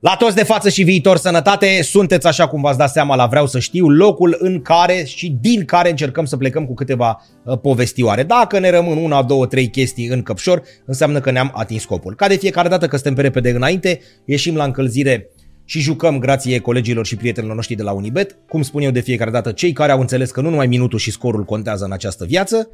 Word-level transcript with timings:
La 0.00 0.16
toți 0.16 0.34
de 0.34 0.44
față 0.44 0.68
și 0.68 0.82
viitor 0.82 1.16
sănătate, 1.16 1.82
sunteți 1.82 2.26
așa 2.26 2.48
cum 2.48 2.60
v-ați 2.60 2.78
dat 2.78 2.90
seama 2.90 3.14
la 3.16 3.26
Vreau 3.26 3.46
să 3.46 3.58
știu, 3.58 3.88
locul 3.88 4.36
în 4.38 4.62
care 4.62 5.04
și 5.04 5.36
din 5.40 5.64
care 5.64 5.90
încercăm 5.90 6.24
să 6.24 6.36
plecăm 6.36 6.66
cu 6.66 6.74
câteva 6.74 7.22
uh, 7.42 7.58
povestioare. 7.58 8.22
Dacă 8.22 8.58
ne 8.58 8.70
rămân 8.70 8.96
una, 8.96 9.22
două, 9.22 9.46
trei 9.46 9.70
chestii 9.70 10.06
în 10.06 10.22
căpșor, 10.22 10.62
înseamnă 10.84 11.20
că 11.20 11.30
ne-am 11.30 11.52
atins 11.54 11.82
scopul. 11.82 12.14
Ca 12.14 12.28
de 12.28 12.36
fiecare 12.36 12.68
dată 12.68 12.86
că 12.86 12.96
suntem 12.96 13.14
pe 13.14 13.20
repede 13.20 13.50
înainte, 13.50 14.00
ieșim 14.24 14.56
la 14.56 14.64
încălzire 14.64 15.28
și 15.64 15.80
jucăm 15.80 16.18
grație 16.18 16.58
colegilor 16.58 17.06
și 17.06 17.16
prietenilor 17.16 17.56
noștri 17.56 17.74
de 17.74 17.82
la 17.82 17.92
Unibet. 17.92 18.36
Cum 18.48 18.62
spun 18.62 18.82
eu 18.82 18.90
de 18.90 19.00
fiecare 19.00 19.30
dată, 19.30 19.52
cei 19.52 19.72
care 19.72 19.92
au 19.92 20.00
înțeles 20.00 20.30
că 20.30 20.40
nu 20.40 20.50
numai 20.50 20.66
minutul 20.66 20.98
și 20.98 21.10
scorul 21.10 21.44
contează 21.44 21.84
în 21.84 21.92
această 21.92 22.24
viață, 22.24 22.68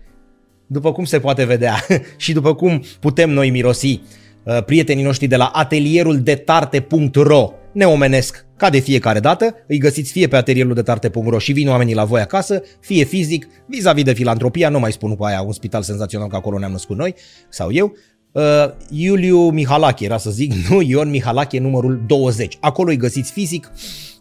după 0.66 0.93
cum 0.93 1.04
se 1.04 1.20
poate 1.20 1.45
vedea 1.45 1.75
și 2.16 2.32
după 2.32 2.54
cum 2.54 2.82
putem 3.00 3.30
noi 3.30 3.50
mirosi 3.50 4.00
Uh, 4.00 4.21
prietenii 4.66 5.04
noștri 5.04 5.27
de 5.27 5.36
la 5.36 5.45
atelierul 5.45 6.20
de 6.20 6.34
tarte.ro 6.34 7.52
ne 7.72 7.84
omenesc 7.84 8.46
ca 8.57 8.70
de 8.70 8.79
fiecare 8.79 9.21
dată, 9.21 9.54
îi 9.66 9.79
găsiți 9.79 10.12
fie 10.12 10.26
pe 10.26 10.36
atelierul 10.36 10.75
de 10.75 10.82
tarte.ro 10.82 11.39
și 11.39 11.53
vin 11.53 11.68
oamenii 11.68 11.94
la 11.94 12.04
voi 12.04 12.21
acasă, 12.21 12.63
fie 12.80 13.04
fizic, 13.04 13.49
vis-a-vis 13.66 14.04
de 14.04 14.13
filantropia, 14.13 14.68
nu 14.68 14.79
mai 14.79 14.93
spun 14.93 15.16
cu 15.16 15.25
aia 15.25 15.43
un 15.43 15.52
spital 15.52 15.82
senzațional 15.82 16.29
că 16.29 16.36
acolo 16.36 16.58
ne-am 16.58 16.71
născut 16.71 16.96
noi, 16.96 17.14
sau 17.49 17.72
eu, 17.72 17.93
uh, 18.32 18.43
Iuliu 18.90 19.50
Mihalache 19.50 20.04
era 20.04 20.16
să 20.16 20.30
zic, 20.30 20.52
nu, 20.68 20.80
Ion 20.80 21.11
Mihalache 21.11 21.58
numărul 21.58 22.02
20. 22.07 22.57
Acolo 22.61 22.90
îi 22.90 22.96
găsiți 22.96 23.32
fizic, 23.32 23.71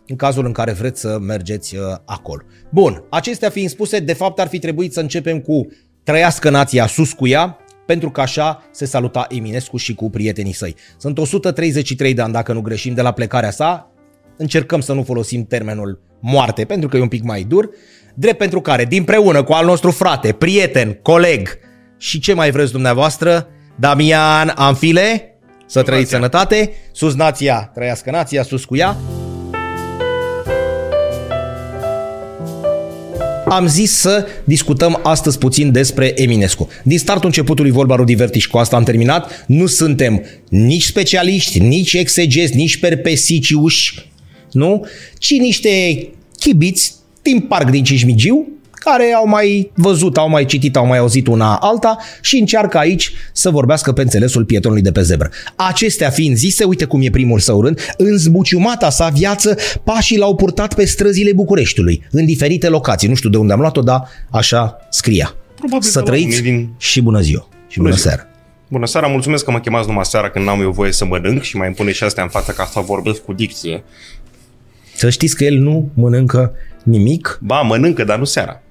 în 0.08 0.16
cazul 0.16 0.45
în 0.45 0.52
care 0.52 0.72
vreți 0.72 1.00
să 1.00 1.17
mergeți 1.20 1.76
uh, 1.76 1.81
acolo. 2.06 2.42
Bun, 2.70 3.03
acestea 3.09 3.50
fiind 3.50 3.70
spuse, 3.70 4.00
de 4.00 4.14
fapt 4.14 4.40
ar 4.40 4.48
fi 4.48 4.59
trebuit 4.59 4.94
să 4.94 5.00
începem 5.00 5.40
cu 5.40 5.67
Trăiască 6.03 6.50
nația 6.50 6.88
sus 6.88 7.14
cu 7.14 7.28
ea, 7.28 7.58
pentru 7.85 8.12
că 8.12 8.21
așa 8.21 8.63
se 8.71 8.85
saluta 8.85 9.26
Eminescu 9.30 9.77
și 9.77 9.94
cu 9.94 10.09
prietenii 10.09 10.53
săi. 10.53 10.76
Sunt 10.98 11.17
133 11.17 12.13
de 12.13 12.22
ani, 12.22 12.34
dacă 12.34 12.53
nu 12.53 12.62
greșim, 12.62 12.94
de 12.94 13.02
la 13.02 13.12
plecarea 13.12 13.52
sa. 13.52 13.91
Încercăm 14.38 14.80
să 14.80 14.94
nu 14.94 15.03
folosim 15.03 15.45
termenul 15.45 16.02
moarte, 16.20 16.66
pentru 16.66 16.89
că 16.89 16.97
e 16.97 17.02
un 17.02 17.08
pic 17.08 17.23
mai 17.23 17.44
dur. 17.44 17.69
Drept 18.14 18.38
pentru 18.38 18.61
care, 18.61 18.86
dinpreună 18.86 19.44
cu 19.44 19.52
al 19.52 19.66
nostru 19.66 19.91
frate, 19.91 20.31
prieten, 20.31 20.94
coleg 21.02 21.50
și 21.97 22.19
ce 22.19 22.33
mai 22.33 22.52
vreți 22.52 22.72
dumneavoastră, 22.72 23.47
Damian 23.75 24.52
Amfile, 24.56 25.36
să 25.66 25.81
trăiți 25.81 26.09
sănătate, 26.09 26.72
sus 26.91 27.16
nația, 27.16 27.72
trăiască 27.73 28.11
nația, 28.11 28.44
sus 28.44 28.66
cu 28.66 28.75
ea, 28.75 28.97
am 33.52 33.67
zis 33.67 33.91
să 33.91 34.25
discutăm 34.44 34.99
astăzi 35.03 35.38
puțin 35.38 35.71
despre 35.71 36.21
Eminescu. 36.21 36.69
Din 36.83 36.97
startul 36.97 37.25
începutului 37.25 37.71
vorba 37.71 37.95
Rudi 37.95 38.13
Verti 38.13 38.47
cu 38.47 38.57
asta 38.57 38.75
am 38.75 38.83
terminat. 38.83 39.45
Nu 39.47 39.66
suntem 39.66 40.25
nici 40.49 40.83
specialiști, 40.83 41.59
nici 41.59 41.94
exegezi, 41.94 42.55
nici 42.55 42.77
perpesiciuși, 42.77 44.09
nu? 44.52 44.85
Ci 45.17 45.31
niște 45.31 46.07
chibiți 46.39 46.94
din 47.22 47.39
parc 47.39 47.69
din 47.69 47.83
Cismigiu, 47.83 48.47
care 48.84 49.14
au 49.16 49.28
mai 49.28 49.72
văzut, 49.76 50.18
au 50.18 50.30
mai 50.30 50.46
citit, 50.46 50.76
au 50.76 50.86
mai 50.86 50.98
auzit 50.98 51.28
una 51.28 51.56
alta 51.56 51.98
și 52.22 52.38
încearcă 52.38 52.78
aici 52.78 53.14
să 53.34 53.50
vorbească 53.50 53.92
pe 53.92 54.02
înțelesul 54.02 54.46
pietonului 54.46 54.84
de 54.84 54.92
pe 54.92 55.02
zebră. 55.02 55.30
Acestea 55.56 56.10
fiind 56.10 56.36
zise, 56.36 56.64
uite 56.64 56.86
cum 56.86 57.02
e 57.02 57.09
primul 57.09 57.40
său 57.40 57.62
rând, 57.62 57.80
în 57.98 58.18
zbuciumata 58.18 58.90
sa 58.90 59.08
viață, 59.08 59.58
pașii 59.84 60.18
l-au 60.18 60.36
purtat 60.36 60.74
pe 60.74 60.86
străzile 60.86 61.34
Bucureștiului, 61.34 62.08
în 62.12 62.26
diferite 62.26 62.70
locații. 62.70 63.08
Nu 63.08 63.16
știu 63.16 63.30
de 63.30 63.38
unde 63.38 63.54
am 63.54 63.59
luat-o, 63.59 63.82
dar 63.82 64.08
așa 64.30 64.78
scria. 64.90 65.36
Probabil 65.56 65.90
să 65.90 66.02
trăiți 66.02 66.42
din... 66.42 66.74
și 66.78 67.02
bună 67.02 67.20
ziua 67.20 67.48
și 67.68 67.78
bună, 67.78 67.90
bună 67.90 68.02
seara. 68.02 68.28
Bună 68.68 68.86
seara, 68.86 69.08
mulțumesc 69.08 69.44
că 69.44 69.52
mă 69.52 69.59
chemați 69.59 69.88
numai 69.88 70.06
seara 70.06 70.30
când 70.30 70.46
n-am 70.46 70.62
eu 70.62 70.72
voie 70.72 70.92
să 70.92 71.06
mănânc 71.06 71.42
și 71.42 71.58
mai 71.58 71.68
îmi 71.68 71.76
pune 71.76 71.92
și 71.92 72.04
astea 72.04 72.24
în 72.24 72.30
față 72.30 72.52
ca 72.52 72.70
să 72.72 72.80
vorbesc 72.80 73.22
cu 73.22 73.34
dicție. 73.34 73.84
Să 74.96 75.09
știți 75.09 75.36
că 75.36 75.44
el 75.44 75.58
nu 75.58 75.90
mănâncă 75.94 76.54
nimic. 76.84 77.40
Ba, 77.42 77.62
mănâncă, 77.62 78.04
dar 78.04 78.18
nu 78.18 78.24
seara. 78.24 78.62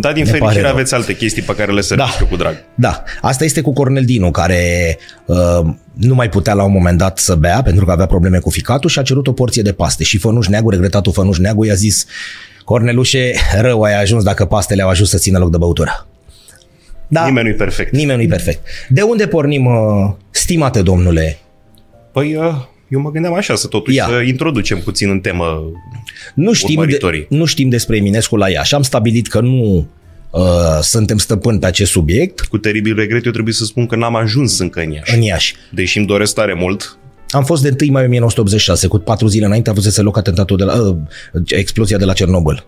Da, 0.00 0.12
din 0.12 0.24
ne 0.24 0.30
fericire 0.30 0.68
aveți 0.68 0.94
alte 0.94 1.16
chestii 1.16 1.42
pe 1.42 1.54
care 1.54 1.72
le 1.72 1.80
serviți 1.80 2.18
da. 2.18 2.24
cu 2.24 2.36
drag. 2.36 2.64
Da, 2.74 3.02
asta 3.20 3.44
este 3.44 3.60
cu 3.60 3.72
Cornel 3.72 4.04
Dinu, 4.04 4.30
care 4.30 4.98
uh, 5.24 5.60
nu 5.92 6.14
mai 6.14 6.28
putea 6.28 6.54
la 6.54 6.64
un 6.64 6.72
moment 6.72 6.98
dat 6.98 7.18
să 7.18 7.34
bea 7.34 7.62
pentru 7.62 7.84
că 7.84 7.90
avea 7.90 8.06
probleme 8.06 8.38
cu 8.38 8.50
ficatul 8.50 8.90
și 8.90 8.98
a 8.98 9.02
cerut 9.02 9.26
o 9.26 9.32
porție 9.32 9.62
de 9.62 9.72
paste. 9.72 10.04
Și 10.04 10.18
Fănuș 10.18 10.46
Neagu, 10.46 10.70
regretatul 10.70 11.12
Fănuș 11.12 11.38
Neagu, 11.38 11.64
i-a 11.64 11.74
zis 11.74 12.06
Cornelușe, 12.64 13.32
rău 13.60 13.82
ai 13.82 14.00
ajuns 14.00 14.22
dacă 14.22 14.44
pastele 14.44 14.82
au 14.82 14.88
ajuns 14.88 15.08
să 15.08 15.18
țină 15.18 15.38
loc 15.38 15.50
de 15.50 15.56
băutură. 15.56 16.06
Da, 17.08 17.24
nimeni 17.24 17.46
nu-i 17.46 17.56
perfect. 17.56 17.92
Nimeni 17.92 18.18
nu-i 18.18 18.28
perfect. 18.28 18.60
De 18.88 19.02
unde 19.02 19.26
pornim, 19.26 19.64
uh, 19.64 20.12
stimate 20.30 20.82
domnule? 20.82 21.38
Păi, 22.12 22.34
uh, 22.34 22.54
eu 22.88 23.00
mă 23.00 23.10
gândeam 23.10 23.34
așa, 23.34 23.54
să 23.54 23.66
totuși 23.66 23.96
Ia. 23.96 24.06
să 24.08 24.20
introducem 24.26 24.78
puțin 24.78 25.10
în 25.10 25.20
temă 25.20 25.62
nu 26.34 26.52
știm, 26.52 26.84
de, 26.88 27.26
nu 27.28 27.44
știm 27.44 27.68
despre 27.68 27.96
Eminescu 27.96 28.36
la 28.36 28.50
ea 28.50 28.62
și 28.62 28.74
am 28.74 28.82
stabilit 28.82 29.26
că 29.26 29.40
nu 29.40 29.88
uh, 30.30 30.78
suntem 30.80 31.18
stăpâni 31.18 31.58
pe 31.58 31.66
acest 31.66 31.90
subiect. 31.90 32.40
Cu 32.40 32.58
teribil 32.58 32.94
regret 32.94 33.24
eu 33.24 33.32
trebuie 33.32 33.54
să 33.54 33.64
spun 33.64 33.86
că 33.86 33.96
n-am 33.96 34.16
ajuns 34.16 34.58
încă 34.58 34.80
în 34.80 34.90
Iași. 34.90 35.14
În 35.14 35.22
Iași. 35.22 35.54
Deși 35.70 35.98
îmi 35.98 36.06
doresc 36.06 36.34
tare 36.34 36.54
mult. 36.54 36.98
Am 37.28 37.44
fost 37.44 37.62
de 37.62 37.76
1 37.80 37.92
mai 37.92 38.04
1986, 38.04 38.86
cu 38.86 38.98
patru 38.98 39.26
zile 39.26 39.44
înainte 39.44 39.68
a 39.68 39.72
avut 39.72 39.96
loc 39.96 40.16
atentatul 40.16 40.56
de 40.56 40.64
la, 40.64 40.80
uh, 40.80 40.96
explozia 41.46 41.98
de 41.98 42.04
la 42.04 42.12
Cernobâl. 42.12 42.66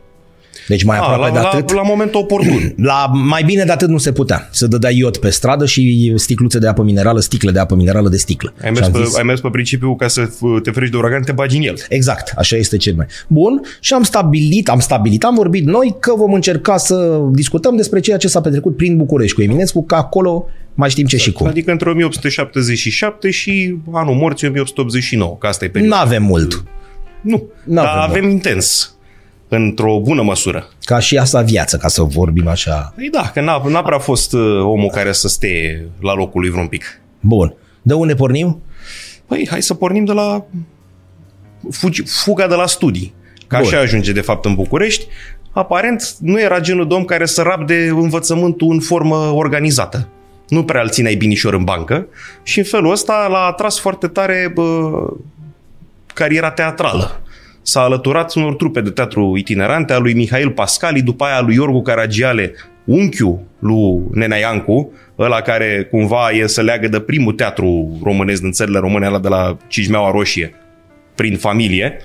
Deci 0.69 0.83
mai 0.83 0.99
a, 0.99 1.01
aproape 1.01 1.33
la, 1.35 1.41
de 1.41 1.47
atât. 1.47 1.71
La, 1.71 1.77
la 1.77 1.89
momentul 1.89 2.21
oportun. 2.21 2.75
La, 2.91 3.11
mai 3.15 3.43
bine 3.45 3.65
de 3.65 3.73
atât 3.73 3.89
nu 3.89 3.99
se 3.99 4.13
putea. 4.13 4.49
Să 4.51 4.67
dădea 4.67 4.91
iod 4.91 5.17
pe 5.17 5.31
stradă 5.31 5.67
și 5.67 6.13
sticluțe 6.17 6.59
de 6.59 6.67
apă 6.67 6.83
minerală, 6.83 7.21
sticle 7.21 7.51
de 7.51 7.59
apă 7.59 7.75
minerală 7.75 8.09
de 8.09 8.17
sticlă. 8.17 8.53
Ai 8.63 8.71
mers, 8.71 8.89
pe, 8.89 9.03
zis, 9.05 9.17
ai 9.17 9.23
mers 9.23 9.41
pe 9.41 9.49
principiu 9.49 9.97
ca 9.97 10.09
să 10.09 10.29
te 10.63 10.71
ferești 10.71 10.95
de 10.95 11.01
uragan, 11.01 11.23
te 11.23 11.33
bagi 11.33 11.57
în 11.57 11.63
el. 11.63 11.75
Exact, 11.89 12.33
așa 12.37 12.57
este 12.57 12.77
cel 12.77 12.95
mai. 12.97 13.07
Bun, 13.27 13.61
și 13.81 13.93
am 13.93 14.03
stabilit, 14.03 14.69
am 14.69 14.79
stabilit, 14.79 15.25
am 15.25 15.35
vorbit 15.35 15.65
noi 15.65 15.97
că 16.01 16.15
vom 16.17 16.33
încerca 16.33 16.77
să 16.77 17.21
discutăm 17.33 17.77
despre 17.77 18.01
ceea 18.01 18.17
ce 18.17 18.29
s-a 18.29 18.41
petrecut 18.41 18.77
prin 18.77 18.97
București 18.97 19.35
cu 19.35 19.43
Eminescu, 19.43 19.85
că 19.85 19.95
acolo 19.95 20.47
mai 20.75 20.91
știm 20.91 21.07
ce 21.07 21.15
exact. 21.15 21.35
și 21.35 21.39
cum. 21.39 21.51
Adică 21.51 21.71
între 21.71 21.91
1877 21.91 23.31
și 23.31 23.77
anul 23.93 24.15
morții 24.15 24.47
1889, 24.47 25.37
că 25.41 25.47
asta 25.47 25.65
e 25.65 25.69
perioada. 25.69 25.97
Nu 25.97 26.03
avem 26.03 26.23
mult. 26.23 26.65
Nu, 27.21 27.43
N-avem 27.65 27.93
dar 27.93 28.09
avem 28.09 28.23
mult. 28.23 28.35
intens 28.35 28.95
într-o 29.57 29.99
bună 29.99 30.23
măsură. 30.23 30.69
Ca 30.81 30.99
și 30.99 31.17
asta 31.17 31.43
viață, 31.43 31.77
ca 31.77 31.89
să 31.89 32.03
vorbim 32.03 32.49
așa. 32.49 32.93
Păi 32.97 33.09
da, 33.11 33.31
că 33.35 33.41
n-a, 33.41 33.63
n-a 33.69 33.83
prea 33.83 33.99
fost 33.99 34.33
uh, 34.33 34.61
omul 34.63 34.91
care 34.91 35.13
să 35.13 35.29
stea 35.29 35.81
la 36.01 36.15
locul 36.15 36.41
lui 36.41 36.51
vreun 36.51 36.67
pic. 36.67 37.01
Bun. 37.21 37.55
De 37.83 37.95
unde 37.95 38.15
pornim? 38.15 38.63
Păi, 39.27 39.47
hai 39.51 39.63
să 39.63 39.75
pornim 39.75 40.05
de 40.05 40.13
la 40.13 40.45
fugi, 41.71 42.03
fuga 42.03 42.47
de 42.47 42.55
la 42.55 42.67
studii. 42.67 43.15
Ca 43.47 43.59
Bun. 43.59 43.67
așa 43.67 43.79
ajunge, 43.79 44.13
de 44.13 44.21
fapt, 44.21 44.45
în 44.45 44.55
București. 44.55 45.07
Aparent, 45.53 46.15
nu 46.19 46.41
era 46.41 46.61
genul 46.61 46.89
de 46.89 46.95
om 46.95 47.05
care 47.05 47.27
să 47.27 47.43
rabde 47.43 47.89
învățământul 47.89 48.71
în 48.71 48.81
formă 48.81 49.17
organizată. 49.17 50.09
Nu 50.49 50.65
prea 50.65 50.83
îl 50.83 50.89
țineai 50.89 51.15
binișor 51.15 51.55
în 51.55 51.65
bancă 51.65 52.07
și 52.43 52.59
în 52.59 52.65
felul 52.65 52.91
ăsta 52.91 53.27
l-a 53.31 53.47
atras 53.47 53.79
foarte 53.79 54.07
tare 54.07 54.51
bă, 54.55 54.91
cariera 56.15 56.51
teatrală 56.51 57.21
s-a 57.63 57.81
alăturat 57.81 58.35
unor 58.35 58.55
trupe 58.55 58.81
de 58.81 58.91
teatru 58.91 59.37
itinerante 59.37 59.93
a 59.93 59.99
lui 59.99 60.15
Mihail 60.15 60.51
Pascali, 60.51 61.03
după 61.03 61.25
aia 61.25 61.37
a 61.37 61.41
lui 61.41 61.55
Iorgu 61.55 61.83
Caragiale, 61.83 62.55
unchiul 62.85 63.41
lui 63.59 64.01
Nenea 64.13 64.39
Iancu, 64.39 64.93
ăla 65.19 65.41
care 65.41 65.89
cumva 65.91 66.31
e 66.31 66.47
să 66.47 66.63
leagă 66.63 66.89
de 66.89 67.01
primul 67.01 67.33
teatru 67.33 67.99
românesc 68.03 68.41
din 68.41 68.51
țările 68.51 68.79
române, 68.79 69.07
ăla 69.07 69.19
de 69.19 69.29
la 69.29 69.57
Cijmeaua 69.69 70.11
Roșie, 70.11 70.55
prin 71.15 71.37
familie. 71.37 71.97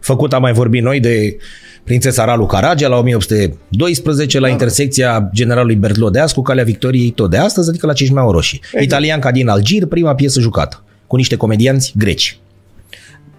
Făcut 0.00 0.32
am 0.32 0.40
mai 0.40 0.52
vorbit 0.52 0.82
noi 0.82 1.00
de 1.00 1.36
prințesa 1.84 2.24
Ralu 2.24 2.46
Caragia 2.46 2.88
la 2.88 2.98
1812 2.98 4.38
la 4.38 4.46
da. 4.46 4.52
intersecția 4.52 5.30
generalului 5.34 5.74
Bertlodeas 5.74 6.32
cu 6.32 6.42
calea 6.42 6.64
Victoriei 6.64 7.10
tot 7.10 7.30
de 7.30 7.36
astăzi, 7.36 7.68
adică 7.68 7.86
la 7.86 7.92
Cijmeaua 7.92 8.30
Roșie. 8.30 8.58
Exact. 8.62 8.84
Italianca 8.84 9.30
din 9.30 9.48
Algir, 9.48 9.86
prima 9.86 10.14
piesă 10.14 10.40
jucată, 10.40 10.84
cu 11.06 11.16
niște 11.16 11.36
comedianți 11.36 11.92
greci. 11.96 12.38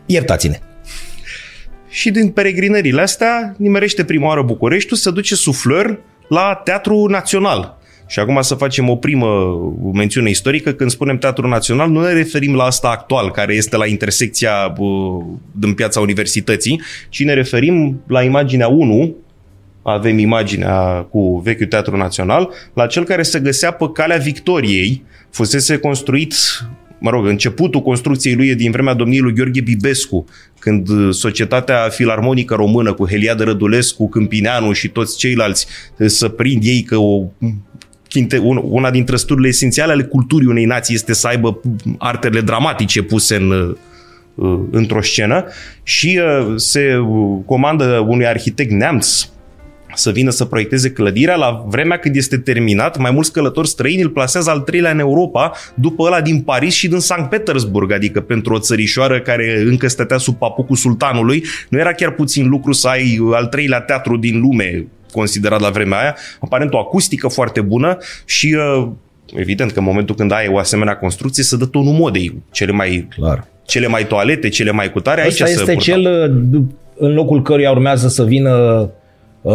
Iertați-ne 0.06 0.60
și 1.90 2.12
din 2.12 2.30
peregrinările 2.30 3.02
astea 3.02 3.56
nimerește 3.58 4.04
prima 4.04 4.28
oară 4.28 4.42
Bucureștiul 4.42 4.98
să 4.98 5.12
duce 5.12 5.36
suflări 5.36 6.00
la 6.28 6.62
Teatru 6.64 7.06
Național. 7.06 7.78
Și 8.08 8.20
acum 8.20 8.42
să 8.42 8.56
facem 8.56 8.90
o 8.90 8.96
primă 8.96 9.28
mențiune 9.94 10.30
istorică. 10.30 10.72
Când 10.72 10.90
spunem 10.90 11.18
Teatru 11.18 11.48
Național, 11.48 11.90
nu 11.90 12.02
ne 12.02 12.14
referim 12.14 12.56
la 12.56 12.64
asta 12.64 12.90
actual, 12.90 13.32
care 13.32 13.54
este 13.54 13.78
la 13.78 13.86
intersecția 13.86 14.74
uh, 14.78 15.26
din 15.52 15.74
piața 15.74 16.00
universității, 16.00 16.82
ci 17.10 17.24
ne 17.24 17.34
referim 17.34 18.02
la 18.08 18.24
imaginea 18.24 18.68
1, 18.68 19.16
avem 19.82 20.18
imaginea 20.18 21.08
cu 21.10 21.40
vechiul 21.40 21.66
Teatru 21.66 21.98
Național, 21.98 22.50
la 22.74 22.88
cel 22.88 23.04
care 23.04 23.24
se 23.24 23.40
găsea 23.40 23.72
pe 23.72 23.86
calea 23.94 24.18
Victoriei, 24.18 25.04
fusese 25.30 25.78
construit 25.78 26.34
mă 27.00 27.10
rog, 27.10 27.26
începutul 27.26 27.82
construcției 27.82 28.36
lui 28.36 28.48
e 28.48 28.54
din 28.54 28.72
vremea 28.72 28.94
domniei 28.94 29.22
lui 29.22 29.34
Gheorghe 29.34 29.62
Bibescu, 29.62 30.26
când 30.60 30.90
uh, 30.90 31.14
Societatea 31.14 31.90
Filarmonică 31.90 32.56
Română 32.56 32.94
cu 32.94 33.08
Heliade 33.08 33.44
Rădulescu, 33.44 34.10
Câmpineanu 34.10 34.72
și 34.72 34.88
toți 34.88 35.18
ceilalți 35.18 35.68
uh, 35.98 36.08
să 36.08 36.28
prind 36.28 36.64
ei 36.66 36.82
că 36.82 36.96
o 36.98 37.24
una 38.62 38.92
dintre 38.92 39.16
studiile 39.16 39.50
esențiale 39.50 39.92
ale 39.92 40.04
culturii 40.04 40.48
unei 40.48 40.66
nații 40.66 40.96
este 40.96 41.14
să 41.14 41.28
aibă 41.28 41.62
artele 41.98 42.42
dramatice 42.42 43.02
puse 43.02 43.36
în, 43.36 43.76
într-o 44.72 45.02
scenă 45.02 45.46
și 45.84 46.22
se 46.56 46.96
comandă 47.46 48.06
unui 48.08 48.28
arhitect 48.28 48.72
neamț 48.72 49.28
să 49.98 50.12
vină 50.12 50.30
să 50.30 50.46
proiecteze 50.46 50.92
clădirea 50.92 51.36
la 51.36 51.66
vremea 51.68 51.98
când 51.98 52.16
este 52.16 52.38
terminat. 52.38 52.98
Mai 52.98 53.12
mulți 53.12 53.32
călători 53.32 53.68
străini 53.68 54.02
îl 54.02 54.10
plasează 54.10 54.50
al 54.50 54.60
treilea 54.60 54.92
în 54.92 55.00
Europa 55.00 55.52
după 55.74 56.04
ăla 56.04 56.22
din 56.22 56.42
Paris 56.42 56.74
și 56.74 56.88
din 56.88 57.00
Sankt 57.00 57.30
Petersburg, 57.30 57.92
adică 57.92 58.22
pentru 58.22 58.54
o 58.54 58.60
țărișoară 58.60 59.22
care 59.22 59.64
încă 59.66 59.88
stătea 59.88 60.18
sub 60.18 60.36
papucul 60.38 60.76
sultanului. 60.76 61.44
Nu 61.70 61.80
era 61.80 61.94
chiar 61.94 62.12
puțin 62.12 62.48
lucru 62.48 62.72
să 62.72 62.88
ai 62.88 63.20
al 63.34 63.46
treilea 63.46 63.80
teatru 63.80 64.18
din 64.18 64.40
lume 64.40 64.88
considerat 65.12 65.60
la 65.60 65.70
vremea 65.70 66.00
aia. 66.00 66.16
Aparent 66.40 66.74
o 66.74 66.78
acustică 66.78 67.28
foarte 67.28 67.62
bună 67.62 67.98
și 68.26 68.56
uh, 68.78 68.88
evident 69.36 69.72
că 69.72 69.80
în 69.80 69.86
momentul 69.86 70.16
când 70.16 70.32
ai 70.32 70.48
o 70.48 70.58
asemenea 70.58 70.98
construcție 70.98 71.44
să 71.44 71.56
dă 71.56 71.66
tonul 71.66 71.94
modei. 71.94 72.44
Cele 72.52 72.72
mai, 72.72 73.08
Clar. 73.16 73.48
cele 73.66 73.88
mai 73.88 74.08
toalete, 74.08 74.50
cele 74.50 74.72
mai 74.72 74.92
cutare. 74.92 75.22
Asta 75.22 75.44
aici 75.44 75.54
este 75.54 75.76
cel 75.76 76.02
uh, 76.54 76.62
în 77.00 77.14
locul 77.14 77.42
căruia 77.42 77.72
urmează 77.72 78.08
să 78.08 78.24
vină 78.24 78.50
Uh, 78.50 78.90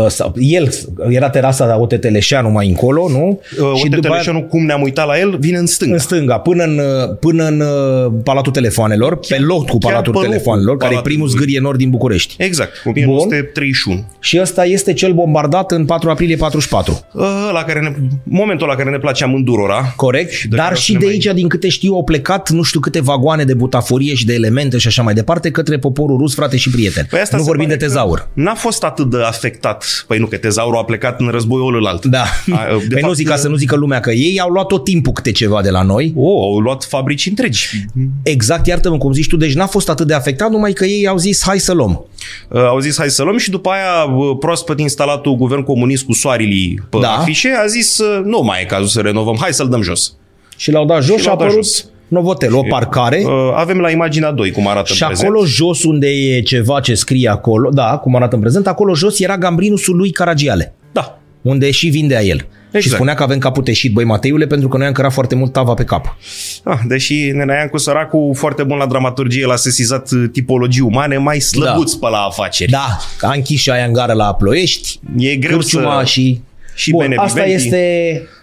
sau, 0.08 0.34
el 0.36 0.72
era 1.08 1.30
terasa 1.30 1.78
OT 1.78 2.00
Teleșanu 2.00 2.50
mai 2.50 2.68
încolo, 2.68 3.08
nu? 3.08 3.40
Uh, 3.60 3.72
și 3.76 3.88
după 3.88 4.08
Teleșanu, 4.08 4.38
aia, 4.38 4.46
cum 4.46 4.64
ne-am 4.64 4.82
uitat 4.82 5.06
la 5.06 5.18
el, 5.18 5.36
vine 5.38 5.58
în 5.58 5.66
stânga. 5.66 5.94
În 5.94 6.00
stânga, 6.00 6.38
până 6.38 6.64
în, 6.64 6.78
uh, 6.78 7.16
până 7.20 7.46
în 7.46 7.60
uh, 7.60 8.12
Palatul 8.24 8.52
Telefoanelor, 8.52 9.18
chiar, 9.18 9.38
pe 9.38 9.44
loc 9.44 9.68
cu 9.68 9.78
Palatul 9.78 10.14
Telefoanelor, 10.14 10.76
care 10.76 10.94
e 10.94 11.00
primul 11.00 11.28
zgârie 11.28 11.60
nord 11.60 11.78
din 11.78 11.90
București. 11.90 12.34
Exact, 12.38 12.82
1931. 12.84 14.04
Și 14.20 14.38
ăsta 14.40 14.64
este 14.64 14.92
cel 14.92 15.12
bombardat 15.12 15.70
în 15.70 15.84
4 15.84 16.10
aprilie 16.10 16.36
44. 16.36 17.06
Uh, 17.12 17.50
la 17.52 17.62
care 17.62 17.80
ne, 17.80 17.92
momentul 18.22 18.66
la 18.66 18.74
care 18.74 18.90
ne 18.90 18.98
place 18.98 19.24
amândurora. 19.24 19.92
Corect, 19.96 20.30
și 20.32 20.48
dar 20.48 20.76
și 20.76 20.92
de 20.92 21.06
aici, 21.06 21.24
mai... 21.24 21.34
din 21.34 21.48
câte 21.48 21.68
știu, 21.68 21.94
au 21.94 22.04
plecat 22.04 22.50
nu 22.50 22.62
știu 22.62 22.80
câte 22.80 23.00
vagoane 23.00 23.44
de 23.44 23.54
butaforie 23.54 24.14
și 24.14 24.26
de 24.26 24.34
elemente 24.34 24.78
și 24.78 24.86
așa 24.86 25.02
mai 25.02 25.14
departe 25.14 25.50
către 25.50 25.78
poporul 25.78 26.18
rus, 26.18 26.34
frate 26.34 26.56
și 26.56 26.70
prieten. 26.70 27.06
Păi 27.10 27.22
nu 27.30 27.42
vorbim 27.42 27.68
de 27.68 27.76
tezaur. 27.76 28.28
N-a 28.32 28.54
fost 28.54 28.84
atât 28.84 29.10
de 29.10 29.16
afectat 29.22 29.71
Păi 30.06 30.18
nu, 30.18 30.26
că 30.26 30.36
tezaurul 30.36 30.78
a 30.78 30.84
plecat 30.84 31.20
în 31.20 31.28
războiul 31.28 31.76
ălalt. 31.76 32.04
Da. 32.04 32.24
De 32.46 32.54
păi 32.54 33.00
fapt, 33.00 33.02
nu 33.02 33.12
zic 33.12 33.28
ca 33.28 33.36
să 33.36 33.48
nu 33.48 33.56
zică 33.56 33.76
lumea 33.76 34.00
că 34.00 34.10
ei 34.10 34.40
au 34.40 34.50
luat 34.50 34.66
tot 34.66 34.84
timpul 34.84 35.12
câte 35.12 35.32
ceva 35.32 35.62
de 35.62 35.70
la 35.70 35.82
noi. 35.82 36.12
O, 36.16 36.30
oh, 36.30 36.42
au 36.42 36.58
luat 36.58 36.84
fabrici 36.84 37.26
întregi. 37.26 37.86
Exact, 38.22 38.66
iartă-mă 38.66 38.98
cum 38.98 39.12
zici 39.12 39.28
tu, 39.28 39.36
deci 39.36 39.54
n-a 39.54 39.66
fost 39.66 39.88
atât 39.88 40.06
de 40.06 40.14
afectat, 40.14 40.50
numai 40.50 40.72
că 40.72 40.84
ei 40.84 41.06
au 41.06 41.16
zis 41.16 41.42
hai 41.44 41.58
să 41.58 41.72
luăm. 41.72 42.04
Uh, 42.48 42.60
au 42.60 42.78
zis 42.78 42.98
hai 42.98 43.10
să 43.10 43.22
luăm 43.22 43.36
și 43.36 43.50
după 43.50 43.70
aia 43.70 44.04
uh, 44.04 44.36
proaspăt 44.38 44.80
instalatul 44.80 45.34
guvern 45.34 45.62
comunist 45.62 46.04
cu 46.04 46.12
soarilii 46.12 46.82
pe 46.90 46.98
da. 47.00 47.12
afișe 47.12 47.54
a 47.62 47.66
zis 47.66 47.98
uh, 47.98 48.24
nu 48.24 48.40
mai 48.40 48.62
e 48.62 48.64
cazul 48.64 48.86
să 48.86 49.00
renovăm, 49.00 49.36
hai 49.40 49.52
să-l 49.52 49.68
dăm 49.68 49.82
jos. 49.82 50.14
Și 50.56 50.70
l-au 50.70 50.86
dat 50.86 51.02
jos 51.02 51.16
și, 51.16 51.22
și 51.22 51.28
a 51.28 51.30
apărut 51.30 51.52
jos. 51.52 51.86
Novotel, 52.12 52.54
o 52.54 52.62
parcare. 52.68 53.24
Avem 53.54 53.78
la 53.78 53.90
imaginea 53.90 54.30
2 54.30 54.50
cum 54.50 54.68
arată 54.68 54.92
Și 54.92 55.02
în 55.02 55.08
acolo 55.12 55.38
prezent. 55.40 55.54
jos 55.54 55.84
unde 55.84 56.08
e 56.08 56.40
ceva 56.40 56.80
ce 56.80 56.94
scrie 56.94 57.28
acolo, 57.28 57.68
da, 57.70 57.96
cum 57.96 58.16
arată 58.16 58.34
în 58.34 58.40
prezent, 58.40 58.66
acolo 58.66 58.94
jos 58.94 59.20
era 59.20 59.38
gambrinusul 59.38 59.96
lui 59.96 60.10
Caragiale. 60.10 60.74
Da. 60.92 61.18
Unde 61.42 61.70
și 61.70 61.88
vindea 61.88 62.22
el. 62.22 62.46
Exact. 62.66 62.84
Și 62.84 62.90
spunea 62.90 63.14
că 63.14 63.22
avem 63.22 63.38
capul 63.38 63.62
teșit, 63.62 63.92
băi 63.92 64.04
Mateiule, 64.04 64.46
pentru 64.46 64.68
că 64.68 64.76
noi 64.76 64.86
am 64.86 64.92
cărat 64.92 65.12
foarte 65.12 65.34
mult 65.34 65.52
tava 65.52 65.74
pe 65.74 65.84
cap. 65.84 66.16
Ah, 66.64 66.78
deși 66.86 67.32
cu 67.70 67.78
săracul 67.78 68.30
foarte 68.34 68.62
bun 68.62 68.76
la 68.76 68.86
dramaturgie, 68.86 69.46
l-a 69.46 69.56
sesizat 69.56 70.08
tipologii 70.32 70.82
umane 70.82 71.16
mai 71.16 71.40
slăbuți 71.40 71.98
da. 71.98 72.06
pe 72.06 72.12
la 72.12 72.18
afaceri. 72.18 72.70
Da, 72.70 72.98
a 73.20 73.32
închis 73.34 73.60
și 73.60 73.70
aia 73.70 73.84
în 73.84 73.92
gară 73.92 74.12
la 74.12 74.34
Ploiești, 74.34 75.00
e 75.16 75.36
greu 75.36 75.60
să... 75.60 76.02
și... 76.04 76.40
și 76.74 76.90
Bun, 76.90 77.14
asta 77.16 77.44
este 77.44 78.22
Uh, 78.22 78.41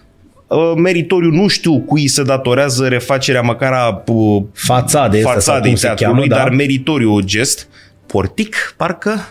meritoriu 0.76 1.30
nu 1.30 1.46
știu 1.46 1.80
cui 1.80 2.08
se 2.08 2.22
datorează 2.22 2.88
refacerea 2.88 3.40
măcar 3.40 3.72
a 3.72 4.02
uh, 4.06 4.42
fațadei, 4.52 5.20
fațadei 5.20 5.74
teatrului, 5.74 6.28
cheamă, 6.28 6.42
dar 6.42 6.48
da. 6.48 6.54
meritoriu 6.54 7.20
gest. 7.20 7.68
Portic, 8.06 8.74
parcă? 8.76 9.28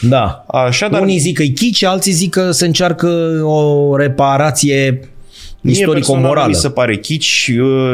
Da. 0.00 0.44
Așa, 0.48 0.88
dar... 0.88 1.00
Unii 1.00 1.18
zic 1.18 1.36
că 1.36 1.42
e 1.42 1.46
chici, 1.46 1.84
alții 1.84 2.12
zic 2.12 2.30
că 2.30 2.50
se 2.50 2.66
încearcă 2.66 3.40
o 3.44 3.96
reparație 3.96 5.00
istorico-morală. 5.62 6.48
mi 6.48 6.54
se 6.54 6.70
pare 6.70 6.96
chici. 6.96 7.50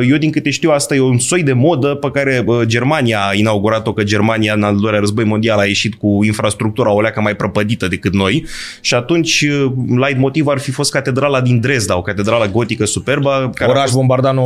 Eu, 0.08 0.16
din 0.16 0.30
câte 0.30 0.50
știu, 0.50 0.70
asta 0.70 0.94
e 0.94 1.00
un 1.00 1.18
soi 1.18 1.42
de 1.42 1.52
modă 1.52 1.88
pe 1.88 2.10
care 2.12 2.44
Germania 2.64 3.20
a 3.20 3.34
inaugurat-o, 3.34 3.92
că 3.92 4.02
Germania 4.02 4.52
în 4.52 4.62
al 4.62 4.76
doilea 4.76 5.00
război 5.00 5.24
mondial 5.24 5.58
a 5.58 5.64
ieșit 5.64 5.94
cu 5.94 6.24
infrastructura 6.24 6.92
o 6.92 7.00
leacă 7.00 7.20
mai 7.20 7.36
prăpădită 7.36 7.88
decât 7.88 8.12
noi 8.12 8.44
și 8.80 8.94
atunci 8.94 9.46
light 9.86 10.18
motiv 10.18 10.46
ar 10.46 10.58
fi 10.58 10.70
fost 10.70 10.90
catedrala 10.90 11.40
din 11.40 11.60
Dresda, 11.60 11.96
o 11.96 12.02
catedrală 12.02 12.48
gotică 12.52 12.84
superbă. 12.84 13.50
Care 13.54 13.70
Oraș 13.70 13.90
bombardat 13.90 14.34
99%. 14.34 14.38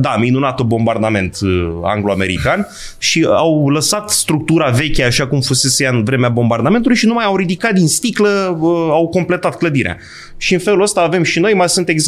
Da, 0.00 0.16
minunatul 0.20 0.64
bombardament 0.64 1.38
anglo-american 1.82 2.66
și 2.98 3.26
au 3.30 3.68
lăsat 3.68 4.10
structura 4.10 4.70
veche 4.70 5.04
așa 5.04 5.26
cum 5.26 5.40
fusese 5.40 5.84
ea 5.84 5.90
în 5.90 6.04
vremea 6.04 6.28
bombardamentului 6.28 6.96
și 6.96 7.06
nu 7.06 7.14
mai 7.14 7.24
au 7.24 7.36
ridicat 7.36 7.72
din 7.72 7.86
sticlă, 7.86 8.58
au 8.90 9.08
completat 9.08 9.56
clădirea. 9.56 9.96
Și 10.36 10.52
în 10.52 10.58
felul 10.58 10.82
ăsta 10.82 11.00
avem 11.00 11.22
și 11.22 11.40
noi, 11.40 11.54
mai 11.54 11.68
sunt 11.68 11.88
exemple, 11.88 12.06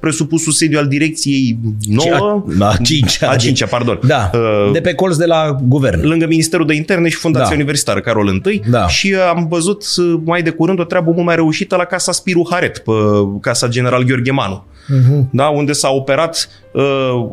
presupusul 0.00 0.52
sediu 0.52 0.78
al 0.78 0.86
direcției 0.86 1.58
nouă. 1.86 2.44
A, 2.60 2.68
a 2.68 2.76
cincea. 2.82 3.30
A 3.30 3.36
cincea, 3.36 3.66
pardon. 3.66 4.00
Da, 4.06 4.30
uh, 4.34 4.72
de 4.72 4.80
pe 4.80 4.94
colț 4.94 5.16
de 5.16 5.24
la 5.24 5.56
guvern. 5.62 6.06
Lângă 6.06 6.26
Ministerul 6.26 6.66
de 6.66 6.74
Interne 6.74 7.08
și 7.08 7.16
Fundația 7.16 7.48
da. 7.48 7.54
Universitară 7.54 8.00
Carol 8.00 8.42
I. 8.44 8.62
Da. 8.70 8.88
Și 8.88 9.14
am 9.14 9.46
văzut 9.48 9.84
mai 10.24 10.42
de 10.42 10.50
curând 10.50 10.80
o 10.80 10.84
treabă 10.84 11.10
mult 11.10 11.26
mai 11.26 11.34
reușită 11.34 11.76
la 11.76 11.84
Casa 11.84 12.12
Spiru 12.12 12.46
Haret, 12.50 12.78
pe 12.78 12.92
Casa 13.40 13.68
General 13.68 14.02
Gheorghe 14.02 14.30
Manu. 14.30 14.64
Uh-huh. 14.64 15.30
Da, 15.30 15.46
unde 15.46 15.72
s-a 15.72 15.90
operat 15.90 16.48
uh, 16.72 17.26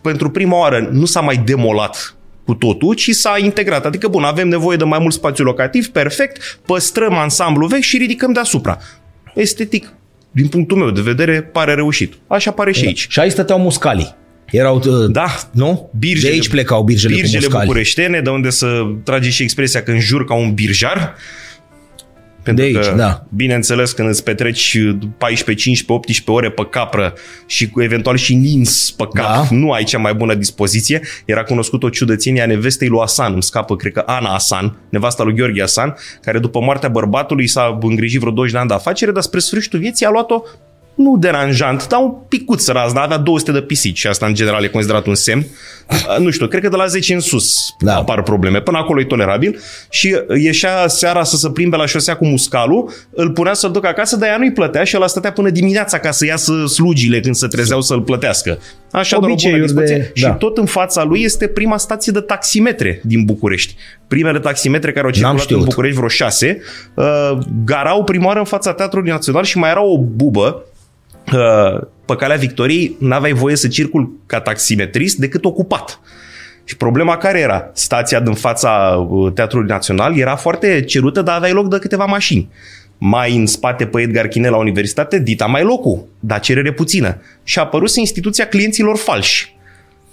pentru 0.00 0.30
prima 0.30 0.58
oară, 0.58 0.88
nu 0.92 1.04
s-a 1.04 1.20
mai 1.20 1.42
demolat 1.44 2.16
cu 2.44 2.54
totul, 2.54 2.94
ci 2.94 3.10
s-a 3.10 3.34
integrat. 3.38 3.86
Adică, 3.86 4.08
bun, 4.08 4.22
avem 4.22 4.48
nevoie 4.48 4.76
de 4.76 4.84
mai 4.84 4.98
mult 5.00 5.12
spațiu 5.12 5.44
locativ, 5.44 5.88
perfect, 5.88 6.58
păstrăm 6.66 7.14
ansamblu 7.14 7.66
vechi 7.66 7.82
și 7.82 7.96
ridicăm 7.96 8.32
deasupra 8.32 8.78
estetic, 9.34 9.92
din 10.34 10.46
punctul 10.46 10.76
meu 10.76 10.90
de 10.90 11.00
vedere, 11.00 11.42
pare 11.42 11.74
reușit. 11.74 12.12
Așa 12.26 12.50
pare 12.50 12.72
și 12.72 12.80
da. 12.80 12.86
aici. 12.86 13.06
Și 13.08 13.20
aici 13.20 13.32
stăteau 13.32 13.58
muscalii. 13.58 14.14
Erau, 14.50 14.76
uh, 14.76 15.10
da, 15.10 15.26
nu? 15.52 15.90
Birjele, 15.98 16.28
de 16.28 16.34
aici 16.34 16.48
plecau 16.48 16.82
birjele, 16.82 17.14
birjele 17.14 17.38
cu 17.38 17.44
muscali. 17.44 17.64
bucureștene, 17.64 18.20
de 18.20 18.30
unde 18.30 18.50
să 18.50 18.82
trage 19.04 19.30
și 19.30 19.42
expresia 19.42 19.82
că 19.82 19.96
jur 19.96 20.24
ca 20.24 20.34
un 20.34 20.54
birjar. 20.54 21.14
Pentru 22.44 22.64
de 22.64 22.70
aici, 22.70 22.88
că, 22.88 22.94
da. 22.96 23.24
bineînțeles, 23.28 23.92
când 23.92 24.08
îți 24.08 24.24
petreci 24.24 24.78
14, 25.18 25.64
15, 25.64 25.92
18 25.92 26.30
ore 26.30 26.50
pe 26.50 26.66
capră 26.70 27.12
și 27.46 27.68
cu 27.68 27.82
eventual 27.82 28.16
și 28.16 28.34
nins 28.34 28.90
pe 28.90 29.08
cap, 29.12 29.26
da. 29.26 29.46
nu 29.50 29.70
ai 29.70 29.84
cea 29.84 29.98
mai 29.98 30.14
bună 30.14 30.34
dispoziție. 30.34 31.00
Era 31.24 31.42
cunoscut 31.42 31.82
o 31.82 31.88
ciudățenie 31.88 32.42
a 32.42 32.46
nevestei 32.46 32.88
lui 32.88 33.00
Asan, 33.02 33.32
îmi 33.32 33.42
scapă, 33.42 33.76
cred 33.76 33.92
că 33.92 34.02
Ana 34.06 34.34
Asan, 34.34 34.76
nevasta 34.88 35.22
lui 35.22 35.34
Gheorghe 35.34 35.62
Asan, 35.62 35.94
care 36.22 36.38
după 36.38 36.60
moartea 36.60 36.88
bărbatului 36.88 37.46
s-a 37.46 37.78
îngrijit 37.82 38.20
vreo 38.20 38.32
20 38.32 38.52
de 38.52 38.58
ani 38.58 38.68
de 38.68 38.74
afacere, 38.74 39.12
dar 39.12 39.22
spre 39.22 39.38
sfârșitul 39.38 39.78
vieții 39.78 40.06
a 40.06 40.10
luat-o 40.10 40.42
nu 40.94 41.16
deranjant, 41.18 41.88
dar 41.88 42.00
un 42.00 42.14
picuț 42.28 42.66
razna, 42.66 43.02
avea 43.02 43.16
200 43.16 43.52
de 43.52 43.60
pisici 43.60 43.98
și 43.98 44.06
asta 44.06 44.26
în 44.26 44.34
general 44.34 44.64
e 44.64 44.68
considerat 44.68 45.06
un 45.06 45.14
semn. 45.14 45.46
Nu 46.18 46.30
știu, 46.30 46.46
cred 46.46 46.62
că 46.62 46.68
de 46.68 46.76
la 46.76 46.86
10 46.86 47.14
în 47.14 47.20
sus 47.20 47.74
da. 47.78 47.96
apar 47.96 48.22
probleme. 48.22 48.60
Până 48.60 48.78
acolo 48.78 49.00
e 49.00 49.04
tolerabil 49.04 49.60
și 49.90 50.16
ieșea 50.38 50.88
seara 50.88 51.24
să 51.24 51.36
se 51.36 51.50
plimbe 51.50 51.76
la 51.76 51.86
șosea 51.86 52.16
cu 52.16 52.26
muscalul, 52.26 52.90
îl 53.10 53.30
punea 53.30 53.54
să-l 53.54 53.70
ducă 53.70 53.86
acasă, 53.86 54.16
dar 54.16 54.28
ea 54.28 54.36
nu-i 54.36 54.52
plătea 54.52 54.84
și 54.84 54.96
ăla 54.96 55.06
stătea 55.06 55.32
până 55.32 55.50
dimineața 55.50 55.98
ca 55.98 56.10
să 56.10 56.24
iasă 56.24 56.66
slugile 56.66 57.20
când 57.20 57.34
se 57.34 57.46
trezeau 57.46 57.80
să-l 57.80 58.02
plătească. 58.02 58.58
Așa 58.90 59.18
doar 59.18 59.30
o 59.30 59.34
bună 59.34 59.66
de... 59.66 60.10
Și 60.14 60.22
da. 60.22 60.30
tot 60.30 60.58
în 60.58 60.66
fața 60.66 61.04
lui 61.04 61.22
este 61.22 61.46
prima 61.46 61.76
stație 61.76 62.12
de 62.12 62.20
taximetre 62.20 63.00
din 63.04 63.24
București. 63.24 63.74
Primele 64.08 64.38
taximetre 64.38 64.92
care 64.92 65.06
au 65.06 65.12
circulat 65.12 65.50
în 65.50 65.64
București 65.64 65.96
vreo 65.96 66.08
șase, 66.08 66.58
uh, 66.94 67.38
garau 67.64 68.04
prima 68.04 68.26
oară 68.26 68.38
în 68.38 68.44
fața 68.44 68.72
Teatrului 68.72 69.10
Național 69.10 69.44
și 69.44 69.58
mai 69.58 69.70
era 69.70 69.82
o 69.82 69.98
bubă 69.98 70.64
pe 72.04 72.16
calea 72.16 72.36
Victoriei 72.36 72.96
n-aveai 72.98 73.32
voie 73.32 73.56
să 73.56 73.68
circul 73.68 74.12
ca 74.26 74.40
taximetrist 74.40 75.16
decât 75.16 75.44
ocupat. 75.44 76.00
Și 76.64 76.76
problema 76.76 77.16
care 77.16 77.38
era? 77.38 77.70
Stația 77.72 78.20
din 78.20 78.34
fața 78.34 79.06
uh, 79.08 79.32
Teatrului 79.32 79.68
Național 79.68 80.18
era 80.18 80.36
foarte 80.36 80.82
cerută, 80.82 81.22
dar 81.22 81.36
aveai 81.36 81.52
loc 81.52 81.68
de 81.68 81.78
câteva 81.78 82.04
mașini. 82.04 82.48
Mai 82.98 83.36
în 83.36 83.46
spate 83.46 83.86
pe 83.86 84.00
Edgar 84.00 84.26
Chinel 84.26 84.50
la 84.50 84.56
universitate, 84.56 85.18
dita 85.18 85.46
mai 85.46 85.62
locul, 85.62 86.06
dar 86.20 86.40
cerere 86.40 86.72
puțină. 86.72 87.20
Și 87.42 87.58
a 87.58 87.62
apărut 87.62 87.96
instituția 87.96 88.46
clienților 88.46 88.96
falși. 88.96 89.56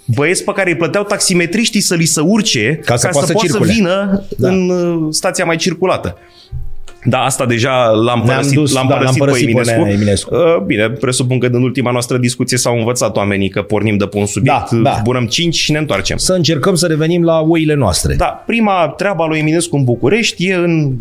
Băieți 0.04 0.44
pe 0.44 0.52
care 0.52 0.70
îi 0.70 0.76
plăteau 0.76 1.04
taximetriștii 1.04 1.80
să 1.80 1.94
li 1.94 2.04
se 2.04 2.20
urce 2.20 2.80
ca 2.84 2.96
să, 2.96 3.06
ca 3.06 3.12
să 3.12 3.32
poată 3.32 3.48
să 3.48 3.58
vină 3.58 4.24
da. 4.36 4.48
în 4.48 4.68
uh, 4.68 5.06
stația 5.10 5.44
mai 5.44 5.56
circulată. 5.56 6.18
Da, 7.04 7.18
asta 7.18 7.46
deja 7.46 7.86
l-am 7.86 8.22
părăsit, 8.22 8.54
dus, 8.54 8.72
l-am, 8.72 8.86
da, 8.88 8.94
părăsit 8.94 9.18
l-am 9.18 9.26
părăsit 9.26 9.44
pe 9.44 9.50
Eminescu. 9.50 9.86
Eminescu. 9.86 10.34
Uh, 10.34 10.58
bine, 10.66 10.90
presupun 10.90 11.38
că 11.38 11.48
din 11.48 11.62
ultima 11.62 11.90
noastră 11.90 12.18
discuție 12.18 12.58
s-au 12.58 12.78
învățat 12.78 13.16
oamenii 13.16 13.48
că 13.48 13.62
pornim 13.62 13.96
de 13.96 14.06
pe 14.06 14.16
un 14.16 14.26
subiect, 14.26 14.70
da, 14.70 14.78
da. 14.82 14.96
zburăm 14.98 15.26
5 15.26 15.54
și 15.54 15.72
ne 15.72 15.78
întoarcem. 15.78 16.16
Să 16.16 16.32
încercăm 16.32 16.74
să 16.74 16.86
revenim 16.86 17.22
la 17.22 17.40
oile 17.40 17.74
noastre. 17.74 18.14
Da, 18.14 18.42
prima 18.46 18.88
treaba 18.96 19.26
lui 19.26 19.38
Eminescu 19.38 19.76
în 19.76 19.84
București 19.84 20.46
e 20.48 20.54
în 20.54 20.92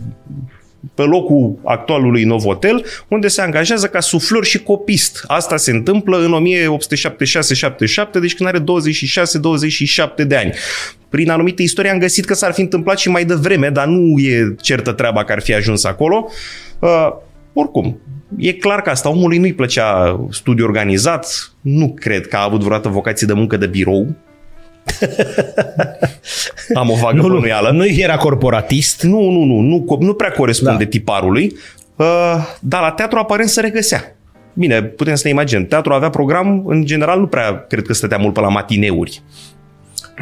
pe 0.93 1.01
locul 1.01 1.59
actualului 1.63 2.23
Novotel, 2.23 2.85
unde 3.07 3.27
se 3.27 3.41
angajează 3.41 3.87
ca 3.87 3.99
suflor 3.99 4.45
și 4.45 4.63
copist. 4.63 5.23
Asta 5.27 5.57
se 5.57 5.71
întâmplă 5.71 6.17
în 6.17 6.45
1876-77, 8.17 8.19
deci 8.19 8.35
când 8.35 8.49
are 8.49 8.59
26-27 8.59 8.63
de 10.27 10.35
ani. 10.35 10.53
Prin 11.09 11.29
anumite 11.29 11.61
istorie 11.61 11.91
am 11.91 11.99
găsit 11.99 12.25
că 12.25 12.33
s-ar 12.33 12.53
fi 12.53 12.61
întâmplat 12.61 12.97
și 12.97 13.09
mai 13.09 13.25
devreme, 13.25 13.69
dar 13.69 13.87
nu 13.87 14.19
e 14.19 14.55
certă 14.61 14.91
treaba 14.91 15.23
că 15.23 15.31
ar 15.31 15.41
fi 15.41 15.53
ajuns 15.53 15.83
acolo. 15.83 16.27
Uh, 16.79 17.09
oricum, 17.53 17.99
e 18.37 18.53
clar 18.53 18.81
că 18.81 18.89
asta 18.89 19.09
omului 19.09 19.37
nu-i 19.37 19.53
plăcea 19.53 20.19
studiu 20.29 20.65
organizat, 20.65 21.53
nu 21.61 21.93
cred 21.99 22.27
că 22.27 22.35
a 22.35 22.43
avut 22.43 22.59
vreodată 22.59 22.89
vocație 22.89 23.27
de 23.27 23.33
muncă 23.33 23.57
de 23.57 23.67
birou, 23.67 24.15
Am 26.73 26.89
o 26.89 26.95
vagă 26.95 27.15
Nu, 27.15 27.27
nu, 27.27 27.33
bănuială. 27.33 27.71
nu 27.71 27.85
era 27.87 28.17
corporatist. 28.17 29.01
Nu, 29.03 29.29
nu, 29.29 29.43
nu, 29.43 29.59
nu, 29.59 29.85
co- 29.85 29.99
nu 29.99 30.13
prea 30.13 30.31
corespunde 30.31 30.83
Da. 30.83 30.89
tiparului, 30.89 31.55
uh, 31.95 32.05
dar 32.59 32.81
la 32.81 32.91
teatru 32.91 33.17
aparent 33.19 33.49
se 33.49 33.61
regăsea. 33.61 34.15
Bine, 34.53 34.81
putem 34.83 35.15
să 35.15 35.21
ne 35.25 35.29
imaginăm. 35.29 35.65
Teatru 35.65 35.93
avea 35.93 36.09
program, 36.09 36.63
în 36.67 36.85
general 36.85 37.19
nu 37.19 37.27
prea 37.27 37.65
cred 37.69 37.85
că 37.85 37.93
stătea 37.93 38.17
mult 38.17 38.33
pe 38.33 38.39
la 38.39 38.47
matineuri. 38.49 39.21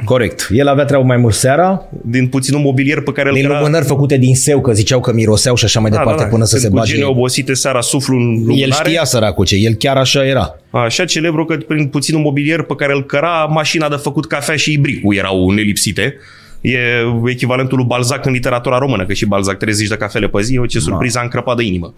Corect. 0.05 0.48
El 0.51 0.67
avea 0.67 0.86
treabă 0.86 1.03
mai 1.05 1.17
mult 1.17 1.34
seara, 1.34 1.86
Din 2.05 2.27
puținul 2.27 2.62
mobilier 2.62 3.01
pe 3.01 3.12
care 3.12 3.29
îl 3.29 3.36
din 3.36 3.43
crea- 3.46 3.58
lumânări 3.58 3.86
făcute 3.86 4.17
din 4.17 4.36
seu, 4.36 4.62
că 4.62 4.74
ziceau 4.74 5.00
că 5.00 5.13
miroseau 5.13 5.55
și 5.55 5.65
așa 5.65 5.79
mai 5.79 5.89
departe 5.91 6.24
până 6.24 6.43
să 6.43 6.51
Când 6.51 6.63
se 6.63 6.69
cu 6.69 6.75
bage. 6.75 6.93
gene 6.93 7.05
obosite 7.05 7.53
seara 7.53 7.81
suflu 7.81 8.15
în 8.15 8.29
lumânare. 8.34 8.60
El 8.60 8.72
știa 8.72 9.03
săracul 9.03 9.46
ce, 9.46 9.55
el 9.55 9.74
chiar 9.74 9.98
așa 9.98 10.25
era. 10.25 10.55
Așa 10.69 11.05
celebru 11.05 11.46
că 11.46 11.55
prin 11.67 11.88
puținul 11.88 12.22
mobilier 12.22 12.62
pe 12.62 12.75
care 12.75 12.93
îl 12.93 13.05
căra, 13.05 13.46
mașina 13.50 13.89
de 13.89 13.96
făcut 13.96 14.25
cafea 14.27 14.55
și 14.55 14.72
ibricul 14.72 15.15
erau 15.15 15.50
nelipsite. 15.50 16.15
E 16.62 16.77
echivalentul 17.25 17.77
lui 17.77 17.86
Balzac 17.88 18.25
în 18.25 18.31
literatura 18.31 18.77
română, 18.77 19.05
că 19.05 19.13
și 19.13 19.25
Balzac 19.25 19.58
30 19.58 19.88
de 19.88 19.96
cafele 19.96 20.27
pe 20.27 20.41
zi, 20.41 20.58
o 20.58 20.65
ce 20.65 20.79
surpriză 20.79 21.17
a 21.19 21.22
încrăpat 21.22 21.58
de 21.58 21.63
inimă. 21.63 21.93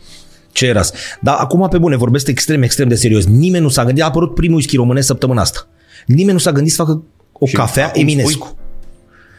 Ce 0.51 0.65
era 0.67 0.81
Dar 1.21 1.35
acum, 1.39 1.67
pe 1.69 1.77
bune, 1.77 1.95
vorbesc 1.97 2.27
extrem, 2.27 2.61
extrem 2.61 2.87
de 2.87 2.95
serios. 2.95 3.25
Nimeni 3.25 3.63
nu 3.63 3.69
s-a 3.69 3.85
gândit, 3.85 4.03
a 4.03 4.05
apărut 4.05 4.33
primul 4.35 4.55
whisky 4.55 4.75
românesc 4.75 5.07
săptămâna 5.07 5.41
asta. 5.41 5.67
Nimeni 6.05 6.31
nu 6.31 6.37
s-a 6.37 6.51
gândit 6.51 6.71
să 6.73 6.83
facă 6.83 7.03
o 7.43 7.45
Și 7.47 7.55
cafea 7.55 7.85
acum 7.87 8.01
Eminescu. 8.01 8.55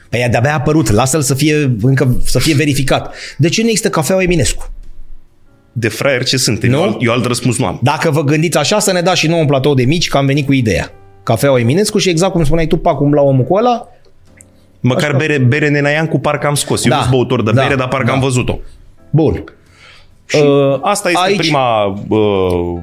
Păi 0.09 0.27
de-abia 0.31 0.51
a 0.51 0.55
apărut, 0.55 0.91
lasă-l 0.91 1.21
să 1.23 1.35
fie, 1.35 1.77
încă, 1.83 2.17
să 2.25 2.39
fie 2.39 2.55
verificat. 2.55 3.15
De 3.39 3.49
ce 3.49 3.61
nu 3.63 3.67
există 3.67 3.89
cafeaua 3.91 4.23
Eminescu? 4.23 4.71
De 5.73 5.89
fraier 5.89 6.25
ce 6.25 6.37
suntem? 6.37 6.71
Nu? 6.71 6.77
Eu, 6.77 6.83
alt- 6.83 6.97
eu 7.03 7.13
alt 7.13 7.25
răspuns 7.25 7.59
nu 7.59 7.67
am. 7.67 7.79
Dacă 7.83 8.11
vă 8.11 8.25
gândiți 8.25 8.59
așa, 8.59 8.79
să 8.79 8.93
ne 8.93 9.01
dați 9.01 9.19
și 9.19 9.27
nouă 9.27 9.41
un 9.41 9.47
platou 9.47 9.75
de 9.75 9.85
mici, 9.85 10.09
că 10.09 10.17
am 10.17 10.27
venit 10.27 10.47
cu 10.47 10.53
ideea. 10.53 10.93
Cafeaua 11.23 11.59
Eminescu 11.59 11.99
și 11.99 12.09
exact 12.09 12.33
cum 12.33 12.45
spuneai 12.45 12.67
tu, 12.67 12.77
pacum 12.77 13.13
la 13.13 13.21
omul 13.21 13.45
cu 13.45 13.55
ăla, 13.55 13.87
Măcar 14.81 15.17
bere, 15.17 15.39
bere 15.39 15.69
Nenaian 15.69 16.07
cu 16.07 16.19
parcă 16.19 16.47
am 16.47 16.55
scos. 16.55 16.85
Eu 16.85 16.91
Da, 16.91 16.97
nu 16.97 17.03
sunt 17.03 17.15
băutor 17.15 17.43
de 17.43 17.51
da, 17.53 17.63
bere, 17.63 17.75
dar 17.75 17.89
parcă 17.89 18.07
da. 18.07 18.13
am 18.13 18.21
văzut-o. 18.21 18.59
bun. 19.11 19.45
Și 20.27 20.37
Uh, 20.37 20.79
asta 20.83 21.09
este 21.09 21.21
aici- 21.27 21.37
prima 21.37 21.85
uh, 22.09 22.79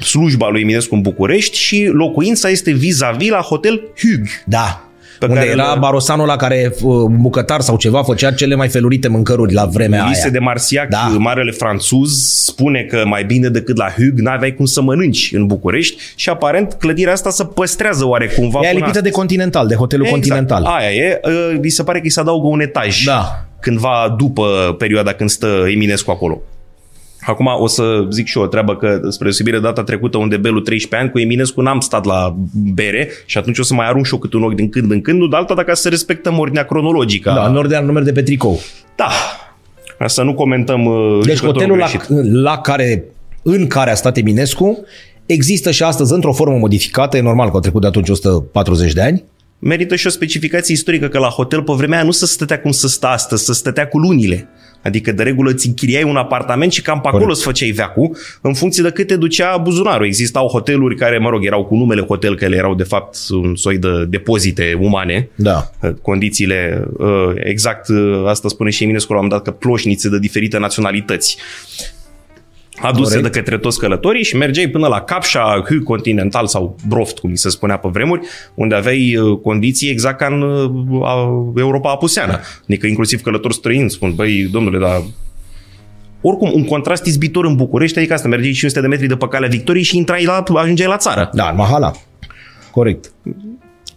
slujba 0.00 0.48
lui 0.48 0.60
Eminescu 0.60 0.94
în 0.94 1.00
București 1.00 1.58
și 1.58 1.86
locuința 1.92 2.48
este 2.48 2.72
vis-a-vis 2.72 3.28
la 3.30 3.38
Hotel 3.40 3.80
Hug. 4.00 4.26
Da. 4.44 4.84
Pe 5.18 5.26
Unde 5.26 5.38
care 5.38 5.50
era 5.50 5.72
îl- 5.72 5.78
barosanul 5.80 6.26
la 6.26 6.36
care 6.36 6.74
uh, 6.82 6.94
bucătar 7.10 7.60
sau 7.60 7.76
ceva 7.76 8.02
făcea 8.02 8.32
cele 8.32 8.54
mai 8.54 8.68
felurite 8.68 9.08
mâncăruri 9.08 9.52
la 9.52 9.64
vremea 9.64 10.04
Ulise 10.04 10.22
aia. 10.22 10.30
de 10.30 10.38
Marsiac, 10.38 10.88
Da. 10.88 10.98
marele 11.18 11.50
franțuz, 11.50 12.12
spune 12.44 12.82
că 12.82 13.02
mai 13.06 13.24
bine 13.24 13.48
decât 13.48 13.76
la 13.76 13.88
Hug 13.96 14.18
n-aveai 14.18 14.54
cum 14.54 14.64
să 14.64 14.82
mănânci 14.82 15.30
în 15.34 15.46
București 15.46 16.02
și 16.14 16.28
aparent 16.28 16.72
clădirea 16.78 17.12
asta 17.12 17.30
se 17.30 17.44
păstrează 17.44 18.06
oarecumva 18.06 18.58
Ea 18.62 18.68
e 18.68 18.72
până 18.72 18.84
lipită 18.84 18.86
astăzi. 18.86 19.04
de 19.04 19.10
Continental, 19.10 19.66
de 19.66 19.74
hotelul 19.74 20.06
Continental. 20.06 20.64
Aia 20.64 20.90
e. 20.92 21.20
Uh, 21.24 21.58
Mi 21.62 21.68
se 21.70 21.82
pare 21.82 21.98
că 21.98 22.04
îi 22.04 22.10
se 22.10 22.20
adaugă 22.20 22.46
un 22.46 22.60
etaj 22.60 23.04
Da. 23.04 23.44
cândva 23.60 24.14
după 24.18 24.74
perioada 24.78 25.12
când 25.12 25.30
stă 25.30 25.64
Eminescu 25.74 26.10
acolo. 26.10 26.40
Acum 27.26 27.46
o 27.58 27.66
să 27.66 28.06
zic 28.10 28.26
și 28.26 28.38
eu 28.38 28.44
o 28.44 28.46
treabă 28.46 28.76
că 28.76 29.00
spre 29.08 29.24
deosebire 29.24 29.56
de 29.56 29.62
data 29.62 29.82
trecută 29.82 30.18
unde 30.18 30.36
Belu 30.36 30.60
13 30.60 31.00
ani, 31.00 31.10
cu 31.10 31.18
Eminescu 31.18 31.60
n-am 31.60 31.80
stat 31.80 32.04
la 32.04 32.36
bere 32.74 33.08
și 33.26 33.38
atunci 33.38 33.58
o 33.58 33.62
să 33.62 33.74
mai 33.74 33.86
arunc 33.86 34.06
și 34.06 34.12
eu 34.12 34.18
câte 34.18 34.36
un 34.36 34.42
ochi 34.42 34.54
din 34.54 34.68
când 34.68 34.90
în 34.90 35.00
când, 35.00 35.18
nu 35.18 35.26
de 35.26 35.36
alta 35.36 35.54
dacă 35.54 35.74
să 35.74 35.88
respectăm 35.88 36.38
ordinea 36.38 36.64
cronologică. 36.64 37.32
Da, 37.34 37.46
în 37.46 37.56
ordinea 37.56 37.80
numer 37.80 38.02
de 38.02 38.12
pe 38.12 38.22
tricou. 38.22 38.60
da. 38.96 39.08
Ca 39.98 40.06
să 40.06 40.22
nu 40.22 40.34
comentăm 40.34 40.84
uh, 40.84 41.18
Deci 41.24 41.36
jucătorul 41.36 41.60
hotelul 41.60 41.78
la, 41.78 41.86
greșit. 41.86 42.32
la 42.42 42.58
care, 42.58 43.04
în 43.42 43.66
care 43.66 43.90
a 43.90 43.94
stat 43.94 44.16
Eminescu 44.16 44.84
există 45.26 45.70
și 45.70 45.82
astăzi 45.82 46.12
într-o 46.12 46.32
formă 46.32 46.56
modificată, 46.56 47.16
e 47.16 47.20
normal 47.20 47.48
că 47.48 47.54
au 47.54 47.60
trecut 47.60 47.80
de 47.80 47.86
atunci 47.86 48.08
140 48.08 48.92
de 48.92 49.00
ani, 49.00 49.24
Merită 49.62 49.96
și 49.96 50.06
o 50.06 50.10
specificație 50.10 50.74
istorică 50.74 51.08
că 51.08 51.18
la 51.18 51.28
hotel 51.28 51.62
pe 51.62 51.72
vremea 51.76 51.96
aia 51.96 52.06
nu 52.06 52.10
se 52.10 52.26
stătea 52.26 52.60
cum 52.60 52.70
se 52.70 52.88
stă 52.88 53.06
astăzi, 53.06 53.44
se 53.44 53.52
stătea 53.52 53.88
cu 53.88 53.98
lunile. 53.98 54.48
Adică 54.82 55.12
de 55.12 55.22
regulă 55.22 55.50
îți 55.50 55.66
închiriai 55.66 56.02
un 56.02 56.16
apartament 56.16 56.72
și 56.72 56.82
cam 56.82 57.00
pe 57.00 57.08
acolo 57.08 57.30
îți 57.30 57.42
făceai 57.42 57.70
veacul 57.70 58.16
în 58.40 58.54
funcție 58.54 58.82
de 58.82 58.90
cât 58.90 59.06
te 59.06 59.16
ducea 59.16 59.56
buzunarul. 59.56 60.06
Existau 60.06 60.46
hoteluri 60.46 60.96
care, 60.96 61.18
mă 61.18 61.28
rog, 61.28 61.44
erau 61.44 61.64
cu 61.64 61.74
numele 61.74 62.00
hotel, 62.00 62.36
că 62.36 62.44
ele 62.44 62.56
erau 62.56 62.74
de 62.74 62.82
fapt 62.82 63.16
un 63.30 63.56
soi 63.56 63.78
de 63.78 64.04
depozite 64.08 64.78
umane. 64.80 65.28
Da. 65.34 65.70
Condițiile, 66.02 66.84
uh, 66.98 67.32
exact 67.34 67.88
uh, 67.88 68.22
asta 68.26 68.48
spune 68.48 68.70
și 68.70 68.82
Eminescu 68.82 69.12
la 69.12 69.18
un 69.18 69.24
moment 69.24 69.44
dat, 69.44 69.52
că 69.54 69.58
ploșnițe 69.60 70.08
de 70.08 70.18
diferite 70.18 70.58
naționalități 70.58 71.36
aduse 72.82 73.14
Corect. 73.14 73.32
de 73.32 73.38
către 73.40 73.58
toți 73.58 73.78
călătorii 73.78 74.24
și 74.24 74.36
mergeai 74.36 74.66
până 74.68 74.86
la 74.86 75.00
Capșa, 75.00 75.62
Hü 75.68 75.82
Continental 75.84 76.46
sau 76.46 76.76
Broft, 76.88 77.18
cum 77.18 77.30
mi 77.30 77.36
se 77.36 77.48
spunea 77.48 77.76
pe 77.76 77.88
vremuri, 77.92 78.20
unde 78.54 78.74
aveai 78.74 79.16
uh, 79.16 79.38
condiții 79.42 79.90
exact 79.90 80.18
ca 80.18 80.26
în 80.26 80.42
uh, 80.42 81.06
a- 81.06 81.52
Europa 81.56 81.90
apuseană. 81.90 82.40
Adică 82.62 82.86
inclusiv 82.86 83.20
călători 83.20 83.54
străini 83.54 83.90
spun, 83.90 84.12
băi, 84.14 84.48
domnule, 84.52 84.78
dar 84.78 85.02
oricum, 86.20 86.50
un 86.54 86.64
contrast 86.64 87.04
izbitor 87.06 87.44
în 87.44 87.56
București, 87.56 87.98
adică 87.98 88.12
asta, 88.14 88.28
mergeai 88.28 88.52
500 88.52 88.80
de 88.80 88.86
metri 88.86 89.06
de 89.06 89.16
pe 89.16 89.26
calea 89.28 89.48
Victoriei 89.48 89.84
și 89.84 89.96
intrai 89.96 90.24
la, 90.24 90.42
ajungeai 90.54 90.88
la 90.88 90.96
țară. 90.96 91.30
Da, 91.32 91.48
în 91.48 91.56
Mahala. 91.56 91.92
Corect. 92.70 93.12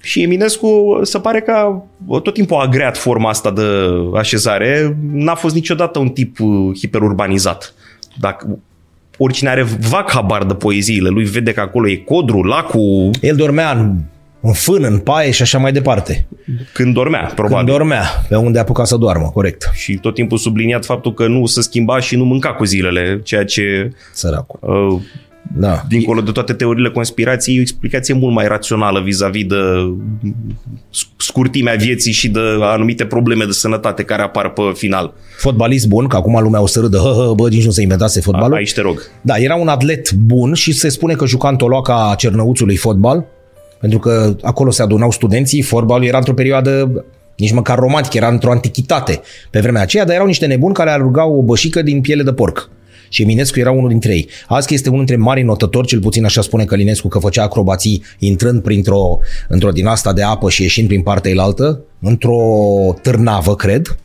Și 0.02 0.22
Eminescu 0.22 1.00
se 1.04 1.20
pare 1.20 1.42
că 1.42 1.52
a- 1.52 1.84
tot 2.24 2.34
timpul 2.34 2.58
a 2.58 2.62
agreat 2.62 2.98
forma 2.98 3.30
asta 3.30 3.52
de 3.52 3.62
așezare. 4.16 4.98
N-a 5.12 5.36
fost 5.36 5.56
niciodată 5.56 6.00
un 6.00 6.10
tip 6.10 6.40
uh, 6.40 6.78
hiperurbanizat. 6.80 7.74
Dacă 8.20 8.60
oricine 9.18 9.50
are 9.50 9.64
vac 9.90 10.12
habar 10.12 10.44
de 10.44 10.54
poeziile 10.54 11.10
lui, 11.10 11.24
vede 11.24 11.52
că 11.54 11.60
acolo 11.60 11.90
e 11.90 11.96
codru, 11.96 12.42
lacul, 12.44 13.10
El 13.22 13.36
dormea 13.36 13.72
în, 13.72 13.96
în 14.42 14.54
fân, 14.54 14.84
în 14.84 15.00
paie 15.00 15.32
și 15.32 15.42
așa 15.42 15.58
mai 15.58 15.72
departe. 15.72 16.26
când 16.74 16.94
dormea, 16.94 17.32
probabil. 17.36 17.56
Când 17.58 17.78
dormea, 17.78 18.04
pe 18.30 18.36
unde 18.36 18.60
apuca 18.60 18.84
să 18.84 18.98
doarmă, 18.98 19.30
corect. 19.34 19.70
și 19.74 19.94
tot 19.98 20.14
timpul 20.14 20.38
subliniat 20.38 20.86
faptul 20.86 21.14
că 21.14 21.28
nu 21.28 21.46
se 21.46 21.62
schimba 21.62 22.00
și 22.00 22.16
nu 22.16 22.24
mânca 22.26 22.54
cu 22.54 22.64
zilele, 22.64 23.22
ceea 23.24 23.46
ce, 23.46 23.92
Săracul. 24.14 24.60
uh, 24.62 25.02
Da. 25.52 25.84
dincolo 25.88 26.22
de 26.22 26.32
toate 26.32 26.54
teoriile 26.54 26.90
conspirației, 26.90 27.56
e 27.56 27.60
o 27.60 27.62
explicație 27.62 28.14
mult 28.14 28.34
mai 28.34 28.48
rațională 28.48 29.02
vis-a-vis 29.02 29.46
de 29.46 29.56
scurtimea 31.18 31.76
vieții 31.76 32.12
și 32.12 32.30
de 32.30 32.40
anumite 32.62 33.06
probleme 33.06 33.46
de 33.46 33.52
sănătate 33.52 34.04
care 34.04 34.22
apar 34.22 34.50
pe 34.50 34.62
final. 34.74 35.14
Fotbalist 35.38 35.88
bun, 35.88 36.08
că 36.08 36.16
acum 36.16 36.42
lumea 36.42 36.62
o 36.62 36.68
să 36.68 36.80
râdă, 36.80 36.98
hă, 36.98 37.26
hă, 37.26 37.34
bă, 37.36 37.50
nici 37.50 37.66
nu 37.66 37.72
se 37.72 37.82
inventase 37.82 38.22
fotbalul. 38.22 38.56
Aici 38.56 38.74
te 38.74 38.82
rog. 38.82 39.12
Da, 39.22 39.38
era 39.38 39.56
un 39.56 39.68
atlet 39.68 40.12
bun 40.12 40.54
și 40.54 40.72
se 40.72 40.90
spune 40.90 41.14
că 41.14 41.26
juca 41.26 41.50
în 41.50 41.56
Toloaca 41.56 42.14
Cernăuțului 42.18 42.76
fotbal, 42.76 43.26
pentru 43.80 44.00
că 44.00 44.36
acolo 44.42 44.72
se 44.72 44.82
adunau 44.82 45.12
studenții, 45.12 45.62
fotbalul 45.62 46.06
era 46.06 46.18
într-o 46.18 46.34
perioadă 46.34 47.04
nici 47.38 47.52
măcar 47.52 47.78
romantică, 47.80 48.18
era 48.18 48.28
într-o 48.28 48.52
antichitate 48.52 49.22
pe 49.50 49.60
vremea 49.60 49.82
aceea, 49.82 50.06
dar 50.06 50.14
erau 50.14 50.26
niște 50.26 50.46
nebuni 50.46 50.74
care 50.74 50.90
alergau 50.90 51.38
o 51.38 51.42
bășică 51.42 51.82
din 51.82 52.02
piele 52.02 52.24
de 52.24 52.34
porc. 52.34 52.70
Și 53.14 53.22
Eminescu 53.22 53.60
era 53.60 53.72
unul 53.72 53.90
dintre 53.90 54.14
ei. 54.14 54.30
Azi 54.48 54.68
că 54.68 54.74
este 54.74 54.90
unul 54.90 55.06
dintre 55.06 55.24
mari 55.24 55.42
notători, 55.42 55.88
cel 55.88 56.00
puțin 56.00 56.26
așa 56.26 56.42
spune 56.42 56.66
Călinescu, 56.66 57.08
că 57.08 57.20
făcea 57.20 57.44
acrobații 57.44 58.04
intrând 58.20 58.62
printr-o, 58.62 59.20
într-o 59.48 59.72
din 59.72 59.86
asta 59.88 60.14
de 60.14 60.22
apă 60.24 60.50
și 60.50 60.62
ieșind 60.62 60.88
prin 60.88 61.02
partea 61.02 61.32
elaltă, 61.32 61.82
într-o 62.02 62.38
târnavă, 63.02 63.56
cred, 63.56 63.98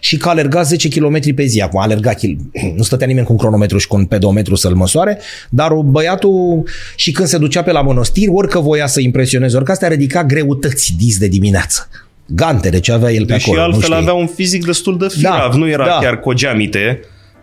și 0.00 0.16
că 0.16 0.28
alerga 0.28 0.62
10 0.62 0.88
km 0.88 1.34
pe 1.34 1.44
zi. 1.44 1.60
Acum 1.60 1.80
alerga, 1.80 2.12
kil- 2.12 2.36
nu 2.76 2.82
stătea 2.82 3.06
nimeni 3.06 3.26
cu 3.26 3.32
un 3.32 3.38
cronometru 3.38 3.78
și 3.78 3.86
cu 3.86 3.96
un 3.96 4.04
pedometru 4.04 4.54
să-l 4.54 4.74
măsoare, 4.74 5.18
dar 5.50 5.72
băiatul 5.74 6.62
și 6.96 7.12
când 7.12 7.28
se 7.28 7.38
ducea 7.38 7.62
pe 7.62 7.72
la 7.72 7.82
mănăstiri, 7.82 8.30
orică 8.30 8.58
voia 8.58 8.86
să 8.86 9.00
impresioneze, 9.00 9.56
orică 9.56 9.70
astea 9.72 9.88
ridica 9.88 10.24
greutăți 10.24 10.94
dis 10.98 11.18
de 11.18 11.28
dimineață. 11.28 11.88
Gantele 12.26 12.78
ce 12.80 12.92
avea 12.92 13.12
el 13.12 13.26
pe 13.26 13.32
Deși 13.32 13.44
acolo. 13.44 13.58
nu 13.60 13.64
altfel 13.66 13.82
știi. 13.82 13.94
avea 14.02 14.12
un 14.12 14.26
fizic 14.26 14.64
destul 14.64 14.98
de 14.98 15.06
firav, 15.10 15.50
Da, 15.52 15.56
nu 15.58 15.68
era 15.68 15.84
da. 15.84 15.98
chiar 16.00 16.20
cogeamite. 16.20 17.00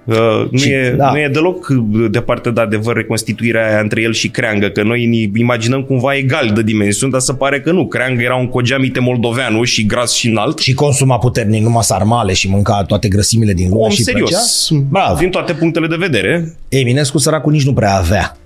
Uh, 0.10 0.48
nu, 0.52 0.58
Și- 0.58 0.70
e, 0.72 0.94
da. 0.98 1.12
nu 1.12 1.20
e 1.20 1.28
deloc 1.34 1.68
departe 2.12 2.52
de 2.52 2.62
adevăr 2.62 2.96
reconstituirea 2.96 3.68
aia 3.70 3.80
între 3.80 4.02
el 4.02 4.14
și 4.14 4.30
Creangă, 4.30 4.68
că 4.70 4.84
noi 4.84 5.06
ne 5.06 5.40
imaginăm 5.40 5.84
cumva 5.84 6.16
egal 6.16 6.52
de 6.56 6.64
dimensiuni, 6.64 7.12
dar 7.12 7.22
se 7.22 7.34
pare 7.34 7.62
că 7.62 7.72
nu. 7.72 7.88
Creangă 7.88 8.22
era 8.22 8.36
un 8.36 8.48
cogeamite 8.48 9.00
moldoveanu 9.00 9.64
și 9.64 9.86
gras 9.86 10.14
și 10.14 10.28
înalt. 10.30 10.58
Și 10.60 10.74
consuma 10.74 11.18
puternic 11.18 11.64
numai 11.64 11.84
sarmale 11.84 12.34
și 12.34 12.50
mânca 12.50 12.84
toate 12.84 13.08
grăsimile 13.08 13.54
din 13.54 13.70
lume 13.70 13.82
Om 13.84 13.90
și 13.90 14.04
serios, 14.04 14.68
plăcea. 14.70 14.86
Bravo. 14.90 15.20
din 15.20 15.30
toate 15.30 15.54
punctele 15.54 15.88
de 15.88 15.96
vedere. 16.00 16.56
Eminescu 16.70 17.18
săracul 17.18 17.52
nici 17.52 17.66
nu 17.66 17.74
prea 17.74 17.96
avea 17.96 18.38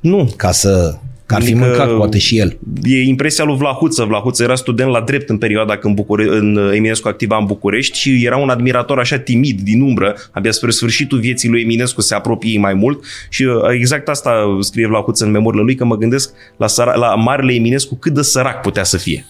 Nu. 0.00 0.32
ca 0.36 0.50
să, 0.50 0.94
Că 1.32 1.38
ar 1.38 1.44
fi 1.44 1.52
Adică 1.52 1.66
mâncat 1.66 1.96
poate 1.96 2.18
și 2.18 2.38
el. 2.38 2.58
E 2.82 3.02
impresia 3.02 3.44
lui 3.44 3.56
Vlahuță. 3.56 4.04
Vlahuță 4.04 4.42
era 4.42 4.54
student 4.54 4.90
la 4.90 5.00
drept 5.00 5.28
în 5.28 5.38
perioada 5.38 5.76
când 5.76 5.94
Bucure- 5.94 6.28
în 6.28 6.70
Eminescu 6.74 7.08
activa 7.08 7.36
în 7.36 7.44
București 7.44 7.98
și 7.98 8.24
era 8.24 8.36
un 8.36 8.48
admirator 8.48 8.98
așa 8.98 9.18
timid, 9.18 9.60
din 9.60 9.80
umbră. 9.80 10.16
Abia 10.30 10.50
spre 10.50 10.70
sfârșitul 10.70 11.18
vieții 11.18 11.48
lui 11.48 11.60
Eminescu 11.62 12.00
se 12.00 12.14
apropie 12.14 12.58
mai 12.58 12.74
mult 12.74 13.04
și 13.28 13.42
uh, 13.44 13.54
exact 13.72 14.08
asta 14.08 14.56
scrie 14.60 14.86
Vlahuță 14.86 15.24
în 15.24 15.30
memorile 15.30 15.62
lui, 15.62 15.74
că 15.74 15.84
mă 15.84 15.96
gândesc 15.96 16.32
la, 16.56 16.66
săra- 16.66 16.94
la 16.94 17.14
Marele 17.14 17.54
Eminescu 17.54 17.94
cât 17.98 18.12
de 18.12 18.22
sărac 18.22 18.60
putea 18.60 18.84
să 18.84 18.96
fie. 18.96 19.26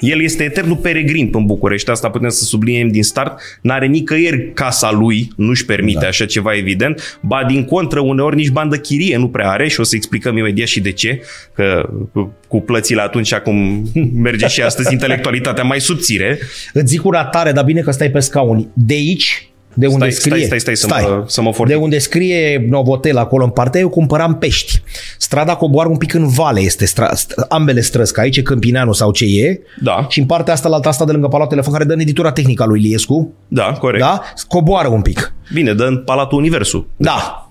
El 0.00 0.22
este 0.22 0.44
eternul 0.44 0.76
peregrin 0.76 1.30
în 1.32 1.46
București, 1.46 1.90
asta 1.90 2.10
putem 2.10 2.28
să 2.28 2.44
subliniem 2.44 2.88
din 2.88 3.02
start. 3.02 3.40
N-are 3.62 3.86
nicăieri 3.86 4.52
casa 4.52 4.90
lui, 4.90 5.32
nu-și 5.36 5.64
permite 5.64 5.98
da. 6.00 6.06
așa 6.06 6.26
ceva 6.26 6.56
evident. 6.56 7.18
Ba 7.22 7.44
din 7.48 7.64
contră, 7.64 8.00
uneori 8.00 8.36
nici 8.36 8.50
bandă 8.50 8.76
chirie 8.76 9.16
nu 9.16 9.28
prea 9.28 9.50
are 9.50 9.68
și 9.68 9.80
o 9.80 9.82
să 9.82 9.96
explicăm 9.96 10.36
imediat 10.36 10.66
și 10.66 10.80
de 10.80 10.92
ce. 10.92 11.22
Că 11.54 11.88
cu 12.48 12.60
plățile 12.60 13.00
atunci, 13.00 13.32
acum 13.32 13.82
merge 14.26 14.46
și 14.46 14.62
astăzi 14.62 14.92
intelectualitatea 14.92 15.64
mai 15.64 15.80
subțire. 15.80 16.38
Îți 16.72 16.86
zic 16.86 17.04
una 17.04 17.24
tare, 17.24 17.52
dar 17.52 17.64
bine 17.64 17.80
că 17.80 17.90
stai 17.90 18.10
pe 18.10 18.20
scaun. 18.20 18.68
De 18.74 18.94
aici, 18.94 19.49
de 19.74 19.86
unde 19.86 20.10
Stai, 20.10 20.32
scrie... 20.32 20.46
stai, 20.46 20.60
stai, 20.60 20.76
stai, 20.76 21.00
să 21.02 21.08
mă- 21.08 21.24
să 21.26 21.42
mă 21.42 21.52
fortic. 21.52 21.74
De 21.76 21.80
unde 21.82 21.98
scrie 21.98 22.66
Novotel 22.68 23.16
acolo 23.16 23.44
în 23.44 23.50
partea, 23.50 23.80
eu 23.80 23.88
cumpăram 23.88 24.38
pești. 24.38 24.82
Strada 25.18 25.54
coboară 25.54 25.88
un 25.88 25.96
pic 25.96 26.14
în 26.14 26.28
vale, 26.28 26.60
este 26.60 26.86
stra, 26.86 27.10
st- 27.14 27.48
ambele 27.48 27.80
străzi, 27.80 28.12
că 28.12 28.20
aici 28.20 28.36
e 28.36 28.42
Câmpineanu 28.42 28.92
sau 28.92 29.10
ce 29.12 29.24
e. 29.24 29.60
Da. 29.82 30.06
Și 30.08 30.18
în 30.20 30.26
partea 30.26 30.52
asta, 30.52 30.68
la 30.68 30.74
alta 30.74 30.88
asta 30.88 31.04
de 31.04 31.12
lângă 31.12 31.26
Palatul 31.28 31.50
Telefon, 31.50 31.72
care 31.72 31.84
dă 31.84 31.92
în 31.92 32.00
editura 32.00 32.32
tehnică 32.32 32.62
a 32.62 32.66
lui 32.66 32.80
Iliescu. 32.80 33.32
Da, 33.48 33.72
corect. 33.80 34.02
Da? 34.04 34.22
Coboară 34.48 34.88
un 34.88 35.02
pic. 35.02 35.32
Bine, 35.52 35.72
dă 35.74 35.84
în 35.84 35.98
Palatul 35.98 36.38
Universul. 36.38 36.86
Da. 36.96 37.44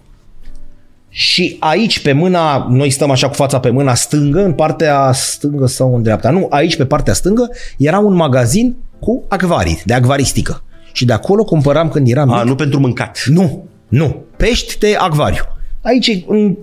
Și 1.10 1.56
aici, 1.60 2.00
pe 2.02 2.12
mâna, 2.12 2.68
noi 2.70 2.90
stăm 2.90 3.12
așa 3.12 3.28
cu 3.28 3.34
fața 3.34 3.60
pe 3.60 3.70
mâna 3.70 3.94
stângă, 3.94 4.44
în 4.44 4.54
partea 4.54 5.12
stângă 5.14 5.66
sau 5.66 5.96
în 5.96 6.02
dreapta, 6.02 6.30
nu, 6.30 6.48
aici 6.50 6.76
pe 6.76 6.86
partea 6.86 7.14
stângă 7.14 7.50
era 7.78 8.00
un 8.00 8.14
magazin 8.14 8.76
cu 9.00 9.24
acvarii, 9.28 9.82
de 9.86 9.94
acvaristică. 9.94 10.64
Și 10.92 11.06
de 11.06 11.14
acolo 11.14 11.44
cumpăram 11.44 11.90
când 11.90 12.10
eram 12.10 12.32
A, 12.32 12.38
mic. 12.38 12.50
nu 12.50 12.56
pentru 12.56 12.80
mâncat. 12.80 13.24
Nu, 13.26 13.68
nu, 13.88 14.24
pești 14.38 14.78
de 14.78 14.96
acvariu. 14.98 15.44
Aici, 15.82 16.24
în, 16.28 16.58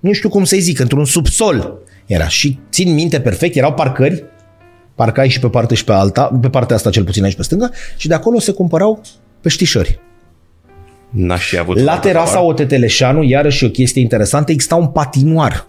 nu 0.00 0.12
știu 0.12 0.28
cum 0.28 0.44
să-i 0.44 0.60
zic, 0.60 0.78
într-un 0.78 1.04
subsol 1.04 1.78
era. 2.06 2.28
Și 2.28 2.58
țin 2.70 2.94
minte 2.94 3.20
perfect, 3.20 3.56
erau 3.56 3.72
parcări, 3.72 4.24
parcai 4.94 5.28
și 5.28 5.38
pe 5.40 5.48
partea 5.48 5.76
și 5.76 5.84
pe 5.84 5.92
alta, 5.92 6.38
pe 6.40 6.48
partea 6.48 6.76
asta 6.76 6.90
cel 6.90 7.04
puțin 7.04 7.24
aici 7.24 7.36
pe 7.36 7.42
stânga, 7.42 7.70
și 7.96 8.08
de 8.08 8.14
acolo 8.14 8.38
se 8.38 8.52
cumpărau 8.52 9.00
peștișori. 9.40 10.00
N-aș 11.10 11.48
fi 11.48 11.58
avut. 11.58 11.78
La 11.78 11.98
terasa 11.98 12.40
OTT 12.40 12.70
Leșanu, 12.70 13.22
iarăși 13.22 13.64
o 13.64 13.68
chestie 13.68 14.02
interesantă, 14.02 14.52
exista 14.52 14.74
un 14.74 14.86
patinoar. 14.86 15.66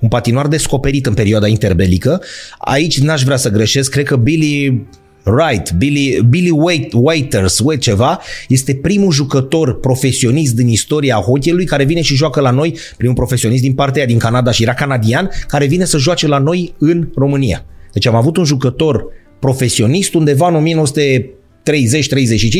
Un 0.00 0.08
patinoar 0.08 0.46
descoperit 0.46 1.06
în 1.06 1.14
perioada 1.14 1.46
interbelică. 1.46 2.22
Aici 2.58 3.00
n-aș 3.00 3.22
vrea 3.22 3.36
să 3.36 3.50
greșesc, 3.50 3.90
cred 3.90 4.04
că 4.04 4.16
Billy 4.16 4.86
Wright, 5.24 5.72
Billy, 5.72 6.20
Billy 6.28 6.50
Wait, 6.50 6.92
Waiters, 6.92 7.58
Wait 7.58 7.80
ceva, 7.80 8.20
este 8.48 8.74
primul 8.74 9.12
jucător 9.12 9.80
profesionist 9.80 10.54
din 10.54 10.68
istoria 10.68 11.14
hockeyului 11.14 11.64
care 11.64 11.84
vine 11.84 12.00
și 12.00 12.14
joacă 12.14 12.40
la 12.40 12.50
noi, 12.50 12.78
primul 12.96 13.14
profesionist 13.14 13.62
din 13.62 13.74
partea 13.74 13.96
aia 13.96 14.06
din 14.06 14.18
Canada 14.18 14.50
și 14.50 14.62
era 14.62 14.74
canadian, 14.74 15.30
care 15.46 15.66
vine 15.66 15.84
să 15.84 15.98
joace 15.98 16.26
la 16.26 16.38
noi 16.38 16.74
în 16.78 17.08
România. 17.14 17.64
Deci 17.92 18.06
am 18.06 18.14
avut 18.14 18.36
un 18.36 18.44
jucător 18.44 19.04
profesionist 19.40 20.14
undeva 20.14 20.48
în 20.48 20.64
1930-35 20.64 20.68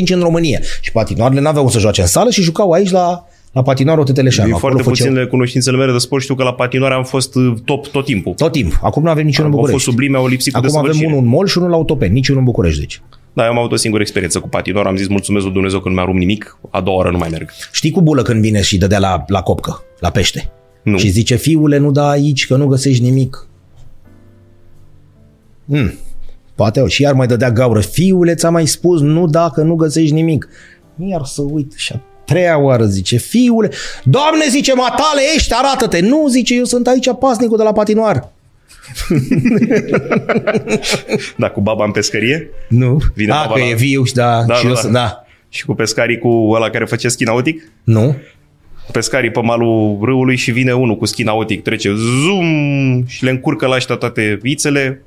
în 0.08 0.20
România. 0.20 0.60
Și 0.80 0.92
patinoarele 0.92 1.40
n-aveau 1.40 1.68
să 1.68 1.78
joace 1.78 2.00
în 2.00 2.06
sală 2.06 2.30
și 2.30 2.42
jucau 2.42 2.70
aici 2.70 2.90
la, 2.90 3.24
la 3.52 3.62
patinoarul 3.62 4.04
Teteleșanu. 4.04 4.46
Din 4.48 4.56
Acolo 4.56 4.72
foarte 4.72 4.88
făceau- 4.90 5.06
puținele 5.06 5.30
cunoștințele 5.30 5.76
mele 5.76 5.92
de 5.92 5.98
sport 5.98 6.22
știu 6.22 6.34
că 6.34 6.42
la 6.42 6.54
patinoare 6.54 6.94
am 6.94 7.04
fost 7.04 7.34
uh, 7.34 7.54
top 7.64 7.86
tot 7.86 8.04
timpul. 8.04 8.32
Tot 8.32 8.52
timp. 8.52 8.78
Acum 8.82 9.02
nu 9.02 9.08
avem 9.10 9.24
niciunul 9.24 9.50
în 9.50 9.56
Au 9.56 9.60
fost 9.62 9.72
București. 9.72 9.90
sublime, 9.90 10.16
au 10.16 10.26
lipsit 10.26 10.52
cu 10.52 10.58
Acum 10.58 10.68
avem 10.70 10.80
desăvârșire. 10.82 11.14
unul 11.16 11.26
în 11.28 11.34
mall 11.36 11.46
și 11.46 11.58
unul 11.58 11.70
la 11.70 11.76
autopen, 11.76 12.12
niciunul 12.12 12.40
în 12.40 12.46
București, 12.46 12.78
deci. 12.80 13.02
Da, 13.32 13.44
eu 13.44 13.50
am 13.50 13.58
avut 13.58 13.72
o 13.72 13.76
singură 13.76 14.02
experiență 14.02 14.40
cu 14.40 14.48
patinor, 14.48 14.86
am 14.86 14.96
zis 14.96 15.08
mulțumesc 15.08 15.44
lui 15.44 15.52
Dumnezeu 15.54 15.80
că 15.80 15.88
nu 15.88 15.94
mi-a 15.94 16.04
rupt 16.04 16.18
nimic, 16.18 16.58
a 16.70 16.80
doua 16.80 16.96
oară 16.96 17.10
nu 17.10 17.18
mai 17.18 17.28
merg. 17.30 17.50
Știi 17.72 17.90
cu 17.90 18.00
bulă 18.02 18.22
când 18.22 18.40
vine 18.40 18.60
și 18.62 18.78
dădea 18.78 18.98
la, 18.98 19.24
la 19.26 19.42
copcă, 19.42 19.82
la 20.00 20.10
pește. 20.10 20.50
Nu. 20.82 20.98
Și 20.98 21.08
zice, 21.08 21.36
fiule, 21.36 21.78
nu 21.78 21.90
da 21.90 22.08
aici, 22.08 22.46
că 22.46 22.56
nu 22.56 22.66
găsești 22.66 23.02
nimic. 23.02 23.46
Hmm. 25.68 25.92
Poate 26.54 26.86
și 26.86 27.02
iar 27.02 27.14
mai 27.14 27.26
dădea 27.26 27.50
gaură. 27.50 27.80
Fiule, 27.80 28.34
ți-am 28.34 28.52
mai 28.52 28.66
spus, 28.66 29.00
nu 29.00 29.26
da, 29.26 29.50
că 29.54 29.62
nu 29.62 29.74
găsești 29.74 30.14
nimic. 30.14 30.48
Iar 30.96 31.24
să 31.24 31.42
uit 31.42 31.72
și 31.76 31.92
a 31.92 32.00
treia 32.30 32.58
oară 32.58 32.84
zice, 32.84 33.16
fiule, 33.16 33.70
Doamne, 34.04 34.44
zice, 34.48 34.74
matale 34.74 35.20
ești, 35.36 35.54
arată-te. 35.54 36.00
Nu, 36.00 36.26
zice, 36.28 36.54
eu 36.54 36.64
sunt 36.64 36.86
aici 36.86 37.08
pasnicul 37.18 37.56
de 37.56 37.62
la 37.62 37.72
patinoar. 37.72 38.28
Da, 41.36 41.50
cu 41.50 41.60
baba 41.60 41.84
în 41.84 41.90
pescărie 41.90 42.48
Nu. 42.68 42.98
Vine 43.14 43.32
A, 43.32 43.34
baba 43.34 43.52
că 43.54 43.58
la- 43.60 43.66
e 43.66 43.74
viu 43.74 44.04
și 44.04 44.12
da, 44.14 44.42
Da, 44.46 44.54
și 44.54 44.62
da, 44.62 44.68
eu 44.68 44.74
da. 44.74 44.80
sunt, 44.80 44.92
da. 44.92 45.24
și 45.48 45.64
cu 45.64 45.74
pescarii 45.74 46.18
cu 46.18 46.48
ăla 46.52 46.70
care 46.70 46.84
face 46.84 47.08
schi 47.08 47.24
nautic. 47.24 47.62
Nu? 47.84 48.16
Pescarii 48.92 49.30
pe 49.30 49.40
malul 49.40 49.98
râului 50.02 50.36
și 50.36 50.50
vine 50.50 50.72
unul 50.72 50.96
cu 50.96 51.06
schi 51.06 51.22
nautic, 51.22 51.62
trece 51.62 51.90
zoom 52.24 53.04
și 53.06 53.24
le 53.24 53.30
încurcă 53.30 53.66
la 53.66 53.74
ăștia 53.76 53.94
toate 53.94 54.38
vițele, 54.42 55.02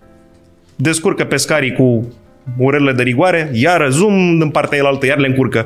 descurcă 0.76 1.24
pescarii 1.24 1.74
cu 1.74 2.14
urelele 2.58 2.92
de 2.94 3.04
rigoare, 3.04 3.50
iară 3.54 3.90
zoom 3.90 4.42
în 4.42 4.50
partea 4.50 4.78
elaltă, 4.78 5.06
iar 5.06 5.18
le 5.18 5.28
încurcă. 5.28 5.66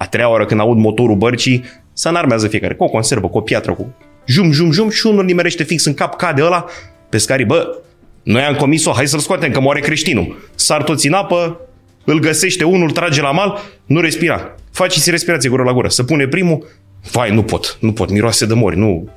A 0.00 0.06
treia 0.06 0.28
oară 0.28 0.44
când 0.44 0.60
aud 0.60 0.78
motorul 0.78 1.16
bărcii, 1.16 1.64
să 1.92 2.08
înarmează 2.08 2.48
fiecare, 2.48 2.74
cu 2.74 2.84
o 2.84 2.88
conservă, 2.88 3.28
cu 3.28 3.38
o 3.38 3.40
piatră, 3.40 3.74
cu 3.74 3.94
jum, 4.26 4.52
jum, 4.52 4.70
jum 4.70 4.90
și 4.90 5.06
unul 5.06 5.24
nimerește 5.24 5.62
fix 5.62 5.84
în 5.84 5.94
cap, 5.94 6.16
cade 6.16 6.42
ăla, 6.42 6.64
pescarii, 7.08 7.44
bă, 7.44 7.78
noi 8.22 8.42
am 8.42 8.54
comis-o, 8.54 8.92
hai 8.92 9.06
să-l 9.06 9.18
scoatem, 9.18 9.50
că 9.50 9.60
moare 9.60 9.80
creștinul. 9.80 10.48
Sar 10.54 10.82
toți 10.82 11.06
în 11.06 11.12
apă, 11.12 11.60
îl 12.04 12.18
găsește 12.18 12.64
unul, 12.64 12.82
îl 12.82 12.90
trage 12.90 13.20
la 13.20 13.30
mal, 13.30 13.58
nu 13.86 14.00
respira. 14.00 14.54
Faceți 14.72 15.10
respirație 15.10 15.50
gură 15.50 15.62
la 15.62 15.72
gură. 15.72 15.88
Să 15.88 16.02
pune 16.02 16.26
primul, 16.26 16.66
vai, 17.12 17.34
nu 17.34 17.42
pot, 17.42 17.78
nu 17.80 17.92
pot, 17.92 18.10
miroase 18.10 18.46
de 18.46 18.54
mori, 18.54 18.76
nu. 18.76 19.08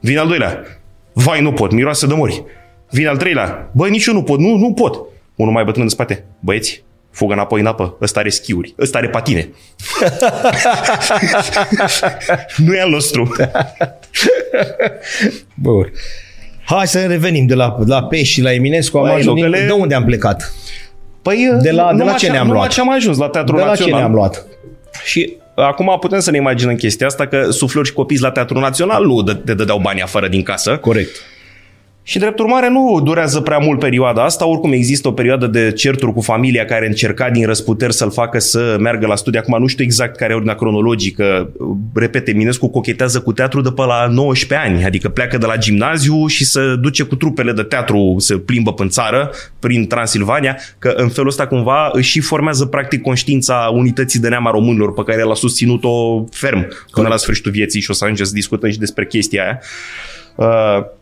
Vine 0.00 0.18
al 0.18 0.26
doilea, 0.26 0.62
vai, 1.12 1.40
nu 1.40 1.52
pot, 1.52 1.72
miroase 1.72 2.06
de 2.06 2.14
mori. 2.14 2.44
Vine 2.90 3.08
al 3.08 3.16
treilea, 3.16 3.70
băi, 3.74 3.90
nici 3.90 4.06
eu 4.06 4.14
nu 4.14 4.22
pot, 4.22 4.38
nu, 4.38 4.56
nu 4.56 4.72
pot. 4.72 5.00
Unul 5.34 5.52
mai 5.52 5.64
bătrân 5.64 5.84
în 5.84 5.90
spate, 5.90 6.24
băieți, 6.40 6.84
fugă 7.12 7.32
înapoi 7.32 7.60
în 7.60 7.66
apă, 7.66 7.96
ăsta 8.00 8.20
are 8.20 8.28
schiuri, 8.28 8.74
ăsta 8.80 8.98
are 8.98 9.08
patine. 9.08 9.48
nu 12.64 12.74
e 12.74 12.80
al 12.80 12.90
nostru. 12.90 13.32
Bun. 15.54 15.92
Hai 16.64 16.86
să 16.86 17.04
revenim 17.06 17.46
de 17.46 17.54
la, 17.54 17.76
la 17.86 18.02
pești 18.04 18.32
și 18.34 18.40
la 18.42 18.52
Eminescu. 18.52 18.96
Am 18.98 19.02
Băi, 19.04 19.12
ajuns, 19.14 19.40
locale- 19.40 19.64
De 19.66 19.72
unde 19.72 19.94
am 19.94 20.04
plecat? 20.04 20.52
Păi, 21.22 21.48
De 21.50 21.52
la- 21.52 21.60
de 21.60 21.70
la 21.70 21.90
numai 21.92 22.14
ce 22.14 22.26
ce- 22.26 22.32
ne-am 22.32 22.46
numai 22.46 22.58
luat? 22.60 22.70
ce 22.72 22.80
am 22.80 22.90
ajuns 22.92 23.16
la 23.18 23.28
Teatrul 23.28 23.56
De 23.58 23.64
la 23.64 23.68
ce 23.74 23.78
Național. 23.78 24.00
ne-am 24.00 24.14
luat? 24.14 24.46
Și 25.04 25.36
acum 25.54 25.96
putem 26.00 26.20
să 26.20 26.30
ne 26.30 26.36
imaginăm 26.36 26.74
chestia 26.74 27.06
asta 27.06 27.26
că 27.26 27.50
suflori 27.50 27.86
și 27.86 27.92
copii 27.92 28.18
la 28.20 28.30
Teatrul 28.30 28.60
Național 28.60 29.04
nu 29.06 29.22
dă- 29.22 29.44
te 29.44 29.54
dădeau 29.54 29.78
bani 29.78 30.02
afară 30.02 30.28
din 30.28 30.42
casă. 30.42 30.76
Corect. 30.76 31.16
Și 32.04 32.18
drept 32.18 32.38
urmare 32.38 32.68
nu 32.68 33.00
durează 33.04 33.40
prea 33.40 33.58
mult 33.58 33.78
perioada 33.78 34.24
asta, 34.24 34.46
oricum 34.46 34.72
există 34.72 35.08
o 35.08 35.12
perioadă 35.12 35.46
de 35.46 35.72
certuri 35.72 36.12
cu 36.12 36.20
familia 36.20 36.64
care 36.64 36.86
încerca 36.86 37.30
din 37.30 37.46
răsputeri 37.46 37.92
să-l 37.92 38.10
facă 38.10 38.38
să 38.38 38.76
meargă 38.80 39.06
la 39.06 39.16
studii. 39.16 39.38
Acum 39.38 39.60
nu 39.60 39.66
știu 39.66 39.84
exact 39.84 40.16
care 40.16 40.32
e 40.32 40.34
ordinea 40.34 40.54
cronologică. 40.54 41.52
Repet, 41.94 42.28
Eminescu 42.28 42.68
cochetează 42.68 43.20
cu 43.20 43.32
teatru 43.32 43.60
de 43.60 43.70
pe 43.70 43.82
la 43.82 44.06
19 44.10 44.68
ani, 44.68 44.84
adică 44.84 45.08
pleacă 45.08 45.38
de 45.38 45.46
la 45.46 45.56
gimnaziu 45.56 46.26
și 46.26 46.44
se 46.44 46.60
duce 46.80 47.02
cu 47.02 47.14
trupele 47.14 47.52
de 47.52 47.62
teatru, 47.62 48.14
se 48.18 48.38
plimbă 48.38 48.74
în 48.76 48.88
țară, 48.88 49.30
prin 49.58 49.86
Transilvania, 49.86 50.58
că 50.78 50.92
în 50.96 51.08
felul 51.08 51.28
ăsta 51.28 51.46
cumva 51.46 51.90
își 51.92 52.10
și 52.10 52.20
formează 52.20 52.66
practic 52.66 53.02
conștiința 53.02 53.70
unității 53.72 54.20
de 54.20 54.28
neam 54.28 54.46
a 54.46 54.50
românilor 54.50 54.92
pe 54.92 55.02
care 55.02 55.20
el 55.20 55.30
a 55.30 55.34
susținut-o 55.34 56.24
ferm 56.30 56.68
până 56.90 57.08
la 57.08 57.16
sfârșitul 57.16 57.50
vieții 57.50 57.80
și 57.80 57.90
o 57.90 57.92
să 57.92 58.04
ajungem 58.04 58.26
să 58.26 58.32
discutăm 58.34 58.70
și 58.70 58.78
despre 58.78 59.06
chestia 59.06 59.42
aia. 59.42 59.60
Uh, 60.36 61.00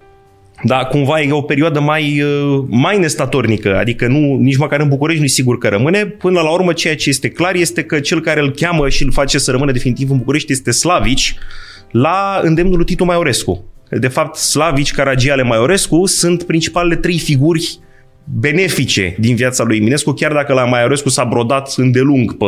da, 0.62 0.84
cumva 0.84 1.20
e 1.20 1.32
o 1.32 1.42
perioadă 1.42 1.80
mai, 1.80 2.22
uh, 2.22 2.64
mai 2.68 2.98
nestatornică, 2.98 3.78
adică 3.78 4.06
nu, 4.06 4.36
nici 4.36 4.56
măcar 4.56 4.80
în 4.80 4.88
București 4.88 5.20
nu 5.20 5.26
e 5.26 5.28
sigur 5.28 5.58
că 5.58 5.68
rămâne. 5.68 6.06
Până 6.06 6.40
la 6.40 6.50
urmă, 6.50 6.72
ceea 6.72 6.96
ce 6.96 7.08
este 7.08 7.28
clar 7.28 7.54
este 7.54 7.82
că 7.82 8.00
cel 8.00 8.20
care 8.20 8.40
îl 8.40 8.50
cheamă 8.50 8.88
și 8.88 9.04
îl 9.04 9.12
face 9.12 9.38
să 9.38 9.50
rămână 9.50 9.72
definitiv 9.72 10.10
în 10.10 10.16
București 10.16 10.52
este 10.52 10.70
Slavici, 10.70 11.34
la 11.90 12.40
îndemnul 12.42 12.76
lui 12.76 12.84
Titu 12.84 13.04
Maiorescu. 13.04 13.64
De 13.90 14.08
fapt, 14.08 14.36
Slavici, 14.36 14.92
Caragiale, 14.92 15.42
Maiorescu 15.42 16.06
sunt 16.06 16.42
principalele 16.42 16.96
trei 16.96 17.18
figuri 17.18 17.78
benefice 18.24 19.16
din 19.18 19.34
viața 19.34 19.64
lui 19.64 19.76
Eminescu, 19.76 20.12
chiar 20.12 20.32
dacă 20.32 20.52
la 20.52 20.64
Maiorescu 20.64 21.08
s-a 21.08 21.24
brodat 21.24 21.74
îndelung 21.76 22.36
pe 22.36 22.46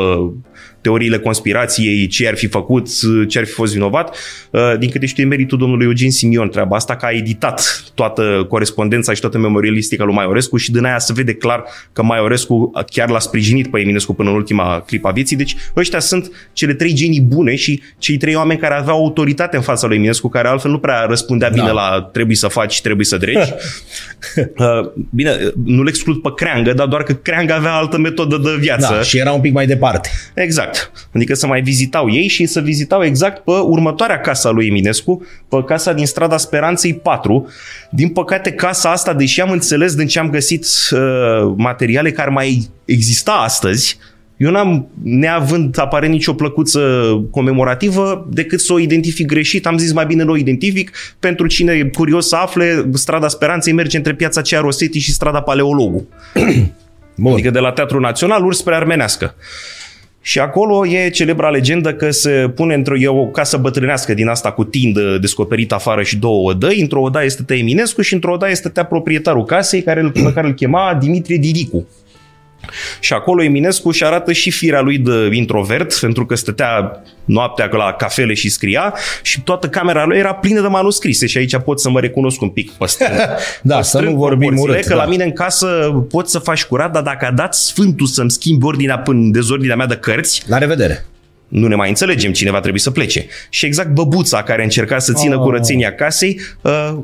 teoriile 0.82 1.18
conspirației, 1.18 2.06
ce 2.06 2.28
ar 2.28 2.36
fi 2.36 2.46
făcut, 2.46 2.88
ce 3.28 3.38
ar 3.38 3.44
fi 3.44 3.52
fost 3.52 3.72
vinovat. 3.72 4.16
Uh, 4.50 4.74
din 4.78 4.90
câte 4.90 5.06
știu, 5.06 5.24
e 5.24 5.26
meritul 5.26 5.58
domnului 5.58 5.84
Eugen 5.84 6.10
Simion 6.10 6.48
treaba 6.48 6.76
asta, 6.76 6.96
că 6.96 7.06
a 7.06 7.10
editat 7.10 7.84
toată 7.94 8.46
corespondența 8.48 9.12
și 9.12 9.20
toată 9.20 9.38
memorialistica 9.38 10.04
lui 10.04 10.14
Maiorescu 10.14 10.56
și 10.56 10.70
din 10.70 10.84
aia 10.84 10.98
se 10.98 11.12
vede 11.12 11.34
clar 11.34 11.64
că 11.92 12.02
Maiorescu 12.02 12.70
chiar 12.90 13.08
l-a 13.08 13.18
sprijinit 13.18 13.70
pe 13.70 13.80
Eminescu 13.80 14.14
până 14.14 14.28
în 14.28 14.34
ultima 14.34 14.80
clipa 14.86 15.10
vieții. 15.10 15.36
Deci 15.36 15.56
ăștia 15.76 15.98
sunt 15.98 16.30
cele 16.52 16.74
trei 16.74 16.92
genii 16.92 17.20
bune 17.20 17.54
și 17.54 17.82
cei 17.98 18.16
trei 18.16 18.34
oameni 18.34 18.60
care 18.60 18.74
aveau 18.74 18.98
autoritate 18.98 19.56
în 19.56 19.62
fața 19.62 19.86
lui 19.86 19.96
Eminescu, 19.96 20.28
care 20.28 20.48
altfel 20.48 20.70
nu 20.70 20.78
prea 20.78 21.04
răspundea 21.08 21.48
bine 21.48 21.66
da. 21.66 21.72
la 21.72 22.08
trebuie 22.12 22.36
să 22.36 22.48
faci, 22.48 22.80
trebuie 22.80 23.06
să 23.06 23.16
dregi. 23.16 23.50
Uh, 24.56 24.90
bine, 25.10 25.36
nu-l 25.64 25.88
exclud 25.88 26.22
pe 26.22 26.28
Creangă, 26.36 26.72
dar 26.72 26.86
doar 26.86 27.02
că 27.02 27.12
Creangă 27.12 27.52
avea 27.52 27.72
altă 27.72 27.98
metodă 27.98 28.36
de 28.36 28.56
viață. 28.60 28.94
Da, 28.94 29.02
și 29.02 29.18
era 29.18 29.32
un 29.32 29.40
pic 29.40 29.52
mai 29.52 29.66
departe. 29.66 30.10
Exact. 30.34 30.71
Adică 31.14 31.34
să 31.34 31.46
mai 31.46 31.62
vizitau 31.62 32.12
ei 32.12 32.28
și 32.28 32.46
să 32.46 32.60
vizitau 32.60 33.04
exact 33.04 33.44
pe 33.44 33.50
următoarea 33.50 34.20
casa 34.20 34.50
lui 34.50 34.66
Eminescu, 34.66 35.26
pe 35.48 35.64
casa 35.66 35.92
din 35.92 36.06
strada 36.06 36.36
Speranței 36.36 36.94
4. 36.94 37.48
Din 37.90 38.08
păcate, 38.08 38.52
casa 38.52 38.90
asta, 38.90 39.14
deși 39.14 39.40
am 39.40 39.50
înțeles 39.50 39.94
din 39.94 40.06
ce 40.06 40.18
am 40.18 40.30
găsit 40.30 40.66
uh, 40.90 40.98
materiale 41.56 42.10
care 42.10 42.30
mai 42.30 42.70
exista 42.84 43.32
astăzi, 43.32 43.98
eu 44.42 44.50
n-am, 44.50 44.88
neavând 45.02 45.78
aparent 45.78 46.12
nicio 46.12 46.34
plăcuță 46.34 46.80
comemorativă, 47.30 48.26
decât 48.30 48.60
să 48.60 48.72
o 48.72 48.78
identific 48.78 49.26
greșit. 49.26 49.66
Am 49.66 49.78
zis 49.78 49.92
mai 49.92 50.06
bine 50.06 50.22
nu 50.22 50.32
o 50.32 50.36
identific. 50.36 50.90
Pentru 51.18 51.46
cine 51.46 51.72
e 51.72 51.82
curios 51.82 52.28
să 52.28 52.36
afle, 52.36 52.88
strada 52.92 53.28
Speranței 53.28 53.72
merge 53.72 53.96
între 53.96 54.14
piața 54.14 54.40
Cea 54.40 54.60
Rosetti 54.60 54.98
și 54.98 55.12
strada 55.12 55.40
Paleologu. 55.40 56.08
Bun. 57.16 57.32
Adică 57.32 57.50
de 57.50 57.58
la 57.58 57.72
Teatrul 57.72 58.00
Național 58.00 58.44
urs 58.44 58.58
spre 58.58 58.74
Armenească. 58.74 59.34
Și 60.24 60.38
acolo 60.38 60.86
e 60.86 61.10
celebra 61.10 61.48
legendă 61.48 61.94
că 61.94 62.10
se 62.10 62.52
pune 62.54 62.74
într-o 62.74 62.96
e 62.96 63.08
o 63.08 63.26
casă 63.26 63.56
bătrânească 63.56 64.14
din 64.14 64.28
asta 64.28 64.52
cu 64.52 64.64
tindă 64.64 65.18
descoperită 65.20 65.74
afară 65.74 66.02
și 66.02 66.18
două 66.18 66.50
odăi. 66.50 66.80
Într-o 66.80 67.00
odaie 67.00 67.28
stătea 67.28 67.56
Eminescu 67.56 68.02
și 68.02 68.14
într-o 68.14 68.32
odaie 68.32 68.54
stătea 68.54 68.84
proprietarul 68.84 69.44
casei 69.44 69.82
care, 69.82 70.10
pe 70.12 70.32
care 70.34 70.46
îl 70.46 70.54
chema 70.54 70.98
Dimitrie 71.00 71.36
Didicu. 71.36 71.86
Și 73.00 73.12
acolo 73.12 73.42
Eminescu 73.42 73.90
și 73.90 74.04
arată 74.04 74.32
și 74.32 74.50
firea 74.50 74.80
lui 74.80 74.98
de 74.98 75.28
introvert, 75.32 75.98
pentru 75.98 76.26
că 76.26 76.34
stătea 76.34 77.02
noaptea 77.24 77.68
la 77.72 77.92
cafele 77.92 78.34
și 78.34 78.48
scria 78.48 78.94
și 79.22 79.40
toată 79.40 79.68
camera 79.68 80.04
lui 80.04 80.18
era 80.18 80.34
plină 80.34 80.60
de 80.60 80.66
manuscrise 80.66 81.26
și 81.26 81.38
aici 81.38 81.56
pot 81.56 81.80
să 81.80 81.90
mă 81.90 82.00
recunosc 82.00 82.40
un 82.40 82.48
pic 82.48 82.70
păstrând. 82.70 83.16
da, 83.62 83.76
păstrând 83.76 84.04
să 84.04 84.10
nu 84.10 84.16
vorbim 84.16 84.58
urât. 84.58 84.84
Că 84.84 84.94
da. 84.94 84.94
la 84.94 85.06
mine 85.06 85.24
în 85.24 85.32
casă 85.32 85.66
pot 86.08 86.28
să 86.28 86.38
faci 86.38 86.64
curat, 86.64 86.92
dar 86.92 87.02
dacă 87.02 87.26
a 87.26 87.30
dat 87.30 87.54
Sfântul 87.54 88.06
să-mi 88.06 88.30
schimbi 88.30 88.64
ordinea 88.64 88.98
până 88.98 89.30
dezordinea 89.30 89.76
mea 89.76 89.86
de 89.86 89.96
cărți... 89.96 90.42
La 90.46 90.58
revedere! 90.58 91.06
Nu 91.52 91.66
ne 91.66 91.74
mai 91.74 91.88
înțelegem, 91.88 92.32
cineva 92.32 92.60
trebuie 92.60 92.80
să 92.80 92.90
plece. 92.90 93.26
Și 93.48 93.66
exact 93.66 93.90
băbuța 93.90 94.42
care 94.42 94.62
încerca 94.62 94.98
să 94.98 95.12
țină 95.12 95.36
oh. 95.36 95.42
curățenia 95.42 95.94
casei, 95.94 96.40
uh, 96.60 96.94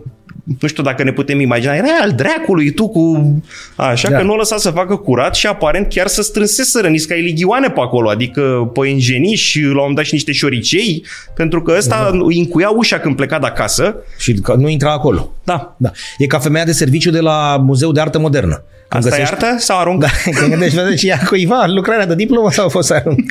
nu 0.60 0.68
știu 0.68 0.82
dacă 0.82 1.02
ne 1.02 1.12
putem 1.12 1.40
imagina, 1.40 1.74
era 1.74 1.86
al 2.00 2.12
dracului 2.12 2.70
tu 2.70 2.88
cu... 2.88 3.34
Așa 3.76 4.10
da. 4.10 4.16
că 4.16 4.22
nu 4.22 4.32
o 4.32 4.36
lăsa 4.36 4.56
să 4.56 4.70
facă 4.70 4.96
curat 4.96 5.34
și 5.34 5.46
aparent 5.46 5.88
chiar 5.88 6.06
să 6.06 6.22
strânseseră 6.22 6.88
nisca 6.88 7.14
ligioane 7.14 7.68
pe 7.68 7.80
acolo, 7.80 8.08
adică 8.08 8.70
pe 8.72 8.88
ingenii 8.88 9.36
și 9.36 9.60
la 9.60 9.68
un 9.68 9.74
moment 9.74 9.96
dat 9.96 10.04
și 10.04 10.14
niște 10.14 10.32
șoricei, 10.32 11.04
pentru 11.34 11.62
că 11.62 11.74
ăsta 11.76 12.10
da. 12.12 12.18
încuia 12.38 12.68
ușa 12.68 12.98
când 12.98 13.16
pleca 13.16 13.38
de 13.38 13.46
acasă. 13.46 13.96
Și 14.18 14.42
nu 14.56 14.68
intra 14.68 14.92
acolo. 14.92 15.32
Da. 15.44 15.76
da. 15.78 15.90
E 16.18 16.26
ca 16.26 16.38
femeia 16.38 16.64
de 16.64 16.72
serviciu 16.72 17.10
de 17.10 17.20
la 17.20 17.56
Muzeul 17.56 17.92
de 17.92 18.00
Artă 18.00 18.18
Modernă. 18.18 18.62
Când 18.88 19.04
Asta 19.04 19.16
găsești... 19.16 19.32
e 19.32 19.46
artă 19.46 19.60
sau 19.60 19.78
arunc? 19.78 20.00
Da, 20.00 20.08
când 20.38 20.50
gândești, 20.50 20.76
vezi, 20.76 20.98
și 20.98 21.08
ea 21.08 21.20
cuiva 21.26 21.64
lucrarea 21.66 22.06
de 22.06 22.14
diplomă 22.14 22.50
sau 22.50 22.66
a 22.66 22.68
fost 22.68 22.90
arunc? 22.90 23.30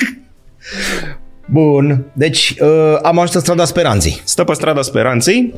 Bun, 1.46 2.04
deci 2.12 2.54
uh, 2.60 2.98
am 3.02 3.18
ajuns 3.18 3.34
în 3.34 3.40
strada 3.40 3.64
Speranței. 3.64 4.20
Stă 4.24 4.44
pe 4.44 4.52
strada 4.52 4.82
Speranței, 4.82 5.54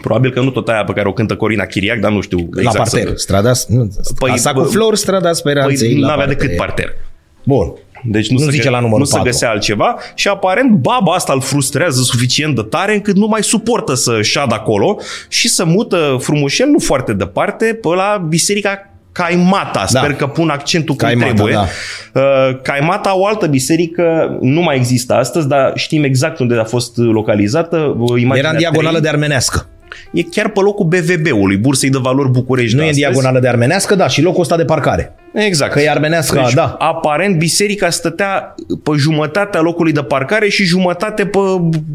Probabil 0.00 0.32
că 0.32 0.40
nu 0.40 0.50
tot 0.50 0.68
aia 0.68 0.84
pe 0.84 0.92
care 0.92 1.08
o 1.08 1.12
cântă 1.12 1.36
Corina 1.36 1.64
Chiriac, 1.64 1.98
dar 1.98 2.10
nu 2.10 2.20
știu 2.20 2.38
exact. 2.38 2.76
La 2.76 2.82
parter. 2.82 3.06
Să... 3.06 3.14
Strada, 3.16 3.52
nu, 3.68 3.88
păi, 4.18 4.30
casa 4.30 4.52
cu 4.52 4.62
flori, 4.62 4.98
strada 4.98 5.32
speranței. 5.32 5.92
Păi 5.92 6.00
nu 6.00 6.08
avea 6.08 6.26
decât 6.26 6.56
parter. 6.56 6.94
Bun. 7.44 7.72
Deci 8.04 8.30
nu, 8.30 8.38
nu 8.38 8.44
se, 8.44 8.50
zice 8.50 8.70
la 8.70 8.80
numărul 8.80 8.98
Nu 8.98 9.10
4. 9.10 9.18
se 9.18 9.30
găsea 9.30 9.50
altceva 9.50 9.96
și 10.14 10.28
aparent 10.28 10.70
baba 10.70 11.12
asta 11.12 11.32
îl 11.32 11.40
frustrează 11.40 12.02
suficient 12.02 12.54
de 12.54 12.62
tare 12.62 12.94
încât 12.94 13.16
nu 13.16 13.26
mai 13.26 13.42
suportă 13.42 13.94
să 13.94 14.22
șadă 14.22 14.54
acolo 14.54 14.98
și 15.28 15.48
să 15.48 15.64
mută 15.64 16.16
frumușel, 16.20 16.68
nu 16.68 16.78
foarte 16.78 17.12
departe, 17.12 17.78
pe 17.82 17.88
la 17.88 18.24
biserica 18.28 18.91
Caimata, 19.12 19.86
da. 19.92 19.98
sper 19.98 20.14
că 20.14 20.26
pun 20.26 20.48
accentul 20.48 20.94
cum 20.94 21.06
Caimata, 21.06 21.32
trebuie. 21.32 21.54
Da. 21.54 21.66
Uh, 22.20 22.56
Caimata, 22.62 23.18
o 23.18 23.26
altă 23.26 23.46
biserică, 23.46 24.38
nu 24.40 24.60
mai 24.60 24.76
există 24.76 25.14
astăzi, 25.14 25.48
dar 25.48 25.72
știm 25.74 26.04
exact 26.04 26.38
unde 26.38 26.58
a 26.58 26.64
fost 26.64 26.96
localizată. 26.96 27.96
Era 28.34 28.50
în 28.50 28.56
diagonală 28.56 28.98
3. 28.98 29.00
de 29.00 29.08
armenească 29.08 29.66
e 30.12 30.22
chiar 30.22 30.48
pe 30.48 30.60
locul 30.60 30.86
BVB-ului, 30.86 31.56
Bursei 31.56 31.90
de 31.90 31.98
Valori 32.02 32.30
București. 32.30 32.76
Nu 32.76 32.82
e 32.82 32.88
în 32.88 32.94
diagonală 32.94 33.40
de 33.40 33.48
armenească, 33.48 33.94
da, 33.94 34.08
și 34.08 34.22
locul 34.22 34.40
ăsta 34.40 34.56
de 34.56 34.64
parcare. 34.64 35.14
Exact. 35.34 35.72
Că 35.72 35.80
e 35.80 35.90
armenească, 35.90 36.40
deci, 36.44 36.54
da. 36.54 36.76
Aparent, 36.78 37.36
biserica 37.36 37.90
stătea 37.90 38.54
pe 38.82 38.90
jumătatea 38.96 39.60
locului 39.60 39.92
de 39.92 40.02
parcare 40.02 40.48
și 40.48 40.64
jumătate 40.64 41.26
pe 41.26 41.38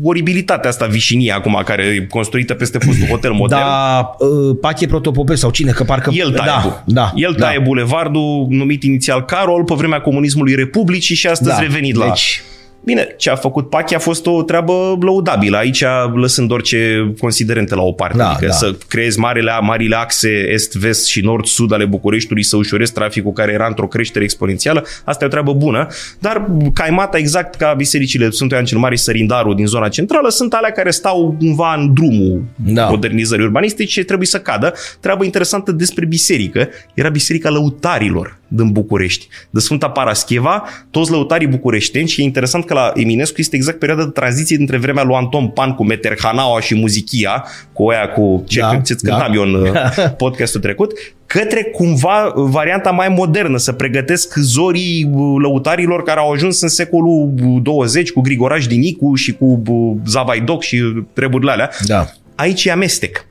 oribilitatea 0.03 0.69
asta 0.69 0.85
vișinie 0.85 1.31
acum, 1.31 1.61
care 1.65 1.83
e 1.83 2.05
construită 2.09 2.53
peste 2.53 2.77
fostul 2.77 3.07
hotel 3.13 3.31
modern. 3.31 3.61
Da, 3.61 4.15
uh, 4.19 4.57
Pache 4.61 4.87
Protopopescu 4.87 5.41
sau 5.41 5.49
cine, 5.49 5.71
că 5.71 5.83
parcă... 5.83 6.11
El 6.13 6.31
taie, 6.31 6.45
da, 6.45 6.83
da, 6.85 7.11
El 7.15 7.33
taie 7.33 7.57
da. 7.57 7.63
bulevardul 7.63 8.47
numit 8.49 8.83
inițial 8.83 9.25
Carol 9.25 9.63
pe 9.63 9.73
vremea 9.73 10.01
comunismului 10.01 10.55
Republicii 10.55 11.15
și 11.15 11.27
astăzi 11.27 11.55
da. 11.55 11.59
revenit 11.59 11.95
la... 11.95 12.05
Deci, 12.05 12.43
Bine, 12.87 13.15
ce 13.17 13.29
a 13.29 13.35
făcut 13.35 13.69
Pachi 13.69 13.95
a 13.95 13.99
fost 13.99 14.25
o 14.25 14.43
treabă 14.43 14.97
lăudabilă, 15.01 15.57
aici 15.57 15.83
lăsând 16.13 16.51
orice 16.51 17.13
considerente 17.19 17.75
la 17.75 17.81
o 17.81 17.91
parte. 17.91 18.17
Da, 18.17 18.29
adică 18.29 18.45
da. 18.45 18.51
să 18.51 18.75
creezi 18.87 19.19
marile, 19.19 19.51
marile 19.61 19.95
axe 19.95 20.29
est-vest 20.29 21.05
și 21.05 21.21
nord-sud 21.21 21.73
ale 21.73 21.85
Bucureștiului, 21.85 22.43
să 22.43 22.55
ușurezi 22.55 22.93
traficul 22.93 23.31
care 23.31 23.51
era 23.51 23.67
într-o 23.67 23.87
creștere 23.87 24.23
exponențială, 24.23 24.85
asta 25.05 25.23
e 25.23 25.27
o 25.27 25.29
treabă 25.29 25.53
bună, 25.53 25.87
dar 26.19 26.49
caimata 26.73 27.17
exact 27.17 27.55
ca 27.55 27.73
bisericile 27.73 28.29
Sfântul 28.29 28.55
Ioan 28.55 28.67
cel 28.67 28.77
Mare 28.77 28.95
Sărindaru 28.95 29.53
din 29.53 29.65
zona 29.65 29.89
centrală 29.89 30.29
sunt 30.29 30.53
alea 30.53 30.71
care 30.71 30.91
stau 30.91 31.35
cumva 31.39 31.73
în 31.73 31.93
drumul 31.93 32.43
da. 32.55 32.87
modernizării 32.87 33.45
urbanistice 33.45 33.91
și 33.91 34.03
trebuie 34.03 34.27
să 34.27 34.39
cadă. 34.39 34.73
Treabă 34.99 35.23
interesantă 35.23 35.71
despre 35.71 36.05
biserică 36.05 36.69
era 36.93 37.09
Biserica 37.09 37.49
Lăutarilor 37.49 38.37
din 38.47 38.71
București, 38.71 39.27
de 39.49 39.59
Sfânta 39.59 39.89
Parascheva, 39.89 40.63
toți 40.91 41.11
lăutarii 41.11 41.47
bucureșteni 41.47 42.07
și 42.07 42.21
e 42.21 42.23
interesant 42.23 42.65
că 42.65 42.73
la 42.77 42.91
Eminescu 42.95 43.35
este 43.37 43.55
exact 43.55 43.79
perioada 43.79 44.03
de 44.03 44.09
tranziție 44.09 44.57
dintre 44.57 44.77
vremea 44.77 45.03
lui 45.03 45.15
Anton 45.15 45.47
Pan 45.47 45.73
cu 45.73 45.83
Meterhanaua 45.83 46.61
și 46.61 46.75
Muzichia, 46.75 47.45
cu 47.73 47.83
oia 47.83 48.09
cu 48.09 48.43
ce 48.47 48.59
da, 48.59 48.81
ce 48.85 48.95
da. 49.01 49.29
eu 49.33 49.41
în 49.41 49.53
uh, 49.53 49.71
podcastul 50.17 50.61
trecut, 50.61 50.91
către 51.25 51.63
cumva 51.63 52.31
varianta 52.35 52.91
mai 52.91 53.09
modernă, 53.09 53.57
să 53.57 53.71
pregătesc 53.71 54.35
zorii 54.35 55.09
uh, 55.11 55.35
lăutarilor 55.41 56.03
care 56.03 56.19
au 56.19 56.31
ajuns 56.31 56.61
în 56.61 56.67
secolul 56.67 57.31
20 57.61 58.11
cu 58.11 58.21
Grigoraș 58.21 58.67
Dinicu 58.67 59.15
și 59.15 59.33
cu 59.33 59.61
uh, 59.67 59.95
Zavaidoc 60.05 60.63
și 60.63 60.83
treburile 61.13 61.51
alea. 61.51 61.69
Da. 61.85 62.07
Aici 62.35 62.65
e 62.65 62.71
amestec. 62.71 63.25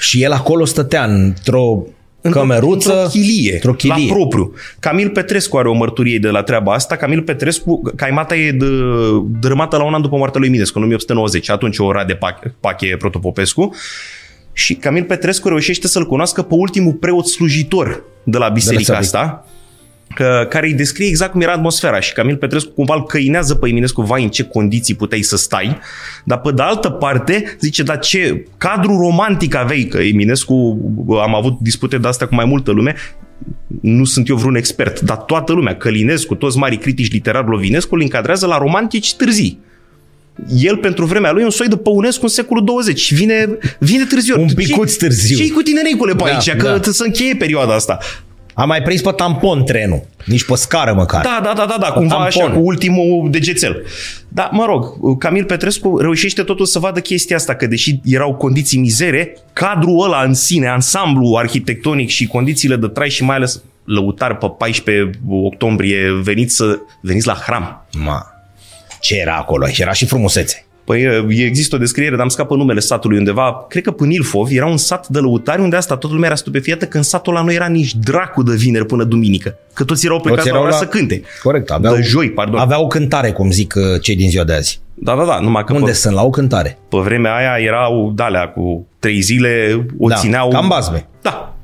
Și 0.00 0.22
el 0.22 0.32
acolo 0.32 0.64
stătea 0.64 1.04
într-o 1.04 1.82
cămăruță, 2.30 2.92
într-o 2.92 3.08
chilie, 3.08 3.52
într-o 3.52 3.72
chilie, 3.74 4.06
la 4.08 4.14
propriu. 4.14 4.52
Camil 4.78 5.10
Petrescu 5.10 5.56
are 5.56 5.68
o 5.68 5.72
mărturie 5.72 6.18
de 6.18 6.28
la 6.28 6.42
treaba 6.42 6.72
asta. 6.72 6.96
Camil 6.96 7.22
Petrescu, 7.22 7.82
caimata 7.96 8.36
e 8.36 8.50
de, 8.50 8.66
dărâmată 9.40 9.76
la 9.76 9.84
un 9.84 9.94
an 9.94 10.02
după 10.02 10.16
moartea 10.16 10.40
lui 10.40 10.48
Eminescu, 10.48 10.78
în 10.78 10.84
1890. 10.84 11.50
Atunci 11.50 11.78
o 11.78 11.84
ora 11.84 12.04
de 12.04 12.14
pache, 12.14 12.54
pache 12.60 12.96
Protopopescu. 12.98 13.74
Și 14.52 14.74
Camil 14.74 15.04
Petrescu 15.04 15.48
reușește 15.48 15.88
să-l 15.88 16.06
cunoască 16.06 16.42
pe 16.42 16.54
ultimul 16.54 16.92
preot 16.92 17.26
slujitor 17.26 18.04
de 18.24 18.38
la 18.38 18.48
biserica 18.48 18.92
de 18.92 18.98
asta 18.98 19.46
care 20.48 20.66
îi 20.66 20.74
descrie 20.74 21.06
exact 21.06 21.32
cum 21.32 21.40
era 21.40 21.52
atmosfera 21.52 22.00
și 22.00 22.12
Camil 22.12 22.36
Petrescu 22.36 22.70
cumva 22.70 22.94
îl 22.94 23.04
căinează 23.04 23.54
pe 23.54 23.68
Eminescu, 23.68 24.02
vai 24.02 24.22
în 24.22 24.28
ce 24.28 24.42
condiții 24.42 24.94
puteai 24.94 25.22
să 25.22 25.36
stai, 25.36 25.78
dar 26.24 26.40
pe 26.40 26.52
de 26.52 26.62
altă 26.62 26.90
parte 26.90 27.56
zice, 27.60 27.82
dar 27.82 27.98
ce 27.98 28.46
cadru 28.56 28.98
romantic 28.98 29.54
aveai, 29.54 29.82
că 29.82 29.98
Eminescu, 29.98 30.78
am 31.22 31.34
avut 31.34 31.58
dispute 31.60 31.98
de 31.98 32.08
asta 32.08 32.26
cu 32.26 32.34
mai 32.34 32.44
multă 32.44 32.70
lume, 32.70 32.94
nu 33.80 34.04
sunt 34.04 34.28
eu 34.28 34.36
vreun 34.36 34.54
expert, 34.54 35.00
dar 35.00 35.16
toată 35.16 35.52
lumea, 35.52 35.76
Călinescu, 35.76 36.34
toți 36.34 36.58
mari 36.58 36.76
critici 36.76 37.12
literari 37.12 37.48
Lovinescu 37.48 37.94
îl 37.94 38.00
încadrează 38.00 38.46
la 38.46 38.58
romantici 38.58 39.14
târzii 39.14 39.62
el 40.56 40.76
pentru 40.76 41.04
vremea 41.04 41.32
lui 41.32 41.42
e 41.42 41.44
un 41.44 41.50
soi 41.50 41.68
de 41.68 41.76
Păunescu 41.76 42.22
în 42.22 42.28
secolul 42.28 42.64
20 42.64 43.00
și 43.00 43.14
vine, 43.14 43.58
vine 43.78 44.04
târziu. 44.04 44.40
Un 44.40 44.48
picuț 44.54 44.94
târziu. 44.94 45.36
Ce-i 45.36 45.50
cu 45.50 45.62
tine, 45.62 45.80
Nicole, 45.90 46.14
pe 46.14 46.22
da, 46.24 46.30
aici? 46.30 46.50
Că 46.50 46.80
da. 46.84 46.90
să 46.90 47.04
încheie 47.04 47.34
perioada 47.34 47.74
asta 47.74 47.98
Am 48.54 48.68
mai 48.68 48.82
prins 48.82 49.00
pe 49.00 49.10
tampon 49.10 49.64
trenul, 49.64 50.02
nici 50.24 50.44
pe 50.44 50.54
scară 50.54 50.92
măcar. 50.92 51.22
Da, 51.22 51.40
da, 51.42 51.52
da, 51.56 51.66
da, 51.66 51.76
da 51.80 51.86
cumva 51.86 52.14
tampon. 52.14 52.42
așa, 52.42 52.50
cu 52.50 52.58
ultimul 52.58 53.30
degețel. 53.30 53.84
Da, 54.28 54.48
mă 54.52 54.64
rog, 54.64 55.18
Camil 55.18 55.44
Petrescu 55.44 55.98
reușește 55.98 56.42
totul 56.42 56.66
să 56.66 56.78
vadă 56.78 57.00
chestia 57.00 57.36
asta, 57.36 57.54
că 57.54 57.66
deși 57.66 58.00
erau 58.04 58.34
condiții 58.34 58.78
mizere, 58.78 59.36
cadrul 59.52 60.04
ăla 60.04 60.22
în 60.22 60.34
sine, 60.34 60.68
ansamblu 60.68 61.34
arhitectonic 61.36 62.08
și 62.08 62.26
condițiile 62.26 62.76
de 62.76 62.86
trai 62.86 63.10
și 63.10 63.24
mai 63.24 63.36
ales 63.36 63.62
lăutar 63.84 64.36
pe 64.36 64.46
14 64.58 65.10
octombrie 65.28 66.20
veniți, 66.22 66.54
să, 66.56 66.78
veniți 67.00 67.26
la 67.26 67.34
hram. 67.34 67.86
Ma, 67.98 68.26
ce 69.00 69.16
era 69.16 69.36
acolo? 69.36 69.66
Și 69.66 69.82
era 69.82 69.92
și 69.92 70.06
frumusețe. 70.06 70.63
Păi 70.84 71.24
există 71.28 71.74
o 71.74 71.78
descriere, 71.78 72.10
dar 72.10 72.20
am 72.20 72.28
scapă 72.28 72.54
numele 72.56 72.80
satului 72.80 73.18
undeva, 73.18 73.64
cred 73.68 73.82
că 73.82 73.90
până 73.90 74.12
Ilfov, 74.12 74.48
era 74.50 74.66
un 74.66 74.76
sat 74.76 75.08
de 75.08 75.18
lăutari 75.18 75.60
unde 75.60 75.76
asta 75.76 75.96
toată 75.96 76.14
lumea 76.14 76.28
era 76.28 76.38
stupefiată 76.38 76.84
că 76.86 76.96
în 76.96 77.02
satul 77.02 77.34
ăla 77.36 77.44
nu 77.44 77.52
era 77.52 77.66
nici 77.66 77.94
dracu 77.94 78.42
de 78.42 78.54
vineri 78.54 78.86
până 78.86 79.04
duminică. 79.04 79.56
Că 79.72 79.84
toți 79.84 80.06
erau 80.06 80.20
plecați 80.20 80.48
erau 80.48 80.60
la 80.60 80.66
ora 80.66 80.74
la- 80.76 80.80
să 80.80 80.86
cânte. 80.86 81.22
Corect, 81.42 81.70
aveau, 81.70 81.94
De 81.94 82.02
joi, 82.02 82.30
pardon. 82.30 82.58
aveau 82.60 82.84
o 82.84 82.86
cântare, 82.86 83.30
cum 83.32 83.50
zic 83.50 83.74
uh, 83.76 84.00
cei 84.00 84.16
din 84.16 84.28
ziua 84.30 84.44
de 84.44 84.52
azi. 84.54 84.80
Da, 84.94 85.14
da, 85.16 85.24
da, 85.24 85.38
numai 85.40 85.64
că 85.64 85.72
Unde 85.72 85.84
pe, 85.90 85.92
sunt? 85.96 86.14
La 86.14 86.22
o 86.24 86.30
cântare. 86.30 86.78
pe 86.88 86.96
vremea 86.98 87.34
aia 87.36 87.56
erau 87.64 88.12
dalea 88.14 88.48
cu 88.48 88.86
trei 88.98 89.20
zile, 89.20 89.86
o 89.98 90.08
Da, 90.08 90.14
țineau... 90.14 90.48
cam 90.48 90.68
bazme. 90.68 91.06
Da. 91.22 91.54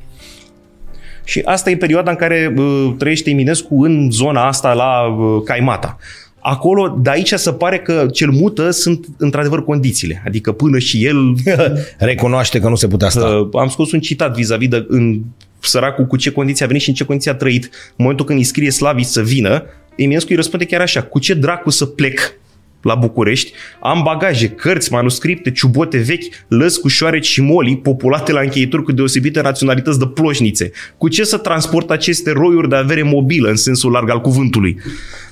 Și 1.24 1.42
asta 1.44 1.70
e 1.70 1.76
perioada 1.76 2.10
în 2.10 2.16
care 2.16 2.54
uh, 2.56 2.94
trăiește 2.98 3.30
Eminescu 3.30 3.82
în 3.84 4.10
zona 4.10 4.46
asta 4.46 4.72
la 4.72 5.02
uh, 5.06 5.42
Caimata. 5.44 5.96
Acolo, 6.40 6.98
de 7.02 7.10
aici 7.10 7.32
se 7.32 7.52
pare 7.52 7.78
că 7.78 8.06
cel 8.12 8.30
mută 8.30 8.70
sunt 8.70 9.06
într-adevăr 9.16 9.64
condițiile. 9.64 10.22
Adică 10.26 10.52
până 10.52 10.78
și 10.78 11.04
el 11.04 11.16
Recunoaște 11.98 12.60
că 12.60 12.68
nu 12.68 12.74
se 12.74 12.88
putea 12.88 13.08
sta. 13.08 13.26
Uh, 13.26 13.60
am 13.60 13.68
scos 13.68 13.92
un 13.92 14.00
citat 14.00 14.34
vis-a-vis 14.34 14.68
de 14.68 14.86
în 14.88 15.20
săracul 15.58 16.06
cu 16.06 16.16
ce 16.16 16.30
condiții 16.30 16.64
a 16.64 16.66
venit 16.66 16.82
și 16.82 16.88
în 16.88 16.94
ce 16.94 17.04
condiții 17.04 17.30
a 17.30 17.34
trăit. 17.34 17.64
În 17.64 17.96
momentul 17.96 18.26
când 18.26 18.38
îi 18.38 18.44
scrie 18.44 18.70
Slavi 18.70 19.02
să 19.02 19.22
vină, 19.22 19.64
Eminescu 19.96 20.28
îi 20.30 20.36
răspunde 20.36 20.64
chiar 20.64 20.80
așa, 20.80 21.02
cu 21.02 21.18
ce 21.18 21.34
dracu 21.34 21.70
să 21.70 21.86
plec 21.86 22.38
la 22.82 22.94
București, 22.94 23.52
am 23.80 24.02
bagaje, 24.04 24.48
cărți, 24.48 24.92
manuscripte, 24.92 25.50
ciubote 25.50 25.98
vechi, 25.98 26.24
lăzi 26.48 26.80
cu 26.80 26.88
șoareci 26.88 27.26
și 27.26 27.42
molii 27.42 27.76
populate 27.78 28.32
la 28.32 28.40
încheieturi 28.40 28.82
cu 28.82 28.92
deosebite 28.92 29.40
naționalități 29.40 29.98
de 29.98 30.06
ploșnițe. 30.06 30.70
Cu 30.96 31.08
ce 31.08 31.24
să 31.24 31.36
transport 31.36 31.90
aceste 31.90 32.30
roiuri 32.32 32.68
de 32.68 32.76
avere 32.76 33.02
mobilă 33.02 33.48
în 33.48 33.56
sensul 33.56 33.90
larg 33.92 34.10
al 34.10 34.20
cuvântului? 34.20 34.76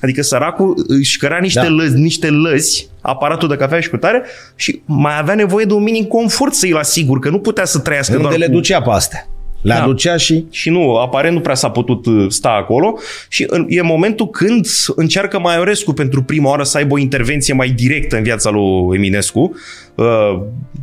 Adică 0.01 0.21
săracul 0.21 0.83
își 0.87 1.17
cărea 1.17 1.39
niște, 1.41 1.59
Da. 1.59 1.65
da. 1.65 1.71
lăzi, 1.73 1.97
niște 1.97 2.29
lăzi, 2.29 2.89
aparatul 3.01 3.47
de 3.47 3.55
cafea 3.55 3.79
și 3.79 3.89
cu 3.89 3.97
tare 3.97 4.23
și 4.55 4.81
mai 4.85 5.17
avea 5.19 5.35
nevoie 5.35 5.65
de 5.65 5.73
un 5.73 5.83
minim 5.83 6.03
confort 6.03 6.53
să-i 6.53 6.73
asigur, 6.73 7.19
că 7.19 7.29
nu 7.29 7.39
putea 7.39 7.65
să 7.65 7.79
trăiască 7.79 8.15
Unde 8.15 8.27
doar 8.27 8.37
le 8.39 8.45
cu... 8.45 8.51
ducea 8.51 8.81
pe 8.81 8.89
astea? 8.89 9.27
Le 9.61 9.73
Da. 9.73 9.81
aducea 9.83 10.17
și... 10.17 10.45
Și 10.49 10.69
nu, 10.69 10.95
aparent 10.95 11.35
nu 11.35 11.41
prea 11.41 11.55
s-a 11.55 11.69
putut 11.69 12.05
uh, 12.05 12.25
sta 12.29 12.49
acolo 12.49 12.97
și 13.29 13.45
în- 13.49 13.65
e 13.69 13.81
momentul 13.81 14.27
când 14.29 14.67
încearcă 14.95 15.39
Maiorescu 15.39 15.93
pentru 15.93 16.23
prima 16.23 16.49
oară 16.49 16.63
să 16.63 16.77
aibă 16.77 16.93
o 16.93 16.97
intervenție 16.97 17.53
mai 17.53 17.69
directă 17.69 18.17
în 18.17 18.23
viața 18.23 18.49
lui 18.49 18.95
Eminescu. 18.97 19.55
Uh, 19.95 20.39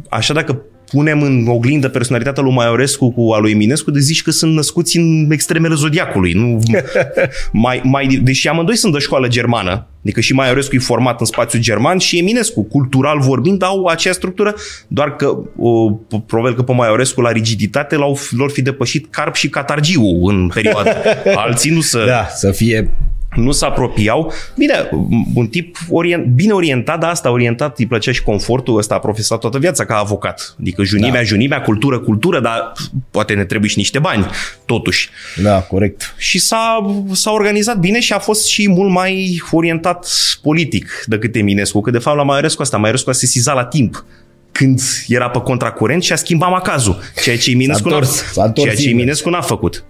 Așa 0.08 0.34
dacă 0.34 0.62
punem 0.90 1.22
în 1.22 1.46
oglindă 1.48 1.88
personalitatea 1.88 2.42
lui 2.42 2.52
Maiorescu 2.52 3.12
cu 3.12 3.32
a 3.32 3.38
lui 3.38 3.50
Eminescu, 3.50 3.90
de 3.90 4.00
zici 4.00 4.22
că 4.22 4.30
sunt 4.30 4.54
născuți 4.54 4.96
în 4.96 5.30
extremele 5.30 5.74
zodiacului. 5.74 6.32
Nu, 6.32 6.62
mai, 7.52 7.80
mai, 7.84 8.20
deși 8.22 8.48
amândoi 8.48 8.76
sunt 8.76 8.92
de 8.92 8.98
școală 8.98 9.28
germană, 9.28 9.86
adică 10.02 10.20
și 10.20 10.32
Maiorescu 10.32 10.74
e 10.74 10.78
format 10.78 11.20
în 11.20 11.26
spațiu 11.26 11.58
german 11.58 11.98
și 11.98 12.18
Eminescu, 12.18 12.62
cultural 12.64 13.20
vorbind, 13.20 13.62
au 13.62 13.84
aceeași 13.84 14.18
structură, 14.18 14.54
doar 14.88 15.16
că 15.16 15.38
o, 15.56 15.90
probabil 16.26 16.56
că 16.56 16.62
pe 16.62 16.72
Maiorescu 16.72 17.20
la 17.20 17.32
rigiditate 17.32 17.96
l-au, 17.96 18.18
lor 18.30 18.50
fi 18.50 18.62
depășit 18.62 19.06
Carp 19.10 19.34
și 19.34 19.48
Catargiu 19.48 20.24
în 20.24 20.50
perioada. 20.54 20.90
Alții 21.44 21.70
nu 21.70 21.80
să 21.80 22.04
Da, 22.06 22.26
să 22.34 22.50
fie... 22.50 22.90
nu 23.36 23.52
se 23.52 23.64
apropiau. 23.64 24.32
Bine, 24.56 24.88
un 25.34 25.46
tip 25.46 25.76
orient, 25.90 26.24
bine 26.24 26.52
orientat, 26.52 27.00
dar 27.00 27.10
asta 27.10 27.30
orientat, 27.30 27.78
îi 27.78 27.86
plăcea 27.86 28.12
și 28.12 28.22
confortul, 28.22 28.76
ăsta 28.76 28.94
a 28.94 28.98
profesat 28.98 29.38
toată 29.38 29.58
viața 29.58 29.84
ca 29.84 29.96
avocat. 29.96 30.54
Adică 30.60 30.82
junimea, 30.82 31.10
Da. 31.10 31.16
da. 31.18 31.24
junimea, 31.24 31.60
cultură, 31.62 31.98
cultură, 31.98 32.40
dar 32.40 32.72
poate 33.10 33.34
ne 33.34 33.44
trebuie 33.44 33.70
și 33.70 33.78
niște 33.78 33.98
bani, 33.98 34.26
totuși. 34.64 35.08
Da, 35.42 35.60
corect. 35.60 36.14
Și 36.18 36.38
s-a, 36.38 36.94
s-a 37.12 37.30
organizat 37.30 37.78
bine 37.78 38.00
și 38.00 38.12
a 38.12 38.18
fost 38.18 38.46
și 38.46 38.68
mult 38.68 38.90
mai 38.90 39.42
orientat 39.50 40.08
politic 40.42 41.04
decât 41.06 41.36
Eminescu, 41.36 41.80
că 41.80 41.90
de 41.90 41.98
fapt 41.98 42.16
la 42.16 42.22
Maiorescu 42.22 42.62
asta, 42.62 42.76
Maiorescu 42.76 43.10
a 43.10 43.12
sesizat 43.12 43.54
la 43.54 43.64
timp 43.64 44.04
când 44.52 44.80
era 45.08 45.28
pe 45.30 45.38
contracurent 45.38 46.02
și 46.02 46.12
a 46.12 46.16
schimbat 46.16 46.50
macazul, 46.50 46.98
ceea 47.22 47.38
ce 47.38 47.50
Eminescu, 47.50 47.82
S-a 47.82 47.88
n-a, 47.88 47.94
întors, 47.94 48.22
s-a 48.32 48.44
întors 48.44 48.66
ceea 48.66 48.76
ce 48.76 48.82
invers. 48.82 49.02
Eminescu 49.02 49.30
n-a 49.30 49.40
făcut. 49.40 49.84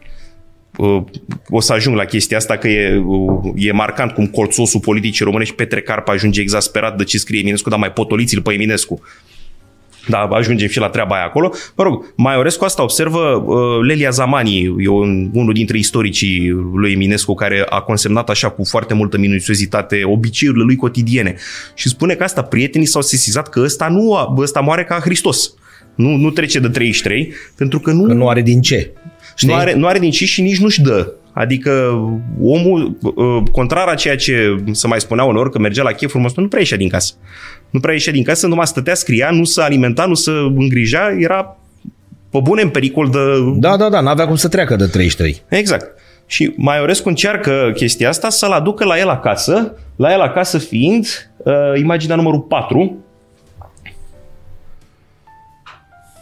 Uh, 0.76 1.02
O 1.48 1.60
să 1.60 1.72
ajung 1.72 1.96
la 1.96 2.04
chestia 2.04 2.36
asta 2.36 2.56
că 2.56 2.68
e, 2.68 3.02
uh, 3.06 3.52
e 3.56 3.72
marcant 3.72 4.12
cum 4.12 4.26
colțosul 4.26 4.80
politicii 4.80 5.24
românești 5.24 5.54
Petre 5.54 5.80
Carpa 5.80 6.12
ajunge 6.12 6.40
exasperat 6.40 6.96
de 6.96 7.04
ce 7.04 7.18
scrie 7.18 7.40
Eminescu, 7.40 7.68
dar 7.68 7.78
mai 7.78 7.92
potoliți-l 7.92 8.42
pe 8.42 8.52
Eminescu. 8.52 9.00
Da, 10.08 10.18
ajungem 10.18 10.68
și 10.68 10.78
la 10.78 10.88
treaba 10.88 11.14
aia 11.14 11.24
acolo. 11.24 11.52
Mă 11.76 11.84
rog, 11.84 12.12
Maiorescu 12.16 12.64
asta 12.64 12.82
observă 12.82 13.18
uh, 13.18 13.86
Lelia 13.86 14.10
Zamani, 14.10 14.74
e 14.78 14.88
un, 14.88 15.30
unul 15.32 15.52
dintre 15.52 15.78
istoricii 15.78 16.48
lui 16.74 16.92
Eminescu 16.92 17.34
care 17.34 17.66
a 17.68 17.80
consemnat 17.80 18.28
așa 18.30 18.50
cu 18.50 18.64
foarte 18.64 18.94
multă 18.94 19.18
minuțiozitate 19.18 20.00
obiceiurile 20.04 20.64
lui 20.64 20.76
cotidiene 20.76 21.34
și 21.74 21.88
spune 21.88 22.14
că 22.14 22.22
asta 22.24 22.42
prietenii 22.42 22.86
s-au 22.86 23.02
sesizat 23.02 23.48
că 23.48 23.60
ăsta, 23.60 23.88
nu, 23.88 24.14
a- 24.14 24.34
ăsta 24.38 24.60
moare 24.60 24.84
ca 24.84 24.98
Hristos. 25.00 25.54
Nu, 25.94 26.16
nu 26.16 26.30
trece 26.30 26.58
de 26.58 26.68
33, 26.68 27.32
pentru 27.56 27.78
că 27.80 27.90
nu, 27.90 28.02
Că 28.06 28.12
nu 28.12 28.28
are 28.28 28.42
din 28.42 28.60
ce. 28.60 28.90
Știi? 29.36 29.48
nu 29.48 29.54
are, 29.54 29.74
nu 29.74 29.86
are 29.86 29.98
din 29.98 30.10
ce 30.10 30.24
și 30.24 30.42
nici 30.42 30.58
nu-și 30.58 30.80
dă. 30.80 31.12
Adică 31.32 31.70
omul, 32.42 32.98
uh, 33.02 33.42
contrar 33.52 33.88
a 33.88 33.94
ceea 33.94 34.16
ce 34.16 34.56
se 34.70 34.86
mai 34.86 35.00
spunea 35.00 35.24
uneori, 35.24 35.50
că 35.50 35.58
mergea 35.58 35.82
la 35.82 35.92
chef 35.92 36.10
frumos, 36.10 36.34
nu 36.34 36.48
prea 36.48 36.60
ieșea 36.60 36.76
din 36.76 36.88
casă. 36.88 37.14
Nu 37.70 37.80
prea 37.80 37.92
ieșea 37.92 38.12
din 38.12 38.22
casă, 38.22 38.46
numai 38.46 38.66
stătea, 38.66 38.94
scria, 38.94 39.30
nu 39.30 39.44
se 39.44 39.62
alimenta, 39.62 40.04
nu 40.04 40.14
se 40.14 40.30
îngrija, 40.30 41.16
era 41.18 41.56
pe 42.30 42.38
bune 42.42 42.62
în 42.62 42.68
pericol 42.68 43.08
de... 43.08 43.18
Da, 43.56 43.76
da, 43.76 43.88
da, 43.88 44.00
n-avea 44.00 44.26
cum 44.26 44.36
să 44.36 44.48
treacă 44.48 44.76
de 44.76 44.86
33. 44.86 45.42
Exact. 45.48 45.86
Și 46.26 46.52
Maiorescu 46.56 47.08
încearcă 47.08 47.72
chestia 47.74 48.08
asta 48.08 48.28
să-l 48.28 48.50
aducă 48.50 48.84
la 48.84 48.98
el 48.98 49.08
acasă, 49.08 49.74
la 49.96 50.12
el 50.12 50.20
acasă 50.20 50.58
fiind 50.58 51.30
uh, 51.36 51.54
imaginea 51.78 52.16
numărul 52.16 52.40
4, 52.40 53.05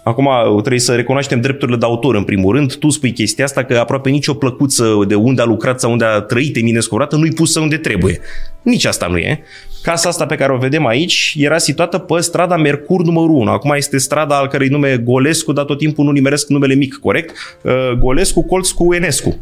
Acum 0.05 0.29
trebuie 0.61 0.81
să 0.81 0.95
recunoaștem 0.95 1.41
drepturile 1.41 1.77
de 1.77 1.85
autor 1.85 2.15
în 2.15 2.25
primul 2.25 2.55
rând. 2.55 2.75
Tu 2.75 2.91
spui 2.91 3.13
chestia 3.13 3.45
asta 3.45 3.65
că 3.65 3.79
aproape 3.79 4.11
nicio 4.11 4.35
plăcuță 4.35 4.95
de 5.09 5.15
unde 5.15 5.43
a 5.43 5.45
lucrat 5.45 5.81
sau 5.81 5.91
unde 5.91 6.05
a 6.05 6.21
trăit 6.21 6.57
Eminescu 6.57 6.95
vreodată 6.95 7.17
nu-i 7.17 7.33
pusă 7.33 7.61
unde 7.61 7.77
trebuie. 7.77 8.21
Nici 8.63 8.85
asta 8.85 9.07
nu 9.07 9.17
e. 9.17 9.43
Casa 9.83 10.09
asta 10.09 10.27
pe 10.27 10.35
care 10.35 10.53
o 10.53 10.57
vedem 10.57 10.87
aici 10.87 11.35
era 11.39 11.59
situată 11.59 11.99
pe 11.99 12.21
strada 12.21 12.57
Mercur 12.57 13.03
numărul 13.03 13.31
1. 13.37 13.51
Acum 13.51 13.73
este 13.77 13.99
strada 13.99 14.37
al 14.37 14.47
cărei 14.49 14.69
nume 14.69 14.89
e 14.89 14.97
Golescu, 14.97 15.53
dar 15.53 15.65
tot 15.65 15.79
timpul 15.79 16.05
nu 16.05 16.11
nimeresc 16.11 16.49
numele 16.49 16.75
mic, 16.75 16.95
corect? 16.95 17.59
Uh, 17.63 17.73
Golescu 17.99 18.45
colț 18.47 18.69
cu 18.71 18.95
Enescu. 18.95 19.39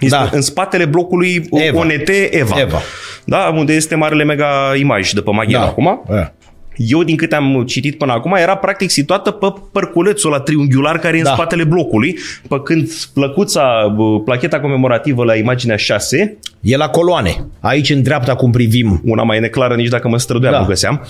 Este 0.00 0.16
Da. 0.16 0.28
în 0.32 0.40
spatele 0.40 0.84
blocului 0.84 1.48
Eva. 1.50 1.78
ONT 1.78 2.08
Eva. 2.30 2.60
Eva. 2.60 2.78
Da, 3.24 3.52
unde 3.56 3.72
este 3.74 3.94
marele 3.94 4.24
mega 4.24 4.72
imaj 4.78 5.12
de 5.12 5.20
pe 5.20 5.30
Maghera 5.30 5.58
Da. 5.60 5.66
acum. 5.66 6.02
Da. 6.08 6.32
Eu, 6.76 7.02
din 7.02 7.16
câte 7.16 7.34
am 7.34 7.64
citit 7.66 7.98
până 7.98 8.12
acum, 8.12 8.34
era 8.34 8.56
practic 8.56 8.90
situată 8.90 9.30
pe 9.30 9.46
părculețul 9.72 10.30
la 10.30 10.40
triunghiular 10.40 10.98
care 10.98 11.14
e 11.16 11.18
în 11.18 11.24
Da. 11.24 11.32
spatele 11.32 11.64
blocului, 11.64 12.16
pe 12.48 12.60
când 12.64 12.88
plăcuța, 13.14 13.92
bă, 13.96 14.20
placheta 14.20 14.60
comemorativă 14.60 15.24
la 15.24 15.34
imaginea 15.34 15.76
6, 15.76 16.38
E 16.60 16.76
la 16.76 16.88
coloane. 16.88 17.46
Aici, 17.60 17.90
în 17.90 18.02
dreapta, 18.02 18.34
cum 18.34 18.50
privim. 18.50 19.00
una 19.04 19.22
mai 19.22 19.40
neclară 19.40 19.74
nici 19.74 19.88
dacă 19.88 20.08
mă 20.08 20.18
străduiam, 20.18 20.52
Da. 20.54 20.60
nu 20.60 20.66
găseam. 20.66 21.06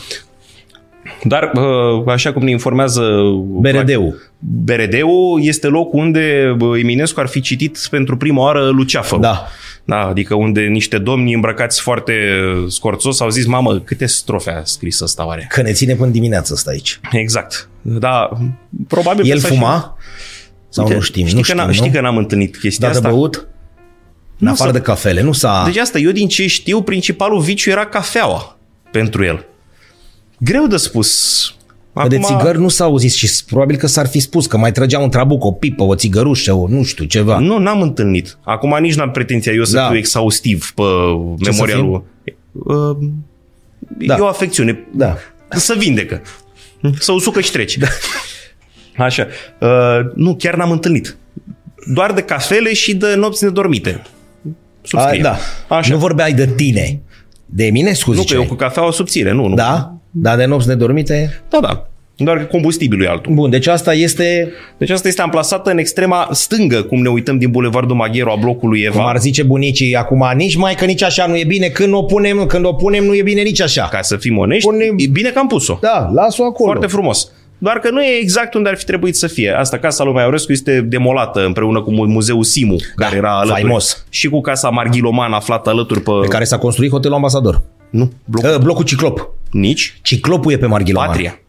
Dar, 1.22 1.50
bă, 1.55 2.02
așa 2.12 2.33
cum 2.33 2.42
ne 2.44 2.50
informează 2.50 3.02
BRD-ul. 3.61 4.31
BRD-ul 4.38 5.38
este 5.42 5.66
locul 5.66 5.98
unde 6.00 6.55
bă, 6.57 6.79
Eminescu 6.79 7.20
ar 7.20 7.26
fi 7.26 7.40
citit 7.40 7.79
pentru 7.90 8.16
prima 8.16 8.42
oară 8.42 8.68
Luceafă. 8.68 9.16
Da. 9.20 9.46
Da, 9.88 9.96
adică 10.07 10.35
unde 10.35 10.61
niște 10.61 10.99
domni 10.99 11.35
îmbrăcați 11.35 11.81
foarte 11.81 12.14
scorțos 12.68 13.20
au 13.20 13.29
zis, 13.29 13.46
mamă, 13.46 13.79
câte 13.79 14.07
strofe 14.07 14.51
a 14.51 14.64
scris 14.64 15.01
ăsta 15.01 15.27
oare? 15.27 15.46
Că 15.49 15.62
ne 15.62 15.72
ține 15.72 15.94
până 15.94 16.11
dimineața 16.11 16.55
asta 16.55 16.70
aici. 16.70 17.01
Exact. 17.12 17.68
Da, 17.83 18.29
probabil 18.88 19.27
El 19.31 19.35
că 19.40 19.40
s-a 19.40 19.49
fuma? 19.49 19.99
Sau 20.68 20.85
Uite, 20.85 20.96
nu 20.96 21.03
știm? 21.03 21.25
Știi, 21.27 21.37
nu 21.38 21.42
că, 21.44 21.53
știm, 21.53 21.62
n- 21.62 21.66
nu? 21.66 21.72
știi 21.72 21.90
că 21.90 22.01
n-am 22.01 22.16
întâlnit 22.16 22.57
chestia 22.57 22.88
Dar 22.90 23.01
de 23.01 23.07
asta? 23.07 23.18
băut? 23.18 23.35
În 23.37 23.44
Nu 24.46 24.51
afară 24.51 24.70
s-a- 24.70 24.77
de 24.77 24.83
cafele, 24.83 25.20
nu 25.20 25.33
s-a... 25.33 25.62
Deci 25.64 25.77
asta, 25.77 25.99
eu 25.99 26.11
din 26.11 26.29
ce 26.29 26.46
știu, 26.46 26.83
principalul 26.83 27.40
viciu 27.40 27.70
era 27.70 27.87
cafeaua 27.87 28.59
pentru 28.90 29.25
el. 29.25 29.44
Greu 30.38 30.66
de 30.66 30.77
spus. 30.77 31.55
Acum... 31.98 32.09
De 32.09 32.18
țigări 32.18 32.59
nu 32.59 32.68
s-a 32.68 32.85
auzit 32.85 33.12
și 33.12 33.30
probabil 33.46 33.76
că 33.76 33.87
s-ar 33.87 34.06
fi 34.06 34.20
spus 34.20 34.46
că 34.46 34.56
mai 34.56 34.72
trăgea 34.72 34.98
un 34.98 35.11
trabuc, 35.11 35.44
o 35.44 35.52
pipă, 35.52 35.82
o 35.82 35.94
țigărușă, 35.94 36.52
o 36.52 36.68
nu 36.68 36.82
știu, 36.82 37.04
ceva. 37.04 37.38
Nu, 37.38 37.59
n-am 37.59 37.82
întâlnit. 37.82 38.38
Acum 38.44 38.76
nici 38.80 38.94
n-am 38.94 39.11
pretenția 39.11 39.52
eu 39.52 39.64
să 39.64 39.76
Da. 39.76 39.87
fiu 39.87 39.96
exhaustiv 39.96 40.72
pe 40.74 40.82
Ce 41.38 41.44
să 41.44 41.50
memorialul. 41.50 42.04
Uh, 42.52 42.96
Da. 44.06 44.14
E 44.16 44.20
o 44.20 44.26
afecțiune. 44.26 44.87
Da. 44.92 45.16
Să 45.50 45.74
vindecă. 45.78 46.22
Să 46.98 47.12
usucă 47.12 47.40
și 47.40 47.50
trece. 47.50 47.78
Așa. 48.96 49.26
Uh, 49.61 49.68
nu, 50.14 50.35
chiar 50.37 50.54
n-am 50.56 50.70
întâlnit. 50.70 51.16
doar 51.94 52.12
de 52.12 52.22
cafele 52.22 52.72
și 52.74 52.94
de 52.96 53.14
nopți 53.14 53.44
nedormite. 53.44 54.02
Subscrie. 54.82 55.20
A, 55.20 55.22
da. 55.22 55.37
Așa. 55.76 55.92
Nu 55.92 55.98
vorbeai 55.98 56.32
de 56.32 56.46
tine. 56.46 57.00
De 57.46 57.64
Eminescu, 57.66 58.11
Nu, 58.11 58.16
că 58.16 58.22
ziceai. 58.22 58.40
eu 58.40 58.46
cu 58.48 58.54
cafeaua 58.54 58.90
subțire, 58.90 59.32
nu, 59.32 59.46
nu. 59.46 59.54
Da? 59.54 59.92
Da, 60.11 60.37
de 60.37 60.44
nopți 60.44 60.68
nedormite? 60.68 61.40
Da, 61.50 61.59
da. 61.61 61.87
Doar 62.18 62.38
că 62.38 62.44
combustibilul 62.44 63.04
e 63.04 63.09
altul. 63.09 63.35
Bun, 63.35 63.50
deci 63.50 63.66
asta 63.66 63.94
este, 63.94 64.52
Deci 64.78 64.90
asta 64.90 65.09
este 65.09 65.22
amplasată 65.22 65.70
în 65.70 65.78
extrema 65.78 66.28
stângă, 66.32 66.82
cum 66.82 67.02
ne 67.02 67.09
uităm 67.09 67.38
din 67.38 67.50
Bulevardul 67.50 67.96
Maghiero 67.96 68.32
a 68.32 68.37
blocului 68.37 68.80
Eva. 68.80 68.94
cum 68.96 69.06
ar 69.06 69.18
zice 69.18 69.42
bunicii 69.42 69.94
acum, 69.96 70.30
nici 70.37 70.56
mai 70.56 70.74
că 70.74 70.85
nici 70.85 71.02
așa 71.02 71.26
nu 71.26 71.37
e 71.37 71.44
bine, 71.44 71.66
când 71.68 71.94
o 71.94 72.02
punem, 72.02 72.46
când 72.46 72.64
o 72.64 72.72
punem 72.72 73.04
nu 73.04 73.14
e 73.14 73.22
bine 73.22 73.42
nici 73.42 73.61
așa. 73.61 73.88
Ca 73.90 74.02
să 74.02 74.16
fim 74.16 74.38
onești, 74.38 74.68
Punem- 74.68 74.94
e 74.96 75.06
bine 75.06 75.28
că 75.30 75.38
am 75.38 75.46
pus-o. 75.46 75.78
Da, 75.80 76.11
las-o 76.14 76.44
acolo. 76.44 76.70
Foarte 76.70 76.87
frumos. 76.87 77.30
Doar 77.59 77.79
că 77.79 77.90
nu 77.90 78.03
e 78.03 78.19
exact 78.21 78.55
unde 78.55 78.69
ar 78.69 78.77
fi 78.77 78.85
trebuit 78.85 79.16
să 79.16 79.27
fie. 79.27 79.51
Asta, 79.51 79.79
casa 79.79 80.05
lui 80.05 80.12
Maiorescu 80.12 80.53
este 80.53 80.81
demolată 80.81 81.45
împreună 81.45 81.83
cu 81.83 81.90
Muzeul 81.92 82.42
Simu, 82.42 82.77
care 82.97 83.16
era 83.16 83.35
alături. 83.35 83.61
faimos. 83.61 84.07
Și 84.09 84.29
cu 84.29 84.40
casa 84.40 84.69
Marghiloman 84.69 85.33
aflată 85.33 85.71
alături 85.71 86.01
pe... 86.01 86.11
Pe 86.21 86.27
care 86.27 86.45
s-a 86.45 86.59
construit 86.59 86.90
hotelul 86.90 87.16
ambasador. 87.16 87.62
Nu, 87.90 88.12
bloc... 88.25 88.45
Uh, 88.45 88.59
blocul 88.59 88.85
Ciclop. 88.85 89.31
nici. 89.51 89.99
Ciclopul 90.03 90.53
e 90.53 90.57
pe 90.57 90.66
Marghiloman. 90.66 91.09
Patria. 91.09 91.40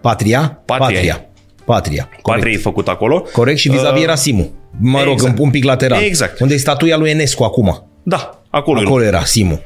Patria? 0.00 0.62
Patria 0.64 0.86
Patria. 0.86 1.24
Patria. 1.64 2.02
Corect. 2.04 2.22
Patria 2.22 2.52
e 2.52 2.56
făcut 2.56 2.88
acolo. 2.88 3.24
Corect 3.32 3.58
și 3.58 3.68
vis-a-vis 3.70 4.02
era 4.02 4.14
Simu. 4.14 4.50
Mă 4.80 5.02
rog, 5.02 5.12
exact. 5.12 5.38
un 5.38 5.50
pic 5.50 5.64
lateral. 5.64 6.02
Exact. 6.02 6.40
Unde 6.40 6.54
e 6.54 6.56
statuia 6.56 6.96
lui 6.96 7.10
Enescu 7.10 7.42
acum. 7.44 7.88
Da, 8.02 8.42
acolo. 8.50 8.80
Acolo 8.80 9.04
era 9.04 9.24
Simu. 9.24 9.60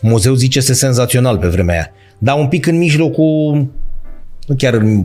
Muzeul 0.00 0.36
zice 0.36 0.58
este 0.58 0.72
senzațional 0.72 1.38
pe 1.38 1.46
vremea 1.46 1.74
aia. 1.74 1.90
Dar 2.18 2.38
un 2.38 2.48
pic 2.48 2.66
în 2.66 2.78
mijlocul, 2.78 3.66
nu 4.46 4.54
chiar 4.56 4.74
în, 4.74 5.04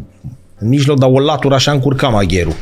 în 0.60 0.67
mijloc, 0.67 1.00
dar 1.00 1.10
o 1.12 1.20
latură 1.20 1.56
așa 1.56 1.72
încurca 1.72 2.08
magherul. 2.08 2.54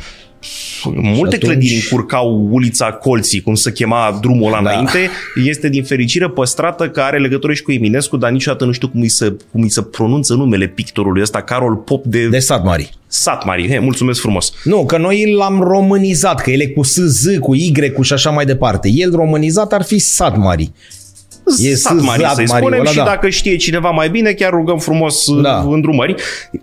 Multe 0.94 1.34
atunci- 1.34 1.50
clădiri 1.52 1.74
încurcau 1.74 2.48
ulița 2.50 2.92
Colții, 2.92 3.40
cum 3.40 3.54
se 3.54 3.72
chema 3.72 4.18
drumul 4.20 4.46
ăla 4.52 4.62
Da. 4.62 4.70
înainte. 4.70 5.10
Este 5.44 5.68
din 5.68 5.84
fericire 5.84 6.28
păstrată, 6.28 6.88
că 6.88 7.00
are 7.00 7.18
legătură 7.18 7.52
și 7.52 7.62
cu 7.62 7.72
Eminescu, 7.72 8.16
dar 8.16 8.30
niciodată 8.30 8.64
nu 8.64 8.72
știu 8.72 8.88
cum 8.88 9.00
îi 9.00 9.08
se, 9.08 9.36
cum 9.52 9.62
îi 9.62 9.70
se 9.70 9.82
pronunță 9.82 10.34
numele 10.34 10.66
pictorului 10.66 11.22
ăsta, 11.22 11.42
Carol 11.42 11.74
Pop 11.76 12.04
de, 12.04 12.28
De 12.28 12.38
sat 12.38 12.64
mari. 12.64 12.90
Sat 13.06 13.44
Mari. 13.44 13.68
He, 13.68 13.78
mulțumesc 13.78 14.20
frumos. 14.20 14.52
Nu, 14.64 14.86
că 14.86 14.96
noi 14.98 15.32
l-am 15.32 15.60
românizat, 15.60 16.40
că 16.40 16.50
el 16.50 16.60
e 16.60 16.66
cu 16.66 16.82
SZ, 16.82 17.26
cu 17.40 17.54
Y, 17.54 17.90
cu 17.94 18.02
și 18.02 18.12
așa 18.12 18.30
mai 18.30 18.44
departe. 18.44 18.88
El 18.88 19.10
românizat 19.14 19.72
ar 19.72 19.82
fi 19.82 19.98
sat 19.98 20.36
mari. 20.36 20.72
E 21.58 21.74
Sat 21.74 22.00
Mari, 22.00 22.22
Sat 22.22 22.34
să-i 22.34 22.44
Mari, 22.48 22.60
spunem, 22.62 22.80
ăla 22.80 22.90
și 22.90 22.96
da. 22.96 23.04
dacă 23.04 23.28
știe 23.28 23.56
cineva 23.56 23.90
mai 23.90 24.10
bine, 24.10 24.32
chiar 24.32 24.50
rugăm 24.50 24.78
frumos 24.78 25.30
Da. 25.34 25.40
da. 25.40 25.58
îndrumări. 25.70 26.14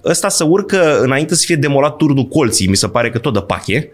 Ăsta 0.06 0.30
să 0.30 0.44
urcă 0.44 1.00
înainte 1.02 1.36
să 1.36 1.44
fie 1.46 1.56
demolat 1.56 1.96
turnul 1.96 2.24
Colții, 2.28 2.68
mi 2.68 2.76
se 2.76 2.88
pare 2.88 3.10
că 3.10 3.18
tot 3.18 3.34
de 3.34 3.40
pache. 3.40 3.90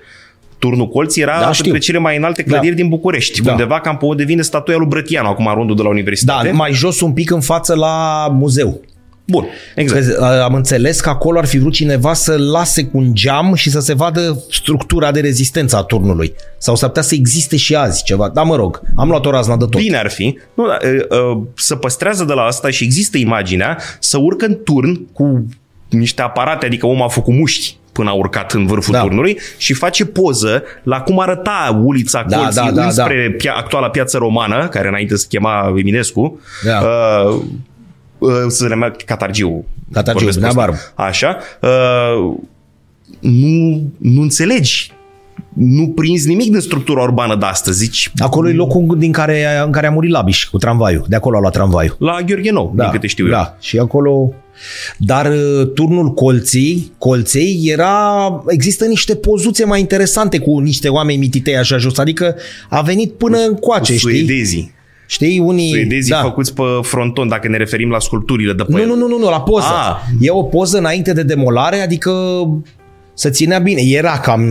Turnul 0.60 0.88
Colții 0.88 1.22
era 1.22 1.34
Da, 1.40 1.46
da, 1.46 1.52
știu. 1.52 1.62
printre 1.62 1.82
cele 1.82 1.98
mai 1.98 2.18
înalte 2.18 2.44
clădiri 2.44 2.76
Da. 2.76 2.82
din 2.82 2.90
București, 2.90 3.42
Da. 3.42 3.52
undeva 3.52 3.80
cam 3.80 3.98
pe 3.98 4.06
unde 4.06 4.24
vine 4.24 4.42
statuia 4.42 4.78
lui 4.78 4.88
Brătianu, 4.88 5.28
acum 5.28 5.52
rondul 5.54 5.76
de 5.76 5.82
la 5.82 5.88
Da, 5.88 5.94
universitate. 5.94 6.52
mai 6.52 6.72
jos 6.74 7.02
un 7.02 7.14
pic 7.14 7.32
în 7.32 7.42
față 7.42 7.76
la 7.76 8.28
muzeu. 8.32 8.82
Bun, 9.30 9.46
exact. 9.76 10.06
Că, 10.06 10.24
a, 10.24 10.44
am 10.44 10.54
înțeles 10.54 11.00
că 11.00 11.10
acolo 11.10 11.40
ar 11.40 11.46
fi 11.46 11.58
vrut 11.58 11.74
cineva 11.74 12.14
să 12.14 12.38
lase 12.38 12.84
cu 12.86 12.98
un 12.98 13.14
geam 13.14 13.54
și 13.54 13.70
să 13.70 13.80
se 13.80 13.94
vadă 13.94 14.44
structura 14.52 15.12
de 15.12 15.20
rezistență 15.20 15.76
a 15.76 15.84
turnului. 15.84 16.34
Sau 16.58 16.76
s-ar 16.76 16.88
putea 16.90 17.04
să 17.04 17.16
existe 17.16 17.58
și 17.58 17.76
azi 17.76 18.04
ceva. 18.04 18.30
Dar 18.30 18.46
mă 18.46 18.56
rog, 18.56 18.82
am 18.96 19.10
luat 19.10 19.26
o 19.26 19.32
razna 19.32 19.58
de 19.58 19.66
tot. 19.66 19.82
Bine 19.82 19.98
ar 19.98 20.10
fi. 20.10 20.38
Nu, 20.54 20.68
da, 20.68 20.78
e, 20.88 20.90
e, 20.90 21.08
să 21.56 21.76
păstrează 21.76 22.24
de 22.24 22.34
la 22.34 22.42
asta 22.42 22.70
și 22.70 22.84
există 22.84 23.18
imaginea 23.18 23.78
să 24.00 24.18
urcă 24.18 24.46
în 24.46 24.58
turn 24.64 25.08
cu 25.14 25.46
niște 25.90 26.22
aparate, 26.22 26.66
adică 26.66 26.86
omul 26.86 27.06
a 27.06 27.08
făcut 27.08 27.34
mușchi 27.34 27.78
până 27.92 28.10
a 28.10 28.14
urcat 28.14 28.54
în 28.54 28.66
vârful 28.66 28.94
Da. 28.94 29.00
da. 29.00 29.06
turnului 29.06 29.40
și 29.58 29.74
face 29.74 30.06
poză 30.06 30.64
la 30.84 31.02
cum 31.02 31.20
arăta 31.20 31.82
ulița 31.84 32.26
Da, 32.28 32.38
Colții 32.38 32.62
da, 32.62 32.72
da, 32.72 32.84
înspre 32.86 33.36
Pia, 33.38 33.54
actuala 33.54 33.90
piață 33.90 34.18
romană, 34.18 34.68
care 34.68 34.88
înainte 34.88 35.16
se 35.16 35.26
chema 35.30 35.74
Eminescu. 35.78 36.40
Da. 36.64 36.80
Uh, 36.80 37.42
uh, 38.20 38.32
se 38.48 38.68
numea 38.68 38.96
Catargiu. 39.06 39.66
Catargiu, 39.92 40.26
Vorbesc 40.26 40.56
Nea 40.56 40.66
pe 40.66 40.72
ăsta. 40.72 40.94
Așa. 40.96 41.38
Uh, 41.62 42.36
nu, 43.20 43.92
nu 43.98 44.22
înțelegi 44.22 44.92
nu 45.54 45.88
prinzi 45.88 46.28
nimic 46.28 46.52
din 46.52 46.60
structura 46.60 47.02
urbană 47.02 47.36
de 47.36 47.46
astăzi. 47.46 47.78
Zici, 47.78 48.12
Acolo 48.18 48.50
e 48.50 48.54
locul 48.54 48.96
din 48.98 49.12
care, 49.12 49.46
în 49.66 49.72
care 49.72 49.88
a 49.88 49.92
murit 49.92 50.12
Labiș 50.12 50.46
cu 50.46 50.58
tramvaiul. 50.58 51.06
De 51.08 51.16
acolo 51.16 51.38
a 51.38 51.40
luat 51.40 51.54
tramvaiul. 51.54 51.96
la 52.00 52.22
Gheorghe 52.26 52.52
Nou, 52.52 52.74
Da, 52.76 52.84
din 52.84 52.92
câte 52.92 53.08
știu 53.08 53.26
eu. 53.26 53.32
da. 53.32 53.58
Și 53.60 53.78
acolo... 53.78 54.34
Dar 54.98 55.26
uh, 55.26 55.72
turnul 55.74 56.14
colții, 56.14 56.92
colței 56.98 57.62
era... 57.64 58.44
Există 58.48 58.86
niște 58.86 59.16
pozuțe 59.16 59.66
mai 59.66 59.80
interesante 59.80 60.40
cu 60.40 60.60
niște 60.60 60.90
oameni 60.90 61.20
mititei 61.20 61.58
așa 61.58 61.78
jos. 61.78 61.98
Adică 61.98 62.36
a 62.70 62.82
venit 62.82 63.12
până 63.12 63.38
în 63.38 63.54
coace, 63.54 63.96
știi? 63.96 64.18
Suedezii. 64.18 64.74
Știi, 65.12 65.40
unii... 65.40 65.70
Suedezii 65.70 66.12
da. 66.12 66.22
făcuți 66.22 66.54
pe 66.54 66.62
fronton, 66.82 67.28
dacă 67.28 67.48
ne 67.48 67.58
referim 67.58 67.90
la 67.90 68.00
sculpturile 68.00 68.54
de 68.54 68.64
pe 68.64 68.72
Nu, 68.72 68.80
el. 68.80 68.88
nu, 68.88 68.96
nu, 68.96 69.08
nu, 69.08 69.18
nu, 69.18 69.30
la 69.30 69.42
poză. 69.42 69.66
Ah. 69.68 69.98
E 70.20 70.30
o 70.30 70.44
poză 70.44 70.78
înainte 70.78 71.14
de 71.14 71.24
demolare, 71.24 71.80
adică 71.82 72.12
să 73.14 73.30
ținea 73.30 73.60
bine. 73.60 73.82
Era 73.82 74.20
cam 74.20 74.44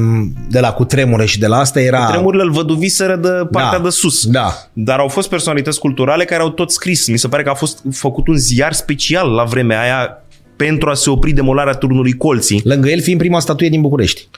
de 0.51 0.61
la 0.61 0.73
cutremure 0.73 1.25
și 1.25 1.39
de 1.39 1.47
la 1.47 1.59
asta 1.59 1.81
era... 1.81 2.07
Tremurile 2.07 2.43
îl 2.43 2.51
văduviseră 2.51 3.17
de 3.17 3.29
partea 3.51 3.79
Da. 3.79 3.85
de 3.85 3.91
sus. 3.91 4.27
Da. 4.27 4.53
Dar 4.73 4.99
au 4.99 5.09
fost 5.09 5.29
personalități 5.29 5.79
culturale 5.79 6.25
care 6.25 6.43
au 6.43 6.51
tot 6.51 6.71
scris. 6.71 7.09
Mi 7.09 7.19
se 7.19 7.29
pare 7.29 7.43
că 7.43 7.51
a 7.51 7.55
fost 7.55 7.83
făcut 7.91 8.29
un 8.29 8.37
ziar 8.37 8.73
special 8.73 9.31
la 9.31 9.45
vremea 9.45 9.81
aia 9.83 10.23
pentru 10.57 10.91
a 10.91 10.95
se 10.95 11.11
opri 11.11 11.33
demolarea 11.33 11.73
turnului 11.75 12.13
Colții. 12.13 12.61
Lângă 12.65 12.89
el 12.89 13.01
fiind 13.01 13.19
prima 13.21 13.41
statuie 13.41 13.69
din 13.69 13.81
București. 13.81 14.29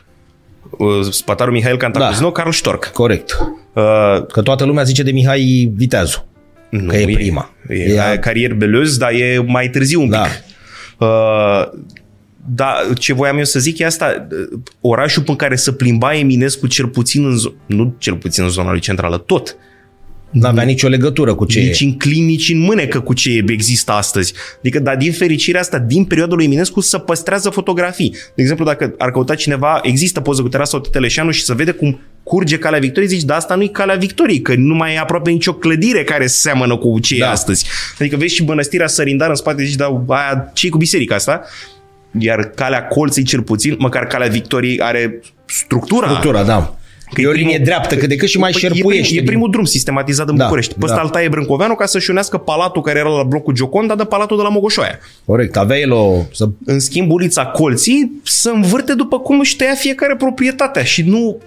Uh, 0.70 0.88
Spatarul 1.10 1.52
Mihail 1.52 1.76
Cantacuzino, 1.76 2.26
da. 2.26 2.32
Carl 2.32 2.50
Stork. 2.50 2.86
Corect. 2.86 3.38
Uh, 3.74 4.26
Că 4.32 4.42
toată 4.42 4.64
lumea 4.64 4.82
zice 4.82 5.02
de 5.02 5.10
Mihai 5.10 5.72
Viteazu. 5.76 6.26
nu, 6.70 6.86
Că 6.86 6.96
e 6.96 7.04
prima. 7.04 7.50
E, 7.68 7.74
E 7.74 7.94
e 7.94 8.00
a- 8.00 8.18
carier 8.18 8.54
belez, 8.54 8.96
dar 8.96 9.12
e 9.12 9.42
mai 9.46 9.70
târziu 9.70 10.00
un 10.02 10.08
Da. 10.08 10.20
pic. 10.20 10.30
Uh, 10.98 11.68
da, 12.54 12.74
ce 12.98 13.12
voiam 13.12 13.38
eu 13.38 13.44
să 13.44 13.58
zic 13.58 13.78
e 13.78 13.84
asta, 13.84 14.26
orașul 14.80 15.22
pe 15.22 15.36
care 15.36 15.56
să 15.56 15.72
plimba 15.72 16.14
Eminescu 16.16 16.66
cel 16.66 16.86
puțin 16.86 17.24
în 17.24 17.36
zo- 17.38 17.66
nu 17.66 17.94
cel 17.98 18.14
puțin 18.14 18.44
în 18.44 18.50
zona 18.50 18.70
lui 18.70 18.80
centrală, 18.80 19.18
tot. 19.18 19.56
N-avea 20.30 20.64
nicio 20.64 20.88
legătură 20.88 21.34
cu 21.34 21.44
ce 21.44 21.60
Nici 21.60 21.80
e. 21.80 21.84
în 21.84 21.96
clin, 21.96 22.24
nici 22.24 22.48
în 22.48 22.58
mânecă 22.58 23.00
cu 23.00 23.12
ce 23.12 23.44
există 23.46 23.92
astăzi. 23.92 24.32
Adică, 24.58 24.78
dar 24.78 24.96
din 24.96 25.12
fericire 25.12 25.58
asta, 25.58 25.78
din 25.78 26.04
perioada 26.04 26.34
lui 26.34 26.44
Eminescu, 26.44 26.80
să 26.80 26.98
păstrează 26.98 27.50
fotografii. 27.50 28.10
De 28.10 28.42
exemplu, 28.42 28.64
dacă 28.64 28.94
ar 28.98 29.10
căuta 29.10 29.34
cineva, 29.34 29.80
există 29.82 30.20
poză 30.20 30.42
cu 30.42 30.48
terasa 30.48 30.80
Teteleșanu 30.80 31.30
și 31.30 31.42
să 31.42 31.54
vede 31.54 31.70
cum 31.70 32.00
curge 32.22 32.58
Calea 32.58 32.78
Victoriei, 32.78 33.12
zici, 33.12 33.24
dar 33.24 33.36
asta 33.36 33.54
nu 33.54 33.62
e 33.62 33.66
Calea 33.66 33.94
Victoriei, 33.94 34.40
că 34.40 34.54
nu 34.56 34.74
mai 34.74 34.94
e 34.94 34.98
aproape 34.98 35.30
nicio 35.30 35.54
clădire 35.54 36.04
care 36.04 36.26
seamănă 36.26 36.76
cu 36.76 36.98
ce 36.98 37.18
da. 37.18 37.24
Da. 37.24 37.30
e 37.30 37.32
astăzi. 37.32 37.66
Adică 37.98 38.16
vezi 38.16 38.34
și 38.34 38.44
mănăstirea 38.44 38.86
Sărindar 38.86 39.28
în 39.28 39.34
spate, 39.34 39.64
zici, 39.64 39.76
dar 39.76 40.02
aia, 40.08 40.50
ce 40.54 40.68
cu 40.68 40.78
biserica 40.78 41.14
asta? 41.14 41.42
Iar 42.18 42.44
Calea 42.44 42.86
Colței, 42.86 43.22
cel 43.22 43.42
puțin, 43.42 43.76
măcar 43.78 44.06
Calea 44.06 44.28
Victoriei 44.28 44.80
are 44.80 45.20
structura. 45.46 46.06
Structura, 46.06 46.42
da. 46.42 46.79
Că 47.12 47.20
e 47.20 47.26
o 47.26 47.30
e 47.30 47.32
linie 47.32 47.48
primul- 47.48 47.64
dreaptă, 47.64 47.96
cât 47.96 48.08
de 48.08 48.16
cât 48.16 48.28
și 48.28 48.38
mai 48.38 48.50
Păi, 48.50 48.60
șerpuiește. 48.60 49.06
E, 49.14 49.16
prim, 49.16 49.22
e 49.22 49.26
primul 49.26 49.50
drum 49.50 49.64
sistematizat 49.64 50.28
în 50.28 50.36
Da, 50.36 50.44
București. 50.44 50.74
Pe 50.74 50.80
ăsta 50.84 50.96
da. 50.96 51.02
îl 51.02 51.08
taie 51.08 51.28
Brâncoveanu 51.28 51.74
ca 51.74 51.86
să-și 51.86 52.10
unească 52.10 52.36
palatul 52.36 52.82
care 52.82 52.98
era 52.98 53.08
la 53.08 53.22
blocul 53.22 53.54
Gioconda 53.54 53.94
de 53.94 54.04
palatul 54.04 54.36
de 54.36 54.42
la 54.42 54.48
Mogoșoaia. 54.48 54.98
Corect, 55.24 55.56
avea 55.56 55.78
el 55.78 55.92
o... 55.92 56.14
Să... 56.32 56.48
În 56.64 56.80
schimb, 56.80 57.10
ulița 57.10 57.46
Colții 57.46 58.20
să 58.24 58.50
învârte 58.54 58.94
după 58.94 59.20
cum 59.20 59.38
își 59.38 59.56
tăia 59.56 59.74
fiecare 59.74 60.16
proprietatea 60.16 60.82
și 60.82 61.02
nu 61.02 61.38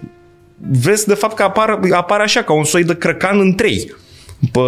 vezi 0.70 1.06
de 1.06 1.14
fapt 1.14 1.36
că 1.36 1.42
apar, 1.42 1.80
apare 1.90 2.22
așa 2.22 2.42
ca 2.42 2.52
un 2.52 2.64
soi 2.64 2.84
de 2.84 2.96
crăcan 2.96 3.40
în 3.40 3.54
trei 3.54 3.94
pe 4.52 4.60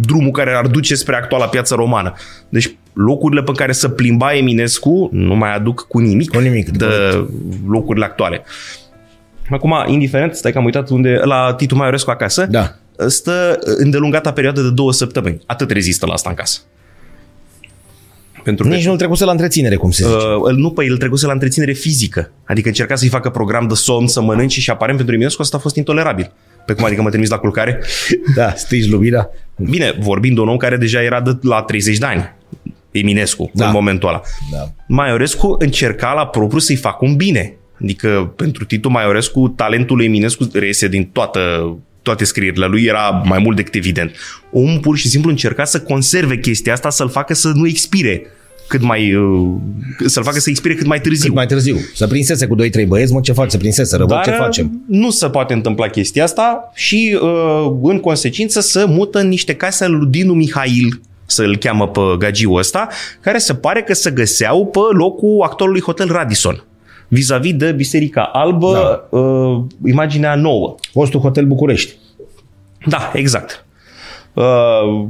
drumul 0.00 0.30
care 0.30 0.54
ar 0.56 0.66
duce 0.66 0.94
spre 0.94 1.16
actuala 1.16 1.44
piață 1.46 1.74
romană. 1.74 2.12
Deci 2.48 2.76
locurile 2.92 3.42
pe 3.42 3.52
care 3.56 3.72
să 3.72 3.88
plimba 3.88 4.34
Eminescu 4.36 5.08
nu 5.12 5.34
mai 5.34 5.54
aduc 5.54 5.86
cu 5.88 5.98
nimic, 5.98 6.30
Cu 6.30 6.38
nimic, 6.38 6.68
de 6.68 6.86
locurile 7.68 8.04
actuale. 8.04 8.44
Acum, 9.50 9.74
indiferent, 9.86 10.34
stai 10.34 10.52
că 10.52 10.58
am 10.58 10.64
uitat 10.64 10.88
unde, 10.88 11.20
la 11.24 11.54
Titu 11.56 11.74
Maiorescu 11.76 12.10
acasă, 12.10 12.46
Da. 12.50 12.74
stă 13.06 13.58
îndelungata 13.62 14.32
perioadă 14.32 14.60
de 14.60 14.70
două 14.70 14.92
săptămâni. 14.92 15.40
Atât 15.46 15.70
rezistă 15.70 16.06
la 16.06 16.12
asta 16.12 16.28
în 16.28 16.34
casă. 16.34 16.60
Pentru 18.44 18.68
că 18.68 18.74
Nici 18.74 18.86
nu-l 18.86 18.96
trecuse 18.96 19.24
la 19.24 19.30
întreținere, 19.30 19.76
cum 19.76 19.90
se 19.90 20.04
zice. 20.04 20.16
Uh, 20.16 20.22
îl- 20.42 20.56
nu, 20.56 20.70
păi, 20.70 20.88
îl 20.88 20.96
trecuse 20.96 21.26
la 21.26 21.32
întreținere 21.32 21.72
fizică. 21.72 22.30
Adică 22.44 22.68
încerca 22.68 22.94
să-i 22.94 23.08
facă 23.08 23.30
program 23.30 23.66
de 23.68 23.74
somn, 23.74 24.06
să 24.06 24.20
mănânce 24.22 24.60
și 24.60 24.70
aparent 24.70 24.96
pentru 24.96 25.14
Eminescu 25.14 25.42
asta 25.42 25.56
a 25.56 25.60
fost 25.60 25.76
intolerabil. 25.76 26.32
Pe 26.66 26.72
cum 26.72 26.84
adică 26.84 27.02
mă 27.02 27.10
trimis 27.10 27.28
la 27.28 27.38
culcare? 27.38 27.80
Da, 28.34 28.52
stingi 28.56 28.88
lumina. 28.90 29.28
Bine, 29.56 29.94
vorbind 29.98 30.34
de 30.34 30.40
un 30.40 30.48
om 30.48 30.56
care 30.56 30.76
deja 30.76 31.02
era 31.02 31.20
de 31.20 31.38
la 31.42 31.62
30 31.62 31.98
de 31.98 32.06
ani. 32.06 32.34
Eminescu, 32.90 33.50
Da. 33.54 33.66
în 33.66 33.72
momentul 33.72 34.08
ăla. 34.08 34.20
Da. 34.52 34.70
Maiorescu 34.88 35.56
încerca 35.58 36.12
la 36.12 36.26
propriu 36.26 36.58
să-i 36.58 36.76
facă 36.76 36.98
un 37.00 37.16
bine. 37.16 37.54
Adică 37.82 38.32
pentru 38.36 38.64
Titu 38.64 38.88
Maiorescu, 38.88 39.48
talentul 39.48 39.96
lui 39.96 40.04
Eminescu 40.04 40.48
reiese 40.52 40.88
din 40.88 41.08
toată, 41.12 41.76
toate 42.02 42.24
scrierile 42.24 42.66
lui, 42.66 42.84
era 42.84 43.22
mai 43.24 43.38
mult 43.38 43.56
decât 43.56 43.74
evident. 43.74 44.16
Omul 44.52 44.78
pur 44.78 44.96
și 44.96 45.08
simplu 45.08 45.30
încerca 45.30 45.64
să 45.64 45.80
conserve 45.80 46.38
chestia 46.38 46.72
asta, 46.72 46.90
să-l 46.90 47.08
facă 47.08 47.34
să 47.34 47.52
nu 47.54 47.66
expire. 47.66 48.26
cât 48.68 48.82
mai... 48.82 49.14
uh, 49.14 49.54
să-l 50.06 50.22
facă 50.22 50.38
să 50.38 50.50
expire 50.50 50.74
cât 50.74 50.86
mai 50.86 51.00
târziu. 51.00 51.26
Cât 51.26 51.34
mai 51.34 51.46
târziu. 51.46 51.76
Să 51.94 52.06
prinsese 52.06 52.46
cu 52.46 52.56
2-3 52.62 52.86
băieți, 52.86 53.12
mă, 53.12 53.20
ce 53.20 53.32
fac? 53.32 53.50
Să 53.50 53.56
prinsese, 53.56 53.96
răbă, 53.96 54.20
ce 54.24 54.30
uh, 54.30 54.36
facem? 54.38 54.84
nu 54.86 55.10
se 55.10 55.28
poate 55.28 55.52
întâmpla 55.52 55.88
chestia 55.88 56.24
asta 56.24 56.70
și, 56.74 57.18
uh, 57.22 57.72
în 57.82 58.00
consecință, 58.00 58.60
să 58.60 58.86
mută 58.88 59.18
în 59.18 59.28
niște 59.28 59.54
case 59.54 59.84
al 59.84 59.92
lui 59.92 60.08
Dinu 60.10 60.32
Mihail, 60.32 61.00
să-l 61.26 61.56
cheamă 61.56 61.88
pe 61.88 62.00
gagiul 62.18 62.58
ăsta, 62.58 62.88
care 63.20 63.38
se 63.38 63.54
pare 63.54 63.82
că 63.82 63.94
se 63.94 64.10
găseau 64.10 64.66
pe 64.66 64.78
locul 64.96 65.42
actualului 65.42 65.80
hotel 65.80 66.08
Radisson 66.08 66.64
vis-a-vis 67.08 67.54
de 67.54 67.72
Biserica 67.72 68.22
Albă, 68.22 68.72
da. 69.10 69.18
uh, 69.18 69.62
imaginea 69.86 70.34
nouă. 70.34 70.74
Fostul 70.92 71.20
Hotel 71.20 71.44
București. 71.44 71.94
Da, 72.86 73.12
exact. 73.14 73.66
Uh, 74.32 75.06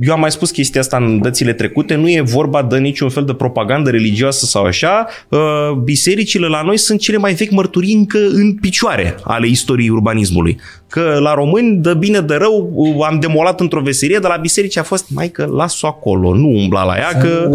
eu 0.00 0.12
am 0.12 0.20
mai 0.20 0.30
spus 0.30 0.50
chestia 0.50 0.80
asta 0.80 0.96
în 0.96 1.20
dățile 1.20 1.52
trecute, 1.52 1.94
nu 1.94 2.10
e 2.10 2.20
vorba 2.20 2.62
de 2.62 2.78
niciun 2.78 3.08
fel 3.08 3.24
de 3.24 3.34
propagandă 3.34 3.90
religioasă 3.90 4.46
sau 4.46 4.64
așa. 4.64 5.06
Uh, 5.28 5.72
bisericile 5.84 6.46
la 6.46 6.62
noi 6.62 6.76
sunt 6.76 7.00
cele 7.00 7.16
mai 7.16 7.34
vechi 7.34 7.50
mărturii 7.50 7.94
încă 7.94 8.18
în 8.18 8.54
picioare 8.54 9.16
ale 9.22 9.46
istoriei 9.46 9.88
urbanismului. 9.88 10.60
Că 10.88 11.18
la 11.20 11.34
români, 11.34 11.76
de 11.76 11.94
bine 11.94 12.20
de 12.20 12.34
rău, 12.34 12.70
uh, 12.74 13.06
am 13.08 13.20
demolat 13.20 13.60
într-o 13.60 13.80
veserie, 13.80 14.18
de 14.18 14.26
la 14.26 14.36
biserici 14.36 14.76
a 14.76 14.82
fost, 14.82 15.04
mai 15.08 15.28
că 15.28 15.48
las-o 15.56 15.86
acolo, 15.86 16.34
nu 16.34 16.48
umbla 16.48 16.84
la 16.84 16.96
ea, 16.96 17.18
că... 17.20 17.50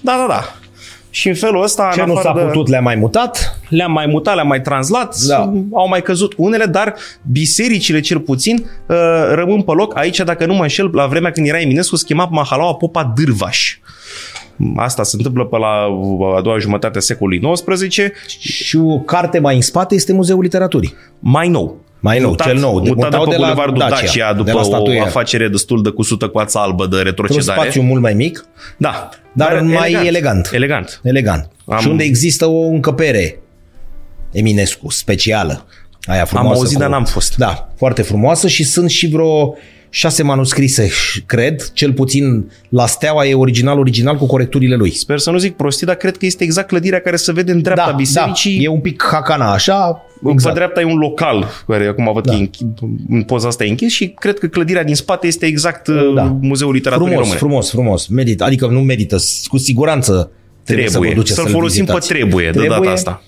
Da, 0.00 0.16
da, 0.16 0.26
da. 0.28 0.54
Și 1.10 1.28
în 1.28 1.34
felul 1.34 1.62
ăsta, 1.62 1.90
Ce 1.94 2.00
în 2.00 2.06
nu 2.06 2.14
s-a 2.14 2.18
afară 2.28 2.44
de- 2.44 2.50
putut, 2.50 2.68
le-a 2.68 2.80
mai 2.80 2.94
mutat. 2.94 3.58
le-am 3.68 3.92
mai 3.92 4.06
mutat, 4.06 4.34
le-am 4.34 4.46
mai 4.46 4.60
translat, 4.60 5.16
Da. 5.26 5.36
da. 5.36 5.52
au 5.78 5.88
mai 5.88 6.02
căzut 6.02 6.34
unele, 6.36 6.64
dar 6.64 6.94
bisericile 7.30 8.00
cel 8.00 8.20
puțin 8.20 8.56
uh, 8.86 8.96
rămân 9.32 9.62
pe 9.62 9.72
loc. 9.72 9.96
Aici, 9.98 10.18
dacă 10.20 10.46
nu 10.46 10.54
mă 10.54 10.62
înșel, 10.62 10.90
la 10.92 11.06
vremea 11.06 11.30
când 11.30 11.46
era 11.46 11.60
Eminescu, 11.60 11.96
se 11.96 12.04
chema 12.06 12.28
Mahalaua 12.30 12.74
Popa 12.74 13.12
Dârvaș. 13.16 13.76
Asta 14.76 15.02
se 15.02 15.16
întâmplă 15.16 15.44
pe 15.44 15.56
la 15.56 15.86
a 16.36 16.40
doua 16.40 16.58
jumătate 16.58 16.98
a 16.98 17.00
secolului 17.00 17.40
XIX, 17.40 18.10
Și 18.38 18.76
o 18.76 18.98
carte 18.98 19.38
mai 19.38 19.54
în 19.54 19.60
spate 19.60 19.94
este 19.94 20.12
Muzeul 20.12 20.42
Literaturii. 20.42 20.94
mai 21.18 21.48
nou. 21.48 21.76
Mai 22.00 22.18
nou, 22.18 22.34
cel 22.34 22.56
nou. 22.58 22.80
De- 22.80 22.88
mutat 22.90 23.10
de 23.10 23.16
mutau 23.16 23.24
pe 23.24 23.30
de 23.30 23.36
la 23.36 23.46
Bulevardul 23.46 23.78
Dacia, 23.78 24.00
Dacia, 24.00 24.32
de 24.32 24.36
după 24.38 24.50
la 24.52 24.60
o 24.60 24.62
statuia. 24.62 25.02
afacere 25.02 25.48
destul 25.48 25.82
de 25.82 25.90
cusută 25.90 26.28
cu 26.28 26.38
ața 26.38 26.60
albă 26.60 26.86
de 26.86 26.96
Într-un 26.96 27.04
retrocedare. 27.04 27.60
spațiu 27.60 27.82
mult 27.82 28.02
mai 28.02 28.14
mic, 28.14 28.44
Da. 28.76 29.08
dar 29.32 29.60
mai 29.60 29.92
elegant. 30.06 30.50
Elegant. 30.52 31.00
elegant. 31.02 31.50
Am- 31.66 31.78
Și 31.80 31.88
unde 31.88 32.04
există 32.04 32.46
o 32.46 32.60
încăpere 32.66 33.38
Eminescu, 34.32 34.90
specială. 34.90 35.66
Aia 36.02 36.24
frumoasă. 36.24 36.58
auzit, 36.58 36.74
cu- 36.74 36.80
dar 36.80 36.90
n-am 36.90 37.04
fost. 37.04 37.36
Da, 37.36 37.68
foarte 37.76 38.02
frumoasă 38.02 38.48
și 38.48 38.64
sunt 38.64 38.90
și 38.90 39.08
vreo 39.08 39.54
șase 39.90 40.22
manuscrise, 40.22 40.90
cred, 41.26 41.70
cel 41.72 41.92
puțin 41.92 42.50
la 42.68 42.86
Steaua 42.86 43.26
e 43.26 43.34
original, 43.34 43.78
original 43.78 44.16
cu 44.16 44.26
corecturile 44.26 44.74
lui. 44.76 44.90
Sper 44.90 45.18
să 45.18 45.30
nu 45.30 45.38
zic 45.38 45.56
prostii, 45.56 45.86
dar 45.86 45.94
cred 45.96 46.16
că 46.16 46.26
este 46.26 46.44
exact 46.44 46.68
clădirea 46.68 47.00
care 47.00 47.16
se 47.16 47.32
vede 47.32 47.52
în 47.52 47.62
dreapta 47.62 47.90
da, 47.90 47.96
bisericii. 47.96 48.56
da, 48.56 48.62
e 48.62 48.68
un 48.68 48.80
pic 48.80 49.02
hacana 49.10 49.52
așa, 49.52 50.02
Exact. 50.20 50.32
exact. 50.32 50.54
Pe 50.54 50.60
dreapta 50.60 50.80
e 50.80 50.84
un 50.84 50.98
local, 50.98 51.46
care 51.66 51.86
acum 51.86 52.10
văd 52.14 52.24
da. 52.24 52.30
că 52.32 52.36
e 52.36 52.40
închis, 52.40 52.66
în 53.08 53.22
poza 53.22 53.48
asta 53.48 53.64
e 53.64 53.68
închis 53.68 53.92
și 53.92 54.08
cred 54.08 54.38
că 54.38 54.46
clădirea 54.46 54.84
din 54.84 54.94
spate 54.94 55.26
este 55.26 55.46
exact 55.46 55.88
Da. 55.88 55.94
da. 56.14 56.36
Muzeul 56.40 56.72
Literaturii 56.72 57.12
Frumos, 57.14 57.26
Române. 57.28 57.38
frumos, 57.38 57.70
frumos. 57.70 58.06
Medită, 58.06 58.44
adică 58.44 58.66
nu 58.66 58.80
medită, 58.80 59.16
cu 59.46 59.56
siguranță 59.58 60.30
trebuie, 60.64 60.86
să 60.88 60.92
vă 60.98 61.04
Trebuie. 61.04 61.20
duceți 61.22 61.34
Să-l 61.34 61.44
să-l 61.44 61.52
folosim 61.54 61.84
pe 61.84 61.92
vizitați. 61.92 62.08
trebuie, 62.14 62.50
de 62.50 62.66
data 62.66 62.90
asta. 62.90 63.22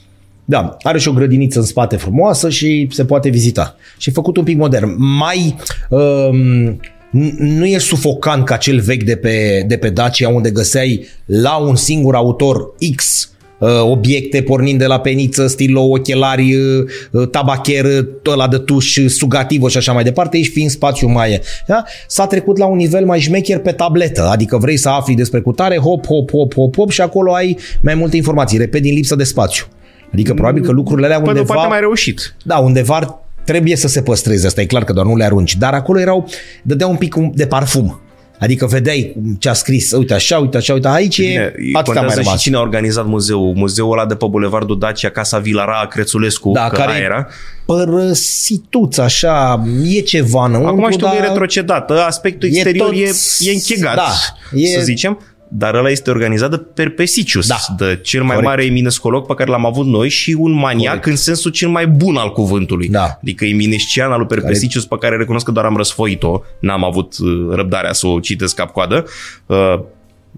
Da, 0.50 0.76
are 0.82 0.98
și 0.98 1.08
o 1.08 1.12
grădiniță 1.12 1.58
în 1.58 1.64
spate 1.64 1.96
frumoasă 1.96 2.48
și 2.48 2.88
se 2.90 3.04
poate 3.04 3.28
vizita. 3.28 3.76
Și 3.98 4.08
e 4.08 4.12
făcut 4.12 4.36
un 4.36 4.44
pic 4.44 4.56
modern. 4.56 4.94
Mai 4.98 5.56
um, 5.88 6.80
n- 7.10 7.36
nu 7.38 7.66
e 7.66 7.78
sufocant 7.78 8.44
ca 8.44 8.56
cel 8.56 8.80
vechi 8.80 9.02
de 9.02 9.16
pe, 9.16 9.64
de 9.66 9.76
pe 9.76 9.90
Dacia 9.90 10.28
unde 10.28 10.50
găseai 10.50 11.06
la 11.24 11.56
un 11.56 11.76
singur 11.76 12.14
autor 12.14 12.74
X 12.96 13.30
uh, 13.58 13.68
obiecte 13.82 14.42
pornind 14.42 14.78
de 14.78 14.86
la 14.86 15.00
peniță, 15.00 15.46
stilo, 15.46 15.82
ochelari, 15.82 16.54
uh, 16.54 16.84
uh, 17.10 17.28
tabacher, 17.28 17.84
uh, 17.84 18.06
ăla 18.26 18.48
de 18.48 18.58
tuș, 18.58 18.96
uh, 18.96 19.10
sugativă 19.10 19.68
și 19.68 19.76
așa 19.76 19.92
mai 19.92 20.04
departe, 20.04 20.36
aici 20.36 20.48
fiind 20.48 20.70
spațiu 20.70 21.08
mai... 21.08 21.40
Da? 21.66 21.84
S-a 22.06 22.26
trecut 22.26 22.58
la 22.58 22.66
un 22.66 22.76
nivel 22.76 23.04
mai 23.04 23.20
șmecher 23.20 23.58
pe 23.58 23.72
tabletă, 23.72 24.28
adică 24.28 24.56
vrei 24.56 24.76
să 24.76 24.88
afli 24.88 25.14
despre 25.14 25.40
cutare, 25.40 25.76
hop, 25.76 26.06
hop, 26.06 26.30
hop, 26.30 26.54
hop, 26.54 26.74
hop 26.76 26.90
și 26.90 27.00
acolo 27.00 27.32
ai 27.32 27.58
mai 27.82 27.94
multe 27.94 28.16
informații, 28.16 28.58
repet, 28.58 28.82
din 28.82 28.94
lipsă 28.94 29.14
de 29.14 29.24
spațiu. 29.24 29.64
Adică 30.12 30.34
probabil 30.34 30.62
că 30.62 30.72
lucrurile 30.72 31.06
alea 31.06 31.18
Pe 31.20 31.22
de 31.24 31.28
o 31.28 31.32
undeva... 31.32 31.54
parte 31.54 31.68
mai 31.68 31.80
reușit. 31.80 32.34
Da, 32.42 32.58
undeva 32.58 33.20
trebuie 33.44 33.76
să 33.76 33.88
se 33.88 34.02
păstreze, 34.02 34.46
asta 34.46 34.60
e 34.60 34.64
clar 34.66 34.84
că 34.84 34.92
doar 34.92 35.06
nu 35.06 35.16
le 35.16 35.24
arunci, 35.24 35.56
dar 35.56 35.74
acolo 35.74 36.00
erau, 36.00 36.28
dădea 36.62 36.86
un 36.86 36.96
pic 36.96 37.14
de 37.16 37.46
parfum. 37.46 38.00
Adică 38.38 38.66
vedeai 38.66 39.16
ce 39.38 39.48
a 39.48 39.52
scris, 39.52 39.92
uite 39.92 40.14
așa, 40.14 40.38
uite 40.38 40.56
așa, 40.56 40.72
uite 40.72 40.88
aici 40.88 41.18
e, 41.18 41.22
Bine, 41.22 41.42
atâta 41.44 41.60
mai 41.72 41.82
contează 41.82 42.20
și 42.20 42.24
rămas. 42.26 42.40
cine 42.40 42.56
a 42.56 42.60
organizat 42.60 43.06
muzeul. 43.06 43.52
Muzeul 43.56 43.92
ăla 43.92 44.06
de 44.06 44.14
pe 44.14 44.26
Bulevardul 44.30 44.78
Dacia, 44.78 45.08
Casa 45.10 45.38
Vilara, 45.38 45.86
Crețulescu, 45.90 46.52
Da, 46.52 46.68
că 46.68 46.76
care 46.76 46.92
aia 46.92 47.02
era. 47.04 47.26
părăsituț, 47.66 48.98
așa, 48.98 49.62
e 49.84 50.00
ceva 50.00 50.44
înăuntru, 50.46 50.72
Acum 50.74 50.90
știu 50.90 51.06
că 51.06 51.12
e 51.14 51.18
dar 51.18 51.28
retrocedată, 51.28 52.04
aspectul 52.04 52.48
E 52.48 52.52
exterior 52.52 52.92
e, 52.92 53.06
tot- 53.06 53.46
e 53.46 53.50
închegat, 53.52 53.94
da, 53.94 54.10
e... 54.54 54.62
e- 54.62 54.74
să 54.78 54.80
zicem. 54.80 55.18
Dar 55.52 55.74
ăla 55.74 55.90
este 55.90 56.10
organizat 56.10 56.50
de 56.50 56.56
Perpesicius, 56.56 57.46
Da. 57.46 57.56
de 57.76 58.00
cel 58.02 58.20
mai 58.20 58.28
Corect. 58.34 58.46
mare 58.46 58.64
eminescolog 58.64 59.26
pe 59.26 59.34
care 59.34 59.50
l-am 59.50 59.66
avut 59.66 59.86
noi 59.86 60.08
și 60.08 60.36
un 60.38 60.50
maniac 60.52 60.86
Corect. 60.88 61.06
în 61.06 61.16
sensul 61.16 61.50
cel 61.50 61.68
mai 61.68 61.86
bun 61.86 62.16
al 62.16 62.32
cuvântului. 62.32 62.88
Da. 62.88 63.18
Adică 63.22 63.44
eminescian 63.44 64.10
al 64.12 64.18
lui 64.18 64.26
Perpesicius 64.26 64.86
pe 64.86 64.96
care 65.00 65.16
recunosc 65.16 65.44
că 65.44 65.50
doar 65.52 65.64
am 65.64 65.76
răsfoit-o, 65.76 66.40
n-am 66.60 66.84
avut 66.84 67.14
uh, 67.18 67.28
răbdarea 67.54 67.92
să 67.92 68.06
o 68.06 68.20
citesc 68.20 68.54
cap-coadă. 68.54 69.04
Uh, 69.46 69.74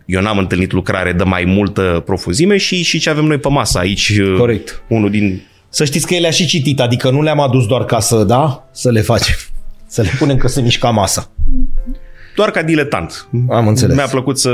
Eu 0.07 0.21
n-am 0.23 0.39
întâlnit 0.39 0.73
lucrare 0.73 1.13
de 1.13 1.25
mai 1.25 1.45
multă 1.45 2.03
profuzime 2.07 2.57
și, 2.57 2.83
și 2.83 2.99
ce 2.99 3.11
avem 3.11 3.25
noi 3.25 3.39
pe 3.39 3.49
masă 3.49 3.79
aici. 3.79 4.09
uh, 4.19 4.35
Corect. 4.39 4.83
Unul 4.89 5.11
din 5.11 5.43
Să 5.69 5.85
știți 5.85 6.07
că 6.07 6.15
ele 6.15 6.27
a 6.27 6.31
și 6.31 6.47
citit, 6.47 6.81
adică 6.81 7.11
nu 7.11 7.23
le-am 7.23 7.41
adus 7.41 7.67
doar 7.67 7.85
ca 7.85 8.01
să, 8.01 8.25
da, 8.25 8.69
să 8.73 8.91
le 8.91 9.01
facem. 9.01 9.35
Să 9.87 10.03
le 10.03 10.11
punem 10.19 10.37
că 10.37 10.49
se 10.49 10.61
mișca 10.61 10.91
masa. 10.91 11.31
Doar 12.37 12.51
ca 12.51 12.63
diletant. 12.63 13.29
Am 13.51 13.69
înțeles. 13.69 13.97
Mi-a 13.97 14.07
plăcut 14.07 14.39
să 14.39 14.51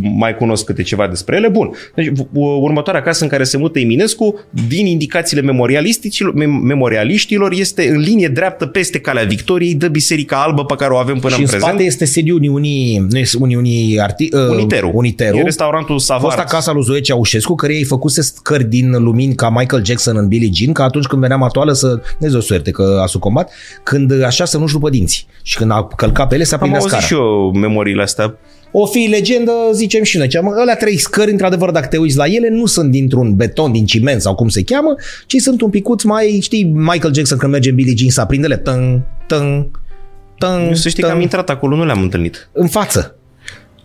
mai 0.00 0.36
cunosc 0.36 0.64
câte 0.64 0.82
ceva 0.82 1.06
despre 1.08 1.36
ele. 1.36 1.48
Bun. 1.48 1.70
Deci, 1.94 2.08
v- 2.14 2.26
următoarea 2.62 3.02
casă 3.02 3.22
în 3.24 3.30
care 3.30 3.44
se 3.44 3.56
mută 3.56 3.78
Eminescu, 3.78 4.34
din 4.68 4.86
indicațiile 4.86 5.42
memorialisticilor, 5.42 6.32
mem- 6.34 6.62
memorialiștilor, 6.62 7.52
este 7.52 7.88
în 7.88 7.98
linie 7.98 8.28
dreaptă 8.28 8.66
peste 8.66 8.98
Calea 8.98 9.24
Victoriei 9.24 9.74
de 9.74 9.88
Biserica 9.88 10.42
Albă 10.42 10.64
pe 10.64 10.74
care 10.74 10.92
o 10.92 10.96
avem 10.96 11.18
până 11.18 11.32
și 11.34 11.38
în 11.38 11.44
în 11.44 11.48
prezent. 11.50 11.62
spate 11.70 11.82
este 11.84 12.04
sediul 12.04 12.36
Uniunii, 12.36 13.06
nu 13.10 13.18
este 13.18 13.36
Uniunii 13.40 14.00
Arti, 14.00 14.28
uh, 14.34 14.40
Uniteru. 14.50 14.90
Uniteru. 14.94 15.36
E 15.36 15.42
restaurantul 15.42 15.98
Savart. 15.98 16.34
Fosta 16.34 16.44
casa 16.56 16.72
lui 16.72 16.82
Zoe 16.82 17.00
Ceaușescu, 17.00 17.54
care 17.54 17.74
ei 17.74 17.84
făcuse 17.84 18.22
scări 18.22 18.64
din 18.64 18.90
lumini 19.02 19.34
ca 19.34 19.50
Michael 19.50 19.84
Jackson 19.84 20.16
în 20.16 20.28
Billie 20.28 20.50
Jean, 20.52 20.72
ca 20.72 20.84
atunci 20.84 21.04
când 21.06 21.20
venea 21.20 21.36
matoală 21.36 21.72
să, 21.72 22.00
Dumnezeu 22.18 22.40
suerte 22.40 22.70
că 22.70 22.98
a 23.02 23.06
sucombat, 23.06 23.50
când 23.82 24.22
așa 24.22 24.44
să 24.44 24.58
nu-și 24.58 24.72
rupă 24.72 24.88
dinții. 24.90 25.26
Și 25.42 25.56
când 25.56 25.70
a 25.70 25.88
călcat 25.96 26.28
pe 26.28 26.34
ele 26.34 26.44
se 26.44 26.54
Am 26.54 26.56
aprindea 26.60 26.80
auzit 26.80 26.98
scara. 26.98 27.06
și 27.06 27.14
eu 27.14 27.21
memoriile 27.54 28.02
astea. 28.02 28.36
O 28.74 28.86
fi 28.86 28.98
legendă, 29.10 29.52
zicem 29.72 30.02
și 30.02 30.16
noi. 30.18 30.28
Ceam, 30.28 30.48
alea 30.58 30.76
trei 30.76 30.98
scări, 30.98 31.30
într-adevăr, 31.30 31.70
dacă 31.70 31.86
te 31.86 31.96
uiți 31.96 32.16
la 32.16 32.26
ele, 32.26 32.48
nu 32.48 32.66
sunt 32.66 32.90
dintr-un 32.90 33.34
beton, 33.36 33.72
din 33.72 33.84
ciment 33.86 34.20
sau 34.20 34.34
cum 34.34 34.48
se 34.48 34.62
cheamă, 34.62 34.94
ci 35.26 35.36
sunt 35.36 35.60
un 35.60 35.70
picuț 35.70 36.02
mai, 36.02 36.38
știi, 36.42 36.64
Michael 36.64 37.14
Jackson 37.14 37.38
când 37.38 37.52
merge 37.52 37.68
în 37.68 37.74
Billie 37.74 37.94
Jean 37.96 38.10
să 38.10 38.20
aprinde 38.20 38.46
ele, 38.46 38.56
tân, 38.56 39.02
tân, 39.26 39.70
tân, 40.38 40.66
Eu 40.66 40.74
să 40.74 40.88
știi 40.88 41.02
că 41.02 41.08
tân, 41.08 41.16
am 41.16 41.22
intrat 41.22 41.50
acolo, 41.50 41.76
nu 41.76 41.84
le-am 41.84 42.00
întâlnit. 42.02 42.48
în 42.52 42.68
față. 42.68 43.16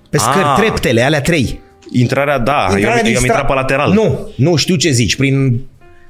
Pe 0.09 0.17
scări, 0.17 0.45
Ah. 0.45 0.55
treptele, 0.59 1.01
alea 1.01 1.21
trei. 1.21 1.59
Intrarea, 1.91 2.39
da, 2.39 2.67
Intrarea 2.71 2.97
eu, 2.97 3.03
din 3.03 3.11
eu 3.11 3.17
am 3.17 3.23
stra- 3.23 3.27
intrat 3.27 3.45
pe 3.47 3.53
lateral. 3.53 3.91
Nu, 3.93 4.29
nu 4.35 4.55
știu 4.55 4.75
ce 4.75 4.89
zici, 4.91 5.15
prin 5.15 5.61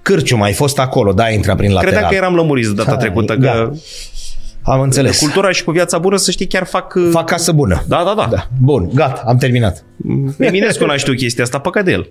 Cârciu 0.01 0.37
ai 0.41 0.53
fost 0.53 0.79
acolo, 0.79 1.11
da, 1.13 1.29
intra 1.29 1.55
prin 1.55 1.71
lateral. 1.71 1.91
Credeam 1.93 2.11
că 2.11 2.17
eram 2.17 2.35
lămuriți 2.35 2.67
de 2.69 2.73
data 2.75 2.91
Da, 2.91 2.97
trecută, 2.97 3.35
da. 3.35 3.71
Că 4.67 4.73
Am 4.73 4.81
înțeles. 4.81 5.19
cultura 5.19 5.51
și 5.51 5.63
cu 5.63 5.71
viața 5.71 5.97
bună, 5.97 6.15
să 6.17 6.31
știi, 6.31 6.47
chiar 6.47 6.65
fac... 6.65 6.93
Fac 7.11 7.25
casă 7.25 7.51
bună. 7.51 7.83
Da, 7.87 8.03
da, 8.03 8.13
da. 8.15 8.27
Da. 8.31 8.47
Bun, 8.61 8.89
gata, 8.93 9.23
am 9.25 9.37
terminat. 9.37 9.83
Eminescu 10.37 10.85
n-a 10.85 10.97
știut 10.97 11.17
chestia 11.17 11.43
asta, 11.43 11.59
păcat 11.59 11.83
de 11.83 11.91
el. 11.91 12.07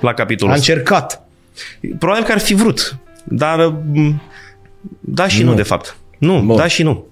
La 0.00 0.14
capitolul 0.14 0.52
Am 0.52 0.58
ăsta. 0.58 0.72
încercat. 0.72 1.22
Probabil 1.98 2.24
că 2.24 2.32
ar 2.32 2.38
fi 2.38 2.54
vrut, 2.54 2.98
dar 3.24 3.66
m, 3.92 4.22
da 5.00 5.28
și 5.28 5.42
nu, 5.42 5.50
Nu. 5.50 5.56
de 5.56 5.62
fapt. 5.62 5.96
Nu, 6.18 6.40
Bun. 6.40 6.56
da 6.56 6.66
și 6.66 6.82
nu. 6.82 7.04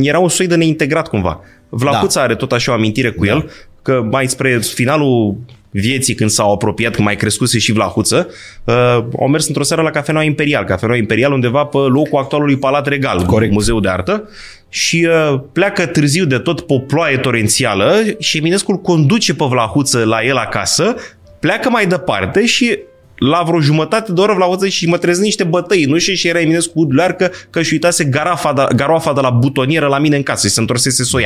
Era 0.00 0.18
un 0.18 0.28
soi 0.28 0.46
de 0.46 0.54
neintegrat 0.54 1.08
cumva. 1.08 1.40
Vlacuța 1.68 2.18
Da. 2.18 2.24
are 2.24 2.34
tot 2.34 2.52
așa 2.52 2.70
o 2.70 2.74
amintire 2.74 3.10
cu 3.10 3.24
el, 3.24 3.50
că 3.82 4.06
mai 4.10 4.26
spre 4.28 4.58
finalul 4.58 5.36
vieții 5.80 6.14
când 6.14 6.30
s-au 6.30 6.52
apropiat, 6.52 6.94
când 6.94 7.06
mai 7.06 7.16
crescuse 7.16 7.58
și 7.58 7.72
Vlahuță, 7.72 8.30
uh, 8.64 8.74
au 9.20 9.28
mers 9.28 9.46
într-o 9.46 9.62
seară 9.62 9.82
la 9.82 9.90
Cafeneaua 9.90 10.26
Imperial. 10.26 10.64
Cafeneaua 10.64 11.00
Imperial 11.00 11.32
undeva 11.32 11.64
pe 11.64 11.76
locul 11.76 12.18
actualului 12.18 12.56
Palat 12.56 12.86
Regal, 12.86 13.24
Corect. 13.24 13.52
Muzeu 13.52 13.80
de 13.80 13.88
Artă, 13.88 14.28
și 14.68 15.08
uh, 15.10 15.40
pleacă 15.52 15.86
târziu 15.86 16.24
de 16.24 16.38
tot 16.38 16.60
pe 16.60 16.72
o 16.72 16.78
ploaie 16.78 17.16
torențială 17.16 18.02
și 18.18 18.36
Eminescu 18.36 18.70
îl 18.70 18.78
conduce 18.78 19.34
pe 19.34 19.44
Vlahuță 19.48 20.04
la 20.04 20.24
el 20.24 20.36
acasă, 20.36 20.94
pleacă 21.40 21.70
mai 21.70 21.86
departe 21.86 22.46
și 22.46 22.78
la 23.18 23.42
vreo 23.46 23.60
jumătate 23.60 24.12
de 24.12 24.20
oră 24.20 24.34
Vlahuță 24.34 24.68
și 24.68 24.88
mă 24.88 24.98
trezesc 24.98 25.24
niște 25.24 25.44
bătăi, 25.44 25.84
nu 25.84 25.98
știu, 25.98 26.14
și 26.14 26.28
era 26.28 26.40
Eminescu 26.40 26.92
learcă 26.92 27.30
că 27.50 27.58
își 27.58 27.72
uitase 27.72 28.04
garafa 28.04 28.52
de, 28.52 28.74
garoafa 28.76 29.12
de 29.12 29.20
la 29.20 29.30
butonieră 29.30 29.86
la 29.86 29.98
mine 29.98 30.16
în 30.16 30.22
casă 30.22 30.46
și 30.46 30.52
se 30.52 30.60
întorsese 30.60 31.04
să 31.04 31.16
o 31.16 31.20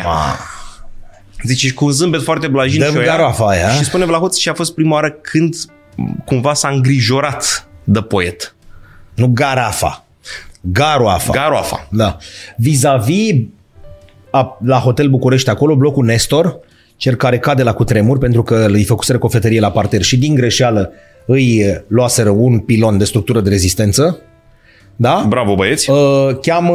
ia. 1.38 1.44
Ma. 1.44 1.48
Zice, 1.52 1.72
cu 1.72 1.84
un 1.84 1.90
zâmbet 1.90 2.22
foarte 2.22 2.46
blajin 2.46 2.80
Dăm 2.80 2.90
și, 2.90 2.96
o 2.96 3.00
ia 3.00 3.06
garoafa 3.06 3.46
aia. 3.48 3.68
și 3.70 3.84
spune 3.84 4.04
Vlahoț 4.04 4.36
și 4.36 4.48
a 4.48 4.54
fost 4.54 4.74
prima 4.74 4.94
oară 4.94 5.10
când 5.10 5.54
cumva 6.24 6.54
s-a 6.54 6.68
îngrijorat 6.68 7.68
de 7.84 8.00
poet. 8.00 8.54
Nu 9.14 9.26
garafa. 9.26 10.06
Garoafa. 10.60 11.32
Garoafa. 11.32 11.88
Da. 11.90 12.16
Vis-a-vis 12.56 13.34
a, 14.30 14.58
la 14.64 14.78
Hotel 14.78 15.08
București 15.08 15.50
acolo, 15.50 15.76
blocul 15.76 16.04
Nestor, 16.04 16.58
cel 16.96 17.14
care 17.14 17.38
cade 17.38 17.62
la 17.62 17.72
cutremur 17.72 18.18
pentru 18.18 18.42
că 18.42 18.66
îi 18.70 18.84
făcuseră 18.84 19.18
cofetărie 19.18 19.60
la 19.60 19.70
parter 19.70 20.02
și 20.02 20.16
din 20.18 20.34
greșeală 20.34 20.92
îi 21.26 21.82
luaseră 21.86 22.30
un 22.30 22.58
pilon 22.58 22.98
de 22.98 23.04
structură 23.04 23.40
de 23.40 23.48
rezistență. 23.48 24.18
Da? 25.00 25.26
Bravo 25.28 25.54
băieți. 25.54 25.90
Uh, 25.90 25.96
cheamă 26.42 26.72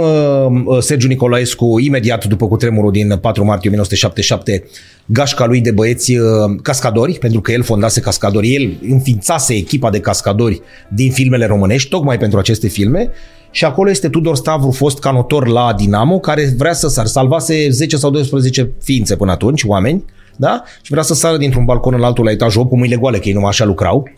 uh, 0.66 0.78
Sergiu 0.80 1.08
Nicolaescu 1.08 1.80
imediat 1.80 2.26
după 2.26 2.48
cutremurul 2.48 2.92
din 2.92 3.18
4 3.22 3.44
martie 3.44 3.70
1977 3.70 4.64
gașca 5.06 5.46
lui 5.46 5.62
de 5.62 5.72
băieți 5.72 6.16
uh, 6.16 6.26
cascadori, 6.62 7.14
pentru 7.14 7.42
că 7.42 7.52
el 7.52 7.64
fondase 7.64 8.00
cascadori, 8.00 8.54
el 8.54 8.74
înființase 8.90 9.54
echipa 9.54 9.90
de 9.90 10.00
cascadori 10.00 10.62
din 10.90 11.12
filmele 11.12 11.46
românești, 11.46 11.90
tocmai 11.90 12.18
pentru 12.18 12.40
aceste 12.40 12.68
filme 12.68 13.10
și 13.52 13.66
acolo 13.66 13.90
este 13.90 14.10
Tudor 14.10 14.36
Stavru, 14.36 14.72
fost 14.72 15.00
canotor 15.00 15.48
la 15.48 15.74
Dinamo, 15.78 16.20
care 16.20 16.54
vrea 16.58 16.74
să 16.74 16.88
sar, 16.88 17.06
salvase 17.06 17.70
10 17.70 17.98
sau 17.98 18.12
12 18.12 18.72
ființe 18.82 19.16
până 19.16 19.32
atunci, 19.32 19.64
oameni, 19.64 20.06
da? 20.36 20.64
Și 20.82 20.92
vrea 20.92 21.04
să 21.04 21.14
sară 21.14 21.38
dintr-un 21.38 21.66
balcon 21.66 21.94
în 21.94 22.04
altul 22.04 22.24
la 22.24 22.32
etajul 22.32 22.62
8 22.62 22.70
cu 22.70 22.78
mâinile 22.78 23.00
goale, 23.00 23.18
că 23.18 23.28
ei 23.28 23.34
numai 23.34 23.50
așa 23.50 23.66
lucrau 23.66 24.10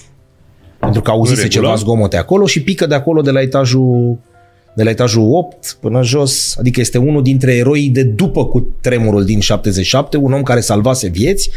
pentru 0.79 1.01
că 1.01 1.11
auzise 1.11 1.41
regulă. 1.41 1.61
ceva 1.61 1.75
zgomote 1.75 2.17
acolo 2.17 2.45
și 2.45 2.63
pică 2.63 2.85
de 2.85 2.95
acolo 2.95 3.21
de 3.21 3.31
la 3.31 3.41
etajul 3.41 4.17
de 4.75 4.83
la 4.83 4.89
etajul 4.89 5.29
8 5.33 5.77
până 5.79 6.03
jos, 6.03 6.55
adică 6.59 6.79
este 6.79 6.97
unul 6.97 7.23
dintre 7.23 7.55
eroii 7.55 7.89
de 7.89 8.03
după 8.03 8.45
cu 8.45 8.67
tremurul 8.81 9.25
din 9.25 9.39
77, 9.39 10.17
un 10.17 10.33
om 10.33 10.43
care 10.43 10.59
salvase 10.59 11.07
vieți 11.07 11.49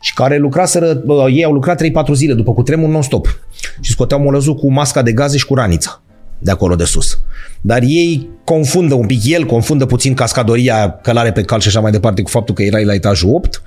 și 0.00 0.14
care 0.14 0.38
lucraseră, 0.38 1.02
bă, 1.04 1.26
ei 1.30 1.44
au 1.44 1.52
lucrat 1.52 1.82
3-4 1.82 1.86
zile 2.12 2.34
după 2.34 2.52
cu 2.52 2.62
tremur 2.62 2.88
non-stop 2.88 3.38
și 3.80 3.90
scoteau 3.90 4.20
molăzul 4.20 4.54
cu 4.54 4.72
masca 4.72 5.02
de 5.02 5.12
gaze 5.12 5.36
și 5.36 5.46
cu 5.46 5.54
ranița 5.54 6.02
de 6.38 6.50
acolo 6.50 6.74
de 6.74 6.84
sus. 6.84 7.20
Dar 7.60 7.82
ei 7.82 8.28
confundă 8.44 8.94
un 8.94 9.06
pic, 9.06 9.26
el 9.26 9.44
confundă 9.44 9.86
puțin 9.86 10.14
cascadoria, 10.14 10.90
călare 10.90 11.32
pe 11.32 11.42
cal 11.42 11.60
și 11.60 11.68
așa 11.68 11.80
mai 11.80 11.90
departe 11.90 12.22
cu 12.22 12.28
faptul 12.28 12.54
că 12.54 12.62
erai 12.62 12.84
la 12.84 12.94
etajul 12.94 13.34
8 13.34 13.62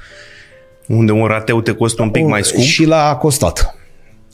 Unde 0.88 1.12
un 1.12 1.26
rateu 1.26 1.62
te 1.62 1.72
costă 1.72 2.02
un 2.02 2.10
pic 2.10 2.26
mai 2.26 2.44
scump. 2.44 2.64
și 2.64 2.86
l-a 2.86 3.16
costat. 3.16 3.76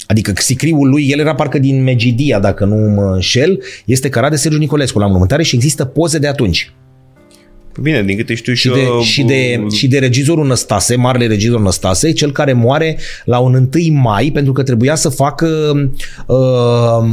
Adică 0.08 0.34
sicriul 0.36 0.90
lui, 0.90 1.10
el 1.10 1.20
era 1.20 1.36
parcă 1.36 1.60
din 1.60 1.84
Megidia, 1.84 2.40
dacă 2.40 2.66
nu 2.66 2.76
mă 2.76 3.12
înșel, 3.14 3.64
este 3.86 4.10
cărat 4.10 4.30
de 4.30 4.36
Sergiu 4.36 4.58
Nicolescu 4.58 5.00
la 5.00 5.06
înmormântare 5.06 5.44
și 5.44 5.56
există 5.56 5.86
poze 5.86 6.18
de 6.18 6.28
atunci. 6.28 6.72
Bine, 7.82 8.04
din 8.04 8.18
câte 8.18 8.34
știu 8.34 8.54
Și 8.54 8.70
de, 8.70 9.02
și 9.02 9.24
de, 9.24 9.66
și 9.72 9.88
de 9.88 10.00
regizorul 10.00 10.48
Năstase, 10.48 10.96
marele 10.96 11.28
regizor 11.28 11.60
Năstase, 11.60 12.12
cel 12.12 12.32
care 12.32 12.54
moare 12.54 12.98
la 13.26 13.40
un 13.40 13.54
1 13.54 14.00
mai 14.02 14.32
pentru 14.34 14.54
că 14.54 14.64
trebuia 14.64 14.96
să 14.96 15.10
facă 15.10 15.48
uh, 16.28 17.10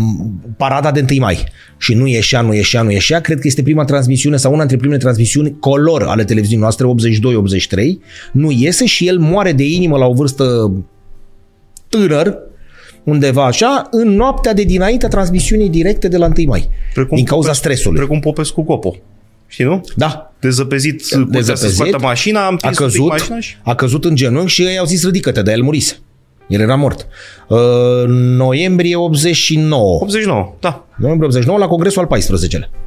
parada 0.56 0.90
de 0.90 1.04
1 1.10 1.20
mai. 1.20 1.44
Și 1.78 1.94
nu 1.94 2.06
ieșea, 2.06 2.40
nu 2.40 2.54
ieșea, 2.54 2.82
nu 2.82 2.90
ieșea. 2.90 3.20
Cred 3.20 3.38
că 3.38 3.46
este 3.46 3.62
prima 3.62 3.84
transmisiune 3.84 4.36
sau 4.36 4.50
una 4.50 4.60
dintre 4.60 4.76
primele 4.76 4.98
transmisiuni 4.98 5.56
color 5.60 6.02
ale 6.02 6.24
televiziunii 6.24 6.62
noastre, 6.62 6.86
82-83. 6.86 7.84
Nu 8.32 8.50
iese 8.50 8.86
și 8.86 9.06
el 9.06 9.18
moare 9.18 9.52
de 9.52 9.64
inimă 9.64 9.96
la 9.96 10.06
o 10.06 10.12
vârstă 10.12 10.72
tânăr, 11.88 12.38
undeva 13.04 13.44
așa, 13.44 13.88
în 13.90 14.08
noaptea 14.08 14.54
de 14.54 14.62
dinaintea 14.62 15.08
transmisiunii 15.08 15.68
directe 15.68 16.08
de 16.08 16.16
la 16.16 16.26
1 16.26 16.34
mai. 16.46 16.68
Precum 16.94 17.16
din 17.16 17.24
cauza 17.26 17.46
Popescu- 17.46 17.64
stresului. 17.64 17.98
Precum 17.98 18.20
Popescu 18.20 18.62
Copo. 18.62 18.96
Știi, 19.46 19.64
nu? 19.64 19.80
Da, 19.96 20.32
Dezăpezit, 20.40 21.02
curtea 21.08 21.42
să 21.42 21.50
dezăpezit, 21.52 21.76
scoată 21.76 21.98
mașina, 21.98 22.46
am 22.46 22.54
a 22.54 22.56
prins 22.56 22.78
un 22.78 22.86
pic 22.86 22.96
căzut, 22.96 23.08
mașina 23.08 23.40
și... 23.40 23.56
a 23.62 23.74
căzut 23.74 24.04
în 24.04 24.14
genunchi 24.14 24.52
și 24.52 24.62
ei 24.62 24.78
au 24.78 24.86
zis 24.86 25.04
ridică-te, 25.04 25.42
dar 25.42 25.54
el 25.54 25.62
murise. 25.62 25.98
El 26.48 26.60
era 26.60 26.74
mort. 26.74 27.06
Uh, 27.48 27.58
noiembrie 28.08 28.96
89. 28.96 29.98
89, 30.02 30.54
da. 30.60 30.86
Noiembrie 30.96 31.28
89 31.28 31.58
la 31.58 31.66
congresul 31.66 32.08
al 32.10 32.18
14-lea. 32.20 32.83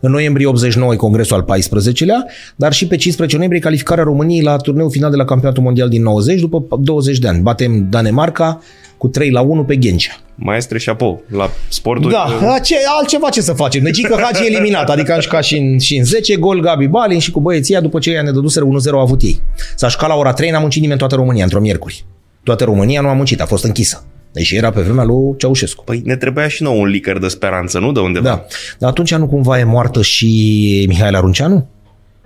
În 0.00 0.10
noiembrie 0.10 0.46
89 0.46 0.92
e 0.92 0.96
congresul 0.96 1.36
al 1.36 1.58
14-lea, 1.58 2.32
dar 2.56 2.72
și 2.72 2.86
pe 2.86 2.96
15 2.96 3.36
noiembrie 3.36 3.62
calificarea 3.62 4.04
României 4.04 4.42
la 4.42 4.56
turneul 4.56 4.90
final 4.90 5.10
de 5.10 5.16
la 5.16 5.24
Campionatul 5.24 5.62
Mondial 5.62 5.88
din 5.88 6.02
90 6.02 6.40
după 6.40 6.76
20 6.80 7.18
de 7.18 7.28
ani. 7.28 7.40
Batem 7.40 7.86
Danemarca 7.90 8.62
cu 8.96 9.08
3 9.08 9.30
la 9.30 9.40
1 9.40 9.64
pe 9.64 9.76
Ghencea. 9.76 10.12
Maestre 10.34 10.78
șapou 10.78 11.22
la 11.28 11.50
sportul. 11.68 12.10
Da, 12.10 12.58
ce, 12.58 12.74
altceva 12.98 13.28
ce 13.28 13.40
să 13.40 13.52
facem. 13.52 13.82
Deci 13.82 14.06
că 14.06 14.16
Hagi 14.20 14.42
e 14.42 14.46
eliminat, 14.46 14.90
adică 14.90 15.12
am 15.12 15.20
jucat 15.20 15.44
și 15.44 15.56
în, 15.56 15.78
și 15.78 15.96
în 15.96 16.04
10 16.04 16.36
gol 16.36 16.60
Gabi 16.60 16.86
Balin 16.86 17.18
și 17.18 17.30
cu 17.30 17.40
băieția 17.40 17.80
după 17.80 17.98
ce 17.98 18.10
ea 18.10 18.22
ne 18.22 18.30
dăduseră 18.30 18.64
1-0 18.64 18.68
au 18.92 18.98
avut 18.98 19.22
ei. 19.22 19.42
S-a 19.76 19.88
jucat 19.88 20.08
la 20.08 20.14
ora 20.14 20.32
3, 20.32 20.50
n-a 20.50 20.58
muncit 20.58 20.80
nimeni 20.80 21.00
în 21.00 21.08
toată 21.08 21.22
România, 21.22 21.44
într-o 21.44 21.60
miercuri. 21.60 22.04
Toată 22.42 22.64
România 22.64 23.00
nu 23.00 23.08
a 23.08 23.12
muncit, 23.12 23.40
a 23.40 23.46
fost 23.46 23.64
închisă. 23.64 24.04
Deși 24.32 24.56
era 24.56 24.70
pe 24.70 24.80
vremea 24.80 25.04
lui 25.04 25.34
Ceaușescu. 25.36 25.84
Păi 25.84 26.02
ne 26.04 26.16
trebuia 26.16 26.48
și 26.48 26.62
nou 26.62 26.80
un 26.80 26.86
licăr 26.86 27.18
de 27.18 27.28
speranță, 27.28 27.78
nu? 27.78 27.92
De 27.92 28.00
undeva. 28.00 28.24
Da. 28.28 28.44
Dar 28.78 28.90
atunci 28.90 29.14
nu 29.14 29.26
cumva 29.26 29.58
e 29.58 29.64
moartă 29.64 30.02
și 30.02 30.84
Mihaela 30.88 31.20
Runceanu? 31.20 31.68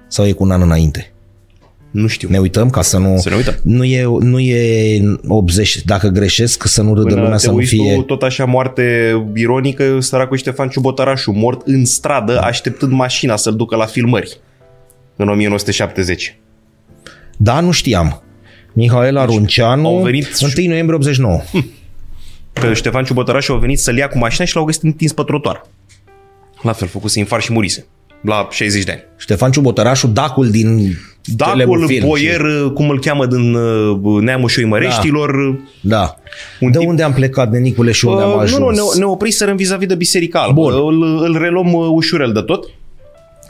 Sau 0.09 0.27
e 0.27 0.33
cu 0.33 0.43
un 0.43 0.51
an 0.51 0.61
înainte? 0.63 1.13
Nu 1.91 2.07
știu. 2.07 2.29
Ne 2.31 2.39
uităm 2.39 2.71
ca 2.71 2.83
să 2.83 2.99
nu... 2.99 3.17
Să 3.19 3.29
ne 3.29 3.35
uităm. 3.35 3.55
Nu 3.63 3.85
e, 3.85 4.05
nu 4.21 4.39
e 4.39 5.01
80, 5.27 5.83
dacă 5.85 6.09
greșesc, 6.09 6.67
să 6.67 6.83
nu 6.83 6.95
râdă 6.95 7.07
Până 7.09 7.21
lumea 7.21 7.37
te 7.37 7.43
să 7.43 7.51
nu 7.51 7.57
uiți 7.57 7.69
fie... 7.75 7.95
tu, 7.95 8.01
tot 8.03 8.23
așa 8.23 8.45
moarte 8.45 9.13
ironică, 9.35 10.01
săracul 10.01 10.37
Ștefan 10.37 10.69
Ciubotarașu, 10.69 11.31
mort 11.31 11.61
în 11.67 11.85
stradă, 11.85 12.41
așteptând 12.41 12.93
mașina 12.93 13.37
să-l 13.37 13.57
ducă 13.57 13.77
la 13.77 13.85
filmări 13.87 14.41
în 15.17 15.29
1970. 15.29 16.39
Da, 17.37 17.61
nu 17.61 17.71
știam. 17.71 18.23
Mihaela 18.73 19.25
Runceanu, 19.25 19.83
Deci, 19.83 19.93
au 19.93 20.03
venit- 20.03 20.57
1 20.59 20.69
noiembrie 20.69 20.97
89. 20.99 21.41
Pe 22.53 22.73
Ștefan 22.73 23.05
Ciubotarașu 23.05 23.53
au 23.53 23.59
venit 23.59 23.79
să-l 23.79 23.97
ia 23.97 24.09
cu 24.09 24.19
mașina 24.19 24.47
și 24.47 24.55
l-au 24.57 24.65
găsit 24.65 24.83
întins 24.83 25.13
pe 25.13 25.23
trotuar. 25.23 25.63
La 26.63 26.73
fel, 26.73 26.89
făcuse 26.89 27.19
infar 27.19 27.41
și 27.41 27.53
murise. 27.53 27.87
La 28.23 28.49
60 28.51 28.85
de 28.85 28.91
ani. 28.91 29.03
Ștefan 29.17 29.51
Ciubotărașu, 29.51 30.07
dacul 30.07 30.51
din 30.51 30.97
Dacul, 31.25 31.53
celebrul 31.55 31.87
film 31.87 32.07
boier, 32.07 32.41
Și, 32.41 32.71
cum 32.75 32.89
îl 32.91 33.01
cheamă 33.01 33.27
din 33.27 33.55
uh, 33.55 34.21
Neamul 34.23 34.49
Șoimăreștilor. 34.49 35.59
da. 35.81 36.17
un 36.61 36.71
de 36.71 36.79
tip- 36.79 36.87
unde 36.87 37.03
am 37.03 37.13
plecat, 37.13 37.51
de 37.51 37.59
Nicule, 37.59 37.93
și 37.93 38.05
unde 38.05 38.23
am 38.23 38.31
Uh, 38.33 38.39
ajuns? 38.41 38.59
nu, 38.61 38.65
nu, 38.71 38.91
ne, 38.95 38.99
ne 38.99 39.05
opriserăm 39.05 39.57
vis-a-vis 39.57 39.87
de 39.89 39.95
Biserica 39.95 40.41
Albă. 40.41 40.61
Bun. 40.61 40.73
Îl, 40.75 41.03
îl 41.23 41.39
reluăm 41.39 41.73
uh, 41.73 41.87
ușurel 41.91 42.33
de 42.33 42.41
tot. 42.41 42.65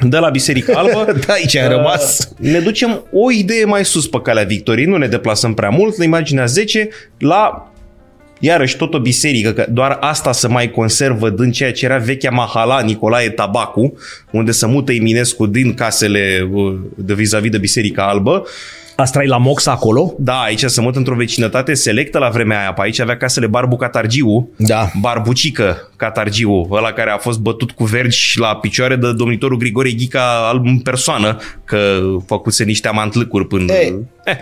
De 0.00 0.18
la 0.18 0.28
Biserica 0.28 0.72
Albă. 0.78 1.12
Da, 1.26 1.32
aici 1.32 1.56
ai 1.56 1.68
rămas. 1.68 2.18
Uh, 2.18 2.48
Ne 2.50 2.58
ducem 2.58 3.02
o 3.12 3.30
idee 3.30 3.64
mai 3.64 3.84
sus 3.84 4.08
pe 4.08 4.20
calea 4.22 4.44
Victoriei, 4.44 4.86
nu 4.86 4.96
ne 4.96 5.06
deplasăm 5.06 5.54
prea 5.54 5.68
mult, 5.68 5.96
la 5.96 6.04
imaginea 6.04 6.44
10, 6.46 6.88
la 7.18 7.71
iarăși 8.44 8.76
tot 8.76 8.94
o 8.94 8.98
biserică, 8.98 9.52
că 9.52 9.66
doar 9.68 9.96
asta 10.00 10.32
se 10.32 10.48
mai 10.48 10.70
conservă 10.70 11.30
din 11.30 11.50
ceea 11.50 11.72
ce 11.72 11.84
era 11.84 11.96
vechea 11.96 12.30
mahala 12.30 12.80
Nicolae 12.80 13.30
Tabacu, 13.30 13.98
unde 14.30 14.50
se 14.50 14.66
mută 14.66 14.92
Eminescu 14.92 15.46
din 15.46 15.74
casele 15.74 16.48
uh, 16.52 16.74
de 16.94 17.14
vis-a-vis 17.14 17.50
de 17.50 17.58
Biserica 17.58 18.08
Albă. 18.08 18.46
Asta 18.96 19.22
e 19.22 19.26
la 19.26 19.36
Mox 19.36 19.66
acolo? 19.66 20.14
Da, 20.18 20.40
aici 20.40 20.64
se 20.64 20.80
mută 20.80 20.98
într-o 20.98 21.14
vecinătate 21.14 21.74
selectă 21.74 22.18
la 22.18 22.28
vremea 22.28 22.60
aia. 22.60 22.72
Pe 22.72 22.80
aici 22.82 22.98
avea 22.98 23.16
casele 23.16 23.46
Barbu 23.46 23.76
Catargiu, 23.76 24.50
Da. 24.56 24.90
Barbucică 25.00 25.90
Catargiu, 25.96 26.68
ăla 26.70 26.92
care 26.92 27.10
a 27.10 27.18
fost 27.18 27.38
bătut 27.38 27.70
cu 27.70 27.84
vergi 27.84 28.38
la 28.38 28.56
picioare 28.56 28.96
de 28.96 29.12
domnitorul 29.12 29.56
Grigore 29.56 29.90
Ghica 29.90 30.48
al- 30.48 30.60
în 30.64 30.78
persoană, 30.78 31.36
că 31.64 32.00
făcuse 32.26 32.64
niște 32.64 32.88
amantlâcuri 32.88 33.46
până... 33.46 33.72
E. 33.72 33.94
Eh, 34.24 34.36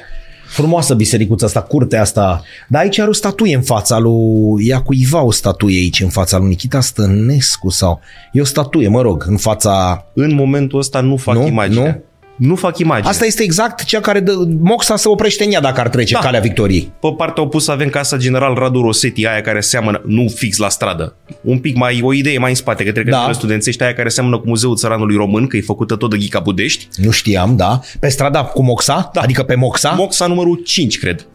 Frumoasă 0.51 0.95
bisericuța 0.95 1.47
asta, 1.47 1.63
curtea 1.63 2.01
asta. 2.01 2.43
Dar 2.69 2.83
aici 2.83 2.99
are 2.99 3.09
o 3.09 3.13
statuie 3.13 3.55
în 3.55 3.63
fața 3.63 3.99
lui... 3.99 4.67
Ia 4.67 4.83
cuiva 4.83 5.23
o 5.23 5.31
statuie 5.31 5.79
aici 5.79 6.01
în 6.01 6.09
fața 6.09 6.39
lui 6.39 6.49
Nikita 6.49 6.81
Stănescu 6.81 7.71
sau... 7.71 8.01
E 8.33 8.41
o 8.41 8.45
statuie, 8.45 8.89
mă 8.89 9.01
rog, 9.03 9.25
în 9.29 9.37
fața... 9.37 10.05
în 10.15 10.35
momentul 10.35 10.79
ăsta 10.79 11.01
nu 11.01 11.17
fac 11.17 11.35
Nu? 11.35 11.47
imagine. 11.47 11.85
Nu? 11.85 12.05
Nu 12.41 12.55
fac 12.55 12.79
imagine. 12.79 13.09
Asta 13.09 13.25
este 13.27 13.43
exact 13.43 13.85
cea 13.85 14.01
care 14.01 14.21
dă... 14.21 14.33
Moxa 14.61 14.97
se 14.97 15.09
oprește 15.09 15.45
în 15.45 15.53
ea 15.53 15.61
dacă 15.61 15.81
ar 15.81 15.89
trece 15.89 16.13
Da. 16.15 16.19
calea 16.21 16.41
Victoriei. 16.41 16.93
Pe 17.01 17.09
partea 17.17 17.43
opusă 17.43 17.71
avem 17.73 17.89
casa 17.89 18.17
general 18.17 18.55
Radu 18.55 18.81
Rosetti, 18.81 19.27
aia 19.27 19.41
care 19.41 19.61
seamănă, 19.61 20.03
nu 20.07 20.29
fix 20.35 20.57
la 20.57 20.69
stradă, 20.69 21.17
un 21.43 21.59
pic 21.59 21.77
mai, 21.77 22.01
o 22.03 22.13
idee 22.13 22.39
mai 22.39 22.51
în 22.51 22.57
spate, 22.57 22.85
către 22.85 23.03
Da. 23.03 23.23
da. 23.27 23.33
studențești, 23.33 23.83
aia 23.83 23.95
care 23.95 24.09
seamănă 24.09 24.39
cu 24.39 24.49
Muzeul 24.49 24.77
Țăranului 24.77 25.17
Român, 25.17 25.47
că 25.47 25.57
e 25.57 25.61
făcută 25.61 25.97
tot 25.97 26.11
de 26.11 26.17
Ghica 26.17 26.39
Budești. 26.39 26.89
Nu 26.97 27.11
știam, 27.11 27.57
da. 27.57 27.81
Pe 28.01 28.09
strada 28.09 28.45
cu 28.45 28.63
Moxa, 28.63 29.11
Da. 29.13 29.21
adică 29.21 29.43
pe 29.43 29.55
Moxa. 29.55 29.91
Moxa 29.91 30.27
numărul 30.27 30.63
5, 30.65 30.99
cred. 30.99 31.27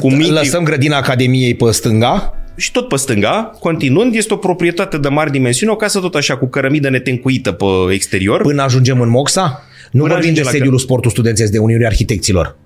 Cu 0.00 0.10
mii, 0.10 0.30
Lăsăm 0.30 0.64
grădina 0.64 0.96
Academiei 0.96 1.54
pe 1.54 1.70
stânga. 1.70 2.34
Și 2.56 2.70
tot 2.72 2.88
pe 2.88 2.96
stânga, 2.96 3.56
continuând, 3.60 4.14
este 4.14 4.34
o 4.34 4.36
proprietate 4.36 4.98
de 4.98 5.08
mari 5.08 5.30
dimensiuni, 5.30 5.72
o 5.72 5.76
casă 5.76 6.00
tot 6.00 6.14
așa 6.14 6.36
cu 6.36 6.46
cărămidă 6.46 6.88
netencuită 6.88 7.52
pe 7.52 7.64
exterior. 7.90 8.40
Până 8.40 8.62
ajungem 8.62 9.00
în 9.00 9.08
Moxa? 9.08 9.62
Nu 9.90 10.02
Până 10.02 10.12
vorbim 10.12 10.34
de 10.34 10.40
ajunge 10.40 10.42
la 10.42 10.50
sediul 10.50 10.78
sportul 10.78 11.10
studențesc 11.10 11.52
de 11.52 11.58
Uniunea 11.58 11.86
Arhitecților. 11.86 12.56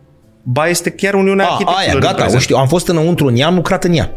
Ba 0.43 0.69
este 0.69 0.91
chiar 0.91 1.15
Uniunea 1.15 1.45
A, 1.45 1.49
Arhitecților. 1.49 1.83
aia, 1.83 1.93
în 1.95 2.01
gata, 2.01 2.15
prezent. 2.15 2.37
o 2.37 2.41
știu. 2.41 2.57
Am 2.57 2.69
fost 2.69 2.89
înăuntru 2.89 3.27
în 3.27 3.37
ea, 3.37 3.47
am 3.47 3.55
lucrat 3.55 3.85
în 3.85 3.95
ea. 3.95 4.11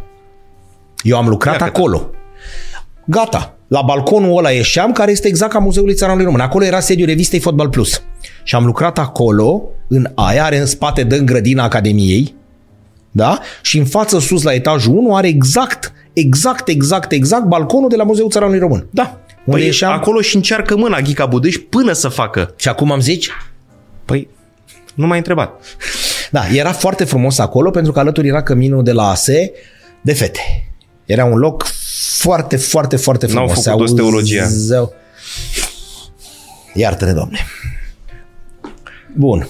Eu 1.01 1.17
am 1.17 1.27
lucrat 1.27 1.59
Ia, 1.59 1.65
acolo. 1.65 2.09
Gata. 3.05 3.57
La 3.67 3.81
balconul 3.81 4.37
ăla 4.37 4.49
ieșeam, 4.49 4.91
care 4.91 5.11
este 5.11 5.27
exact 5.27 5.51
ca 5.51 5.59
Muzeul 5.59 5.93
Țăranului 5.93 6.25
Român. 6.25 6.41
Acolo 6.41 6.65
era 6.65 6.79
sediul 6.79 7.07
revistei 7.07 7.39
Fotbal 7.39 7.69
Plus. 7.69 8.01
Și 8.43 8.55
am 8.55 8.65
lucrat 8.65 8.99
acolo, 8.99 9.63
în 9.87 10.11
aia, 10.15 10.43
are 10.43 10.57
în 10.57 10.65
spate 10.65 11.03
dă 11.03 11.15
în 11.15 11.25
grădina 11.25 11.63
Academiei, 11.63 12.35
da? 13.11 13.39
Și 13.61 13.77
în 13.77 13.85
față 13.85 14.19
sus 14.19 14.43
la 14.43 14.53
etajul 14.53 14.95
1 14.97 15.15
are 15.15 15.27
exact, 15.27 15.93
exact, 16.13 16.67
exact, 16.67 17.11
exact 17.11 17.45
balconul 17.45 17.89
de 17.89 17.95
la 17.95 18.03
Muzeul 18.03 18.29
Țăranului 18.29 18.59
Român. 18.59 18.87
Da. 18.91 19.19
Unde 19.45 19.59
Păi 19.59 19.65
ieșeam- 19.65 19.91
acolo 19.91 20.21
și 20.21 20.35
încearcă 20.35 20.75
mâna 20.75 20.99
Ghica 21.01 21.25
Budeș 21.25 21.55
până 21.69 21.93
să 21.93 22.07
facă. 22.09 22.53
Și 22.57 22.67
acum 22.69 22.91
am 22.91 22.99
zici? 22.99 23.29
Păi, 24.05 24.27
nu 24.95 25.07
m-ai 25.07 25.17
întrebat. 25.17 25.61
Da, 26.31 26.47
era 26.47 26.71
foarte 26.71 27.03
frumos 27.03 27.37
acolo 27.39 27.69
pentru 27.69 27.91
că 27.91 27.99
alături 27.99 28.27
era 28.27 28.43
căminul 28.43 28.83
de 28.83 28.91
la 28.91 29.09
ASE 29.09 29.51
de 30.01 30.13
fete. 30.13 30.39
Era 31.05 31.25
un 31.25 31.37
loc 31.37 31.63
foarte, 32.17 32.57
foarte, 32.57 32.95
foarte 32.95 33.25
N-au 33.25 33.47
frumos. 33.47 33.63
făcut 33.65 33.87
Se 33.87 33.93
osteologia. 33.93 34.43
auzeau- 34.43 34.93
Iartă-ne, 36.73 37.11
Doamne. 37.13 37.39
Bun. 39.15 39.47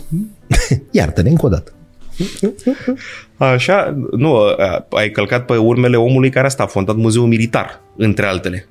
Iartă-ne 0.91 1.29
încă 1.29 1.45
o 1.45 1.49
dată. 1.49 1.71
Așa, 3.37 3.95
nu, 4.11 4.35
a- 4.35 4.87
ai 4.89 5.09
călcat 5.11 5.45
pe 5.45 5.55
urmele 5.57 5.97
omului 5.97 6.29
care 6.29 6.45
asta 6.47 6.63
a 6.63 6.67
fondat 6.67 6.95
Muzeul 6.95 7.27
Militar, 7.27 7.81
între 7.97 8.25
altele. 8.25 8.67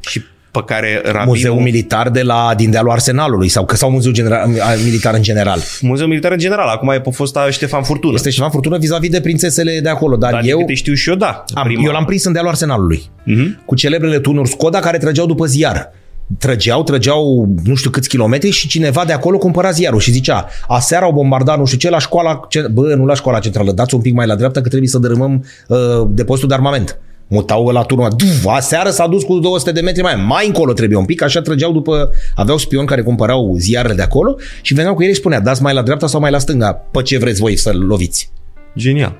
Și 0.00 0.22
pe 0.50 0.60
care 0.66 1.00
Rabinul... 1.04 1.26
Muzeul 1.26 1.60
militar 1.60 2.08
de 2.10 2.22
la, 2.22 2.52
din 2.56 2.70
dealul 2.70 2.90
Arsenalului 2.90 3.48
sau, 3.48 3.68
sau 3.72 3.90
muzeul 3.90 4.14
general, 4.14 4.48
militar 4.84 5.14
în 5.14 5.22
general. 5.22 5.58
Muzeul 5.80 6.08
Militar 6.08 6.32
în 6.32 6.38
general, 6.38 6.68
acum 6.68 6.88
e 6.90 7.00
pe 7.00 7.10
fosta 7.10 7.50
Ștefan 7.50 7.82
Furtună. 7.82 8.12
Este 8.14 8.30
ceva 8.30 8.48
furtună 8.48 8.78
vis-a-vis 8.78 9.10
de 9.10 9.20
prințesele 9.20 9.80
de 9.80 9.88
acolo, 9.88 10.16
dar, 10.16 10.32
Dar 10.32 10.42
eu, 10.44 10.58
eu... 10.58 10.66
te 10.66 10.74
știu 10.74 10.94
și 10.94 11.08
eu, 11.08 11.14
da. 11.14 11.44
am, 11.54 11.68
eu 11.84 11.92
l-am 11.92 12.04
prins 12.04 12.24
în 12.24 12.32
dealul 12.32 12.50
Arsenalului. 12.50 13.02
Mhm. 13.24 13.60
cu 13.64 13.74
celebrele 13.74 14.18
tunuri 14.18 14.48
Skoda 14.48 14.78
care 14.78 14.98
trăgeau 14.98 15.26
după 15.26 15.46
ziar. 15.46 15.92
Trăgeau, 16.38 16.82
trăgeau 16.82 17.48
nu 17.64 17.74
știu 17.74 17.90
câți 17.90 18.08
kilometri 18.08 18.50
și 18.50 18.68
cineva 18.68 19.04
de 19.04 19.12
acolo 19.12 19.38
cumpăra 19.38 19.70
ziarul 19.70 20.00
și 20.00 20.10
zicea 20.10 20.46
aseară 20.68 21.04
au 21.04 21.12
bombardat 21.12 21.58
nu 21.58 21.64
știu 21.64 21.78
ce 21.78 21.90
la 21.90 21.98
școala, 21.98 22.40
ce- 22.48 22.66
bă, 22.72 22.94
nu 22.94 23.04
la 23.06 23.14
școala 23.14 23.38
centrală, 23.38 23.72
dați 23.72 23.94
un 23.94 24.00
pic 24.00 24.14
mai 24.14 24.26
la 24.26 24.34
dreapta 24.34 24.60
că 24.60 24.68
trebuie 24.68 24.88
să 24.88 24.98
dărâmăm 24.98 25.44
uh, 25.68 25.78
depozitul 26.08 26.48
de 26.48 26.54
armament. 26.54 26.98
Mutau 27.32 27.68
la 27.68 27.82
turnul, 27.82 28.08
duf, 28.16 28.46
aseară 28.46 28.90
s-a 28.90 29.06
dus 29.06 29.22
cu 29.22 29.38
200 29.38 29.72
de 29.72 29.80
metri 29.80 30.02
mai, 30.02 30.24
mai 30.26 30.46
încolo 30.46 30.72
trebuie 30.72 30.98
un 30.98 31.04
pic, 31.04 31.22
așa 31.22 31.40
trăgeau 31.40 31.72
după, 31.72 32.10
aveau 32.34 32.58
spioni 32.58 32.86
care 32.86 33.02
cumpărau 33.02 33.54
ziarele 33.58 33.94
de 33.94 34.02
acolo 34.02 34.36
și 34.62 34.74
veneau 34.74 34.94
cu 34.94 35.02
ei 35.02 35.08
și 35.08 35.14
spunea, 35.14 35.40
dați 35.40 35.62
mai 35.62 35.74
la 35.74 35.82
dreapta 35.82 36.06
sau 36.06 36.20
mai 36.20 36.30
la 36.30 36.38
stânga, 36.38 36.72
pe 36.72 37.02
ce 37.02 37.18
vreți 37.18 37.40
voi 37.40 37.56
să-l 37.56 37.78
loviți. 37.86 38.30
Genial. 38.76 39.16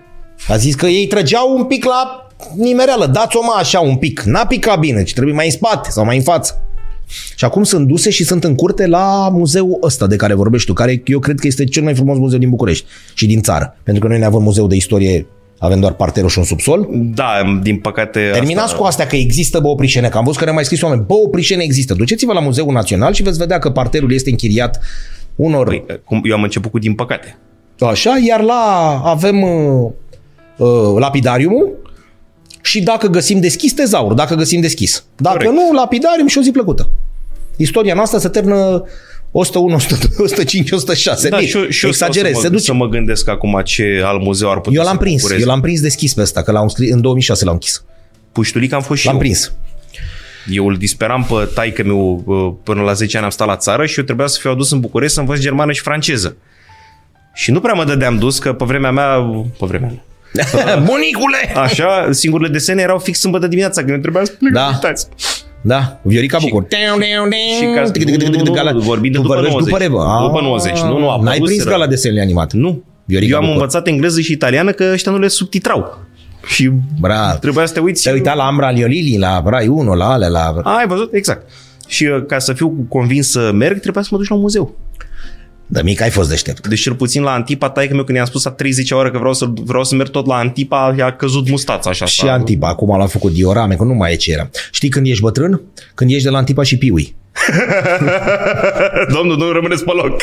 A 0.48 0.56
zis 0.56 0.74
că 0.74 0.86
ei 0.86 1.06
trăgeau 1.06 1.56
un 1.56 1.64
pic 1.64 1.84
la 1.84 2.28
nimereală. 2.56 3.06
Dați-o 3.06 3.40
mă 3.42 3.54
așa 3.58 3.80
un 3.80 3.96
pic. 3.96 4.20
N-a 4.20 4.46
picat 4.46 4.78
bine, 4.78 5.02
ci 5.02 5.12
trebuie 5.12 5.34
mai 5.34 5.44
în 5.44 5.52
spate 5.52 5.90
sau 5.90 6.04
mai 6.04 6.16
în 6.16 6.22
față. 6.22 6.62
Și 7.36 7.44
acum 7.44 7.62
sunt 7.62 7.86
duse 7.86 8.10
și 8.10 8.24
sunt 8.24 8.44
în 8.44 8.54
curte 8.54 8.86
la 8.86 9.28
muzeul 9.32 9.78
ăsta 9.82 10.06
de 10.06 10.16
care 10.16 10.34
vorbești 10.34 10.66
tu, 10.66 10.72
care 10.72 11.02
eu 11.04 11.18
cred 11.18 11.38
că 11.38 11.46
este 11.46 11.64
cel 11.64 11.82
mai 11.82 11.94
frumos 11.94 12.18
muzeu 12.18 12.38
din 12.38 12.50
București 12.50 12.86
și 13.14 13.26
din 13.26 13.42
țară. 13.42 13.76
Pentru 13.82 14.02
că 14.02 14.08
noi 14.08 14.18
ne 14.18 14.24
avem 14.24 14.42
muzeu 14.42 14.66
de 14.66 14.76
istorie, 14.76 15.26
avem 15.62 15.80
doar 15.80 15.92
parterul 15.92 16.28
și 16.28 16.38
un 16.38 16.44
subsol. 16.44 16.88
Da, 16.92 17.58
din 17.62 17.78
păcate... 17.78 18.30
Terminați 18.32 18.66
asta... 18.66 18.78
cu 18.78 18.84
astea 18.84 19.06
că 19.06 19.16
există 19.16 19.60
Bă 19.60 19.68
Oprișene, 19.68 20.08
că 20.08 20.16
am 20.16 20.24
văzut 20.24 20.38
că 20.38 20.44
ne 20.44 20.50
mai 20.50 20.64
scris 20.64 20.82
oameni. 20.82 21.04
Bă 21.06 21.14
Oprișene 21.14 21.62
există. 21.62 21.94
Duceți-vă 21.94 22.32
la 22.32 22.40
Muzeul 22.40 22.72
Național 22.72 23.12
și 23.12 23.22
veți 23.22 23.38
vedea 23.38 23.58
că 23.58 23.70
parterul 23.70 24.12
este 24.12 24.30
închiriat 24.30 24.80
unor 25.36 25.66
Păi, 25.66 26.00
cum, 26.04 26.20
eu 26.24 26.34
am 26.34 26.42
început 26.42 26.70
cu 26.70 26.78
din 26.78 26.94
păcate. 26.94 27.36
Așa, 27.78 28.18
iar 28.26 28.40
la 28.40 29.00
avem 29.04 29.42
uh, 29.42 29.90
uh, 30.56 30.98
lapidariumul 30.98 31.68
și 32.62 32.82
dacă 32.82 33.06
găsim 33.06 33.40
deschis, 33.40 33.72
tezaur, 33.72 34.12
dacă 34.12 34.34
găsim 34.34 34.60
deschis. 34.60 35.04
Dacă 35.16 35.36
Corect. 35.36 35.52
nu, 35.52 35.72
lapidarium 35.72 36.26
și 36.26 36.38
o 36.38 36.40
zi 36.40 36.50
plăcută. 36.50 36.90
Istoria 37.56 37.94
noastră 37.94 38.18
se 38.18 38.28
termină 38.28 38.84
101, 39.32 39.74
102, 39.74 40.08
105, 40.18 40.70
106. 40.70 41.28
Da, 41.28 41.36
Bine, 41.36 41.48
și 41.48 41.56
eu, 41.56 41.68
și 41.68 41.84
eu 41.84 41.90
exagerez, 41.90 42.30
stau 42.30 42.40
se 42.42 42.46
să 42.46 42.52
mă, 42.52 42.56
duce. 42.56 42.64
să 42.70 42.74
mă 42.74 42.88
gândesc 42.88 43.28
acum 43.28 43.60
ce 43.64 44.02
alt 44.04 44.22
muzeu 44.22 44.50
ar 44.50 44.60
putea 44.60 44.78
Eu 44.80 44.84
l-am 44.84 44.92
să 44.94 45.00
prins, 45.00 45.20
concureze. 45.20 45.42
eu 45.46 45.48
l-am 45.52 45.60
prins 45.60 45.80
deschis 45.80 46.14
pe 46.14 46.20
ăsta, 46.20 46.42
că 46.42 46.50
l-am 46.50 46.68
scris, 46.68 46.90
în 46.92 47.00
2006 47.00 47.44
l-am 47.44 47.52
închis. 47.54 47.84
Puștulic 48.32 48.72
am 48.72 48.82
fost 48.82 49.00
și 49.00 49.06
L-am 49.06 49.14
eu. 49.14 49.20
prins. 49.20 49.52
Eu 50.50 50.66
îl 50.66 50.76
disperam 50.76 51.24
pe 51.28 51.48
taică 51.54 51.82
meu 51.84 52.24
până 52.64 52.82
la 52.82 52.92
10 52.92 53.16
ani 53.16 53.24
am 53.24 53.30
stat 53.32 53.46
la 53.46 53.56
țară 53.56 53.86
și 53.86 53.98
eu 53.98 54.04
trebuia 54.04 54.26
să 54.26 54.38
fiu 54.40 54.50
adus 54.50 54.70
în 54.70 54.80
București 54.80 55.14
să 55.14 55.20
învăț 55.20 55.38
germană 55.38 55.72
și 55.72 55.80
franceză. 55.80 56.36
Și 57.34 57.50
nu 57.50 57.60
prea 57.60 57.72
mă 57.74 57.84
dădeam 57.84 58.18
dus 58.18 58.38
că 58.38 58.52
pe 58.52 58.64
vremea 58.64 58.90
mea, 58.90 59.18
pe 59.58 59.66
vremea 59.66 59.88
mea, 59.88 60.76
Bunicule! 60.90 61.52
Așa, 61.54 62.08
singurele 62.12 62.48
desene 62.52 62.82
erau 62.82 62.98
fix 62.98 63.18
sâmbătă 63.18 63.46
dimineața, 63.46 63.80
când 63.80 63.92
eu 63.94 63.98
trebuia 64.00 64.24
să 64.24 64.32
plec 64.38 64.52
Da. 64.52 64.66
uitați. 64.66 65.08
Da, 65.62 66.00
Viorica 66.02 66.38
Bucur. 66.40 66.62
și 66.62 66.78
ca- 67.74 67.90
nu, 68.28 68.44
nu, 68.44 68.72
nu, 68.72 68.78
vorbim 68.80 69.12
de 69.12 69.16
Tu 69.16 69.22
după 69.22 69.34
vorbești 69.34 69.56
90. 69.58 69.72
După, 69.72 69.78
Revă. 69.78 70.20
După 70.26 70.36
Ah, 70.38 70.42
90, 70.44 70.78
nu, 70.78 70.88
nu, 70.88 70.98
N-ai 70.98 71.08
apăruseră. 71.08 71.44
prins 71.44 71.64
gala 71.64 71.84
de 71.84 71.90
desenele 71.90 72.20
animate. 72.20 72.56
Nu. 72.56 72.82
Viorica 73.04 73.30
eu 73.32 73.36
am 73.38 73.44
Bucur. 73.44 73.60
învățat 73.60 73.86
engleză 73.86 74.20
și 74.20 74.32
italiană 74.32 74.70
că 74.70 74.90
ăștia 74.92 75.12
nu 75.12 75.18
le 75.18 75.28
subtitrau. 75.28 75.98
Și 76.46 76.70
Bravo. 77.00 77.36
trebuia 77.38 77.66
să 77.66 77.72
te 77.72 77.80
uiți. 77.80 78.02
Te-ai 78.02 78.14
uitat 78.14 78.36
la 78.36 78.46
Ambra 78.46 78.70
Liolili, 78.70 79.18
la 79.18 79.42
Rai 79.46 79.68
1, 79.68 79.94
la 79.94 80.10
ale, 80.10 80.28
la... 80.28 80.54
A, 80.62 80.76
ai 80.78 80.86
văzut? 80.86 81.12
Exact. 81.12 81.50
Și 81.88 82.04
uh, 82.04 82.24
ca 82.26 82.38
să 82.38 82.52
fiu 82.52 82.86
convins 82.88 83.30
să 83.30 83.50
merg, 83.54 83.80
trebuia 83.80 84.02
să 84.02 84.08
mă 84.12 84.18
duci 84.18 84.28
la 84.28 84.34
un 84.34 84.40
muzeu. 84.40 84.74
De 85.72 85.80
mic 85.82 86.00
ai 86.00 86.10
fost 86.10 86.28
deștept. 86.28 86.66
Deci 86.66 86.80
cel 86.80 86.94
puțin 86.94 87.22
la 87.22 87.32
Antipa, 87.32 87.70
taică 87.70 87.94
meu 87.94 88.04
când 88.04 88.16
i-am 88.18 88.26
spus 88.26 88.44
a 88.44 88.50
30 88.50 88.90
ore 88.90 89.10
că 89.10 89.18
vreau 89.18 89.32
să, 89.34 89.46
vreau 89.64 89.84
să 89.84 89.94
merg 89.94 90.08
tot 90.10 90.26
la 90.26 90.34
Antipa, 90.34 90.94
i-a 90.98 91.12
căzut 91.16 91.48
mustața 91.50 91.90
așa. 91.90 92.04
Și 92.06 92.20
s-a- 92.20 92.32
Antipa, 92.32 92.68
acum 92.68 92.98
l-am 92.98 93.08
făcut 93.08 93.32
diorame, 93.32 93.74
că 93.74 93.82
nu 93.84 93.94
mai 93.94 94.12
e 94.12 94.16
ce 94.16 94.32
era. 94.32 94.50
Știi 94.70 94.88
când 94.88 95.06
ești 95.06 95.22
bătrân? 95.22 95.60
Când 95.94 96.10
ești 96.10 96.24
de 96.24 96.30
la 96.30 96.38
Antipa 96.38 96.62
și 96.62 96.76
Piui. 96.78 97.14
Domnul, 99.14 99.36
nu 99.36 99.50
rămâneți 99.52 99.84
pe 99.84 99.90
loc. 99.94 100.16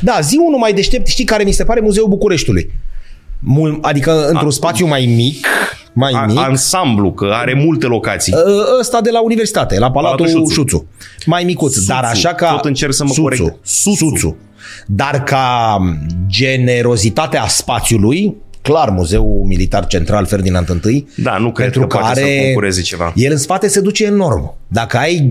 Da, 0.00 0.18
zi 0.22 0.36
unul 0.46 0.58
mai 0.58 0.72
deștept, 0.72 1.06
știi 1.06 1.24
care 1.24 1.44
mi 1.44 1.52
se 1.52 1.64
pare 1.64 1.80
Muzeul 1.80 2.08
Bucureștiului. 2.08 2.70
Mul, 3.38 3.78
adică 3.82 4.26
într-un 4.28 4.50
spațiu 4.50 4.86
mai 4.86 5.06
mic, 5.16 5.46
mai 5.92 6.12
A, 6.12 6.24
mic, 6.26 6.38
ansamblu, 6.38 7.12
că 7.12 7.30
are 7.32 7.54
multe 7.54 7.86
locații. 7.86 8.34
Ă, 8.36 8.78
ăsta 8.80 9.00
de 9.00 9.10
la 9.10 9.22
universitate, 9.22 9.78
la 9.78 9.90
Palatul, 9.90 10.16
Palatul 10.24 10.40
Șuțu. 10.40 10.52
Șuțu. 10.60 10.76
Șuțu. 10.76 10.86
Mai 11.26 11.44
micuț, 11.44 11.72
Suțu. 11.74 11.86
dar 11.86 12.04
așa 12.04 12.34
ca... 12.34 12.50
Tot 12.52 12.64
încerc 12.64 12.92
să 12.92 13.02
mă 13.04 13.08
Suțu. 13.08 13.22
corect. 13.22 13.42
Suțu. 13.62 13.96
Suțu. 14.08 14.36
Dar 14.86 15.22
ca 15.22 15.78
generozitatea 16.26 17.46
spațiului, 17.46 18.36
clar, 18.62 18.90
Muzeul 18.90 19.42
Militar 19.44 19.86
Central 19.86 20.26
Ferdinand 20.26 20.84
I, 20.84 21.06
Da, 21.16 21.36
nu 21.36 21.52
cred 21.52 21.70
pentru 21.70 21.86
că 21.86 21.96
poate 21.98 22.20
să 22.20 22.42
concureze 22.44 22.80
ceva. 22.82 23.12
El 23.16 23.32
în 23.32 23.38
spate 23.38 23.68
se 23.68 23.80
duce 23.80 24.04
enorm. 24.04 24.54
Dacă 24.68 24.96
ai 24.96 25.28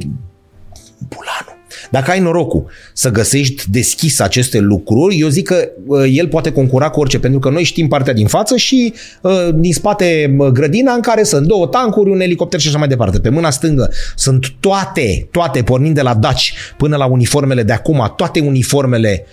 bulanul, 1.08 1.51
dacă 1.92 2.12
ai 2.12 2.20
norocul 2.20 2.66
să 2.94 3.12
găsești 3.12 3.64
deschis 3.70 4.20
aceste 4.20 4.60
lucruri, 4.60 5.20
eu 5.20 5.28
zic 5.28 5.48
că 5.48 5.70
uh, 5.86 6.04
el 6.12 6.28
poate 6.28 6.52
concura 6.52 6.90
cu 6.90 7.00
orice, 7.00 7.20
pentru 7.20 7.40
că 7.40 7.50
noi 7.50 7.64
știm 7.64 7.88
partea 7.88 8.14
din 8.14 8.28
față 8.28 8.56
și 8.56 8.94
uh, 9.22 9.50
din 9.56 9.74
spate 9.74 10.36
uh, 10.38 10.48
grădina 10.48 10.94
în 10.94 11.02
care 11.02 11.24
sunt 11.24 11.48
două 11.48 11.68
tancuri, 11.68 12.10
un 12.10 12.20
elicopter 12.20 12.60
și 12.60 12.68
așa 12.68 12.78
mai 12.78 12.88
departe. 12.88 13.20
Pe 13.20 13.30
mâna 13.30 13.50
stângă 13.50 13.92
sunt 14.16 14.46
toate, 14.60 15.28
toate, 15.32 15.64
pornind 15.64 15.96
de 15.96 16.02
la 16.02 16.14
daci 16.14 16.54
până 16.78 16.98
la 16.98 17.06
uniformele 17.06 17.64
de 17.64 17.74
acum, 17.74 18.14
toate 18.16 18.40
uniformele 18.40 19.26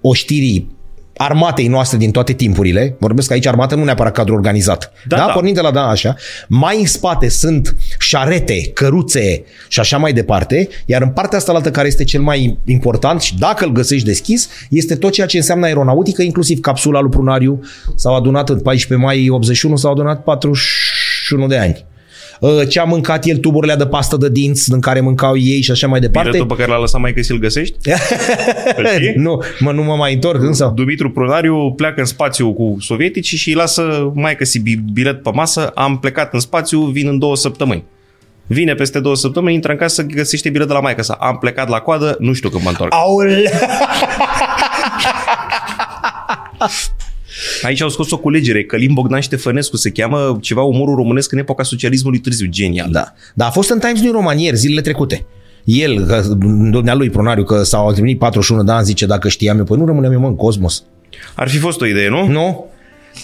oștirii 0.00 0.76
armatei 1.18 1.66
noastre 1.66 1.98
din 1.98 2.10
toate 2.10 2.32
timpurile, 2.32 2.96
vorbesc 2.98 3.30
aici 3.30 3.46
armată, 3.46 3.74
nu 3.74 3.84
neapărat 3.84 4.12
cadru 4.12 4.34
organizat, 4.34 4.92
da, 5.06 5.16
Da, 5.16 5.22
da, 5.22 5.26
da. 5.26 5.32
pornind 5.32 5.54
de 5.54 5.60
la 5.60 5.70
da, 5.70 5.88
așa, 5.88 6.14
mai 6.48 6.80
în 6.80 6.86
spate 6.86 7.28
sunt 7.28 7.76
șarete, 7.98 8.70
căruțe 8.74 9.44
și 9.68 9.80
așa 9.80 9.96
mai 9.96 10.12
departe, 10.12 10.68
iar 10.86 11.02
în 11.02 11.08
partea 11.08 11.38
asta 11.38 11.52
altă 11.52 11.70
care 11.70 11.86
este 11.86 12.04
cel 12.04 12.20
mai 12.20 12.58
important 12.64 13.20
și 13.20 13.38
dacă 13.38 13.64
îl 13.64 13.72
găsești 13.72 14.06
deschis, 14.06 14.48
este 14.70 14.94
tot 14.94 15.12
ceea 15.12 15.26
ce 15.26 15.36
înseamnă 15.36 15.66
aeronautică, 15.66 16.22
inclusiv 16.22 16.60
capsula 16.60 17.00
lui 17.00 17.10
Prunariu, 17.10 17.60
s-au 17.94 18.16
adunat 18.16 18.48
în 18.48 18.60
14 18.60 19.06
mai 19.06 19.28
81, 19.28 19.76
s-au 19.76 19.92
adunat 19.92 20.22
41 20.22 21.46
de 21.46 21.58
ani. 21.58 21.84
Uh, 22.40 22.68
Ce 22.68 22.80
a 22.80 22.84
mâncat 22.84 23.24
el, 23.24 23.36
tuburile 23.36 23.74
de 23.74 23.86
pastă 23.86 24.16
de 24.16 24.28
dinți 24.28 24.72
în 24.72 24.80
care 24.80 25.00
mâncau 25.00 25.36
ei 25.36 25.60
și 25.60 25.70
așa 25.70 25.86
mai 25.86 26.00
departe. 26.00 26.30
Biletul 26.30 26.56
pe 26.56 26.62
care 26.62 26.70
l-a 26.72 26.78
lăsat 26.78 27.00
mai 27.00 27.14
că 27.14 27.20
ți-l 27.20 27.38
găsești? 27.38 27.76
știi? 28.94 29.12
nu, 29.16 29.42
mă, 29.58 29.72
nu 29.72 29.82
mă 29.82 29.94
mai 29.94 30.14
întorc 30.14 30.42
însă. 30.42 30.72
Dumitru 30.74 31.10
Prunariu 31.10 31.72
pleacă 31.76 32.00
în 32.00 32.06
spațiu 32.06 32.52
cu 32.52 32.76
sovietici 32.80 33.34
și 33.34 33.48
îi 33.48 33.54
lasă 33.54 34.10
mai 34.14 34.36
că 34.36 34.44
bilet 34.92 35.22
pe 35.22 35.30
masă. 35.34 35.66
Am 35.66 35.98
plecat 35.98 36.32
în 36.32 36.40
spațiu, 36.40 36.80
vin 36.80 37.08
în 37.08 37.18
două 37.18 37.36
săptămâni. 37.36 37.84
Vine 38.46 38.74
peste 38.74 39.00
două 39.00 39.16
săptămâni, 39.16 39.54
intră 39.54 39.72
în 39.72 39.78
casă, 39.78 40.02
găsește 40.02 40.50
bilet 40.50 40.66
de 40.66 40.72
la 40.72 40.80
maică 40.80 41.02
sa. 41.02 41.16
Am 41.20 41.38
plecat 41.38 41.68
la 41.68 41.78
coadă, 41.78 42.16
nu 42.18 42.32
știu 42.32 42.48
când 42.48 42.62
mă 42.62 42.68
întorc. 42.68 42.94
Aule! 42.94 43.50
Aici 47.62 47.82
au 47.82 47.88
scos 47.88 48.10
o 48.10 48.18
culegere, 48.18 48.64
Călim 48.64 48.94
Bogdan 48.94 49.20
Ștefănescu 49.20 49.76
se 49.76 49.90
cheamă 49.90 50.38
ceva 50.40 50.62
umorul 50.62 50.94
românesc 50.94 51.32
în 51.32 51.38
epoca 51.38 51.62
socialismului 51.62 52.18
târziu. 52.18 52.46
Genial. 52.46 52.88
Da. 52.90 53.12
Dar 53.34 53.48
a 53.48 53.50
fost 53.50 53.70
în 53.70 53.78
Times 53.78 54.00
New 54.00 54.12
Roman 54.12 54.38
ieri, 54.38 54.56
zilele 54.56 54.80
trecute. 54.80 55.26
El, 55.64 56.06
că, 56.06 56.22
domnea 56.70 56.94
lui 56.94 57.10
Pronariu, 57.10 57.44
că 57.44 57.62
s-au 57.62 57.88
întâlnit 57.88 58.18
41 58.18 58.62
de 58.62 58.72
ani, 58.72 58.84
zice, 58.84 59.06
dacă 59.06 59.28
știam 59.28 59.58
eu, 59.58 59.64
păi 59.64 59.76
nu 59.76 59.86
rămânem 59.86 60.12
eu, 60.12 60.20
mă, 60.20 60.26
în 60.26 60.36
cosmos. 60.36 60.84
Ar 61.34 61.48
fi 61.48 61.58
fost 61.58 61.80
o 61.80 61.86
idee, 61.86 62.08
nu? 62.08 62.26
Nu? 62.26 62.66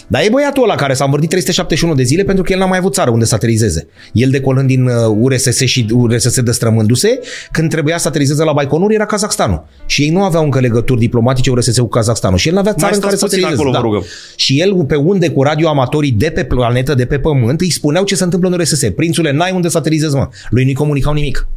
Dar 0.07 0.21
e 0.21 0.27
băiatul 0.31 0.63
ăla 0.63 0.75
care 0.75 0.93
s-a 0.93 1.03
învârtit 1.03 1.29
371 1.29 1.95
de 1.95 2.03
zile 2.03 2.23
pentru 2.23 2.43
că 2.43 2.53
el 2.53 2.59
n-a 2.59 2.65
mai 2.65 2.77
avut 2.77 2.93
țară 2.93 3.09
unde 3.09 3.25
să 3.25 3.35
aterizeze. 3.35 3.87
El 4.13 4.29
decolând 4.29 4.67
din 4.67 4.85
uh, 4.85 4.93
URSS 5.19 5.59
și 5.59 5.85
URSS 5.91 6.41
destrămându-se, 6.41 7.19
când 7.51 7.69
trebuia 7.69 7.97
să 7.97 8.07
aterizeze 8.07 8.43
la 8.43 8.53
Baikonur 8.53 8.91
era 8.91 9.05
Kazakhstanul. 9.05 9.65
Și 9.85 10.01
ei 10.01 10.09
nu 10.09 10.23
aveau 10.23 10.43
încă 10.43 10.59
legături 10.59 10.99
diplomatice 10.99 11.49
URSS 11.49 11.77
cu 11.77 11.87
Kazakhstanul. 11.87 12.37
Și 12.37 12.47
el 12.47 12.53
n-avea 12.53 12.73
țară 12.73 12.85
Mai 12.85 12.95
în 12.95 12.99
care 12.99 13.15
să 13.15 13.17
stați 13.17 13.31
puțin 13.31 13.45
aterizeze. 13.45 13.69
acolo, 13.69 13.89
vă 13.89 13.95
rugăm. 13.95 14.09
Și 14.35 14.61
el 14.61 14.85
pe 14.85 14.95
unde 14.95 15.29
cu 15.29 15.43
radioamatorii 15.43 16.11
de 16.11 16.29
pe 16.29 16.43
planetă, 16.43 16.93
de 16.93 17.05
pe 17.05 17.19
pământ, 17.19 17.61
îi 17.61 17.71
spuneau 17.71 18.03
ce 18.03 18.15
se 18.15 18.23
întâmplă 18.23 18.49
în 18.49 18.53
URSS. 18.53 18.89
Prințule, 18.95 19.31
n-ai 19.31 19.51
unde 19.51 19.69
să 19.69 19.77
aterizezi, 19.77 20.15
mă. 20.15 20.27
Lui 20.49 20.63
nu-i 20.63 20.73
comunicau 20.73 21.13
nimic. 21.13 21.47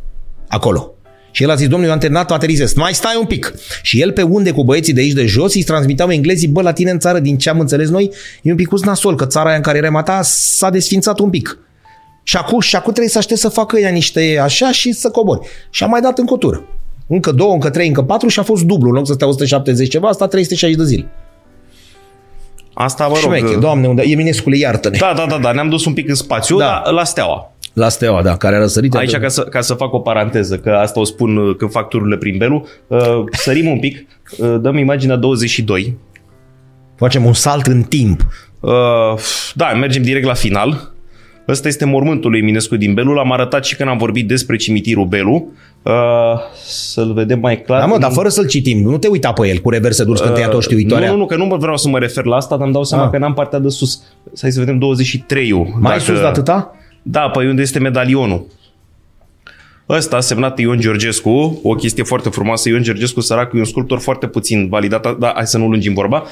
Acolo. 0.49 0.98
Și 1.39 1.45
el 1.45 1.51
a 1.51 1.55
zis, 1.55 1.69
domnule, 1.69 1.87
eu 1.87 1.93
am 1.93 2.01
terminat, 2.01 2.31
aterizez. 2.31 2.73
Mai 2.73 2.95
stai 2.95 3.17
un 3.19 3.27
pic. 3.27 3.55
Și 3.83 4.01
el 4.01 4.13
pe 4.13 4.23
unde 4.23 4.51
cu 4.51 4.65
băieții 4.65 4.93
de 4.93 5.01
aici 5.01 5.13
de 5.13 5.27
jos 5.27 5.55
îi 5.55 5.63
transmiteau 5.63 6.11
englezii, 6.11 6.49
bă, 6.49 6.63
la 6.63 6.73
tine 6.73 6.91
în 6.91 6.99
țară, 6.99 7.19
din 7.19 7.39
ce 7.39 7.51
am 7.51 7.61
înțeles 7.61 7.89
noi, 7.89 8.11
e 8.43 8.51
un 8.51 8.57
pic 8.57 8.79
nasol, 8.79 9.15
că 9.15 9.27
țara 9.27 9.47
aia 9.47 9.57
în 9.57 9.63
care 9.63 9.79
erai 9.79 9.91
mata 9.91 10.21
s-a 10.23 10.71
desfințat 10.71 11.19
un 11.19 11.31
pic. 11.31 11.59
Și 12.23 12.37
acum, 12.37 12.61
și 12.61 12.77
acum 12.77 12.91
trebuie 12.93 13.13
să 13.13 13.19
aștept 13.19 13.41
să 13.41 13.49
facă 13.49 13.79
ea 13.79 13.91
niște 13.91 14.39
așa 14.43 14.73
și 14.73 14.93
să 14.93 15.11
cobori. 15.11 15.49
Și 15.71 15.83
a 15.83 15.87
mai 15.87 16.01
dat 16.01 16.19
în 16.19 16.25
cotură. 16.25 16.65
Încă 17.07 17.33
două, 17.33 17.53
încă 17.53 17.71
trei, 17.71 17.87
încă 17.87 18.03
patru 18.03 18.29
și 18.29 18.39
a 18.39 18.43
fost 18.43 18.63
dublu. 18.63 18.89
În 18.89 18.95
loc 18.95 19.07
să 19.07 19.13
stea 19.13 19.27
170 19.27 19.89
ceva, 19.89 20.09
a 20.09 20.13
stat 20.13 20.31
360 20.31 20.79
de 20.79 20.85
zile. 20.85 21.09
Asta, 22.81 23.07
mă 23.07 23.19
rog... 23.23 23.35
Șmeche, 23.35 23.57
doamne, 23.57 23.87
unde... 23.87 24.03
Eminescule, 24.07 24.57
iartă-ne. 24.57 24.97
Da, 25.01 25.13
da, 25.17 25.27
da, 25.27 25.39
da, 25.39 25.53
ne-am 25.53 25.69
dus 25.69 25.85
un 25.85 25.93
pic 25.93 26.09
în 26.09 26.15
spațiu, 26.15 26.59
Da. 26.59 26.83
da. 26.85 26.91
la 26.91 27.05
Steaua. 27.05 27.53
La 27.73 27.89
Steaua, 27.89 28.23
da, 28.23 28.37
care 28.37 28.57
a 28.57 28.59
răsărit. 28.59 28.95
Aici, 28.95 29.17
ca 29.17 29.29
să, 29.29 29.43
ca 29.43 29.61
să 29.61 29.75
fac 29.75 29.93
o 29.93 29.99
paranteză, 29.99 30.59
că 30.59 30.71
asta 30.71 31.01
o 31.01 31.05
spun 31.05 31.37
uh, 31.37 31.57
când 31.57 31.71
fac 31.71 31.89
tururile 31.89 32.17
prin 32.17 32.37
Belu, 32.37 32.67
uh, 32.87 32.99
sărim 33.33 33.69
un 33.69 33.79
pic, 33.79 34.07
uh, 34.39 34.57
dăm 34.61 34.77
imaginea 34.77 35.17
22. 35.17 35.97
Facem 36.97 37.25
un 37.25 37.33
salt 37.33 37.67
în 37.67 37.83
timp. 37.83 38.27
Uh, 38.61 38.71
da, 39.55 39.73
mergem 39.73 40.03
direct 40.03 40.27
la 40.27 40.35
final. 40.35 40.93
Ăsta 41.49 41.69
este 41.69 41.85
mormântul 41.85 42.31
lui 42.31 42.39
Eminescu 42.41 42.77
din 42.77 42.95
Belu. 42.95 43.13
L-am 43.13 43.33
arătat 43.33 43.65
și 43.65 43.77
când 43.77 43.89
am 43.89 43.99
vorbit 43.99 44.29
despre 44.29 44.57
cimitirul 44.57 45.07
Belu. 45.07 45.53
Uh, 45.83 45.93
să-l 46.65 47.13
vedem 47.13 47.39
mai 47.41 47.63
clar. 47.63 47.81
Da, 47.81 47.87
mă, 47.87 47.99
dar 47.99 48.11
fără 48.11 48.29
să-l 48.29 48.47
citim. 48.47 48.83
Nu 48.83 48.99
te 48.99 49.09
uita 49.09 49.33
pe 49.33 49.49
el 49.49 49.59
cu 49.59 49.71
reverse 49.71 50.05
durs 50.05 50.21
când 50.21 50.35
te 50.35 50.41
ia 50.41 50.49
tot 50.49 50.63
știuitoarea. 50.63 51.07
Uh, 51.07 51.13
Nu, 51.13 51.17
nu, 51.19 51.23
nu, 51.37 51.47
că 51.47 51.55
nu 51.55 51.57
vreau 51.57 51.77
să 51.77 51.89
mă 51.89 51.99
refer 51.99 52.25
la 52.25 52.37
asta, 52.37 52.57
dar 52.57 52.65
îmi 52.65 52.73
dau 52.73 52.85
seama 52.85 53.05
Ah. 53.05 53.11
că 53.11 53.19
n-am 53.19 53.35
partea 53.35 53.59
de 53.59 53.69
sus. 53.69 54.03
Hai 54.41 54.51
să 54.51 54.59
vedem 54.59 54.79
23-ul. 54.79 55.77
Mai 55.81 56.01
sus 56.01 56.19
de 56.19 56.27
atâta? 56.27 56.73
Da, 57.03 57.21
păi 57.21 57.47
unde 57.49 57.63
este 57.63 57.79
medalionul? 57.79 58.47
Ăsta, 59.89 60.21
semnat 60.21 60.59
Ion 60.59 60.81
Georgescu, 60.81 61.61
o 61.63 61.75
chestie 61.75 62.03
foarte 62.03 62.29
frumoasă. 62.29 62.69
Ion 62.69 62.83
Georgescu, 62.83 63.21
săracul, 63.21 63.57
e 63.59 63.61
un 63.61 63.67
sculptor 63.67 63.99
foarte 63.99 64.27
puțin 64.27 64.69
validat, 64.69 65.19
dar 65.19 65.33
hai 65.35 65.47
să 65.47 65.59
nu 65.59 65.69
lungim 65.69 65.95
vorba. 65.95 66.25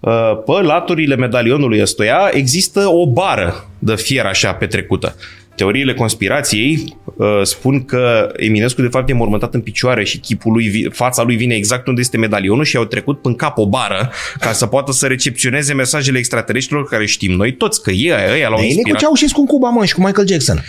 Uh, 0.00 0.42
Pe 0.46 0.52
laturile 0.62 1.16
medalionului 1.16 1.80
ăstuia 1.80 2.30
există 2.32 2.80
o 2.88 3.06
bară 3.06 3.68
de 3.78 3.96
fier 3.96 4.24
așa 4.24 4.52
petrecută. 4.52 5.14
Teoriile 5.54 5.94
conspirației 5.94 6.96
uh, 7.04 7.26
spun 7.42 7.84
că 7.84 8.32
Eminescu 8.36 8.82
de 8.82 8.88
fapt 8.88 9.08
e 9.08 9.12
mormântat 9.12 9.54
în 9.54 9.60
picioare 9.60 10.04
și 10.04 10.18
chipul 10.18 10.52
lui, 10.52 10.68
vi- 10.68 10.88
fața 10.90 11.22
lui 11.22 11.36
vine 11.36 11.54
exact 11.54 11.86
unde 11.86 12.00
este 12.00 12.16
medalionul 12.16 12.64
și 12.64 12.76
au 12.76 12.84
trecut 12.84 13.24
în 13.24 13.34
cap 13.34 13.58
o 13.58 13.68
bară 13.68 14.10
ca 14.38 14.52
să 14.52 14.66
poată 14.66 14.92
să 14.92 15.06
recepționeze 15.06 15.72
mesajele 15.74 16.18
extraterestrilor 16.18 16.88
care 16.88 17.06
știm 17.06 17.32
noi 17.32 17.52
toți 17.52 17.82
că 17.82 17.90
ei, 17.90 17.98
ei 18.08 18.10
l-au 18.10 18.32
De 18.32 18.44
ele 18.46 18.56
cu 18.58 18.62
inspirat. 18.62 18.98
Ceaușescu 18.98 19.40
în 19.40 19.46
Cuba, 19.46 19.68
mă, 19.68 19.84
și 19.84 19.94
cu 19.94 20.00
Michael 20.00 20.26
Jackson. 20.28 20.62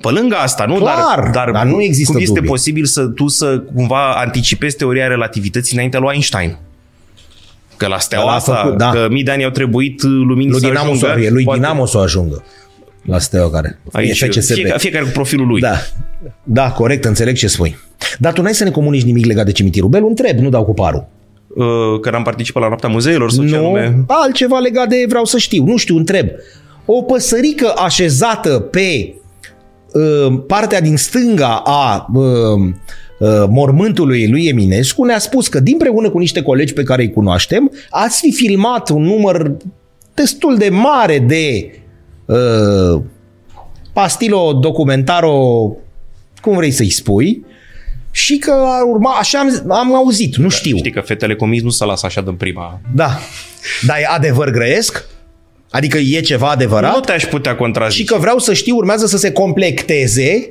Pe 0.00 0.08
lângă 0.08 0.34
asta, 0.36 0.64
nu? 0.64 0.74
Clar, 0.74 0.96
dar, 1.16 1.30
dar, 1.30 1.50
dar 1.50 1.66
nu 1.66 1.82
există 1.82 2.12
cum 2.12 2.20
este 2.20 2.34
dubii. 2.34 2.48
posibil 2.50 2.84
să 2.84 3.06
tu 3.06 3.28
să 3.28 3.58
cumva 3.74 4.12
anticipezi 4.14 4.76
teoria 4.76 5.06
relativității 5.06 5.74
înainte 5.76 5.98
lui 5.98 6.08
Einstein? 6.12 6.58
Că 7.82 7.88
la 7.88 7.98
steaua 7.98 8.24
Ăla 8.24 8.32
a 8.32 8.36
asta, 8.36 8.54
făcut, 8.54 8.78
da. 8.78 8.90
că 8.90 9.06
mii 9.10 9.22
de 9.22 9.30
ani 9.30 9.44
au 9.44 9.50
trebuit 9.50 10.02
lumini 10.02 10.50
Lui 10.50 10.60
să 10.60 10.66
Dinamo, 10.66 10.94
să, 10.94 11.06
ajungă. 11.06 11.30
lui 11.30 11.44
poate- 11.44 11.60
Dinamo 11.60 11.86
să 11.86 11.98
o 11.98 12.00
ajungă. 12.00 12.44
La 13.02 13.18
Steaua 13.18 13.50
care. 13.50 13.78
Aici, 13.92 14.20
e 14.20 14.26
FCSB. 14.26 14.52
fiecare, 14.54 14.78
fiecare 14.78 15.04
cu 15.04 15.10
profilul 15.10 15.46
lui. 15.46 15.60
Da. 15.60 15.74
Da, 16.42 16.70
corect, 16.70 17.04
înțeleg 17.04 17.36
ce 17.36 17.46
spui. 17.46 17.76
Dar 18.18 18.32
tu 18.32 18.42
n-ai 18.42 18.54
să 18.54 18.64
ne 18.64 18.70
comunici 18.70 19.02
nimic 19.02 19.26
legat 19.26 19.44
de 19.44 19.52
cimitirul 19.52 19.88
Belu? 19.88 20.06
Întreb, 20.08 20.38
nu 20.38 20.48
dau 20.48 20.64
cu 20.64 20.74
parul. 20.74 21.06
Uh, 21.48 22.00
Că 22.00 22.08
am 22.08 22.22
participat 22.22 22.62
la 22.62 22.68
noaptea 22.68 22.88
muzeilor 22.88 23.30
sau 23.30 23.44
ce 23.44 23.50
Nu, 23.56 23.64
anume? 23.64 24.04
altceva 24.06 24.58
legat 24.58 24.88
de 24.88 25.04
vreau 25.08 25.24
să 25.24 25.38
știu. 25.38 25.64
Nu 25.64 25.76
știu, 25.76 25.96
întreb. 25.96 26.26
O 26.84 27.02
păsărică 27.02 27.72
așezată 27.76 28.58
pe 28.58 29.14
uh, 29.92 30.40
partea 30.46 30.80
din 30.80 30.96
stânga 30.96 31.62
a 31.64 32.06
uh, 32.14 32.24
uh, 32.24 32.72
mormântului 33.48 34.28
lui 34.28 34.46
Eminescu 34.46 35.04
ne-a 35.04 35.18
spus 35.18 35.48
că 35.48 35.60
din 35.60 35.76
preună 35.76 36.10
cu 36.10 36.18
niște 36.18 36.42
colegi 36.42 36.72
pe 36.72 36.82
care 36.82 37.02
îi 37.02 37.10
cunoaștem 37.10 37.70
ați 37.90 38.20
fi 38.20 38.32
filmat 38.32 38.88
un 38.88 39.02
număr 39.02 39.56
destul 40.14 40.56
de 40.56 40.68
mare 40.68 41.18
de 41.18 41.70
uh, 42.24 43.02
pastilo 43.92 44.52
documentaro 44.52 45.70
cum 46.40 46.56
vrei 46.56 46.70
să-i 46.70 46.90
spui 46.90 47.44
și 48.10 48.38
că 48.38 48.50
ar 48.50 48.82
urma, 48.82 49.10
așa 49.18 49.38
am, 49.38 49.70
am 49.70 49.94
auzit, 49.94 50.36
nu 50.36 50.48
știu. 50.48 50.76
Știi 50.76 50.90
că 50.90 51.00
fetele 51.00 51.34
comis 51.34 51.62
nu 51.62 51.70
se 51.70 51.84
lasă 51.84 52.06
așa 52.06 52.20
din 52.20 52.34
prima. 52.34 52.80
Da. 52.94 53.18
Dar 53.86 53.96
e 53.98 54.06
adevăr 54.14 54.50
grăiesc? 54.50 55.04
Adică 55.70 55.98
e 55.98 56.20
ceva 56.20 56.50
adevărat? 56.50 56.94
Nu 56.94 57.00
te-aș 57.00 57.24
putea 57.24 57.56
contrazice. 57.56 58.02
Și 58.02 58.08
că 58.08 58.16
vreau 58.18 58.38
să 58.38 58.52
știu, 58.52 58.76
urmează 58.76 59.06
să 59.06 59.16
se 59.16 59.32
complecteze. 59.32 60.50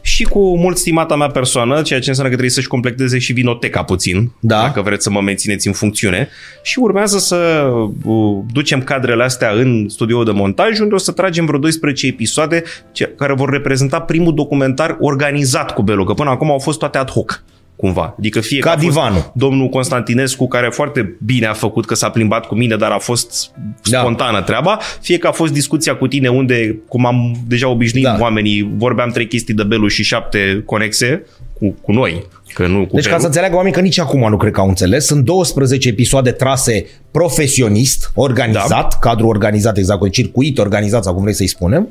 Și 0.00 0.24
cu 0.24 0.58
mult 0.58 0.76
stimata 0.76 1.16
mea 1.16 1.26
persoană, 1.26 1.82
ceea 1.82 2.00
ce 2.00 2.08
înseamnă 2.08 2.22
că 2.32 2.38
trebuie 2.38 2.50
să-și 2.50 2.68
completeze 2.68 3.18
și 3.18 3.32
vinoteca 3.32 3.82
puțin, 3.82 4.32
Da. 4.40 4.60
dacă 4.60 4.82
vreți 4.82 5.02
să 5.02 5.10
mă 5.10 5.20
mențineți 5.20 5.66
în 5.66 5.72
funcțiune. 5.72 6.28
Și 6.62 6.78
urmează 6.78 7.18
să 7.18 7.68
uh, 8.04 8.38
ducem 8.52 8.82
cadrele 8.82 9.22
astea 9.24 9.50
în 9.50 9.88
studioul 9.88 10.24
de 10.24 10.30
montaj, 10.30 10.78
unde 10.80 10.94
o 10.94 10.98
să 10.98 11.12
tragem 11.12 11.46
vreo 11.46 11.58
12 11.58 12.06
episoade 12.06 12.62
ce- 12.92 13.12
care 13.16 13.32
vor 13.34 13.50
reprezenta 13.50 14.00
primul 14.00 14.34
documentar 14.34 14.96
organizat 15.00 15.74
cu 15.74 15.82
Belu, 15.82 16.04
că 16.04 16.12
până 16.12 16.30
acum 16.30 16.50
au 16.50 16.58
fost 16.58 16.78
toate 16.78 16.98
ad 16.98 17.10
hoc 17.10 17.42
cumva. 17.80 18.14
Adică 18.18 18.40
fie 18.40 18.58
Ca 18.58 18.68
că 18.70 18.76
a 18.76 18.78
fost 18.78 18.86
divanul. 18.94 19.32
domnul 19.34 19.68
Constantinescu, 19.68 20.48
care 20.48 20.68
foarte 20.70 21.16
bine 21.24 21.46
a 21.46 21.52
făcut 21.52 21.86
că 21.86 21.94
s-a 21.94 22.10
plimbat 22.10 22.46
cu 22.46 22.54
mine, 22.54 22.76
dar 22.76 22.90
a 22.90 22.98
fost 22.98 23.50
Da. 23.90 23.98
spontană 23.98 24.42
treaba, 24.42 24.78
fie 25.00 25.18
că 25.18 25.26
a 25.26 25.32
fost 25.32 25.52
discuția 25.52 25.96
cu 25.96 26.06
tine 26.06 26.28
unde, 26.28 26.78
cum 26.88 27.06
am 27.06 27.36
deja 27.48 27.68
obișnuit 27.68 28.04
Da. 28.04 28.16
oamenii, 28.20 28.72
vorbeam 28.76 29.10
trei 29.10 29.26
chestii 29.26 29.54
de 29.54 29.62
Belu 29.62 29.86
și 29.86 30.02
șapte 30.02 30.62
conexe 30.66 31.24
cu, 31.58 31.74
cu 31.82 31.92
noi, 31.92 32.26
că 32.54 32.66
nu 32.66 32.86
cu 32.86 32.94
Deci 32.94 33.04
ca 33.04 33.08
Belu. 33.08 33.20
să 33.20 33.26
înțeleagă 33.26 33.54
oamenii 33.54 33.76
că 33.76 33.82
nici 33.82 33.98
acum 33.98 34.28
nu 34.30 34.36
cred 34.36 34.52
că 34.52 34.60
au 34.60 34.68
înțeles, 34.68 35.06
sunt 35.06 35.24
12 35.24 35.88
episoade 35.88 36.30
trase 36.30 36.86
profesionist, 37.10 38.10
organizat, 38.14 38.68
da. 38.68 38.88
cadru 39.00 39.26
organizat 39.26 39.76
exact, 39.76 40.00
cu 40.00 40.08
circuit 40.08 40.58
organizat 40.58 41.04
sau 41.04 41.12
cum 41.14 41.22
vrei 41.22 41.34
să-i 41.34 41.46
spunem. 41.46 41.88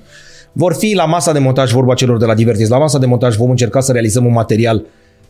Vor 0.51 0.73
fi 0.73 0.93
la 0.95 1.05
masa 1.05 1.31
de 1.31 1.39
montaj, 1.39 1.71
vorba 1.71 1.93
celor 1.93 2.17
de 2.17 2.25
la 2.25 2.33
Divertis, 2.33 2.67
la 2.69 2.77
masa 2.77 2.97
de 2.99 3.05
montaj 3.05 3.35
vom 3.35 3.49
încerca 3.49 3.79
să 3.79 3.91
realizăm 3.91 4.25
un 4.25 4.31
material 4.31 4.85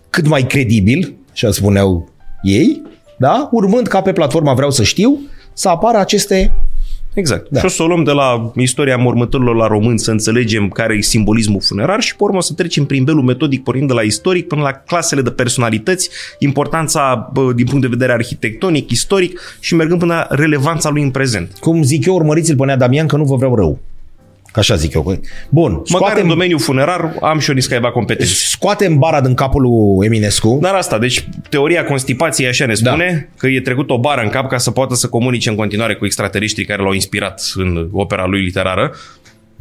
cât 0.10 0.28
mai 0.28 0.47
credibil, 0.47 1.16
așa 1.32 1.51
spuneau 1.51 2.10
ei, 2.41 2.82
da? 3.18 3.49
urmând 3.51 3.88
ca 3.88 4.01
pe 4.01 4.12
platforma 4.12 4.53
Vreau 4.53 4.72
să 4.72 4.84
știu 4.84 5.20
să 5.53 5.70
apară 5.70 5.97
aceste 5.97 6.53
Exact. 7.14 7.49
Da. 7.49 7.60
Și 7.60 7.66
o 7.66 7.70
să 7.70 7.84
o 7.84 7.88
luăm 7.88 8.03
de 8.03 8.12
la 8.12 8.51
istoria 8.55 8.97
mormântărilor 8.97 9.55
la 9.55 9.68
români, 9.68 9.99
să 9.99 10.12
înțelegem 10.12 10.70
care 10.70 10.95
e 10.95 11.01
simbolismul 11.01 11.62
funerar 11.62 12.01
și 12.01 12.16
pe 12.16 12.24
urmă 12.24 12.38
o 12.38 12.41
să 12.41 12.53
trecem 12.53 12.86
prin 12.86 13.03
belul 13.03 13.24
metodic, 13.24 13.64
pornind 13.64 13.88
de 13.88 13.93
la 13.93 14.01
istoric 14.01 14.47
până 14.47 14.62
la 14.62 14.72
clasele 14.72 15.22
de 15.22 15.30
personalități, 15.30 16.10
importanța 16.39 17.30
bă, 17.34 17.53
din 17.53 17.66
punct 17.66 17.82
de 17.82 17.88
vedere 17.88 18.12
arhitectonic, 18.12 18.91
istoric 18.91 19.57
și 19.60 19.76
mergând 19.76 19.99
până 19.99 20.14
la 20.14 20.36
relevanța 20.36 20.89
lui 20.89 21.03
în 21.03 21.12
prezent. 21.12 21.57
Cum 21.60 21.84
zic 21.84 22.05
eu, 22.05 22.16
urmăriți-l 22.16 22.55
pe 22.55 22.66
Nea 22.66 22.78
Damian 22.78 23.07
că 23.07 23.18
nu 23.18 23.24
vă 23.24 23.36
vreau 23.36 23.55
rău. 23.55 23.80
Că 24.52 24.60
așa 24.60 24.76
zic 24.76 24.93
eu. 24.93 25.04
Bun, 25.50 25.72
Măcar 25.72 25.84
în 25.84 25.86
scoatem, 25.86 26.28
domeniul 26.28 26.60
funerar 26.60 27.16
am 27.22 27.39
și 27.39 27.50
o 27.50 27.54
niscaiva 27.54 27.91
competență. 27.91 28.34
scoatem 28.34 28.97
bara 28.97 29.22
din 29.22 29.34
capul 29.34 29.62
lui 29.62 30.06
Eminescu. 30.06 30.58
Dar 30.62 30.74
asta, 30.74 30.97
deci 31.00 31.28
teoria 31.50 31.86
constipației 31.86 32.47
așa 32.47 32.66
ne 32.66 32.74
spune 32.74 33.28
da. 33.32 33.38
că 33.38 33.47
e 33.47 33.62
trecut 33.62 33.89
o 33.89 34.00
bară 34.00 34.22
în 34.22 34.30
cap 34.30 34.50
ca 34.50 34.58
să 34.58 34.72
poată 34.72 34.95
să 34.95 35.08
comunice 35.08 35.50
în 35.50 35.56
continuare 35.56 35.95
cu 35.95 36.06
extraterestrii 36.06 36.66
care 36.66 36.82
l-au 36.82 36.93
inspirat 36.93 37.41
în 37.56 37.89
opera 37.91 38.26
lui 38.26 38.41
literară. 38.41 38.91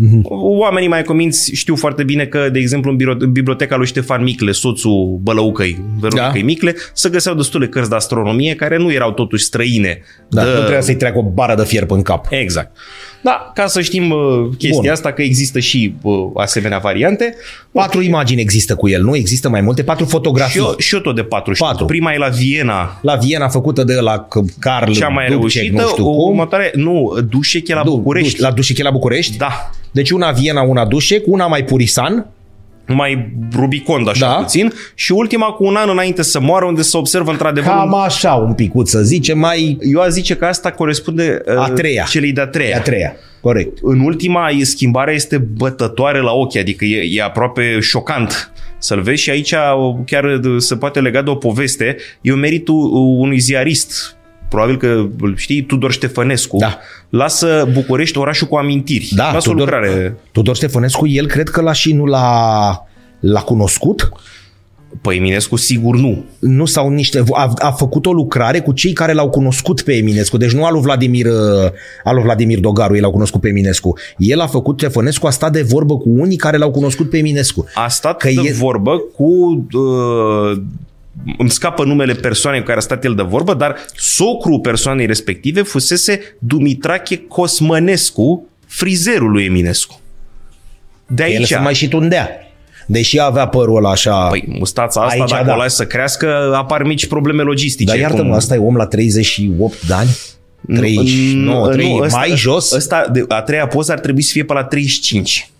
Mhm. 0.01 0.20
Oamenii 0.59 0.89
mai 0.89 1.03
cominți 1.03 1.55
știu 1.55 1.76
foarte 1.76 2.03
bine 2.03 2.24
că, 2.26 2.49
de 2.53 2.59
exemplu, 2.59 2.91
în 2.91 2.97
biro- 2.97 3.18
în 3.18 3.32
biblioteca 3.32 3.76
lui 3.76 3.86
Ștefan 3.86 4.22
Micle, 4.22 4.53
soțul 4.53 5.18
Bălăucăi, 5.22 5.84
Veronicăi 6.01 6.41
Da. 6.41 6.47
Micle, 6.47 6.74
se 6.95 7.09
găseau 7.09 7.34
destule 7.34 7.68
cărți 7.68 7.89
de 7.91 7.95
astronomie 7.95 8.55
care 8.55 8.76
nu 8.76 8.93
erau 8.93 9.12
totuși 9.12 9.45
străine. 9.45 10.01
Da, 10.28 10.43
de... 10.45 10.51
nu 10.51 10.57
trebuia 10.57 10.80
să-i 10.80 10.97
treacă 10.97 11.18
o 11.18 11.22
bară 11.22 11.55
de 11.55 11.64
fier 11.64 11.84
în 11.89 12.03
cap. 12.03 12.26
Exact. 12.30 12.76
Da, 13.20 13.50
ca 13.54 13.66
să 13.66 13.80
știm 13.80 14.10
uh, 14.10 14.48
chestia 14.58 14.80
Bun. 14.80 14.90
asta, 14.90 15.12
că 15.12 15.22
există 15.22 15.58
și 15.58 15.94
uh, 16.02 16.14
asemenea 16.34 16.78
variante. 16.78 17.34
Patru 17.72 18.02
imagini 18.02 18.40
există 18.40 18.74
cu 18.76 18.88
el, 18.88 19.02
nu? 19.02 19.16
Există 19.16 19.48
mai 19.48 19.60
multe? 19.60 19.82
Patru 19.82 20.04
Și 20.04 20.10
fotografii. 20.10 20.60
eu, 20.60 20.74
și 20.78 20.94
eu 20.94 21.00
tot 21.00 21.14
de 21.14 21.22
patru. 21.22 21.52
știu. 21.54 21.66
Patru. 21.66 21.84
Prima 21.84 22.12
e 22.12 22.18
la 22.18 22.28
Viena, 22.28 22.98
La 23.02 23.14
Viena 23.14 23.48
făcută 23.48 23.84
de 23.84 23.94
la 23.94 24.28
Carl 24.58 24.92
cea 24.92 25.08
mai 25.08 25.26
Dubček, 25.30 25.62
reușită, 25.62 25.82
nu 25.82 25.88
știu 25.88 26.08
o 26.08 26.14
cum. 26.14 26.28
următoare, 26.28 26.70
nu, 26.74 27.18
Dușec 27.30 27.68
e 27.68 27.74
la 27.74 27.82
Du- 27.82 27.90
București. 27.96 28.36
Du- 28.36 28.42
la 28.42 28.50
Dușec 28.50 28.78
e 28.78 28.82
la 28.82 28.90
București? 28.90 29.36
Da. 29.36 29.70
Deci 29.90 30.10
una 30.10 30.30
Viena, 30.30 30.62
una 30.62 30.84
Dușec, 30.86 31.22
una 31.26 31.46
mai 31.46 31.64
Purisan, 31.64 32.26
mai 32.95 33.32
Rubicond 33.55 34.09
așa 34.09 34.26
Da. 34.26 34.32
puțin 34.32 34.72
și 34.95 35.12
ultima 35.12 35.47
cu 35.47 35.64
un 35.64 35.74
an 35.76 35.89
înainte 35.89 36.22
să 36.22 36.41
moară 36.41 36.64
unde 36.64 36.82
se 36.82 36.97
observă 36.97 37.30
într-adevăr 37.30 37.70
Cam 37.72 37.95
așa 37.95 38.32
un 38.32 38.53
picuț 38.53 38.91
să 38.91 39.03
zicem, 39.03 39.39
mai 39.39 39.78
eu 39.80 40.01
aș 40.01 40.09
zice 40.09 40.34
că 40.36 40.45
asta 40.45 40.70
corespunde 40.70 41.43
uh, 41.47 41.57
A 41.57 41.70
treia. 41.70 42.05
celei 42.09 42.32
de-a 42.32 42.47
treia. 42.47 42.76
a 42.76 42.80
treia. 42.80 43.16
Corect. 43.41 43.78
În 43.82 44.01
ultima 44.01 44.49
schimbarea 44.62 45.14
este 45.14 45.39
bătătoare 45.39 46.20
la 46.20 46.32
ochi, 46.32 46.57
adică 46.57 46.84
e, 46.84 47.09
e 47.11 47.22
aproape 47.22 47.78
șocant 47.80 48.53
să-l 48.78 49.01
vezi 49.01 49.22
și 49.22 49.30
aici 49.30 49.55
chiar 50.07 50.41
se 50.59 50.76
poate 50.76 51.01
lega 51.01 51.22
de 51.22 51.30
o 51.30 51.34
poveste. 51.34 51.97
E 52.20 52.32
un 52.32 52.39
meritul 52.39 52.91
unui 53.18 53.39
ziarist 53.39 54.16
probabil 54.49 54.76
că 54.76 55.07
îl 55.20 55.36
știi, 55.36 55.62
Tudor 55.62 55.92
Ștefănescu, 55.92 56.57
Da. 56.57 56.78
lasă 57.09 57.68
București 57.72 58.18
orașul 58.18 58.46
cu 58.46 58.57
amintiri. 58.57 59.09
Da, 59.14 59.32
lasă 59.32 59.49
o 59.49 59.53
Tudor, 59.53 59.59
lucrare. 59.59 60.16
Tudor 60.32 60.57
Ștefănescu, 60.57 61.07
el 61.07 61.26
cred 61.26 61.49
că 61.49 61.61
l-a 61.61 61.72
și 61.72 61.92
nu 61.92 62.05
l-a, 62.05 62.86
l-a 63.20 63.40
cunoscut. 63.40 64.09
Păi 65.03 65.16
Eminescu 65.16 65.57
sigur 65.57 65.96
nu. 65.96 66.24
Nu 66.38 66.64
sau 66.64 66.88
niște, 66.90 67.22
a, 67.32 67.53
a 67.59 67.70
făcut 67.70 68.07
o 68.07 68.12
lucrare 68.12 68.61
cu 68.61 68.72
cei 68.72 68.92
care 68.92 69.12
l-au 69.12 69.28
cunoscut 69.30 69.80
pe 69.82 69.92
Eminescu. 69.96 70.36
Deci 70.36 70.53
nu 70.53 70.64
al 70.64 70.72
lui 70.72 70.82
Vladimir, 70.82 71.26
uh, 71.26 71.70
al 72.05 72.14
lui 72.14 72.22
Vladimir 72.22 72.59
Dogaru, 72.59 72.94
el 72.94 73.01
l-au 73.03 73.11
cunoscut 73.11 73.40
pe 73.40 73.49
Eminescu. 73.49 73.99
El 74.18 74.40
a 74.40 74.46
făcut, 74.46 74.78
Ștefănescu 74.78 75.26
a 75.26 75.30
stat 75.30 75.53
de 75.53 75.62
vorbă 75.62 75.96
cu 75.99 76.09
unii 76.09 76.36
care 76.36 76.57
l-au 76.57 76.70
cunoscut 76.70 77.11
pe 77.11 77.16
Eminescu. 77.18 77.64
A 77.74 77.88
stat 77.88 78.16
Că 78.16 78.28
de 78.28 78.40
e- 78.49 78.53
vorbă 78.53 79.03
cu... 79.16 79.66
Uh, 79.72 80.61
îmi 81.38 81.50
scapă 81.50 81.84
numele 81.84 82.12
persoanei 82.14 82.60
cu 82.60 82.66
care 82.66 82.78
a 82.78 82.82
stat 82.82 83.04
el 83.04 83.14
de 83.14 83.22
vorbă, 83.22 83.54
dar 83.54 83.76
socrul 83.96 84.60
persoanei 84.60 85.06
respective 85.06 85.62
fusese 85.62 86.20
Dumitrache 86.38 87.16
Cosmănescu, 87.28 88.46
frizerul 88.66 89.30
lui 89.30 89.44
Eminescu. 89.44 90.00
De 91.06 91.24
El 91.24 91.36
aici. 91.36 91.46
se 91.46 91.56
mai 91.58 91.74
și 91.74 91.88
tundea. 91.88 92.28
Deși 92.86 93.20
avea 93.20 93.46
părul 93.48 93.76
ăla 93.76 93.90
așa... 93.90 94.26
Păi 94.26 94.44
mustața 94.58 95.00
asta, 95.00 95.20
Aici, 95.20 95.30
dacă 95.30 95.44
da. 95.44 95.52
o 95.54 95.56
lași 95.56 95.74
să 95.74 95.86
crească, 95.86 96.52
apar 96.56 96.82
mici 96.82 97.06
probleme 97.06 97.42
logistice. 97.42 97.90
Dar 97.90 98.00
iartă-mă, 98.00 98.22
cum- 98.22 98.32
asta 98.32 98.54
e 98.54 98.58
om 98.58 98.76
la 98.76 98.86
38 98.86 99.86
de 99.86 99.92
ani? 99.94 100.16
39, 100.74 101.66
Nu, 101.66 101.72
30, 101.72 102.00
ăsta- 102.00 102.18
mai 102.18 102.32
jos? 102.36 102.72
Ăsta, 102.72 103.08
de, 103.12 103.24
a 103.28 103.40
treia 103.42 103.66
poză 103.66 103.92
ar 103.92 103.98
trebui 103.98 104.22
să 104.22 104.30
fie 104.32 104.44
pe 104.44 104.52
la 104.52 104.64
35. 104.64 105.50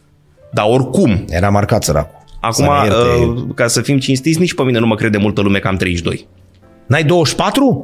Dar 0.52 0.64
oricum, 0.68 1.24
Era 1.28 1.48
marcat 1.50 1.84
săracul. 1.84 2.18
Acum, 2.41 2.64
Să 2.64 2.70
ne 2.70 2.84
ierte. 2.84 3.24
uh, 3.24 3.45
ca 3.55 3.66
să 3.66 3.80
fim 3.80 3.99
cinstiți, 3.99 4.39
nici 4.41 4.55
pe 4.55 4.62
mine 4.62 4.78
nu 4.78 4.86
mă 4.86 4.95
crede 4.95 5.18
multă 5.18 5.41
lume 5.41 5.59
că 5.59 5.68
am 5.68 5.76
32. 5.76 6.26
N-ai 6.86 7.05
24? 7.05 7.82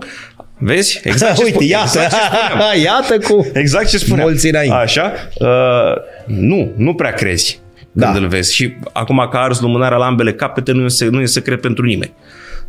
Vezi? 0.58 1.00
Exact 1.04 1.34
ce 1.38 1.42
Uite, 1.44 1.56
spun- 1.56 1.68
iată, 1.68 1.84
exact 1.84 2.10
ce 2.10 2.16
spuneam. 2.48 2.80
iată 2.84 3.18
cu... 3.18 3.46
Exact 3.54 3.88
ce 3.88 3.98
spuneam. 3.98 4.28
Mulți 4.28 4.48
înainte. 4.48 4.74
Așa? 4.74 5.12
Uh, 5.40 5.94
nu, 6.26 6.72
nu 6.76 6.94
prea 6.94 7.10
crezi 7.12 7.60
Da. 7.92 8.10
când 8.10 8.22
îl 8.22 8.28
vezi. 8.28 8.54
Și 8.54 8.74
acum 8.92 9.28
că 9.30 9.36
a 9.36 9.40
ars 9.42 9.60
lumânarea 9.60 9.96
la 9.96 10.06
ambele 10.06 10.32
capete 10.32 10.72
nu 10.72 10.84
e, 10.84 10.88
se- 10.88 11.08
nu 11.08 11.20
e 11.20 11.24
secret 11.24 11.60
pentru 11.60 11.84
nimeni. 11.84 12.12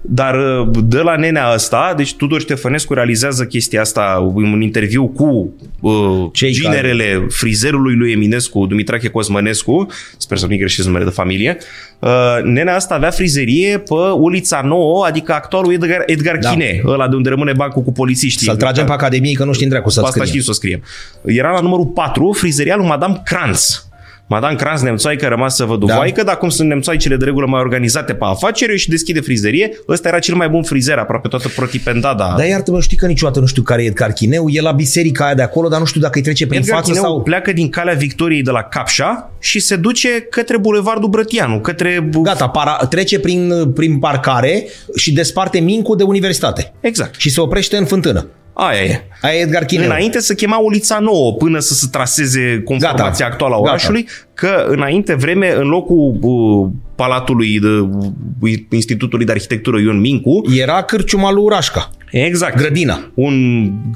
Dar 0.08 0.60
uh, 0.60 0.68
de 0.84 1.00
la 1.00 1.16
nenea 1.16 1.48
asta, 1.48 1.94
deci 1.98 2.16
Tudor 2.16 2.40
Ștefănescu 2.40 2.94
realizează 2.94 3.46
chestia 3.46 3.82
asta 3.82 4.32
în 4.36 4.52
un 4.52 4.62
interviu 4.62 5.08
cu 5.08 5.54
uh, 5.80 6.30
Cei 6.34 6.52
ginerele 6.52 7.26
frizerului 7.30 7.96
lui 7.96 8.12
Eminescu, 8.12 8.66
Dumitrache 8.66 9.08
Cosmănescu, 9.08 9.88
sper 10.18 10.38
să 10.38 10.48
nu-i 10.48 10.58
greșesc 10.58 10.88
numele 10.88 11.06
de 11.06 11.10
familie, 11.10 11.58
uh, 12.00 12.10
nenea 12.44 12.76
asta 12.76 12.96
avea 12.96 13.10
frizerie 13.10 13.78
pe 13.78 13.94
ulița 14.18 14.62
nouă, 14.62 15.06
adică 15.06 15.34
actualul 15.34 15.74
Edgar, 15.74 16.04
Edgar 16.06 16.38
Da. 16.38 16.50
Chine, 16.50 16.82
ăla 16.86 17.08
de 17.08 17.16
unde 17.16 17.30
rămâne 17.30 17.52
bancul 17.54 17.82
cu 17.82 17.92
polițiștii. 17.92 18.48
Să-l 18.48 18.56
tragem 18.56 18.86
pe 18.86 18.92
Academie 18.92 19.34
că 19.34 19.44
nu 19.44 19.54
știm 19.54 19.70
dracu 19.70 19.90
să 19.90 20.00
Pe 20.00 20.06
asta 20.06 20.18
scrie. 20.18 20.32
știm 20.32 20.44
să 20.44 20.50
o 20.50 20.54
scriem. 20.54 20.84
Era 21.26 21.52
la 21.52 21.60
numărul 21.60 21.86
4, 21.86 22.32
frizeria 22.32 22.76
lui 22.76 22.88
Madame 22.88 23.22
Kranz. 23.26 23.90
Madame 24.28 24.56
Kranz, 24.56 24.82
nemțoaică, 24.82 25.28
rămasă 25.28 25.66
văduvoaică, 25.66 26.22
da. 26.22 26.28
dar 26.28 26.38
cum 26.38 26.50
sunt 26.50 26.68
nemțoaicele 26.68 27.16
de 27.16 27.26
regulă 27.26 27.46
mai 27.46 27.60
organizate 27.60 28.14
pe 28.14 28.26
afaceri 28.26 28.78
și 28.78 28.90
deschide 28.90 29.20
frizerie, 29.20 29.72
ăsta 29.88 30.08
era 30.08 30.20
cel 30.20 30.36
mai 30.36 30.50
bun 30.50 30.64
frizer, 30.64 30.98
aproape 30.98 31.28
toată 31.28 31.48
protipendada. 31.56 32.34
Dar 32.38 32.46
iartă-mă, 32.46 32.82
știi 32.82 32.98
că 32.98 33.06
niciodată 33.06 33.40
nu 33.40 33.46
știu 33.46 33.62
care 33.62 33.84
e 33.84 33.86
Edgar 33.86 34.12
Chineu, 34.12 34.46
e 34.50 34.62
la 34.62 34.72
biserica 34.72 35.26
aia 35.26 35.34
de 35.34 35.42
acolo, 35.42 35.68
dar 35.68 35.80
nu 35.80 35.86
știu 35.86 36.02
dacă 36.02 36.18
îi 36.18 36.24
trece 36.24 36.48
prin 36.48 36.60
Edgar 36.60 36.76
față 36.76 36.92
Chineu 36.92 37.04
sau... 37.04 37.22
pleacă 37.22 37.52
din 37.52 37.70
calea 37.70 37.94
Victoriei 37.94 38.42
de 38.42 38.52
la 38.52 38.62
Capșa 38.62 39.32
și 39.40 39.60
se 39.60 39.76
duce 39.76 40.10
către 40.30 40.58
Bulevardul 40.58 41.10
Brătianu, 41.10 41.60
către... 41.60 42.10
Gata, 42.22 42.48
para, 42.48 42.76
trece 42.90 43.20
prin, 43.20 43.72
prin 43.74 44.00
parcare 44.00 44.68
și 44.96 45.14
desparte 45.14 45.60
Mincu 45.60 45.96
de 45.96 46.04
universitate. 46.04 46.74
Exact. 46.80 47.20
Și 47.20 47.30
se 47.30 47.42
oprește 47.42 47.78
în 47.78 47.86
fântână. 47.86 48.28
Aia 48.58 48.84
e. 48.84 49.02
Aia 49.22 49.38
e 49.38 49.42
Edgar 49.42 49.66
Chineu. 49.66 49.86
Înainte 49.86 50.20
se 50.20 50.36
chema 50.36 50.58
Ulița 50.58 51.00
Nouă 51.00 51.34
până 51.34 51.60
să 51.60 51.74
se 51.74 51.88
traseze 51.92 52.62
conformația 52.66 53.06
Gata. 53.08 53.26
actuală 53.26 53.54
a 53.54 53.58
Gata. 53.58 53.70
orașului, 53.70 54.08
că 54.34 54.66
înainte 54.68 55.14
vreme, 55.14 55.54
în 55.56 55.68
locul 55.68 56.18
uh, 56.22 56.70
palatului 56.96 57.60
de, 57.60 57.68
uh, 57.68 58.54
Institutului 58.70 59.26
de 59.26 59.32
Arhitectură 59.32 59.80
Ion 59.80 60.00
Mincu, 60.00 60.42
Era 60.58 60.82
cârciuma 60.84 61.32
lui 61.32 61.44
Urașca. 61.44 61.90
Exact, 62.24 62.58
Grădina. 62.58 63.00
un 63.14 63.34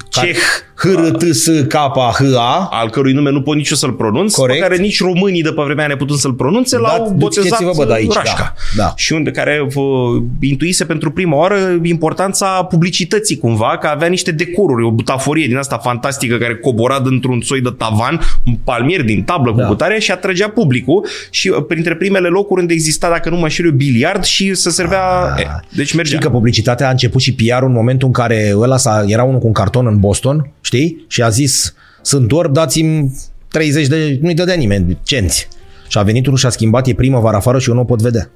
ceh 0.08 0.36
H-R-T-S-K-H-A. 0.74 2.68
al 2.70 2.90
cărui 2.90 3.12
nume 3.12 3.30
nu 3.30 3.42
pot 3.42 3.56
nici 3.56 3.68
eu 3.70 3.76
să-l 3.76 3.92
pronunț, 3.92 4.34
Corect. 4.34 4.60
pe 4.60 4.66
care 4.66 4.80
nici 4.80 5.00
românii 5.00 5.42
de 5.42 5.48
pe 5.52 5.62
vremea 5.62 5.84
aia 5.84 5.92
neputând 5.92 6.18
să-l 6.18 6.32
pronunțe, 6.32 6.76
Da, 6.76 6.82
l-au 6.82 7.14
botezat 7.16 7.44
duceți-vă, 7.48 7.72
bă, 7.76 7.84
de 7.84 7.92
aici, 7.94 8.12
Rașca. 8.12 8.54
da, 8.76 8.82
da. 8.82 8.92
Și 8.96 9.12
unde 9.12 9.30
care 9.30 9.66
uh, 9.74 10.22
intuise 10.40 10.84
pentru 10.84 11.10
prima 11.10 11.36
oară 11.36 11.78
importanța 11.82 12.46
publicității 12.46 13.38
cumva, 13.38 13.78
că 13.80 13.86
avea 13.86 14.08
niște 14.08 14.30
decoruri, 14.30 14.84
o 14.84 14.90
butaforie 14.90 15.46
din 15.46 15.56
asta 15.56 15.76
fantastică 15.78 16.36
care 16.36 16.56
cobora 16.56 17.00
dintr-un 17.00 17.40
soi 17.40 17.60
de 17.60 17.70
tavan, 17.78 18.20
un 18.46 18.54
palmier 18.64 19.02
din 19.02 19.22
tablă 19.22 19.52
cu 19.52 19.58
Da. 19.60 19.66
cutare 19.66 19.98
și 19.98 20.10
atrăgea 20.10 20.48
publicul 20.48 21.06
și 21.30 21.48
uh, 21.48 21.64
printre 21.68 21.94
primele 21.96 22.28
locuri 22.28 22.60
unde 22.60 22.72
exista, 22.72 23.08
dacă 23.08 23.28
nu 23.30 23.36
mă 23.36 23.48
știu 23.48 23.64
eu, 23.66 23.70
biliard 23.72 24.24
și 24.24 24.54
se 24.54 24.70
servea... 24.70 25.02
Ah. 25.22 25.40
E, 25.40 25.46
deci 25.68 25.92
mergea. 25.94 26.10
Știi 26.16 26.24
că 26.28 26.30
publicitatea 26.30 26.86
a 26.86 26.90
început 26.90 27.20
și 27.20 27.34
PR-ul 27.34 27.68
în 27.68 27.72
momentul 27.72 28.09
în 28.10 28.22
care 28.22 28.52
ăla 28.56 28.76
s-a, 28.76 29.04
era 29.06 29.22
unul 29.24 29.38
cu 29.40 29.46
un 29.46 29.52
carton 29.52 29.86
în 29.86 29.98
Boston, 29.98 30.50
știi? 30.60 31.04
Și 31.08 31.22
a 31.22 31.28
zis, 31.28 31.74
sunt 32.02 32.32
orb, 32.32 32.52
dați-mi 32.52 33.12
30 33.48 33.86
de... 33.86 34.18
Nu-i 34.22 34.34
dădea 34.34 34.54
nimeni, 34.54 34.98
cenți. 35.02 35.48
Și 35.88 35.98
a 35.98 36.02
venit 36.02 36.26
unul 36.26 36.38
și 36.38 36.46
a 36.46 36.48
schimbat, 36.48 36.86
e 36.86 36.94
primăvară 36.94 37.36
afară 37.36 37.58
și 37.58 37.68
eu 37.68 37.74
nu 37.74 37.80
o 37.80 37.84
pot 37.84 38.00
vedea. 38.02 38.30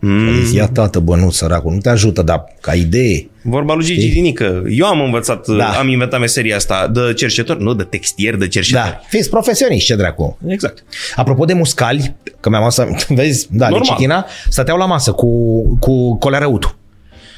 Mm. 0.00 0.28
A 0.28 0.40
zis, 0.40 0.52
ia 0.52 0.68
tată, 0.68 0.98
bă, 0.98 1.16
nu, 1.16 1.30
săracul, 1.30 1.72
nu 1.72 1.78
te 1.78 1.88
ajută, 1.88 2.22
dar 2.22 2.44
ca 2.60 2.74
idee. 2.74 3.28
Vorba 3.42 3.74
lui 3.74 3.84
Gigi 3.84 4.08
Dinică. 4.08 4.62
Eu 4.68 4.86
am 4.86 5.00
învățat, 5.00 5.46
Da. 5.46 5.56
da. 5.56 5.68
am 5.68 5.88
inventat 5.88 6.20
meseria 6.20 6.56
asta 6.56 6.90
de 6.92 7.12
cercetător, 7.14 7.58
nu 7.62 7.74
de 7.74 7.82
textier, 7.82 8.36
de 8.36 8.48
cercetător. 8.48 8.90
Da, 8.90 9.00
fiți 9.08 9.30
profesioniști, 9.30 9.86
ce 9.86 9.96
dracu. 9.96 10.38
Exact. 10.46 10.84
Apropo 11.16 11.44
de 11.44 11.52
muscali, 11.52 12.14
că 12.40 12.48
mi-am 12.48 12.62
asta, 12.64 12.88
vezi, 13.08 13.46
da, 13.50 13.68
Normal. 13.68 13.88
Licitina, 13.88 14.26
stăteau 14.48 14.76
la 14.76 14.86
masă 14.86 15.12
cu, 15.12 15.62
cu 15.78 16.16
colerăutul. 16.16 16.76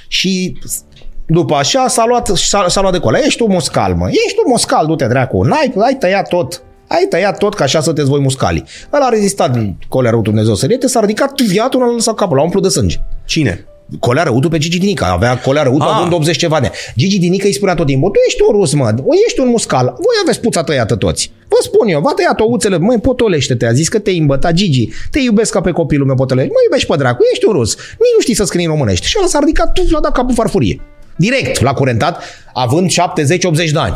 Și 0.08 0.58
după 1.30 1.54
așa 1.54 1.88
s-a 1.88 2.04
luat, 2.06 2.26
s-a, 2.34 2.64
s-a 2.68 2.80
luat 2.80 2.92
de 2.92 2.98
cola. 2.98 3.18
Ești 3.18 3.38
tu 3.38 3.46
muscal, 3.50 3.94
mă. 3.94 4.08
Ești 4.08 4.34
tu 4.42 4.48
muscal, 4.48 4.86
du-te 4.86 5.06
dracu. 5.06 5.42
N-ai, 5.42 5.72
ai 5.76 5.94
tăiat 5.98 6.28
tot. 6.28 6.62
Ai 6.88 7.06
tăiat 7.08 7.38
tot 7.38 7.54
ca 7.54 7.64
așa 7.64 7.80
să 7.80 7.92
te 7.92 8.02
voi 8.02 8.20
muscali. 8.20 8.64
Ăla 8.92 9.06
a 9.06 9.08
rezistat 9.08 9.58
colerăutul 9.88 10.32
Dumnezeu 10.32 10.54
să 10.54 10.66
riete, 10.66 10.86
s-a 10.86 11.00
ridicat 11.00 11.40
viatul, 11.40 11.80
l-a 11.80 11.92
lăsat 11.92 12.14
capul, 12.14 12.36
l-a 12.36 12.42
umplut 12.42 12.62
de 12.62 12.68
sânge. 12.68 12.96
Cine? 13.24 13.64
Colea 14.00 14.22
răutul 14.22 14.50
pe 14.50 14.58
Gigi 14.58 14.78
Dinica. 14.78 15.06
Avea 15.06 15.38
colea 15.38 15.62
răutul 15.62 15.88
Ah. 15.88 15.94
având 15.96 16.12
80 16.12 16.36
ceva 16.36 16.60
de 16.60 16.66
ani. 16.66 16.74
Gigi 16.96 17.18
Dinica 17.18 17.46
îi 17.46 17.52
spunea 17.54 17.74
tot 17.74 17.86
timpul, 17.86 18.10
tu 18.10 18.18
ești 18.26 18.42
un 18.48 18.58
rus, 18.58 18.72
mă, 18.74 18.94
ești 19.26 19.40
un 19.40 19.48
muscal. 19.48 19.84
Voi 19.84 20.16
aveți 20.22 20.40
puța 20.40 20.62
tăiată 20.62 20.96
toți. 20.96 21.32
Vă 21.48 21.56
spun 21.62 21.88
eu, 21.88 22.00
v-a 22.00 22.12
tăiat 22.16 22.40
ouțele, 22.40 22.78
măi, 22.78 22.98
potolește-te, 22.98 23.66
a 23.66 23.72
zis 23.72 23.88
că 23.88 23.98
te-ai 23.98 24.18
îmbătat, 24.18 24.52
Gigi. 24.52 24.88
Te 25.10 25.18
iubesc 25.20 25.52
ca 25.52 25.60
pe 25.60 25.70
copilul 25.70 26.06
meu, 26.06 26.14
potolește. 26.14 26.50
Mă 26.52 26.58
iubești 26.64 26.88
pe 26.88 26.96
dracu, 26.96 27.22
ești 27.32 27.46
un 27.46 27.52
rus. 27.52 27.74
Nici 27.74 28.14
nu 28.16 28.20
știi 28.20 28.34
să 28.34 28.44
scrii 28.44 28.64
în 28.64 28.70
românești. 28.70 29.06
Și 29.06 29.16
ăla 29.18 29.26
s-a 29.28 29.38
ridicat, 29.38 29.72
tu 29.72 29.82
l-a 29.90 30.00
dat 30.00 30.12
capul 30.12 30.34
farfurie. 30.34 30.80
Direct, 31.20 31.60
l-a 31.60 31.72
curentat, 31.72 32.22
având 32.54 32.90
70-80 32.90 32.94
de 33.72 33.78
ani. 33.78 33.94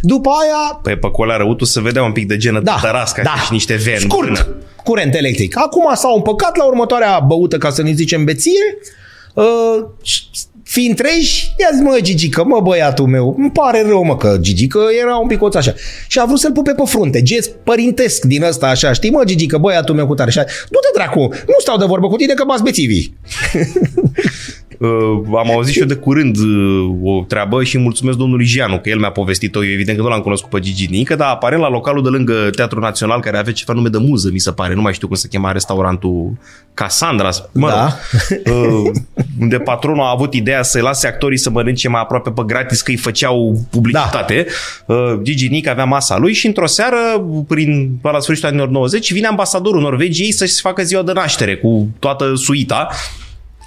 După 0.00 0.30
aia, 0.42 0.80
Păi 0.82 0.96
pe 0.96 1.10
colea 1.10 1.36
răutul 1.36 1.66
se 1.66 1.80
vedea 1.80 2.02
un 2.02 2.12
pic 2.12 2.26
de 2.26 2.36
genă 2.36 2.60
da, 2.60 2.78
de 2.80 2.86
tărască 2.86 3.20
da. 3.24 3.34
și 3.44 3.52
niște 3.52 3.74
veni. 3.74 4.00
Scurt, 4.00 4.48
curent 4.84 5.14
electric. 5.14 5.58
Acum 5.58 5.94
s-au 5.94 6.16
împăcat 6.16 6.56
la 6.56 6.64
următoarea 6.64 7.18
băută, 7.18 7.58
ca 7.58 7.70
să 7.70 7.82
ne 7.82 7.92
zicem 7.92 8.24
beție, 8.24 8.78
uh, 9.34 9.84
fiind 10.64 10.96
treji, 10.96 11.54
i-a 11.58 11.68
zis, 11.72 11.80
mă, 11.80 11.98
Gigică, 12.02 12.44
mă, 12.44 12.60
băiatul 12.60 13.06
meu, 13.06 13.34
îmi 13.38 13.50
pare 13.50 13.82
rău, 13.86 14.04
mă, 14.04 14.16
că 14.16 14.36
Gigică 14.40 14.80
era 15.00 15.16
un 15.16 15.26
picoț 15.26 15.54
așa. 15.54 15.74
Și 16.08 16.18
a 16.18 16.24
vrut 16.24 16.38
să-l 16.38 16.52
pupe 16.52 16.72
pe 16.72 16.82
frunte, 16.84 17.22
gest 17.22 17.50
părintesc 17.50 18.24
din 18.24 18.42
ăsta 18.42 18.66
așa, 18.66 18.92
știi, 18.92 19.10
mă, 19.10 19.22
Gigică, 19.24 19.58
băiatul 19.58 19.94
meu 19.94 20.06
cu 20.06 20.14
tare 20.14 20.28
așa. 20.28 20.44
Du-te, 20.44 20.88
dracu, 20.94 21.20
nu 21.20 21.54
stau 21.58 21.76
de 21.76 21.84
vorbă 21.84 22.08
cu 22.08 22.16
tine 22.16 22.34
că 22.34 22.44
bați 22.44 22.62
bețivii. 22.62 23.14
Uh, 24.80 25.38
am 25.38 25.50
auzit 25.50 25.72
și 25.72 25.80
eu 25.80 25.86
de 25.86 25.94
curând 25.94 26.36
uh, 26.36 26.90
o 27.02 27.24
treabă 27.28 27.64
și 27.64 27.78
mulțumesc 27.78 28.18
domnului 28.18 28.44
Gianu 28.44 28.78
că 28.78 28.88
el 28.88 28.98
mi-a 28.98 29.10
povestit-o. 29.10 29.64
Eu 29.64 29.70
evident 29.72 29.96
că 29.96 30.02
nu 30.02 30.08
l-am 30.08 30.20
cunoscut 30.20 30.50
pe 30.50 30.58
Gigi 30.58 30.86
Nică, 30.90 31.14
dar 31.14 31.28
aparent 31.30 31.62
la 31.62 31.68
localul 31.68 32.02
de 32.02 32.08
lângă 32.08 32.50
Teatrul 32.56 32.82
Național 32.82 33.20
care 33.20 33.38
avea 33.38 33.52
ceva 33.52 33.72
nume 33.72 33.88
de 33.88 33.98
muză, 33.98 34.28
mi 34.32 34.38
se 34.38 34.52
pare. 34.52 34.74
Nu 34.74 34.80
mai 34.80 34.92
știu 34.92 35.06
cum 35.06 35.16
se 35.16 35.28
chema 35.28 35.52
restaurantul 35.52 36.32
Cassandra. 36.74 37.28
Mă 37.52 37.68
Da. 37.68 37.88
rog, 38.44 38.86
uh, 38.86 38.90
unde 39.40 39.58
patronul 39.58 40.02
a 40.02 40.10
avut 40.10 40.34
ideea 40.34 40.62
să 40.62 40.80
lase 40.80 41.06
actorii 41.06 41.38
să 41.38 41.50
mănânce 41.50 41.88
mai 41.88 42.00
aproape 42.00 42.30
pe 42.30 42.42
gratis 42.46 42.82
că 42.82 42.90
îi 42.90 42.96
făceau 42.96 43.66
publicitate. 43.70 44.46
Da. 44.86 45.18
Gigi 45.22 45.48
Nic 45.48 45.66
avea 45.66 45.84
masa 45.84 46.18
lui 46.18 46.32
și 46.32 46.46
într-o 46.46 46.66
seară, 46.66 46.96
prin, 47.48 47.98
la 48.02 48.20
sfârșitul 48.20 48.48
anilor 48.48 48.68
90, 48.68 49.12
vine 49.12 49.26
ambasadorul 49.26 49.80
Norvegiei 49.80 50.32
să-și 50.32 50.60
facă 50.60 50.82
ziua 50.82 51.02
de 51.02 51.12
naștere 51.12 51.56
cu 51.56 51.88
toată 51.98 52.32
suita. 52.34 52.88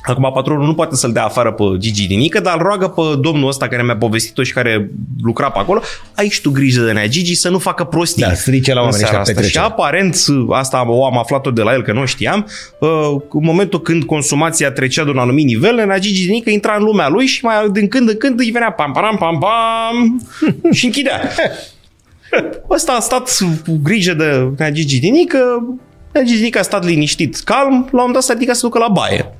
Acum 0.05 0.31
patronul 0.33 0.65
nu 0.65 0.73
poate 0.73 0.95
să-l 0.95 1.11
dea 1.11 1.23
afară 1.23 1.51
pe 1.51 1.63
Gigi 1.77 2.07
Dinică, 2.07 2.39
dar 2.39 2.55
îl 2.57 2.61
roagă 2.61 2.87
pe 2.87 3.01
domnul 3.19 3.47
ăsta 3.47 3.67
care 3.67 3.83
mi-a 3.83 3.97
povestit-o 3.97 4.43
și 4.43 4.53
care 4.53 4.89
lucra 5.23 5.49
pe 5.49 5.59
acolo, 5.59 5.81
ai 6.15 6.29
și 6.29 6.41
tu 6.41 6.51
grijă 6.51 6.83
de 6.83 6.91
nea 6.91 7.07
Gigi 7.07 7.35
să 7.35 7.49
nu 7.49 7.57
facă 7.57 7.83
prostii. 7.83 8.23
Da, 8.23 8.33
strice 8.33 8.73
la 8.73 8.79
în 8.79 8.85
oamenii 8.85 9.05
seara 9.07 9.19
ăștia 9.19 9.33
asta. 9.35 9.47
Și 9.47 9.53
petrecere. 9.53 9.81
aparent, 9.81 10.17
asta 10.49 10.83
o 10.87 11.05
am 11.05 11.17
aflat-o 11.17 11.51
de 11.51 11.61
la 11.61 11.73
el, 11.73 11.83
că 11.83 11.93
nu 11.93 12.01
o 12.01 12.05
știam, 12.05 12.47
uh, 12.79 12.89
în 13.29 13.43
momentul 13.43 13.81
când 13.81 14.03
consumația 14.03 14.71
trecea 14.71 15.03
de 15.03 15.09
un 15.09 15.17
anumit 15.17 15.45
nivel, 15.45 15.75
nea 15.75 15.99
Gigi 15.99 16.25
Dinică 16.25 16.49
intra 16.49 16.75
în 16.77 16.83
lumea 16.83 17.09
lui 17.09 17.25
și 17.25 17.45
mai 17.45 17.55
din 17.71 17.87
când 17.87 18.09
în 18.09 18.17
când 18.17 18.39
îi 18.39 18.51
venea 18.51 18.71
pam 18.71 18.91
pam 18.91 19.15
pam 19.19 19.39
pam 19.39 20.27
și 20.77 20.85
închidea. 20.85 21.21
Ăsta 22.69 22.91
a 22.91 22.99
stat 22.99 23.37
cu 23.65 23.79
grijă 23.83 24.13
de 24.13 24.51
nea 24.57 24.71
Gigi 24.71 24.99
Dinică, 24.99 25.37
nea 26.13 26.23
Gigi 26.23 26.37
Dinică 26.37 26.59
a 26.59 26.61
stat 26.61 26.85
liniștit, 26.85 27.39
calm, 27.39 27.71
la 27.71 27.77
un 27.77 27.87
moment 27.91 28.13
dat 28.13 28.23
s-a 28.23 28.33
ridicat 28.33 28.55
să 28.55 28.65
ducă 28.65 28.79
la 28.79 28.87
baie. 28.87 29.33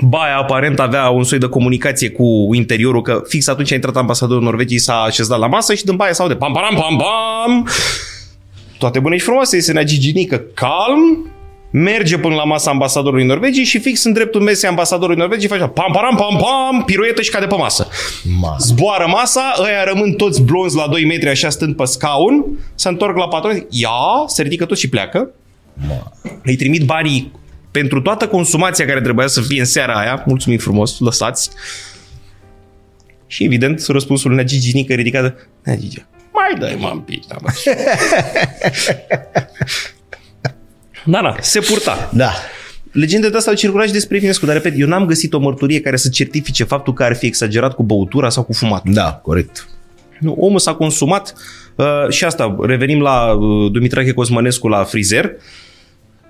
Baia 0.00 0.36
aparent 0.36 0.80
avea 0.80 1.08
un 1.08 1.24
soi 1.24 1.38
de 1.38 1.48
comunicație 1.48 2.10
cu 2.10 2.48
interiorul, 2.54 3.02
că 3.02 3.22
fix 3.26 3.48
atunci 3.48 3.72
a 3.72 3.74
intrat 3.74 3.96
ambasadorul 3.96 4.42
Norvegiei, 4.42 4.78
s-a 4.78 4.94
așezat 4.94 5.38
la 5.38 5.46
masă 5.46 5.74
și 5.74 5.84
din 5.84 5.96
baie 5.96 6.12
s-aude 6.12 6.34
pam 6.34 6.52
pam 6.52 6.74
pam 6.74 6.96
pam 6.96 7.68
toate 8.78 8.98
bune 8.98 9.16
și 9.16 9.24
frumoase, 9.24 9.56
este 9.56 9.72
nea 9.72 9.84
Giginică 9.84 10.42
calm, 10.54 11.30
merge 11.70 12.18
până 12.18 12.34
la 12.34 12.44
masa 12.44 12.70
ambasadorului 12.70 13.24
Norvegiei 13.24 13.64
și 13.64 13.78
fix 13.78 14.04
în 14.04 14.12
dreptul 14.12 14.40
mesei 14.40 14.68
ambasadorului 14.68 15.18
Norvegiei 15.18 15.48
face 15.48 15.64
pam 15.64 15.92
pam 15.92 16.16
pam 16.16 16.36
pam, 16.36 16.84
piruetă 16.84 17.22
și 17.22 17.30
cade 17.30 17.46
pe 17.46 17.54
masă. 17.54 17.88
Ma. 18.40 18.56
Zboară 18.58 19.06
masa, 19.06 19.54
ăia 19.62 19.84
rămân 19.84 20.12
toți 20.12 20.42
blonzi 20.42 20.76
la 20.76 20.86
2 20.90 21.04
metri 21.04 21.28
așa 21.28 21.48
stând 21.48 21.76
pe 21.76 21.84
scaun, 21.84 22.44
se 22.74 22.88
întorc 22.88 23.16
la 23.16 23.28
patron, 23.28 23.54
zic, 23.54 23.66
ia, 23.70 23.88
se 24.26 24.42
ridică 24.42 24.64
tot 24.64 24.78
și 24.78 24.88
pleacă. 24.88 25.30
Îi 26.42 26.56
trimit 26.56 26.84
banii 26.84 27.32
pentru 27.72 28.00
toată 28.00 28.28
consumația 28.28 28.86
care 28.86 29.00
trebuia 29.00 29.26
să 29.26 29.40
fie 29.40 29.60
în 29.60 29.66
seara 29.66 29.94
aia. 29.94 30.22
Mulțumim 30.26 30.58
frumos, 30.58 30.98
lăsați. 30.98 31.50
Și 33.26 33.44
evident, 33.44 33.86
răspunsul 33.86 34.28
lui 34.28 34.38
Nea 34.38 34.46
Gigi 34.46 34.74
Nică 34.74 34.94
ridicat. 34.94 35.48
Nea 35.64 35.76
Gigi, 35.76 36.04
mai 36.32 36.60
dai 36.60 36.76
mă 36.80 36.90
un 36.92 36.98
pic. 36.98 37.26
Da, 37.26 37.36
mă." 37.42 37.50
da, 41.12 41.20
da, 41.22 41.36
se 41.40 41.60
purta. 41.60 42.10
Da. 42.12 42.32
Legende 42.92 43.30
de 43.30 43.36
asta 43.36 43.50
au 43.50 43.56
circulat 43.56 43.86
și 43.86 43.92
despre 43.92 44.16
Eminescu, 44.16 44.46
dar 44.46 44.54
repet, 44.54 44.72
eu 44.76 44.86
n-am 44.86 45.06
găsit 45.06 45.32
o 45.32 45.38
mărturie 45.38 45.80
care 45.80 45.96
să 45.96 46.08
certifice 46.08 46.64
faptul 46.64 46.92
că 46.92 47.02
ar 47.04 47.16
fi 47.16 47.26
exagerat 47.26 47.74
cu 47.74 47.82
băutura 47.82 48.28
sau 48.28 48.42
cu 48.42 48.52
fumatul. 48.52 48.92
Da, 48.92 49.12
corect. 49.22 49.68
Nu, 50.20 50.36
omul 50.38 50.58
s-a 50.58 50.74
consumat 50.74 51.34
uh, 51.76 52.08
și 52.08 52.24
asta, 52.24 52.56
revenim 52.60 53.00
la 53.00 53.32
uh, 53.32 53.70
Dumitrache 53.72 54.12
Cosmănescu 54.12 54.68
la 54.68 54.84
frizer, 54.84 55.32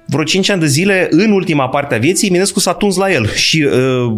vreo 0.07 0.25
5 0.25 0.49
ani 0.51 0.61
de 0.61 0.67
zile, 0.67 1.07
în 1.11 1.31
ultima 1.31 1.69
parte 1.69 1.95
a 1.95 1.99
vieții, 1.99 2.29
Eminescu 2.29 2.61
s-a 2.61 2.73
tuns 2.73 2.97
la 2.97 3.13
el 3.13 3.29
și 3.29 3.63
uh, 3.63 4.13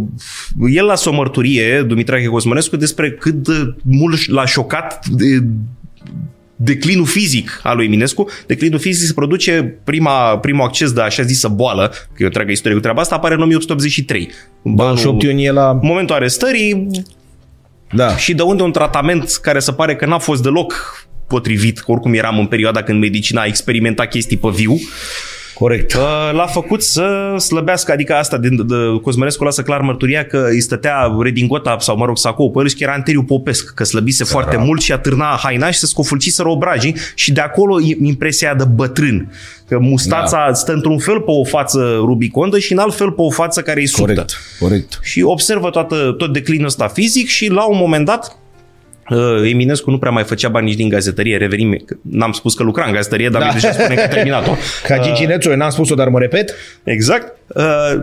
el 0.70 0.84
lasă 0.84 1.08
o 1.08 1.12
mărturie, 1.12 1.82
Dumitrache 1.82 2.26
Cosmănescu, 2.26 2.76
despre 2.76 3.10
cât 3.10 3.34
de 3.34 3.74
mult 3.82 4.28
l-a 4.30 4.46
șocat 4.46 5.06
de, 5.06 5.42
declinul 6.56 7.06
fizic 7.06 7.60
al 7.62 7.76
lui 7.76 7.84
Eminescu. 7.84 8.28
Declinul 8.46 8.78
fizic 8.78 9.06
se 9.06 9.12
produce 9.12 9.78
prima, 9.84 10.38
primul 10.38 10.64
acces 10.64 10.92
de 10.92 11.00
așa 11.00 11.22
zisă 11.22 11.48
boală, 11.48 11.88
că 11.88 12.16
e 12.18 12.22
o 12.22 12.26
întreagă 12.26 12.50
istorie 12.50 12.76
cu 12.76 12.82
treaba 12.82 13.00
asta, 13.00 13.14
apare 13.14 13.34
în 13.34 13.40
1883. 13.40 14.30
În 14.62 14.74
Ba, 14.74 14.94
și 14.96 15.06
optiunii 15.06 15.44
e 15.44 15.50
la... 15.50 15.70
în 15.70 15.78
momentul 15.82 16.14
arestării, 16.14 16.86
Da. 17.92 18.16
și 18.16 18.34
de 18.34 18.42
unde 18.42 18.62
un 18.62 18.72
tratament 18.72 19.30
care 19.42 19.58
se 19.58 19.72
pare 19.72 19.96
că 19.96 20.06
n-a 20.06 20.18
fost 20.18 20.42
deloc 20.42 21.02
potrivit, 21.26 21.78
că 21.78 21.90
oricum 21.90 22.14
eram 22.14 22.38
în 22.38 22.46
perioada 22.46 22.82
când 22.82 23.00
medicina 23.00 23.40
a 23.40 23.46
experimentat 23.46 24.08
chestii 24.08 24.36
pe 24.36 24.48
viu, 24.54 24.74
Corect. 25.54 25.92
uh, 25.94 26.00
l-a 26.32 26.46
făcut 26.46 26.82
să 26.82 27.34
slăbească, 27.38 27.92
adică 27.92 28.14
asta 28.14 28.38
de, 28.38 28.48
de 28.48 28.74
Cosmărescu 29.02 29.44
lasă 29.44 29.62
clar 29.62 29.80
mărturia 29.80 30.24
că 30.24 30.46
îi 30.50 30.60
stătea 30.60 31.16
redingota 31.22 31.76
sau 31.78 31.96
mă 31.96 32.04
rog 32.04 32.18
sacou 32.18 32.50
pe 32.50 32.58
el 32.60 32.68
și 32.68 32.76
că 32.76 32.82
era 32.82 32.92
anteriu 32.92 33.22
popesc, 33.22 33.74
că 33.74 33.84
slăbise 33.84 34.24
foarte 34.24 34.56
mult 34.56 34.80
și 34.80 34.92
atârna 34.92 35.38
haina 35.42 35.70
și 35.70 35.78
se 35.78 35.86
scofulciseră 35.86 36.48
obrajii 36.48 36.96
și 37.14 37.32
de 37.32 37.40
acolo 37.40 37.80
i- 37.80 37.98
impresia 38.02 38.48
aia 38.48 38.56
de 38.56 38.64
bătrân. 38.74 39.32
Că 39.68 39.78
mustața 39.78 40.44
da. 40.46 40.52
stă 40.54 40.72
într-un 40.72 40.98
fel 40.98 41.20
pe 41.20 41.30
o 41.30 41.44
față 41.44 41.94
rubicondă 41.98 42.58
și 42.58 42.72
în 42.72 42.78
alt 42.78 42.94
fel 42.94 43.10
pe 43.10 43.20
o 43.22 43.30
față 43.30 43.62
care 43.62 43.82
e 43.82 43.86
subtă 43.86 44.12
Corect. 44.12 44.32
Corect. 44.60 44.98
și 45.02 45.22
observă 45.22 45.70
toată, 45.70 46.14
tot 46.18 46.32
declinul 46.32 46.66
ăsta 46.66 46.88
fizic 46.88 47.28
și 47.28 47.48
la 47.48 47.64
un 47.64 47.76
moment 47.76 48.04
dat 48.04 48.26
uh, 48.26 48.32
Eminescu 49.50 49.90
nu 49.90 49.98
prea 49.98 50.10
mai 50.10 50.24
făcea 50.24 50.48
bani 50.48 50.66
nici 50.66 50.76
din 50.76 50.88
gazetărie, 50.88 51.36
revenim, 51.36 51.82
că 51.86 51.96
n-am 52.02 52.32
spus 52.32 52.54
că 52.54 52.62
lucra 52.62 52.84
în 52.86 52.92
gazetărie, 52.92 53.28
dar 53.28 53.40
Da. 53.40 53.46
da. 53.46 53.52
deja 53.52 53.72
spune 53.72 53.94
că 53.94 54.00
a 54.00 54.08
terminat-o. 54.08 54.50
Ca 54.88 54.98
Gigi 54.98 55.24
Nețule, 55.26 55.56
n-am 55.56 55.70
spus-o, 55.70 55.94
dar 55.94 56.08
mă 56.08 56.18
repet. 56.18 56.54
Exact. 56.84 57.32
Uh, 57.46 58.02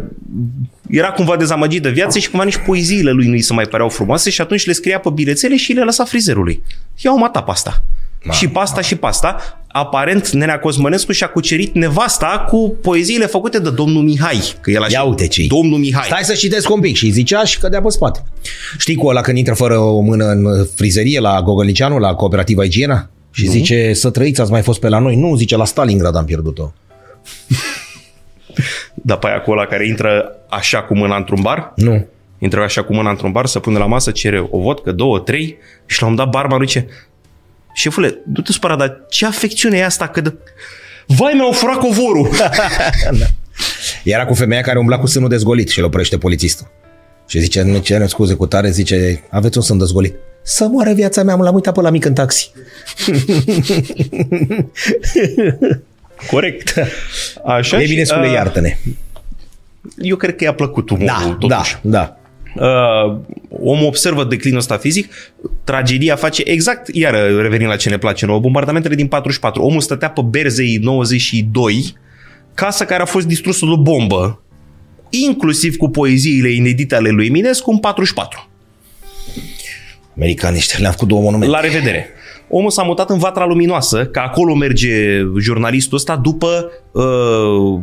era 0.89 1.11
cumva 1.11 1.35
dezamăgit 1.35 1.81
de 1.81 1.89
viață 1.89 2.19
și 2.19 2.29
cumva 2.29 2.45
nici 2.45 2.57
poeziile 2.65 3.11
lui 3.11 3.25
nu 3.25 3.31
îi 3.31 3.41
se 3.41 3.53
mai 3.53 3.65
păreau 3.65 3.89
frumoase 3.89 4.29
și 4.29 4.41
atunci 4.41 4.65
le 4.65 4.73
scria 4.73 4.99
pe 4.99 5.09
bilețele 5.13 5.55
și 5.55 5.73
le 5.73 5.83
lăsa 5.83 6.03
frizerului. 6.03 6.63
Ia 6.97 7.11
o 7.13 7.17
mata 7.17 7.41
pasta. 7.41 7.83
Ma, 8.23 8.33
și 8.33 8.47
pasta 8.47 8.81
și 8.81 8.95
pasta. 8.95 9.61
Aparent, 9.67 10.29
Nenea 10.29 10.59
Cosmănescu 10.59 11.11
și-a 11.11 11.27
cucerit 11.27 11.73
nevasta 11.73 12.45
cu 12.49 12.77
poeziile 12.81 13.25
făcute 13.25 13.59
de 13.59 13.69
domnul 13.69 14.03
Mihai. 14.03 14.53
Că 14.61 14.71
el 14.71 14.81
așa, 14.81 14.91
Ia 14.91 15.03
uite 15.03 15.27
ce 15.27 15.45
Domnul 15.47 15.79
Mihai. 15.79 16.05
Stai 16.05 16.23
să 16.23 16.33
citesc 16.33 16.69
un 16.69 16.79
pic 16.79 16.95
și 16.95 17.09
zicea 17.09 17.43
și 17.43 17.59
cădea 17.59 17.81
pe 17.81 17.89
spate. 17.89 18.23
Știi 18.77 18.95
cu 18.95 19.07
ăla 19.07 19.21
când 19.21 19.37
intră 19.37 19.53
fără 19.53 19.77
o 19.77 19.99
mână 19.99 20.25
în 20.25 20.65
frizerie 20.75 21.19
la 21.19 21.41
Gogolicianu, 21.41 21.97
la 21.97 22.13
cooperativa 22.13 22.63
Igiena? 22.63 23.09
Și 23.31 23.45
nu. 23.45 23.51
zice, 23.51 23.93
să 23.93 24.09
trăiți, 24.09 24.41
ați 24.41 24.51
mai 24.51 24.61
fost 24.61 24.79
pe 24.79 24.89
la 24.89 24.99
noi. 24.99 25.15
Nu, 25.15 25.35
zice, 25.35 25.55
la 25.57 25.65
Stalingrad 25.65 26.15
am 26.15 26.25
pierdut-o. 26.25 26.71
Dar 28.93 29.17
pe 29.17 29.27
aia 29.27 29.41
cu 29.41 29.51
ăla 29.51 29.65
care 29.65 29.87
intră 29.87 30.35
așa 30.49 30.81
cu 30.83 30.95
mâna 30.97 31.15
într-un 31.15 31.41
bar, 31.41 31.73
Nu. 31.75 32.05
intră 32.39 32.61
așa 32.61 32.83
cu 32.83 32.93
mâna 32.93 33.09
într-un 33.09 33.31
bar, 33.31 33.45
să 33.45 33.59
pune 33.59 33.77
la 33.77 33.85
masă, 33.85 34.11
cere 34.11 34.47
o 34.49 34.59
vodcă, 34.59 34.91
două, 34.91 35.19
trei 35.19 35.57
și 35.85 36.01
la 36.01 36.07
un 36.07 36.15
dat 36.15 36.29
barmanul 36.29 36.65
zice 36.65 36.87
Șefule, 37.73 38.17
du-te 38.25 38.51
supărat, 38.51 38.77
dar 38.77 38.97
ce 39.09 39.25
afecțiune 39.25 39.77
e 39.77 39.85
asta 39.85 40.07
că 40.07 40.21
de... 40.21 40.33
Vai, 41.07 41.33
mi-au 41.33 41.51
furat 41.51 41.77
covorul! 41.77 42.29
Era 44.03 44.25
cu 44.25 44.33
femeia 44.33 44.61
care 44.61 44.79
umbla 44.79 44.99
cu 44.99 45.05
sânul 45.05 45.29
dezgolit 45.29 45.69
și 45.69 45.79
îl 45.79 45.85
oprește 45.85 46.17
polițistul. 46.17 46.67
Și 47.27 47.39
zice, 47.39 47.61
ne 47.61 47.79
cerem 47.79 48.07
scuze 48.07 48.33
cu 48.33 48.45
tare, 48.45 48.71
zice, 48.71 49.23
aveți 49.29 49.57
un 49.57 49.63
sân 49.63 49.77
dezgolit. 49.77 50.15
Să 50.43 50.67
moară 50.67 50.93
viața 50.93 51.23
mea, 51.23 51.35
l-am 51.35 51.55
uitat 51.55 51.73
pe 51.73 51.81
la 51.81 51.89
mic 51.89 52.05
în 52.05 52.13
taxi. 52.13 52.51
Corect. 56.31 56.73
Așa 57.45 57.77
și, 57.77 57.83
Eminescule, 57.83 58.27
uh, 58.27 58.33
iartă-ne. 58.33 58.77
Eu 59.97 60.15
cred 60.15 60.35
că 60.35 60.43
i-a 60.43 60.53
plăcut 60.53 60.89
umorul, 60.89 61.27
Da, 61.29 61.35
totuși. 61.39 61.77
da, 61.81 61.89
da. 61.97 62.17
Uh, 62.55 63.17
omul 63.49 63.85
observă 63.85 64.23
declinul 64.23 64.59
ăsta 64.59 64.77
fizic, 64.77 65.13
tragedia 65.63 66.15
face 66.15 66.41
exact, 66.45 66.95
iar 66.95 67.13
revenim 67.41 67.67
la 67.67 67.75
ce 67.75 67.89
ne 67.89 67.97
place 67.97 68.25
nouă, 68.25 68.39
bombardamentele 68.39 68.95
din 68.95 69.07
44. 69.07 69.63
Omul 69.63 69.81
stătea 69.81 70.09
pe 70.09 70.21
Berzei 70.21 70.77
92, 70.81 71.95
casa 72.53 72.85
care 72.85 73.01
a 73.01 73.05
fost 73.05 73.27
distrusă 73.27 73.65
de 73.65 73.71
o 73.71 73.77
bombă, 73.77 74.41
inclusiv 75.09 75.75
cu 75.75 75.89
poeziile 75.89 76.49
inedite 76.49 76.95
ale 76.95 77.09
lui 77.09 77.25
Eminescu 77.25 77.71
în 77.71 77.77
44. 77.77 78.49
Americanii 80.15 80.57
ăștia 80.57 80.77
le-am 80.79 80.91
făcut 80.91 81.07
două 81.07 81.21
monumente. 81.21 81.51
La 81.51 81.59
revedere! 81.59 82.09
Omul 82.49 82.69
s-a 82.69 82.83
mutat 82.83 83.09
în 83.09 83.17
Vatra 83.17 83.45
Luminoasă, 83.45 84.05
că 84.05 84.19
acolo 84.19 84.53
merge 84.55 85.21
jurnalistul 85.39 85.97
ăsta 85.97 86.15
după 86.15 86.71
uh, 86.91 87.81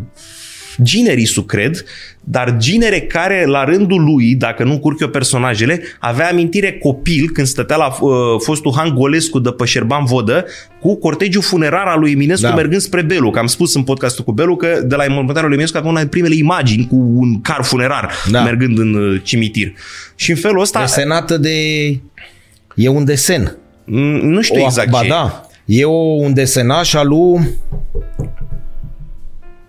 Ginerisu, 0.82 1.42
cred, 1.42 1.84
dar 2.20 2.56
Ginere 2.58 3.00
care, 3.00 3.44
la 3.46 3.64
rândul 3.64 4.04
lui, 4.04 4.34
dacă 4.34 4.64
nu 4.64 4.70
încurc 4.72 5.00
eu 5.00 5.08
personajele, 5.08 5.80
avea 5.98 6.28
amintire 6.30 6.72
copil 6.72 7.30
când 7.32 7.46
stătea 7.46 7.76
la 7.76 7.86
uh, 8.00 8.10
fostul 8.44 8.72
Han 8.76 8.94
Golescu 8.94 9.38
de 9.38 9.50
pe 9.50 9.64
Șerban 9.64 10.04
Vodă 10.04 10.44
cu 10.80 10.96
cortegiul 10.96 11.42
funerar 11.42 11.86
al 11.86 12.00
lui 12.00 12.10
Eminescu 12.12 12.42
Da. 12.42 12.48
da. 12.48 12.54
mergând 12.54 12.80
spre 12.80 13.02
Belu. 13.02 13.30
Că 13.30 13.38
am 13.38 13.46
spus 13.46 13.74
în 13.74 13.82
podcastul 13.82 14.24
cu 14.24 14.32
Belu 14.32 14.56
că 14.56 14.80
de 14.84 14.94
la 14.94 15.04
înmormântarea 15.04 15.42
lui 15.42 15.52
Eminescu 15.54 15.76
avea 15.78 15.90
una 15.90 16.00
din 16.00 16.08
primele 16.08 16.34
imagini 16.34 16.86
cu 16.86 16.96
un 17.14 17.40
car 17.40 17.62
funerar 17.62 18.10
Da. 18.24 18.38
da. 18.38 18.44
mergând 18.44 18.78
în 18.78 18.94
uh, 18.94 19.20
cimitir. 19.24 19.72
Și 20.14 20.30
în 20.30 20.36
felul 20.36 20.60
ăsta, 20.60 20.80
Desenată 20.80 21.36
de... 21.36 21.88
E 22.74 22.88
un 22.88 23.04
desen. 23.04 23.56
m, 23.84 23.96
nu 24.26 24.40
știu 24.40 24.60
O- 24.60 24.64
exact 24.64 24.90
ba 24.90 24.98
ce 25.00 25.06
e. 25.06 25.08
da. 25.08 25.42
E 25.64 25.84
o, 25.84 25.92
un 25.96 26.34
desenaș 26.34 26.94
al 26.94 27.08
lui 27.08 27.48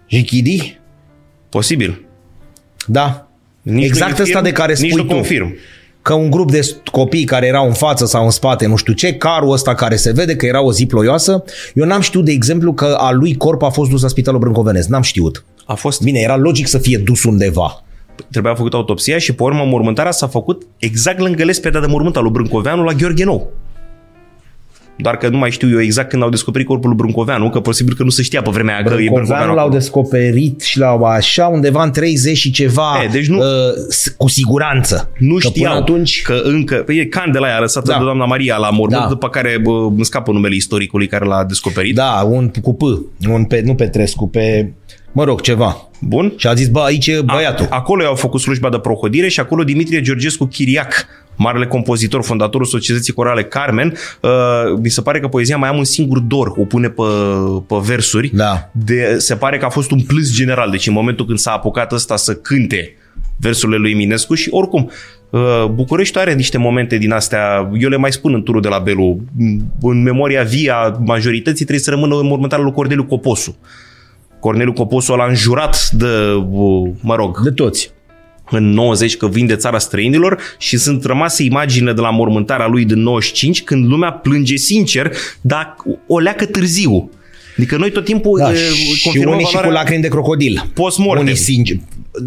Jichidi? 0.07 0.78
Posibil. 1.49 2.05
Da. 2.85 3.27
Nici 3.61 3.85
exact 3.85 4.17
nu 4.17 4.23
ăsta 4.23 4.37
infirm, 4.37 4.43
de 4.43 4.51
care 4.51 4.73
spui 4.73 4.87
nici 4.87 4.97
nu 4.97 5.03
tu. 5.03 5.13
confirm. 5.13 5.55
Că 6.01 6.13
un 6.13 6.29
grup 6.29 6.51
de 6.51 6.75
copii 6.91 7.23
care 7.23 7.45
erau 7.47 7.67
în 7.67 7.73
față 7.73 8.05
sau 8.05 8.23
în 8.23 8.29
spate, 8.29 8.65
nu 8.67 8.75
știu 8.75 8.93
ce, 8.93 9.13
carul 9.13 9.51
ăsta 9.51 9.75
care 9.75 9.95
se 9.95 10.11
vede 10.11 10.35
că 10.35 10.45
era 10.45 10.61
o 10.61 10.71
zi 10.71 10.85
ploioasă, 10.85 11.43
eu 11.73 11.85
n-am 11.85 12.01
știut, 12.01 12.25
de 12.25 12.31
exemplu, 12.31 12.73
că 12.73 12.95
a 12.99 13.11
lui 13.11 13.35
corp 13.37 13.61
a 13.61 13.69
fost 13.69 13.89
dus 13.89 14.01
la 14.01 14.07
spitalul 14.07 14.39
Brâncovenesc. 14.39 14.87
N-am 14.87 15.01
știut. 15.01 15.45
A 15.65 15.73
fost 15.73 16.01
Bine, 16.01 16.19
era 16.19 16.35
logic 16.37 16.67
să 16.67 16.77
fie 16.77 16.97
dus 16.97 17.23
undeva. 17.23 17.83
trebuia 18.31 18.55
făcut 18.55 18.73
autopsia 18.73 19.17
și 19.17 19.33
pe 19.33 19.43
urmă 19.43 19.63
mormântarea 19.63 20.11
s-a 20.11 20.27
făcut 20.27 20.67
exact 20.77 21.19
lângă 21.19 21.43
lespedea 21.43 21.81
de 21.81 21.87
mormânt 21.87 22.15
al 22.15 22.23
lui 22.23 22.31
Brâncoveanu 22.31 22.83
la 22.83 22.93
Gheorghe 22.93 23.23
Nou. 23.23 23.51
Doar 25.01 25.17
că 25.17 25.27
nu 25.29 25.37
mai 25.37 25.51
știu 25.51 25.69
eu 25.69 25.81
exact 25.81 26.09
când 26.09 26.23
au 26.23 26.29
descoperit 26.29 26.67
corpul 26.67 26.87
lui 26.89 26.97
Brâncoveanu, 26.97 27.49
că 27.49 27.59
posibil 27.59 27.95
că 27.95 28.03
nu 28.03 28.09
se 28.09 28.21
știa 28.21 28.41
pe 28.41 28.49
vremea 28.49 28.73
aia 28.73 28.83
că 28.83 28.89
e 28.89 28.95
Brâncoveanu. 28.95 29.15
Brâncoveanu 29.25 29.53
l-au 29.53 29.65
acolo. 29.65 29.79
descoperit 29.79 30.61
și 30.61 30.77
l-au 30.77 31.03
așa 31.03 31.47
undeva 31.47 31.83
în 31.83 31.91
30 31.91 32.37
și 32.37 32.51
ceva, 32.51 33.01
E, 33.03 33.07
deci 33.11 33.27
nu- 33.27 33.37
uh, 33.37 33.43
s- 33.89 34.13
cu 34.17 34.27
siguranță. 34.29 35.09
Nu 35.17 35.33
că 35.33 35.39
știau 35.47 35.71
Până 35.73 35.83
atunci, 35.83 36.21
că 36.21 36.39
încă... 36.43 36.75
Păi 36.75 36.97
e 36.97 37.05
candela 37.05 37.47
aia 37.47 37.59
lăsată 37.59 37.91
Da. 37.91 37.97
de 37.97 38.03
doamna 38.03 38.25
Maria 38.25 38.57
la 38.57 38.69
mormânt, 38.69 39.01
Da. 39.01 39.07
după 39.07 39.29
care 39.29 39.59
bă, 39.63 39.71
îmi 39.71 40.05
scapă 40.05 40.31
numele 40.31 40.55
istoricului 40.55 41.07
care 41.07 41.25
l-a 41.25 41.43
descoperit. 41.45 41.95
da, 41.95 42.21
un 42.29 42.51
cu 42.61 42.73
P, 42.73 42.81
un 43.29 43.43
pe, 43.45 43.61
nu 43.65 43.75
Petrescu, 43.75 44.29
pe, 44.29 44.71
mă 45.11 45.23
rog, 45.23 45.41
ceva. 45.41 45.89
Bun? 46.01 46.33
Și 46.37 46.47
a 46.47 46.53
zis, 46.53 46.67
bă, 46.67 46.79
aici 46.79 47.07
e 47.07 47.21
băiatul. 47.25 47.65
A, 47.69 47.75
acolo 47.75 48.03
i-au 48.03 48.15
făcut 48.15 48.39
slujba 48.41 48.69
de 48.69 48.77
prohodire 48.77 49.27
și 49.27 49.39
acolo 49.39 49.63
Dimitrie 49.63 50.01
Georgescu 50.01 50.45
Chiriac, 50.45 51.05
marele 51.39 51.67
compozitor, 51.67 52.23
fondatorul 52.23 52.65
Societății 52.65 53.13
Corale 53.13 53.43
Carmen, 53.43 53.93
uh, 54.21 54.29
mi 54.81 54.89
se 54.89 55.01
pare 55.01 55.19
că 55.19 55.27
poezia 55.27 55.57
mai 55.57 55.69
am 55.69 55.77
un 55.77 55.83
singur 55.83 56.19
dor, 56.19 56.53
o 56.57 56.65
pune 56.65 56.89
pe, 56.89 57.03
pe 57.67 57.75
versuri. 57.81 58.31
Da. 58.33 58.69
De, 58.71 59.15
se 59.17 59.35
pare 59.35 59.57
că 59.57 59.65
a 59.65 59.69
fost 59.69 59.91
un 59.91 60.01
plâns 60.01 60.33
general, 60.33 60.69
deci 60.69 60.87
în 60.87 60.93
momentul 60.93 61.25
când 61.25 61.37
s-a 61.37 61.51
apucat 61.51 61.91
ăsta 61.91 62.15
să 62.15 62.35
cânte 62.35 62.95
versurile 63.37 63.77
lui 63.77 63.91
Eminescu 63.91 64.33
și 64.33 64.49
oricum, 64.51 64.91
uh, 65.29 65.65
București 65.73 66.17
are 66.17 66.33
niște 66.33 66.57
momente 66.57 66.97
din 66.97 67.11
astea, 67.11 67.71
eu 67.79 67.89
le 67.89 67.97
mai 67.97 68.11
spun 68.11 68.33
în 68.33 68.43
turul 68.43 68.61
de 68.61 68.67
la 68.67 68.79
Belu, 68.79 69.19
în 69.81 70.01
memoria 70.01 70.43
vie 70.43 70.71
a 70.71 70.97
majorității 71.05 71.65
trebuie 71.65 71.85
să 71.85 71.89
rămână 71.89 72.21
mormântarea 72.21 72.63
lui 72.65 72.73
Corneliu 72.73 73.03
Coposu. 73.03 73.57
Corneliu 74.39 74.73
Coposu 74.73 75.15
l-a 75.15 75.25
înjurat 75.25 75.89
de, 75.91 76.33
uh, 76.51 76.89
mă 77.01 77.15
rog, 77.15 77.41
De 77.43 77.51
toți. 77.51 77.91
În 78.51 78.69
90 78.69 79.17
că 79.17 79.27
vin 79.27 79.45
de 79.45 79.55
țara 79.55 79.77
străinilor 79.77 80.39
și 80.57 80.77
sunt 80.77 81.03
rămase 81.03 81.43
imagine 81.43 81.93
de 81.93 82.01
la 82.01 82.09
mormântarea 82.09 82.67
lui 82.67 82.85
din 82.85 82.99
95 83.01 83.63
când 83.63 83.87
lumea 83.87 84.11
plânge 84.11 84.55
sincer, 84.55 85.11
dar 85.41 85.75
o 86.07 86.19
leacă 86.19 86.45
târziu. 86.45 87.09
Adică 87.57 87.77
noi 87.77 87.91
tot 87.91 88.05
timpul 88.05 88.37
Da, 88.39 88.51
e, 88.51 88.55
și 88.55 89.03
confirmăm 89.03 89.33
unii 89.33 89.45
și 89.45 89.51
cu 89.51 89.57
valoarea 89.57 89.81
lacrimi 89.81 90.01
de 90.01 90.07
crocodil. 90.07 90.65
post-mortem. 90.73 91.23
Unii 91.23 91.35
sincer, 91.35 91.75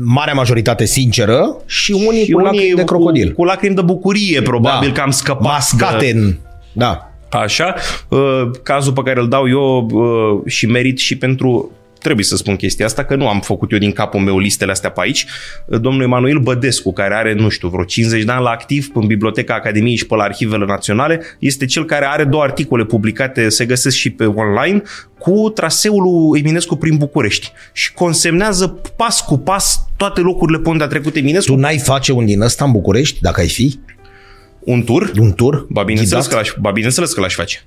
marea 0.04 0.34
majoritate 0.34 0.84
sinceră 0.84 1.56
și 1.66 1.92
unii 1.92 2.24
și 2.24 2.30
cu 2.30 2.38
unii 2.38 2.50
lacrimi 2.52 2.74
de 2.76 2.84
crocodil. 2.84 3.28
Cu, 3.28 3.34
cu 3.34 3.44
lacrimi 3.44 3.74
de 3.74 3.80
bucurie, 3.80 4.42
probabil 4.42 4.88
Da. 4.88 4.94
că 4.94 5.00
am 5.00 5.10
scăpat. 5.10 5.42
Mascate 5.42 6.04
De, 6.12 6.18
în... 6.18 6.36
Da. 6.72 7.12
așa, 7.30 7.74
uh, 8.08 8.20
cazul 8.62 8.92
pe 8.92 9.00
care 9.04 9.20
îl 9.20 9.28
dau 9.28 9.48
eu 9.48 9.88
uh, 9.92 10.50
și 10.52 10.66
merit 10.66 10.98
și 10.98 11.16
pentru 11.16 11.70
trebuie 12.02 12.24
să 12.24 12.36
spun 12.36 12.56
chestia 12.56 12.86
asta, 12.86 13.04
că 13.04 13.14
nu 13.14 13.28
am 13.28 13.40
făcut 13.40 13.72
eu 13.72 13.78
din 13.78 13.92
capul 13.92 14.20
meu 14.20 14.38
listele 14.38 14.70
astea 14.70 14.90
pe 14.90 15.00
aici. 15.02 15.26
Domnul 15.66 16.02
Emanuel 16.02 16.38
Bădescu, 16.38 16.92
care 16.92 17.14
are, 17.14 17.34
nu 17.34 17.48
știu, 17.48 17.68
vreo 17.68 17.84
50 17.84 18.22
de 18.22 18.32
ani 18.32 18.42
la 18.42 18.50
activ 18.50 18.90
în 18.94 19.06
Biblioteca 19.06 19.54
Academiei 19.54 19.96
și 19.96 20.06
pe 20.06 20.14
la 20.14 20.22
arhivele 20.22 20.64
naționale, 20.64 21.20
este 21.38 21.64
cel 21.64 21.84
care 21.84 22.06
are 22.06 22.24
două 22.24 22.42
articole 22.42 22.84
publicate, 22.84 23.48
se 23.48 23.64
găsesc 23.64 23.96
și 23.96 24.10
pe 24.10 24.24
online, 24.24 24.82
cu 25.18 25.50
traseul 25.54 26.02
lui 26.02 26.40
Eminescu 26.40 26.76
prin 26.76 26.96
București 26.96 27.52
și 27.72 27.92
consemnează 27.92 28.80
pas 28.96 29.20
cu 29.20 29.38
pas 29.38 29.86
toate 29.96 30.20
locurile 30.20 30.58
pe 30.58 30.68
unde 30.68 30.84
a 30.84 30.86
trecut 30.86 31.16
Eminescu. 31.16 31.52
Tu 31.52 31.58
n-ai 31.58 31.78
face 31.78 32.12
un 32.12 32.24
din 32.24 32.40
ăsta 32.40 32.64
în 32.64 32.72
București, 32.72 33.20
dacă 33.20 33.40
ai 33.40 33.48
fi? 33.48 33.78
Un 34.60 34.82
tur? 34.82 35.12
Un 35.18 35.32
tur? 35.32 35.66
Ba 35.68 35.82
bineînțeles, 35.82 36.24
ghidat? 36.24 36.44
că 36.44 36.50
l-aș, 36.50 36.60
ba 36.60 36.70
bineînțeles 36.70 37.12
că 37.12 37.20
l-aș 37.20 37.34
face. 37.34 37.66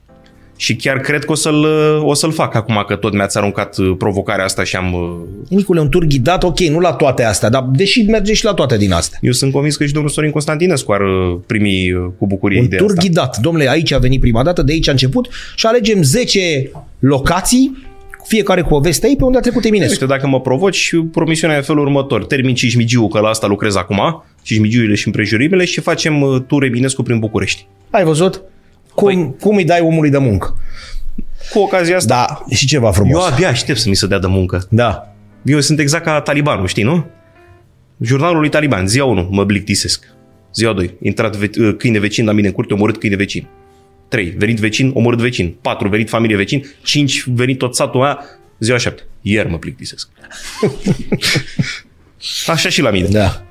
Și 0.57 0.75
chiar 0.75 0.99
cred 0.99 1.25
că 1.25 1.31
o 1.31 1.35
să-l, 1.35 1.65
o 2.01 2.13
să-l 2.13 2.31
fac 2.31 2.55
acum 2.55 2.83
că 2.87 2.95
tot 2.95 3.13
mi-ați 3.13 3.37
aruncat 3.37 3.77
uh, 3.77 3.95
provocarea 3.97 4.45
asta 4.45 4.63
și 4.63 4.75
am... 4.75 4.93
uh, 4.93 5.09
Nicule, 5.49 5.79
un 5.79 5.89
tur 5.89 6.05
ghidat, 6.05 6.43
ok, 6.43 6.59
nu 6.59 6.79
la 6.79 6.93
toate 6.93 7.23
astea, 7.23 7.49
dar 7.49 7.65
deși 7.71 8.01
merge 8.01 8.33
și 8.33 8.45
la 8.45 8.53
toate 8.53 8.77
din 8.77 8.91
astea. 8.91 9.19
Eu 9.21 9.31
sunt 9.31 9.51
convins 9.51 9.75
că 9.75 9.85
și 9.85 9.93
domnul 9.93 10.11
Sorin 10.11 10.31
Constantinescu 10.31 10.91
ar 10.91 11.01
uh, 11.01 11.37
primi 11.45 11.91
uh, 11.91 12.11
cu 12.17 12.27
bucurie 12.27 12.59
Un 12.59 12.65
ideea 12.65 12.81
tur 12.81 12.89
asta. 12.89 13.01
ghidat. 13.01 13.37
Domnule, 13.37 13.69
aici 13.69 13.91
a 13.91 13.97
venit 13.97 14.19
prima 14.19 14.43
dată, 14.43 14.61
de 14.61 14.71
aici 14.71 14.87
a 14.87 14.91
început 14.91 15.27
și 15.55 15.65
alegem 15.65 16.03
10 16.03 16.71
locații, 16.99 17.83
fiecare 18.27 18.61
cu 18.61 18.73
o 18.75 18.79
veste 18.79 19.07
ei, 19.07 19.15
pe 19.15 19.23
unde 19.23 19.37
a 19.37 19.41
trecut 19.41 19.65
Eminescu. 19.65 19.91
Uite, 19.91 20.05
dacă 20.05 20.27
mă 20.27 20.41
provoci, 20.41 20.91
promisiunea 21.11 21.55
e 21.55 21.59
în 21.59 21.65
felul 21.65 21.81
următor. 21.81 22.25
Termin 22.25 22.55
Cismigiu, 22.55 23.07
că 23.07 23.19
la 23.19 23.27
asta 23.27 23.47
lucrez 23.47 23.75
acum, 23.75 24.23
Cismigiurile 24.41 24.95
și 24.95 25.07
împrejurimile 25.07 25.65
și 25.65 25.79
facem 25.79 26.21
uh, 26.21 26.41
tur 26.47 26.63
Eminescu 26.63 27.03
prin 27.03 27.19
București. 27.19 27.67
Ai 27.89 28.03
văzut? 28.03 28.41
Cum, 28.95 29.35
Păi- 29.35 29.39
cum 29.39 29.55
îi 29.55 29.63
dai 29.65 29.79
omului 29.81 30.09
de 30.09 30.17
muncă? 30.17 30.57
Cu 31.51 31.59
ocazia 31.59 31.95
asta, 31.95 32.25
Da, 32.47 32.55
și 32.55 32.65
ceva 32.65 32.85
eu 32.85 32.91
frumos. 32.91 33.25
abia 33.25 33.49
aștept 33.49 33.79
să 33.79 33.89
mi 33.89 33.95
se 33.95 34.07
dea 34.07 34.19
de 34.19 34.27
muncă. 34.27 34.67
Da. 34.69 35.13
Eu 35.43 35.59
sunt 35.59 35.79
exact 35.79 36.03
ca 36.03 36.21
talibanul, 36.21 36.67
știi, 36.67 36.83
nu? 36.83 37.05
Jurnalul 38.01 38.39
lui 38.39 38.49
Taliban, 38.49 38.87
ziua 38.87 39.05
1, 39.05 39.27
mă 39.31 39.45
plictisesc. 39.45 40.05
Ziua 40.53 40.73
2, 40.73 40.93
intrat 41.01 41.35
ve- 41.35 41.49
uh, 41.59 41.75
câine 41.77 41.99
vecin 41.99 42.25
la 42.25 42.31
mine 42.31 42.47
în 42.47 42.53
curte, 42.53 42.73
omorât 42.73 42.97
câine 42.97 43.15
vecin. 43.15 43.47
3, 44.07 44.29
venit 44.29 44.57
vecin, 44.59 44.91
omorât 44.93 45.19
vecin. 45.19 45.55
4, 45.61 45.89
venit 45.89 46.09
familie 46.09 46.35
vecin. 46.35 46.65
5, 46.83 47.23
venit 47.27 47.57
tot 47.57 47.75
satul 47.75 48.01
ăla. 48.01 48.19
Ziua 48.59 48.77
7, 48.77 49.03
ieri 49.21 49.49
mă 49.49 49.57
plictisesc. 49.57 50.09
Așa 52.47 52.69
și 52.69 52.81
la 52.81 52.89
mine. 52.89 53.07
Da. 53.07 53.44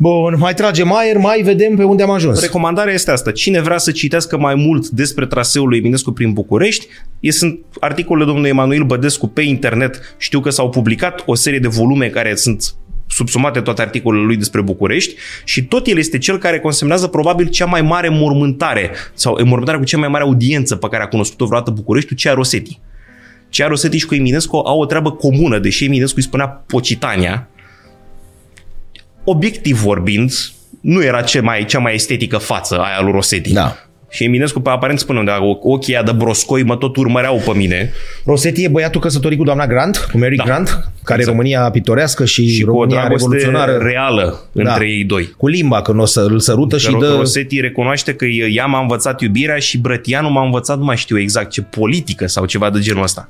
Bun, 0.00 0.36
mai 0.38 0.54
tragem 0.54 0.92
aer, 0.92 1.16
mai 1.16 1.42
vedem 1.42 1.76
pe 1.76 1.82
unde 1.82 2.02
am 2.02 2.10
ajuns. 2.10 2.40
Recomandarea 2.40 2.92
este 2.92 3.10
asta. 3.10 3.30
Cine 3.30 3.60
vrea 3.60 3.78
să 3.78 3.90
citească 3.90 4.38
mai 4.38 4.54
mult 4.54 4.88
despre 4.88 5.26
traseul 5.26 5.68
lui 5.68 5.78
Eminescu 5.78 6.12
prin 6.12 6.32
București, 6.32 6.86
e, 7.20 7.30
sunt 7.30 7.58
articolele 7.80 8.26
domnului 8.26 8.50
Emanuel 8.50 8.82
Bădescu 8.82 9.28
pe 9.28 9.42
internet. 9.42 10.14
Știu 10.18 10.40
că 10.40 10.50
s-au 10.50 10.68
publicat 10.68 11.22
o 11.26 11.34
serie 11.34 11.58
de 11.58 11.68
volume 11.68 12.06
care 12.06 12.34
sunt 12.34 12.74
subsumate 13.06 13.60
toate 13.60 13.82
articolele 13.82 14.24
lui 14.24 14.36
despre 14.36 14.60
București 14.60 15.14
și 15.44 15.64
tot 15.64 15.86
el 15.86 15.98
este 15.98 16.18
cel 16.18 16.38
care 16.38 16.60
consemnează 16.60 17.06
probabil 17.06 17.48
cea 17.48 17.66
mai 17.66 17.82
mare 17.82 18.08
mormântare 18.08 18.90
sau 19.14 19.38
mormântarea 19.44 19.80
cu 19.80 19.86
cea 19.86 19.98
mai 19.98 20.08
mare 20.08 20.24
audiență 20.24 20.76
pe 20.76 20.88
care 20.90 21.02
a 21.02 21.08
cunoscut-o 21.08 21.46
vreodată 21.46 21.70
București, 21.70 22.14
Cea 22.14 22.32
Rosetti. 22.32 22.80
Cea 23.48 23.66
Rosetti 23.66 23.98
și 23.98 24.06
cu 24.06 24.14
Eminescu 24.14 24.56
au 24.56 24.80
o 24.80 24.86
treabă 24.86 25.10
comună, 25.12 25.58
deși 25.58 25.84
Eminescu 25.84 26.16
îi 26.16 26.22
spunea 26.22 26.46
Pocitania, 26.46 27.48
obiectiv 29.30 29.80
vorbind, 29.80 30.32
nu 30.80 31.02
era 31.02 31.22
cea 31.22 31.42
mai, 31.42 31.64
cea 31.64 31.78
mai 31.78 31.94
estetică 31.94 32.36
față 32.36 32.78
aia 32.78 33.00
lui 33.02 33.12
Rosetti. 33.12 33.52
Da. 33.52 33.76
Și 34.10 34.24
Eminescu 34.24 34.60
pe 34.60 34.70
aparent 34.70 34.98
spune 34.98 35.18
unde 35.18 35.30
ochii 35.62 35.92
ăia 35.92 36.02
de 36.02 36.12
broscoi 36.12 36.62
mă 36.62 36.76
tot 36.76 36.96
urmăreau 36.96 37.42
pe 37.44 37.52
mine 37.56 37.92
Rosetti 38.24 38.64
e 38.64 38.68
băiatul 38.68 39.00
căsătorit 39.00 39.38
cu 39.38 39.44
doamna 39.44 39.66
Grant, 39.66 40.08
cu 40.12 40.18
Mary 40.18 40.36
Da. 40.36 40.44
Grant, 40.44 40.68
care 40.68 41.18
e 41.18 41.22
Exact. 41.22 41.28
România 41.28 41.70
pitorească 41.70 42.24
și, 42.24 42.48
și 42.48 42.62
cu 42.62 42.70
o 42.70 42.72
România 42.72 43.00
dragoste 43.00 43.28
revoluționară. 43.28 43.78
reală 43.82 44.48
Da. 44.52 44.70
între 44.70 44.88
ei 44.88 45.04
doi. 45.04 45.34
Cu 45.36 45.46
limba, 45.46 45.82
când 45.82 46.00
o 46.00 46.04
să 46.04 46.20
îl 46.20 46.38
sărută 46.38 46.78
și 46.78 46.92
Că 46.92 46.98
dă... 46.98 47.14
Rosetti 47.16 47.60
recunoaște 47.60 48.14
că 48.14 48.24
ea 48.24 48.66
m-a 48.66 48.80
învățat 48.80 49.20
iubirea 49.20 49.58
și 49.58 49.78
Brătianu 49.78 50.30
m-a 50.30 50.44
învățat, 50.44 50.78
nu 50.78 50.84
mai 50.84 50.96
știu 50.96 51.18
exact 51.18 51.50
ce 51.50 51.62
politică 51.62 52.26
sau 52.26 52.44
ceva 52.44 52.70
de 52.70 52.78
genul 52.78 53.02
ăsta. 53.02 53.28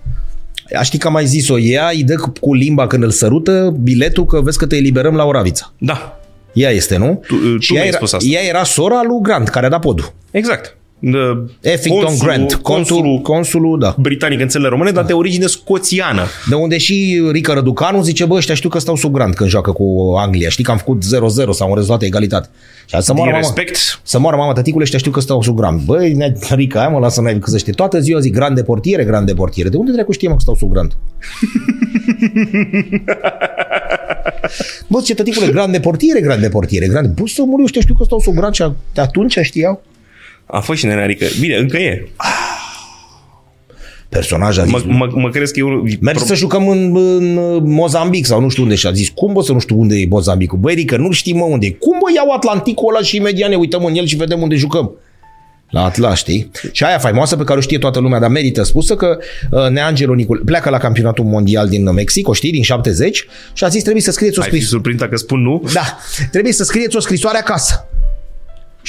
A 0.75 0.83
știi 0.83 0.99
că 0.99 1.07
am 1.07 1.13
mai 1.13 1.27
zis-o, 1.27 1.59
ea 1.59 1.89
îi 1.93 2.05
dă 2.05 2.15
cu 2.41 2.55
limba 2.55 2.87
când 2.87 3.03
îl 3.03 3.11
sărută 3.11 3.75
biletul 3.83 4.25
că 4.27 4.41
vezi 4.41 4.59
că 4.59 4.67
te 4.67 4.77
eliberăm 4.77 5.15
la 5.15 5.25
Oravița. 5.25 5.73
Da, 5.79 6.19
Ea 6.53 6.71
este, 6.71 6.97
nu? 6.97 7.23
Tu- 7.27 7.37
tu 7.37 7.59
și 7.59 7.73
mi-ai 7.73 7.85
ea 7.85 7.89
era, 7.89 7.97
spus 7.99 8.13
asta. 8.13 8.29
ea 8.31 8.41
era 8.43 8.65
sora 8.65 9.01
lui 9.03 9.19
Grant, 9.23 9.49
care 9.49 9.67
a 9.67 9.69
dat 9.69 9.81
podul. 9.81 10.13
exact. 10.31 10.77
De 11.01 11.19
Effington 11.61 12.05
consulul- 12.05 12.33
Grant, 12.35 12.55
consul, 12.55 12.63
consulul 12.97 13.19
consulul, 13.21 13.79
da. 13.79 13.95
britanic 13.99 14.41
în 14.41 14.49
țările 14.49 14.69
române, 14.69 14.91
dar 14.91 15.05
de 15.05 15.13
origine 15.13 15.47
scoțiană. 15.47 16.23
De 16.49 16.55
unde 16.55 16.79
și 16.79 17.23
Rică 17.31 17.53
Răducanu 17.53 18.03
zice, 18.03 18.25
bă, 18.25 18.35
ăștia 18.35 18.55
știu 18.55 18.69
că 18.69 18.79
stau 18.79 18.97
sub 18.97 19.13
Grant 19.13 19.35
când 19.35 19.51
joacă 19.51 19.71
cu 19.73 20.15
Anglia. 20.17 20.49
Știi 20.49 20.65
că 20.65 20.71
am 20.71 20.77
făcut 20.77 21.03
0-0 21.05 21.51
sau 21.51 21.69
un 21.69 21.75
rezultat 21.75 22.03
egalitate. 22.03 22.49
Și 22.87 22.95
a 22.95 22.99
zis, 22.99 23.07
să 23.07 23.13
moară 23.15 23.31
Din 23.31 23.41
mama. 23.41 23.55
respect, 23.55 24.01
Să 24.03 24.19
moară 24.19 24.37
mama, 24.37 24.53
tăticule, 24.53 24.83
ăștia 24.83 24.99
știu 24.99 25.11
că 25.11 25.21
stau 25.21 25.43
sub 25.43 25.57
Grant. 25.57 25.83
Băi, 25.83 26.13
ne- 26.13 26.33
Rica, 26.51 26.79
hai 26.81 26.89
mă, 26.93 26.99
lasă 26.99 27.21
mai 27.21 27.39
că 27.39 27.51
să 27.51 27.59
știe. 27.59 27.73
Toată 27.73 28.01
ziua 28.01 28.21
zic, 28.21 28.33
Grand 28.35 28.57
de 28.57 28.63
portiere, 28.63 29.05
Grand 29.05 29.27
de 29.27 29.35
portiere. 29.35 29.69
De 29.69 29.77
unde 29.77 29.93
dracu 29.93 30.13
știe, 30.13 30.29
mă, 30.29 30.35
că 30.35 30.41
stau 30.41 30.55
sub 30.55 30.71
Grant? 30.73 30.97
Bă, 34.89 35.01
ce 35.05 35.15
tăticule, 35.15 35.47
Grand 35.53 35.73
de 35.73 35.81
portiere, 35.81 36.21
Grand 36.21 36.41
de 36.41 36.49
portiere, 36.49 36.87
Grand. 36.87 37.15
Bă, 37.15 37.23
să 37.27 37.43
mor, 37.47 37.59
eu 37.59 37.65
ăștia 37.65 37.81
știu 37.81 37.95
că 37.95 38.05
stau 38.05 38.21
sub 38.21 38.35
Grant 38.35 38.55
și 38.55 38.63
a- 38.63 38.75
de 38.95 39.01
atunci 39.01 39.39
știau. 39.43 39.83
A 40.51 40.61
fost 40.61 40.79
și 40.79 40.87
nenarică. 40.87 41.27
Bine, 41.41 41.57
încă 41.57 41.77
e. 41.77 42.09
Personaj 44.09 44.59
a 44.59 44.65
zis, 44.65 44.73
Mă, 44.73 44.83
mă, 44.87 45.09
mă 45.15 45.31
crezi 45.31 45.53
că 45.53 45.59
e 45.59 45.63
un... 45.63 45.83
Mergi 46.01 46.23
să 46.25 46.35
jucăm 46.35 46.69
în, 46.69 46.97
în 46.97 47.35
Mozambic 47.73 48.27
sau 48.27 48.41
nu 48.41 48.49
știu 48.49 48.63
unde 48.63 48.75
și 48.75 48.87
a 48.87 48.93
zis, 48.93 49.09
cum 49.09 49.33
bă 49.33 49.43
să 49.43 49.53
nu 49.53 49.59
știu 49.59 49.79
unde 49.79 49.97
e 49.97 50.07
Mozambicul? 50.09 50.59
Băi, 50.59 50.75
Rică, 50.75 50.97
nu 50.97 51.11
știm 51.11 51.37
mă 51.37 51.45
unde 51.45 51.67
e. 51.67 51.71
Cum 51.71 51.99
bă 51.99 52.13
iau 52.15 52.31
Atlanticul 52.31 52.95
ăla 52.95 53.05
și 53.05 53.17
imediat 53.17 53.51
ne 53.51 53.57
uităm 53.57 53.85
în 53.85 53.95
el 53.95 54.07
și 54.07 54.17
vedem 54.17 54.41
unde 54.41 54.55
jucăm? 54.55 54.91
La 55.71 55.85
Atlas, 55.85 56.19
știi? 56.19 56.51
Și 56.73 56.85
aia 56.85 56.99
faimoasă 56.99 57.37
pe 57.37 57.45
care 57.45 57.59
o 57.59 57.61
știe 57.63 57.79
toată 57.79 57.99
lumea, 57.99 58.19
dar 58.19 58.31
merită 58.31 58.63
spusă 58.63 58.97
că 58.97 59.19
uh, 59.51 59.69
Neangelo 59.69 60.15
Nicul 60.15 60.43
pleacă 60.45 60.71
la 60.71 60.79
campionatul 60.79 61.25
mondial 61.25 61.69
din 61.69 61.93
Mexic, 61.93 62.29
o 62.29 62.33
știi, 62.33 62.51
din 62.51 62.63
70 62.63 63.27
și 63.53 63.65
a 63.65 63.69
zis 63.69 63.83
trebuie 63.83 64.03
să 64.03 64.11
scrieți 64.11 64.39
o 64.39 64.43
Ai 64.43 64.49
fi 64.49 64.55
scrisoare. 64.55 64.83
surprins 64.83 65.01
dacă 65.01 65.17
spun 65.17 65.43
nu? 65.43 65.63
Da, 65.73 65.99
trebuie 66.31 66.53
să 66.53 66.65
scrieți 66.65 66.97
o 66.97 67.01
scrisoare 67.01 67.39
acasă. 67.39 67.89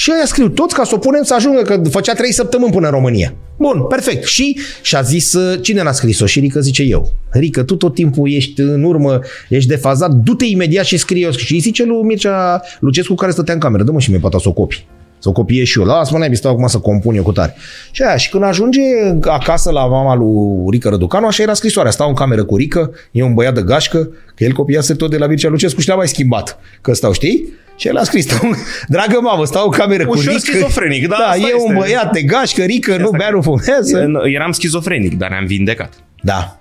Și 0.00 0.10
aia 0.10 0.26
scriu 0.26 0.48
toți 0.48 0.74
ca 0.74 0.84
să 0.84 0.94
o 0.94 0.98
punem 0.98 1.22
să 1.22 1.34
ajungă, 1.34 1.62
că 1.62 1.82
făcea 1.90 2.12
trei 2.12 2.32
săptămâni 2.32 2.72
până 2.72 2.86
în 2.86 2.92
România. 2.92 3.34
Bun, 3.58 3.86
perfect. 3.88 4.24
Și 4.24 4.58
și-a 4.82 5.00
zis, 5.02 5.32
uh, 5.32 5.58
cine 5.62 5.82
n-a 5.82 5.92
scris-o? 5.92 6.26
Și 6.26 6.40
Rică 6.40 6.60
zice 6.60 6.82
eu. 6.82 7.12
Rică, 7.30 7.62
tu 7.62 7.76
tot 7.76 7.94
timpul 7.94 8.30
ești 8.30 8.60
în 8.60 8.82
urmă, 8.82 9.20
ești 9.48 9.68
defazat, 9.68 10.10
du-te 10.10 10.44
imediat 10.44 10.84
și 10.84 10.96
scrie 10.96 11.24
eu. 11.24 11.30
Și 11.30 11.52
îi 11.52 11.58
zice 11.58 11.84
lui 11.84 12.02
Mircea 12.02 12.62
Lucescu 12.78 13.14
care 13.14 13.32
stătea 13.32 13.54
în 13.54 13.60
cameră, 13.60 13.82
dă-mă 13.82 14.00
și 14.00 14.10
mie 14.10 14.18
poate 14.18 14.36
să 14.40 14.48
o 14.48 14.52
copii. 14.52 14.86
Să 15.20 15.28
o 15.28 15.32
copiez 15.32 15.66
și 15.66 15.78
eu. 15.78 15.84
Lasă-mă, 15.84 16.18
n-ai 16.18 16.34
stau 16.34 16.52
acum 16.52 16.66
să 16.66 16.78
compun 16.78 17.14
eu 17.14 17.22
cu 17.22 17.32
tare. 17.32 17.54
Și 17.90 18.02
aia, 18.02 18.16
și 18.16 18.30
când 18.30 18.42
ajunge 18.42 18.80
acasă 19.24 19.70
la 19.70 19.86
mama 19.86 20.14
lui 20.14 20.70
Rică 20.70 20.88
Răducanu, 20.88 21.26
așa 21.26 21.42
era 21.42 21.54
scrisoarea. 21.54 21.90
Stau 21.90 22.08
în 22.08 22.14
cameră 22.14 22.44
cu 22.44 22.56
Rică, 22.56 22.90
e 23.10 23.22
un 23.22 23.34
băiat 23.34 23.54
de 23.54 23.62
gașcă, 23.62 23.98
că 24.34 24.44
el 24.44 24.52
copiase 24.52 24.94
tot 24.94 25.10
de 25.10 25.16
la 25.16 25.26
Mircea 25.26 25.48
Lucescu 25.48 25.80
și 25.80 25.88
l-a 25.88 25.94
mai 25.94 26.08
schimbat. 26.08 26.58
Că 26.80 26.92
stau, 26.92 27.12
știi? 27.12 27.48
Și 27.76 27.88
el 27.88 27.96
a 27.96 28.02
scris, 28.02 28.24
stau, 28.24 28.50
dragă 28.88 29.18
mamă, 29.22 29.44
stau 29.44 29.64
în 29.64 29.70
cameră 29.70 30.06
cu 30.06 30.10
Ușor 30.16 30.32
Rică. 30.32 30.38
schizofrenic, 30.38 31.08
da, 31.08 31.16
da 31.18 31.24
asta 31.24 31.48
e 31.48 31.54
un 31.54 31.60
este. 31.60 31.74
băiat 31.78 32.12
de 32.12 32.22
gașcă, 32.22 32.62
Rică, 32.62 32.96
nu 32.96 33.10
bea, 33.10 33.30
nu 33.30 33.40
fumează. 33.40 34.10
Eram 34.24 34.52
schizofrenic, 34.52 35.18
dar 35.18 35.30
ne-am 35.30 35.46
vindecat. 35.46 35.92
Da. 36.22 36.60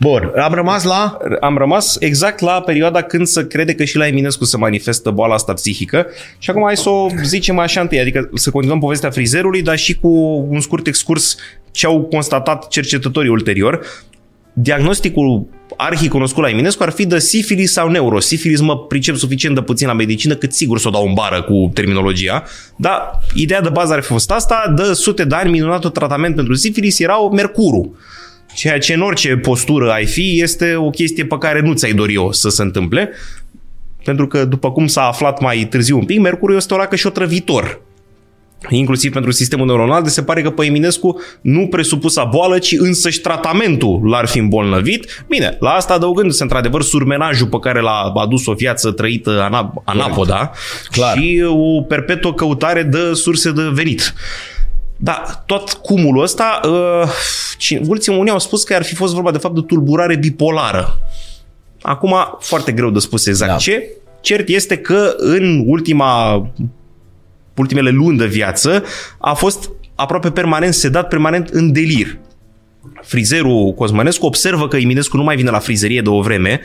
Bun, 0.00 0.32
am 0.42 0.52
rămas 0.52 0.84
la... 0.84 1.18
am 1.40 1.56
rămas 1.56 1.96
exact 2.00 2.40
la 2.40 2.60
perioada 2.60 3.02
când 3.02 3.26
se 3.26 3.46
crede 3.46 3.74
că 3.74 3.84
și 3.84 3.96
la 3.96 4.06
Eminescu 4.06 4.44
se 4.44 4.56
manifestă 4.56 5.10
boala 5.10 5.34
asta 5.34 5.52
psihică. 5.52 6.06
Și 6.38 6.50
acum 6.50 6.62
hai 6.64 6.76
să 6.76 6.88
o 6.88 7.08
zicem 7.22 7.58
așa 7.58 7.80
întâi, 7.80 8.00
adică 8.00 8.30
să 8.34 8.50
continuăm 8.50 8.80
povestea 8.80 9.10
frizerului, 9.10 9.62
dar 9.62 9.76
și 9.76 9.98
cu 9.98 10.08
un 10.50 10.60
scurt 10.60 10.86
excurs 10.86 11.36
ce 11.70 11.86
au 11.86 12.02
constatat 12.02 12.68
cercetătorii 12.68 13.30
ulterior. 13.30 13.80
Diagnosticul 14.52 15.46
arhi 15.76 16.08
cunoscut 16.08 16.42
la 16.42 16.48
Eminescu 16.48 16.82
ar 16.82 16.90
fi 16.90 17.06
de 17.06 17.18
sifilis 17.18 17.72
sau 17.72 17.88
neurosifilis, 17.88 18.60
mă 18.60 18.78
pricep 18.78 19.16
suficient 19.16 19.54
de 19.54 19.60
puțin 19.60 19.86
la 19.86 19.92
medicină 19.92 20.34
cât 20.34 20.52
sigur 20.52 20.78
să 20.78 20.88
o 20.88 20.90
dau 20.90 21.06
în 21.06 21.14
bară 21.14 21.42
cu 21.42 21.70
terminologia, 21.74 22.44
dar 22.76 23.20
ideea 23.34 23.60
de 23.60 23.68
bază 23.68 23.92
ar 23.92 24.00
fi 24.00 24.06
fost 24.06 24.30
asta, 24.30 24.72
de 24.76 24.92
sute 24.92 25.24
de 25.24 25.34
ani 25.34 25.50
minunatul 25.50 25.90
tratament 25.90 26.34
pentru 26.34 26.54
sifilis 26.54 26.98
erau 26.98 27.30
mercurul. 27.30 27.96
Ceea 28.56 28.78
ce 28.78 28.94
în 28.94 29.00
orice 29.00 29.36
postură 29.36 29.90
ai 29.90 30.06
fi 30.06 30.40
este 30.42 30.74
o 30.74 30.90
chestie 30.90 31.24
pe 31.24 31.38
care 31.38 31.60
nu 31.60 31.72
ți-ai 31.72 31.92
dori 31.92 32.16
o 32.16 32.32
să 32.32 32.48
se 32.48 32.62
întâmple, 32.62 33.10
pentru 34.04 34.26
că, 34.26 34.44
după 34.44 34.72
cum 34.72 34.86
s-a 34.86 35.06
aflat 35.06 35.40
mai 35.40 35.66
târziu 35.70 35.98
un 35.98 36.04
pic, 36.04 36.20
Mercurul 36.20 36.56
este 36.56 36.74
o 36.74 36.76
racă 36.76 36.96
și 36.96 37.06
o 37.06 37.10
trăvitor. 37.10 37.80
Inclusiv 38.68 39.12
pentru 39.12 39.30
sistemul 39.30 39.66
neuronal, 39.66 40.02
de 40.02 40.08
se 40.08 40.22
pare 40.22 40.42
că 40.42 40.50
pe 40.50 40.64
Eminescu 40.64 41.20
nu 41.40 41.66
presupusa 41.66 42.24
boală, 42.24 42.58
ci 42.58 42.74
însăși 42.78 43.20
tratamentul 43.20 44.00
l-ar 44.04 44.26
fi 44.26 44.38
îmbolnăvit. 44.38 45.24
Bine, 45.28 45.56
la 45.60 45.70
asta 45.70 45.94
adăugându-se 45.94 46.42
într-adevăr 46.42 46.82
surmenajul 46.82 47.46
pe 47.46 47.58
care 47.58 47.80
l-a 47.80 48.12
adus 48.14 48.46
o 48.46 48.52
viață 48.52 48.90
trăită 48.90 49.48
ana- 49.48 49.82
anapoda 49.84 50.50
Clar. 50.90 51.16
și 51.16 51.44
o 51.46 51.80
perpetuă 51.80 52.34
căutare 52.34 52.82
de 52.82 53.12
surse 53.12 53.52
de 53.52 53.62
venit. 53.72 54.14
Da, 54.96 55.42
tot 55.46 55.72
cumulul 55.72 56.22
ăsta, 56.22 56.60
uh, 56.64 57.08
cine- 57.58 57.80
mulți 57.84 58.10
unii 58.10 58.32
au 58.32 58.38
spus 58.38 58.62
că 58.64 58.74
ar 58.74 58.82
fi 58.84 58.94
fost 58.94 59.14
vorba 59.14 59.30
de 59.30 59.38
fapt 59.38 59.54
de 59.54 59.60
tulburare 59.60 60.16
bipolară. 60.16 60.98
Acum, 61.82 62.14
foarte 62.40 62.72
greu 62.72 62.90
de 62.90 62.98
spus 62.98 63.26
exact 63.26 63.50
Da. 63.50 63.56
ce. 63.56 63.88
Cert 64.20 64.48
este 64.48 64.76
că 64.76 65.14
în 65.16 65.62
ultima, 65.66 66.34
ultimele 67.56 67.90
luni 67.90 68.18
de 68.18 68.26
viață 68.26 68.84
a 69.18 69.32
fost 69.32 69.70
aproape 69.94 70.30
permanent 70.30 70.74
sedat, 70.74 71.08
permanent 71.08 71.48
în 71.48 71.72
delir. 71.72 72.18
Frizerul 73.02 73.72
Cosmănescu 73.72 74.26
observă 74.26 74.68
că 74.68 74.76
Eminescu 74.76 75.16
nu 75.16 75.22
mai 75.22 75.36
vine 75.36 75.50
la 75.50 75.58
frizerie 75.58 76.00
de 76.00 76.08
o 76.08 76.20
vreme, 76.20 76.60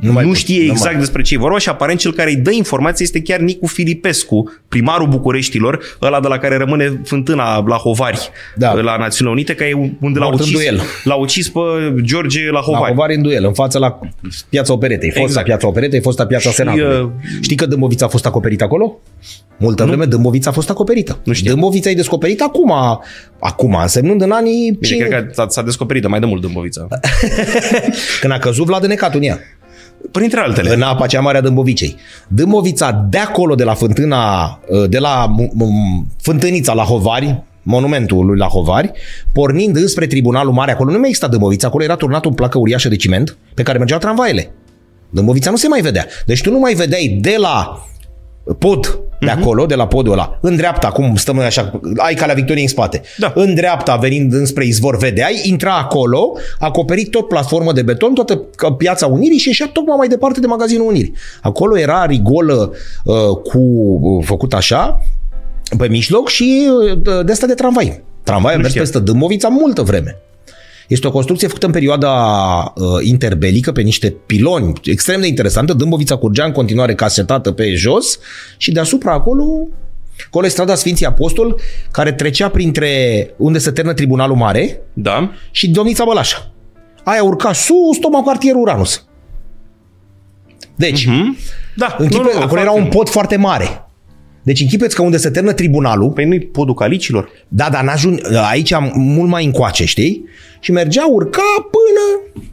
Nu 0.00 0.06
nu, 0.06 0.12
mai 0.12 0.22
nu 0.22 0.28
pot, 0.28 0.38
știe 0.38 0.58
nu 0.66 0.70
exact 0.72 0.90
mai. 0.92 1.00
despre 1.00 1.22
ce 1.22 1.34
e 1.34 1.38
vorba 1.38 1.58
și 1.58 1.68
aparent 1.68 1.98
cel 1.98 2.12
care 2.12 2.30
îi 2.30 2.36
dă 2.36 2.50
informații 2.52 3.04
este 3.04 3.20
chiar 3.22 3.38
Nicu 3.40 3.66
Filipescu, 3.66 4.52
primarul 4.68 5.06
Bucureștilor, 5.08 5.96
ăla 6.02 6.20
de 6.20 6.28
la 6.28 6.38
care 6.38 6.56
rămâne 6.56 7.00
fântâna 7.04 7.64
la 7.66 7.76
Hovari, 7.76 8.30
Da. 8.56 8.72
la 8.72 8.96
Națiunile 8.96 9.34
Unite, 9.36 9.54
că 9.54 9.64
e 9.64 9.74
unde 10.00 10.18
l-a 10.18 10.24
Mort 10.24 10.38
în 10.38 10.44
ucis, 10.44 10.52
duel. 10.58 10.80
l-a 11.04 11.14
ucis 11.14 11.48
pe 11.48 11.60
George 12.00 12.44
la 12.44 12.50
La 12.50 12.60
Hovari. 12.60 12.92
Hovari 12.92 13.14
în 13.14 13.22
duel, 13.22 13.44
în 13.44 13.52
fața 13.52 13.78
la 13.78 13.98
piața 14.48 14.72
Operetei. 14.72 15.08
Fosta 15.08 15.22
Exact. 15.26 15.46
piața 15.46 15.66
Operetei, 15.66 16.00
fosta 16.00 16.26
piața 16.26 16.48
Și, 16.48 16.54
Senatului. 16.54 17.00
uh, 17.00 17.08
Știi 17.40 17.56
că 17.56 17.66
Dâmbovița 17.66 18.04
a 18.04 18.08
fost 18.08 18.26
acoperită 18.26 18.64
acolo? 18.64 18.98
Multă 19.58 19.84
vreme 19.84 20.04
Dâmbovița 20.04 20.50
a 20.50 20.52
fost 20.52 20.70
acoperită. 20.70 21.18
Nu 21.24 21.32
știam. 21.32 21.52
Dâmbovița 21.54 21.90
e 21.90 21.94
descoperit 21.94 22.40
acum, 22.40 22.72
acum, 23.40 23.74
însemnând 23.82 24.22
în 24.22 24.30
anii 24.30 24.70
Bine, 24.80 24.94
50, 24.96 25.08
cred 25.08 25.26
că 25.26 25.32
s-a, 25.32 25.46
s-a 25.48 25.62
descoperit 25.62 26.02
de 26.02 26.08
mai 26.08 26.20
de 26.20 26.26
mult 26.26 26.40
Dâmbovița. 26.40 26.86
când 28.20 28.32
a 28.32 28.38
căzut 28.38 28.66
Vlad 28.66 28.84
Necat 28.86 29.14
în 29.14 29.22
ea. 29.22 29.38
Printre 30.18 30.40
altele. 30.40 30.74
în 30.74 30.82
apa 30.82 31.06
cea 31.06 31.20
mare 31.20 31.38
a 31.38 31.40
Dâmbovicei. 31.40 31.96
Dâmbovița 32.28 33.06
de 33.10 33.18
acolo, 33.18 33.54
de 33.54 33.64
la 33.64 33.74
fântâna, 33.74 34.60
de 34.88 34.98
la 34.98 35.26
m- 35.26 35.48
m- 35.48 36.06
fântânița 36.22 36.72
la 36.72 36.82
Hovari, 36.82 37.42
monumentul 37.62 38.26
lui 38.26 38.38
la 38.38 38.46
Hovari, 38.46 38.90
pornind 39.32 39.76
înspre 39.76 40.06
tribunalul 40.06 40.52
mare, 40.52 40.72
acolo 40.72 40.90
nu 40.90 40.98
mai 40.98 41.08
exista 41.08 41.28
Dâmbovița, 41.28 41.66
acolo 41.66 41.84
era 41.84 41.96
turnat 41.96 42.24
un 42.24 42.32
placă 42.32 42.58
uriașă 42.58 42.88
de 42.88 42.96
ciment 42.96 43.36
pe 43.54 43.62
care 43.62 43.78
mergeau 43.78 43.98
tramvaiele. 43.98 44.50
Dâmbovița 45.10 45.50
nu 45.50 45.56
se 45.56 45.68
mai 45.68 45.80
vedea. 45.80 46.06
Deci 46.26 46.40
tu 46.42 46.50
nu 46.50 46.58
mai 46.58 46.74
vedeai 46.74 47.18
de 47.20 47.34
la 47.38 47.84
pod 48.58 48.98
de 49.20 49.30
acolo, 49.30 49.66
de 49.66 49.74
la 49.74 49.86
podul 49.86 50.12
ăla, 50.12 50.38
în 50.40 50.56
dreapta, 50.56 50.88
cum 50.88 51.16
stăm 51.16 51.34
noi 51.34 51.44
așa, 51.44 51.80
ai 51.96 52.14
calea 52.14 52.34
Victoriei 52.34 52.62
în 52.62 52.68
spate. 52.68 53.02
Da. 53.18 53.32
În 53.34 53.54
dreapta, 53.54 53.96
venind 53.96 54.32
înspre 54.32 54.66
izvor, 54.66 54.96
vedeai, 54.96 55.40
intra 55.44 55.78
acolo, 55.78 56.32
acoperit 56.58 57.10
tot 57.10 57.28
platformă 57.28 57.72
de 57.72 57.82
beton, 57.82 58.14
toată 58.14 58.42
ca- 58.56 58.72
piața 58.72 59.06
Unirii 59.06 59.38
și 59.38 59.48
ieșea 59.48 59.70
tocmai 59.72 59.96
mai 59.98 60.08
departe 60.08 60.40
de 60.40 60.46
magazinul 60.46 60.86
Unirii. 60.86 61.14
Acolo 61.42 61.78
era 61.78 62.04
rigolă 62.04 62.72
uh, 63.04 63.14
cu 63.42 63.58
uh, 63.58 64.24
făcut 64.24 64.54
așa, 64.54 65.00
pe 65.78 65.88
mijloc 65.88 66.28
și 66.28 66.68
uh, 66.92 67.24
de 67.24 67.32
asta 67.32 67.46
de 67.46 67.54
tramvai. 67.54 68.02
Tramvai 68.22 68.52
a 68.52 68.56
mers 68.56 68.68
știam. 68.68 68.84
peste 68.84 68.98
Dâmbovița 68.98 69.48
multă 69.48 69.82
vreme. 69.82 70.16
Este 70.88 71.06
o 71.06 71.10
construcție 71.10 71.48
făcută 71.48 71.66
în 71.66 71.72
perioada 71.72 72.12
uh, 72.76 72.84
interbelică 73.02 73.72
pe 73.72 73.80
niște 73.80 74.10
piloni 74.26 74.72
extrem 74.84 75.20
de 75.20 75.26
interesantă. 75.26 75.72
Dâmbovița 75.72 76.16
curgea 76.16 76.44
în 76.44 76.52
continuare 76.52 76.94
casetată 76.94 77.52
pe 77.52 77.74
jos 77.74 78.18
și 78.56 78.72
deasupra 78.72 79.12
acolo 79.12 79.44
Acolo 80.26 80.46
e 80.46 80.48
strada 80.48 80.74
Sfinții 80.74 81.06
Apostol, 81.06 81.60
care 81.90 82.12
trecea 82.12 82.48
printre 82.48 83.30
unde 83.36 83.58
se 83.58 83.70
termină 83.70 83.94
Tribunalul 83.94 84.36
Mare 84.36 84.80
Da. 84.92 85.32
și 85.50 85.70
Domnița 85.70 86.04
Bălașa. 86.04 86.50
Aia 87.04 87.22
urca 87.22 87.52
sus, 87.52 87.98
tocmai 88.00 88.22
cartierul 88.26 88.60
Uranus. 88.60 89.04
Deci, 90.76 91.04
Hmm? 91.06 91.36
Da. 91.76 91.96
închipe, 91.98 92.22
nu, 92.22 92.30
nu, 92.32 92.40
acolo 92.40 92.60
fac- 92.60 92.64
era 92.64 92.70
un 92.70 92.86
pod 92.88 93.08
foarte 93.08 93.36
mare. 93.36 93.88
Deci 94.44 94.60
închipeți 94.60 94.94
că 94.94 95.02
unde 95.02 95.16
se 95.16 95.30
termină 95.30 95.54
tribunalul, 95.54 96.10
Păi 96.10 96.24
nu-i 96.24 96.40
podul 96.40 96.74
calicilor? 96.74 97.28
da, 97.48 97.68
dar 97.72 97.84
n-ajung, 97.84 98.20
aici 98.50 98.72
am 98.72 98.92
mult 98.94 99.28
mai 99.28 99.44
încoace, 99.44 99.84
știi? 99.84 100.24
Și 100.60 100.72
mergea, 100.72 101.06
urca 101.06 101.68
până 101.70 102.44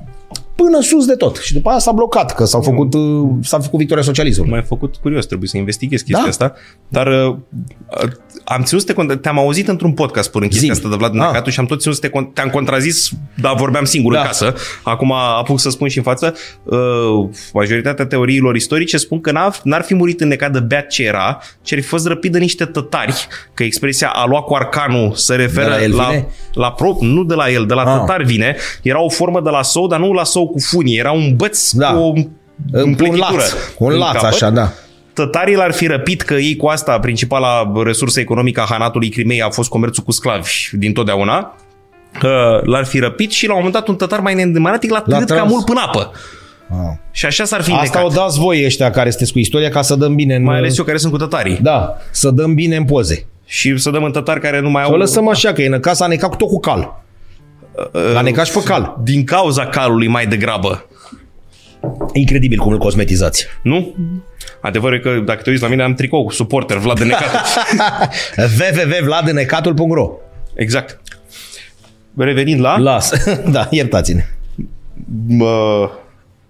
până 0.56 0.82
sus 0.82 1.06
de 1.06 1.15
tot. 1.15 1.38
Și 1.38 1.53
după 1.53 1.69
aia 1.69 1.80
s-a 1.80 1.91
blocat, 1.91 2.36
că 2.36 2.45
s-au 2.45 2.61
făcut, 2.61 2.94
uh, 2.94 3.30
s-a 3.41 3.60
făcut 3.60 3.80
victoria 3.80 4.03
socialismului. 4.03 4.52
M-ai 4.52 4.64
făcut 4.64 4.95
curios, 4.95 5.26
trebuie 5.26 5.49
să 5.49 5.57
investighez 5.57 5.99
chestia 6.02 6.23
Da. 6.23 6.30
asta. 6.30 6.53
Dar 6.88 7.07
uh, 7.07 7.36
uh, 8.03 8.10
am 8.44 8.64
ținut 8.64 8.82
să 8.84 8.94
te, 8.94 9.02
cont- 9.02 9.22
te-am 9.22 9.38
auzit 9.40 9.68
într-un 9.68 9.94
podcast 9.94 10.28
spunând 10.30 10.52
chestia 10.52 10.73
Zi-mi. 10.73 10.86
asta 10.86 10.98
de 10.98 11.06
Vlad 11.06 11.22
Ah. 11.22 11.28
Necatu 11.32 11.49
și 11.49 11.60
am 11.60 11.65
tot 11.65 11.82
ținut 11.82 11.95
să 11.95 12.02
te, 12.02 12.10
con- 12.10 12.34
te-am 12.34 12.49
contrazis, 12.49 13.10
dar 13.41 13.56
vorbeam 13.56 13.86
singur 13.86 14.14
Da. 14.14 14.19
în 14.19 14.26
casă. 14.26 14.53
Acum 14.84 15.11
apuc 15.14 15.60
să 15.60 15.69
spun 15.69 15.88
și 15.88 15.98
în 15.98 16.03
față. 16.03 16.36
Uh, 16.64 17.30
majoritatea 17.53 18.06
teoriilor 18.06 18.56
istorice 18.56 18.98
spun 18.98 19.22
că 19.22 19.32
n-ar, 19.32 19.60
n-ar 19.64 19.82
fi 19.82 19.94
murit 19.95 20.22
în 20.22 20.28
necat 20.28 20.52
de 20.52 20.60
beat 20.60 20.88
ce 20.88 21.03
era, 21.03 21.40
ci 21.61 21.73
ar 21.73 21.80
fi 21.80 21.86
fost 21.86 22.07
răpit 22.07 22.32
de 22.32 22.40
niște 22.40 22.65
tătari, 22.65 23.28
că 23.53 23.64
expresia 23.64 24.10
a 24.10 24.26
lua 24.26 24.41
cu 24.41 24.53
arcanul 24.53 25.11
se 25.15 25.36
referă 25.36 25.69
De 25.69 25.76
la 25.76 25.82
el 25.84 25.95
la, 25.95 26.03
vine? 26.10 26.28
la 26.53 26.72
pro, 26.72 26.98
nu 26.99 27.23
de 27.23 27.34
la 27.34 27.49
el, 27.49 27.65
de 27.65 27.73
la 27.73 27.82
Ah. 27.94 27.99
tătar 27.99 28.23
vine. 28.23 28.56
Era 28.82 29.02
o 29.02 29.10
formă 29.10 29.41
de 29.41 29.49
la 29.49 29.61
sou, 29.61 29.88
dar 29.88 29.99
nu 29.99 30.11
la 30.11 30.23
sou 30.23 30.40
cu 30.47 30.59
funii, 30.59 30.97
era 30.97 31.11
un 31.11 31.35
băț 31.35 31.72
Da. 31.72 31.88
cu 31.93 31.99
o 31.99 32.05
Un 32.07 32.30
împletitură 32.72 33.26
laț, 33.41 33.53
un 33.77 33.91
în 33.91 33.97
laț 33.97 34.11
capăt. 34.13 34.30
așa, 34.30 34.49
da. 34.49 34.72
Tătarii 35.13 35.55
l-ar 35.55 35.72
fi 35.72 35.88
răpit 35.88 36.22
că 36.22 36.34
ei 36.34 36.55
cu 36.55 36.68
asta, 36.68 36.99
principala 36.99 37.72
resursă 37.84 38.19
economică 38.19 38.61
a 38.61 38.65
Hanatului 38.69 39.09
Crimei 39.09 39.41
a 39.41 39.49
fost 39.49 39.69
comerțul 39.69 40.03
cu 40.03 40.11
sclavi 40.11 40.51
din 40.72 40.93
totdeauna. 40.93 41.55
Uh, 42.23 42.63
L-ar 42.63 42.85
fi 42.85 42.99
răpit 42.99 43.31
și 43.31 43.45
la 43.47 43.51
un 43.51 43.57
moment 43.57 43.76
dat 43.76 43.88
un 43.88 43.95
tătar 43.95 44.19
mai 44.19 44.34
neîndemânatic 44.34 44.91
l-a 44.91 45.01
târât 45.01 45.26
tras. 45.26 45.39
cam 45.39 45.47
mult 45.47 45.65
până 45.65 45.81
apă. 45.85 46.11
Ah. 46.69 46.77
Și 47.11 47.26
așa 47.26 47.43
s-ar 47.43 47.61
fi 47.61 47.72
Asta 47.72 47.99
o 48.01 48.05
înnecat. 48.05 48.23
dați 48.26 48.39
voi 48.39 48.65
ăștia 48.65 48.89
care 48.91 49.09
sunteți 49.09 49.31
cu 49.31 49.39
istoria 49.39 49.69
ca 49.69 49.81
să 49.81 49.95
dăm 49.95 50.15
bine 50.15 50.35
în... 50.35 50.43
Mai 50.43 50.57
ales 50.57 50.77
eu 50.77 50.84
care 50.85 50.97
sunt 50.97 51.11
cu 51.11 51.18
tătarii. 51.18 51.59
Da, 51.61 51.97
să 52.11 52.30
dăm 52.31 52.53
bine 52.53 52.76
în 52.76 52.84
poze. 52.85 53.26
Și 53.45 53.77
să 53.77 53.89
dăm 53.89 54.03
în 54.03 54.11
tătari 54.11 54.39
care 54.39 54.59
nu 54.59 54.69
mai 54.69 54.84
Să 54.84 54.89
o 54.89 54.93
au... 54.93 54.97
lăsăm 54.99 55.27
așa, 55.27 55.53
că 55.53 55.61
e 55.61 55.68
în 55.68 55.80
casa 55.80 56.05
a 56.05 56.07
necat 56.07 56.30
cu 56.30 56.35
tot 56.35 56.47
cu 56.47 56.59
cal. 56.59 57.03
Uh, 57.76 58.14
L-a 58.14 58.22
necat 58.22 58.45
și 58.45 58.52
pe 58.52 58.64
cal. 58.64 58.98
Din 59.03 59.23
cauza 59.23 59.65
calului 59.68 60.07
mai 60.07 60.27
degrabă. 60.27 60.85
Incredibil 62.14 62.57
cum 62.57 62.72
îl 62.72 62.77
cosmetizați. 62.77 63.45
Nu? 63.64 63.95
Adevărul 64.61 64.98
e 64.98 64.99
că 64.99 65.22
dacă 65.26 65.41
te 65.41 65.49
uiți 65.49 65.61
la 65.61 65.68
mine 65.68 65.84
am 65.84 65.93
tricou 65.93 66.26
cu 66.26 66.31
suporter 66.31 66.77
Vlad 66.77 66.98
de 66.98 67.03
Necat. 67.03 67.48
www.vladenecatul.ro 68.60 70.11
exact. 70.56 71.02
Revenind 72.18 72.60
la... 72.61 72.77
Las. 72.77 73.11
da, 73.52 73.68
iertați-ne. 73.69 74.26
Mă, 75.27 75.89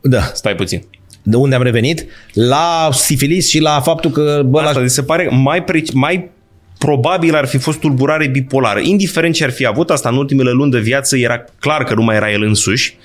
Da. 0.02 0.22
stai 0.34 0.56
puțin. 0.56 0.84
De 1.24 1.36
unde 1.36 1.56
am 1.56 1.62
revenit? 1.64 2.06
La 2.34 2.90
sifilis 2.92 3.50
și 3.50 3.60
la 3.60 3.82
faptul 3.82 4.12
că... 4.12 4.42
Bă, 4.46 4.60
Asta 4.60 4.72
la... 4.78 4.80
mi 4.84 4.90
se 4.90 5.04
pare 5.04 5.28
mai, 5.32 5.64
pre- 5.64 5.84
mai 5.94 6.30
probabil 6.86 7.36
ar 7.36 7.46
fi 7.46 7.58
fost 7.58 7.80
tulburare 7.80 8.28
bipolară. 8.28 8.80
Indiferent 8.80 9.34
ce 9.34 9.44
ar 9.44 9.52
fi 9.52 9.66
avut, 9.66 9.90
asta 9.90 10.10
în 10.10 10.18
ultimele 10.18 10.52
luni 10.52 10.72
de 10.72 10.80
viață 10.80 11.18
era 11.18 11.44
clar 11.60 11.84
că 11.84 11.94
nu 11.94 12.04
mai 12.04 12.16
era 12.16 12.32
el 12.32 12.44
însuși. 12.44 12.96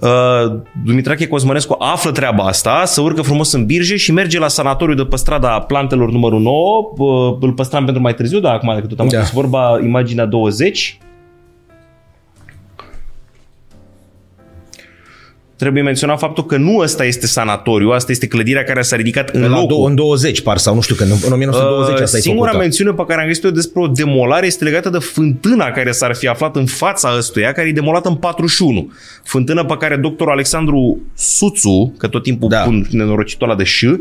Uh, 0.00 0.58
Dumitrache 0.84 1.26
Cosmănescu 1.26 1.76
află 1.78 2.10
treaba 2.10 2.44
asta, 2.44 2.82
să 2.84 3.00
urcă 3.00 3.22
frumos 3.22 3.52
în 3.52 3.66
birge 3.66 3.96
și 3.96 4.12
merge 4.12 4.38
la 4.38 4.48
sanatoriu 4.48 4.94
de 4.94 5.02
pe 5.02 5.16
strada 5.16 5.60
plantelor 5.60 6.10
numărul 6.10 6.40
9. 6.40 6.92
Uh, 6.96 7.36
îl 7.40 7.52
păstram 7.52 7.84
pentru 7.84 8.02
mai 8.02 8.14
târziu, 8.14 8.40
dar 8.40 8.54
acum 8.54 8.74
decât 8.74 8.88
tot 8.88 9.00
am 9.00 9.08
Da. 9.08 9.18
da. 9.18 9.24
vorba, 9.32 9.78
imaginea 9.82 10.24
20. 10.24 10.98
Trebuie 15.56 15.82
menționat 15.82 16.18
faptul 16.18 16.46
că 16.46 16.56
nu 16.56 16.76
ăsta 16.78 17.04
este 17.04 17.26
sanatoriu, 17.26 17.90
asta 17.90 18.12
este 18.12 18.26
clădirea 18.26 18.64
care 18.64 18.82
s-a 18.82 18.96
ridicat 18.96 19.28
în 19.28 19.40
La 19.40 19.48
locul. 19.48 19.66
do- 19.84 19.88
în 19.88 19.94
20, 19.94 20.40
par, 20.40 20.56
sau 20.58 20.74
nu 20.74 20.80
știu 20.80 20.94
când, 20.94 21.10
în 21.24 21.32
1920 21.32 22.00
asta 22.00 22.16
e 22.16 22.18
Uh, 22.18 22.24
Singura 22.24 22.46
făcută. 22.46 22.62
mențiune 22.62 22.90
pe 22.92 23.04
care 23.08 23.20
am 23.20 23.26
găsit-o 23.26 23.50
despre 23.50 23.80
o 23.82 23.86
demolare 23.86 24.46
este 24.46 24.64
legată 24.64 24.88
de 24.90 24.98
fântâna 24.98 25.70
care 25.70 25.90
s-ar 25.90 26.14
fi 26.14 26.28
aflat 26.28 26.56
în 26.56 26.66
fața 26.66 27.14
ăstuia, 27.18 27.52
care 27.52 27.68
e 27.68 27.72
demolată 27.72 28.08
în 28.08 28.14
41. 28.14 28.92
Fântână 29.24 29.64
pe 29.64 29.76
care 29.78 29.96
doctorul 29.96 30.32
Alexandru 30.32 30.98
Suțu, 31.14 31.94
că 31.98 32.06
tot 32.08 32.22
timpul 32.22 32.48
Da. 32.48 32.56
da. 32.56 32.62
pun 32.62 32.86
nenorocitul 32.90 33.46
ăla 33.48 33.56
de 33.56 33.64
ș, 33.64 33.82
uh, 33.82 33.98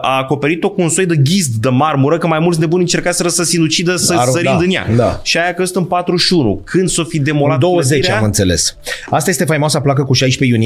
a 0.00 0.18
acoperit-o 0.22 0.70
cu 0.70 0.82
un 0.82 0.88
soi 0.88 1.06
de 1.06 1.16
ghizd 1.16 1.52
de 1.54 1.68
marmură, 1.68 2.18
că 2.18 2.26
mai 2.26 2.38
mulți 2.38 2.60
nebuni 2.60 2.82
încercaseră 2.82 3.28
să 3.28 3.42
sinucidă 3.42 3.96
să 3.96 4.14
Ar- 4.18 4.26
sărind 4.28 4.58
da, 4.58 4.64
în 4.64 4.70
ea. 4.70 4.86
da. 4.96 5.20
Și 5.22 5.38
aia 5.38 5.54
că 5.54 5.64
în 5.74 5.84
41. 5.84 6.60
Când 6.64 6.88
s-o 6.88 7.04
fi 7.04 7.18
demolat 7.18 7.54
În 7.54 7.60
20 7.60 7.88
clădirea, 7.90 8.18
am 8.18 8.24
înțeles. 8.24 8.76
Asta 9.10 9.30
este 9.30 9.44
faimoasa 9.44 9.80
placă 9.80 10.02
cu 10.04 10.12
16 10.12 10.56
iunie? 10.56 10.61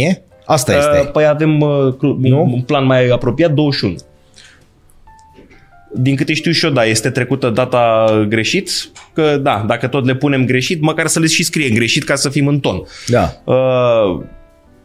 Asta 0.46 0.72
uh, 0.72 0.78
este. 0.78 1.08
Păi 1.12 1.26
avem 1.26 1.60
uh, 1.60 1.94
cl- 1.98 2.28
Nu? 2.28 2.42
un 2.52 2.60
plan 2.62 2.84
mai 2.86 3.08
apropiat, 3.08 3.50
21. 3.52 3.94
Din 5.94 6.16
câte 6.16 6.34
știu 6.34 6.50
și 6.52 6.64
eu, 6.64 6.70
da, 6.70 6.84
este 6.84 7.10
trecută 7.10 7.50
data 7.50 8.06
greșit, 8.28 8.70
că 9.12 9.36
da, 9.42 9.64
dacă 9.66 9.86
tot 9.86 10.06
le 10.06 10.14
punem 10.14 10.44
greșit, 10.44 10.80
măcar 10.80 11.06
să 11.06 11.20
le 11.20 11.26
și 11.26 11.42
scrie 11.44 11.68
greșit 11.68 12.04
ca 12.04 12.14
să 12.14 12.28
fim 12.28 12.46
în 12.46 12.60
ton. 12.60 12.82
Da, 13.06 13.32
Uh, 13.44 14.22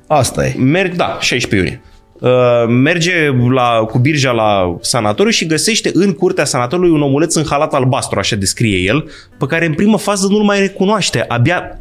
asta 0.08 0.46
e. 0.46 0.54
merg, 0.58 0.96
da, 0.96 1.18
16 1.20 1.56
iunie. 1.56 1.82
Uh, 2.20 2.68
merge 2.68 3.14
la, 3.54 3.86
cu 3.90 3.98
birja 3.98 4.32
la 4.32 4.78
sanatoriu 4.82 5.32
și 5.32 5.46
găsește 5.46 5.92
în 5.94 6.14
curtea 6.14 6.46
sanatoriului 6.46 6.96
un 6.96 7.02
omuleț 7.02 7.36
în 7.36 7.44
halat 7.50 7.74
albastru, 7.74 8.20
așa 8.20 8.36
descrie 8.36 8.78
el, 8.78 9.10
pe 9.38 9.46
care 9.46 9.66
în 9.66 9.74
primă 9.74 9.98
fază 9.98 10.28
nu-l 10.30 10.44
mai 10.44 10.60
recunoaște. 10.60 11.26
Abia 11.28 11.80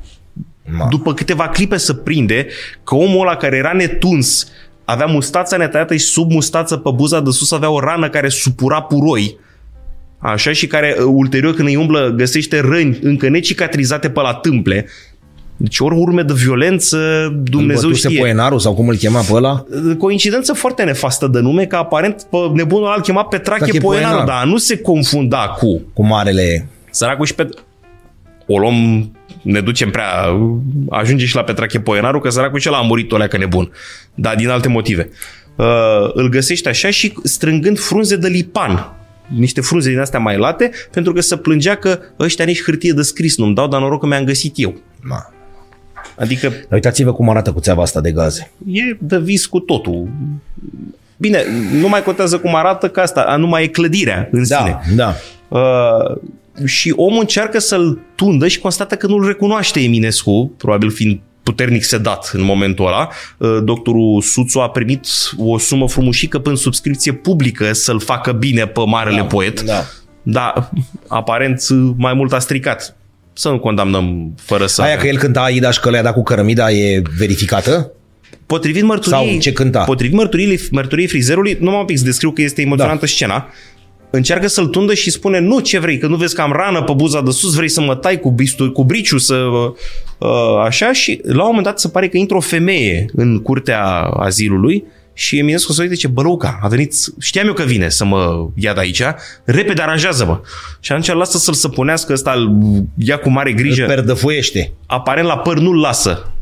Ma. 0.77 0.87
după 0.91 1.15
câteva 1.15 1.49
clipe 1.49 1.77
să 1.77 1.93
prinde 1.93 2.47
că 2.85 2.95
omul 2.95 3.21
ăla 3.21 3.37
care 3.37 3.57
era 3.57 3.73
netuns 3.73 4.49
avea 4.85 5.07
mustața 5.07 5.57
netăiată 5.57 5.97
și 5.97 6.05
sub 6.05 6.31
mustață 6.31 6.77
pe 6.77 6.91
buza 6.95 7.21
de 7.21 7.31
sus 7.31 7.53
avea 7.53 7.71
o 7.71 7.81
rană 7.81 8.09
care 8.09 8.29
supura 8.29 8.83
puroi. 8.83 9.39
Așa 10.19 10.53
și 10.53 10.67
care 10.67 10.97
uh, 10.99 11.05
ulterior 11.07 11.55
când 11.55 11.69
îi 11.69 11.77
umblă 11.77 12.15
găsește 12.17 12.61
răni 12.61 12.99
încă 13.03 13.29
necicatrizate 13.29 14.11
pe 14.11 14.21
la 14.21 14.35
tâmple. 14.35 14.87
Deci 15.57 15.79
ori 15.79 15.95
urme 15.95 16.23
de 16.23 16.33
violență, 16.33 16.99
Dumnezeu 17.43 17.89
Bătuse 17.89 18.09
știe. 18.09 18.21
Poenaru 18.21 18.59
sau 18.59 18.75
cum 18.75 18.89
îl 18.89 18.97
chema 18.97 19.21
pe 19.21 19.33
ăla? 19.33 19.65
Coincidență 19.99 20.53
foarte 20.53 20.83
nefastă 20.83 21.27
de 21.27 21.41
nume, 21.41 21.67
că 21.67 21.77
aparent 21.77 22.27
pe 22.31 22.37
nebunul 22.55 22.85
ăla 22.85 22.95
îl 22.95 23.03
chema 23.03 23.25
Petrache 23.25 23.65
Petrache 23.65 23.81
Poenaru, 23.81 24.15
Poenaru. 24.15 24.27
dar 24.27 24.45
nu 24.45 24.57
se 24.57 24.79
confunda 24.79 25.57
cu 25.59 25.83
Cu 25.93 26.07
marele... 26.07 26.69
Săracul 26.91 27.27
și 27.27 27.35
pe... 27.35 27.49
O 28.53 28.59
luăm, 28.59 29.11
ne 29.43 29.61
ducem 29.61 29.91
prea... 29.91 30.09
Ajunge 30.91 31.27
și 31.27 31.35
la 31.35 31.43
Petrache 31.43 31.81
Poenaru, 31.81 32.21
că 32.21 32.29
săracul 32.29 32.59
și 32.59 32.69
ăla 32.69 32.79
a 32.79 32.83
murit 32.83 33.13
o 33.13 33.17
leacă 33.17 33.39
nebun. 33.39 33.71
Dar 34.15 34.35
din 34.35 34.49
alte 34.49 34.69
motive. 34.69 35.11
Uh, 35.57 35.67
îl 36.13 36.29
găsește 36.29 36.69
așa 36.69 36.91
și 36.91 37.13
strângând 37.23 37.79
frunze 37.79 38.17
de 38.17 38.29
lipan 38.29 38.95
niște 39.37 39.61
frunze 39.61 39.89
din 39.91 39.99
astea 39.99 40.19
mai 40.19 40.37
late, 40.37 40.71
pentru 40.91 41.13
că 41.13 41.21
se 41.21 41.37
plângea 41.37 41.75
că 41.75 41.99
ăștia 42.19 42.45
nici 42.45 42.63
hârtie 42.63 42.93
de 42.93 43.03
scris 43.03 43.37
nu-mi 43.39 43.55
dau, 43.55 43.69
dar 43.69 43.81
noroc 43.81 44.01
că 44.01 44.07
mi-am 44.07 44.25
găsit 44.25 44.55
eu. 44.57 44.75
Ma. 45.03 45.33
Adică 46.17 46.49
Dar 46.49 46.67
uitați-vă 46.71 47.13
cum 47.13 47.31
arată 47.31 47.53
cuțeava 47.53 47.83
asta 47.83 48.01
de 48.01 48.13
gaze. 48.13 48.51
e 48.67 48.97
de 48.99 49.19
vis 49.19 49.47
cu 49.47 49.59
totul. 49.59 50.09
Bine, 51.17 51.45
nu 51.73 51.89
mai 51.89 52.03
contează 52.03 52.39
cum 52.39 52.55
arată, 52.55 52.89
că 52.89 53.01
asta 53.01 53.37
nu 53.39 53.47
mai 53.47 53.63
e 53.63 53.67
clădirea 53.67 54.29
în 54.33 54.45
sine. 54.45 54.81
Da, 54.97 55.15
da. 55.49 55.59
Uh, 55.59 56.17
și 56.65 56.93
omul 56.97 57.21
încearcă 57.21 57.59
să-l 57.59 57.99
tundă 58.15 58.49
și 58.49 58.59
constată 58.59 58.95
că 58.95 59.07
nu-l 59.07 59.27
recunoaște 59.27 59.81
Eminescu, 59.81 60.55
probabil 60.57 60.91
fiind 60.91 61.21
puternic 61.43 61.85
sedat 61.85 62.31
în 62.33 62.43
momentul 62.43 62.87
ăla. 62.87 63.09
Uh, 63.39 63.59
Doctorul 63.63 64.23
Suțu 64.23 64.59
a 64.59 64.71
primit 64.71 65.07
o 65.37 65.59
sumă 65.59 65.89
frumușică 65.89 66.39
prin 66.39 66.57
subscripție 66.57 67.13
publică 67.13 67.73
să-l 67.73 68.01
facă 68.01 68.33
bine 68.33 68.67
pe 68.67 68.81
marele 68.87 69.17
Da, 69.17 69.25
poet. 69.25 69.61
da. 69.63 69.85
Dar 70.23 70.71
aparent 71.09 71.63
mai 71.97 72.15
mult 72.15 72.33
a 72.33 72.39
stricat. 72.39 72.97
Să 73.33 73.49
nu 73.49 73.59
condamnăm 73.59 74.35
fără 74.41 74.67
să... 74.67 74.83
Aia 74.83 74.97
că 74.97 75.07
el 75.07 75.19
cânta 75.19 75.41
Aida 75.43 75.71
și 75.71 75.81
că 75.81 75.91
le-a 75.91 76.03
dat 76.03 76.13
cu 76.15 76.23
cărămida 76.23 76.71
e 76.71 77.03
verificată? 77.19 77.93
Potrivit 78.47 78.83
mărturiei, 78.83 79.31
Sau 79.31 79.39
ce 79.41 79.53
cânta? 79.53 79.85
Potrivit 79.85 80.17
mărturiei, 80.17 80.61
mărturiei 80.71 81.09
frizerului, 81.09 81.57
nu 81.61 81.71
m-am 81.71 81.85
pic 81.85 81.99
să 81.99 82.05
descriu 82.05 82.31
că 82.31 82.43
este 82.43 82.61
emoționantă 82.63 83.01
da. 83.01 83.07
scena, 83.07 83.49
încearcă 84.11 84.47
să-l 84.47 84.67
tundă 84.67 84.95
și 84.95 85.11
spune 85.11 85.39
nu, 85.39 85.61
ce 85.61 85.79
vrei, 85.79 85.99
că 85.99 86.07
nu 86.07 86.17
vezi 86.17 86.35
că 86.35 86.41
am 86.41 86.53
rană 86.53 86.83
pe 86.83 86.93
buza 86.93 87.23
de 87.23 87.31
sus, 87.31 87.55
vrei 87.55 87.69
să 87.69 87.81
mă 87.81 87.95
tai 87.95 88.21
cu, 88.21 88.31
bistul, 88.31 88.73
cu 88.73 88.85
briciu, 88.85 89.19
să, 89.19 89.35
uh, 89.35 90.63
așa 90.65 90.93
și 90.93 91.21
la 91.23 91.41
un 91.41 91.47
moment 91.47 91.65
dat 91.65 91.81
se 91.81 91.89
pare 91.89 92.09
că 92.09 92.17
intră 92.17 92.37
o 92.37 92.41
femeie 92.41 93.07
în 93.13 93.39
curtea 93.43 93.85
azilului 94.01 94.85
și 95.13 95.39
Eminescu 95.39 95.73
se 95.73 95.83
uite 95.83 95.95
ce 95.95 96.09
bălăuca, 96.09 96.59
a 96.63 96.69
venit, 96.69 96.95
știam 97.21 97.47
eu 97.47 97.53
că 97.53 97.63
vine 97.63 97.89
să 97.89 98.05
mă 98.05 98.49
ia 98.55 98.73
de 98.73 98.81
aici, 98.81 99.03
repede 99.45 99.83
aranjează-mă. 99.83 100.41
Și 100.81 100.93
atunci 100.93 101.13
lasă 101.13 101.39
să-l 101.39 101.55
săpunească 101.55 102.13
ăsta, 102.13 102.33
îl 102.33 102.51
ia 102.99 103.19
cu 103.19 103.31
mare 103.31 103.53
grijă 103.53 103.83
Îl 103.83 103.89
perdăfuiește. 103.89 104.73
aparent 104.87 105.27
la 105.27 105.39
păr 105.39 105.59
nu-l 105.59 105.81
lasă. 105.81 106.33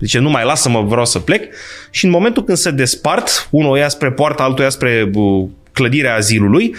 Zice, 0.00 0.18
nu 0.18 0.30
mai 0.30 0.44
lasă-mă, 0.44 0.82
vreau 0.82 1.04
să 1.04 1.18
plec. 1.18 1.42
Și 1.90 2.04
în 2.04 2.10
momentul 2.10 2.44
când 2.44 2.58
se 2.58 2.70
despart, 2.70 3.48
unul 3.50 3.70
o 3.70 3.76
ia 3.76 3.88
spre 3.88 4.12
poartă, 4.12 4.42
altul 4.42 4.60
o 4.60 4.62
ia 4.62 4.70
spre 4.70 5.10
uh, 5.14 5.48
clădirea 5.72 6.14
azilului, 6.14 6.74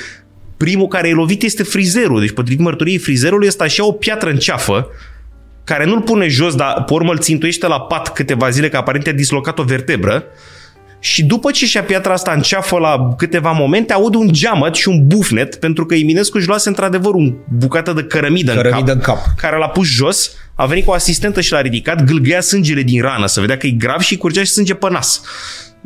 primul 0.60 0.88
care 0.88 1.08
e 1.08 1.14
lovit 1.14 1.44
este 1.44 1.64
frizerul. 1.64 2.20
Deci, 2.20 2.32
potrivit 2.32 2.64
mărturiei 2.64 2.98
frizerului, 2.98 3.48
este 3.48 3.64
așa 3.64 3.86
o 3.86 3.92
piatră 3.92 4.30
în 4.30 4.38
ceafă, 4.38 4.88
care 5.64 5.86
nu-l 5.86 6.02
pune 6.02 6.28
jos, 6.28 6.56
dar 6.56 6.84
pe 6.84 6.94
urmă 6.94 7.12
îl 7.12 7.18
țintuiește 7.18 7.68
la 7.68 7.80
pat 7.80 8.14
câteva 8.14 8.50
zile, 8.50 8.70
că 8.70 8.78
aparent 8.78 9.08
a 9.08 9.12
dislocat 9.12 9.60
o 9.60 9.64
vertebră. 9.64 10.24
Și 11.00 11.24
după 11.24 11.52
ce 11.52 11.66
și-a 11.66 11.84
piatra 11.84 12.14
asta 12.14 12.32
în 12.32 12.42
ceafă 12.42 12.78
la 12.78 13.14
câteva 13.18 13.52
momente, 13.52 13.94
aude 13.94 14.18
un 14.18 14.32
geamăt 14.32 14.76
și 14.76 14.88
un 14.88 15.08
bufnet, 15.08 15.56
pentru 15.56 15.86
că 15.86 15.96
Eminescu 15.96 16.38
își 16.38 16.48
luase 16.48 16.70
într-adevăr 16.70 17.14
un 17.14 17.36
bucată 17.58 17.94
de 17.94 18.04
cărămidă, 18.04 18.54
Cărămidă 18.54 18.92
în, 18.92 19.00
cap, 19.00 19.16
în 19.16 19.22
cap. 19.24 19.38
care 19.38 19.58
l-a 19.58 19.68
pus 19.68 19.88
jos, 19.88 20.32
a 20.56 20.66
venit 20.66 20.86
cu 20.86 20.92
o 20.92 20.94
asistentă 20.94 21.42
și 21.42 21.52
l-a 21.52 21.62
ridicat, 21.62 22.04
gâlgâia 22.04 22.42
sângele 22.42 22.82
din 22.82 23.02
rană, 23.02 23.26
să 23.26 23.40
vedea 23.40 23.58
că 23.58 23.68
e 23.68 23.70
grav 23.70 24.00
și 24.00 24.18
curgea 24.18 24.44
și 24.44 24.52
sânge 24.52 24.74
pe 24.74 24.88
nas. 24.90 25.22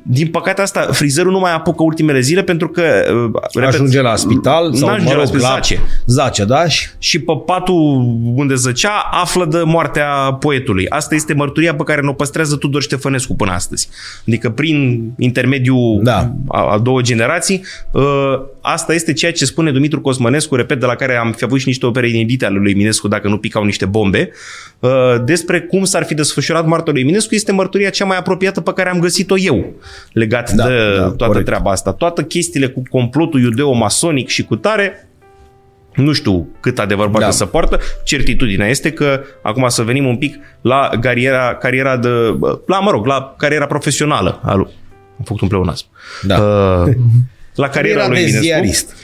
Din 0.06 0.28
păcate 0.28 0.62
asta, 0.62 0.82
frizerul 0.92 1.32
nu 1.32 1.40
mai 1.40 1.54
apucă 1.54 1.84
ultimele 1.84 2.20
zile 2.20 2.44
pentru 2.44 2.68
că... 2.70 2.82
uh, 2.82 3.42
repet, 3.54 3.74
Ajunge 3.74 4.02
la 4.02 4.16
spital 4.16 4.74
sau, 4.74 4.88
n-ajunge 4.88 5.12
mă 5.14 5.18
la 5.18 5.24
rog, 5.24 5.28
spital, 5.28 5.50
la 5.50 5.56
zace. 5.56 5.80
Zace, 6.06 6.44
da? 6.46 6.68
Și 6.68 6.88
Și 6.98 7.20
pe 7.20 7.34
patul 7.46 7.76
unde 8.36 8.56
zăcea 8.56 9.10
află 9.12 9.46
de 9.46 9.62
moartea 9.66 10.08
poetului. 10.40 10.86
Asta 10.90 11.16
este 11.16 11.34
mărturia 11.34 11.76
pe 11.76 11.84
care 11.84 12.02
ne-o 12.02 12.14
păstrează 12.14 12.56
Tudor 12.56 12.82
Ștefănescu 12.82 13.36
până 13.36 13.52
astăzi. 13.52 13.90
Adică 14.28 14.50
prin 14.50 15.10
intermediul 15.18 16.00
Da. 16.04 16.34
a, 16.48 16.72
a 16.74 16.78
două 16.78 17.02
generații, 17.02 17.64
ă, 17.94 18.02
asta 18.62 18.94
este 18.94 19.14
ceea 19.14 19.32
ce 19.32 19.46
spune 19.46 19.72
Dumitru 19.72 20.02
Cosmănescu, 20.02 20.56
repet, 20.56 20.80
de 20.80 20.86
la 20.86 20.96
care 20.96 21.16
am 21.16 21.32
fi 21.32 21.44
avut 21.44 21.60
și 21.60 21.68
niște 21.68 21.86
opere 21.86 22.10
inedite 22.10 22.46
ale 22.46 22.58
lui 22.58 22.72
Eminescu 22.72 23.08
dacă 23.08 23.28
nu 23.28 23.38
picau 23.38 23.64
niște 23.64 23.86
bombe, 23.86 24.30
ă, 24.30 24.73
despre 25.24 25.62
cum 25.62 25.84
s-ar 25.84 26.04
fi 26.04 26.14
desfășurat 26.14 26.66
moartea 26.66 26.94
lui 26.94 27.02
Eminescu, 27.02 27.36
este 27.36 27.52
mărturia 27.52 27.90
cea 27.90 28.06
mai 28.06 28.18
apropiată 28.18 28.62
pe 28.62 28.74
care 28.74 28.90
am 28.90 29.00
găsit-o 29.00 29.38
eu 29.38 29.74
legat 30.14 30.52
Da, 30.52 30.68
de 30.68 30.96
da, 30.98 31.02
toată 31.04 31.26
corect. 31.26 31.46
treaba 31.46 31.72
asta. 31.72 31.92
Toate 31.94 32.26
chestiile 32.26 32.68
cu 32.68 32.82
complotul 32.90 33.42
iudeo-masonic 33.42 34.28
și 34.28 34.44
cu 34.44 34.56
tare, 34.56 35.08
nu 35.96 36.12
știu 36.12 36.48
cât 36.60 36.80
adevăr 36.80 37.10
poate 37.10 37.26
Da. 37.26 37.32
să 37.32 37.46
poartă. 37.46 37.80
Certitudinea 38.04 38.68
este 38.68 38.92
că, 38.92 39.22
acum 39.44 39.68
să 39.68 39.82
venim 39.84 40.06
un 40.06 40.18
pic 40.18 40.36
la 40.62 40.90
cariera, 41.02 41.56
cariera 41.56 41.98
de, 41.98 42.10
la, 42.66 42.80
mă 42.80 42.92
rog, 42.92 43.06
la 43.06 43.36
cariera 43.38 43.66
profesională 43.66 44.40
a 44.44 44.54
lui. 44.54 44.72
Am 45.18 45.24
făcut 45.26 45.42
un 45.42 45.48
pleonasm. 45.48 45.86
Da. 46.22 46.38
Uh, 46.42 46.94
la 47.56 47.68
cariera 47.70 48.00
era 48.00 48.08
lui 48.08 48.16
de 48.16 48.22
Eminescu. 48.22 48.44
ziarist. 48.46 48.96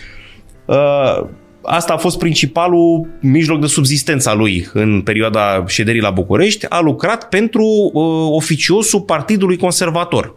Uh, 0.66 1.26
asta 1.70 1.94
a 1.94 1.98
fost 1.98 2.18
principalul 2.18 3.08
mijloc 3.20 3.60
de 3.60 3.68
subzistență 3.68 4.30
a 4.30 4.34
lui 4.34 4.70
în 4.74 5.02
perioada 5.02 5.64
șederii 5.68 6.02
la 6.02 6.10
București. 6.10 6.66
A 6.70 6.80
lucrat 6.80 7.30
pentru 7.30 7.64
uh, 7.64 8.04
oficiosul 8.32 9.02
Partidului 9.02 9.58
Conservator. 9.58 10.36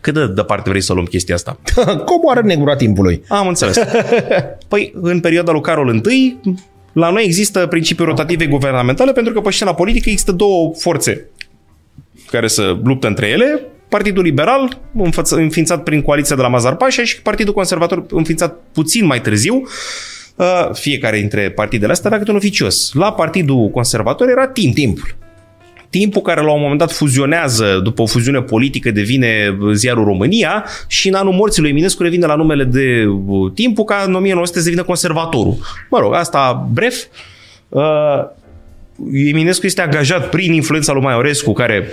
Cât 0.00 0.14
de 0.14 0.26
departe 0.26 0.68
vrei 0.68 0.82
să 0.82 0.92
luăm 0.92 1.04
chestia 1.04 1.34
asta? 1.34 1.60
Coboară 2.10 2.40
negura 2.44 2.76
timpului. 2.76 3.22
Am 3.28 3.48
înțeles. 3.48 3.78
Păi, 4.68 4.92
în 5.00 5.20
perioada 5.20 5.52
lui 5.52 5.60
Carol 5.60 6.02
I, 6.10 6.36
la 6.92 7.10
noi 7.10 7.24
există 7.24 7.66
principiul 7.66 8.08
rotative 8.08 8.46
guvernamentale 8.46 9.12
pentru 9.12 9.32
că 9.32 9.40
pe 9.40 9.50
scena 9.50 9.74
politică 9.74 10.08
există 10.08 10.32
două 10.32 10.72
forțe 10.76 11.30
care 12.30 12.48
să 12.48 12.76
luptă 12.84 13.06
între 13.06 13.26
ele, 13.26 13.60
Partidul 13.88 14.22
Liberal, 14.22 14.80
înființat 15.30 15.82
prin 15.82 16.02
coaliția 16.02 16.36
de 16.36 16.42
la 16.42 16.48
Mazar 16.48 16.76
Pașa 16.76 17.04
și 17.04 17.22
Partidul 17.22 17.54
Conservator, 17.54 18.04
înființat 18.10 18.58
puțin 18.72 19.06
mai 19.06 19.20
târziu, 19.20 19.54
uh, 19.54 19.68
fiecare 20.72 21.18
dintre 21.18 21.50
partidele 21.50 21.92
astea 21.92 22.10
era 22.10 22.18
câte 22.18 22.30
un 22.30 22.36
oficios. 22.36 22.92
La 22.92 23.12
Partidul 23.12 23.68
Conservator 23.68 24.28
era 24.28 24.46
timp. 24.46 24.74
Timpul. 24.74 25.16
Timpul 25.90 26.22
care 26.22 26.40
la 26.40 26.52
un 26.52 26.60
moment 26.60 26.78
dat 26.78 26.92
fuzionează, 26.92 27.80
după 27.82 28.02
o 28.02 28.06
fuziune 28.06 28.42
politică 28.42 28.90
devine 28.90 29.58
ziarul 29.72 30.04
România 30.04 30.64
și 30.86 31.08
în 31.08 31.14
anul 31.14 31.32
morții 31.32 31.62
lui 31.62 31.70
Eminescu 31.70 32.02
revine 32.02 32.26
la 32.26 32.34
numele 32.34 32.64
de 32.64 33.04
uh, 33.26 33.52
Timpul 33.54 33.84
ca 33.84 34.04
în 34.06 34.14
1900 34.14 34.62
devine 34.62 34.82
conservatorul. 34.82 35.56
Mă 35.90 35.98
rog, 35.98 36.14
asta 36.14 36.68
bref. 36.72 36.96
Uh, 37.68 37.82
Eminescu 39.12 39.66
este 39.66 39.80
angajat 39.80 40.28
prin 40.28 40.52
influența 40.52 40.92
lui 40.92 41.02
Maiorescu, 41.02 41.52
care 41.52 41.86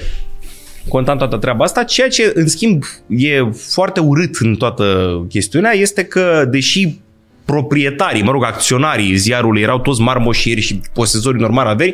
contam 0.87 1.17
toată 1.17 1.37
treaba 1.37 1.63
asta. 1.63 1.83
Ceea 1.83 2.07
ce, 2.07 2.31
în 2.35 2.47
schimb, 2.47 2.83
e 3.07 3.43
foarte 3.51 3.99
urât 3.99 4.35
în 4.35 4.55
toată 4.55 5.25
chestiunea 5.29 5.71
este 5.71 6.03
că, 6.03 6.47
deși 6.49 6.99
proprietarii, 7.45 8.23
mă 8.23 8.31
rog, 8.31 8.43
acționarii 8.43 9.15
ziarului 9.15 9.61
erau 9.61 9.79
toți 9.79 10.01
marmoșieri 10.01 10.61
și 10.61 10.81
posesorii 10.93 11.41
normal 11.41 11.67
averi, 11.67 11.93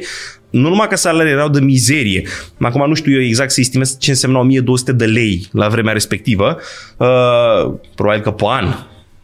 nu 0.50 0.70
numai 0.70 0.88
că 0.88 0.96
salariile 0.96 1.38
erau 1.38 1.50
de 1.50 1.60
mizerie, 1.60 2.28
acum 2.60 2.88
nu 2.88 2.94
știu 2.94 3.14
eu 3.14 3.22
exact 3.22 3.52
să 3.52 3.60
estimez 3.60 3.98
ce 4.00 4.10
însemna 4.10 4.40
1200 4.40 4.92
de 4.92 5.06
lei 5.06 5.48
la 5.52 5.68
vremea 5.68 5.94
respectivă, 5.94 6.58
uh, 6.98 7.74
probabil 7.96 8.22
că 8.22 8.32
pe 8.32 8.44
an, 8.48 8.74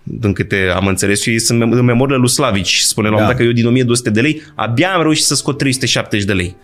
din 0.03 0.33
câte 0.33 0.71
am 0.75 0.87
înțeles 0.87 1.25
eu, 1.25 1.37
sunt 1.37 1.61
în 1.61 1.85
memoriile 1.85 2.19
lui 2.19 2.29
Slavici. 2.29 2.77
Spune 2.79 3.09
la 3.09 3.17
da. 3.17 3.33
că 3.33 3.43
eu 3.43 3.51
din 3.51 3.65
1200 3.65 4.09
de 4.09 4.21
lei 4.21 4.41
abia 4.55 4.93
am 4.93 5.01
reușit 5.01 5.25
să 5.25 5.35
scot 5.35 5.57
370 5.57 6.27
de 6.27 6.33
lei 6.33 6.55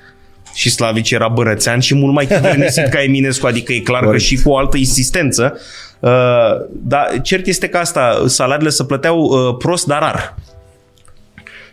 și 0.53 0.69
Slavici 0.69 1.11
era 1.11 1.27
bărățean 1.27 1.79
și 1.79 1.95
mult 1.95 2.13
mai 2.13 2.25
chivernisit 2.27 2.87
ca 2.93 3.03
Eminescu, 3.03 3.45
adică 3.45 3.73
e 3.73 3.79
clar 3.79 4.09
că 4.09 4.17
și 4.17 4.41
cu 4.41 4.49
o 4.49 4.57
altă 4.57 4.77
insistență. 4.77 5.59
Uh, 6.03 6.65
dar 6.71 7.21
cert 7.21 7.45
este 7.45 7.69
că 7.69 7.77
asta, 7.77 8.23
salariile 8.25 8.69
se 8.69 8.83
plăteau 8.83 9.19
uh, 9.19 9.55
prost, 9.57 9.85
dar 9.87 9.99
rar. 9.99 10.35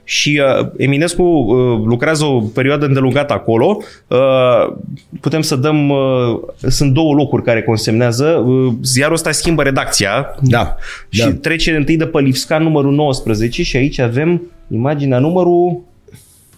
Și 0.05 0.43
uh, 0.61 0.67
Eminescu 0.77 1.23
uh, 1.23 1.81
lucrează 1.85 2.25
o 2.25 2.41
perioadă 2.41 2.87
îndelungată 2.87 3.33
acolo. 3.33 3.79
Uh, 4.07 4.77
putem 5.21 5.41
să 5.41 5.57
dăm... 5.57 5.89
Uh, 5.89 6.41
sunt 6.69 6.93
două 6.93 7.15
locuri 7.15 7.43
care 7.43 7.63
consemnează. 7.63 8.27
Uh, 8.27 8.73
ziarul 8.83 9.15
ăsta 9.15 9.31
schimbă 9.31 9.63
redacția. 9.63 10.35
Da. 10.43 10.77
Și 11.09 11.25
da. 11.25 11.33
trece 11.33 11.77
întâi 11.77 11.97
de 11.97 12.07
pe 12.07 12.21
Lipsca 12.21 12.59
numărul 12.59 12.93
19 12.93 13.63
și 13.63 13.77
aici 13.77 13.99
avem 13.99 14.43
imaginea 14.69 15.19
numărul 15.19 15.81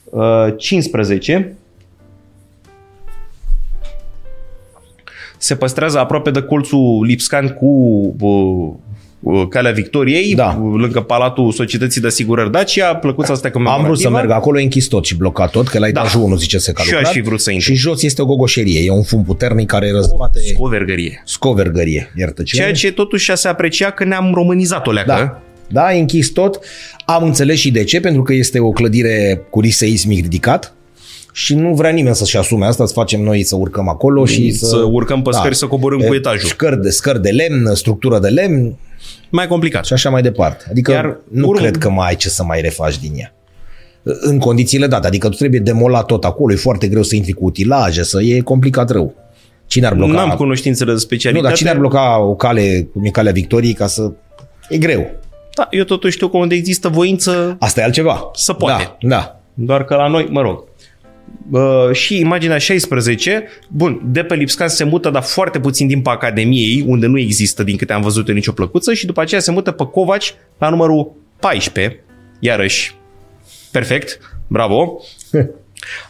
uh, 0.05 0.55
15 0.57 1.57
se 5.43 5.55
păstrează 5.55 5.99
aproape 5.99 6.31
de 6.31 6.41
colțul 6.41 7.05
Lipscan 7.05 7.49
cu 7.49 7.67
uh, 9.21 9.43
Calea 9.49 9.73
Victoriei, 9.73 10.35
da. 10.35 10.61
lângă 10.75 11.01
Palatul 11.01 11.53
Societății 11.53 12.01
de 12.01 12.07
Asigurări 12.07 12.51
Dacia, 12.51 12.97
plăcuța 12.97 13.33
asta 13.33 13.51
Am 13.65 13.83
vrut 13.83 13.99
să 13.99 14.11
merg 14.11 14.31
acolo, 14.31 14.59
e 14.59 14.63
închis 14.63 14.87
tot 14.87 15.05
și 15.05 15.17
blocat 15.17 15.51
tot, 15.51 15.69
că 15.69 15.79
la 15.79 15.87
etajul 15.87 16.21
da. 16.21 16.27
1 16.27 16.37
zice 16.37 16.59
se 16.59 16.73
că 16.73 16.83
Și 16.83 16.95
aș 16.95 17.11
fi 17.11 17.21
vrut 17.21 17.41
să 17.41 17.51
intru. 17.51 17.73
Și 17.73 17.79
jos 17.79 18.03
este 18.03 18.23
o 18.23 18.25
gogoșerie, 18.25 18.85
e 18.85 18.91
un 18.91 19.03
fum 19.03 19.25
puternic 19.25 19.67
care 19.67 19.91
răzbate... 19.91 20.39
Scovergărie. 20.41 21.23
Scovergărie, 21.25 22.13
iartă 22.17 22.43
ce 22.43 22.57
Ceea 22.57 22.73
ce 22.73 22.93
totuși 22.93 23.37
se 23.37 23.49
aprecia 23.49 23.91
că 23.91 24.05
ne-am 24.05 24.33
românizat 24.35 24.87
o 24.87 24.91
leacă. 24.91 25.07
Da. 25.07 25.43
Da, 25.69 25.95
e 25.95 26.01
închis 26.01 26.29
tot. 26.29 26.59
Am 27.05 27.25
înțeles 27.25 27.59
și 27.59 27.71
de 27.71 27.85
ce, 27.85 28.01
pentru 28.01 28.23
că 28.23 28.33
este 28.33 28.59
o 28.59 28.71
clădire 28.71 29.47
cu 29.51 29.61
risc 29.61 29.77
seismic 29.79 30.23
ridicat 30.23 30.75
și 31.33 31.55
nu 31.55 31.75
vrea 31.75 31.91
nimeni 31.91 32.15
să-și 32.15 32.37
asume 32.37 32.67
asta, 32.67 32.87
să 32.87 32.93
facem 32.93 33.23
noi 33.23 33.43
să 33.43 33.57
urcăm 33.57 33.89
acolo 33.89 34.25
și 34.25 34.53
să... 34.53 34.67
Să 34.67 34.77
urcăm 34.77 35.23
pe 35.23 35.31
da, 35.31 35.39
scări 35.39 35.55
să 35.55 35.67
coborâm 35.67 36.01
cu 36.01 36.15
etajul. 36.15 36.49
Scări 36.49 36.83
de, 36.83 36.91
scări 36.91 37.23
de 37.23 37.31
lemn, 37.31 37.75
structură 37.75 38.19
de 38.19 38.29
lemn. 38.29 38.77
Mai 39.31 39.47
complicat. 39.47 39.85
Și 39.85 39.93
așa 39.93 40.11
mai 40.11 40.23
departe. 40.23 40.65
Adică 40.71 40.91
Iar 40.93 41.19
nu 41.31 41.47
urm... 41.47 41.59
cred 41.59 41.77
că 41.77 41.91
mai 41.91 42.09
ai 42.09 42.17
ce 42.17 42.29
să 42.29 42.45
mai 42.45 42.61
refaci 42.61 42.99
din 42.99 43.13
ea. 43.17 43.35
În 44.03 44.39
condițiile 44.39 44.87
date. 44.87 45.07
Adică 45.07 45.29
tu 45.29 45.37
trebuie 45.37 45.61
demolat 45.61 46.07
tot 46.07 46.25
acolo, 46.25 46.53
e 46.53 46.57
foarte 46.57 46.89
greu 46.89 47.03
să 47.03 47.17
intri 47.17 47.33
cu 47.33 47.45
utilaje, 47.45 48.03
să 48.03 48.23
e 48.23 48.41
complicat 48.41 48.91
rău. 48.91 49.15
Cine 49.67 49.87
ar 49.87 49.95
bloca... 49.95 50.13
Nu 50.13 50.19
am 50.19 50.31
cunoștințe 50.31 50.85
de 50.85 50.95
specialitate. 50.95 51.43
Nu, 51.43 51.49
dar 51.49 51.57
cine 51.57 51.71
ar 51.71 51.79
bloca 51.79 52.21
o 52.21 52.35
cale, 52.35 52.89
cum 52.93 53.05
e 53.05 53.11
calea 53.11 53.33
Victoriei, 53.33 53.73
ca 53.73 53.87
să... 53.87 54.13
E 54.69 54.79
greu. 54.79 55.11
Da, 55.55 55.69
eu 55.71 55.85
totuși 55.85 56.15
știu 56.15 56.29
că 56.29 56.37
unde 56.37 56.55
există 56.55 56.89
voință... 56.89 57.57
Asta 57.61 57.81
e 57.81 57.85
altceva. 57.85 58.31
Să 58.35 58.53
poate. 58.53 58.97
Da, 59.01 59.09
da. 59.09 59.41
Doar 59.55 59.85
că 59.85 59.95
la 59.95 60.09
noi, 60.09 60.27
mă 60.31 60.41
rog, 60.41 60.65
Uh, 61.51 61.93
și 61.93 62.19
imaginea 62.19 62.59
16, 62.59 63.45
bun, 63.69 64.01
de 64.05 64.23
pe 64.23 64.35
Lipscan 64.35 64.69
se 64.69 64.85
mută, 64.85 65.11
dar 65.11 65.23
foarte 65.23 65.61
puțin 65.61 65.87
din 65.87 66.03
pe 66.03 66.11
Academiei, 66.11 66.85
unde 66.87 67.07
nu 67.07 67.19
există, 67.19 67.63
din 67.63 67.77
câte 67.77 67.93
am 67.93 68.03
văzut 68.03 68.29
eu, 68.29 68.35
nicio 68.35 68.53
plăcuță, 68.53 68.93
și 68.93 69.07
după 69.07 69.21
aceea 69.21 69.41
se 69.41 69.51
mută 69.51 69.71
pe 69.71 69.85
Covaci 69.85 70.35
la 70.59 70.69
numărul 70.69 71.13
14, 71.41 72.01
iarăși, 72.41 72.95
perfect, 73.71 74.19
bravo, 74.47 75.01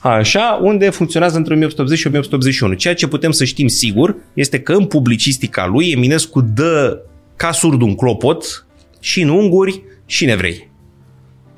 Așa, 0.00 0.60
unde 0.62 0.90
funcționează 0.90 1.36
între 1.36 1.54
1880 1.54 1.98
și 1.98 2.06
1881. 2.06 2.74
Ceea 2.74 2.94
ce 2.94 3.08
putem 3.08 3.30
să 3.30 3.44
știm 3.44 3.68
sigur 3.68 4.16
este 4.34 4.60
că 4.60 4.72
în 4.72 4.84
publicistica 4.84 5.66
lui 5.66 5.90
Eminescu 5.90 6.40
dă 6.40 7.02
ca 7.36 7.52
surd 7.52 7.82
un 7.82 7.94
clopot 7.94 8.66
și 9.00 9.20
în 9.20 9.28
unguri 9.28 9.82
și 10.06 10.24
în 10.24 10.30
evrei 10.30 10.71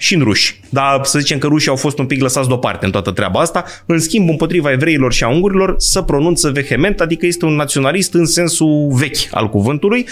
și 0.04 0.14
în 0.14 0.22
ruși. 0.22 0.60
Dar 0.68 1.04
să 1.04 1.18
zicem 1.18 1.38
că 1.38 1.46
rușii 1.46 1.68
au 1.68 1.76
fost 1.76 1.98
un 1.98 2.06
pic 2.06 2.20
lăsați 2.20 2.48
deoparte 2.48 2.84
în 2.84 2.90
toată 2.90 3.10
treaba 3.10 3.40
asta. 3.40 3.64
În 3.86 3.98
schimb, 3.98 4.28
împotriva 4.28 4.70
evreilor 4.70 5.12
și 5.12 5.24
a 5.24 5.28
ungurilor, 5.28 5.74
să 5.78 6.02
pronunță 6.02 6.50
vehement, 6.50 7.00
adică 7.00 7.26
este 7.26 7.44
un 7.44 7.54
naționalist 7.54 8.14
în 8.14 8.26
sensul 8.26 8.88
vechi 8.92 9.28
al 9.30 9.48
cuvântului. 9.48 10.06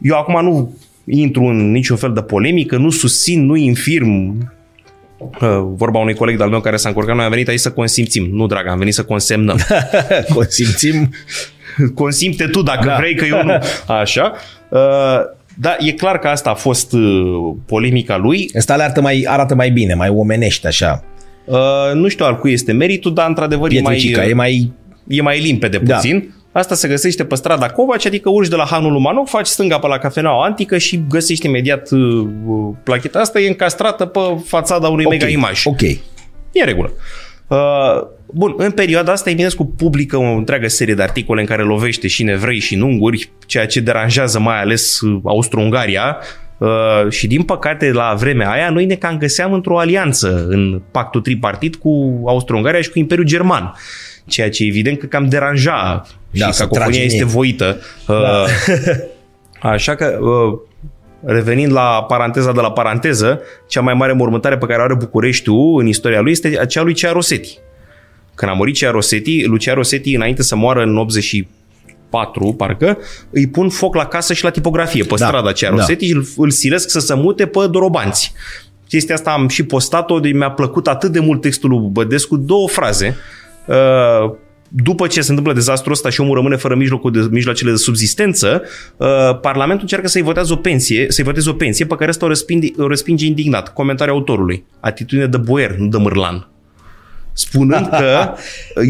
Eu 0.00 0.16
acum 0.16 0.44
nu 0.44 0.76
intru 1.06 1.42
în 1.42 1.70
niciun 1.70 1.96
fel 1.96 2.12
de 2.12 2.22
polemică, 2.22 2.76
nu 2.76 2.90
susțin, 2.90 3.44
nu 3.44 3.56
infirm 3.56 4.36
vorba 5.76 5.98
unui 5.98 6.14
coleg 6.14 6.36
de-al 6.36 6.48
meu 6.48 6.60
care 6.60 6.76
s-a 6.76 6.88
încurcat, 6.88 7.14
noi 7.14 7.24
am 7.24 7.30
venit 7.30 7.48
aici 7.48 7.60
să 7.60 7.70
consimțim. 7.70 8.28
Nu, 8.32 8.46
drag, 8.46 8.66
am 8.66 8.78
venit 8.78 8.94
să 8.94 9.04
consemnăm. 9.04 9.58
consimțim? 10.34 11.10
Consimte 11.94 12.46
tu 12.46 12.62
dacă 12.62 12.86
da. 12.86 12.96
vrei, 12.96 13.14
că 13.14 13.24
eu 13.24 13.42
nu. 13.44 13.58
Așa. 14.00 14.32
Uh, 15.56 15.60
da, 15.60 15.76
e 15.78 15.92
clar 15.92 16.18
că 16.18 16.28
asta 16.28 16.50
a 16.50 16.54
fost 16.54 16.92
uh, 16.92 17.00
polemica 17.66 18.16
lui. 18.16 18.50
Asta 18.56 18.76
le 18.76 18.82
arată 18.82 19.00
mai, 19.00 19.24
arată 19.28 19.54
mai 19.54 19.70
bine, 19.70 19.94
mai 19.94 20.08
omenește 20.08 20.66
așa. 20.66 21.04
Uh, 21.44 21.56
nu 21.94 22.08
știu 22.08 22.24
al 22.24 22.36
cui 22.36 22.52
este 22.52 22.72
meritul, 22.72 23.14
dar 23.14 23.28
într-adevăr 23.28 23.70
e 23.72 23.80
mai, 23.80 24.14
e 24.28 24.34
mai... 24.34 24.72
E 25.06 25.22
mai 25.22 25.40
limpede 25.40 25.78
da. 25.78 25.94
puțin. 25.94 26.34
Asta 26.52 26.74
se 26.74 26.88
găsește 26.88 27.24
pe 27.24 27.34
strada 27.34 27.68
Covaci, 27.68 28.06
adică 28.06 28.30
urci 28.30 28.48
de 28.48 28.56
la 28.56 28.64
Hanul 28.64 28.92
Lumanov, 28.92 29.26
faci 29.26 29.46
stânga 29.46 29.78
pe 29.78 29.86
la 29.86 29.98
cafeneaua 29.98 30.44
antică 30.44 30.78
și 30.78 31.02
găsești 31.08 31.46
imediat 31.46 31.90
uh, 31.90 32.26
placheta 32.82 33.18
asta, 33.18 33.40
e 33.40 33.48
încastrată 33.48 34.04
pe 34.04 34.20
fațada 34.44 34.88
unui 34.88 35.04
okay. 35.04 35.18
mega 35.18 35.30
imaj. 35.30 35.66
Ok. 35.66 35.80
E 35.82 36.00
în 36.60 36.64
regulă. 36.66 36.92
Uh, 37.48 38.06
bun, 38.34 38.54
în 38.56 38.70
perioada 38.70 39.12
asta 39.12 39.30
Eminescu 39.30 39.66
publică 39.66 40.16
o 40.16 40.22
întreagă 40.22 40.68
serie 40.68 40.94
de 40.94 41.02
articole 41.02 41.40
în 41.40 41.46
care 41.46 41.62
lovește 41.62 42.08
și 42.08 42.22
în 42.22 42.28
evrei 42.28 42.58
și 42.58 42.74
în 42.74 42.80
unguri, 42.80 43.30
ceea 43.46 43.66
ce 43.66 43.80
deranjează 43.80 44.38
mai 44.38 44.60
ales 44.60 45.00
uh, 45.00 45.20
Austro-Ungaria, 45.24 46.16
Uh, 46.58 47.10
și 47.10 47.26
din 47.26 47.42
păcate 47.42 47.92
la 47.92 48.14
vremea 48.18 48.50
aia 48.50 48.70
noi 48.70 48.84
ne 48.84 48.94
cam 48.94 49.18
găseam 49.18 49.52
într-o 49.52 49.78
alianță 49.78 50.46
în 50.48 50.82
pactul 50.90 51.20
tripartit 51.20 51.76
cu 51.76 52.22
Austro-Ungaria 52.26 52.80
și 52.80 52.90
cu 52.90 52.98
Imperiul 52.98 53.26
German. 53.26 53.74
Ceea 54.26 54.50
ce 54.50 54.64
evident 54.64 54.98
că 54.98 55.06
cam 55.06 55.28
deranja 55.28 56.06
da, 56.30 56.50
și 56.50 56.58
cacofonia 56.58 57.02
este 57.02 57.24
voită. 57.24 57.80
Uh, 58.08 58.20
da. 58.22 58.44
Așa 59.72 59.94
că 59.94 60.18
uh, 60.20 60.58
revenind 61.24 61.72
la 61.72 62.04
paranteza 62.08 62.52
de 62.52 62.60
la 62.60 62.72
paranteză, 62.72 63.40
cea 63.68 63.80
mai 63.80 63.94
mare 63.94 64.12
mormântare 64.12 64.58
pe 64.58 64.66
care 64.66 64.80
o 64.80 64.84
are 64.84 64.94
Bucureștiul 64.94 65.80
în 65.80 65.86
istoria 65.86 66.20
lui 66.20 66.30
este 66.30 66.58
aceea 66.60 66.84
lui 66.84 66.92
Cea 66.94 67.12
Rosetti. 67.12 67.58
Când 68.34 68.50
a 68.50 68.54
murit 68.54 68.74
Cea 68.74 68.90
Rosetti, 68.90 69.44
Lucia 69.44 69.74
Rosetti, 69.74 70.14
înainte 70.14 70.42
să 70.42 70.56
moară 70.56 70.82
în 70.82 70.96
84, 70.96 72.52
parcă, 72.52 72.98
îi 73.30 73.48
pun 73.48 73.68
foc 73.68 73.94
la 73.94 74.06
casă 74.06 74.32
și 74.32 74.44
la 74.44 74.50
tipografie, 74.50 75.02
pe 75.02 75.14
da, 75.18 75.26
strada 75.26 75.52
Cea 75.52 75.68
Rosetti 75.68 76.04
da. 76.04 76.06
și 76.06 76.12
îl, 76.12 76.44
îl 76.44 76.50
silesc 76.50 76.90
să 76.90 77.00
se 77.00 77.14
mute 77.14 77.46
pe 77.46 77.66
Dorobanți. 77.70 78.32
Chestia 78.88 79.14
asta 79.14 79.30
am 79.30 79.48
și 79.48 79.62
postat-o, 79.62 80.18
mi-a 80.18 80.50
plăcut 80.50 80.86
atât 80.86 81.12
de 81.12 81.20
mult 81.20 81.40
textul 81.40 81.70
lui 81.70 81.88
Bădescu, 81.92 82.36
două 82.36 82.68
fraze. 82.68 83.16
Uh, 83.66 84.34
după 84.68 85.06
ce 85.06 85.20
se 85.20 85.28
întâmplă 85.28 85.52
dezastrul 85.52 85.92
ăsta 85.92 86.10
și 86.10 86.20
omul 86.20 86.34
rămâne 86.34 86.56
fără 86.56 86.74
mijlocul 86.74 87.10
de, 87.10 87.28
mijloacele 87.30 87.70
de 87.70 87.76
subzistență, 87.76 88.62
uh, 88.96 89.38
Parlamentul 89.40 89.80
încearcă 89.80 90.08
să-i 90.08 90.22
voteze 90.22 90.52
o 90.52 90.56
pensie, 90.56 91.06
să-i 91.08 91.24
voteze 91.24 91.50
o 91.50 91.52
pensie 91.52 91.86
pe 91.86 91.94
care 91.94 92.10
ăsta 92.10 92.24
o 92.24 92.28
respinge, 92.28 92.68
o 92.78 92.88
respinge 92.88 93.26
indignat. 93.26 93.72
Comentariul 93.72 94.16
autorului. 94.16 94.64
Atitudine 94.80 95.26
de 95.26 95.36
boier, 95.36 95.76
nu 95.76 95.88
de 95.88 95.96
mârlan. 95.96 96.48
Spunând 97.36 97.88
că 97.88 98.34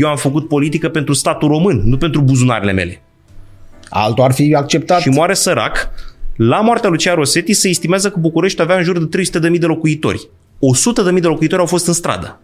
eu 0.01 0.09
am 0.09 0.17
făcut 0.17 0.49
politică 0.49 0.89
pentru 0.89 1.13
statul 1.13 1.49
român, 1.49 1.83
nu 1.85 1.97
pentru 1.97 2.21
buzunarele 2.21 2.73
mele. 2.73 3.03
Altul 3.89 4.25
ar 4.25 4.33
fi 4.33 4.55
acceptat. 4.55 5.01
și 5.01 5.09
moare 5.09 5.35
sărac, 5.35 5.89
la 6.37 6.61
moartea 6.61 6.89
lui 6.89 6.99
Cea 6.99 7.15
Rosetti 7.15 7.53
se 7.53 7.69
estimează 7.69 8.11
că 8.11 8.19
București 8.19 8.63
avea 8.63 8.77
în 8.77 8.83
jur 8.83 9.05
de 9.05 9.23
300.000 9.53 9.59
de 9.59 9.67
locuitori. 9.67 10.29
100.000 11.15 11.21
de 11.21 11.27
locuitori 11.27 11.61
au 11.61 11.67
fost 11.67 11.87
în 11.87 11.93
stradă. 11.93 12.41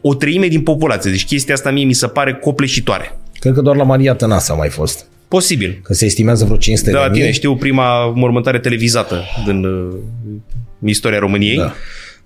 O 0.00 0.14
treime 0.14 0.46
din 0.46 0.62
populație. 0.62 1.10
Deci 1.10 1.26
chestia 1.26 1.54
asta 1.54 1.70
mie 1.70 1.84
mi 1.84 1.92
se 1.92 2.06
pare 2.06 2.34
copleșitoare. 2.34 3.18
Cred 3.38 3.54
că 3.54 3.60
doar 3.60 3.76
la 3.76 3.84
Maria 3.84 4.14
Tănase 4.14 4.52
a 4.52 4.54
mai 4.54 4.68
fost. 4.68 5.06
Posibil. 5.28 5.80
Că 5.82 5.94
se 5.94 6.04
estimează 6.04 6.44
vreo 6.44 6.56
500 6.56 6.90
De 6.90 6.96
de 6.96 7.02
la 7.02 7.10
mii. 7.10 7.20
tine 7.20 7.32
știu 7.32 7.56
prima 7.56 8.06
mormântare 8.06 8.58
televizată 8.58 9.24
din 9.46 9.64
uh, 9.64 9.96
istoria 10.84 11.18
României. 11.18 11.56
Da. 11.56 11.72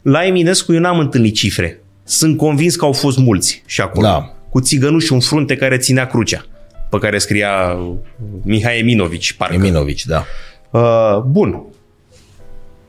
La 0.04 0.24
Eminescu 0.26 0.72
eu 0.72 0.80
n-am 0.80 0.98
întâlnit 0.98 1.34
cifre. 1.34 1.80
Sunt 2.04 2.36
convins 2.36 2.76
că 2.76 2.84
au 2.84 2.92
fost 2.92 3.18
mulți 3.18 3.62
și 3.66 3.80
acolo. 3.80 4.06
Da. 4.06 4.34
Cu 4.50 4.60
țigănuș 4.60 5.08
în 5.10 5.20
frunte 5.20 5.56
care 5.56 5.76
ținea 5.76 6.06
crucea 6.06 6.44
pe 6.90 6.98
care 6.98 7.18
scria 7.18 7.76
uh, 7.78 7.94
Mihai 8.42 8.78
Eminovici, 8.78 9.32
parcă. 9.32 9.54
Eminovici, 9.54 10.04
da. 10.06 10.24
Uh, 10.70 11.18
bun. 11.26 11.62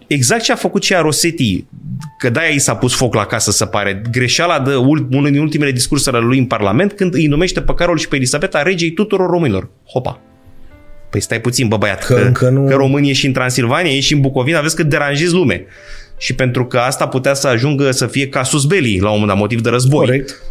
Exact 0.08 0.44
ce 0.44 0.52
a 0.52 0.56
făcut 0.56 0.84
și 0.84 0.94
Rosetti, 0.94 1.66
că 2.20 2.30
de-aia 2.30 2.50
i 2.50 2.60
s-a 2.60 2.76
pus 2.76 2.96
foc 2.96 3.14
la 3.14 3.26
casă, 3.26 3.52
să 3.52 3.66
pare. 3.66 4.02
Greșeala 4.12 4.60
de 4.60 4.76
ul- 4.76 5.08
unul 5.12 5.32
din 5.32 5.40
ultimele 5.42 5.72
discursuri 5.72 6.16
ale 6.16 6.26
lui 6.26 6.38
în 6.38 6.46
Parlament, 6.46 6.94
când 6.94 7.14
îi 7.14 7.28
numește 7.28 7.62
pe 7.62 7.74
Carol 7.74 7.98
și 7.98 8.08
pe 8.08 8.16
Elisabeta 8.16 8.62
regei 8.62 8.92
tuturor 8.92 9.30
românilor. 9.30 9.70
Hopa. 9.92 10.20
Păi 11.10 11.22
stai 11.22 11.42
puțin, 11.42 11.68
bă 11.68 11.78
băiat, 11.78 12.04
Că 12.06 12.14
că, 12.14 12.20
încă 12.22 12.50
nu- 12.50 12.66
că 12.68 12.74
România 12.74 13.10
e 13.10 13.14
și 13.14 13.26
în 13.26 13.34
Transilvania, 13.34 13.92
e 13.92 14.00
și 14.00 14.14
în 14.14 14.22
Bucovina, 14.22 14.62
vezi 14.62 14.76
că 14.76 14.84
deranjezi 14.84 15.34
lume. 15.34 15.66
Și 16.18 16.36
pentru 16.36 16.66
că 16.66 16.78
asta 16.78 17.08
putea 17.08 17.34
să 17.34 17.48
ajungă 17.48 17.92
să 17.92 18.08
fie 18.08 18.28
casus 18.28 18.66
belli 18.66 19.00
la 19.00 19.06
un 19.08 19.12
moment 19.12 19.28
dat, 19.28 19.38
motiv 19.38 19.62
de 19.62 19.70
război. 19.70 20.06
Corect. 20.06 20.42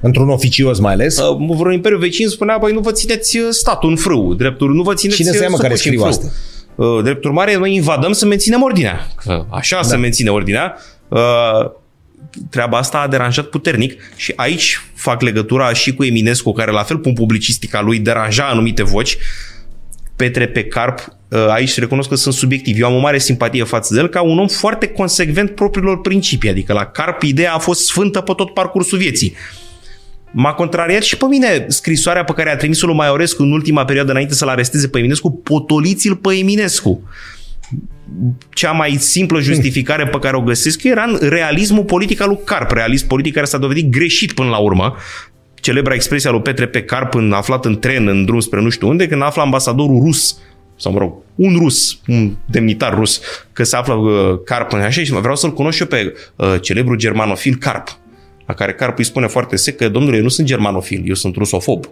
Într-un 0.00 0.28
oficios 0.28 0.78
mai 0.78 0.92
ales. 0.92 1.18
Uh, 1.18 1.36
vreun 1.56 1.72
imperiu 1.72 1.98
vecin 1.98 2.28
spunea, 2.28 2.58
băi, 2.60 2.72
nu 2.72 2.80
vă 2.80 2.92
țineți 2.92 3.38
uh, 3.38 3.46
statul 3.50 3.90
în 3.90 3.96
frâu, 3.96 4.34
dreptul, 4.34 4.74
nu 4.74 4.82
vă 4.82 4.94
țineți 4.94 5.16
Cine 5.16 5.30
să 5.30 5.42
ia, 5.42 5.48
mă, 5.48 5.54
uh, 5.54 5.60
care 5.60 5.74
supuși 5.74 5.96
în 5.96 6.10
scriu 6.10 6.12
frâu. 6.12 6.28
asta? 6.28 6.96
Uh, 6.96 7.02
Drept 7.02 7.24
urmare, 7.24 7.56
noi 7.56 7.74
invadăm 7.74 8.12
să 8.12 8.26
menținem 8.26 8.62
ordinea. 8.62 9.06
Că 9.24 9.44
așa 9.48 9.76
da. 9.76 9.82
se 9.82 9.96
menține 9.96 10.30
ordinea. 10.30 10.76
Uh, 11.08 11.70
Treaba 12.50 12.78
asta 12.78 12.98
a 12.98 13.08
deranjat 13.08 13.44
puternic 13.44 14.00
și 14.16 14.32
aici 14.36 14.80
fac 14.94 15.22
legătura 15.22 15.72
și 15.72 15.94
cu 15.94 16.04
Eminescu, 16.04 16.52
care 16.52 16.70
la 16.70 16.82
fel 16.82 16.98
pun 16.98 17.12
publicistica 17.12 17.80
lui 17.80 17.98
deranja 17.98 18.44
anumite 18.44 18.82
voci. 18.82 19.16
Petre 20.20 20.48
pe 20.48 20.64
Carp, 20.64 20.98
uh, 21.28 21.46
aici 21.48 21.78
recunosc 21.78 22.08
că 22.08 22.14
sunt 22.14 22.34
subiectiv. 22.34 22.80
Eu 22.80 22.86
am 22.86 22.94
o 22.94 22.98
mare 22.98 23.18
simpatie 23.18 23.64
față 23.64 23.94
de 23.94 24.00
el 24.00 24.08
ca 24.08 24.22
un 24.22 24.38
om 24.38 24.48
foarte 24.48 24.86
consecvent 24.86 25.50
propriilor 25.50 26.00
principii. 26.00 26.50
Adică 26.50 26.72
la 26.72 26.84
Carp 26.84 27.22
ideea 27.22 27.54
a 27.54 27.58
fost 27.58 27.86
sfântă 27.86 28.20
pe 28.20 28.32
tot 28.36 28.54
parcursul 28.54 28.98
vieții. 28.98 29.34
M-a 30.30 30.52
contrariat 30.52 31.02
și 31.02 31.16
pe 31.16 31.24
mine 31.28 31.64
scrisoarea 31.68 32.24
pe 32.24 32.32
care 32.32 32.50
a 32.50 32.56
trimis-o 32.56 32.86
lui 32.86 32.94
Maiorescu 32.94 33.42
în 33.42 33.52
ultima 33.52 33.84
perioadă 33.84 34.10
înainte 34.10 34.34
să-l 34.34 34.48
aresteze 34.48 34.88
pe 34.88 34.98
Eminescu, 34.98 35.30
potoliți-l 35.30 36.16
pe 36.16 36.34
Eminescu. 36.34 37.02
Cea 38.54 38.70
mai 38.70 38.96
simplă 38.98 39.40
justificare 39.40 40.06
pe 40.06 40.18
care 40.18 40.36
o 40.36 40.42
găsesc 40.42 40.82
eu 40.82 40.90
era 40.90 41.04
în 41.04 41.18
realismul 41.28 41.84
politic 41.84 42.20
al 42.20 42.28
lui 42.28 42.38
Carp, 42.44 42.70
realist 42.70 43.06
politic 43.06 43.34
care 43.34 43.46
s-a 43.46 43.58
dovedit 43.58 43.90
greșit 43.90 44.32
până 44.32 44.48
la 44.48 44.58
urmă. 44.58 44.96
Celebra 45.60 45.94
expresia 45.94 46.30
lui 46.30 46.40
Petre 46.40 46.66
pe 46.66 46.82
Carp 46.82 47.14
în, 47.14 47.32
aflat 47.32 47.64
în 47.64 47.78
tren 47.78 48.08
în 48.08 48.24
drum 48.24 48.40
spre 48.40 48.60
nu 48.60 48.68
știu 48.68 48.88
unde, 48.88 49.08
când 49.08 49.22
află 49.22 49.42
ambasadorul 49.42 50.00
rus 50.02 50.38
sau 50.76 50.92
mă 50.92 50.98
rog, 50.98 51.14
un 51.34 51.56
rus, 51.58 52.00
un 52.06 52.36
demnitar 52.44 52.94
rus, 52.94 53.20
că 53.52 53.64
se 53.64 53.76
află 53.76 53.94
uh, 53.94 54.40
Carp 54.44 54.72
în 54.72 54.80
așa 54.80 55.02
și 55.02 55.12
vreau 55.12 55.36
să-l 55.36 55.52
cunosc 55.52 55.76
și 55.76 55.82
eu 55.82 55.88
pe 55.88 56.14
uh, 56.36 56.54
celebrul 56.60 56.96
germanofil 56.96 57.56
Carp, 57.56 57.88
la 58.46 58.54
care 58.54 58.72
Carp 58.72 58.98
îi 58.98 59.04
spune 59.04 59.26
foarte 59.26 59.56
sec 59.56 59.76
că, 59.76 59.88
domnule, 59.88 60.16
eu 60.16 60.22
nu 60.22 60.28
sunt 60.28 60.46
germanofil, 60.46 61.02
eu 61.06 61.14
sunt 61.14 61.36
rusofob. 61.36 61.88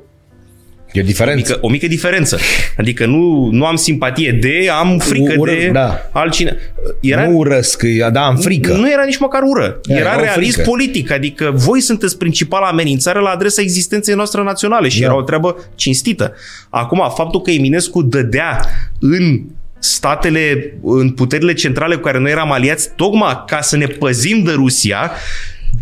E 0.93 1.01
o 1.01 1.05
diferență. 1.05 1.35
Mică, 1.53 1.59
o 1.61 1.69
mică 1.69 1.87
diferență. 1.87 2.39
Adică 2.77 3.07
nu, 3.07 3.49
nu 3.53 3.65
am 3.67 3.77
simpatie 3.77 4.33
de, 4.41 4.69
am 4.79 4.99
frică 4.99 5.35
Ură, 5.37 5.51
de 5.51 5.71
da. 5.73 6.09
altcine. 6.13 6.57
Era, 7.01 7.27
Nu 7.29 7.37
urăsc, 7.37 7.83
da, 8.13 8.27
am 8.27 8.37
frică. 8.37 8.73
nu 8.73 8.91
era 8.93 9.05
nici 9.05 9.19
măcar 9.19 9.41
ură. 9.45 9.81
Da, 9.83 9.95
era 9.95 10.09
era 10.11 10.19
o 10.19 10.23
realist 10.23 10.53
frică. 10.55 10.69
politic. 10.69 11.11
Adică 11.11 11.53
voi 11.55 11.81
sunteți 11.81 12.19
principala 12.19 12.67
amenințare 12.67 13.21
la 13.21 13.29
adresa 13.31 13.63
existenței 13.63 14.15
noastre 14.15 14.43
naționale 14.43 14.89
și 14.89 14.99
Da. 15.01 15.05
era 15.07 15.17
o 15.17 15.23
treabă 15.23 15.57
cinstită. 15.75 16.35
Acum, 16.71 17.13
faptul 17.17 17.41
că 17.41 17.51
Eminescu 17.51 18.03
dădea 18.03 18.61
în 19.01 19.41
statele, 19.79 20.75
în 20.83 21.11
puterile 21.11 21.53
centrale 21.53 21.95
cu 21.95 22.01
care 22.01 22.19
noi 22.19 22.31
eram 22.31 22.53
aliați, 22.53 22.91
tocmai 22.97 23.45
ca 23.47 23.61
să 23.61 23.77
ne 23.77 23.87
păzim 23.87 24.43
de 24.43 24.53
Rusia, 24.53 25.11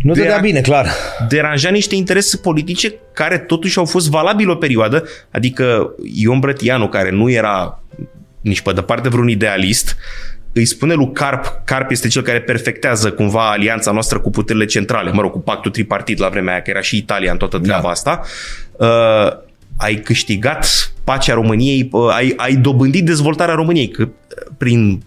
nu 0.01 0.13
de 0.13 0.19
dădea 0.21 0.37
a- 0.37 0.39
bine, 0.39 0.61
clar. 0.61 0.87
deranja 1.29 1.69
niște 1.69 1.95
interese 1.95 2.37
politice 2.37 2.93
care 3.13 3.37
totuși 3.37 3.77
au 3.77 3.85
fost 3.85 4.09
valabile 4.09 4.51
o 4.51 4.55
perioadă, 4.55 5.03
adică 5.31 5.95
Ion 6.13 6.39
Brătianu, 6.39 6.87
care 6.87 7.09
nu 7.11 7.29
era 7.29 7.83
nici 8.41 8.61
pe 8.61 8.71
departe 8.71 9.09
vreun 9.09 9.27
idealist, 9.27 9.97
îi 10.53 10.65
spune 10.65 10.93
lui 10.93 11.11
Carp, 11.11 11.61
Carp 11.65 11.91
este 11.91 12.07
cel 12.07 12.21
care 12.21 12.41
perfectează 12.41 13.11
cumva 13.11 13.49
alianța 13.51 13.91
noastră 13.91 14.19
cu 14.19 14.29
puterile 14.29 14.65
centrale, 14.65 15.11
mă 15.11 15.21
rog, 15.21 15.31
cu 15.31 15.39
pactul 15.39 15.71
tripartit 15.71 16.17
la 16.17 16.29
vremea 16.29 16.53
aia, 16.53 16.61
că 16.61 16.69
era 16.69 16.81
și 16.81 16.97
Italia 16.97 17.31
în 17.31 17.37
toată 17.37 17.59
treaba 17.59 17.81
Da. 17.81 17.89
asta, 17.89 18.21
uh, 18.71 19.45
ai 19.77 19.95
câștigat 19.95 20.91
pacea 21.03 21.33
României, 21.33 21.89
uh, 21.91 22.13
ai, 22.15 22.33
ai 22.37 22.55
dobândit 22.55 23.05
dezvoltarea 23.05 23.53
României, 23.55 23.89
că 23.89 24.01
uh, 24.01 24.09
prin 24.57 25.01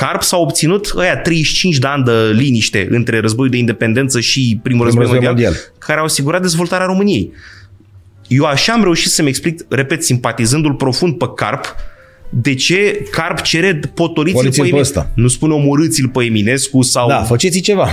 Carp 0.00 0.22
s-au 0.22 0.42
obținut 0.42 0.92
ăia 0.96 1.16
35 1.16 1.78
de 1.78 1.86
ani 1.86 2.04
de 2.04 2.12
liniște 2.32 2.86
între 2.90 3.20
războiul 3.20 3.50
de 3.50 3.56
independență 3.56 4.20
și 4.20 4.60
primul 4.62 4.84
război, 4.84 5.02
război 5.04 5.24
mondial, 5.26 5.48
mondial. 5.50 5.72
care 5.78 5.98
au 5.98 6.04
asigurat 6.04 6.40
dezvoltarea 6.40 6.86
României. 6.86 7.32
Eu 8.28 8.44
așa 8.44 8.72
am 8.72 8.82
reușit 8.82 9.10
să-mi 9.10 9.28
explic, 9.28 9.60
repet, 9.68 10.04
simpatizându-l 10.04 10.74
profund 10.74 11.18
pe 11.18 11.24
Carp, 11.36 11.74
de 12.30 12.54
ce 12.54 13.06
Carp 13.10 13.40
cere 13.40 13.80
potoliți-l 13.94 14.40
Poliți-l 14.40 14.62
pe 14.62 14.68
pe 14.68 14.74
Eminescu. 14.74 14.98
ăsta. 14.98 15.12
Nu 15.14 15.28
spune 15.28 15.54
omorâți-l 15.54 16.08
pe 16.08 16.24
Eminescu 16.24 16.82
sau... 16.82 17.08
Da, 17.08 17.22
faceți 17.22 17.60
ceva. 17.60 17.88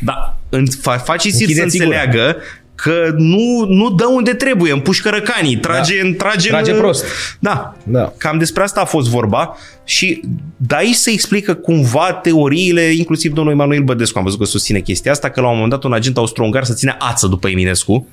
Da, 0.00 0.38
în- 0.48 0.66
fa- 0.66 1.02
faceți-l 1.04 1.30
să 1.32 1.38
Închideți 1.40 1.78
gura. 1.78 1.84
înțeleagă 2.00 2.36
că 2.74 3.14
nu, 3.16 3.66
nu 3.68 3.90
dă 3.90 4.04
unde 4.06 4.34
trebuie, 4.34 4.72
împușcă 4.72 5.10
răcanii, 5.10 5.56
trage, 5.56 6.02
da. 6.02 6.10
trage, 6.16 6.48
Trage 6.48 6.70
în, 6.70 6.78
prost. 6.78 7.04
Da. 7.38 7.76
Da. 7.82 8.12
Cam 8.16 8.38
despre 8.38 8.62
asta 8.62 8.80
a 8.80 8.84
fost 8.84 9.08
vorba 9.08 9.56
și 9.84 10.20
de 10.56 10.74
aici 10.74 10.94
se 10.94 11.10
explică 11.10 11.54
cumva 11.54 12.12
teoriile, 12.12 12.82
inclusiv 12.82 13.32
domnul 13.32 13.52
Emanuel 13.52 13.82
Bădescu, 13.82 14.18
am 14.18 14.24
văzut 14.24 14.38
că 14.38 14.44
susține 14.44 14.80
chestia 14.80 15.12
asta, 15.12 15.30
că 15.30 15.40
la 15.40 15.46
un 15.46 15.52
moment 15.52 15.70
dat 15.70 15.84
un 15.84 15.92
agent 15.92 16.16
austro-ungar 16.16 16.64
să 16.64 16.74
ține 16.74 16.96
ață 16.98 17.26
după 17.26 17.48
Eminescu. 17.48 18.08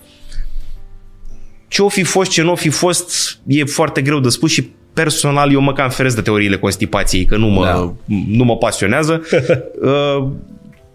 Ce 1.67 1.81
o 1.81 1.89
fi 1.89 2.03
fost, 2.03 2.31
ce 2.31 2.41
nu 2.41 2.51
o 2.51 2.55
fi 2.55 2.69
fost, 2.69 3.39
e 3.47 3.63
foarte 3.63 4.01
greu 4.01 4.19
de 4.19 4.29
spus 4.29 4.51
și 4.51 4.69
personal 4.93 5.51
eu 5.51 5.61
mă 5.61 5.73
cam 5.73 5.89
feresc 5.89 6.15
de 6.15 6.21
teoriile 6.21 6.57
constipației, 6.57 7.25
că 7.25 7.37
nu 7.37 7.47
mă, 7.47 7.65
Da. 7.65 7.93
nu 8.27 8.43
mă 8.43 8.57
pasionează. 8.57 9.21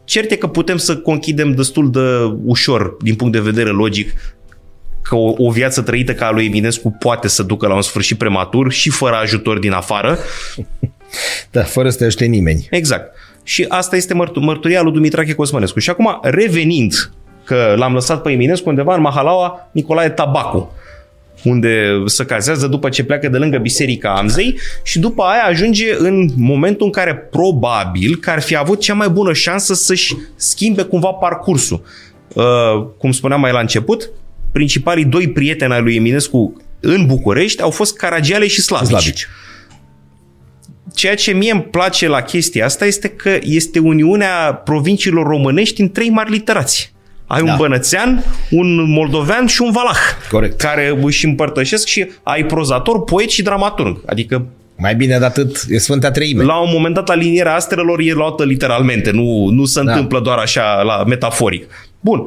Uh, 0.06 0.12
Cert 0.12 0.30
e 0.30 0.36
că 0.36 0.46
putem 0.46 0.76
să 0.76 0.96
conchidem 0.96 1.54
destul 1.54 1.90
de 1.90 2.36
ușor, 2.44 2.96
din 3.00 3.14
punct 3.14 3.32
de 3.32 3.40
vedere 3.40 3.70
logic, 3.70 4.12
că 5.02 5.14
o, 5.14 5.34
o 5.36 5.50
viață 5.50 5.82
trăită 5.82 6.14
ca 6.14 6.26
a 6.26 6.30
lui 6.30 6.46
Eminescu 6.46 6.96
poate 6.98 7.28
să 7.28 7.42
ducă 7.42 7.66
la 7.66 7.74
un 7.74 7.82
sfârșit 7.82 8.18
prematur 8.18 8.72
și 8.72 8.90
fără 8.90 9.14
ajutor 9.14 9.58
din 9.58 9.72
afară. 9.72 10.18
Da, 11.50 11.62
fără 11.62 11.90
să 11.90 11.98
te 11.98 12.04
ajute 12.04 12.24
nimeni. 12.24 12.66
Exact. 12.70 13.14
Și 13.42 13.64
asta 13.68 13.96
este 13.96 14.14
mărtu- 14.14 14.40
mărturia 14.40 14.82
lui 14.82 14.92
Dumitrache 14.92 15.34
Cosmănescu. 15.34 15.78
Și 15.78 15.90
acum, 15.90 16.18
revenind, 16.22 17.10
că 17.44 17.74
l-am 17.76 17.92
lăsat 17.92 18.22
pe 18.22 18.30
Eminescu 18.30 18.68
undeva 18.68 18.94
în 18.94 19.00
Mahalaua 19.00 19.68
Nicolae 19.72 20.08
Tabacu, 20.08 20.74
unde 21.48 22.02
se 22.04 22.24
cazează 22.24 22.66
după 22.66 22.88
ce 22.88 23.04
pleacă 23.04 23.28
de 23.28 23.36
lângă 23.36 23.58
Biserica 23.58 24.14
Amzei 24.14 24.58
și 24.82 24.98
după 24.98 25.22
aia 25.22 25.44
ajunge 25.44 25.94
în 25.98 26.28
momentul 26.36 26.86
în 26.86 26.92
care 26.92 27.14
probabil 27.14 28.16
că 28.16 28.30
ar 28.30 28.42
fi 28.42 28.56
avut 28.56 28.80
cea 28.80 28.94
mai 28.94 29.08
bună 29.08 29.32
șansă 29.32 29.74
să-și 29.74 30.16
schimbe 30.36 30.82
cumva 30.82 31.10
parcursul. 31.10 31.82
Uh, 32.34 32.44
cum 32.98 33.12
spuneam 33.12 33.40
mai 33.40 33.52
la 33.52 33.60
început, 33.60 34.10
principalii 34.52 35.04
doi 35.04 35.28
prieteni 35.28 35.72
ai 35.72 35.82
lui 35.82 35.96
Eminescu 35.96 36.62
în 36.80 37.06
București 37.06 37.62
au 37.62 37.70
fost 37.70 37.96
Caragiale 37.96 38.46
și 38.46 38.60
Slavici. 38.60 38.88
Slavici. 38.88 39.28
Ceea 40.94 41.14
ce 41.14 41.32
mie 41.32 41.52
îmi 41.52 41.62
place 41.62 42.08
la 42.08 42.20
chestia 42.22 42.64
asta 42.64 42.86
este 42.86 43.08
că 43.08 43.38
este 43.42 43.78
uniunea 43.78 44.54
provinciilor 44.54 45.26
românești 45.26 45.80
în 45.80 45.90
trei 45.90 46.10
mari 46.10 46.30
literați. 46.30 46.94
Ai 47.26 47.40
da. 47.40 47.46
Da. 47.46 47.52
un 47.52 47.58
bănățean, 47.58 48.24
un 48.50 48.90
moldovean 48.90 49.46
și 49.46 49.62
un 49.62 49.70
valah. 49.72 49.96
Corect. 50.30 50.60
Care 50.60 50.98
își 51.02 51.24
împărtășesc 51.26 51.86
și 51.86 52.06
ai 52.22 52.44
prozator, 52.44 53.04
poet 53.04 53.28
și 53.30 53.42
dramaturg. 53.42 54.00
Adică 54.06 54.46
Mai 54.78 54.94
bine 54.94 55.18
de 55.18 55.24
atât, 55.24 55.64
e 55.68 55.78
Sfânta 55.78 56.10
Treime. 56.10 56.42
la 56.44 56.60
un 56.60 56.68
moment 56.72 56.94
dat 56.94 57.08
alinierea 57.08 57.54
astrelor 57.54 58.00
e 58.00 58.12
luată 58.12 58.44
literalmente, 58.44 59.10
nu, 59.10 59.48
nu 59.48 59.64
se 59.64 59.82
Da. 59.82 59.90
întâmplă 59.92 60.20
doar 60.20 60.38
așa 60.38 60.82
la 60.82 61.04
metaforic. 61.06 61.66
Bun. 62.00 62.26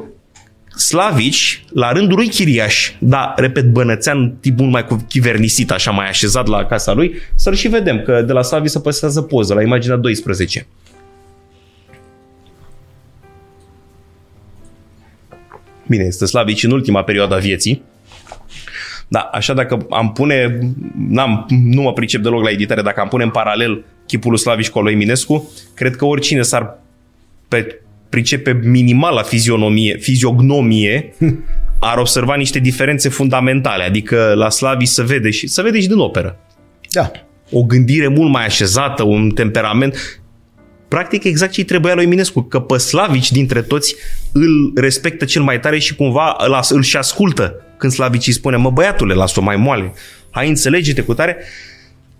Slavici, 0.75 1.63
la 1.73 1.91
rândul 1.91 2.17
lui 2.17 2.27
Chiriaș, 2.27 2.91
da, 2.99 3.33
repet, 3.37 3.65
bănățean, 3.71 4.35
tip 4.41 4.59
mult 4.59 4.71
mai 4.71 4.85
cu 4.85 5.05
chivernisit, 5.09 5.71
așa 5.71 5.91
mai 5.91 6.07
așezat 6.09 6.47
la 6.47 6.65
casa 6.65 6.93
lui, 6.93 7.13
să-l 7.35 7.53
și 7.55 7.67
vedem, 7.67 8.01
că 8.01 8.21
de 8.27 8.33
la 8.33 8.41
Slavici 8.41 8.69
se 8.71 8.79
păstrează 8.79 9.21
poză, 9.21 9.53
la 9.53 9.61
imaginea 9.61 9.95
12. 9.95 10.67
Bine, 15.89 16.03
este 16.03 16.25
Slavici 16.25 16.63
în 16.63 16.71
ultima 16.71 17.03
perioadă 17.03 17.35
a 17.35 17.37
vieții. 17.37 17.81
Da, 19.07 19.19
așa 19.19 19.53
dacă 19.53 19.85
am 19.89 20.11
pune, 20.11 20.59
n-am, 21.07 21.45
nu 21.49 21.81
mă 21.81 21.93
pricep 21.93 22.21
deloc 22.21 22.43
la 22.43 22.49
editare, 22.49 22.81
dacă 22.81 22.99
am 22.99 23.07
pune 23.07 23.23
în 23.23 23.29
paralel 23.29 23.85
chipul 24.05 24.29
lui 24.29 24.39
Slavici 24.39 24.69
cu 24.69 24.79
lui 24.79 24.93
Eminescu, 24.93 25.51
cred 25.73 25.95
că 25.95 26.05
oricine 26.05 26.41
s-ar 26.41 26.79
pe, 27.47 27.81
pricepe 28.09 28.59
minimal 28.63 29.13
la 29.13 29.21
fizionomie, 29.21 29.97
fiziognomie, 29.97 31.13
ar 31.79 31.97
observa 31.97 32.35
niște 32.35 32.59
diferențe 32.59 33.09
fundamentale. 33.09 33.83
Adică 33.83 34.33
la 34.35 34.49
Slavi 34.49 34.85
se 34.85 35.03
vede 35.03 35.29
și 35.29 35.47
se 35.47 35.61
vede 35.61 35.79
și 35.79 35.87
din 35.87 35.97
operă. 35.97 36.39
Da. 36.91 37.11
O 37.51 37.63
gândire 37.63 38.07
mult 38.07 38.31
mai 38.31 38.45
așezată, 38.45 39.03
un 39.03 39.29
temperament. 39.29 40.18
Practic 40.89 41.23
exact 41.23 41.51
ce-i 41.51 41.63
trebuia 41.63 41.93
lui 41.93 42.03
Eminescu, 42.03 42.41
că 42.41 42.59
pe 42.59 42.77
Slavici 42.77 43.31
dintre 43.31 43.61
toți 43.61 43.95
îl 44.31 44.71
respectă 44.75 45.25
cel 45.25 45.41
mai 45.41 45.59
tare 45.59 45.79
și 45.79 45.95
cumva 45.95 46.35
îl, 46.39 46.59
îl 46.69 46.83
și 46.83 46.97
ascultă 46.97 47.61
când 47.77 47.91
Slavici 47.91 48.27
îi 48.27 48.33
spune, 48.33 48.55
mă 48.55 48.69
băiatule, 48.69 49.13
las-o 49.13 49.41
mai 49.41 49.55
moale, 49.55 49.93
hai 50.29 50.47
înțelege-te 50.47 51.01
cu 51.01 51.13
tare. 51.13 51.37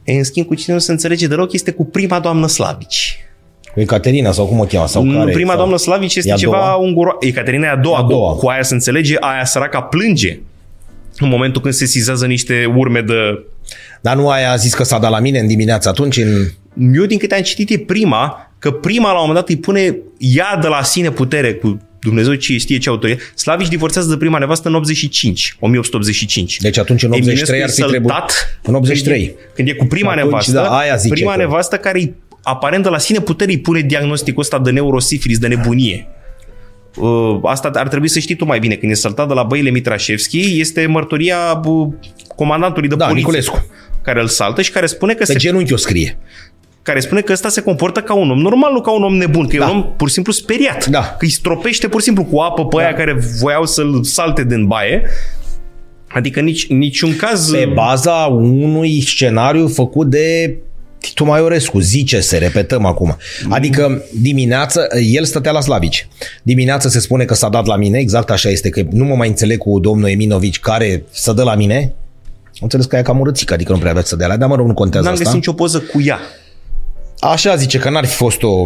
E, 0.03 0.13
în 0.13 0.23
schimb, 0.23 0.45
cu 0.45 0.55
cine 0.55 0.73
nu 0.73 0.81
se 0.81 0.91
înțelege 0.91 1.27
deloc 1.27 1.53
este 1.53 1.71
cu 1.71 1.85
prima 1.85 2.19
doamnă 2.19 2.47
Slavici. 2.47 3.19
Cu 3.73 3.79
Ecaterina 3.79 4.31
sau 4.31 4.45
cum 4.45 4.59
o 4.59 4.63
cheamă? 4.63 4.87
Sau 4.87 5.03
Nu, 5.03 5.19
care, 5.19 5.31
prima 5.31 5.49
sau... 5.49 5.57
doamnă 5.57 5.77
Slavici 5.77 6.15
este 6.15 6.29
E 6.29 6.33
a 6.33 6.35
ceva 6.35 6.51
doua? 6.51 6.75
unguro... 6.75 7.17
Ecaterina 7.19 7.67
e 7.67 7.69
a 7.69 7.75
doua, 7.75 7.97
A 7.97 8.03
doua. 8.03 8.31
Cu, 8.31 8.37
cu 8.37 8.47
aia 8.47 8.63
se 8.63 8.73
înțelege, 8.73 9.15
aia 9.19 9.45
săraca 9.45 9.81
plânge 9.81 10.39
în 11.17 11.29
momentul 11.29 11.61
când 11.61 11.73
se 11.73 11.85
sizează 11.85 12.25
niște 12.25 12.73
urme 12.75 13.01
de... 13.01 13.45
Dar 14.01 14.15
nu 14.15 14.29
aia 14.29 14.51
a 14.51 14.55
zis 14.55 14.73
că 14.73 14.83
s-a 14.83 14.99
dat 14.99 15.11
la 15.11 15.19
mine 15.19 15.39
în 15.39 15.47
dimineață 15.47 15.89
atunci 15.89 16.17
în... 16.17 16.45
Eu 16.93 17.05
din 17.05 17.17
câte 17.17 17.35
am 17.35 17.41
citit 17.41 17.69
e 17.69 17.77
prima, 17.77 18.48
că 18.59 18.71
prima 18.71 19.11
la 19.11 19.19
un 19.19 19.25
moment 19.27 19.35
dat 19.39 19.49
îi 19.49 19.57
pune 19.57 19.97
ea 20.17 20.57
de 20.61 20.67
la 20.67 20.83
sine 20.83 21.11
putere 21.11 21.53
cu 21.53 21.81
Dumnezeu 22.01 22.33
ce 22.33 22.57
știe 22.57 22.77
ce 22.77 22.89
autorie. 22.89 23.17
Slavici 23.35 23.67
divorțează 23.67 24.09
de 24.09 24.17
prima 24.17 24.37
nevastă 24.37 24.67
în 24.67 24.75
85, 24.75 25.55
1885. 25.59 26.57
Deci 26.57 26.77
atunci 26.77 27.03
în 27.03 27.09
83 27.11 27.33
Eminescu 27.33 27.63
ar 27.63 27.69
e 27.69 27.71
fi 27.71 27.91
trebuit... 27.91 28.09
săltat 28.09 28.59
În 28.63 28.73
83. 28.75 29.25
Când 29.25 29.27
e, 29.27 29.35
când 29.55 29.67
e 29.67 29.73
cu 29.73 29.85
prima 29.85 30.11
Atunci, 30.11 30.25
nevastă, 30.25 30.51
da, 30.51 30.77
aia 30.77 30.95
zice 30.95 31.13
prima 31.13 31.31
că- 31.31 31.37
nevastă 31.37 31.77
care 31.77 31.99
îi 31.99 32.13
aparent 32.43 32.83
de 32.83 32.89
la 32.89 32.97
sine 32.97 33.19
putere 33.19 33.51
îi 33.51 33.59
pune 33.59 33.79
diagnosticul 33.81 34.41
ăsta 34.41 34.59
de 34.59 34.71
neurosifilis, 34.71 35.37
de 35.37 35.47
nebunie. 35.47 36.07
Uh, 36.95 37.39
Asta 37.43 37.71
ar 37.73 37.87
trebui 37.87 38.07
să 38.07 38.19
știi 38.19 38.35
tu 38.35 38.45
mai 38.45 38.59
bine. 38.59 38.75
Când 38.75 38.91
e 38.91 38.95
săltat 38.95 39.27
de 39.27 39.33
la 39.33 39.43
băile 39.43 39.69
Mitrașevski, 39.69 40.59
este 40.59 40.85
mărturia 40.85 41.61
uh, 41.65 41.87
comandantului 42.35 42.89
de 42.89 42.95
Da, 42.95 43.05
poliție. 43.05 43.25
Niculescu. 43.25 43.65
Care 44.01 44.21
îl 44.21 44.27
saltă 44.27 44.61
și 44.61 44.71
care 44.71 44.85
spune 44.85 45.13
că 45.13 45.23
Pe 45.25 45.31
se 45.31 45.37
genunchi 45.37 45.73
o 45.73 45.77
scrie. 45.77 46.17
Care 46.89 47.01
spune 47.01 47.21
că 47.21 47.31
ăsta 47.31 47.49
se 47.49 47.61
comportă 47.61 47.99
ca 47.99 48.13
un 48.13 48.31
om 48.31 48.37
normal, 48.37 48.71
nu 48.71 48.81
ca 48.81 48.91
un 48.91 49.03
om 49.03 49.15
nebun, 49.15 49.47
că 49.47 49.57
da. 49.57 49.63
e 49.63 49.67
Da. 49.67 49.73
un 49.73 49.77
om 49.77 49.93
pur 49.95 50.07
și 50.07 50.13
simplu 50.13 50.31
speriat. 50.31 50.85
Da. 50.85 50.99
Că 50.99 51.25
îi 51.25 51.29
stropește 51.29 51.87
pur 51.87 51.99
și 51.99 52.05
simplu 52.05 52.23
cu 52.23 52.39
apă 52.39 52.65
pe 52.65 52.75
da. 52.77 52.83
aia 52.83 52.93
care 52.93 53.19
voiau 53.39 53.65
să-l 53.65 54.03
salte 54.03 54.43
din 54.43 54.65
baie. 54.65 55.03
Adică 56.07 56.39
nici, 56.39 56.67
niciun 56.67 57.15
caz... 57.15 57.51
Pe 57.51 57.71
baza 57.73 58.11
unui 58.41 59.01
scenariu 59.01 59.67
făcut 59.67 60.09
de 60.09 60.57
Titu 60.99 61.25
Maiorescu, 61.25 61.79
zice 61.79 62.19
se, 62.19 62.37
repetăm 62.37 62.85
acum. 62.85 63.17
Adică 63.49 64.03
dimineață, 64.21 64.87
el 65.11 65.23
stătea 65.23 65.51
la 65.51 65.61
Slavici. 65.61 66.07
Dimineață 66.43 66.87
se 66.87 66.99
spune 66.99 67.25
că 67.25 67.33
s-a 67.33 67.49
dat 67.49 67.65
la 67.65 67.75
mine, 67.75 67.99
exact 67.99 68.29
așa 68.29 68.49
este, 68.49 68.69
că 68.69 68.81
nu 68.91 69.05
mă 69.05 69.15
mai 69.15 69.27
înțeleg 69.27 69.57
cu 69.57 69.79
domnul 69.79 70.09
Eminovici 70.09 70.59
care 70.59 71.03
să 71.11 71.33
dă 71.33 71.43
la 71.43 71.55
mine. 71.55 71.93
Am 72.45 72.59
înțeles 72.61 72.85
că 72.85 72.95
e 72.97 73.01
cam 73.01 73.19
urățică, 73.19 73.53
adică 73.53 73.71
nu 73.71 73.77
prea 73.77 73.91
avea 73.91 74.03
să 74.03 74.15
dea 74.15 74.27
la, 74.27 74.37
dar 74.37 74.49
mă 74.49 74.55
rog, 74.55 74.67
nu 74.67 74.73
contează 74.73 75.05
N-am 75.05 75.13
asta. 75.13 75.25
găsit 75.25 75.39
nicio 75.39 75.53
poză 75.53 75.79
cu 75.79 76.01
ea. 76.01 76.19
Așa 77.19 77.55
zice 77.55 77.77
că 77.77 77.89
n-ar 77.89 78.05
fi 78.05 78.15
fost 78.15 78.43
o... 78.43 78.63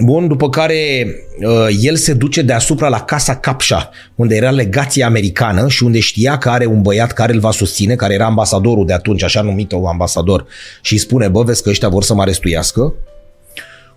Bun, 0.00 0.28
după 0.28 0.48
care 0.48 1.06
uh, 1.40 1.66
el 1.80 1.96
se 1.96 2.12
duce 2.12 2.42
deasupra 2.42 2.88
la 2.88 3.00
Casa 3.00 3.36
Capșa, 3.36 3.90
unde 4.14 4.36
era 4.36 4.50
legația 4.50 5.06
americană 5.06 5.68
și 5.68 5.82
unde 5.82 6.00
știa 6.00 6.38
că 6.38 6.50
are 6.50 6.66
un 6.66 6.82
băiat 6.82 7.12
care 7.12 7.32
îl 7.32 7.40
va 7.40 7.50
susține, 7.50 7.94
care 7.94 8.14
era 8.14 8.24
ambasadorul 8.24 8.86
de 8.86 8.92
atunci, 8.92 9.22
așa 9.22 9.42
numit 9.42 9.72
o 9.72 9.88
ambasador, 9.88 10.46
și 10.82 10.92
îi 10.92 10.98
spune, 10.98 11.28
bă, 11.28 11.42
vezi 11.42 11.62
că 11.62 11.68
ăștia 11.68 11.88
vor 11.88 12.02
să 12.02 12.14
mă 12.14 12.20
arestuiască. 12.20 12.94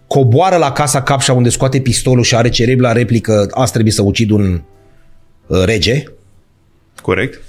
Coboară 0.08 0.56
la 0.56 0.72
Casa 0.72 1.02
Capșa 1.02 1.34
unde 1.34 1.50
scoate 1.50 1.80
pistolul 1.80 2.24
și 2.24 2.36
are 2.36 2.50
cerebla 2.50 2.92
replică, 2.92 3.48
azi 3.52 3.72
trebuie 3.72 3.94
să 3.94 4.02
ucid 4.02 4.30
un 4.30 4.62
uh, 5.48 5.64
rege, 5.64 6.04
Corect? 7.02 7.42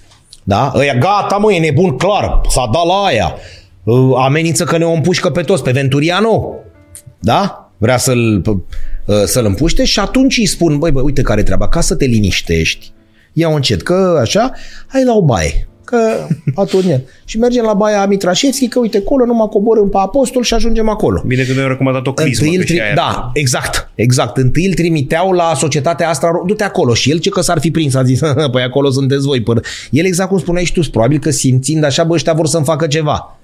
da? 0.42 0.72
Ăia, 0.74 0.94
gata 0.94 1.36
mă, 1.36 1.52
e 1.52 1.58
nebun 1.58 1.96
clar, 1.96 2.40
s-a 2.48 2.70
dat 2.72 2.86
la 2.86 3.04
aia. 3.04 3.34
Uh, 3.84 4.12
Amenință 4.24 4.64
că 4.64 4.78
ne 4.78 4.84
o 4.84 4.92
împușcă 4.92 5.30
pe 5.30 5.42
toți, 5.42 5.62
pe 5.62 5.70
Venturiano. 5.70 6.54
Da? 7.20 7.70
Vrea 7.78 7.96
să-l, 7.96 8.42
p- 8.42 8.76
uh, 9.06 9.22
să-l 9.24 9.44
împuște 9.44 9.84
și 9.84 9.98
atunci 9.98 10.38
îi 10.38 10.46
spun, 10.46 10.78
băi, 10.78 10.90
băi, 10.90 11.02
uite 11.02 11.22
care 11.22 11.40
e 11.40 11.44
treaba, 11.44 11.68
ca 11.68 11.80
să 11.80 11.94
te 11.94 12.04
liniștești, 12.04 12.92
ia-o 13.32 13.54
încet, 13.54 13.82
că 13.82 14.18
așa, 14.20 14.52
hai 14.86 15.04
la 15.04 15.12
o 15.14 15.22
baie. 15.22 15.66
Că 15.84 15.98
atunci, 16.54 17.00
și 17.24 17.38
mergem 17.38 17.64
la 17.64 17.74
baia 17.74 18.06
Mitrașevski, 18.06 18.68
că 18.68 18.78
uite, 18.78 18.98
acolo 18.98 19.24
numai 19.24 19.46
coborâm 19.50 19.88
pe 19.88 19.96
apostol 20.00 20.42
și 20.42 20.54
ajungem 20.54 20.88
acolo. 20.88 21.22
Bine 21.26 21.42
că 21.42 21.52
noi 21.52 21.62
am 21.62 21.68
recomandat 21.68 22.06
o 22.06 22.12
crismă. 22.12 22.44
Întâi 22.46 22.58
îl 22.58 22.64
că 22.66 22.72
și 22.72 22.78
tri- 22.78 22.82
aia- 22.90 22.94
da, 22.94 23.30
exact, 23.34 23.90
exact. 23.94 24.36
Întâi 24.36 24.66
îl 24.66 24.74
trimiteau 24.74 25.32
la 25.32 25.52
societatea 25.56 26.08
asta, 26.08 26.42
du-te 26.46 26.64
acolo 26.64 26.94
și 26.94 27.10
el 27.10 27.18
ce 27.18 27.28
că 27.30 27.40
s-ar 27.40 27.58
fi 27.60 27.70
prins, 27.70 27.94
a 27.94 28.02
zis, 28.02 28.20
păi 28.52 28.62
acolo 28.62 28.90
sunteți 28.90 29.26
voi. 29.26 29.40
Până. 29.42 29.60
El 29.90 30.04
exact 30.04 30.28
cum 30.28 30.38
spuneai 30.38 30.64
și 30.64 30.72
tu, 30.72 30.80
probabil 30.90 31.18
că 31.18 31.30
simțind 31.30 31.84
așa, 31.84 32.04
bă, 32.04 32.14
ăștia 32.14 32.32
vor 32.32 32.46
să-mi 32.46 32.64
facă 32.64 32.86
ceva. 32.86 33.36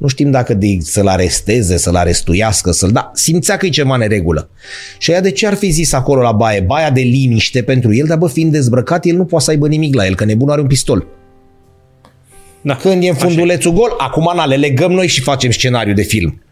Nu 0.00 0.06
știm 0.06 0.30
dacă 0.30 0.54
de, 0.54 0.78
să-l 0.80 1.06
aresteze, 1.06 1.76
să-l 1.76 1.94
arestuiască, 1.94 2.70
să-l... 2.70 2.90
Da, 2.90 3.10
simțea 3.14 3.56
că 3.56 3.66
e 3.66 3.68
ceva 3.68 3.96
neregulă. 3.96 4.50
Și 4.98 5.10
aia 5.10 5.20
de 5.20 5.30
ce 5.30 5.46
ar 5.46 5.54
fi 5.54 5.70
zis 5.70 5.92
acolo 5.92 6.20
la 6.20 6.32
baie? 6.32 6.60
Baia 6.60 6.90
de 6.90 7.00
liniște 7.00 7.62
pentru 7.62 7.94
el, 7.94 8.06
dar 8.06 8.18
bă, 8.18 8.28
fiind 8.28 8.52
dezbrăcat, 8.52 9.04
el 9.04 9.16
nu 9.16 9.24
poate 9.24 9.44
să 9.44 9.50
aibă 9.50 9.68
nimic 9.68 9.94
la 9.94 10.06
el, 10.06 10.14
că 10.14 10.24
nebunul 10.24 10.52
are 10.52 10.60
un 10.60 10.66
pistol. 10.66 11.06
Da. 12.60 12.76
Când 12.76 13.02
e 13.02 13.08
în 13.08 13.14
fundulețul 13.14 13.72
gol, 13.72 13.94
acum 13.98 14.32
na, 14.34 14.44
le 14.44 14.56
legăm 14.56 14.92
noi 14.92 15.06
și 15.06 15.20
facem 15.20 15.50
scenariu 15.50 15.92
de 15.92 16.02
film. 16.02 16.42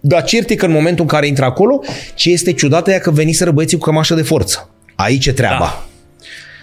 Dar 0.00 0.24
cert 0.24 0.50
e 0.50 0.54
că 0.54 0.66
în 0.66 0.72
momentul 0.72 1.02
în 1.02 1.10
care 1.10 1.26
intră 1.26 1.44
acolo, 1.44 1.80
ce 2.14 2.30
este 2.30 2.52
ciudat 2.52 2.88
e 2.88 2.98
că 2.98 3.10
veniseră 3.10 3.50
băieții 3.50 3.78
cu 3.78 3.84
cămașă 3.84 4.14
de 4.14 4.22
forță. 4.22 4.70
Aici 4.94 5.26
e 5.26 5.32
treaba. 5.32 5.58
Da. 5.58 5.87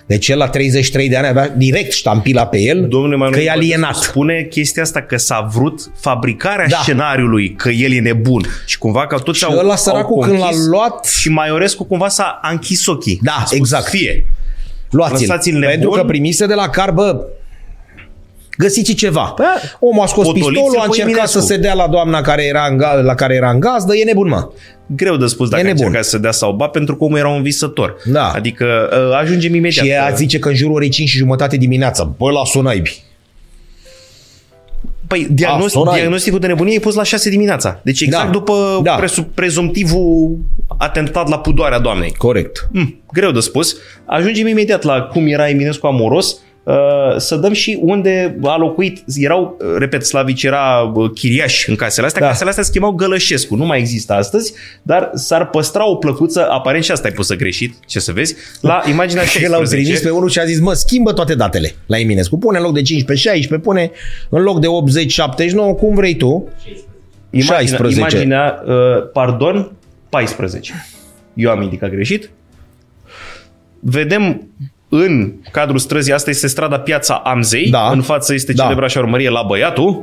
Deci 0.07 0.27
el 0.27 0.38
la 0.38 0.48
33 0.48 1.10
de 1.10 1.18
ani 1.18 1.27
avea 1.27 1.49
direct 1.49 1.91
ștampila 1.91 2.48
pe 2.48 2.60
el 2.60 2.88
Domnule 2.88 3.15
Manuel, 3.15 3.38
că 3.38 3.45
e 3.45 3.49
alienat. 3.49 3.95
Spune 3.95 4.48
chestia 4.49 4.84
asta 4.84 5.02
că 5.02 5.18
s-a 5.18 5.49
vrut 5.53 5.91
fabricarea 5.99 6.65
Da. 6.68 6.76
da. 6.76 6.82
scenariului, 6.82 7.53
că 7.53 7.69
el 7.69 7.91
e 7.91 7.99
nebun. 7.99 8.45
Și 8.65 8.77
cumva 8.77 9.07
că 9.07 9.18
toți 9.18 9.38
Și 9.38 9.44
au, 9.45 9.57
ăla 9.57 9.76
săracul 9.76 10.15
au 10.23 10.30
când 10.30 10.40
l-a 10.40 10.45
conchis 10.45 10.65
luat, 10.65 11.06
Și 11.06 11.30
Maiorescu 11.30 11.84
cumva 11.84 12.07
s-a 12.07 12.40
a 12.41 12.52
închis 12.52 12.86
ochii. 12.86 13.19
Da, 13.22 13.32
A 13.32 13.45
spus, 13.45 13.57
exact. 13.57 13.88
Fie. 13.88 14.27
luați-l. 14.90 15.18
Lăsați-l 15.19 15.53
nebun. 15.53 15.69
Pentru 15.69 15.90
că 15.90 16.03
primise 16.03 16.45
de 16.45 16.53
la 16.53 16.69
car, 16.69 16.91
bă, 16.91 17.26
găsiți 18.57 18.94
ceva. 18.94 19.34
Da. 19.38 19.56
Omul 19.80 20.03
a 20.03 20.06
scos 20.06 20.23
Potoliți-l 20.26 20.52
pistolul, 20.52 20.77
a 20.77 20.82
pe 20.82 20.86
încercat 20.88 21.11
Eminescu. 21.11 21.40
să 21.40 21.45
se 21.45 21.57
dea 21.57 21.73
la 21.73 21.88
doamna 21.88 22.22
care 22.22 22.44
era 22.45 22.65
în, 22.69 22.77
ga- 22.77 23.03
la 23.03 23.15
care 23.15 23.36
era 23.36 23.49
în 23.49 23.60
gazdă, 23.60 23.95
e 23.95 24.03
nebun, 24.03 24.27
mă. 24.27 24.49
Greu 24.88 25.15
de 25.18 25.26
spus 25.26 25.49
dacă 25.49 25.61
E 25.61 25.65
a 25.65 25.68
nebun. 25.68 25.86
încercat 25.86 26.07
să 26.10 26.18
dea 26.18 26.32
sau 26.32 26.52
ba, 26.52 26.68
pentru 26.68 26.95
că 26.95 27.03
omul 27.03 27.18
era 27.18 27.30
un 27.30 27.41
visător. 27.41 27.95
Da. 28.06 28.32
Adică 28.32 28.65
uh, 29.10 29.18
ajungem 29.18 29.56
imediat. 29.56 29.86
Și 29.86 29.91
ea 29.91 30.11
zice 30.15 30.40
că 30.40 30.48
în 30.49 30.56
jurul 30.56 30.76
orei 30.76 30.90
5 30.90 31.10
și 31.10 31.18
jumătate 31.18 31.57
dimineața, 31.57 32.03
bă, 32.18 32.32
las-o 32.32 32.61
naibii. 32.61 33.03
Păi 35.07 35.27
diagnostic, 35.32 35.77
Asta 35.77 35.90
n-ai. 35.90 35.99
diagnosticul 35.99 36.40
de 36.40 36.48
nebunie 36.48 36.76
e 36.76 36.80
pus 36.80 36.95
la 36.95 37.03
6 37.03 37.30
dimineața. 37.30 37.80
Deci 37.84 38.02
exact 38.02 38.26
Da. 38.26 38.32
după 38.32 38.80
Da. 38.84 38.94
presu- 38.95 39.23
prezumtivul 39.34 40.38
atentat 40.77 41.30
la 41.30 41.40
pudoarea 41.40 41.80
doamnei. 41.80 42.14
Corect. 42.18 42.68
Mm, 42.72 43.02
greu 43.14 43.32
de 43.32 43.40
spus. 43.40 43.77
Ajungem 44.06 44.48
imediat 44.48 44.84
la 44.84 45.02
cum 45.02 45.27
era 45.27 45.49
Eminescu 45.49 45.88
amoros. 45.88 46.38
Uh, 46.66 47.18
să 47.18 47.36
dăm 47.36 47.54
și 47.54 47.78
unde 47.82 48.38
a 48.44 48.58
locuit. 48.58 49.04
Erau, 49.16 49.58
uh, 49.60 49.76
repet, 49.78 50.06
Slavici 50.06 50.44
era 50.44 50.92
uh, 50.94 51.12
chiriaș 51.14 51.68
în 51.68 51.76
casele 51.76 52.06
astea. 52.06 52.22
Da. 52.22 52.26
Da. 52.26 52.32
Casele 52.32 52.50
astea 52.50 52.64
se 52.64 52.72
chemau 52.72 52.92
Gălășescu. 52.92 53.56
Nu 53.56 53.66
mai 53.66 53.80
există 53.80 54.14
astăzi, 54.14 54.54
dar 54.82 55.12
s-ar 55.14 55.50
păstra 55.50 55.90
o 55.90 55.96
plăcuță, 55.96 56.48
aparent 56.50 56.84
și 56.84 56.92
asta 56.92 57.08
ai 57.08 57.14
pus 57.14 57.34
greșit, 57.34 57.76
ce 57.86 58.00
să 58.00 58.12
vezi, 58.12 58.36
la 58.62 58.82
imaginea 58.90 59.24
El 59.44 59.50
l-au 59.50 59.60
16. 59.60 59.76
trimis 59.76 60.02
pe 60.02 60.10
unul 60.10 60.30
și 60.30 60.40
a 60.40 60.46
zis, 60.46 60.60
mă, 60.60 60.74
schimbă 60.74 61.14
toate 61.14 61.36
datele 61.36 61.76
la 61.86 62.00
Eminescu. 62.00 62.38
Pune 62.38 62.58
în 62.58 62.64
loc 62.64 62.74
de 62.74 62.82
15, 62.82 63.28
16, 63.28 63.68
pune 63.68 63.92
în 64.30 64.42
loc 64.44 64.60
de 64.60 64.68
80, 64.68 65.12
79, 65.12 65.74
cum 65.74 65.96
vrei 65.96 66.16
tu. 66.16 66.50
Imaginea, 67.30 67.60
16. 67.60 68.00
imaginea 68.00 68.64
uh, 68.66 69.10
pardon, 69.14 69.72
14. 70.10 70.74
Eu 71.34 71.50
am 71.50 71.62
indicat 71.62 71.90
greșit. 71.90 72.30
Vedem 73.80 74.48
în 74.95 75.34
cadrul 75.51 75.77
străzii, 75.77 76.13
asta 76.13 76.30
este 76.30 76.47
strada 76.47 76.80
Piața 76.80 77.13
Amzei, 77.26 77.69
Da. 77.69 77.89
în 77.91 78.01
față 78.01 78.34
este 78.34 78.53
Da. 78.53 78.63
celebra 78.63 78.88
șaurmărie 78.88 79.30
la 79.30 79.43
Băiatul, 79.47 80.01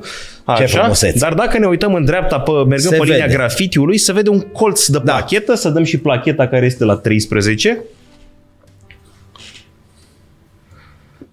Ce 0.56 0.62
așa, 0.62 0.78
frumusețe. 0.81 1.19
dar 1.19 1.35
dacă 1.35 1.59
ne 1.59 1.66
uităm 1.66 1.94
în 1.94 2.05
dreapta, 2.05 2.40
pe, 2.40 2.51
mergând 2.51 2.81
Se 2.81 2.97
pe 2.97 3.05
linia 3.05 3.24
vede. 3.24 3.36
grafitiului, 3.36 3.98
se 3.98 4.12
vede 4.12 4.28
un 4.31 4.40
colț 4.40 4.86
de 4.86 4.98
Da. 5.05 5.12
plachetă, 5.12 5.55
să 5.55 5.69
dăm 5.69 5.85
și 5.85 5.98
placheta 5.98 6.47
care 6.48 6.66
este 6.66 6.85
la 6.85 6.94
13, 6.97 7.78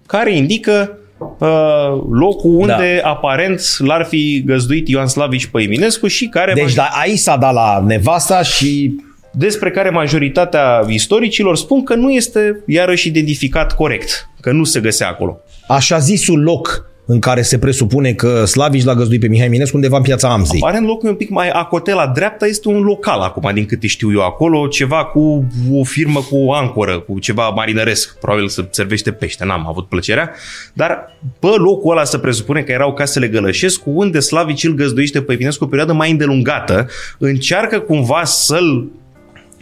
care 0.06 0.36
indică 0.36 0.98
uh, 1.18 2.02
locul 2.10 2.50
unde 2.54 3.00
da. 3.02 3.08
aparent 3.08 3.60
l-ar 3.78 4.04
fi 4.04 4.42
găzduit 4.46 4.88
Ioan 4.88 5.06
Slavici 5.06 5.46
pe 5.46 5.62
Eminescu 5.62 6.06
și 6.06 6.26
care 6.26 6.52
Deci 6.52 6.74
da, 6.74 6.88
aici 7.02 7.18
s-a 7.18 7.36
dat 7.36 7.52
la 7.52 7.84
nevasta 7.86 8.42
și 8.42 8.94
despre 9.32 9.70
care 9.70 9.90
majoritatea 9.90 10.84
istoricilor 10.86 11.56
spun 11.56 11.84
că 11.84 11.94
nu 11.94 12.10
este 12.10 12.62
iarăși 12.66 13.08
identificat 13.08 13.74
corect, 13.74 14.28
că 14.40 14.52
nu 14.52 14.64
se 14.64 14.80
găsea 14.80 15.08
acolo. 15.08 15.40
Așa 15.68 15.98
zisul 15.98 16.42
loc 16.42 16.90
în 17.12 17.18
care 17.18 17.42
se 17.42 17.58
presupune 17.58 18.12
că 18.12 18.44
Slavici 18.44 18.84
l-a 18.84 18.94
găzduit 18.94 19.20
pe 19.20 19.28
Mihai 19.28 19.48
Minescu 19.48 19.76
undeva 19.76 19.96
în 19.96 20.02
piața 20.02 20.28
Amzei. 20.28 20.60
Aparent 20.62 20.86
locul 20.86 21.08
e 21.08 21.10
un 21.10 21.16
pic 21.16 21.30
mai 21.30 21.48
acote 21.48 21.94
la 21.94 22.06
dreapta, 22.06 22.46
este 22.46 22.68
un 22.68 22.80
local 22.80 23.20
acum, 23.20 23.50
din 23.54 23.66
câte 23.66 23.86
știu 23.86 24.12
eu 24.12 24.20
acolo, 24.20 24.66
ceva 24.66 25.04
cu 25.04 25.44
o 25.72 25.84
firmă 25.84 26.20
cu 26.20 26.36
o 26.36 26.52
ancoră, 26.52 27.00
cu 27.00 27.18
ceva 27.18 27.48
marinăresc, 27.48 28.18
probabil 28.18 28.48
să 28.48 28.64
servește 28.70 29.12
pește, 29.12 29.44
n-am 29.44 29.68
avut 29.68 29.88
plăcerea, 29.88 30.30
dar 30.72 31.16
pe 31.38 31.46
locul 31.46 31.90
ăla 31.90 32.04
se 32.04 32.18
presupune 32.18 32.62
că 32.62 32.72
erau 32.72 32.92
casele 32.92 33.28
Gălășescu, 33.28 33.90
unde 33.94 34.20
Slavici 34.20 34.64
îl 34.64 34.74
găzduiește 34.74 35.22
pe 35.22 35.32
Eminescu 35.32 35.64
o 35.64 35.66
perioadă 35.66 35.92
mai 35.92 36.10
îndelungată, 36.10 36.88
încearcă 37.18 37.78
cumva 37.78 38.24
să-l 38.24 38.90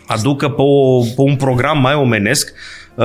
aducă 0.09 0.49
pe, 0.49 0.63
o, 0.63 1.01
pe 1.01 1.21
un 1.21 1.37
program 1.37 1.81
mai 1.81 1.95
omenesc, 1.95 2.53
uh, 2.95 3.05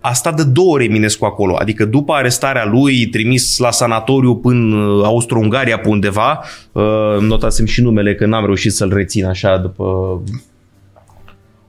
a 0.00 0.12
stat 0.12 0.36
de 0.36 0.44
două 0.44 0.72
ori 0.72 0.84
Eminescu 0.84 1.24
acolo, 1.24 1.56
adică 1.58 1.84
după 1.84 2.12
arestarea 2.12 2.64
lui, 2.64 3.06
trimis 3.06 3.58
la 3.58 3.70
sanatoriu 3.70 4.36
până 4.36 4.76
Austro-Ungaria 5.04 5.78
pe 5.78 5.88
undeva, 5.88 6.44
uh, 6.72 7.16
notasem 7.20 7.66
și 7.66 7.80
numele 7.80 8.14
că 8.14 8.26
n-am 8.26 8.44
reușit 8.44 8.72
să-l 8.72 8.92
rețin 8.94 9.24
așa 9.24 9.56
după 9.56 10.20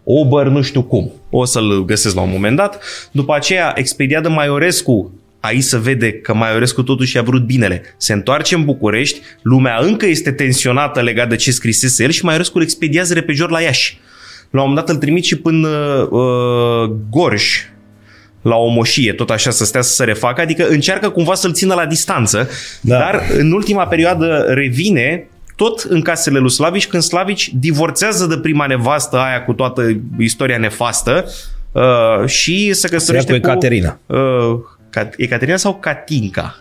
Ober, 0.03 0.48
nu 0.48 0.61
știu 0.61 0.84
cum. 0.84 1.11
O 1.30 1.45
să-l 1.45 1.86
găsesc 1.86 2.15
la 2.15 2.22
un 2.22 2.30
moment 2.32 2.56
dat. 2.56 2.84
După 3.11 3.36
aceea, 3.36 3.73
expediat 3.76 4.22
de 4.22 4.27
Maiorescu, 4.27 5.11
aici 5.40 5.64
se 5.64 5.77
vede 5.77 6.11
că 6.11 6.34
Maiorescu 6.34 6.84
totuși 6.84 7.18
a 7.18 7.22
vrut 7.22 7.45
binele. 7.45 7.82
Se 7.98 8.14
întoarce 8.14 8.56
în 8.56 8.64
București, 8.64 9.19
lumea 9.41 9.77
încă 9.82 10.06
este 10.06 10.32
tensionată 10.32 11.02
legat 11.02 11.30
de 11.30 11.36
ce 11.36 11.52
scrisese 11.52 12.03
el 12.03 12.10
și 12.10 12.26
Maiorescu 12.26 12.57
îl 12.57 12.64
expediază 12.64 13.14
repejor 13.14 13.49
la 13.49 13.61
Iași. 13.61 13.99
La 14.56 14.61
un 14.61 14.68
moment 14.69 14.86
dat 14.86 14.95
îl 14.95 15.02
trimit 15.02 15.23
și 15.23 15.38
până 15.38 15.68
uh, 16.11 16.91
Gorj, 17.10 17.44
la 18.41 18.56
o 18.56 18.69
moșie, 18.69 19.14
tot 19.14 19.30
așa 19.30 19.49
să 19.49 19.65
stea 19.65 19.82
să 19.82 19.94
se 19.94 20.03
refacă, 20.03 20.41
adică 20.41 20.68
încearcă 20.68 21.10
cumva 21.10 21.34
să-l 21.34 21.53
țină 21.53 21.73
la 21.73 21.86
distanță, 21.86 22.49
da. 22.82 22.98
dar 22.98 23.22
în 23.38 23.52
ultima 23.52 23.88
perioadă 23.88 24.45
revine 24.48 25.30
tot 25.56 25.80
în 25.80 26.02
casele 26.02 26.40
lui 26.40 26.52
Slavici, 26.52 26.88
când 26.88 27.03
Slavici 27.03 27.52
divorțează 27.53 28.26
de 28.26 28.38
prima 28.38 28.65
nevastă 28.65 29.18
aia 29.18 29.44
cu 29.44 29.53
toată 29.53 30.02
istoria 30.19 30.57
nefastă 30.57 31.26
uh, 31.72 32.26
și 32.26 32.73
se 32.73 32.88
căsătorește 32.88 33.32
cu 33.32 33.38
Ecaterina. 33.38 33.99
Uh, 34.06 34.60
Ecaterina 35.18 35.57
sau 35.57 35.76
Catinca? 35.76 36.56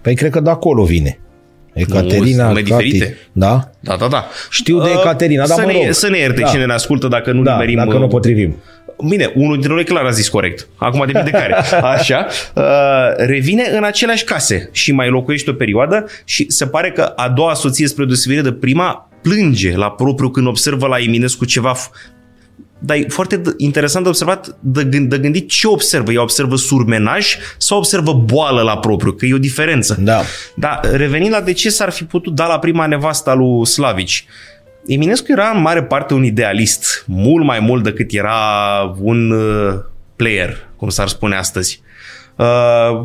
Păi 0.00 0.14
cred 0.14 0.30
că 0.30 0.40
de 0.40 0.50
acolo 0.50 0.84
vine. 0.84 1.18
Ecaterina, 1.72 2.48
nu, 2.48 2.60
diferite. 2.60 3.18
Da? 3.32 3.70
Da, 3.80 3.96
da, 3.96 4.08
da. 4.08 4.28
Știu 4.50 4.82
de 4.82 4.88
uh, 4.88 4.96
Ecaterina, 4.98 5.42
uh, 5.42 5.48
dar 5.48 5.58
să, 5.58 5.64
mă 5.64 5.72
ne, 5.72 5.84
rog. 5.84 5.92
să 5.92 6.08
ne 6.08 6.18
ierte 6.18 6.40
da. 6.40 6.46
cine 6.46 6.64
ne 6.64 6.72
ascultă 6.72 7.08
dacă 7.08 7.32
nu 7.32 7.42
da, 7.42 7.52
nimerim... 7.52 7.76
dacă 7.76 7.98
nu 7.98 8.06
potrivim. 8.06 8.56
Bine, 9.08 9.32
unul 9.34 9.52
dintre 9.52 9.72
noi 9.72 9.84
clar 9.84 10.04
a 10.04 10.10
zis 10.10 10.28
corect. 10.28 10.68
Acum 10.76 11.04
depinde 11.06 11.30
de 11.30 11.38
care. 11.42 11.54
Așa. 11.82 12.26
Uh, 12.54 12.62
revine 13.16 13.62
în 13.76 13.84
aceleași 13.84 14.24
case 14.24 14.68
și 14.72 14.92
mai 14.92 15.08
locuiește 15.08 15.50
o 15.50 15.54
perioadă 15.54 16.06
și 16.24 16.50
se 16.50 16.66
pare 16.66 16.90
că 16.90 17.02
a 17.02 17.28
doua 17.28 17.54
soție, 17.54 17.86
spre 17.86 18.04
deosebire 18.04 18.40
de 18.40 18.52
prima, 18.52 19.08
plânge 19.22 19.76
la 19.76 19.90
propriu 19.90 20.30
când 20.30 20.46
observă 20.46 20.86
la 20.86 20.98
Eminescu 20.98 21.44
ceva 21.44 21.74
dar 22.84 22.96
e 22.96 23.06
foarte 23.08 23.42
interesant 23.56 24.04
de 24.04 24.10
observat, 24.10 24.56
de, 24.60 24.84
gând, 24.84 25.10
de 25.10 25.18
gândit 25.18 25.48
ce 25.48 25.66
observă. 25.66 26.12
Ea 26.12 26.22
observă 26.22 26.56
surmenaj 26.56 27.36
sau 27.58 27.78
observă 27.78 28.12
boală 28.12 28.62
la 28.62 28.78
propriu, 28.78 29.12
că 29.12 29.26
e 29.26 29.34
o 29.34 29.38
diferență. 29.38 29.96
Da. 30.00 30.22
Dar 30.54 30.80
revenind 30.92 31.32
la 31.32 31.40
de 31.40 31.52
ce 31.52 31.70
s-ar 31.70 31.90
fi 31.90 32.04
putut 32.04 32.34
da 32.34 32.46
la 32.46 32.58
prima 32.58 32.86
nevasta 32.86 33.34
lui 33.34 33.66
Slavici, 33.66 34.26
Eminescu 34.86 35.32
era 35.32 35.50
în 35.54 35.60
mare 35.60 35.82
parte 35.82 36.14
un 36.14 36.24
idealist, 36.24 37.04
mult 37.06 37.44
mai 37.44 37.60
mult 37.60 37.82
decât 37.82 38.12
era 38.12 38.34
un 39.00 39.30
uh, 39.30 39.74
player, 40.16 40.68
cum 40.76 40.88
s-ar 40.88 41.08
spune 41.08 41.36
astăzi. 41.36 41.82
Uh, 42.36 43.04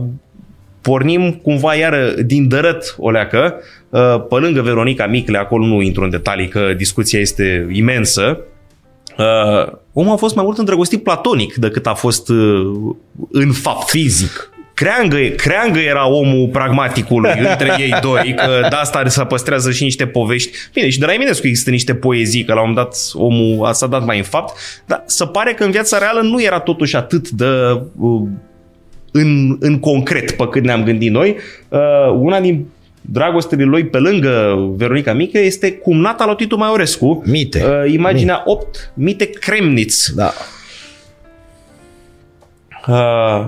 pornim 0.82 1.32
cumva 1.32 1.76
iară 1.76 2.10
din 2.10 2.48
dărăt 2.48 2.96
o 2.98 3.12
leacă, 3.12 3.56
uh, 3.90 4.26
pe 4.30 4.36
lângă 4.36 4.62
Veronica 4.62 5.08
Micle, 5.08 5.38
acolo 5.38 5.66
nu 5.66 5.82
intru 5.82 6.04
în 6.04 6.10
detalii 6.10 6.48
că 6.48 6.74
discuția 6.78 7.20
este 7.20 7.68
imensă, 7.72 8.40
Uh, 9.18 9.74
omul 9.94 10.14
a 10.14 10.16
fost 10.16 10.36
mai 10.36 10.44
mult 10.44 10.58
îndrăgostit 10.58 11.04
platonic 11.04 11.56
decât 11.56 11.88
a 11.88 11.94
fost 11.94 12.30
uh, 12.30 12.96
în 13.32 13.52
fapt. 13.52 13.90
Fizic. 13.90 14.52
Creangă, 14.74 15.18
creangă 15.36 15.80
era 15.80 16.10
omul 16.10 16.48
pragmaticului 16.48 17.32
între 17.50 17.76
ei 17.80 17.94
doi, 18.02 18.34
că 18.36 18.68
de 18.70 18.76
asta 18.76 19.08
se 19.08 19.24
păstrează 19.24 19.72
și 19.72 19.84
niște 19.84 20.08
povești. 20.08 20.52
Bine, 20.74 20.90
și 20.90 21.00
de 21.00 21.06
la 21.06 21.14
Eminescu 21.14 21.48
există 21.48 21.70
niște 21.70 21.96
poezii, 21.96 22.44
că 22.44 22.54
la 22.54 22.62
un 22.62 22.74
dat 22.74 22.98
omul 23.14 23.66
a 23.66 23.72
s-a 23.72 23.88
dat 23.88 24.06
mai 24.06 24.18
în 24.18 24.24
fapt, 24.24 24.58
dar 24.86 25.04
se 25.06 25.26
pare 25.26 25.54
că 25.54 25.64
în 25.64 25.72
viața 25.72 25.98
reală 25.98 26.22
nu 26.22 26.42
era 26.42 26.60
totuși 26.60 26.96
atât 26.96 27.30
de 27.30 27.46
uh, 28.00 28.22
în, 29.12 29.58
în 29.60 29.80
concret 29.80 30.32
pe 30.32 30.48
cât 30.48 30.64
ne-am 30.64 30.84
gândit 30.84 31.12
noi. 31.12 31.36
Uh, 31.70 32.12
una 32.20 32.40
din 32.40 32.66
dragostele 33.10 33.64
lui 33.64 33.86
pe 33.86 33.98
lângă 33.98 34.56
Veronica 34.76 35.14
Mică 35.14 35.40
este 35.40 35.72
cumnata 35.72 36.26
lui 36.26 36.36
Titu 36.36 36.58
Maiorescu. 36.58 37.24
Mite. 37.26 37.64
Uh, 37.64 37.92
imaginea 37.92 38.36
Mite. 38.36 38.50
8, 38.50 38.92
Mite 38.94 39.30
Kremnitz. 39.30 40.14
Da. 40.16 40.34
Uh, 42.88 43.48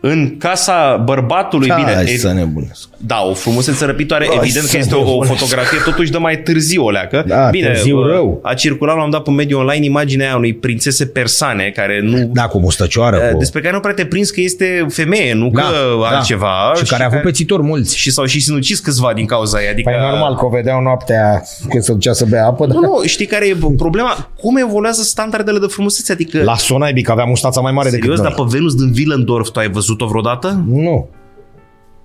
în 0.00 0.36
casa 0.38 0.96
bărbatului, 1.04 1.70
Hai 1.70 1.82
bine, 2.04 2.16
să 2.16 2.32
nebunesc. 2.32 2.88
da, 2.96 3.22
o 3.30 3.34
frumusețe 3.34 3.84
răpitoare, 3.84 4.26
Hai 4.26 4.36
evident 4.42 4.64
să 4.64 4.70
că 4.72 4.78
este 4.78 4.94
o, 4.94 4.98
o 5.00 5.04
nebunesc. 5.04 5.32
fotografie 5.32 5.78
totuși 5.84 6.10
de 6.10 6.18
mai 6.18 6.38
târziu 6.42 6.84
o 6.84 6.90
leacă. 6.90 7.24
Da, 7.26 7.48
bine, 7.50 7.66
târziu 7.70 7.98
uh, 7.98 8.06
rău. 8.06 8.40
a 8.42 8.54
circulat 8.54 8.96
la 8.96 9.04
un 9.04 9.10
dat 9.10 9.22
pe 9.22 9.30
mediul 9.30 9.60
online 9.60 9.84
imaginea 9.84 10.26
aia 10.26 10.36
unei 10.36 10.54
prințese 10.54 11.06
persane 11.06 11.72
care 11.74 12.00
nu 12.02 12.30
Da, 12.32 12.42
cu 12.46 12.58
mustăcioară. 12.58 13.16
uh, 13.16 13.30
Cu... 13.32 13.38
despre 13.38 13.60
care 13.60 13.74
nu 13.74 13.80
prea 13.80 13.94
te 13.94 14.04
prins 14.04 14.30
că 14.30 14.40
este 14.40 14.86
femeie, 14.88 15.34
nu 15.34 15.50
Da, 15.52 15.60
că 15.62 15.68
da. 16.00 16.16
altceva. 16.16 16.72
Și 16.76 16.82
care 16.84 17.02
a 17.02 17.06
avut 17.06 17.18
care- 17.18 17.30
pețitori 17.30 17.62
mulți. 17.62 17.96
și 17.98 18.10
s-au 18.10 18.24
și 18.24 18.40
sinucis 18.40 18.78
câțiva 18.78 19.12
din 19.14 19.26
cauza 19.26 19.62
ei. 19.62 19.68
Adică, 19.68 19.90
Păi 19.90 19.98
normal 20.10 20.34
că 20.36 20.44
o 20.44 20.48
vedeau 20.48 20.82
noaptea 20.82 21.42
când 21.68 21.82
se 21.82 21.92
ducea 21.92 22.12
să 22.12 22.24
bea 22.24 22.46
apă, 22.46 22.66
dar 22.66 22.76
Nu, 22.76 22.80
nu, 22.80 23.02
știi 23.06 23.26
care 23.26 23.46
e 23.48 23.56
problema? 23.76 24.30
Cum 24.40 24.56
evoluează 24.56 25.02
standardele 25.02 25.58
de 25.58 25.66
frumusețe? 25.66 26.12
Adică, 26.12 26.42
la 26.42 26.56
Sonaibi, 26.56 27.02
că 27.02 27.10
avea 27.10 27.24
mustața 27.24 27.60
mai 27.60 27.72
mare 27.72 27.88
serios, 27.88 28.08
decât 28.08 28.22
dar 28.24 28.34
noi. 28.38 28.46
pe 28.50 28.56
Venus 28.56 28.74
din 28.74 28.92
Willendorf 28.96 29.48
tu 29.50 29.58
ai 29.58 29.68
văzut-o 29.88 30.06
vreodată? 30.06 30.64
Nu. 30.68 31.08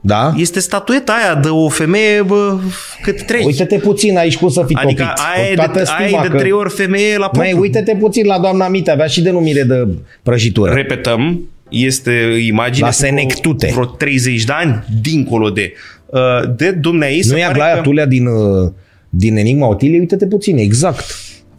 Da? 0.05 0.34
Este 0.38 0.60
statueta 0.60 1.14
aia 1.23 1.35
de 1.35 1.47
o 1.47 1.69
femeie 1.69 2.22
bă, 2.22 2.57
cât 3.01 3.22
trei. 3.26 3.45
Uite-te 3.45 3.77
puțin 3.77 4.18
aici 4.18 4.38
cum 4.38 4.49
să 4.49 4.64
fii 4.68 4.76
adică 4.76 5.03
topit. 5.03 5.19
aia 5.35 5.45
e 5.45 5.49
Cu 5.49 5.55
toată 5.55 5.77
de, 5.80 5.84
stima 5.84 5.97
aia 5.97 6.18
e 6.19 6.22
de 6.22 6.27
că- 6.27 6.38
trei 6.38 6.51
ori 6.51 6.69
femeie 6.69 7.11
la 7.18 7.19
Mai 7.19 7.30
propriu. 7.31 7.60
uite-te 7.60 7.95
puțin 7.95 8.26
la 8.26 8.39
doamna 8.39 8.68
Mite, 8.68 8.91
avea 8.91 9.05
și 9.05 9.22
denumire 9.22 9.64
de 9.64 9.88
prăjitură. 10.23 10.72
Repetăm, 10.73 11.41
este 11.69 12.11
imagine 12.47 12.85
La 12.85 12.91
cu 12.91 12.97
vreo- 12.97 13.07
Senectute. 13.10 13.69
vreo 13.73 13.85
30 13.85 14.43
de 14.43 14.51
ani, 14.55 14.84
dincolo 15.01 15.49
de. 15.49 15.73
Uh, 16.05 16.19
De 16.55 16.72
dumneai 16.72 17.15
nu 17.15 17.22
se 17.22 17.30
e 17.35 17.39
pare 17.39 17.51
Aglaia 17.51 17.76
că... 17.76 17.81
Tulea 17.81 18.05
din, 18.05 18.26
uh, 18.26 18.72
din 19.10 19.38
Enigma 19.38 19.68
Otilie? 19.68 19.99
Uite-te 19.99 20.26
puțin, 20.27 20.57
exact. 20.57 21.05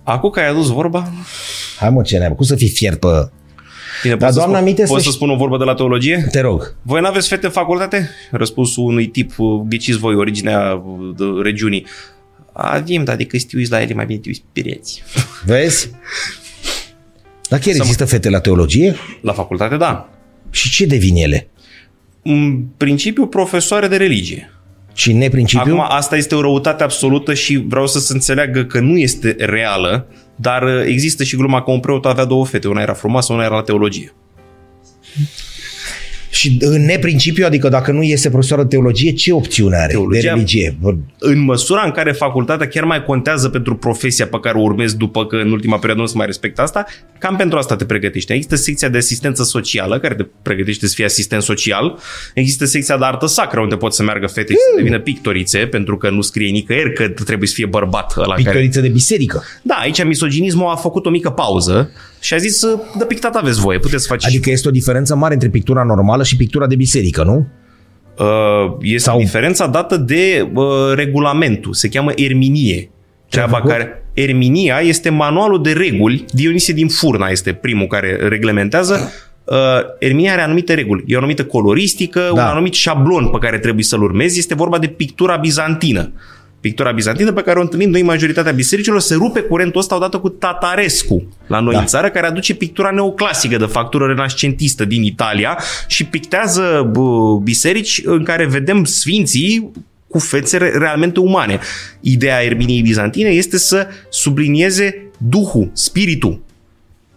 Acum 0.02 0.30
că 0.30 0.40
ai 0.40 0.48
adus 0.48 0.68
vorba, 0.68 1.08
Hai 1.78 1.90
mă, 1.90 2.02
ce 2.02 2.18
neamă, 2.18 2.34
cum 2.34 2.44
să 2.44 2.54
fii 2.54 2.68
fiert 2.68 3.00
pe... 3.00 3.08
bine, 4.08 4.14
Dar 4.16 4.28
pot, 4.28 4.32
să 4.32 4.38
doamna 4.38 4.56
spun, 4.56 4.68
Mite 4.68 4.84
pot 4.84 4.98
să 4.98 5.04
să 5.04 5.10
ș- 5.10 5.14
spun 5.16 5.30
o 5.30 5.36
vorbă 5.36 5.58
de 5.58 5.64
la 5.64 5.74
teologie? 5.74 6.26
Te 6.30 6.40
rog. 6.40 6.74
Voi 6.82 7.00
n-aveți 7.00 7.28
fete 7.28 7.46
în 7.46 7.52
facultate? 7.52 8.10
Răspunsul 8.30 8.84
unui 8.84 9.06
tip, 9.06 9.32
uh, 9.38 9.60
ghiciți 9.68 9.98
voi 9.98 10.14
originea 10.14 10.74
uh, 10.74 11.14
de 11.16 11.24
regiunii. 11.42 11.86
Avem, 12.52 13.04
dar 13.04 13.14
adică 13.14 13.36
știuiți 13.36 13.70
la 13.70 13.82
ele 13.82 13.94
mai 13.94 14.06
bine 14.06 14.18
te 14.18 14.28
uiți 14.28 14.42
pe 14.52 14.60
pereți. 14.60 15.02
Vezi? 15.44 15.90
Dar 17.48 17.58
chiar 17.58 17.74
există 17.74 18.04
fete 18.04 18.30
la 18.30 18.40
teologie? 18.40 18.94
La 19.20 19.32
facultate, 19.32 19.76
da. 19.76 20.08
Și 20.50 20.70
ce 20.70 20.86
devin 20.86 21.16
ele? 21.16 21.48
În 22.22 22.62
principiu, 22.76 23.26
profesoare 23.26 23.88
de 23.88 23.96
religie. 23.96 24.48
Și 24.94 25.10
în 25.10 25.18
neprincipiu? 25.18 25.72
Acum, 25.72 25.84
asta 25.88 26.16
este 26.16 26.34
o 26.34 26.40
răutate 26.40 26.82
absolută 26.82 27.34
și 27.34 27.64
vreau 27.68 27.86
să 27.86 27.98
se 27.98 28.12
înțeleagă 28.12 28.64
că 28.64 28.80
nu 28.80 28.98
este 28.98 29.36
reală, 29.38 30.06
dar 30.36 30.62
uh, 30.62 30.82
există 30.86 31.24
și 31.24 31.36
gluma 31.36 31.62
că 31.62 31.70
un 31.70 31.80
preot 31.80 32.06
avea 32.06 32.24
două 32.24 32.46
fete. 32.46 32.68
Una 32.68 32.80
era 32.80 32.92
frumoasă, 32.92 33.32
una 33.32 33.44
era 33.44 33.54
la 33.54 33.62
teologie. 33.62 34.14
Și 36.34 36.56
în 36.60 36.84
neprincipiu, 36.84 37.44
adică 37.46 37.68
dacă 37.68 37.92
nu 37.92 38.02
este 38.02 38.30
profesoară 38.30 38.62
de 38.62 38.68
teologie, 38.68 39.12
ce 39.12 39.32
opțiune 39.32 39.76
are 39.76 39.92
Teologia- 39.92 40.20
de 40.20 40.28
religie? 40.28 40.78
În 41.18 41.38
măsura 41.44 41.82
în 41.84 41.90
care 41.90 42.12
facultatea 42.12 42.68
chiar 42.68 42.84
mai 42.84 43.04
contează 43.04 43.48
pentru 43.48 43.76
profesia 43.76 44.26
pe 44.26 44.38
care 44.40 44.58
o 44.58 44.60
urmezi 44.60 44.96
după 44.96 45.26
că 45.26 45.36
în 45.36 45.50
ultima 45.50 45.76
perioadă 45.76 46.00
nu 46.00 46.06
se 46.06 46.16
mai 46.16 46.26
respectă 46.26 46.62
asta, 46.62 46.84
cam 47.18 47.36
pentru 47.36 47.58
asta 47.58 47.76
te 47.76 47.84
pregătești. 47.84 48.32
Există 48.32 48.56
secția 48.56 48.88
de 48.88 48.98
asistență 48.98 49.42
socială, 49.42 49.98
care 49.98 50.14
te 50.14 50.26
pregătește 50.42 50.86
să 50.86 50.94
fii 50.94 51.04
asistent 51.04 51.42
social. 51.42 51.98
Există 52.34 52.64
secția 52.64 52.96
de 52.98 53.04
artă 53.04 53.26
sacră, 53.26 53.60
unde 53.60 53.76
pot 53.76 53.94
să 53.94 54.02
meargă 54.02 54.26
fete 54.26 54.52
și 54.52 54.58
să 54.58 54.76
devină 54.76 55.00
pictorițe, 55.00 55.58
pentru 55.58 55.96
că 55.96 56.10
nu 56.10 56.20
scrie 56.20 56.50
nicăieri 56.50 56.92
că 56.92 57.08
trebuie 57.08 57.48
să 57.48 57.54
fie 57.54 57.66
bărbat 57.66 58.16
ăla 58.16 58.34
care... 58.34 58.42
Pictoriță 58.42 58.80
de 58.80 58.88
biserică. 58.88 59.42
Da, 59.62 59.74
aici 59.74 60.04
misoginismul 60.04 60.68
a 60.68 60.76
făcut 60.76 61.06
o 61.06 61.10
mică 61.10 61.30
pauză 61.30 61.90
și 62.24 62.34
a 62.34 62.36
zis, 62.36 62.60
de 62.98 63.04
pictat 63.04 63.34
aveți 63.34 63.60
voie, 63.60 63.78
puteți 63.78 64.06
face 64.06 64.26
Adică 64.26 64.50
este 64.50 64.68
o 64.68 64.70
diferență 64.70 65.14
mare 65.14 65.34
între 65.34 65.48
pictura 65.48 65.82
normală 65.82 66.22
și 66.22 66.36
pictura 66.36 66.66
de 66.66 66.74
biserică, 66.74 67.22
nu? 67.22 67.46
Uh, 68.18 68.76
este 68.80 68.98
Sau- 68.98 69.18
diferența 69.18 69.66
dată 69.66 69.96
de 69.96 70.50
uh, 70.54 70.64
regulamentul. 70.94 71.74
Se 71.74 71.88
cheamă 71.88 72.12
erminie. 72.16 72.90
Treaba 73.28 73.56
făcut? 73.56 73.70
care... 73.70 74.06
Erminia 74.12 74.78
este 74.78 75.10
manualul 75.10 75.62
de 75.62 75.72
reguli. 75.72 76.24
Dionisie 76.32 76.74
din 76.74 76.88
Furna 76.88 77.28
este 77.28 77.52
primul 77.52 77.86
care 77.86 78.16
reglementează. 78.28 79.12
Uh, 79.44 79.56
Erminia 79.98 80.32
are 80.32 80.42
anumite 80.42 80.74
reguli. 80.74 81.04
E 81.06 81.14
o 81.14 81.18
anumită 81.18 81.44
coloristică, 81.44 82.20
da. 82.20 82.42
un 82.42 82.48
anumit 82.48 82.72
șablon 82.74 83.28
pe 83.28 83.38
care 83.38 83.58
trebuie 83.58 83.84
să-l 83.84 84.02
urmezi. 84.02 84.38
Este 84.38 84.54
vorba 84.54 84.78
de 84.78 84.86
pictura 84.86 85.36
bizantină. 85.36 86.12
Pictura 86.64 86.92
bizantină 86.92 87.32
pe 87.32 87.42
care 87.42 87.58
o 87.58 87.62
întâlnim 87.62 87.90
noi 87.90 88.02
majoritatea 88.02 88.52
bisericilor 88.52 89.00
se 89.00 89.14
rupe 89.14 89.40
curentul 89.40 89.80
ăsta 89.80 89.96
odată 89.96 90.18
cu 90.18 90.28
Tatarescu 90.28 91.28
la 91.46 91.60
noi 91.60 91.72
da. 91.72 91.80
în 91.80 91.86
țară, 91.86 92.10
care 92.10 92.26
aduce 92.26 92.54
pictura 92.54 92.90
neoclasică 92.90 93.56
de 93.56 93.64
factură 93.64 94.06
renascentistă 94.06 94.84
din 94.84 95.02
Italia 95.02 95.58
și 95.86 96.04
pictează 96.04 96.92
biserici 97.42 98.02
în 98.04 98.24
care 98.24 98.46
vedem 98.46 98.84
sfinții 98.84 99.70
cu 100.08 100.18
fețe 100.18 100.56
realmente 100.56 101.20
umane. 101.20 101.58
Ideea 102.00 102.42
Erminiei 102.42 102.82
Bizantine 102.82 103.28
este 103.28 103.58
să 103.58 103.86
sublinieze 104.10 105.10
Duhul, 105.18 105.70
Spiritul, 105.72 106.40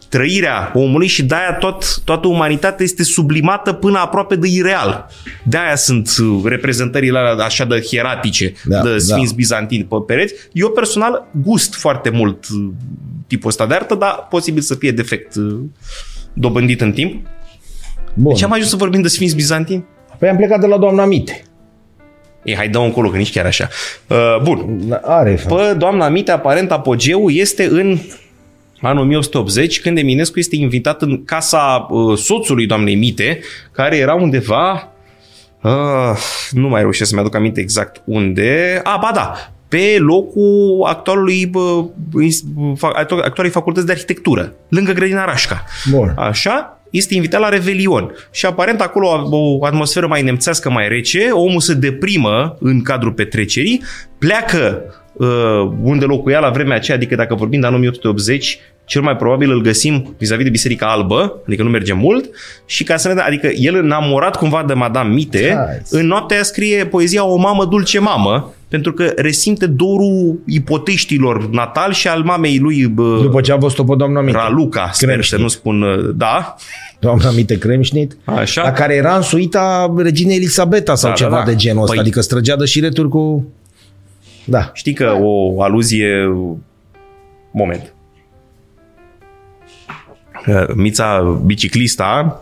trăirea 0.10 0.72
omului 0.74 1.08
și 1.08 1.24
de-aia 1.24 1.54
tot, 1.54 2.02
toată 2.04 2.28
umanitatea 2.28 2.86
este 2.86 3.04
sublimată 3.04 3.74
până 3.74 4.00
aproape 4.00 4.36
de 4.36 4.48
ireal. 4.48 5.10
De-aia 5.44 5.76
sunt 5.76 6.10
uh, 6.22 6.42
reprezentările 6.44 7.20
așa 7.20 7.66
de 7.66 7.82
hieratice, 7.82 8.54
da, 8.66 8.82
de 8.82 8.98
sfinți 8.98 9.30
da. 9.30 9.36
bizantini 9.36 9.84
pe 9.84 9.96
pereți. 10.08 10.34
Eu 10.52 10.70
personal 10.70 11.28
gust 11.44 11.76
foarte 11.76 12.10
mult 12.10 12.46
uh, 12.50 12.70
tipul 13.28 13.50
ăsta 13.50 13.66
de 13.66 13.74
artă, 13.74 13.96
dar 13.96 14.28
posibil 14.30 14.62
să 14.62 14.76
fie 14.76 14.92
defect 14.92 15.36
uh, 15.36 15.60
dobândit 16.34 16.82
în 16.82 16.92
timp. 16.92 17.28
Bun. 18.14 18.34
De 18.34 18.40
ce 18.40 18.46
am 18.46 18.52
ajuns 18.52 18.70
să 18.70 18.76
vorbim 18.76 19.02
de 19.02 19.08
sfinți 19.08 19.36
bizantini? 19.36 19.86
Păi 20.20 20.30
am 20.30 20.36
plecat 20.36 20.60
de 20.60 20.68
la 20.68 20.78
doamna 20.78 21.06
Mite. 21.06 21.42
Ei, 22.44 22.56
hai 22.56 22.70
dă 22.70 22.78
încolo, 22.78 23.10
că 23.10 23.18
nici 23.18 23.32
chiar 23.32 23.46
așa. 23.46 23.68
Uh, 24.08 24.42
bun. 24.44 24.80
Are. 25.04 25.44
Pă, 25.48 25.76
doamna 25.78 26.10
Mite, 26.10 26.32
aparent, 26.32 26.72
apogeul 26.72 27.32
este 27.34 27.66
în 27.66 27.98
anul 28.82 29.04
1880, 29.04 29.82
când 29.82 29.98
Eminescu 29.98 30.40
este 30.40 30.56
invitat 30.56 31.02
în 31.02 31.24
casa 31.24 31.88
uh, 31.90 32.18
soțului 32.18 32.66
doamnei 32.66 32.96
Mite, 32.96 33.40
care 33.72 33.98
era 33.98 34.14
undeva... 34.14 34.92
Uh, 35.64 36.18
nu 36.52 36.68
mai 36.68 36.82
reușesc 36.82 37.10
să-mi 37.10 37.22
aduc 37.22 37.36
aminte 37.36 37.60
exact 37.60 38.02
unde. 38.06 38.80
A, 38.84 38.98
ba 39.02 39.12
da, 39.14 39.34
pe 39.68 39.96
locul 40.00 40.84
actualului, 40.88 41.52
actualului 43.02 43.50
facultăți 43.50 43.86
de 43.86 43.92
arhitectură, 43.92 44.54
lângă 44.70 44.92
grădina 44.92 45.26
Rașca. 45.26 45.64
Bun. 45.92 46.14
Așa, 46.18 46.80
este 46.90 47.16
invitat 47.16 47.40
la 47.40 47.50
Revelion. 47.50 48.12
Și 48.32 48.46
aparent 48.46 48.82
acolo 48.82 49.28
o 49.30 49.66
atmosferă 49.66 50.08
mai 50.08 50.22
nemțească, 50.22 50.70
mai 50.70 50.88
rece, 50.88 51.30
omul 51.32 51.60
se 51.60 51.74
deprimă 51.74 52.58
în 52.60 52.82
cadrul 52.82 53.12
petrecerii, 53.12 53.84
pleacă 54.18 54.82
uh, 54.86 54.94
unde 55.82 56.06
locuia 56.06 56.40
la 56.40 56.50
vremea 56.50 56.76
aceea, 56.76 56.98
adică 56.98 57.16
dacă 57.16 57.36
vorbim 57.36 57.60
de 57.60 57.66
anul 57.66 57.80
1880, 57.80 58.60
cel 58.86 59.02
mai 59.02 59.16
probabil 59.16 59.52
îl 59.52 59.62
găsim 59.62 60.16
vis-a-vis 60.18 60.44
de 60.44 60.50
Biserica 60.50 60.92
Albă, 60.92 61.42
adică 61.48 61.64
nu 61.64 61.70
merge 61.70 61.94
mult, 61.94 62.30
și 62.66 62.84
ca 62.84 62.98
să 62.98 63.08
ne 63.08 63.14
da, 63.14 63.24
adică 63.24 63.48
el 63.48 63.76
înamorat 63.76 64.36
cumva 64.36 64.64
de 64.68 64.74
Madame 64.74 65.14
Mite, 65.14 65.54
Hai. 65.56 65.82
în 65.90 66.08
noaptea 66.08 66.36
aia 66.36 66.46
scrie 66.46 66.86
poezia 66.86 67.26
O 67.26 67.36
mamă 67.36 67.66
dulce 67.66 68.00
mamă, 68.00 68.54
pentru 68.68 68.94
că 68.94 69.12
resimte 69.16 69.66
dorul 69.66 70.40
ipoteștilor 70.46 71.50
natal 71.50 71.92
și 71.92 72.08
al 72.08 72.22
mamei 72.24 72.58
lui 72.60 72.88
bă, 72.88 73.20
După 73.22 73.42
ce 73.42 73.52
a 73.52 73.56
văzut-o 73.56 73.84
pe 73.84 73.96
doamna 73.98 74.22
Mite. 74.22 74.38
Raluca, 74.38 74.90
sper 74.94 75.24
să 75.24 75.38
nu 75.38 75.48
spun, 75.48 75.82
uh, 75.82 76.10
da. 76.16 76.56
Doamna 77.00 77.32
Mite 77.32 77.58
Kremșnit, 77.58 78.18
Așa. 78.24 78.62
la 78.62 78.72
care 78.72 78.96
era 78.96 79.16
însuita 79.16 79.94
reginei 79.98 80.36
Elisabeta 80.36 80.96
sau 80.96 81.10
da, 81.10 81.16
da 81.16 81.24
ceva 81.24 81.38
da, 81.38 81.44
da. 81.44 81.50
de 81.50 81.56
genul 81.56 81.82
ăsta, 81.82 81.94
păi, 81.94 82.02
adică 82.02 82.22
străgea 82.22 82.56
de 82.56 82.66
șireturi 82.66 83.10
cu... 83.10 83.46
Da. 84.48 84.70
Știi 84.74 84.94
că 84.94 85.18
o 85.20 85.62
aluzie... 85.62 86.28
Moment. 87.52 87.94
Mița 90.76 91.22
biciclista, 91.46 92.42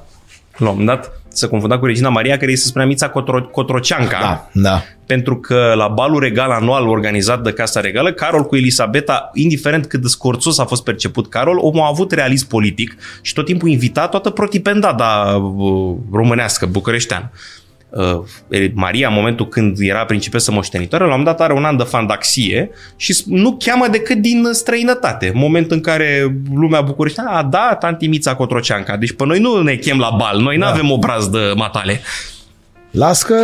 la 0.58 0.70
un 0.70 0.78
moment 0.78 0.88
dat, 0.88 1.22
se 1.28 1.48
confunda 1.48 1.80
cu 1.80 1.86
Regina 1.86 2.10
Maria, 2.10 2.38
care 2.38 2.52
îi 2.52 2.58
se 2.58 2.68
spunea 2.68 2.88
Mița 2.88 3.10
Cotro- 3.10 3.52
Cotroceanca. 3.52 4.18
Da, 4.22 4.50
da. 4.54 4.82
Pentru 5.06 5.38
că 5.40 5.74
la 5.76 5.88
balul 5.88 6.20
regal 6.20 6.52
anual 6.52 6.88
organizat 6.88 7.42
de 7.44 7.52
Casa 7.54 7.80
Regală, 7.80 8.12
Carol 8.12 8.44
cu 8.46 8.56
Elisabeta, 8.56 9.30
indiferent 9.34 9.86
cât 9.86 10.02
de 10.02 10.08
scorțos 10.08 10.60
a 10.60 10.66
fost 10.66 10.84
perceput 10.84 11.30
Carol, 11.30 11.58
omul 11.58 11.82
a 11.82 11.88
avut 11.88 12.12
realism 12.12 12.48
politic 12.48 12.96
și 13.22 13.34
tot 13.34 13.46
timpul 13.46 13.70
invita 13.70 14.08
toată 14.08 14.30
protipendada 14.30 15.36
uh, 15.36 15.96
românească, 16.12 16.66
bucureșteană. 16.66 17.32
Uh, 17.96 18.70
Maria, 18.74 19.08
în 19.08 19.14
momentul 19.14 19.48
când 19.48 19.78
era 19.80 20.06
principesă 20.06 20.52
moștenitoare, 20.52 21.04
la 21.04 21.10
un 21.10 21.18
moment 21.20 21.38
dat 21.38 21.48
are 21.48 21.58
un 21.58 21.66
an 21.66 21.78
de 21.78 21.84
fandaxie 21.84 22.70
și 22.96 23.24
nu 23.26 23.58
cheamă 23.60 23.88
decât 23.88 24.18
din 24.18 24.48
străinătate. 24.52 25.32
Moment 25.36 25.72
în 25.72 25.82
care 25.82 26.36
lumea 26.54 26.82
București, 26.82 27.20
a, 27.26 27.44
da, 27.44 27.76
tanti 27.80 28.08
Mița 28.08 28.36
Cotroceanca. 28.36 28.98
Deci 28.98 29.12
pe 29.12 29.26
noi 29.26 29.40
nu 29.40 29.62
ne 29.62 29.76
chem 29.76 30.00
la 30.00 30.16
bal, 30.18 30.40
noi 30.40 30.58
da. 30.58 30.66
nu 30.66 30.72
avem 30.72 30.92
obraz 30.92 31.28
de 31.28 31.54
matale. 31.56 32.02
Las 32.92 33.24
că... 33.24 33.36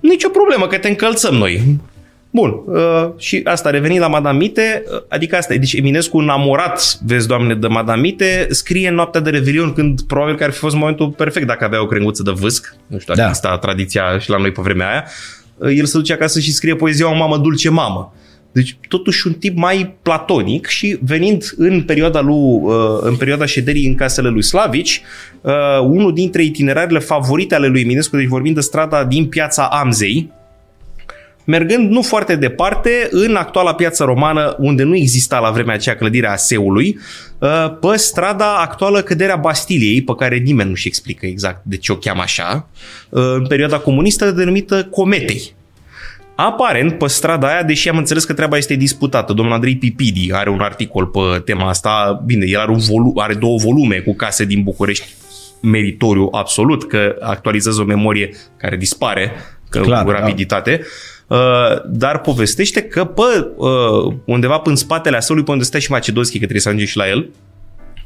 Nicio 0.00 0.28
problemă, 0.28 0.66
că 0.66 0.78
te 0.78 0.88
încălțăm 0.88 1.34
noi. 1.34 1.80
Bun, 2.34 2.62
uh, 2.66 3.08
și 3.16 3.40
asta, 3.44 3.70
revenind 3.70 4.00
la 4.00 4.08
Madame 4.08 4.38
Mite, 4.38 4.82
uh, 4.92 5.02
adică 5.08 5.36
asta, 5.36 5.54
deci 5.54 5.72
Eminescu 5.72 6.20
enamorat, 6.20 6.98
vezi, 7.04 7.26
doamne, 7.26 7.54
de 7.54 7.66
Madame 7.66 8.00
Mite, 8.00 8.46
scrie 8.50 8.88
în 8.88 8.94
noaptea 8.94 9.20
de 9.20 9.30
Revelion, 9.30 9.72
când 9.72 10.00
probabil 10.00 10.36
că 10.36 10.44
ar 10.44 10.50
fi 10.50 10.58
fost 10.58 10.74
momentul 10.74 11.10
perfect 11.10 11.46
dacă 11.46 11.64
avea 11.64 11.82
o 11.82 11.86
crenguță 11.86 12.22
de 12.22 12.30
vâsc, 12.30 12.76
nu 12.86 12.98
știu, 12.98 13.14
da. 13.14 13.24
exista 13.26 13.58
tradiția 13.58 14.18
și 14.18 14.30
la 14.30 14.36
noi 14.36 14.52
pe 14.52 14.60
vremea 14.62 14.90
aia, 14.90 15.04
uh, 15.56 15.70
el 15.76 15.84
se 15.84 15.98
duce 15.98 16.12
acasă 16.12 16.40
și 16.40 16.52
scrie 16.52 16.74
poezia 16.74 17.10
O 17.10 17.14
mamă 17.14 17.38
dulce 17.38 17.70
mamă. 17.70 18.14
Deci 18.52 18.76
totuși 18.88 19.26
un 19.26 19.32
tip 19.32 19.56
mai 19.56 19.96
platonic 20.02 20.66
și 20.66 20.98
venind 21.02 21.54
în 21.56 21.82
perioada, 21.82 22.20
lui, 22.20 22.60
uh, 22.62 22.98
în 23.00 23.16
perioada 23.16 23.46
șederii 23.46 23.86
în 23.86 23.94
casele 23.94 24.28
lui 24.28 24.42
Slavici, 24.42 25.02
unul 25.82 26.14
dintre 26.14 26.42
itinerariile 26.42 26.98
favorite 26.98 27.54
ale 27.54 27.66
lui 27.66 27.80
Eminescu, 27.80 28.16
deci 28.16 28.26
vorbim 28.26 28.52
de 28.52 28.60
strada 28.60 29.04
din 29.04 29.26
piața 29.26 29.64
Amzei, 29.64 30.30
mergând 31.44 31.90
nu 31.90 32.02
foarte 32.02 32.36
departe 32.36 33.08
în 33.10 33.36
actuala 33.36 33.74
piață 33.74 34.04
romană, 34.04 34.56
unde 34.58 34.82
nu 34.82 34.96
exista 34.96 35.38
la 35.38 35.50
vremea 35.50 35.74
aceea 35.74 35.96
clădirea 35.96 36.32
Aseului, 36.32 36.98
uh, 37.38 37.48
pe 37.80 37.96
strada 37.96 38.54
actuală 38.54 39.02
căderea 39.02 39.36
Bastiliei, 39.36 40.02
pe 40.02 40.14
care 40.18 40.36
nimeni 40.36 40.68
nu-și 40.68 40.86
explică 40.86 41.26
exact 41.26 41.60
de 41.64 41.76
ce 41.76 41.92
o 41.92 41.96
cheamă 41.96 42.22
așa, 42.22 42.68
uh, 43.08 43.22
în 43.34 43.46
perioada 43.46 43.78
comunistă 43.78 44.30
denumită 44.30 44.84
Cometei. 44.84 45.54
Aparent, 46.34 46.98
pe 46.98 47.06
strada 47.06 47.48
aia, 47.48 47.62
deși 47.62 47.88
am 47.88 47.96
înțeles 47.96 48.24
că 48.24 48.32
treaba 48.32 48.56
este 48.56 48.74
disputată, 48.74 49.32
domnul 49.32 49.54
Andrei 49.54 49.76
Pipidi 49.76 50.32
are 50.32 50.50
un 50.50 50.60
articol 50.60 51.06
pe 51.06 51.20
tema 51.44 51.68
asta, 51.68 52.22
bine, 52.24 52.46
el 52.46 52.58
are, 52.58 52.70
un 52.70 52.78
volu- 52.78 53.12
are 53.16 53.34
două 53.34 53.58
volume 53.58 53.96
cu 53.96 54.14
case 54.14 54.44
din 54.44 54.62
București, 54.62 55.08
meritoriu 55.62 56.28
absolut, 56.30 56.88
că 56.88 57.16
actualizează 57.20 57.80
o 57.80 57.84
memorie 57.84 58.30
care 58.56 58.76
dispare 58.76 59.32
că 59.68 59.80
Clar, 59.80 60.04
cu 60.04 60.10
da. 60.10 60.18
rapiditate. 60.18 60.76
Da 60.76 60.84
Uh, 60.84 61.11
dar 61.86 62.20
povestește 62.20 62.82
că 62.82 63.04
pe, 63.04 63.50
uh, 63.56 64.14
undeva 64.24 64.62
în 64.64 64.76
spatele 64.76 65.16
aseului, 65.16 65.44
pe 65.44 65.50
unde 65.50 65.64
stă 65.64 65.78
și 65.78 65.90
Macedonski, 65.90 66.32
că 66.32 66.38
trebuie 66.38 66.60
să 66.60 66.68
ajungem 66.68 66.88
și 66.88 66.96
la 66.96 67.08
el, 67.08 67.28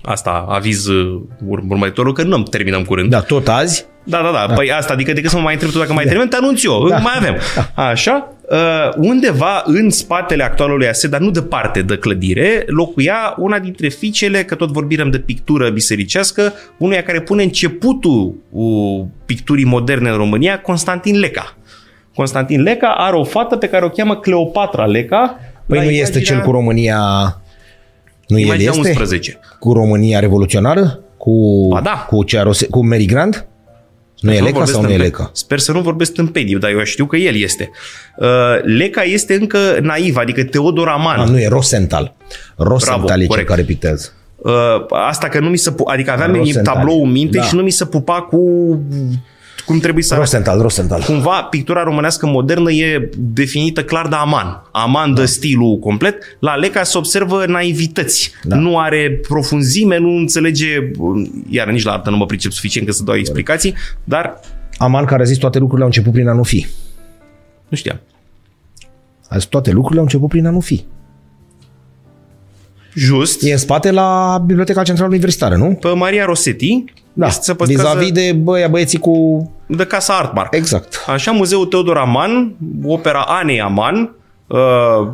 asta 0.03 0.47
aviz 0.49 0.87
uh, 0.87 1.21
următorul, 1.47 2.13
că 2.13 2.23
nu 2.23 2.43
terminăm 2.43 2.85
curând. 2.85 3.11
Da, 3.11 3.21
tot 3.21 3.49
azi? 3.49 3.87
Da, 4.05 4.23
da, 4.23 4.31
da, 4.31 4.45
da. 4.49 4.55
Păi 4.55 4.73
asta, 4.73 4.93
adică 4.93 5.13
decât 5.13 5.31
să 5.31 5.37
mă 5.37 5.43
mai 5.43 5.53
întreb 5.53 5.71
tu 5.71 5.79
dacă 5.79 5.93
mai 5.93 6.05
da. 6.05 6.11
termin, 6.11 6.29
te 6.29 6.37
anunț 6.37 6.65
eu, 6.65 6.89
da. 6.89 6.99
mai 6.99 7.13
avem. 7.17 7.37
Da. 7.55 7.83
Așa, 7.83 8.33
uh, 8.51 8.59
undeva 8.97 9.63
în 9.65 9.91
spatele 9.91 10.45
actualului 10.45 10.89
ase, 10.89 11.09
dar 11.09 11.21
nu 11.21 11.31
departe 11.31 11.83
de 11.83 11.97
clădire, 11.97 12.65
locuia 12.67 13.35
una 13.37 13.59
dintre 13.59 13.89
fiicele, 13.89 14.45
că 14.45 14.55
tot 14.55 14.71
vorbim 14.71 15.11
de 15.11 15.19
pictură 15.19 15.71
bisericească, 15.71 16.53
unuia 16.79 17.03
care 17.03 17.21
pune 17.21 17.43
începutul 17.43 18.35
uh, 18.51 19.05
picturii 19.25 19.65
moderne 19.65 20.11
în 20.11 20.17
România, 20.17 20.61
Constantin 20.61 21.19
Leca. 21.19 21.57
Constantin 22.17 22.63
Leca 22.63 22.95
are 22.97 23.17
o 23.17 23.25
fată 23.25 23.57
pe 23.57 23.69
care 23.69 23.85
o 23.85 23.89
cheamă 23.89 24.17
Cleopatra 24.17 24.85
Leca. 24.85 25.39
Păi 25.67 25.79
nu 25.79 25.85
imaginea... 25.85 26.03
este 26.03 26.21
cel 26.21 26.41
cu 26.41 26.51
România... 26.51 27.01
Nu 28.27 28.39
el 28.39 28.61
este? 28.61 28.79
11. 28.79 29.39
Cu 29.59 29.73
România 29.73 30.19
revoluționară? 30.19 31.01
Cu, 31.17 31.67
ba 31.69 31.81
da. 31.81 32.07
cu, 32.09 32.23
cea, 32.23 32.51
cu 32.71 32.87
Mary 32.87 33.05
Grant? 33.05 33.47
Nu 34.21 34.33
e 34.33 34.41
Leca 34.41 34.65
sau 34.65 34.83
nu 34.83 34.91
e 34.91 34.97
Leca? 34.97 35.31
Sper 35.33 35.59
să 35.59 35.73
nu 35.73 35.81
vorbesc 35.81 36.13
tâmpeniu, 36.13 36.59
dar 36.59 36.71
eu 36.71 36.85
știu 36.85 37.07
că 37.07 37.17
el 37.17 37.37
este. 37.37 37.71
Uh, 38.17 38.27
Leca 38.63 39.03
este 39.03 39.35
încă 39.35 39.59
naiv, 39.83 40.17
adică 40.17 40.45
Teodor 40.45 40.89
Aman. 40.89 41.19
A, 41.19 41.25
nu, 41.25 41.41
e 41.41 41.49
Rosenthal. 41.49 42.15
Rosenthal 42.57 43.05
Bravo, 43.05 43.23
e 43.23 43.27
cel 43.27 43.45
care 43.45 43.63
pictează. 43.63 44.13
Uh, 44.37 44.53
asta 44.89 45.29
că 45.29 45.41
nu 45.41 45.49
mi 45.49 45.57
se... 45.57 45.75
Adică 45.85 46.11
aveam 46.11 46.49
tablou 46.63 47.05
în 47.05 47.11
minte 47.11 47.39
da. 47.39 47.45
și 47.45 47.55
nu 47.55 47.63
mi 47.63 47.71
se 47.71 47.85
pupa 47.85 48.21
cu 48.21 48.39
cum 49.67 49.79
trebuie 49.79 50.03
să 50.03 50.15
Rosenthal, 50.15 50.61
Rosenthal. 50.61 51.03
Cumva 51.03 51.43
pictura 51.43 51.83
românească 51.83 52.27
modernă 52.27 52.73
e 52.73 53.11
definită 53.17 53.85
clar 53.85 54.09
de 54.09 54.15
Aman. 54.15 54.63
Aman 54.73 55.15
da. 55.15 55.21
dă 55.21 55.27
stilul 55.27 55.79
complet. 55.79 56.37
La 56.39 56.55
Leca 56.55 56.83
se 56.83 56.99
observă 56.99 57.47
naivități. 57.47 58.33
Da. 58.43 58.57
Nu 58.57 58.79
are 58.79 59.21
profunzime, 59.29 59.99
nu 59.99 60.09
înțelege, 60.09 60.91
iar 61.49 61.69
nici 61.69 61.83
la 61.83 61.93
artă 61.93 62.11
nu 62.11 62.17
mă 62.17 62.27
pricep 62.27 62.53
suficient 62.53 62.87
că 62.87 62.93
să 62.93 63.03
dau 63.03 63.15
explicații, 63.15 63.75
dar... 64.05 64.41
Aman 64.79 65.05
care 65.05 65.23
a 65.23 65.25
zis 65.25 65.39
toate 65.39 65.59
lucrurile 65.59 65.85
au 65.85 65.91
început 65.95 66.13
prin 66.13 66.29
a 66.29 66.33
nu 66.33 66.43
fi. 66.43 66.67
Nu 67.69 67.77
știam. 67.77 68.01
A 69.29 69.37
zis 69.37 69.47
toate 69.47 69.71
lucrurile 69.71 69.99
au 69.99 70.05
început 70.05 70.29
prin 70.29 70.47
a 70.47 70.51
nu 70.51 70.61
fi. 70.61 70.85
Just, 72.97 73.43
E 73.43 73.53
în 73.53 73.59
spate 73.59 73.91
la 73.91 74.43
Biblioteca 74.47 74.83
Centrală 74.83 75.11
Universitară, 75.11 75.55
nu? 75.57 75.79
pe 75.81 75.89
Maria 75.89 76.25
Rosetti, 76.25 76.85
Da, 77.13 77.27
este, 77.27 77.43
se 77.43 77.55
păstrează 77.55 77.89
vis-a-vis 77.99 78.13
de 78.13 78.33
băia, 78.33 78.69
băieții 78.69 78.99
cu... 78.99 79.53
de 79.67 79.85
Casa 79.85 80.15
Artmark. 80.17 80.55
Exact. 80.55 81.05
Așa, 81.07 81.31
Muzeul 81.31 81.67
Teodor 81.67 81.97
Aman, 81.97 82.55
opera 82.85 83.21
Anei 83.21 83.61
Aman, 83.61 84.15
uh, 84.47 85.09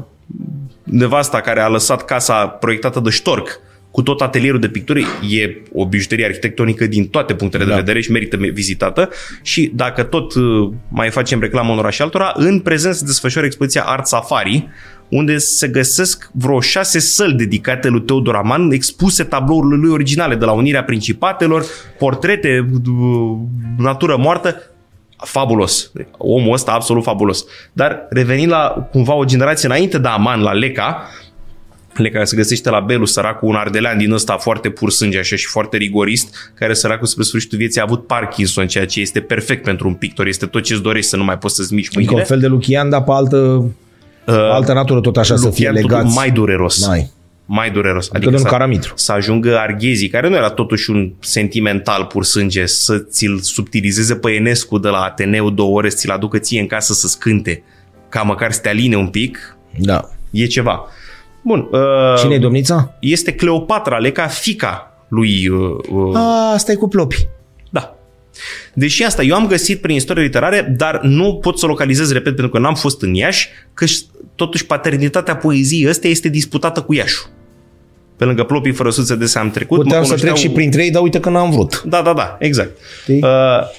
nevasta 0.82 1.40
care 1.40 1.60
a 1.60 1.68
lăsat 1.68 2.04
casa 2.04 2.46
proiectată 2.46 3.00
de 3.00 3.10
Ștorc, 3.10 3.60
cu 3.90 4.02
tot 4.02 4.20
atelierul 4.20 4.60
de 4.60 4.68
picturi, 4.68 5.06
e 5.30 5.62
o 5.74 5.86
bijuterie 5.86 6.24
arhitectonică 6.24 6.86
din 6.86 7.06
toate 7.08 7.34
punctele 7.34 7.64
Da. 7.64 7.70
de 7.70 7.76
vedere 7.76 8.00
și 8.00 8.10
merită 8.10 8.36
vizitată. 8.36 9.08
Și 9.42 9.72
dacă 9.74 10.02
tot 10.02 10.34
uh, 10.34 10.70
mai 10.88 11.10
facem 11.10 11.40
reclamă 11.40 11.72
unora 11.72 11.90
și 11.90 12.02
altora, 12.02 12.32
în 12.36 12.60
prezent 12.60 12.94
se 12.94 13.04
desfășoară 13.04 13.46
expoziția 13.46 13.82
Art 13.82 14.06
Safari, 14.06 14.68
unde 15.12 15.38
se 15.38 15.68
găsesc 15.68 16.30
vreo 16.32 16.60
șase 16.60 16.98
săli 16.98 17.34
dedicate 17.34 17.88
lui 17.88 18.02
Teodor 18.02 18.34
Aman, 18.34 18.70
expuse 18.70 19.24
tablourile 19.24 19.76
lui 19.76 19.90
originale, 19.90 20.34
de 20.34 20.44
la 20.44 20.52
Unirea 20.52 20.84
Principatelor, 20.84 21.64
portrete, 21.98 22.66
uh, 22.86 23.36
natură 23.78 24.16
moartă, 24.16 24.62
fabulos. 25.16 25.92
Omul 26.16 26.52
ăsta 26.52 26.72
absolut 26.72 27.02
fabulos. 27.02 27.44
Dar 27.72 28.06
revenind 28.10 28.50
la 28.50 28.88
cumva 28.90 29.14
o 29.14 29.24
generație 29.24 29.68
înainte 29.68 29.98
de 29.98 30.08
Aman, 30.08 30.40
la 30.40 30.52
Leca, 30.52 31.08
Leca 31.94 32.24
se 32.24 32.36
găsește 32.36 32.70
la 32.70 32.80
Belu, 32.80 33.04
săracul 33.04 33.48
un 33.48 33.54
ardelean 33.54 33.98
din 33.98 34.12
ăsta 34.12 34.36
foarte 34.36 34.70
pur 34.70 34.90
sânge 34.90 35.18
așa 35.18 35.36
și 35.36 35.46
foarte 35.46 35.76
rigorist, 35.76 36.52
care 36.54 36.74
săracul 36.74 37.06
spre 37.06 37.22
sfârșitul 37.22 37.58
vieții 37.58 37.80
a 37.80 37.84
avut 37.86 38.06
Parkinson, 38.06 38.66
ceea 38.66 38.86
ce 38.86 39.00
este 39.00 39.20
perfect 39.20 39.62
pentru 39.62 39.88
un 39.88 39.94
pictor, 39.94 40.26
este 40.26 40.46
tot 40.46 40.62
ce-ți 40.62 40.82
dorești 40.82 41.10
să 41.10 41.16
nu 41.16 41.24
mai 41.24 41.38
poți 41.38 41.54
să-ți 41.54 41.74
miști 41.74 41.96
Adică 41.96 42.10
un 42.12 42.16
mâinile. 42.16 42.36
fel 42.36 42.48
de 42.48 42.54
Lucian, 42.54 42.90
dar 42.90 43.02
pe 43.02 43.10
altă, 43.12 43.36
uh, 43.36 43.64
altă 44.24 44.72
natură 44.72 45.00
tot 45.00 45.16
așa 45.16 45.36
să 45.36 45.50
fie 45.50 45.68
Lucian, 45.68 45.82
totul 45.82 45.96
legați. 45.96 46.16
mai 46.16 46.30
dureros. 46.30 46.86
Mai. 46.86 47.10
Mai 47.46 47.70
dureros. 47.70 48.06
Adică 48.08 48.24
domnul 48.30 48.40
să, 48.42 48.48
Caramitru. 48.48 48.92
să 48.96 49.12
ajungă 49.12 49.58
Arghezii, 49.58 50.08
care 50.08 50.28
nu 50.28 50.34
era 50.36 50.50
totuși 50.50 50.90
un 50.90 51.12
sentimental 51.20 52.04
pur 52.04 52.24
sânge, 52.24 52.66
să 52.66 52.98
ți-l 52.98 53.38
subtilizeze 53.40 54.14
pe 54.14 54.30
Enescu 54.30 54.78
de 54.78 54.88
la 54.88 54.98
Ateneu 54.98 55.50
două 55.50 55.76
ore, 55.76 55.88
să 55.90 55.96
ți-l 55.96 56.10
aducă 56.10 56.38
ție 56.38 56.60
în 56.60 56.66
casă 56.66 56.92
să 56.92 57.06
scânte, 57.08 57.62
ca 58.08 58.22
măcar 58.22 58.52
să 58.52 58.60
te 58.60 58.68
aline 58.68 58.96
un 58.96 59.08
pic, 59.08 59.56
Da. 59.78 60.08
e 60.30 60.46
ceva. 60.46 60.84
Bun. 61.42 61.68
Uh, 61.72 61.80
Cine 62.18 62.34
e 62.34 62.38
domnița? 62.38 62.94
Este 63.00 63.32
Cleopatra 63.32 63.96
Leca, 63.98 64.26
fica 64.26 64.90
lui... 65.08 65.48
Uh, 65.48 65.76
uh, 65.90 66.16
A, 66.16 66.52
asta 66.52 66.72
e 66.72 66.74
cu 66.74 66.88
plopi. 66.88 67.26
Da. 68.32 68.38
Deși 68.74 69.02
asta 69.04 69.22
eu 69.22 69.34
am 69.34 69.46
găsit 69.46 69.80
prin 69.80 69.94
istorie 69.96 70.22
literare, 70.22 70.74
dar 70.76 71.00
nu 71.02 71.34
pot 71.42 71.58
să 71.58 71.66
localizez, 71.66 72.12
repet, 72.12 72.34
pentru 72.34 72.48
că 72.48 72.58
n-am 72.58 72.74
fost 72.74 73.02
în 73.02 73.14
Iași, 73.14 73.48
că 73.74 73.84
totuși 74.34 74.66
paternitatea 74.66 75.36
poeziei 75.36 75.88
ăstea 75.88 76.10
este 76.10 76.28
disputată 76.28 76.80
cu 76.80 76.94
Iașu. 76.94 77.30
Pe 78.16 78.24
lângă 78.24 78.42
plopii 78.44 78.72
fără 78.72 78.90
suță 78.90 79.14
de 79.14 79.32
am 79.34 79.50
trecut. 79.50 79.76
mă 79.76 79.82
Puteam 79.82 80.02
să 80.02 80.08
cunoșteau- 80.08 80.34
trec 80.34 80.46
și 80.46 80.54
printre 80.54 80.84
ei, 80.84 80.90
dar 80.90 81.02
uite 81.02 81.20
că 81.20 81.28
n-am 81.30 81.50
vrut. 81.50 81.82
Da, 81.82 82.02
da, 82.02 82.12
da, 82.12 82.36
exact. 82.40 82.70
Știi? 83.02 83.20
Uh, 83.22 83.28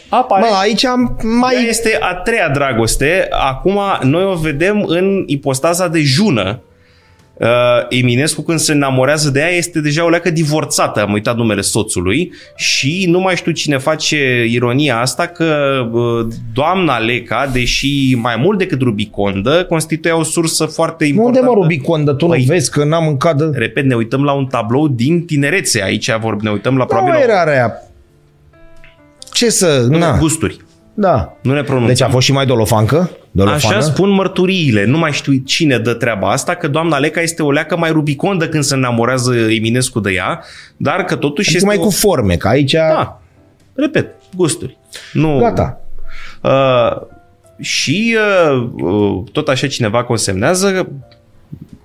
apare... 0.10 0.46
Mă, 0.50 0.56
aici 0.62 0.86
am 0.86 1.18
Ea 1.24 1.30
mai... 1.30 1.66
este 1.68 1.98
a 2.00 2.14
treia 2.14 2.50
dragoste. 2.50 3.28
Acum 3.30 3.80
noi 4.02 4.24
o 4.24 4.34
vedem 4.36 4.84
în 4.88 5.24
ipostaza 5.26 5.88
de 5.88 6.02
jună. 6.02 6.60
Uh, 7.44 7.50
Eminescu 7.90 8.42
când 8.42 8.60
se 8.60 8.72
enamorează 8.72 9.30
de 9.30 9.40
ea 9.40 9.50
este 9.50 9.80
deja 9.82 10.06
o 10.06 10.10
leacă 10.10 10.30
divorțată, 10.30 11.02
am 11.02 11.12
uitat 11.14 11.36
numele 11.36 11.62
soțului 11.62 12.32
și 12.56 13.06
nu 13.10 13.20
mai 13.20 13.36
știu 13.36 13.52
cine 13.52 13.78
face 13.78 14.46
ironia 14.50 15.00
asta 15.00 15.26
că 15.26 15.54
uh, 15.92 16.28
doamna 16.54 16.98
Leca, 16.98 17.50
deși 17.54 18.16
mai 18.16 18.36
mult 18.36 18.58
decât 18.58 18.82
Rubicondă, 18.82 19.66
constituie 19.70 20.14
o 20.14 20.24
sursă 20.24 20.66
foarte 20.66 21.04
Unde 21.04 21.16
importantă. 21.16 21.48
mă, 21.48 21.54
Rubicon, 21.62 22.06
de 22.06 22.12
tu 22.14 22.28
nu 22.28 22.36
Păi- 22.36 22.46
vezi 22.46 22.72
că 22.72 22.84
n-am 22.84 23.04
mâncat 23.04 23.36
de... 23.38 23.50
Repet, 23.54 23.86
ne 23.86 23.96
uităm 23.96 24.24
la 24.24 24.32
un 24.32 24.46
tablou 24.46 24.88
din 24.88 25.26
tinerețe. 25.26 25.84
Aici 25.84 26.12
vor, 26.20 26.42
ne 26.42 26.50
uităm 26.52 26.78
la 26.78 26.86
probabil 26.86 27.12
Nu 27.14 27.18
la 27.18 27.24
era 27.24 27.44
rea. 27.44 27.74
Ce 29.34 29.50
să... 29.50 29.86
Na, 29.90 30.18
gusturi. 30.18 30.58
da. 30.94 31.38
Nu 31.42 31.54
ne 31.54 31.62
pronunțăm. 31.64 31.88
Deci 31.94 32.02
a 32.02 32.10
fost 32.10 32.26
și 32.26 32.32
mai 32.32 32.46
dolofancă? 32.46 33.10
Dolofană? 33.36 33.76
Așa 33.76 33.86
spun 33.86 34.10
mărturiile. 34.10 34.86
Nu 34.86 34.98
mai 34.98 35.12
știu 35.12 35.34
cine 35.36 35.78
dă 35.78 35.94
treaba 35.94 36.32
asta, 36.32 36.56
că 36.56 36.68
doamna 36.68 36.98
Leca 36.98 37.22
este 37.22 37.44
o 37.44 37.52
leacă 37.52 37.78
mai 37.78 37.92
rubicondă 37.92 38.48
când 38.48 38.64
se 38.64 38.76
enamorează 38.76 39.34
Eminescu 39.36 40.00
de 40.00 40.12
ea, 40.12 40.44
dar 40.78 41.04
că 41.04 41.16
totuși 41.16 41.50
Adică 41.50 41.66
este 41.66 41.66
mai 41.66 41.78
o... 41.78 41.88
cu 41.88 41.90
forme, 41.90 42.36
că 42.36 42.48
aici... 42.48 42.72
Da, 42.72 43.22
repet, 43.74 44.16
gusturi. 44.36 44.78
Nu... 45.14 45.38
Gata. 45.40 45.82
Uh, 46.42 47.02
și 47.60 48.18
uh, 48.52 48.70
uh, 48.74 49.24
tot 49.32 49.48
așa 49.48 49.68
cineva 49.68 50.04
consemnează 50.04 50.72
că 50.72 50.88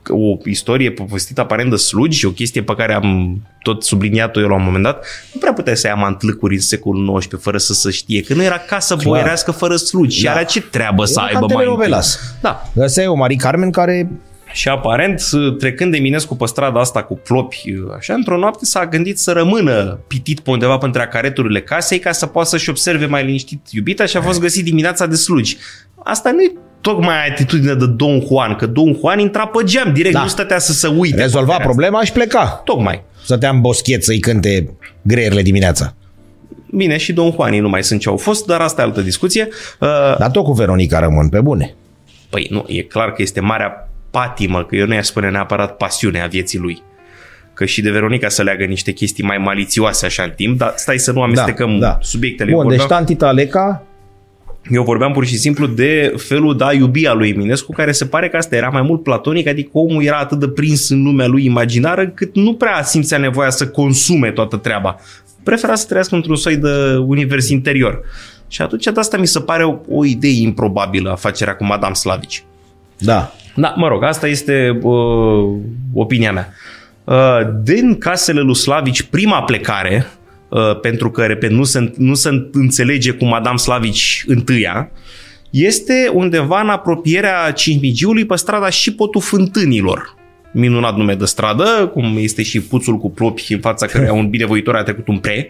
o 0.09 0.37
istorie 0.45 0.91
povestită 0.91 1.41
aparent 1.41 1.71
de 1.71 1.77
slugi, 1.77 2.27
o 2.27 2.31
chestie 2.31 2.63
pe 2.63 2.75
care 2.75 2.95
am 2.95 3.41
tot 3.63 3.85
subliniat-o 3.85 4.41
eu 4.41 4.49
la 4.49 4.55
un 4.55 4.63
moment 4.65 4.85
dat, 4.85 5.07
nu 5.33 5.41
prea 5.41 5.53
putea 5.53 5.75
să 5.75 5.87
ia 5.87 5.95
mantlâcuri 5.95 6.55
în 6.55 6.61
secolul 6.61 7.19
XIX 7.19 7.43
fără 7.43 7.59
să 7.59 7.73
se 7.73 7.91
știe, 7.91 8.23
că 8.23 8.35
nu 8.35 8.43
era 8.43 8.59
casă 8.59 8.97
boierească 9.03 9.51
fără 9.51 9.77
slugi 9.77 10.17
și 10.19 10.25
Da. 10.25 10.33
are 10.33 10.45
ce 10.45 10.61
treabă 10.61 11.05
să 11.05 11.15
Era 11.17 11.27
aibă 11.27 11.39
cam 11.39 11.47
mai 11.47 11.57
întâi. 11.57 11.65
telenovelas. 11.65 12.21
Da, 12.41 12.63
Asta 12.83 13.03
e 13.03 13.07
o 13.07 13.15
Marie 13.15 13.37
Carmen 13.37 13.71
care... 13.71 14.11
și 14.53 14.69
aparent, 14.69 15.23
trecând 15.59 15.95
Eminescu 15.95 16.37
pe 16.37 16.47
strada 16.47 16.81
asta 16.81 17.03
cu 17.03 17.15
plopi, 17.17 17.75
așa, 17.97 18.15
într-o 18.15 18.39
noapte 18.39 18.65
s-a 18.65 18.87
gândit 18.87 19.19
să 19.19 19.33
rămână 19.33 19.99
pitit 20.07 20.41
pe 20.41 20.51
undeva 20.51 20.79
între 20.81 21.09
careturile 21.11 21.61
casei 21.63 21.99
ca 21.99 22.13
să 22.13 22.27
poată 22.27 22.49
să-și 22.49 22.71
observe 22.71 23.07
mai 23.07 23.25
liniștit 23.25 23.67
iubita 23.71 24.07
și 24.07 24.17
a 24.17 24.21
fost 24.21 24.41
găsit 24.41 24.65
dimineața 24.65 25.07
de 25.07 25.15
slugi. 25.17 25.57
Asta 26.05 26.31
nu 26.31 26.41
e 26.43 26.53
tocmai 26.81 27.29
atitudinea 27.31 27.75
de 27.75 27.87
Don 27.87 28.21
Juan, 28.27 28.55
că 28.55 28.67
Don 28.67 28.95
Juan 29.01 29.19
intra 29.19 29.47
pe 29.47 29.65
geam 29.65 29.93
direct, 29.93 30.15
Da. 30.15 30.23
nu 30.23 30.29
stătea 30.29 30.59
să 30.59 30.73
se 30.73 30.87
uite. 30.87 31.15
pe 31.17 31.23
Rezolva 31.23 31.47
fereastră. 31.53 31.69
problema 31.75 32.05
și 32.05 32.13
pleca. 32.13 32.61
Tocmai. 32.65 33.03
Stătea 33.25 33.51
în 33.51 33.61
boschet 33.61 34.05
să-i 34.05 34.19
cânte 34.19 34.77
greierile 35.03 35.43
dimineața. 35.43 35.95
Bine, 36.71 36.97
și 36.97 37.13
Don 37.13 37.31
Juanii 37.33 37.61
nu 37.61 37.69
mai 37.69 37.83
sunt 37.85 38.01
ce 38.01 38.09
au 38.09 38.17
fost, 38.17 38.47
dar 38.47 38.61
asta 38.61 38.81
e 38.81 38.85
altă 38.85 39.01
discuție. 39.01 39.49
Uh, 39.81 39.89
Dar 40.19 40.31
tot 40.31 40.45
cu 40.45 40.53
Veronica 40.53 40.99
rămân 40.99 41.29
pe 41.29 41.41
bune. 41.41 41.75
Păi 42.31 42.47
nu, 42.51 42.65
e 42.67 42.83
clar 42.83 43.13
că 43.13 43.23
este 43.23 43.41
marea 43.41 43.89
patimă, 44.11 44.65
că 44.65 44.77
eu 44.77 44.87
nu 44.87 44.95
i-aș 44.95 45.07
spune 45.07 45.31
neapărat 45.31 45.77
pasiunea 45.77 46.27
vieții 46.27 46.59
lui. 46.59 46.83
Că 47.55 47.65
și 47.65 47.81
de 47.83 47.91
Veronica 47.91 48.29
să 48.29 48.43
leagă 48.43 48.65
niște 48.65 48.93
chestii 48.93 49.25
mai 49.25 49.39
malițioase 49.39 50.07
așa 50.07 50.23
în 50.23 50.33
timp, 50.37 50.59
dar 50.59 50.73
stai 50.77 50.99
să 50.99 51.13
nu 51.13 51.23
amestecăm 51.23 51.79
da. 51.79 51.99
subiectele. 52.01 52.51
Eu 52.51 52.57
Bun, 52.57 52.69
deci 52.69 52.79
vorbeam, 52.79 52.99
tantita 53.05 53.31
Leca... 53.31 53.83
eu 54.71 54.83
vorbeam 54.83 55.13
pur 55.13 55.27
și 55.27 55.37
simplu 55.37 55.67
de 55.67 56.15
felul 56.17 56.57
de 56.57 56.65
a 56.65 56.73
iubi 56.73 57.07
a 57.07 57.13
lui 57.13 57.29
Eminescu, 57.29 57.73
care 57.73 57.93
se 57.93 58.07
pare 58.07 58.29
că 58.29 58.37
asta 58.37 58.57
era 58.57 58.69
mai 58.69 58.83
mult 58.83 59.03
platonic, 59.03 59.47
adică 59.47 59.69
omul 59.73 60.05
era 60.05 60.19
atât 60.19 60.39
de 60.39 60.49
prins 60.49 60.89
în 60.89 61.03
lumea 61.03 61.27
lui 61.27 61.45
imaginară, 61.45 62.01
încât 62.01 62.35
nu 62.35 62.55
prea 62.55 62.83
simțea 62.83 63.19
nevoia 63.19 63.51
să 63.51 63.69
consume 63.69 64.31
toată 64.31 64.57
treaba. 64.57 64.97
Prefera 65.43 65.75
să 65.75 65.87
trăiască 65.87 66.15
într-un 66.15 66.37
soi 66.37 66.57
de 66.57 66.97
univers 67.07 67.49
interior. 67.49 68.01
Și 68.49 68.63
atunci 68.63 68.85
de 68.85 69.01
asta 69.01 69.17
mi 69.17 69.27
se 69.27 69.41
pare 69.41 69.65
o, 69.65 69.77
o 69.89 70.05
idee 70.05 70.41
improbabilă 70.41 71.11
afacerea 71.11 71.57
cu 71.57 71.65
Madame 71.65 71.95
Slavici. 71.95 72.45
Da. 72.99 73.33
Da, 73.55 73.75
mă 73.77 73.89
rog, 73.89 74.03
asta 74.05 74.29
este 74.29 74.79
uh, 74.83 75.57
opinia 75.93 76.33
mea. 76.33 76.53
Uh, 77.05 77.49
din 77.63 77.99
casele 77.99 78.41
lui 78.41 78.55
Slavici, 78.55 79.03
prima 79.03 79.43
plecare, 79.43 80.07
uh, 80.07 80.28
pentru 80.81 81.11
că, 81.11 81.23
repet, 81.23 81.51
nu 81.51 81.65
se, 81.65 81.93
nu 81.97 82.15
se 82.15 82.49
înțelege 82.53 83.11
cu 83.11 83.25
Madame 83.25 83.57
Slavici 83.57 84.25
întâia, 84.27 84.91
este 85.51 86.11
undeva 86.13 86.61
în 86.61 86.69
apropierea 86.69 87.51
Cinmigiului 87.51 88.25
pe 88.25 88.37
strada 88.37 88.71
Șipotul 88.71 89.21
Fântânilor. 89.21 90.17
Minunat 90.53 90.97
nume 90.97 91.15
de 91.15 91.25
stradă, 91.25 91.91
cum 91.93 92.17
este 92.19 92.43
și 92.43 92.61
puțul 92.61 92.99
cu 92.99 93.11
plopi 93.11 93.53
în 93.53 93.61
fața 93.61 93.87
căruia 93.93 94.13
un 94.13 94.29
binevoitor 94.29 94.75
a 94.77 94.83
trecut 94.83 95.09
un 95.09 95.19
pre 95.19 95.49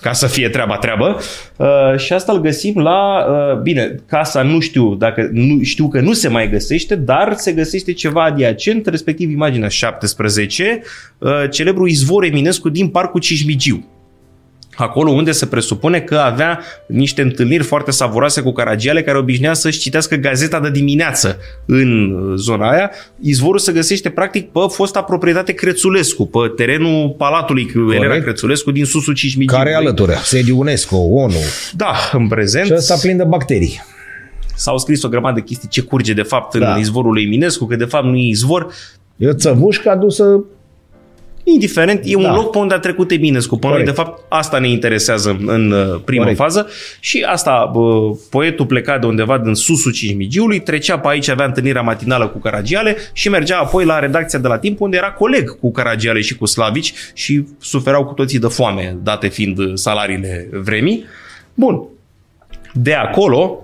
ca 0.00 0.12
să 0.12 0.26
fie 0.26 0.48
treaba 0.48 0.76
treabă. 0.76 1.18
Uh, 1.56 1.96
și 1.96 2.12
asta 2.12 2.32
îl 2.32 2.40
găsim 2.40 2.78
la, 2.78 3.26
uh, 3.28 3.60
bine, 3.60 3.94
casa 4.06 4.42
nu 4.42 4.60
știu 4.60 4.94
dacă 4.94 5.28
nu 5.32 5.62
știu 5.62 5.88
că 5.88 6.00
nu 6.00 6.12
se 6.12 6.28
mai 6.28 6.50
găsește, 6.50 6.94
dar 6.94 7.34
se 7.36 7.52
găsește 7.52 7.92
ceva 7.92 8.24
adiacent, 8.24 8.86
respectiv 8.86 9.30
imaginea 9.30 9.68
17, 9.68 10.82
uh, 11.18 11.30
celebru 11.50 11.86
izvor 11.86 12.24
Eminescu 12.24 12.68
din 12.68 12.88
Parcul 12.88 13.20
Cismigiu. 13.20 13.97
Acolo 14.80 15.10
unde 15.10 15.32
se 15.32 15.46
presupune 15.46 16.00
că 16.00 16.16
avea 16.16 16.60
niște 16.86 17.22
întâlniri 17.22 17.62
foarte 17.64 17.90
savuroase 17.90 18.40
cu 18.40 18.52
Caragiale 18.52 19.02
care 19.02 19.18
obișnuia 19.18 19.54
să-și 19.54 19.78
citească 19.78 20.14
gazeta 20.14 20.60
de 20.60 20.70
dimineață 20.70 21.38
în 21.66 22.10
uh, 22.12 22.34
zona 22.36 22.70
aia. 22.70 22.90
Izvorul 23.20 23.58
se 23.58 23.72
găsește 23.72 24.08
practic 24.10 24.50
pe 24.50 24.58
fosta 24.68 25.02
proprietate 25.02 25.52
Crețulescu, 25.52 26.26
pe 26.26 26.38
terenul 26.56 27.14
Palatului 27.18 27.70
Elena 27.94 28.18
Crețulescu 28.18 28.70
din 28.70 28.84
susul 28.84 29.14
Cismigiu. 29.14 29.54
Care 29.54 29.74
alătură? 29.74 30.12
Sediu 30.22 30.58
UNESCO, 30.58 30.96
ONU. 30.96 31.34
Da, 31.76 31.94
în 32.12 32.28
prezent 32.28 32.66
Și 32.66 32.72
ăsta 32.76 32.96
plin 33.00 33.16
de 33.16 33.24
bacterii. 33.24 33.80
s-au 34.54 34.78
scris 34.78 35.02
o 35.02 35.08
grămadă 35.08 35.34
de 35.34 35.44
chestii 35.46 35.68
ce 35.68 35.80
curge 35.80 36.12
de 36.12 36.22
fapt 36.22 36.56
Da. 36.58 36.72
în 36.72 36.78
izvorul 36.80 37.12
lui 37.12 37.22
Eminescu, 37.24 37.66
că 37.66 37.76
de 37.76 37.84
fapt 37.84 38.04
nu 38.04 38.16
e 38.16 38.26
izvor. 38.28 38.66
E 39.16 39.28
o 39.28 39.32
țăvușcă 39.32 39.90
adusă 39.90 40.44
indiferent, 41.52 42.00
e 42.04 42.16
un 42.16 42.22
Da. 42.22 42.34
loc 42.34 42.50
pe 42.50 42.58
unde 42.58 42.74
a 42.74 42.78
trecut 42.78 43.10
Eminescu. 43.10 43.56
Pe 43.58 43.66
noi, 43.66 43.76
Corect. 43.76 43.90
de 43.96 44.02
fapt, 44.02 44.24
asta 44.28 44.58
ne 44.58 44.68
interesează 44.68 45.36
în, 45.40 45.48
în 45.48 45.70
uh, 45.70 46.00
prima 46.04 46.22
Corect. 46.22 46.40
fază 46.40 46.68
și 47.00 47.24
asta, 47.28 47.70
bă, 47.72 48.10
poetul 48.30 48.66
pleca 48.66 48.98
de 48.98 49.06
undeva 49.06 49.38
din 49.38 49.54
susul 49.54 49.92
Cismigiului, 49.92 50.60
trecea 50.60 50.98
pe 50.98 51.08
aici, 51.08 51.28
avea 51.28 51.46
întâlnirea 51.46 51.82
matinală 51.82 52.26
cu 52.28 52.38
Caragiale 52.38 52.96
și 53.12 53.28
mergea 53.28 53.58
apoi 53.58 53.84
la 53.84 53.98
redacția 53.98 54.38
de 54.38 54.48
la 54.48 54.58
timp 54.58 54.80
unde 54.80 54.96
era 54.96 55.10
coleg 55.12 55.58
cu 55.58 55.72
Caragiale 55.72 56.20
și 56.20 56.36
cu 56.36 56.46
Slavici 56.46 56.92
și 57.14 57.44
suferau 57.60 58.04
cu 58.04 58.12
toții 58.12 58.38
de 58.38 58.46
foame, 58.46 58.98
date 59.02 59.28
fiind 59.28 59.58
uh, 59.58 59.70
salariile 59.74 60.48
vremii. 60.52 61.04
Bun. 61.54 61.82
De 62.72 62.92
acolo, 62.94 63.62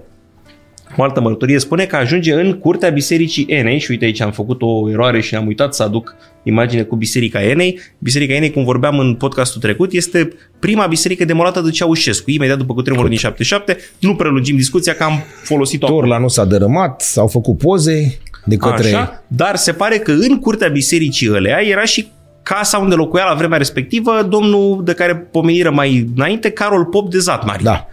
o 0.96 1.02
altă 1.02 1.20
mărturie 1.20 1.58
spune 1.58 1.84
că 1.84 1.96
ajunge 1.96 2.32
în 2.32 2.58
curtea 2.58 2.90
Bisericii 2.90 3.46
Enei 3.48 3.78
și 3.78 3.90
uite 3.90 4.04
aici 4.04 4.20
am 4.20 4.32
făcut 4.32 4.62
o 4.62 4.90
eroare 4.90 5.20
și 5.20 5.34
am 5.34 5.46
uitat 5.46 5.74
să 5.74 5.82
aduc 5.82 6.16
imagine 6.42 6.82
cu 6.82 6.96
Biserica 6.96 7.42
Enei. 7.42 7.80
Biserica 7.98 8.34
Enei, 8.34 8.50
cum 8.50 8.64
vorbeam 8.64 8.98
în 8.98 9.14
podcastul 9.14 9.60
trecut, 9.60 9.92
este 9.92 10.32
prima 10.58 10.86
biserică 10.86 11.24
demolată 11.24 11.60
de 11.60 11.70
Ceaușescu, 11.70 12.30
imediat 12.30 12.58
după 12.58 12.74
cutremurul 12.74 13.08
din 13.08 13.18
77. 13.18 13.78
Nu 13.98 14.14
prelungim 14.14 14.56
discuția 14.56 14.94
că 14.94 15.02
am 15.02 15.22
folosit-o 15.42 15.86
acum. 15.86 15.98
Torla 15.98 16.18
nu 16.18 16.28
s-a 16.28 16.44
dărâmat, 16.44 17.00
s-au 17.00 17.26
făcut 17.26 17.58
poze 17.58 18.18
de 18.44 18.56
către... 18.56 18.86
Așa, 18.86 19.24
dar 19.26 19.56
se 19.56 19.72
pare 19.72 19.98
că 19.98 20.12
în 20.12 20.38
curtea 20.38 20.68
bisericii 20.68 21.30
ălea 21.32 21.60
era 21.62 21.84
și 21.84 22.08
casa 22.42 22.78
unde 22.78 22.94
locuia 22.94 23.24
la 23.24 23.34
vremea 23.34 23.58
respectivă 23.58 24.26
domnul 24.28 24.84
de 24.84 24.92
care 24.92 25.16
pomeniră 25.16 25.70
mai 25.70 26.08
înainte, 26.16 26.50
Carol 26.50 26.84
Pop 26.84 27.10
de 27.10 27.18
Zatmari. 27.18 27.62
Da. 27.62 27.86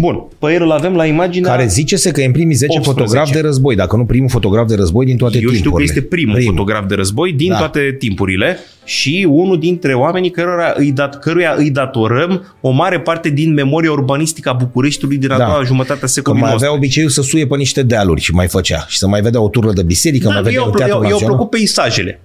Bun, 0.00 0.22
pe 0.38 0.52
el 0.52 0.62
îl 0.62 0.70
avem 0.70 0.94
la 0.94 1.04
imaginea... 1.06 1.50
Care 1.50 1.66
zice-se 1.66 2.10
că 2.10 2.20
e 2.20 2.24
în 2.24 2.32
primii 2.32 2.54
10 2.54 2.78
18. 2.78 3.00
fotografi 3.00 3.32
de 3.32 3.40
război, 3.40 3.74
dacă 3.76 3.96
nu 3.96 4.04
primul 4.04 4.28
fotograf 4.28 4.66
de 4.66 4.74
război 4.74 5.04
din 5.04 5.16
toate 5.16 5.34
Eu 5.34 5.40
știu 5.40 5.50
că 5.52 5.60
timpurile. 5.62 5.88
este 5.94 6.02
primul, 6.08 6.34
primul 6.34 6.52
fotograf 6.54 6.86
de 6.86 6.94
război 6.94 7.32
din 7.32 7.48
Da. 7.48 7.54
da. 7.54 7.58
toate 7.60 7.96
timpurile 7.98 8.58
și 8.84 9.26
unul 9.30 9.58
dintre 9.58 9.94
oamenii 9.94 10.30
cărora 10.30 10.72
îi 10.76 10.92
dat, 10.92 11.18
căruia 11.18 11.54
îi 11.56 11.70
datorăm 11.70 12.54
o 12.60 12.70
mare 12.70 13.00
parte 13.00 13.28
din 13.30 13.52
memoria 13.52 13.90
urbanistică 13.92 14.48
a 14.48 14.52
Bucureștiului 14.52 15.16
din 15.16 15.30
a 15.30 15.38
Da. 15.38 15.44
doua 15.44 15.62
jumătate 15.64 15.98
a 15.98 16.00
Că 16.00 16.06
secolului 16.06 16.42
mai 16.44 16.52
avea 16.54 16.66
nostru. 16.68 16.84
obiceiul 16.84 17.10
să 17.10 17.22
suie 17.22 17.46
pe 17.46 17.56
niște 17.56 17.82
dealuri 17.82 18.20
și 18.20 18.32
mai 18.34 18.46
făcea. 18.48 18.84
Și 18.88 18.98
să 18.98 19.08
mai 19.08 19.20
vedea 19.20 19.40
o 19.40 19.48
tură 19.48 19.72
de 19.72 19.82
biserică, 19.82 20.26
mai 20.26 20.36
Da, 20.36 20.42
vedea 20.42 20.60
eu, 20.60 20.66
un 20.66 20.72
teatru 20.76 20.94
eu, 20.96 21.02
eu 21.02 21.08
național. 21.10 21.34
plăcut 21.34 21.50
peisajele. 21.50 22.20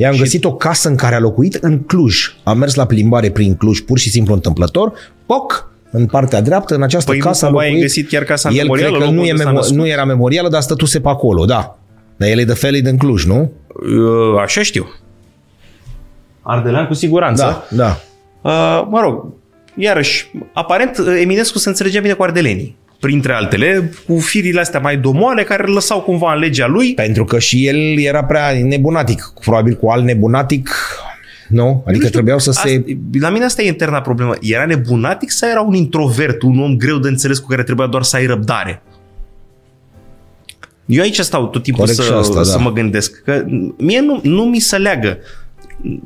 I-am 0.00 0.16
găsit 0.16 0.44
o 0.44 0.54
casă 0.54 0.88
în 0.88 0.94
care 0.96 1.14
a 1.14 1.18
locuit 1.18 1.54
în 1.54 1.78
Cluj. 1.82 2.34
Am 2.42 2.58
mers 2.58 2.74
la 2.74 2.86
plimbare 2.86 3.30
prin 3.30 3.54
Cluj, 3.54 3.80
pur 3.80 3.98
și 3.98 4.10
simplu 4.10 4.34
întâmplător. 4.34 4.92
Poc, 5.26 5.70
în 5.90 6.06
partea 6.06 6.40
dreaptă, 6.40 6.74
în 6.74 6.82
această 6.82 7.10
Păi 7.10 7.18
nu 7.18 7.24
casă 7.24 7.44
a 7.44 7.48
cumva 7.48 7.62
ai 7.62 7.68
locuit. 7.68 7.86
găsit 7.86 8.08
chiar 8.08 8.22
casa 8.22 8.48
el 8.48 8.54
memorială, 8.56 8.88
cred 8.90 9.00
că 9.00 9.04
locul 9.04 9.20
nu, 9.22 9.26
e 9.26 9.30
unde 9.30 9.42
s-a 9.42 9.50
memo- 9.50 9.54
născut? 9.54 9.76
nu 9.76 9.86
era 9.86 10.04
memorială, 10.04 10.48
dar 10.48 10.60
stătuse 10.60 11.00
pe 11.00 11.08
acolo, 11.08 11.44
da. 11.44 11.78
Dar 12.16 12.28
el 12.28 12.38
e 12.38 12.44
de 12.44 12.54
felii 12.54 12.82
din 12.82 12.96
Cluj, 12.96 13.24
nu? 13.24 13.52
Uh, 13.68 14.40
Așa 14.42 14.62
știu. 14.62 14.86
Ardelean 16.42 16.86
cu 16.86 16.94
siguranță. 16.94 17.42
Da, 17.70 17.76
da. 17.76 18.00
Uh, 18.50 18.86
mă 18.90 19.00
rog, 19.00 19.24
iarăși, 19.74 20.30
aparent 20.52 20.98
Eminescu 21.22 21.58
se 21.58 21.68
înțelegea 21.68 22.00
bine 22.00 22.12
cu 22.12 22.22
ardelenii. 22.22 22.76
Printre 23.00 23.32
altele, 23.32 23.92
cu 24.06 24.18
firile 24.18 24.60
astea 24.60 24.80
mai 24.80 24.96
domoale 24.96 25.42
care 25.42 25.62
îl 25.66 25.72
lăsau 25.72 26.00
cumva 26.00 26.32
în 26.32 26.38
legea 26.38 26.66
lui. 26.66 26.94
Pentru 26.94 27.24
că 27.24 27.38
și 27.38 27.66
el 27.66 27.98
era 27.98 28.24
prea 28.24 28.52
nebunatic. 28.62 29.32
Probabil 29.40 29.74
cu 29.74 29.88
alt 29.88 30.04
nebunatic, 30.04 30.70
nu? 31.48 31.68
Adică 31.68 31.90
Nu 31.90 31.94
știu, 31.94 32.08
trebuiau 32.08 32.38
să 32.38 32.50
se... 32.50 32.58
Asta, 32.58 32.98
la 33.20 33.30
mine 33.30 33.44
asta 33.44 33.62
e 33.62 33.66
interna 33.66 34.00
problemă. 34.00 34.34
Era 34.40 34.66
nebunatic 34.66 35.30
sau 35.30 35.48
era 35.48 35.60
un 35.60 35.74
introvert, 35.74 36.42
un 36.42 36.60
om 36.60 36.76
greu 36.76 36.98
de 36.98 37.08
înțeles 37.08 37.38
cu 37.38 37.46
care 37.46 37.62
trebuia 37.62 37.86
doar 37.86 38.02
să 38.02 38.16
ai 38.16 38.26
răbdare? 38.26 38.82
Eu 40.86 41.02
aici 41.02 41.18
stau 41.18 41.46
tot 41.46 41.62
timpul 41.62 41.84
Corect 41.84 42.02
și 42.02 42.06
să, 42.08 42.14
asta, 42.14 42.42
să 42.42 42.56
da. 42.56 42.62
mă 42.62 42.72
gândesc. 42.72 43.22
Că 43.24 43.44
mie 43.76 44.00
nu, 44.00 44.20
nu 44.22 44.44
mi 44.44 44.58
se 44.58 44.76
leagă. 44.76 45.18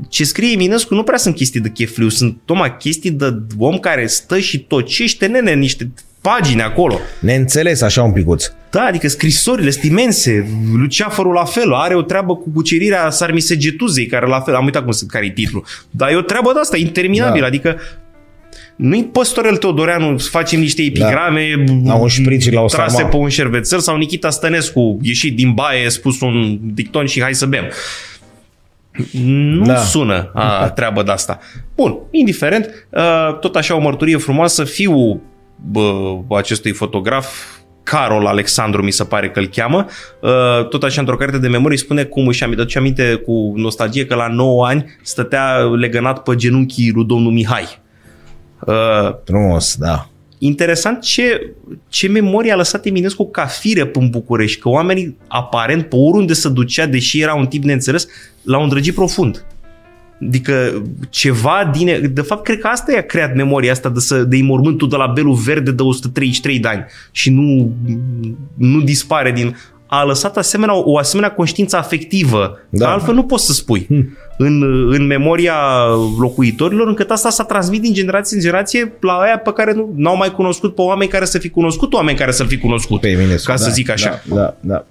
Ce 0.08 0.24
scrie 0.24 0.52
Eminescu 0.52 0.94
nu 0.94 1.02
prea 1.02 1.18
sunt 1.18 1.34
chestii 1.34 1.60
de 1.60 1.68
chefliu, 1.68 2.08
sunt 2.08 2.36
tocmai 2.44 2.76
chestii 2.76 3.10
de 3.10 3.34
om 3.58 3.78
care 3.78 4.06
stă 4.06 4.38
și 4.38 4.58
tocește, 4.58 5.26
nene, 5.26 5.54
niște 5.54 5.90
pagini 6.22 6.62
acolo. 6.62 6.98
Neînțeles 7.20 7.80
așa 7.82 8.02
un 8.02 8.12
picuț. 8.12 8.50
Da, 8.70 8.80
adică 8.80 9.08
scrisorile 9.08 9.70
sunt 9.70 9.84
imense. 9.84 10.46
Luceafărul 10.76 11.32
la 11.32 11.44
fel, 11.44 11.72
are 11.72 11.94
o 11.94 12.02
treabă 12.02 12.36
cu 12.36 12.50
cucerirea 12.54 13.10
Sarmisegetuzei, 13.10 14.06
care 14.06 14.26
la 14.26 14.40
fel, 14.40 14.54
am 14.54 14.64
uitat 14.64 14.82
cum 14.82 14.92
se, 14.92 15.06
care 15.08 15.26
e 15.26 15.30
titlul. 15.30 15.64
Dar 15.90 16.10
e 16.10 16.16
o 16.16 16.20
treabă 16.20 16.52
de 16.52 16.58
asta, 16.58 16.76
interminabilă. 16.76 17.40
Da. 17.40 17.46
Adică 17.46 17.76
nu-i 18.76 19.04
păstorel 19.04 19.56
Teodoreanu 19.56 20.18
să 20.18 20.28
facem 20.30 20.60
niște 20.60 20.82
epigrame 20.82 21.64
La 21.84 21.94
un 21.94 22.08
șpriț 22.08 22.42
și 22.42 22.52
la 22.52 22.60
o 22.60 22.66
trase 22.66 22.94
sarma. 22.94 23.08
pe 23.08 23.16
un 23.16 23.28
șervețel 23.28 23.78
sau 23.78 23.96
Nikita 23.96 24.30
Stănescu 24.30 24.98
ieșit 25.02 25.36
din 25.36 25.52
baie, 25.52 25.88
spus 25.88 26.20
un 26.20 26.58
dicton 26.62 27.06
și 27.06 27.22
hai 27.22 27.34
să 27.34 27.46
bem. 27.46 27.64
Nu 29.12 29.64
Da. 29.66 29.72
da. 29.72 29.78
sună 29.78 30.30
a 30.34 30.70
treabă 30.70 31.02
de 31.02 31.10
asta. 31.10 31.38
Bun, 31.76 31.98
indiferent, 32.10 32.86
uh, 32.90 33.38
tot 33.40 33.56
așa 33.56 33.76
o 33.76 33.80
mărturie 33.80 34.16
frumoasă, 34.16 34.64
fiul 34.64 35.20
bă, 35.70 36.18
acestui 36.28 36.72
fotograf, 36.72 37.34
Carol 37.82 38.26
Alexandru, 38.26 38.82
mi 38.82 38.90
se 38.90 39.04
pare 39.04 39.30
că 39.30 39.38
îl 39.38 39.46
cheamă, 39.46 39.86
uh, 40.20 40.68
tot 40.68 40.82
așa 40.82 41.00
într-o 41.00 41.16
carte 41.16 41.38
de 41.38 41.48
memorie 41.48 41.76
spune 41.76 42.04
cum 42.04 42.26
își 42.26 42.44
aduce 42.44 42.78
aminte 42.78 43.14
cu 43.14 43.52
nostalgie 43.56 44.06
că 44.06 44.14
la 44.14 44.28
9 44.28 44.66
ani 44.66 44.84
stătea 45.02 45.58
legănat 45.58 46.22
pe 46.22 46.34
genunchii 46.34 46.90
lui 46.94 47.04
domnul 47.04 47.32
Mihai. 47.32 47.80
Uh, 48.66 49.14
Frumos, 49.24 49.76
da. 49.76 50.08
interesant 50.38 51.00
ce, 51.00 51.54
ce 51.88 52.08
memorie 52.08 52.52
a 52.52 52.56
lăsat 52.56 52.86
Eminescu 52.86 53.30
ca 53.30 53.46
fire 53.46 53.90
în 53.92 54.10
București, 54.10 54.60
că 54.60 54.68
oamenii 54.68 55.16
aparent 55.28 55.88
pe 55.88 55.96
oriunde 55.96 56.32
se 56.32 56.48
ducea, 56.48 56.86
deși 56.86 57.20
era 57.20 57.34
un 57.34 57.46
tip 57.46 57.62
neînțeles, 57.62 58.06
l-au 58.42 58.62
îndrăgit 58.62 58.94
profund. 58.94 59.44
Adică 60.26 60.82
ceva 61.10 61.70
din... 61.72 62.10
De 62.12 62.20
fapt, 62.20 62.44
cred 62.44 62.58
că 62.58 62.66
asta 62.66 62.92
i-a 62.92 63.02
creat 63.02 63.34
memoria 63.34 63.72
asta 63.72 63.88
de, 63.88 64.00
să, 64.00 64.24
de 64.24 64.42
mormântul 64.42 64.88
de 64.88 64.96
la 64.96 65.06
Belul 65.06 65.34
Verde 65.34 65.70
de 65.70 65.82
133 65.82 66.58
de 66.58 66.68
ani 66.68 66.84
și 67.10 67.30
nu, 67.30 67.72
nu 68.54 68.80
dispare 68.80 69.32
din... 69.32 69.56
A 69.86 70.04
lăsat 70.04 70.36
asemenea, 70.36 70.74
o 70.74 70.98
asemenea 70.98 71.32
conștiință 71.32 71.76
afectivă. 71.76 72.58
Da. 72.68 72.84
Da. 72.84 72.92
Altfel 72.92 73.14
nu 73.14 73.22
poți 73.22 73.46
să 73.46 73.52
spui. 73.52 73.86
Hm. 73.88 74.16
În, 74.38 74.62
în 74.92 75.06
memoria 75.06 75.54
locuitorilor, 76.18 76.86
încât 76.86 77.10
asta 77.10 77.30
s-a 77.30 77.44
transmis 77.44 77.80
din 77.80 77.92
generație 77.92 78.36
în 78.36 78.42
generație 78.42 78.92
la 79.00 79.12
aia 79.12 79.38
pe 79.38 79.52
care 79.52 79.72
nu 79.72 79.92
n-au 79.96 80.16
mai 80.16 80.30
cunoscut 80.30 80.74
pe 80.74 80.80
oameni 80.80 81.10
care 81.10 81.24
să 81.24 81.38
fi 81.38 81.48
cunoscut 81.48 81.92
oameni 81.92 82.18
care 82.18 82.30
să-l 82.30 82.46
fi 82.46 82.58
cunoscut. 82.58 83.00
Pe 83.00 83.08
Eminescu, 83.08 83.50
Ca 83.50 83.56
da, 83.56 83.62
să 83.62 83.70
zic 83.70 83.90
așa. 83.90 84.22
Da, 84.24 84.34
da, 84.36 84.56
da. 84.60 84.84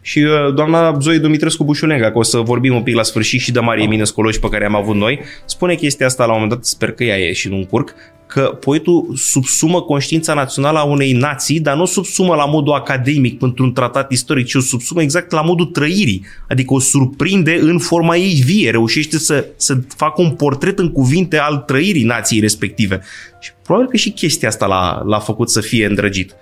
Și 0.00 0.18
uh, 0.18 0.54
doamna 0.54 0.98
Zoe 1.00 1.18
Dumitrescu 1.18 1.64
Bușulenga, 1.64 2.10
că 2.10 2.18
o 2.18 2.22
să 2.22 2.38
vorbim 2.38 2.74
un 2.74 2.82
pic 2.82 2.94
la 2.94 3.02
sfârșit 3.02 3.40
și 3.40 3.52
de 3.52 3.60
mari 3.60 3.82
eminescologi 3.82 4.40
pe 4.40 4.48
care 4.48 4.64
am 4.64 4.74
avut 4.74 4.94
noi, 4.94 5.20
spune 5.44 5.74
chestia 5.74 6.06
asta 6.06 6.24
la 6.24 6.32
un 6.32 6.40
moment 6.40 6.58
dat, 6.58 6.64
sper 6.64 6.92
că 6.92 7.04
ea 7.04 7.18
e 7.18 7.32
și 7.32 7.48
nu 7.48 7.56
încurc, 7.56 7.94
că 8.30 8.40
poetul 8.40 9.12
subsumă 9.14 9.82
conștiința 9.82 10.34
națională 10.34 10.78
a 10.78 10.82
unei 10.82 11.12
nații, 11.12 11.60
dar 11.60 11.76
nu 11.76 11.82
o 11.82 11.86
subsumă 11.86 12.34
la 12.34 12.44
modul 12.44 12.72
academic 12.72 13.38
pentru 13.38 13.64
un 13.64 13.72
tratat 13.72 14.10
istoric, 14.10 14.46
ci 14.46 14.54
o 14.54 14.60
subsumă 14.60 15.02
exact 15.02 15.30
la 15.30 15.40
modul 15.40 15.66
trăirii. 15.66 16.24
Adică 16.48 16.74
o 16.74 16.78
surprinde 16.78 17.58
în 17.60 17.78
forma 17.78 18.16
ei 18.16 18.42
vie, 18.44 18.70
reușește 18.70 19.18
să, 19.18 19.46
să 19.56 19.78
facă 19.96 20.22
un 20.22 20.30
portret 20.30 20.78
în 20.78 20.92
cuvinte 20.92 21.38
al 21.38 21.56
trăirii 21.56 22.04
nației 22.04 22.40
respective. 22.40 23.00
Și 23.40 23.50
probabil 23.62 23.88
că 23.88 23.96
și 23.96 24.10
chestia 24.10 24.48
asta 24.48 24.66
l-a, 24.66 25.02
l-a 25.04 25.18
făcut 25.18 25.50
să 25.50 25.60
fie 25.60 25.86
îndrăgit. 25.86 26.34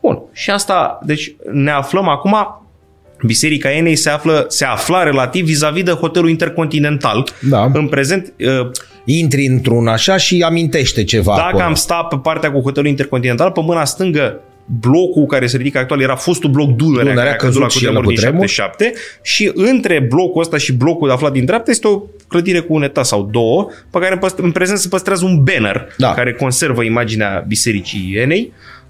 Bun, 0.00 0.22
și 0.32 0.50
asta, 0.50 0.98
deci 1.04 1.34
ne 1.52 1.70
aflăm 1.70 2.08
acum 2.08 2.61
Biserica 3.26 3.70
Enei 3.72 3.96
se, 3.96 4.10
află, 4.10 4.44
se 4.48 4.64
afla 4.64 5.02
relativ 5.02 5.44
vis-a-vis 5.44 5.82
de 5.82 5.90
hotelul 5.90 6.28
intercontinental. 6.28 7.28
Da. 7.40 7.70
În 7.72 7.86
prezent, 7.88 8.32
uh, 8.60 8.70
Intri 9.04 9.46
într-un 9.46 9.86
așa 9.86 10.16
și 10.16 10.42
amintește 10.46 11.04
ceva 11.04 11.34
dacă 11.36 11.48
acolo. 11.48 11.62
am 11.64 11.74
stat 11.74 12.08
pe 12.08 12.16
partea 12.22 12.52
cu 12.52 12.60
hotelul 12.60 12.88
intercontinental, 12.88 13.50
pe 13.50 13.60
mâna 13.60 13.84
stângă 13.84 14.40
blocul 14.80 15.26
care 15.26 15.46
se 15.46 15.56
ridică 15.56 15.78
actual 15.78 16.00
era 16.00 16.16
fostul 16.16 16.50
bloc 16.50 16.68
Dunărea, 16.76 17.02
Dunărea, 17.02 17.22
care 17.22 17.34
a 17.34 17.36
căzut 17.46 17.60
la 17.60 17.66
căzut 17.66 17.80
și 17.80 17.86
el 17.86 17.92
la 17.92 18.00
cutremur 18.00 18.14
din 18.14 18.46
cutremur. 18.46 18.48
77 18.48 19.00
și 19.22 19.50
între 19.54 20.00
blocul 20.08 20.40
ăsta 20.40 20.56
și 20.56 20.72
blocul 20.72 21.10
aflat 21.10 21.32
din 21.32 21.44
dreapta 21.44 21.70
este 21.70 21.86
o 21.86 22.02
clădire 22.28 22.60
cu 22.60 22.74
un 22.74 22.82
etaj 22.82 23.06
sau 23.06 23.28
două, 23.32 23.68
pe 23.90 23.98
care 23.98 24.12
în 24.12 24.18
păst- 24.18 24.38
în 24.42 24.50
prezent 24.50 24.78
se 24.78 24.88
păstrează 24.88 25.24
un 25.24 25.42
banner 25.42 25.86
Da. 25.98 26.12
care 26.12 26.32
conservă 26.32 26.82
imaginea 26.82 27.44
Bisericii 27.48 28.14
Enei. 28.16 28.52
Uh, 28.52 28.81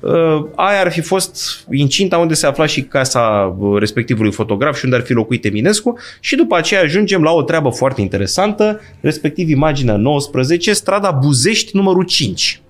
aia 0.55 0.81
ar 0.81 0.93
fi 0.93 1.01
fost 1.01 1.65
incinta 1.71 2.19
unde 2.19 2.35
se 2.35 2.47
afla 2.47 2.67
și 2.67 2.83
casa 2.83 3.57
uh, 3.59 3.79
respectivului 3.79 4.33
fotograf 4.33 4.79
și 4.79 4.85
unde 4.85 4.97
ar 4.97 5.03
fi 5.03 5.13
locuit 5.13 5.45
Eminescu 5.45 5.99
și 6.21 6.37
după 6.37 6.57
aceea 6.57 6.81
ajungem 6.81 7.23
la 7.23 7.31
o 7.31 7.43
treabă 7.43 7.69
foarte 7.69 8.01
interesantă, 8.01 8.81
respectiv 9.01 9.49
imaginea 9.49 9.97
19, 9.97 10.73
strada 10.73 11.11
Buzești 11.11 11.77
numărul 11.77 12.05
5. 12.05 12.61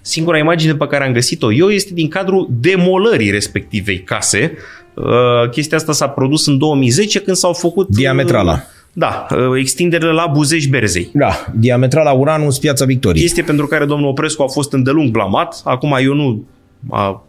Singura 0.00 0.38
imagine 0.38 0.74
pe 0.74 0.86
care 0.86 1.04
am 1.04 1.12
găsit-o 1.12 1.52
eu 1.52 1.68
este 1.68 1.94
din 1.94 2.08
cadrul 2.08 2.48
demolării 2.60 3.30
respectivei 3.30 4.00
case. 4.00 4.52
Uh, 4.94 5.50
chestia 5.50 5.76
asta 5.76 5.92
s-a 5.92 6.08
produs 6.08 6.46
în 6.46 6.58
2010 6.58 7.20
când 7.20 7.36
s-au 7.36 7.52
făcut... 7.52 7.88
uh, 7.88 7.94
Diametrala. 7.96 8.64
Da, 8.96 9.26
uh, 9.30 9.58
extinderile 9.58 10.10
la 10.10 10.26
Buzești 10.32 10.70
Berzei. 10.70 11.10
Da, 11.12 11.46
diametral 11.54 12.04
la 12.04 12.12
Uranus, 12.12 12.58
Piața 12.58 12.84
Victoriei. 12.84 13.22
Chestie 13.22 13.42
pentru 13.42 13.66
care 13.66 13.84
domnul 13.84 14.08
Oprescu 14.08 14.42
a 14.42 14.46
fost 14.46 14.72
îndelung 14.72 15.10
blamat. 15.10 15.60
Acum 15.64 15.96
eu 16.00 16.14
nu 16.14 16.44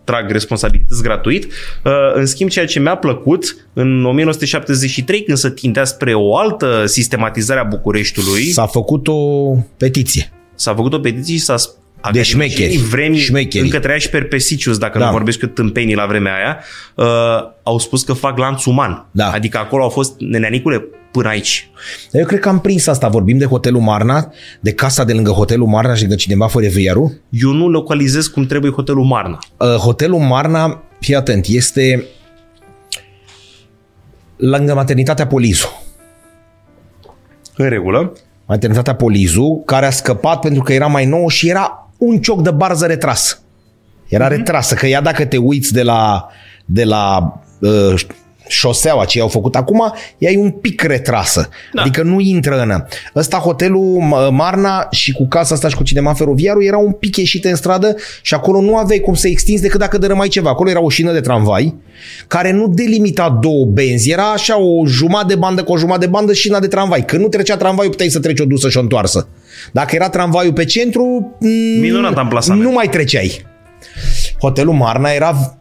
trag 0.04 0.32
responsabilități 0.32 1.04
gratuit. 1.04 1.44
Uh, 1.46 1.92
în 2.14 2.26
schimb, 2.26 2.50
ceea 2.50 2.66
ce 2.66 2.80
mi-a 2.80 2.96
plăcut 2.96 3.68
în 3.74 4.06
1973, 4.06 5.24
când 5.24 5.38
se 5.38 5.50
tindea 5.50 5.84
spre 5.84 6.14
o 6.14 6.38
altă 6.38 6.86
sistematizare 6.86 7.60
a 7.60 7.64
Bucureștiului... 7.64 8.44
S-a 8.44 8.66
făcut 8.66 9.08
o 9.08 9.52
petiție. 9.78 10.32
S-a 10.56 10.74
făcut 10.76 10.94
o 10.94 11.00
petiție 11.00 11.36
și 11.36 11.42
s-a 11.42 11.56
de 12.12 12.22
șmecheri. 12.22 12.78
Vremi, 12.78 13.18
șmecheri. 13.18 13.64
încă 13.64 13.80
trăia 13.80 13.98
și 13.98 14.10
Perpesicius, 14.10 14.78
dacă 14.78 15.00
da. 15.00 15.06
nu 15.06 15.12
vorbesc 15.12 15.42
eu 15.42 15.50
tâmpenii 15.50 15.96
la 15.96 16.06
vremea 16.06 16.34
aia, 16.36 16.60
uh, 16.96 17.52
au 17.64 17.78
spus 17.78 18.04
că 18.04 18.14
fac 18.14 18.38
lanț 18.38 18.66
uman. 18.66 19.06
Da. 19.12 19.32
Adică 19.32 19.58
acolo 19.58 19.84
au 19.84 19.90
fost 19.90 20.14
neneanicule 20.20 20.86
până 21.12 21.30
aici. 21.30 21.70
Eu 22.12 22.26
cred 22.26 22.40
că 22.40 22.50
am 22.50 22.60
prins 22.60 22.88
asta. 22.88 23.08
Vorbim 23.08 23.38
de 23.38 23.46
Hotelul 23.46 23.82
Marna, 23.82 24.32
de 24.60 24.74
casa 24.74 25.04
de 25.04 25.14
lângă 25.14 25.32
Hotelul 25.32 25.68
Marna 25.68 25.96
și 25.96 26.06
de 26.06 26.16
cineva 26.16 26.48
fără 26.48 26.68
vierul. 26.68 27.22
Eu 27.30 27.52
nu 27.52 27.68
localizez 27.68 28.28
cum 28.28 28.46
trebuie 28.46 28.72
Hotelul 28.72 29.04
Marna. 29.04 29.40
Uh, 29.58 29.68
Hotelul 29.68 30.20
Marna, 30.20 30.84
fii 31.00 31.16
atent, 31.16 31.46
este 31.48 32.06
lângă 34.38 34.74
maternitatea 34.74 35.28
Polizu. 35.28 35.84
În 37.56 37.70
regulă. 37.70 38.14
Maternitatea 38.46 38.96
Polizu, 38.96 39.64
care 39.66 39.86
a 39.86 39.90
scăpat 39.90 40.40
pentru 40.40 40.64
că 40.64 40.74
era 40.74 40.88
mai 40.88 41.06
nou 41.06 41.28
și 41.28 41.50
era 41.50 41.85
un 41.98 42.22
cioc 42.22 42.42
de 42.42 42.52
barză 42.52 42.86
retras. 42.86 43.42
Era 44.08 44.28
mm-hmm. 44.28 44.30
retrasă, 44.30 44.76
că 44.76 44.88
ea 44.88 45.02
dacă 45.02 45.26
te 45.26 45.38
uiți 45.38 45.74
de 45.74 45.84
la, 45.84 46.28
de 46.66 46.84
la 46.84 47.34
uh, 47.60 48.02
șoseaua 48.48 49.06
ce 49.06 49.22
au 49.22 49.28
făcut 49.28 49.56
acum, 49.56 49.94
ea 50.18 50.32
e 50.32 50.38
un 50.38 50.52
pic 50.52 50.82
retrasă. 50.82 51.50
Da. 51.74 51.82
Adică 51.82 52.04
nu 52.04 52.20
intră 52.20 52.62
în 52.62 52.84
Ăsta 53.16 53.38
hotelul 53.38 54.00
Marna 54.32 54.88
și 54.92 55.12
cu 55.12 55.28
casa 55.28 55.56
asta 55.56 55.68
și 55.70 55.76
cu 55.76 55.84
cinema 55.84 56.14
feroviarul 56.14 56.64
era 56.64 56.78
un 56.78 56.92
pic 56.92 57.16
ieșit 57.18 57.46
în 57.46 57.56
stradă 57.56 57.96
și 58.22 58.34
acolo 58.34 58.62
nu 58.62 58.78
aveai 58.78 59.00
cum 59.00 59.14
să 59.14 59.28
extinzi 59.28 59.62
decât 59.62 59.80
dacă 59.80 59.98
dărâmai 59.98 60.28
ceva. 60.28 60.50
Acolo 60.50 60.70
era 60.70 60.82
o 60.82 60.90
șină 60.90 61.12
de 61.12 61.20
tramvai 61.20 61.76
care 62.28 62.52
nu 62.52 62.68
delimita 62.68 63.40
două 63.42 63.66
benzi. 63.66 64.12
Era 64.12 64.32
așa 64.32 64.60
o 64.60 64.86
jumătate 64.86 65.28
de 65.28 65.36
bandă 65.36 65.64
cu 65.64 65.72
o 65.72 65.78
jumătate 65.78 66.06
de 66.06 66.12
bandă 66.12 66.34
șina 66.34 66.60
de 66.60 66.68
tramvai. 66.68 67.06
Când 67.06 67.22
nu 67.22 67.28
trecea 67.28 67.58
tramvaiul 67.58 67.92
puteai 67.92 68.10
să 68.10 68.20
treci 68.20 68.40
o 68.40 68.46
dusă 68.46 68.70
și 68.70 68.78
o 68.78 68.82
întoarsă. 68.82 69.28
Dacă 69.72 69.96
era 69.96 70.10
tramvaiul 70.10 70.54
pe 70.54 70.66
centru, 70.66 71.38
Minunat 71.80 72.18
amplasament. 72.18 72.64
nu 72.64 72.72
mai 72.72 72.88
treceai. 72.88 73.46
Hotelul 74.40 74.74
Marna 74.74 75.10
era 75.10 75.58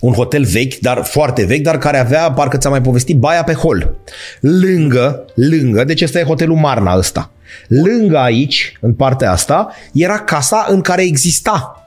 un 0.00 0.12
hotel 0.12 0.44
vechi, 0.44 0.78
dar 0.78 1.04
foarte 1.04 1.44
vechi, 1.44 1.62
dar 1.62 1.78
care 1.78 1.98
avea, 1.98 2.32
parcă 2.32 2.56
ți-am 2.56 2.72
mai 2.72 2.80
povestit, 2.80 3.16
baia 3.16 3.44
pe 3.44 3.52
hol. 3.52 3.96
Lângă, 4.40 5.24
lângă, 5.34 5.84
deci 5.84 6.02
ăsta 6.02 6.18
e 6.18 6.22
hotelul 6.24 6.56
Marna 6.56 6.96
ăsta. 6.96 7.30
Lângă 7.68 8.18
aici, 8.18 8.72
în 8.80 8.94
partea 8.94 9.32
asta, 9.32 9.68
era 9.92 10.18
casa 10.18 10.66
în 10.68 10.80
care 10.80 11.02
exista 11.02 11.82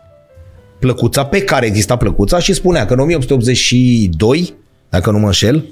plăcuța, 0.79 1.25
pe 1.25 1.41
care 1.41 1.65
exista 1.65 1.95
plăcuța 1.95 2.39
și 2.39 2.53
spunea 2.53 2.85
că 2.85 2.93
în 2.93 2.99
1882, 2.99 4.53
dacă 4.89 5.11
nu 5.11 5.19
mă 5.19 5.25
înșel, 5.25 5.65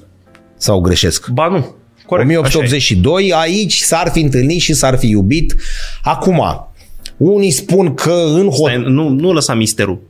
sau 0.56 0.80
greșesc. 0.80 1.28
Ba 1.28 1.48
nu, 1.48 1.74
corect. 2.06 2.28
1882, 2.28 3.32
aici 3.34 3.78
s-ar 3.78 4.10
fi 4.10 4.20
întâlnit 4.20 4.60
și 4.60 4.72
s-ar 4.72 4.98
fi 4.98 5.08
iubit. 5.08 5.54
Acum, 6.02 6.42
unii 7.16 7.50
spun 7.50 7.94
că 7.94 8.24
în 8.34 8.48
hotel... 8.48 8.80
Nu, 8.80 9.08
nu 9.08 9.32
lăsa 9.32 9.54
misterul. 9.54 10.00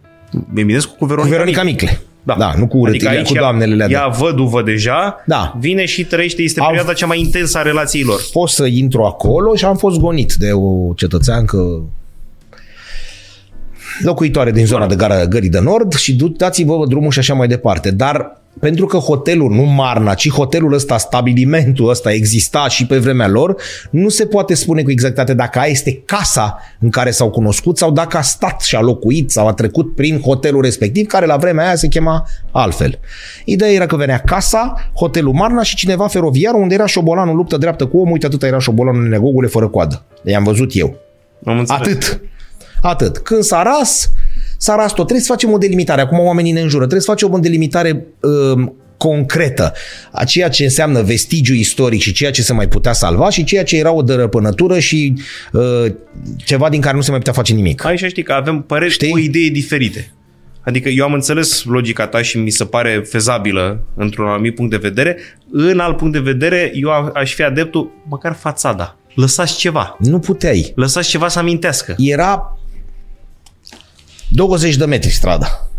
Biminescu 0.52 0.94
cu 0.98 1.04
Veronica, 1.04 1.36
cu 1.36 1.36
Veronica 1.36 1.62
Micle. 1.62 2.00
Da, 2.22 2.34
da 2.38 2.52
nu 2.56 2.66
cu 2.66 2.76
urâtile, 2.78 3.08
adică 3.08 3.32
cu 3.32 3.34
doamnele 3.38 3.72
alea. 3.72 3.88
Ea 3.98 4.08
văduvă 4.08 4.62
deja, 4.62 5.22
da. 5.26 5.56
vine 5.58 5.84
și 5.84 6.04
trăiește, 6.04 6.42
este 6.42 6.60
perioada 6.66 6.92
cea 6.92 7.06
mai 7.06 7.20
intensă 7.20 7.58
a 7.58 7.62
relațiilor. 7.62 8.20
Fost 8.30 8.54
să 8.54 8.66
intru 8.66 9.02
acolo 9.02 9.54
și 9.54 9.64
am 9.64 9.76
fost 9.76 9.98
gonit 9.98 10.32
de 10.32 10.52
o 10.52 10.92
cetățeancă 10.94 11.82
locuitoare 14.02 14.50
din 14.50 14.66
zona 14.66 14.86
de 14.86 14.94
gara 14.94 15.26
Gării 15.26 15.48
de 15.48 15.60
Nord 15.60 15.94
și 15.94 16.16
dați-vă 16.36 16.86
drumul 16.86 17.10
și 17.10 17.18
așa 17.18 17.34
mai 17.34 17.48
departe. 17.48 17.90
Dar 17.90 18.39
pentru 18.58 18.86
că 18.86 18.96
hotelul, 18.96 19.50
nu 19.50 19.62
Marna, 19.62 20.14
ci 20.14 20.30
hotelul 20.30 20.72
ăsta, 20.72 20.98
stabilimentul 20.98 21.88
ăsta 21.88 22.12
exista 22.12 22.68
și 22.68 22.86
pe 22.86 22.98
vremea 22.98 23.28
lor, 23.28 23.56
nu 23.90 24.08
se 24.08 24.26
poate 24.26 24.54
spune 24.54 24.82
cu 24.82 24.90
exactitate 24.90 25.34
dacă 25.34 25.58
aia 25.58 25.70
este 25.70 26.02
casa 26.04 26.58
în 26.80 26.90
care 26.90 27.10
s-au 27.10 27.30
cunoscut 27.30 27.78
sau 27.78 27.90
dacă 27.90 28.16
a 28.16 28.20
stat 28.20 28.60
și 28.60 28.76
a 28.76 28.80
locuit 28.80 29.30
sau 29.30 29.46
a 29.46 29.52
trecut 29.52 29.94
prin 29.94 30.20
hotelul 30.20 30.62
respectiv, 30.62 31.06
care 31.06 31.26
la 31.26 31.36
vremea 31.36 31.66
aia 31.66 31.76
se 31.76 31.88
chema 31.88 32.26
altfel. 32.50 32.98
Ideea 33.44 33.70
era 33.70 33.86
că 33.86 33.96
venea 33.96 34.18
casa, 34.18 34.90
hotelul 34.94 35.32
Marna 35.32 35.62
și 35.62 35.76
cineva 35.76 36.06
feroviar 36.06 36.54
unde 36.54 36.74
era 36.74 36.86
șobolanul 36.86 37.36
luptă 37.36 37.56
dreaptă 37.56 37.86
cu 37.86 37.96
omul, 37.96 38.12
uite 38.12 38.26
atât 38.26 38.42
era 38.42 38.58
șobolanul 38.58 39.02
în 39.02 39.08
negogule 39.08 39.46
fără 39.46 39.68
coadă. 39.68 40.04
I-am 40.24 40.44
văzut 40.44 40.70
eu. 40.74 40.96
Am 41.44 41.64
Atât. 41.68 42.20
Atât. 42.82 43.18
Când 43.18 43.42
s-a 43.42 43.62
ras, 43.62 44.10
s-a 44.60 44.74
ras 44.74 44.92
tot. 44.92 45.04
Trebuie 45.04 45.20
să 45.20 45.32
facem 45.32 45.52
o 45.52 45.58
delimitare. 45.58 46.00
Acum 46.00 46.18
oamenii 46.18 46.52
ne 46.52 46.60
înjură. 46.60 46.80
Trebuie 46.80 47.00
să 47.00 47.10
facem 47.10 47.32
o 47.32 47.38
delimitare 47.38 48.06
uh, 48.20 48.64
concretă 48.96 49.72
a 50.12 50.24
ceea 50.24 50.48
ce 50.48 50.64
înseamnă 50.64 51.02
vestigiu 51.02 51.54
istoric 51.54 52.00
și 52.00 52.12
ceea 52.12 52.30
ce 52.30 52.42
se 52.42 52.52
mai 52.52 52.68
putea 52.68 52.92
salva 52.92 53.30
și 53.30 53.44
ceea 53.44 53.64
ce 53.64 53.76
era 53.76 53.92
o 53.92 54.02
dărăpânătură 54.02 54.78
și 54.78 55.14
uh, 55.52 55.92
ceva 56.36 56.68
din 56.68 56.80
care 56.80 56.96
nu 56.96 57.02
se 57.02 57.10
mai 57.10 57.18
putea 57.18 57.32
face 57.32 57.52
nimic. 57.52 57.84
Aici 57.84 58.04
știi 58.04 58.22
că 58.22 58.32
avem 58.32 58.60
păreri 58.60 58.90
Știi? 58.90 59.10
cu 59.10 59.18
idei 59.18 59.50
diferite. 59.50 60.12
Adică 60.60 60.88
eu 60.88 61.04
am 61.04 61.12
înțeles 61.12 61.64
logica 61.64 62.06
ta 62.06 62.22
și 62.22 62.38
mi 62.38 62.50
se 62.50 62.64
pare 62.64 63.02
fezabilă 63.08 63.84
într-un 63.94 64.26
anumit 64.26 64.54
punct 64.54 64.70
de 64.70 64.76
vedere. 64.76 65.16
În 65.50 65.78
alt 65.78 65.96
punct 65.96 66.12
de 66.12 66.18
vedere, 66.18 66.70
eu 66.74 66.90
aș 67.14 67.34
fi 67.34 67.42
adeptul 67.42 67.90
măcar 68.08 68.34
fațada. 68.34 68.96
Lăsați 69.14 69.56
ceva. 69.56 69.96
Nu 69.98 70.18
puteai. 70.18 70.72
Lăsați 70.74 71.08
ceva 71.08 71.28
să 71.28 71.38
amintească. 71.38 71.94
Era 71.98 72.59
20 74.30 74.76
de 74.76 74.84
metri 74.84 75.10
strada. 75.10 75.70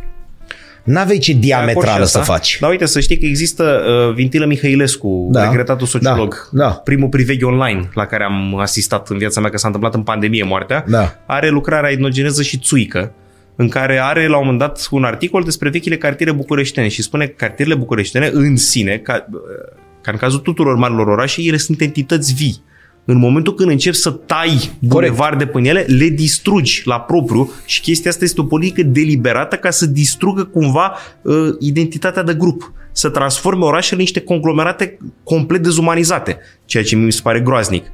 N-aveai 0.84 1.18
ce 1.18 1.34
diametrală 1.34 2.06
să 2.06 2.20
faci. 2.20 2.58
Dar 2.60 2.70
uite, 2.70 2.86
să 2.86 3.00
știi 3.00 3.18
că 3.18 3.26
există 3.26 3.64
uh, 3.64 4.14
Vintilă 4.14 4.46
Mihailescu, 4.46 5.28
da. 5.32 5.44
regretatul 5.44 5.88
sociolog, 5.88 6.50
da. 6.52 6.64
Da. 6.64 6.70
primul 6.70 7.10
priveghi 7.10 7.44
online 7.44 7.90
la 7.94 8.06
care 8.06 8.24
am 8.24 8.60
asistat 8.60 9.10
în 9.10 9.18
viața 9.18 9.40
mea, 9.42 9.50
că 9.50 9.58
s-a 9.58 9.68
întâmplat 9.68 9.94
în 9.94 10.02
pandemie 10.02 10.44
moartea, 10.44 10.84
da. 10.88 11.16
are 11.26 11.50
lucrarea 11.50 11.92
etnogeneză 11.92 12.42
și 12.42 12.58
țuică, 12.58 13.14
în 13.56 13.70
care 13.70 14.00
are 14.00 14.28
la 14.28 14.38
un 14.38 14.44
moment 14.44 14.60
dat 14.60 14.88
un 14.92 15.04
articol 15.04 15.44
despre 15.44 15.70
vechile 15.70 15.98
cartiere 15.98 16.32
bucureștene 16.32 16.88
și 16.88 17.02
spune 17.02 17.26
că 17.26 17.34
cartierele 17.38 17.76
bucureștene 17.76 18.30
în 18.34 18.58
sine, 18.58 18.98
ca, 18.98 19.26
uh, 19.32 19.40
ca 20.02 20.12
în 20.12 20.18
cazul 20.18 20.40
tuturor 20.40 20.76
marilor 20.76 21.08
orașe, 21.08 21.42
ele 21.42 21.58
sunt 21.58 21.82
entități 21.82 22.34
vii 22.34 22.64
în 23.06 23.18
momentul 23.18 23.56
când 23.56 23.70
începi 23.70 23.96
să 23.96 24.10
tai 24.10 24.72
bulevarde 24.80 25.46
până 25.46 25.68
ele, 25.68 25.86
le 25.88 26.08
distrugi 26.08 26.82
la 26.86 27.00
propriu 27.00 27.52
și 27.66 27.82
chestia 27.82 28.10
asta 28.10 28.24
este 28.24 28.42
o 28.42 28.44
politică 28.44 28.84
deliberată 28.84 29.56
ca 29.56 29.70
să 29.70 29.86
distrugă 29.86 30.44
cumva 30.44 30.94
uh, 31.22 31.36
identitatea 31.60 32.24
de 32.24 32.34
grup, 32.34 32.74
să 32.92 33.10
transforme 33.10 33.64
orașele 33.64 33.96
în 33.96 34.02
niște 34.02 34.20
conglomerate 34.20 34.98
complet 35.24 35.64
dezumanizate, 35.64 36.38
ceea 36.66 36.84
ce 36.84 36.96
mi 36.96 37.12
se 37.12 37.20
pare 37.24 37.40
groaznic. 37.40 37.86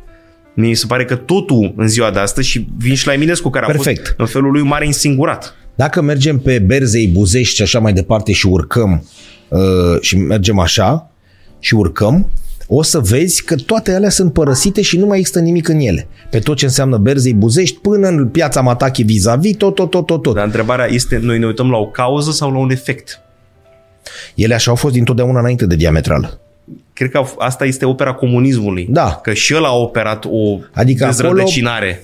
Mi 0.53 0.73
se 0.73 0.85
pare 0.87 1.05
că 1.05 1.15
totul 1.15 1.73
în 1.77 1.87
ziua 1.87 2.11
de 2.11 2.19
astăzi 2.19 2.47
și 2.47 2.67
vin 2.77 2.95
și 2.95 3.07
la 3.07 3.13
Eminescu 3.13 3.49
care 3.49 3.65
Perfect. 3.65 3.99
a 3.99 4.03
fost 4.07 4.19
în 4.19 4.25
felul 4.25 4.51
lui 4.51 4.61
mare 4.61 4.85
insingurat. 4.85 5.55
Dacă 5.75 6.01
mergem 6.01 6.39
pe 6.39 6.59
Berzei, 6.59 7.07
Buzești 7.07 7.55
și 7.55 7.61
așa 7.61 7.79
mai 7.79 7.93
departe 7.93 8.31
și 8.31 8.47
urcăm 8.47 9.07
uh, 9.47 10.01
și 10.01 10.17
mergem 10.17 10.59
așa 10.59 11.11
și 11.59 11.75
urcăm, 11.75 12.31
o 12.67 12.83
să 12.83 12.99
vezi 12.99 13.43
că 13.43 13.55
toate 13.55 13.93
alea 13.93 14.09
sunt 14.09 14.33
părăsite 14.33 14.81
și 14.81 14.97
nu 14.97 15.05
mai 15.05 15.17
există 15.17 15.39
nimic 15.39 15.67
în 15.67 15.79
ele. 15.79 16.07
Pe 16.29 16.39
tot 16.39 16.57
ce 16.57 16.65
înseamnă 16.65 16.97
Berzei 16.97 17.33
Buzești 17.33 17.77
până 17.77 18.07
în 18.07 18.27
piața 18.27 18.61
Matache 18.61 19.03
vis-a-vis, 19.03 19.55
tot, 19.55 19.75
tot, 19.75 19.89
tot, 19.89 20.05
tot, 20.05 20.21
tot. 20.21 20.35
Dar 20.35 20.45
întrebarea 20.45 20.85
este, 20.85 21.17
noi 21.21 21.39
ne 21.39 21.45
uităm 21.45 21.69
la 21.69 21.77
o 21.77 21.87
cauză 21.87 22.31
sau 22.31 22.51
la 22.51 22.57
un 22.57 22.69
efect? 22.69 23.21
Ele 24.35 24.53
așa 24.53 24.69
au 24.69 24.75
fost 24.75 24.93
dintotdeauna 24.93 25.39
înainte 25.39 25.65
de 25.65 25.75
diametral. 25.75 26.39
Cred 26.93 27.11
că 27.11 27.23
asta 27.37 27.65
este 27.65 27.85
opera 27.85 28.13
comunismului. 28.13 28.87
Da. 28.89 29.19
Că 29.23 29.33
și 29.33 29.53
el 29.53 29.63
a 29.63 29.75
operat 29.75 30.25
o 30.29 30.59
adică 30.71 31.05
dezrădăcinare. 31.05 31.89
Acolo 31.89 32.01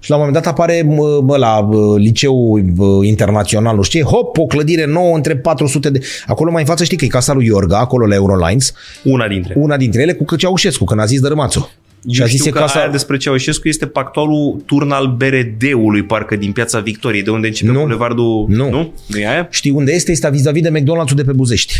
și 0.00 0.10
la 0.10 0.16
un 0.16 0.22
moment 0.24 0.44
dat 0.44 0.52
apare 0.52 0.82
mă, 1.22 1.36
la 1.36 1.68
liceu 1.96 2.60
internațional, 3.02 3.76
nu 3.76 3.82
știi, 3.82 4.02
hop, 4.02 4.38
o 4.38 4.46
clădire 4.46 4.86
nouă 4.86 5.16
între 5.16 5.36
400 5.36 5.90
de... 5.90 6.00
Acolo 6.26 6.50
mai 6.50 6.60
în 6.60 6.66
față 6.66 6.84
știi 6.84 6.96
că 6.96 7.04
e 7.04 7.08
casa 7.08 7.32
lui 7.32 7.46
Iorga, 7.46 7.78
acolo 7.78 8.06
la 8.06 8.14
Eurolines. 8.14 8.72
Una 9.02 9.28
dintre. 9.28 9.54
Una 9.56 9.76
dintre 9.76 10.02
ele 10.02 10.12
cu 10.12 10.36
Ceaușescu, 10.36 10.84
când 10.84 11.00
a 11.00 11.04
zis 11.04 11.20
Dărâmațu. 11.20 11.70
Și 12.10 12.22
a 12.22 12.26
zis 12.26 12.42
că 12.42 12.50
casa... 12.50 12.78
aia 12.78 12.88
despre 12.88 13.16
Ceaușescu 13.16 13.68
este 13.68 13.86
pactualul 13.86 14.62
turn 14.66 14.90
al 14.90 15.16
BRD-ului, 15.16 16.02
parcă 16.02 16.36
din 16.36 16.52
Piața 16.52 16.78
Victoriei, 16.78 17.22
de 17.22 17.30
unde 17.30 17.46
începe 17.46 17.70
nu. 17.70 17.80
bulevardul... 17.80 18.44
Nu. 18.48 18.70
Nu? 18.70 18.92
nu 19.06 19.18
e 19.18 19.28
aia? 19.28 19.48
Știi 19.50 19.70
unde 19.70 19.92
este? 19.92 20.10
Este 20.10 20.30
vis-a-vis 20.30 20.62
de 20.62 20.70
McDonald's-ul 20.70 21.16
de 21.16 21.24
pe 21.24 21.32
Buzești. 21.32 21.74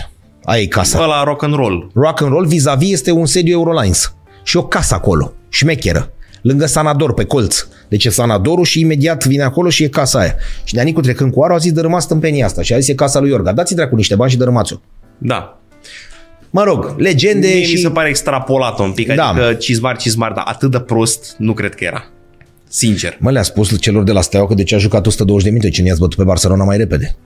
Aia 0.45 0.63
e 0.63 0.67
casa. 0.67 1.07
La 1.07 1.25
rock 1.25 1.43
and 1.43 1.55
roll. 1.55 1.91
Rock 1.95 2.23
and 2.23 2.31
roll 2.31 2.47
vis-a-vis 2.47 2.93
este 2.93 3.11
un 3.11 3.27
sediu 3.27 3.53
Eurolines. 3.53 4.15
Și 4.43 4.57
o 4.57 4.63
casă 4.63 4.95
acolo. 4.95 5.33
Șmecheră 5.49 6.16
lângă 6.43 6.67
Sanador, 6.67 7.15
pe 7.15 7.25
colț. 7.25 7.67
Deci 7.89 8.05
e 8.05 8.11
Sanadorul 8.11 8.65
și 8.65 8.81
imediat 8.81 9.27
vine 9.27 9.43
acolo 9.43 9.69
și 9.69 9.83
e 9.83 9.89
casa 9.89 10.19
aia. 10.19 10.35
Și 10.65 10.75
Neanicu 10.75 11.01
trecând 11.01 11.33
cu 11.33 11.43
arul 11.43 11.55
a 11.55 11.59
zis 11.59 11.73
dărâmați 11.73 12.05
stâmpenia 12.05 12.47
asta 12.47 12.63
și 12.63 12.73
a 12.73 12.79
zis 12.79 12.89
e 12.89 12.95
casa 12.95 13.21
lui 13.21 13.31
Iorga. 13.31 13.53
Dați-i 13.53 13.77
dracu 13.77 13.95
niște 13.95 14.15
bani 14.15 14.31
și 14.31 14.37
dărâmați-o. 14.37 14.77
Da. 15.19 15.61
Mă 16.51 16.63
rog, 16.63 16.95
legende 16.99 17.47
Mie 17.47 17.63
și... 17.65 17.73
mi 17.73 17.79
se 17.81 17.89
pare 17.91 18.09
extrapolat 18.09 18.79
un 18.79 18.93
pic, 18.93 19.15
da. 19.15 19.29
adică 19.29 19.53
cizmar, 19.55 19.97
cizmar, 19.97 20.33
dar 20.33 20.45
atât 20.47 20.71
de 20.71 20.81
prost 20.81 21.35
nu 21.39 21.53
cred 21.53 21.75
că 21.75 21.85
era. 21.85 22.05
Sincer. 22.69 23.17
Mă, 23.21 23.31
le-a 23.31 23.43
spus 23.43 23.81
celor 23.81 24.03
de 24.03 24.13
la 24.13 24.21
Steaua 24.21 24.47
că 24.47 24.55
de 24.55 24.63
ce 24.63 24.75
a 24.75 24.79
jucat 24.79 25.07
120 25.07 25.45
de 25.45 25.51
minute, 25.51 25.71
cine 25.71 25.87
i-ați 25.89 26.01
bătut 26.01 26.17
pe 26.17 26.25
Barcelona 26.25 26.65
mai 26.65 26.77
repede. 26.77 27.17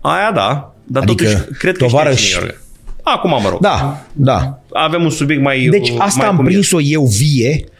Aia 0.00 0.32
da, 0.34 0.74
dar 0.84 1.02
Adică, 1.02 1.24
totuși 1.24 1.58
cred 1.58 1.76
că 1.76 1.84
tovarăș- 1.84 2.16
știe 2.16 2.28
cine 2.28 2.40
e 2.40 2.40
Iorga. 2.44 2.60
Acum 3.02 3.30
mă 3.30 3.48
rog. 3.48 3.60
Da, 3.60 4.06
da. 4.12 4.60
Avem 4.72 5.02
un 5.02 5.10
subiect 5.10 5.42
mai 5.42 5.68
Deci 5.70 5.90
mai 5.90 6.06
asta 6.06 6.26
am 6.26 6.36
cum 6.36 6.44
e. 6.46 6.48
prins-o 6.48 6.80
eu 6.80 7.04
vie, 7.04 7.64
gu- 7.64 7.70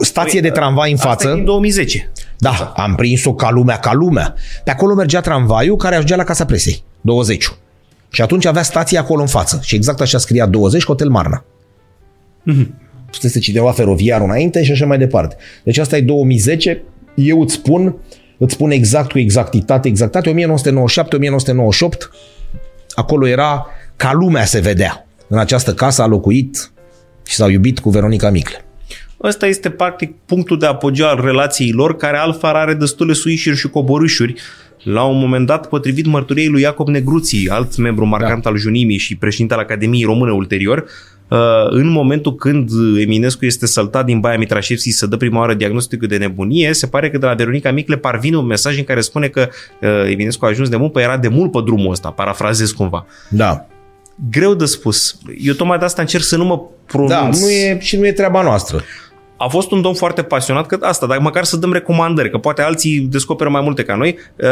stație 0.00 0.40
de 0.40 0.50
tramvai 0.50 0.90
în 0.90 0.96
Asta 0.96 1.08
e 1.08 1.10
față. 1.10 1.34
din 1.34 1.44
2010. 1.44 2.10
Da, 2.38 2.72
am 2.76 2.94
prins-o 2.94 3.34
ca 3.34 3.50
lumea, 3.50 3.76
ca 3.76 3.92
lumea. 3.92 4.34
Pe 4.64 4.70
acolo 4.70 4.94
mergea 4.94 5.20
tramvaiul 5.20 5.76
care 5.76 5.94
ajungea 5.94 6.16
la 6.16 6.24
Casa 6.24 6.44
Presei, 6.44 6.82
20 7.00 7.52
Și 8.10 8.22
atunci 8.22 8.44
avea 8.44 8.62
stația 8.62 9.00
acolo 9.00 9.20
în 9.20 9.26
față. 9.26 9.60
Și 9.62 9.74
exact 9.74 10.00
așa 10.00 10.18
scria 10.18 10.46
20, 10.46 10.84
Hotel 10.84 11.08
Marna. 11.08 11.44
Fusese 13.10 13.38
cineva 13.38 13.72
feroviar 13.72 14.20
înainte 14.20 14.62
și 14.62 14.72
așa 14.72 14.86
mai 14.86 14.98
departe. 14.98 15.36
Deci 15.62 15.78
asta 15.78 15.96
e 15.96 16.00
2010. 16.00 16.82
Eu 17.14 17.40
îți 17.40 17.54
spun, 17.54 17.96
îți 18.38 18.54
spun 18.54 18.70
exact 18.70 19.10
cu 19.10 19.18
exactitate, 19.18 19.88
exactitate, 19.88 20.34
1997-1998, 20.34 20.34
acolo 22.94 23.26
era 23.26 23.66
ca 23.96 24.12
lumea 24.12 24.44
se 24.44 24.60
vedea. 24.60 25.06
În 25.28 25.38
această 25.38 25.74
casă 25.74 26.02
a 26.02 26.06
locuit 26.06 26.72
și 27.26 27.34
s-au 27.34 27.48
iubit 27.48 27.78
cu 27.78 27.90
Veronica 27.90 28.30
Micle. 28.30 28.63
Ăsta 29.24 29.46
este 29.46 29.70
practic 29.70 30.14
punctul 30.26 30.58
de 30.58 30.66
apogeu 30.66 31.06
al 31.06 31.20
relației 31.24 31.72
lor, 31.72 31.96
care 31.96 32.16
altfel 32.16 32.50
are 32.50 32.74
destule 32.74 33.12
suișuri 33.12 33.56
și 33.56 33.68
coborâșuri. 33.68 34.34
La 34.82 35.02
un 35.02 35.18
moment 35.18 35.46
dat, 35.46 35.68
potrivit 35.68 36.06
mărturiei 36.06 36.48
lui 36.48 36.62
Iacob 36.62 36.88
Negruții, 36.88 37.48
alt 37.48 37.76
membru 37.76 38.06
marcant 38.06 38.42
da. 38.42 38.50
al 38.50 38.56
Junimii 38.56 38.98
și 38.98 39.16
președinte 39.16 39.54
al 39.54 39.60
Academiei 39.60 40.04
Române 40.04 40.32
ulterior, 40.32 40.84
uh, 41.28 41.38
în 41.68 41.88
momentul 41.88 42.34
când 42.34 42.70
Eminescu 42.98 43.44
este 43.44 43.66
săltat 43.66 44.04
din 44.04 44.20
Baia 44.20 44.38
Mitrașevski 44.38 44.90
să 44.90 45.06
dă 45.06 45.16
prima 45.16 45.38
oară 45.38 45.54
diagnosticul 45.54 46.08
de 46.08 46.16
nebunie, 46.16 46.72
se 46.72 46.86
pare 46.86 47.10
că 47.10 47.18
de 47.18 47.26
la 47.26 47.34
Veronica 47.34 47.70
Micle 47.70 47.96
parvine 47.96 48.36
un 48.36 48.46
mesaj 48.46 48.78
în 48.78 48.84
care 48.84 49.00
spune 49.00 49.28
că 49.28 49.48
uh, 49.80 49.88
Eminescu 50.10 50.44
a 50.44 50.48
ajuns 50.48 50.68
de 50.68 50.76
mult, 50.76 50.92
pe 50.92 51.00
era 51.00 51.16
de 51.16 51.28
mult 51.28 51.50
pe 51.50 51.60
drumul 51.64 51.90
ăsta, 51.90 52.10
parafrazez 52.10 52.70
cumva. 52.70 53.06
Da. 53.28 53.66
Greu 54.30 54.54
de 54.54 54.64
spus. 54.64 55.18
Eu 55.40 55.54
tocmai 55.54 55.78
de 55.78 55.84
asta 55.84 56.02
încerc 56.02 56.24
să 56.24 56.36
nu 56.36 56.44
mă 56.44 56.60
pronunț. 56.86 57.10
Da, 57.10 57.28
nu 57.40 57.50
e, 57.50 57.78
și 57.80 57.96
nu 57.96 58.06
e 58.06 58.12
treaba 58.12 58.42
noastră. 58.42 58.82
A 59.36 59.48
fost 59.48 59.70
un 59.70 59.82
domn 59.82 59.94
foarte 59.94 60.22
pasionat, 60.22 60.66
că 60.66 60.78
asta, 60.80 61.06
dar 61.06 61.18
măcar 61.18 61.44
să 61.44 61.56
dăm 61.56 61.72
recomandări, 61.72 62.30
că 62.30 62.38
poate 62.38 62.62
alții 62.62 62.98
descoperă 63.00 63.50
mai 63.50 63.60
multe 63.60 63.82
ca 63.82 63.94
noi. 63.94 64.16
Uh, 64.42 64.48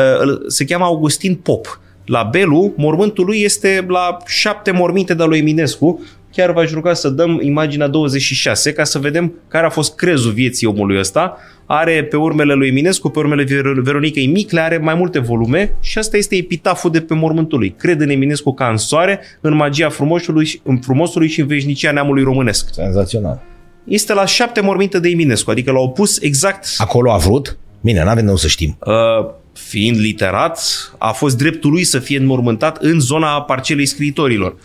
Se 0.47 0.65
cheamă 0.65 0.85
Augustin 0.85 1.35
Pop. 1.35 1.81
La 2.07 2.29
Belu, 2.33 2.73
mormântul 2.77 3.25
lui 3.25 3.41
este 3.41 3.85
la 3.89 4.17
șapte 4.27 4.71
morminte 4.71 5.15
de 5.15 5.25
lui 5.25 5.39
Eminescu. 5.39 6.01
Chiar 6.33 6.53
v-aș 6.53 6.71
ruga 6.73 6.95
să 6.95 7.09
dăm 7.09 7.41
imaginea 7.43 7.87
26 7.89 8.73
ca 8.73 8.85
să 8.85 8.99
vedem 8.99 9.33
care 9.49 9.67
a 9.67 9.71
fost 9.71 9.95
crezul 9.95 10.33
vieții 10.33 10.67
omului 10.67 10.99
ăsta. 10.99 11.37
Are 11.67 12.05
pe 12.05 12.17
urmele 12.17 12.53
lui 12.55 12.69
Eminescu, 12.69 13.09
pe 13.09 13.19
urmele 13.19 13.45
Ver- 13.45 13.83
Veronicei 13.83 14.27
Micle, 14.27 14.61
are 14.61 14.79
mai 14.79 14.95
multe 14.95 15.19
volume 15.19 15.77
și 15.81 15.99
asta 15.99 16.17
este 16.17 16.37
epitaful 16.37 16.91
de 16.91 17.01
pe 17.01 17.15
mormântul 17.15 17.59
lui. 17.59 17.75
Cred 17.79 18.01
în 18.01 18.09
Eminescu 18.09 18.55
ca 18.55 18.69
în 18.69 18.77
soare, 18.77 19.21
în 19.41 19.55
magia 19.55 19.89
frumosului, 19.89 20.61
în 20.65 20.79
frumosului 20.79 21.29
și 21.29 21.41
în 21.41 21.47
veșnicia 21.47 21.93
neamului 21.93 22.23
românesc. 22.23 22.69
Senzațional. 22.73 23.43
Este 23.85 24.13
la 24.13 24.25
șapte 24.27 24.61
morminte 24.61 24.99
de 24.99 25.09
Eminescu, 25.09 25.51
adică 25.51 25.71
l-au 25.73 25.91
pus 25.91 26.21
exact 26.21 26.67
Acolo 26.77 27.13
a 27.13 27.17
vrut? 27.17 27.57
Bine, 27.81 28.05
n-avem 28.05 28.23
de 28.25 28.29
unde 28.29 28.41
să 28.41 28.49
știm. 28.49 28.77
Uh, 28.87 29.31
fiind 29.53 29.97
literat, 29.99 30.61
a 30.99 31.11
fost 31.13 31.37
dreptul 31.37 31.71
lui 31.71 31.85
să 31.85 31.99
fie 31.99 32.19
înmormântat 32.19 32.77
în 32.83 33.01
zona 33.01 33.43
parcelei 33.43 33.87
scriitorilor. 33.87 34.57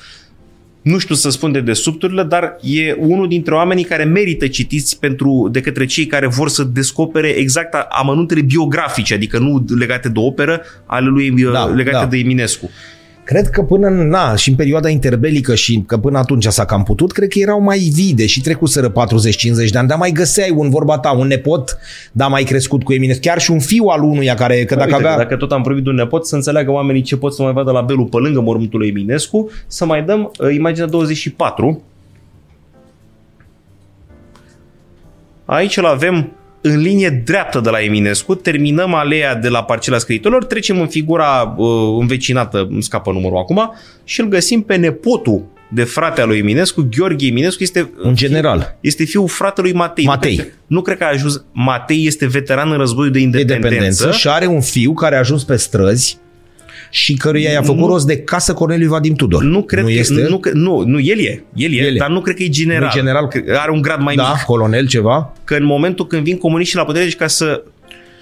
Nu 0.81 0.97
știu 0.97 1.15
să 1.15 1.29
spun 1.29 1.51
de 1.51 1.59
desubturile, 1.61 2.23
dar 2.23 2.57
e 2.61 2.93
unul 2.99 3.27
dintre 3.27 3.53
oamenii 3.53 3.83
care 3.83 4.03
merită 4.03 4.47
citiți 4.47 4.99
pentru, 4.99 5.49
de 5.51 5.61
către 5.61 5.85
cei 5.85 6.05
care 6.05 6.27
vor 6.27 6.49
să 6.49 6.63
descopere 6.63 7.27
exact 7.27 7.73
a- 7.73 7.87
amănuntele 7.89 8.41
biografice, 8.41 9.13
adică 9.13 9.39
nu 9.39 9.65
legate 9.79 10.09
de 10.09 10.19
operă, 10.19 10.61
ale 10.85 11.07
lui 11.07 11.31
Da, 11.43 11.51
da, 11.51 11.65
legate 11.65 11.91
da. 11.97 11.99
da. 11.99 12.05
de 12.05 12.17
Eminescu. 12.17 12.69
Cred 13.27 13.49
că 13.49 13.61
până 13.61 13.87
în, 13.87 14.07
na, 14.07 14.35
și 14.35 14.49
în 14.49 14.55
perioada 14.55 14.89
interbelică 14.89 15.55
și 15.55 15.83
că 15.87 15.97
până 15.97 16.17
atunci 16.17 16.45
s-a 16.45 16.65
cam 16.65 16.83
putut, 16.83 17.11
cred 17.11 17.29
că 17.29 17.39
erau 17.39 17.61
mai 17.61 17.77
vide 17.77 18.25
și 18.25 18.41
trecuseră 18.41 18.91
40-50 18.91 18.93
de 19.71 19.77
ani, 19.77 19.87
dar 19.87 19.97
mai 19.97 20.11
găseai 20.11 20.51
un 20.55 20.69
vorba 20.69 20.97
ta, 20.97 21.11
un 21.11 21.27
nepot, 21.27 21.77
dar 22.11 22.29
mai 22.29 22.43
crescut 22.43 22.83
cu 22.83 22.93
Eminescu, 22.93 23.21
chiar 23.21 23.39
și 23.39 23.51
un 23.51 23.59
fiu 23.59 23.85
al 23.85 24.03
unuia 24.03 24.33
care, 24.33 24.63
că 24.63 24.75
dacă 24.75 24.95
Uite, 24.95 25.07
avea... 25.07 25.17
Dacă 25.17 25.35
tot 25.35 25.51
am 25.51 25.61
privit 25.61 25.83
de 25.83 25.89
un 25.89 25.95
nepot, 25.95 26.25
să 26.25 26.35
înțeleagă 26.35 26.71
oamenii 26.71 27.01
ce 27.01 27.17
pot 27.17 27.33
să 27.33 27.41
mai 27.41 27.53
vadă 27.53 27.71
la 27.71 27.81
Belu 27.81 28.05
pe 28.05 28.17
lângă 28.17 28.41
mormântul 28.41 28.79
lui 28.79 28.87
Eminescu, 28.87 29.49
să 29.67 29.85
mai 29.85 30.03
dăm 30.03 30.31
uh, 30.39 30.53
imaginea 30.53 30.87
24. 30.87 31.83
Aici 35.45 35.77
îl 35.77 35.85
avem 35.85 36.31
în 36.69 36.79
linie 36.79 37.21
dreaptă 37.25 37.59
de 37.59 37.69
la 37.69 37.79
Eminescu, 37.83 38.35
terminăm 38.35 38.93
aleea 38.93 39.35
de 39.35 39.47
la 39.47 39.63
parcela 39.63 39.97
scriitorilor, 39.97 40.45
trecem 40.45 40.79
în 40.81 40.87
figura 40.87 41.55
uh, 41.57 41.67
învecinată, 41.99 42.67
îmi 42.69 42.83
scapă 42.83 43.11
numărul 43.11 43.37
acum, 43.37 43.73
și 44.03 44.21
îl 44.21 44.27
găsim 44.27 44.61
pe 44.61 44.75
nepotul 44.75 45.45
de 45.69 45.83
frate 45.83 46.21
al 46.21 46.27
lui 46.27 46.37
Eminescu, 46.37 46.87
Gheorghe 46.97 47.27
Eminescu, 47.27 47.63
este 47.63 47.91
Un 48.03 48.15
general. 48.15 48.77
este 48.81 49.03
fiul 49.03 49.27
fratelui 49.27 49.73
Matei. 49.73 50.05
Matei. 50.05 50.35
Nu 50.35 50.41
cred, 50.41 50.53
nu 50.67 50.81
cred 50.81 50.97
că 50.97 51.03
a 51.03 51.07
ajuns. 51.07 51.43
Matei 51.51 52.05
este 52.05 52.25
veteran 52.27 52.71
în 52.71 52.77
războiul 52.77 53.11
de 53.11 53.17
de 53.17 53.23
independență. 53.23 53.67
dependență 53.69 54.11
și 54.11 54.27
are 54.27 54.45
un 54.45 54.61
fiu 54.61 54.93
care 54.93 55.15
a 55.15 55.19
ajuns 55.19 55.43
pe 55.43 55.55
străzi 55.55 56.17
și 56.89 57.13
căruia 57.13 57.51
i-a 57.51 57.61
făcut 57.61 57.87
rost 57.89 58.05
de 58.05 58.17
casă 58.17 58.53
Corneliu 58.53 58.89
Vadim 58.89 59.13
Tudor. 59.13 59.43
Nu 59.43 59.63
cred 59.63 59.83
nu 59.83 59.89
că, 59.89 59.95
este 59.95 60.13
el? 60.21 60.29
nu, 60.29 60.37
că- 60.37 60.51
nu, 60.53 60.83
nu, 60.85 60.99
el 60.99 61.19
e, 61.19 61.43
el 61.53 61.73
e, 61.73 61.77
El 61.77 61.95
e. 61.95 61.97
dar 61.97 62.09
nu 62.09 62.21
cred 62.21 62.35
că 62.35 62.43
e 62.43 62.49
general. 62.49 62.81
Nu 62.81 62.87
e 62.87 62.91
general? 62.99 63.27
Că 63.27 63.41
Are 63.59 63.71
un 63.71 63.81
grad 63.81 64.01
mai 64.01 64.15
da, 64.15 64.31
mic. 64.35 64.43
colonel 64.45 64.87
ceva. 64.87 65.33
Că 65.43 65.55
în 65.55 65.65
momentul 65.65 66.07
când 66.07 66.23
vin 66.23 66.37
comuniștii 66.37 66.77
la 66.77 66.85
putere, 66.85 67.03
deci 67.03 67.15
ca 67.15 67.27
să 67.27 67.63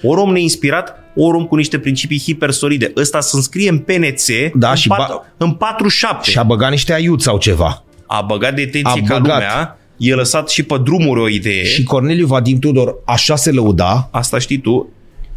ori 0.04 0.20
om 0.22 0.32
neinspirat, 0.32 0.96
ori 1.16 1.38
om 1.38 1.46
cu 1.46 1.56
niște 1.56 1.80
principii 1.80 2.20
hipersolide. 2.20 2.92
Ăsta 2.96 3.20
să 3.20 3.36
înscrie 3.36 3.70
în 3.70 3.78
PNC 3.78 4.52
Da, 4.54 4.70
în, 4.70 4.76
și 4.76 4.88
pat, 4.88 4.98
ba- 4.98 5.34
în 5.38 5.52
47. 5.52 6.30
Și 6.30 6.38
a 6.38 6.44
băgat 6.44 6.70
niște 6.70 6.94
aiuți 6.94 7.24
sau 7.24 7.38
ceva. 7.38 7.84
a 8.08 8.22
băgat 8.22 8.56
detenție 8.56 9.02
A 9.06 9.08
ca 9.08 9.18
băgat. 9.20 9.24
lumea, 9.36 9.80
e 9.98 10.14
lăsat 10.14 10.50
și 10.50 10.64
pe 10.64 10.76
drumuri 10.84 11.20
o 11.20 11.30
idee. 11.30 11.64
Și 11.66 11.84
Corneliu 11.84 12.26
Vadim 12.26 12.60
Tudor 12.60 12.96
așa 13.06 13.36
se 13.36 13.52
lăuda, 13.52 14.08
Asta 14.12 14.40
știi 14.40 14.58
tu. 14.58 14.90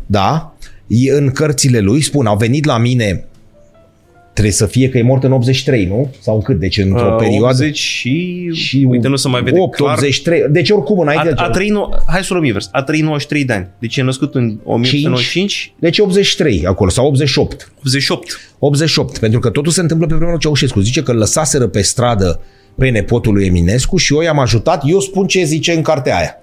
da, 0.07 0.53
e 0.58 0.58
în 1.11 1.31
cărțile 1.31 1.79
lui 1.79 2.01
spun, 2.01 2.27
au 2.27 2.37
venit 2.37 2.65
la 2.65 2.79
mine 2.79 3.25
trebuie 4.39 4.59
să 4.59 4.67
fie 4.67 4.89
că 4.89 4.99
e 4.99 5.03
mort 5.03 5.25
în 5.25 5.33
83, 5.33 5.85
nu? 5.87 6.15
Sau 6.21 6.43
cât? 6.43 6.59
Deci 6.59 6.79
într-o 6.79 7.07
Uh, 7.13 7.17
perioadă 7.19 7.63
80 7.63 7.77
și... 7.77 8.49
și 8.53 8.87
Uite, 8.89 9.09
nu 9.09 9.17
se 9.17 9.29
mai 9.29 9.43
vede 9.43 9.61
8, 9.61 9.77
clar. 9.77 9.97
83. 9.97 10.45
Deci 10.51 10.71
oricum 10.71 10.99
înainte. 10.99 11.33
A, 11.37 11.45
a 11.45 11.51
trăit, 11.51 11.73
no- 11.73 12.05
hai 12.07 12.25
să 12.25 12.33
luăm 12.33 12.45
invers, 12.45 12.69
a 12.73 12.83
trăit 12.83 13.03
93 13.03 13.45
de 13.45 13.53
ani. 13.53 13.67
Deci 13.79 13.97
e 13.97 14.03
născut 14.03 14.35
în 14.35 14.59
1995, 14.65 15.73
Deci 15.79 15.99
83 15.99 16.67
acolo 16.67 16.91
sau 16.91 17.07
88. 17.07 17.73
88. 17.79 18.41
88, 18.59 19.19
pentru 19.19 19.39
că 19.39 19.51
totul 19.51 19.73
se 19.73 19.81
întâmplă 19.81 20.07
pe 20.07 20.15
vremea 20.15 20.33
lui 20.33 20.43
Ceaușescu. 20.43 20.81
Zice 20.81 21.03
că 21.03 21.11
îl 21.11 21.17
lăsaseră 21.17 21.67
pe 21.67 21.83
stradă 21.83 22.41
pe 22.77 22.89
nepotul 22.89 23.33
lui 23.33 23.47
Eminescu 23.47 23.97
și 23.97 24.15
eu 24.15 24.21
i-am 24.21 24.39
ajutat, 24.39 24.83
eu 24.87 25.01
spun 25.01 25.27
ce 25.27 25.45
zice 25.45 25.73
în 25.73 25.83
cartea 25.83 26.17
aia. 26.17 26.43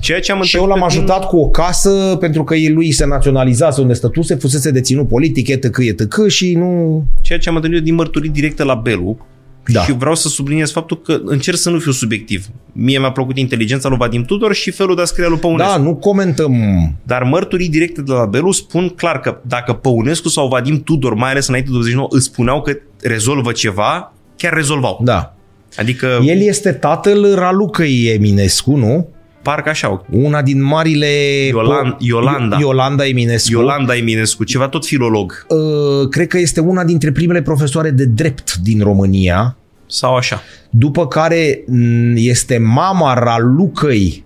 Ceea 0.00 0.20
ce 0.20 0.32
am 0.32 0.42
Și 0.42 0.56
eu 0.56 0.66
l-am 0.66 0.82
întâlnit 0.82 0.98
în- 1.08 1.10
ajutat 1.14 1.28
cu 1.28 1.36
o 1.38 1.48
casă 1.48 2.16
pentru 2.20 2.44
că 2.44 2.54
el 2.54 2.74
lui 2.74 2.92
se 2.92 3.06
naționalizase 3.06 3.80
unde 3.80 3.92
stătuse, 3.92 4.34
fusese 4.34 4.70
deținut 4.70 5.08
politic, 5.08 5.48
etc, 5.48 5.64
etc 5.78 6.26
și 6.26 6.54
nu... 6.54 7.02
ceea 7.20 7.38
ce 7.38 7.48
am 7.48 7.54
întâlnit 7.54 7.82
din 7.82 7.94
mărturii 7.94 8.30
directe 8.30 8.64
la 8.64 8.74
Belu. 8.74 9.18
Da. 9.66 9.80
Și 9.82 9.92
vreau 9.92 10.14
să 10.14 10.28
subliniez 10.28 10.70
faptul 10.72 11.00
că 11.00 11.20
încerc 11.24 11.56
să 11.56 11.70
nu 11.70 11.78
fiu 11.78 11.90
subiectiv. 11.90 12.46
Mie 12.72 12.98
mi-a 12.98 13.10
plăcut 13.10 13.38
inteligența 13.38 13.88
lui 13.88 13.98
Vadim 13.98 14.24
Tudor 14.24 14.54
și 14.54 14.70
felul 14.70 14.96
de 14.96 15.02
a 15.02 15.04
scrie 15.04 15.26
lui 15.28 15.38
Păunescu. 15.38 15.70
Da, 15.70 15.76
nu 15.76 15.94
comentăm 15.94 16.54
Dar 17.02 17.22
mărturii 17.22 17.68
directe 17.68 18.02
de 18.02 18.12
la 18.12 18.24
Belu 18.24 18.50
spun 18.50 18.88
clar 18.88 19.20
că 19.20 19.38
dacă 19.46 19.72
Păunescu 19.72 20.28
sau 20.28 20.48
Vadim 20.48 20.82
Tudor, 20.82 21.14
mai 21.14 21.30
ales 21.30 21.46
înainte 21.48 21.68
de 21.68 21.74
29, 21.74 22.08
îți 22.10 22.24
spuneau 22.24 22.62
că 22.62 22.72
rezolvă 23.02 23.52
ceva, 23.52 24.12
chiar 24.36 24.52
rezolvau. 24.52 25.00
Da. 25.04 25.34
Adică 25.76 26.18
El 26.24 26.38
este 26.40 26.72
tatăl 26.72 27.34
Ralucăi 27.34 28.06
Eminescu, 28.14 28.76
nu? 28.76 29.08
Parcă 29.42 29.68
așa, 29.68 30.04
Una 30.10 30.42
din 30.42 30.62
marile... 30.62 31.08
Iolan- 31.48 31.96
Iolanda. 31.98 32.56
Iolanda 32.60 33.06
Eminescu. 33.06 33.52
Iolanda 33.52 33.96
Eminescu, 33.96 34.44
ceva 34.44 34.68
tot 34.68 34.84
filolog 34.86 35.46
Uh, 35.48 36.08
cred 36.08 36.26
că 36.26 36.38
este 36.38 36.60
una 36.60 36.84
dintre 36.84 37.12
primele 37.12 37.42
profesoare 37.42 37.90
de 37.90 38.04
drept 38.04 38.54
din 38.54 38.82
România, 38.82 39.56
sau 39.86 40.16
așa. 40.16 40.42
după 40.70 41.06
care 41.06 41.64
m, 41.66 42.12
este 42.16 42.58
mama 42.58 43.14
Ralucăi, 43.14 44.24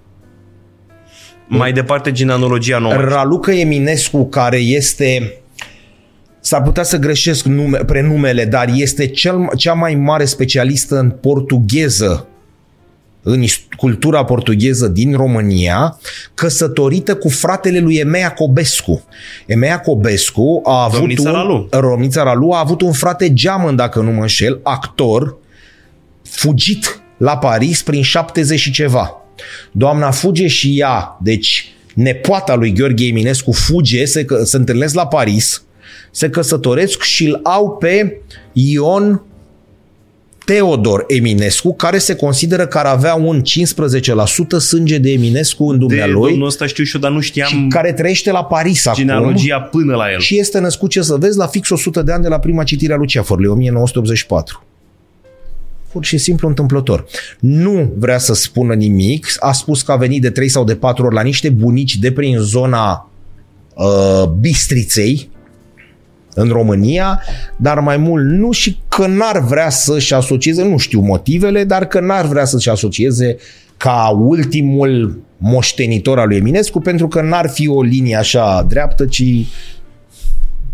Mai 1.48 1.72
departe 1.72 2.12
genealogia 2.12 2.78
nouă. 2.78 2.94
Raluca 2.94 3.54
Eminescu, 3.54 4.28
care 4.28 4.56
este 4.56 5.38
S-ar 6.40 6.62
putea 6.62 6.82
să 6.82 6.98
greșesc 6.98 7.44
nume, 7.44 7.78
prenumele, 7.78 8.44
dar 8.44 8.68
este 8.74 9.06
cel, 9.06 9.48
cea 9.56 9.72
mai 9.72 9.94
mare 9.94 10.24
specialistă 10.24 10.98
în 10.98 11.10
portugheză, 11.10 12.28
în 13.24 13.42
ist- 13.42 13.68
cultura 13.76 14.24
portugheză 14.24 14.88
din 14.88 15.16
România, 15.16 15.98
căsătorită 16.34 17.14
cu 17.16 17.28
fratele 17.28 17.78
lui 17.78 17.96
Emea 17.96 18.32
Cobescu. 18.32 19.04
Emea 19.46 19.80
Cobescu 19.80 20.60
a 20.64 20.82
avut 20.82 20.98
Domnița 20.98 21.30
un, 21.30 21.34
Ralu. 21.34 21.68
Romnița 21.70 22.22
Ralu 22.22 22.50
a 22.50 22.58
avut 22.58 22.80
un 22.80 22.92
frate 22.92 23.32
geamăn, 23.32 23.76
dacă 23.76 24.00
nu 24.00 24.10
mă 24.10 24.20
înșel, 24.20 24.60
actor, 24.62 25.36
fugit 26.22 27.02
la 27.16 27.38
Paris 27.38 27.82
prin 27.82 28.02
70 28.02 28.58
și 28.60 28.70
ceva. 28.70 29.22
Doamna 29.72 30.10
fuge 30.10 30.46
și 30.46 30.78
ea, 30.78 31.18
deci 31.22 31.68
nepoata 31.94 32.54
lui 32.54 32.72
Gheorghe 32.72 33.06
Eminescu 33.06 33.52
fuge, 33.52 34.04
se, 34.04 34.26
se 34.42 34.56
întâlnesc 34.56 34.94
la 34.94 35.06
Paris, 35.06 35.64
se 36.10 36.30
căsătoresc 36.30 37.02
și 37.02 37.26
îl 37.26 37.40
au 37.42 37.70
pe 37.70 38.20
Ion 38.52 39.22
Teodor 40.44 41.04
Eminescu, 41.08 41.74
care 41.74 41.98
se 41.98 42.14
consideră 42.14 42.66
că 42.66 42.78
ar 42.78 42.86
avea 42.86 43.14
un 43.14 43.42
15% 43.42 44.58
sânge 44.58 44.98
de 44.98 45.10
Eminescu 45.10 45.64
în 45.64 45.78
dumnealui. 45.78 46.22
De 46.22 46.28
domnul 46.28 46.46
ăsta 46.46 46.66
știu 46.66 46.84
și 46.84 46.94
eu, 46.94 47.00
dar 47.00 47.10
nu 47.10 47.20
știam 47.20 47.48
și 47.48 47.66
care 47.68 47.92
trăiește 47.92 48.30
la 48.30 48.44
Paris 48.44 48.84
genealogia 48.94 49.56
acum. 49.56 49.80
până 49.80 49.96
la 49.96 50.12
el. 50.12 50.18
Și 50.18 50.38
este 50.38 50.58
născut, 50.58 50.90
ce 50.90 51.02
să 51.02 51.16
vezi, 51.16 51.36
la 51.36 51.46
fix 51.46 51.70
100 51.70 52.02
de 52.02 52.12
ani 52.12 52.22
de 52.22 52.28
la 52.28 52.38
prima 52.38 52.64
citire 52.64 52.92
a 52.92 52.96
Luceafărului, 52.96 53.48
1984 53.48 54.64
pur 55.94 56.04
și 56.04 56.18
simplu 56.18 56.48
întâmplător. 56.48 57.04
Nu 57.40 57.92
vrea 57.98 58.18
să 58.18 58.34
spună 58.34 58.74
nimic, 58.74 59.26
a 59.38 59.52
spus 59.52 59.82
că 59.82 59.92
a 59.92 59.96
venit 59.96 60.22
de 60.22 60.30
3 60.30 60.48
sau 60.48 60.64
de 60.64 60.74
4 60.74 61.04
ori 61.04 61.14
la 61.14 61.22
niște 61.22 61.50
bunici 61.50 61.96
de 61.96 62.12
prin 62.12 62.38
zona 62.38 63.10
uh, 63.74 64.28
Bistriței, 64.40 65.30
în 66.34 66.48
România, 66.48 67.20
dar 67.56 67.80
mai 67.80 67.96
mult 67.96 68.24
nu 68.24 68.50
și 68.50 68.78
că 68.88 69.06
n-ar 69.06 69.40
vrea 69.40 69.70
să-și 69.70 70.14
asocieze, 70.14 70.64
nu 70.64 70.76
știu 70.76 71.00
motivele, 71.00 71.64
dar 71.64 71.86
că 71.86 72.00
n-ar 72.00 72.26
vrea 72.26 72.44
să-și 72.44 72.68
asocieze 72.68 73.36
ca 73.76 74.08
ultimul 74.08 75.22
moștenitor 75.36 76.18
al 76.18 76.28
lui 76.28 76.36
Eminescu, 76.36 76.80
pentru 76.80 77.08
că 77.08 77.20
n-ar 77.20 77.48
fi 77.48 77.68
o 77.68 77.82
linie 77.82 78.16
așa 78.16 78.66
dreaptă, 78.68 79.06
ci... 79.06 79.22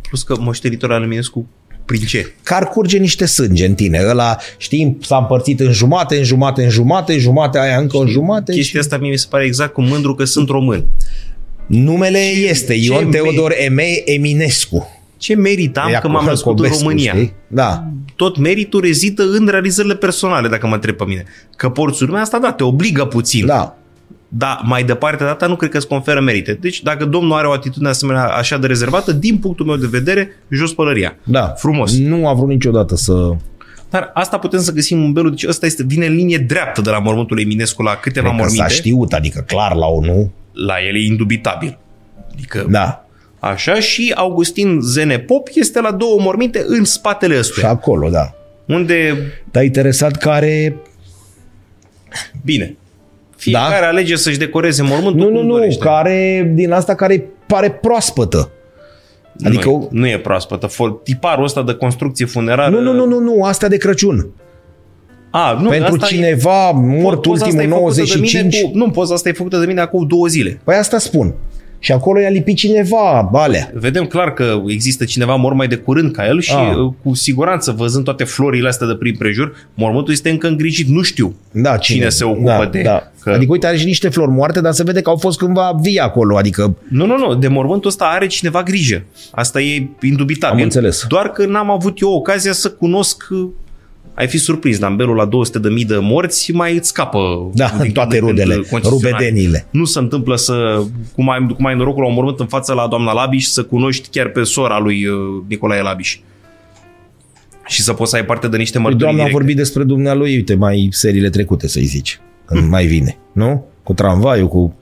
Plus 0.08 0.22
că 0.22 0.34
moștenitor 0.38 0.92
al 0.92 0.98
lui 0.98 1.06
Eminescu 1.06 1.48
prin 1.84 2.00
ce? 2.00 2.32
Că 2.42 2.54
ar 2.54 2.68
curge 2.68 2.98
niște 2.98 3.26
sânge 3.26 3.66
în 3.66 3.74
tine. 3.74 4.00
Ăla, 4.08 4.36
știi, 4.56 4.96
s-a 5.02 5.16
împărțit 5.16 5.60
în 5.60 5.72
jumate, 5.72 6.16
în 6.16 6.24
jumate, 6.24 6.62
în 6.62 6.68
jumate, 6.68 7.18
jumate 7.18 7.58
aia 7.58 7.78
încă 7.78 7.98
în 7.98 8.06
jumate. 8.06 8.52
Chestia 8.52 8.80
asta 8.80 8.98
mie 8.98 9.10
mi 9.10 9.18
se 9.18 9.26
pare 9.30 9.44
exact 9.44 9.72
cum 9.72 9.86
mândru 9.86 10.14
că 10.14 10.24
sunt 10.24 10.48
român. 10.48 10.86
Numele 11.66 12.18
este 12.48 12.74
Ion 12.74 13.10
Teodor 13.10 13.54
Emei 13.58 14.02
Eminescu. 14.04 14.99
Ce 15.20 15.34
merit 15.34 15.76
am 15.76 15.98
că 16.00 16.08
m-am 16.08 16.24
născut 16.24 16.60
în 16.60 16.70
România? 16.78 17.12
Știi? 17.12 17.32
Da. 17.46 17.84
Tot 18.16 18.38
meritul 18.38 18.80
rezidă 18.80 19.22
în 19.22 19.46
realizările 19.46 19.94
personale, 19.94 20.48
dacă 20.48 20.66
mă 20.66 20.74
întreb 20.74 20.96
pe 20.96 21.04
mine. 21.04 21.24
Că 21.56 21.68
porți 21.68 22.02
urmea 22.02 22.20
asta, 22.20 22.38
da, 22.38 22.52
te 22.52 22.62
obligă 22.62 23.04
puțin. 23.04 23.46
Da. 23.46 23.76
Da, 24.28 24.60
mai 24.64 24.84
departe 24.84 25.24
data 25.24 25.46
nu 25.46 25.56
cred 25.56 25.70
că 25.70 25.76
îți 25.76 25.86
conferă 25.86 26.20
merite. 26.20 26.52
Deci 26.52 26.82
dacă 26.82 27.04
domnul 27.04 27.32
are 27.32 27.46
o 27.46 27.52
atitudine 27.52 27.88
asemenea 27.88 28.24
așa 28.24 28.58
de 28.58 28.66
rezervată, 28.66 29.12
din 29.12 29.38
punctul 29.38 29.66
meu 29.66 29.76
de 29.76 29.86
vedere, 29.90 30.28
jos 30.48 30.74
pălăria. 30.74 31.16
Da. 31.24 31.46
Frumos. 31.56 31.98
Nu 31.98 32.28
a 32.28 32.34
vrut 32.34 32.48
niciodată 32.48 32.96
să... 32.96 33.30
Dar 33.90 34.10
asta 34.14 34.38
putem 34.38 34.60
să 34.60 34.72
găsim 34.72 35.04
în 35.04 35.12
belul. 35.12 35.30
Deci 35.30 35.46
ăsta 35.46 35.66
este, 35.66 35.84
vine 35.86 36.06
în 36.06 36.14
linie 36.14 36.38
dreaptă 36.38 36.80
de 36.80 36.90
la 36.90 36.98
mormântul 36.98 37.40
Eminescu 37.40 37.82
la 37.82 37.94
câteva 37.94 38.26
Cred 38.26 38.40
morminte. 38.40 38.62
s-a 38.62 38.68
știut, 38.68 39.12
adică 39.12 39.44
clar 39.46 39.74
la 39.74 39.86
ONU. 39.86 40.32
La 40.52 40.74
el 40.88 40.94
e 40.94 41.04
indubitabil. 41.04 41.78
Adică, 42.32 42.66
da. 42.70 43.04
Așa 43.40 43.80
și 43.80 44.12
Augustin 44.14 44.80
Zene 44.82 45.18
Pop 45.18 45.48
este 45.54 45.80
la 45.80 45.90
două 45.90 46.20
morminte 46.20 46.64
în 46.66 46.84
spatele 46.84 47.38
ăstuia. 47.38 47.66
Și 47.66 47.72
acolo, 47.72 48.08
da. 48.08 48.34
Unde... 48.66 49.16
Te-a 49.50 49.62
interesat 49.62 50.16
care... 50.16 50.76
Bine. 52.44 52.76
Fiecare 53.36 53.80
da? 53.80 53.86
alege 53.86 54.16
să-și 54.16 54.38
decoreze 54.38 54.82
mormântul 54.82 55.20
Nu, 55.20 55.30
nu, 55.30 55.42
nu, 55.42 55.52
dorește. 55.52 55.84
care 55.84 56.50
din 56.54 56.72
asta 56.72 56.94
care 56.94 57.24
pare 57.46 57.70
proaspătă. 57.70 58.50
Adică 59.44 59.68
nu, 59.68 59.88
nu 59.90 60.08
e 60.08 60.18
proaspătă. 60.18 60.68
Tiparul 61.02 61.44
ăsta 61.44 61.62
de 61.62 61.74
construcție 61.74 62.26
funerară... 62.26 62.70
Nu, 62.70 62.80
nu, 62.80 62.92
nu, 62.92 63.04
nu, 63.04 63.18
nu, 63.18 63.42
asta 63.44 63.68
de 63.68 63.76
Crăciun. 63.76 64.30
A, 65.30 65.58
nu, 65.62 65.68
Pentru 65.68 65.94
asta 65.94 66.06
cineva 66.06 66.68
e, 66.68 66.72
mort 66.74 67.24
ultimul 67.24 67.66
95... 67.66 68.60
Cu, 68.60 68.70
nu, 68.74 68.90
poza 68.90 69.14
asta 69.14 69.28
e 69.28 69.32
făcută 69.32 69.58
de 69.58 69.66
mine 69.66 69.80
acum 69.80 70.06
două 70.06 70.26
zile. 70.26 70.60
Păi 70.64 70.76
asta 70.76 70.98
spun. 70.98 71.34
Și 71.82 71.92
acolo 71.92 72.20
i-a 72.20 72.28
lipit 72.28 72.56
cineva 72.56 73.30
alea. 73.32 73.70
Vedem 73.74 74.04
clar 74.04 74.32
că 74.32 74.62
există 74.66 75.04
cineva 75.04 75.34
mort 75.34 75.56
mai 75.56 75.68
de 75.68 75.76
curând 75.76 76.12
ca 76.12 76.26
el 76.26 76.40
și 76.40 76.52
A. 76.54 76.76
Uh, 76.76 76.92
cu 77.02 77.14
siguranță, 77.14 77.74
văzând 77.76 78.04
toate 78.04 78.24
florile 78.24 78.68
astea 78.68 78.86
de 78.86 78.94
prin 78.94 79.16
prejur, 79.16 79.52
mormântul 79.74 80.12
este 80.12 80.30
încă 80.30 80.46
îngrijit. 80.46 80.86
Nu 80.86 81.02
știu 81.02 81.34
da, 81.50 81.76
cine, 81.76 81.98
cine 81.98 82.08
se 82.08 82.24
ocupă 82.24 82.42
da, 82.42 82.66
de... 82.66 82.82
Da. 82.82 83.10
Că... 83.20 83.30
Adică, 83.30 83.52
uite, 83.52 83.66
are 83.66 83.76
și 83.76 83.84
niște 83.84 84.08
flori 84.08 84.30
moarte, 84.30 84.60
dar 84.60 84.72
se 84.72 84.82
vede 84.82 85.00
că 85.00 85.10
au 85.10 85.16
fost 85.16 85.38
cândva 85.38 85.78
vii 85.82 85.98
acolo, 85.98 86.36
adică... 86.36 86.76
Nu, 86.88 87.06
nu, 87.06 87.16
nu, 87.18 87.34
de 87.34 87.48
mormântul 87.48 87.90
ăsta 87.90 88.04
are 88.04 88.26
cineva 88.26 88.62
grijă. 88.62 89.04
Asta 89.30 89.60
e 89.60 89.88
indubitabil. 90.02 90.56
Am 90.56 90.62
înțeles. 90.62 91.04
Doar 91.08 91.30
că 91.30 91.46
n-am 91.46 91.70
avut 91.70 92.00
eu 92.00 92.12
ocazia 92.12 92.52
să 92.52 92.70
cunosc 92.70 93.24
ai 94.20 94.26
fi 94.26 94.38
surprins, 94.38 94.78
dar 94.78 94.90
în 94.90 94.96
belul 94.96 95.16
la 95.16 95.28
200.000 95.28 95.86
de 95.86 95.96
morți 95.96 96.52
mai 96.52 96.76
îți 96.76 96.88
scapă 96.88 97.50
da, 97.54 97.72
din 97.82 97.92
toate 97.92 98.18
rudele, 98.18 98.60
rubedenile. 98.82 99.66
Nu 99.70 99.84
se 99.84 99.98
întâmplă 99.98 100.36
să, 100.36 100.82
cum 101.14 101.30
ai, 101.30 101.46
cum 101.56 101.66
ai 101.66 101.76
norocul 101.76 102.02
la 102.02 102.08
un 102.08 102.14
mormânt 102.14 102.40
în 102.40 102.46
fața 102.46 102.72
la 102.74 102.86
doamna 102.86 103.12
Labiș, 103.12 103.44
să 103.44 103.62
cunoști 103.62 104.08
chiar 104.08 104.28
pe 104.28 104.42
sora 104.42 104.78
lui 104.78 105.06
uh, 105.06 105.16
Nicolae 105.48 105.82
Labiș. 105.82 106.18
Și 107.66 107.82
să 107.82 107.92
poți 107.92 108.10
să 108.10 108.16
ai 108.16 108.24
parte 108.24 108.48
de 108.48 108.56
niște 108.56 108.78
mărturii 108.78 109.06
păi, 109.06 109.14
Doamna 109.14 109.30
a 109.30 109.32
vorbit 109.32 109.56
despre 109.56 109.82
dumnealui, 109.82 110.34
uite, 110.34 110.54
mai 110.54 110.88
seriile 110.90 111.30
trecute, 111.30 111.68
să-i 111.68 111.84
zici, 111.84 112.20
când 112.44 112.68
mai 112.68 112.86
vine, 112.86 113.18
nu? 113.32 113.64
Cu 113.82 113.92
tramvaiul, 113.92 114.48
cu 114.48 114.76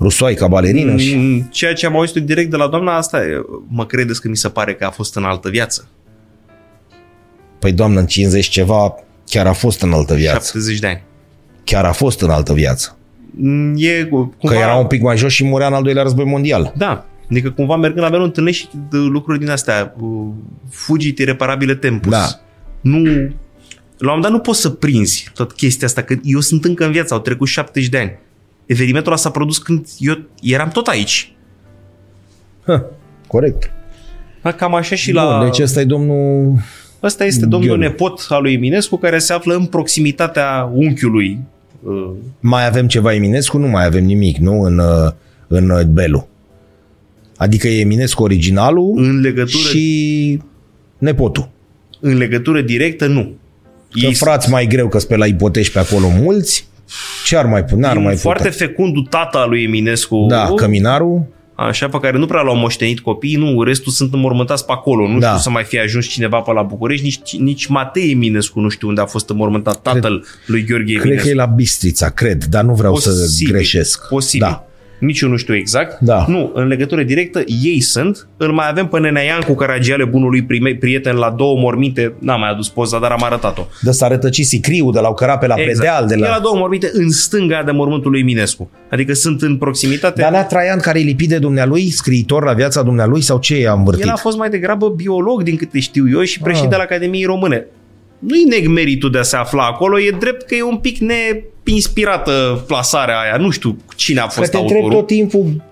rusoaica 0.00 0.48
balerină 0.48 0.96
și... 0.96 1.14
Mm, 1.14 1.48
ceea 1.50 1.72
ce 1.72 1.86
am 1.86 1.96
auzit 1.96 2.22
direct 2.22 2.50
de 2.50 2.56
la 2.56 2.68
doamna 2.68 2.96
asta, 2.96 3.20
mă 3.68 3.86
credeți 3.86 4.20
că 4.20 4.28
mi 4.28 4.36
se 4.36 4.48
pare 4.48 4.74
că 4.74 4.84
a 4.84 4.90
fost 4.90 5.16
în 5.16 5.24
altă 5.24 5.48
viață. 5.48 5.88
Păi, 7.62 7.72
doamnă, 7.72 8.00
în 8.00 8.06
50 8.06 8.46
ceva 8.46 8.94
chiar 9.26 9.46
a 9.46 9.52
fost 9.52 9.82
în 9.82 9.92
altă 9.92 10.14
viață. 10.14 10.44
70 10.44 10.78
de 10.78 10.86
ani. 10.86 11.02
Chiar 11.64 11.84
a 11.84 11.92
fost 11.92 12.20
în 12.20 12.30
altă 12.30 12.52
viață. 12.52 12.96
E, 13.76 14.04
cumva... 14.04 14.30
Că 14.46 14.54
era 14.54 14.74
un 14.74 14.86
pic 14.86 15.02
mai 15.02 15.16
jos 15.16 15.32
și 15.32 15.44
murea 15.44 15.66
în 15.66 15.72
al 15.72 15.82
doilea 15.82 16.02
război 16.02 16.24
mondial. 16.24 16.72
Da. 16.76 17.06
Adică 17.30 17.50
cumva 17.50 17.76
mergând 17.76 18.02
la 18.02 18.10
Belu 18.10 18.22
întâlnești 18.22 18.68
de 18.90 18.96
lucruri 18.96 19.38
din 19.38 19.50
astea. 19.50 19.94
Fugit 20.70 21.18
ireparabile 21.18 21.74
tempus. 21.74 22.12
Da. 22.12 22.26
Nu... 22.80 23.02
La 23.98 24.12
un 24.12 24.18
moment 24.18 24.22
dat 24.22 24.30
nu 24.30 24.38
poți 24.38 24.60
să 24.60 24.70
prinzi 24.70 25.30
tot 25.34 25.52
chestia 25.52 25.86
asta, 25.86 26.02
că 26.02 26.14
eu 26.22 26.40
sunt 26.40 26.64
încă 26.64 26.84
în 26.84 26.92
viață, 26.92 27.14
au 27.14 27.20
trecut 27.20 27.48
70 27.48 27.88
de 27.88 27.98
ani. 27.98 28.18
Evenimentul 28.66 29.12
ăsta 29.12 29.28
s-a 29.28 29.34
produs 29.34 29.58
când 29.58 29.86
eu 29.98 30.18
eram 30.42 30.68
tot 30.68 30.86
aici. 30.86 31.34
Ha, 32.66 32.86
corect. 33.26 33.70
Da, 34.42 34.52
cam 34.52 34.74
așa 34.74 34.94
și 34.94 35.12
Bun, 35.12 35.22
la... 35.22 35.44
Deci 35.44 35.58
ăsta 35.58 35.80
e 35.80 35.84
domnul 35.84 36.58
Ăsta 37.02 37.24
este 37.24 37.46
domnul 37.46 37.68
Gheorghe. 37.68 37.86
nepot 37.86 38.26
al 38.28 38.42
lui 38.42 38.52
Eminescu 38.52 38.96
care 38.96 39.18
se 39.18 39.32
află 39.32 39.54
în 39.54 39.64
proximitatea 39.64 40.70
unchiului. 40.74 41.38
Mai 42.40 42.66
avem 42.66 42.86
ceva 42.86 43.14
Eminescu? 43.14 43.58
Nu 43.58 43.66
mai 43.66 43.84
avem 43.84 44.04
nimic, 44.04 44.36
nu? 44.36 44.60
În, 44.60 44.80
în 45.46 45.92
Belu. 45.92 46.28
Adică 47.36 47.68
e 47.68 47.80
Eminescu 47.80 48.22
originalul 48.22 48.92
în 48.96 49.20
legătură... 49.20 49.68
și 49.68 50.40
nepotul. 50.98 51.48
În 52.00 52.16
legătură 52.16 52.60
directă, 52.60 53.06
nu. 53.06 53.32
Că 53.90 53.98
Ei 54.06 54.14
frați 54.14 54.50
mai 54.50 54.66
greu 54.66 54.88
că 54.88 54.98
pe 55.08 55.16
la 55.16 55.26
ipotești 55.26 55.72
pe 55.72 55.78
acolo 55.78 56.08
mulți. 56.08 56.68
Ce 57.26 57.36
ar 57.36 57.46
mai 57.46 57.64
pune? 57.64 57.86
Ar 57.86 57.98
mai 57.98 58.16
foarte 58.16 58.48
putea. 58.48 58.66
fecundul 58.66 59.06
tata 59.10 59.46
lui 59.48 59.62
Eminescu. 59.62 60.26
Da, 60.28 60.52
căminarul 60.56 61.26
așa, 61.66 61.88
pe 61.88 61.98
care 62.00 62.18
nu 62.18 62.26
prea 62.26 62.40
l-au 62.40 62.56
moștenit 62.56 63.00
copiii, 63.00 63.36
nu, 63.36 63.62
restul 63.62 63.92
sunt 63.92 64.12
înmormântați 64.12 64.66
pe 64.66 64.72
acolo. 64.72 65.08
Nu 65.08 65.18
da. 65.18 65.26
știu 65.26 65.40
să 65.40 65.50
mai 65.50 65.64
fie 65.64 65.80
ajuns 65.80 66.06
cineva 66.06 66.38
pe 66.38 66.52
la 66.52 66.62
București, 66.62 67.04
nici, 67.04 67.36
nici 67.38 67.66
Matei 67.66 68.10
Eminescu 68.10 68.60
nu 68.60 68.68
știu 68.68 68.88
unde 68.88 69.00
a 69.00 69.06
fost 69.06 69.28
înmormântat 69.28 69.82
tatăl 69.82 70.18
cred, 70.18 70.40
lui 70.46 70.64
Gheorghe 70.64 70.92
Eminescu. 70.92 71.08
Cred 71.08 71.22
că 71.22 71.28
e 71.28 71.34
la 71.34 71.46
Bistrița, 71.46 72.08
cred, 72.08 72.44
dar 72.44 72.64
nu 72.64 72.74
vreau 72.74 72.92
posibil, 72.92 73.16
să 73.16 73.44
greșesc. 73.44 74.08
Posibil. 74.08 74.46
Da 74.46 74.66
nici 75.02 75.20
eu 75.20 75.28
nu 75.28 75.36
știu 75.36 75.54
exact. 75.54 76.00
Da. 76.00 76.24
Nu, 76.28 76.50
în 76.54 76.66
legătură 76.66 77.02
directă, 77.02 77.42
ei 77.62 77.80
sunt. 77.80 78.28
Îl 78.36 78.52
mai 78.52 78.68
avem 78.68 78.86
pe 78.86 78.98
Nenea 78.98 79.22
Iancu 79.22 79.54
Caragiale, 79.54 80.04
bunului 80.04 80.42
prime, 80.42 80.74
prieten, 80.74 81.16
la 81.16 81.30
două 81.30 81.58
morminte. 81.58 82.12
N-am 82.18 82.40
mai 82.40 82.50
adus 82.50 82.68
poza, 82.68 82.98
dar 82.98 83.10
am 83.10 83.22
arătat-o. 83.22 83.66
De 83.80 83.90
s-a 83.90 84.08
rătăcit 84.08 84.46
sicriu 84.46 84.90
de 84.90 85.00
la 85.00 85.08
o 85.08 85.14
căra 85.14 85.38
pe 85.38 85.46
la 85.46 85.54
exact. 85.58 85.78
pedeal. 85.78 86.06
De 86.06 86.16
la... 86.16 86.26
E 86.26 86.30
la 86.30 86.38
două 86.40 86.56
morminte 86.56 86.90
în 86.92 87.10
stânga 87.10 87.62
de 87.62 87.70
mormântul 87.70 88.10
lui 88.10 88.20
Eminescu. 88.20 88.70
Adică 88.90 89.12
sunt 89.12 89.42
în 89.42 89.56
proximitate. 89.56 90.20
Dar 90.20 90.32
la 90.32 90.44
Traian, 90.44 90.78
care 90.78 91.00
e 91.00 91.02
lipit 91.02 91.28
de 91.28 91.38
dumnealui, 91.38 91.90
scriitor 91.90 92.44
la 92.44 92.52
viața 92.52 92.82
dumnealui 92.82 93.20
sau 93.20 93.38
ce 93.38 93.58
i-a 93.58 93.72
învârtit? 93.72 94.04
El 94.04 94.10
a 94.10 94.16
fost 94.16 94.36
mai 94.36 94.50
degrabă 94.50 94.88
biolog, 94.88 95.42
din 95.42 95.56
câte 95.56 95.78
știu 95.78 96.10
eu, 96.10 96.22
și 96.22 96.40
președinte 96.40 96.74
ah. 96.74 96.80
al 96.80 96.86
Academiei 96.86 97.24
Române 97.24 97.66
nu-i 98.26 98.44
neg 98.48 98.66
meritul 98.66 99.10
de 99.10 99.18
a 99.18 99.22
se 99.22 99.36
afla 99.36 99.66
acolo, 99.66 100.00
e 100.00 100.16
drept 100.18 100.46
că 100.46 100.54
e 100.54 100.62
un 100.62 100.76
pic 100.76 100.98
neinspirată 100.98 102.64
plasarea 102.66 103.20
aia. 103.20 103.36
Nu 103.36 103.50
știu 103.50 103.76
cine 103.96 104.20
a 104.20 104.28
fost 104.28 104.50
că 104.50 104.56
te 104.56 104.56
autorul. 104.56 104.90
tot 104.90 105.06
timpul 105.06 105.62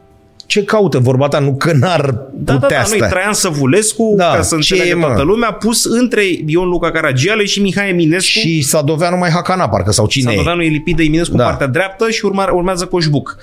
ce 0.50 0.64
caută 0.64 0.98
vorba 0.98 1.28
ta, 1.28 1.38
nu 1.38 1.54
că 1.56 1.72
n-ar 1.72 2.14
da, 2.32 2.52
putea 2.52 2.68
da, 2.68 2.74
da, 2.74 2.80
asta. 2.80 2.96
nu 2.98 3.06
Traian 3.06 3.32
Săvulescu, 3.32 4.14
da, 4.16 4.32
ca 4.34 4.42
să 4.42 4.54
înțeleagă 4.54 4.98
e, 4.98 5.00
toată 5.00 5.22
lumea, 5.22 5.52
pus 5.52 5.84
între 5.84 6.22
Ion 6.46 6.68
Luca 6.68 6.90
Caragiale 6.90 7.44
și 7.44 7.60
Mihai 7.60 7.88
Eminescu. 7.88 8.38
Și 8.38 8.62
Sadoveanu 8.62 9.16
mai 9.16 9.30
Hacana, 9.30 9.68
parcă, 9.68 9.90
sau 9.90 10.06
cine 10.06 10.30
Sadoveanu 10.30 10.62
e? 10.62 10.66
e 10.66 10.68
lipit 10.68 10.96
de 10.96 11.02
Eminescu 11.02 11.36
da. 11.36 11.44
partea 11.44 11.66
dreaptă 11.66 12.10
și 12.10 12.24
urma, 12.24 12.50
urmează 12.52 12.86
Coșbuc. 12.86 13.36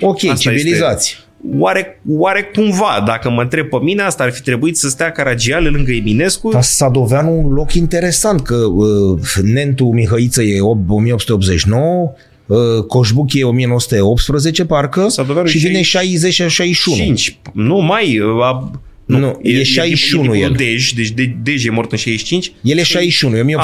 Ok, 0.00 0.24
asta 0.24 0.50
civilizați. 0.50 1.10
Este 1.10 1.22
oare, 1.58 2.00
oare 2.08 2.50
cumva, 2.54 3.02
dacă 3.06 3.30
mă 3.30 3.42
întreb 3.42 3.68
pe 3.68 3.76
mine, 3.82 4.02
asta 4.02 4.22
ar 4.22 4.32
fi 4.32 4.42
trebuit 4.42 4.76
să 4.76 4.88
stea 4.88 5.10
Caragiale 5.10 5.68
lângă 5.68 5.92
Eminescu? 5.92 6.50
Dar 6.50 6.62
Sadoveanu 6.62 7.40
un 7.44 7.52
loc 7.52 7.72
interesant, 7.72 8.40
că 8.40 8.54
uh, 8.54 9.18
Nentu 9.42 9.84
Mihăiță 9.84 10.42
e 10.42 10.60
1889, 10.60 12.12
uh, 12.46 12.84
Coșbuc 12.86 13.34
e 13.34 13.44
1918, 13.44 14.64
parcă, 14.64 15.08
Sadoveanu 15.08 15.48
și 15.48 15.56
e 15.56 15.68
vine 15.68 15.82
60 15.82 16.32
și 16.32 16.48
61. 16.48 16.96
5. 16.96 17.38
Nu, 17.52 17.78
mai... 17.78 18.20
A, 18.40 18.70
Nu, 19.04 19.38
e 19.42 19.62
61 19.62 20.34
e, 20.34 20.38
e, 20.38 20.40
el. 20.40 20.54
Dej, 20.56 20.92
deci 20.92 21.10
de, 21.10 21.34
Dej 21.42 21.64
e 21.64 21.70
mort 21.70 21.92
în 21.92 21.98
65. 21.98 22.52
El 22.62 22.78
e 22.78 22.82
61, 22.82 23.36
e 23.36 23.56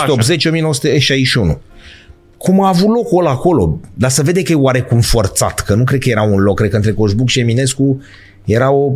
1880-1961. 1.54 1.58
Cum 2.42 2.60
a 2.60 2.68
avut 2.68 2.88
locul 2.88 3.18
ăla 3.18 3.30
acolo? 3.30 3.80
Dar 3.94 4.10
să 4.10 4.22
vede 4.22 4.42
că 4.42 4.52
e 4.52 4.54
oarecum 4.54 5.00
forțat, 5.00 5.60
că 5.60 5.74
nu 5.74 5.84
cred 5.84 6.00
că 6.00 6.08
era 6.08 6.22
un 6.22 6.38
loc, 6.38 6.56
cred 6.56 6.70
că 6.70 6.76
între 6.76 6.92
Coșbuc 6.92 7.28
și 7.28 7.40
Eminescu 7.40 8.02
era 8.44 8.70
o 8.70 8.92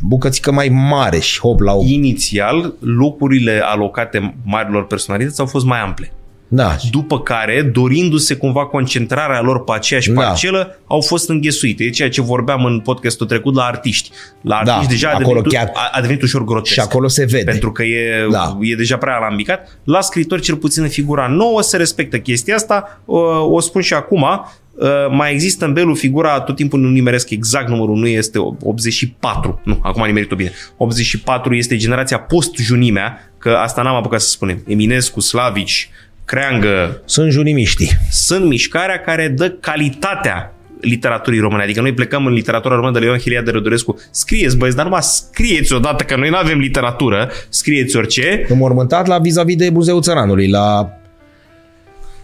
bucățică 0.00 0.52
mai 0.52 0.68
mare 0.68 1.18
și 1.18 1.40
hop 1.40 1.60
la 1.60 1.72
o... 1.72 1.82
Inițial, 1.84 2.74
locurile 2.80 3.60
alocate 3.64 4.34
marilor 4.44 4.86
personalități 4.86 5.40
au 5.40 5.46
fost 5.46 5.64
mai 5.64 5.80
ample. 5.80 6.12
Da, 6.52 6.76
După 6.90 7.20
care, 7.20 7.62
dorindu-se 7.62 8.34
cumva 8.34 8.66
concentrarea 8.66 9.40
lor 9.40 9.64
pe 9.64 9.72
aceeași 9.74 10.10
Da. 10.10 10.20
parcelă, 10.22 10.78
au 10.86 11.00
fost 11.00 11.28
înghesuite. 11.28 11.84
E 11.84 11.90
ceea 11.90 12.10
ce 12.10 12.20
vorbeam 12.22 12.64
în 12.64 12.80
podcastul 12.80 13.26
trecut 13.26 13.54
la 13.54 13.62
artiști. 13.64 14.10
La 14.40 14.56
artiști 14.56 14.80
Da, 14.80 14.86
deja 14.88 15.08
a 15.08 15.10
acolo 15.10 15.40
devenit, 15.40 15.52
chiar- 15.52 15.70
a, 15.74 15.90
a 15.92 16.00
devenit 16.00 16.22
ușor 16.22 16.44
grotesc. 16.44 16.72
și 16.72 16.80
acolo 16.80 17.08
se 17.08 17.24
vede. 17.24 17.50
Pentru 17.50 17.72
că 17.72 17.82
e, 17.82 18.26
Da. 18.30 18.58
e 18.60 18.74
deja 18.74 18.96
prea 18.96 19.16
alambicat. 19.16 19.78
La 19.84 20.00
scritori, 20.00 20.42
cel 20.42 20.56
puțin 20.56 20.82
în 20.82 20.88
figura 20.88 21.26
nouă, 21.26 21.62
se 21.62 21.76
respectă 21.76 22.18
chestia 22.18 22.54
asta. 22.54 23.00
Uh, 23.04 23.18
O 23.50 23.60
spun 23.60 23.80
și 23.82 23.94
acum. 23.94 24.22
Uh, 24.22 24.88
Mai 25.10 25.32
există 25.32 25.64
în 25.64 25.72
Belu 25.72 25.94
figura, 25.94 26.40
tot 26.40 26.56
timpul 26.56 26.80
nu 26.80 26.88
nimeresc 26.88 27.30
exact 27.30 27.68
numărul, 27.68 27.96
nu 27.96 28.06
este 28.06 28.38
84. 28.38 29.60
Nu, 29.64 29.78
acum 29.82 30.00
am 30.00 30.06
nimerit-o 30.06 30.34
bine. 30.36 30.52
84 30.76 31.54
este 31.54 31.76
generația 31.76 32.18
post-junimea, 32.18 33.32
că 33.38 33.50
asta 33.50 33.82
n-am 33.82 33.94
apucat 33.94 34.20
să 34.20 34.28
spunem. 34.28 34.62
Eminescu, 34.66 35.20
Slavici, 35.20 35.90
Creangă, 36.30 37.00
Sunt 37.04 37.30
junimiștii. 37.30 37.90
sunt 38.10 38.44
mișcarea 38.44 39.00
care 39.00 39.28
dă 39.28 39.48
calitatea 39.50 40.52
literaturii 40.80 41.40
române. 41.40 41.62
Adică 41.62 41.80
noi 41.80 41.92
plecăm 41.94 42.26
în 42.26 42.32
literatura 42.32 42.74
română 42.74 42.92
de 42.92 43.04
Leon 43.04 43.18
Hilia 43.18 43.42
de 43.42 43.50
Rădurescu. 43.50 43.98
Scrieți, 44.10 44.56
băieți, 44.56 44.76
dar 44.76 44.84
numai 44.84 45.02
scrieți 45.02 45.72
odată, 45.72 46.04
că 46.04 46.16
noi 46.16 46.28
nu 46.28 46.36
avem 46.36 46.58
literatură. 46.58 47.30
Scrieți 47.48 47.96
orice. 47.96 48.44
Înmormântat 48.48 49.06
la 49.06 49.18
vis-a-vis 49.18 49.56
de 49.56 49.68
Muzeul 49.68 50.02
Țăranului, 50.02 50.48
la 50.48 50.88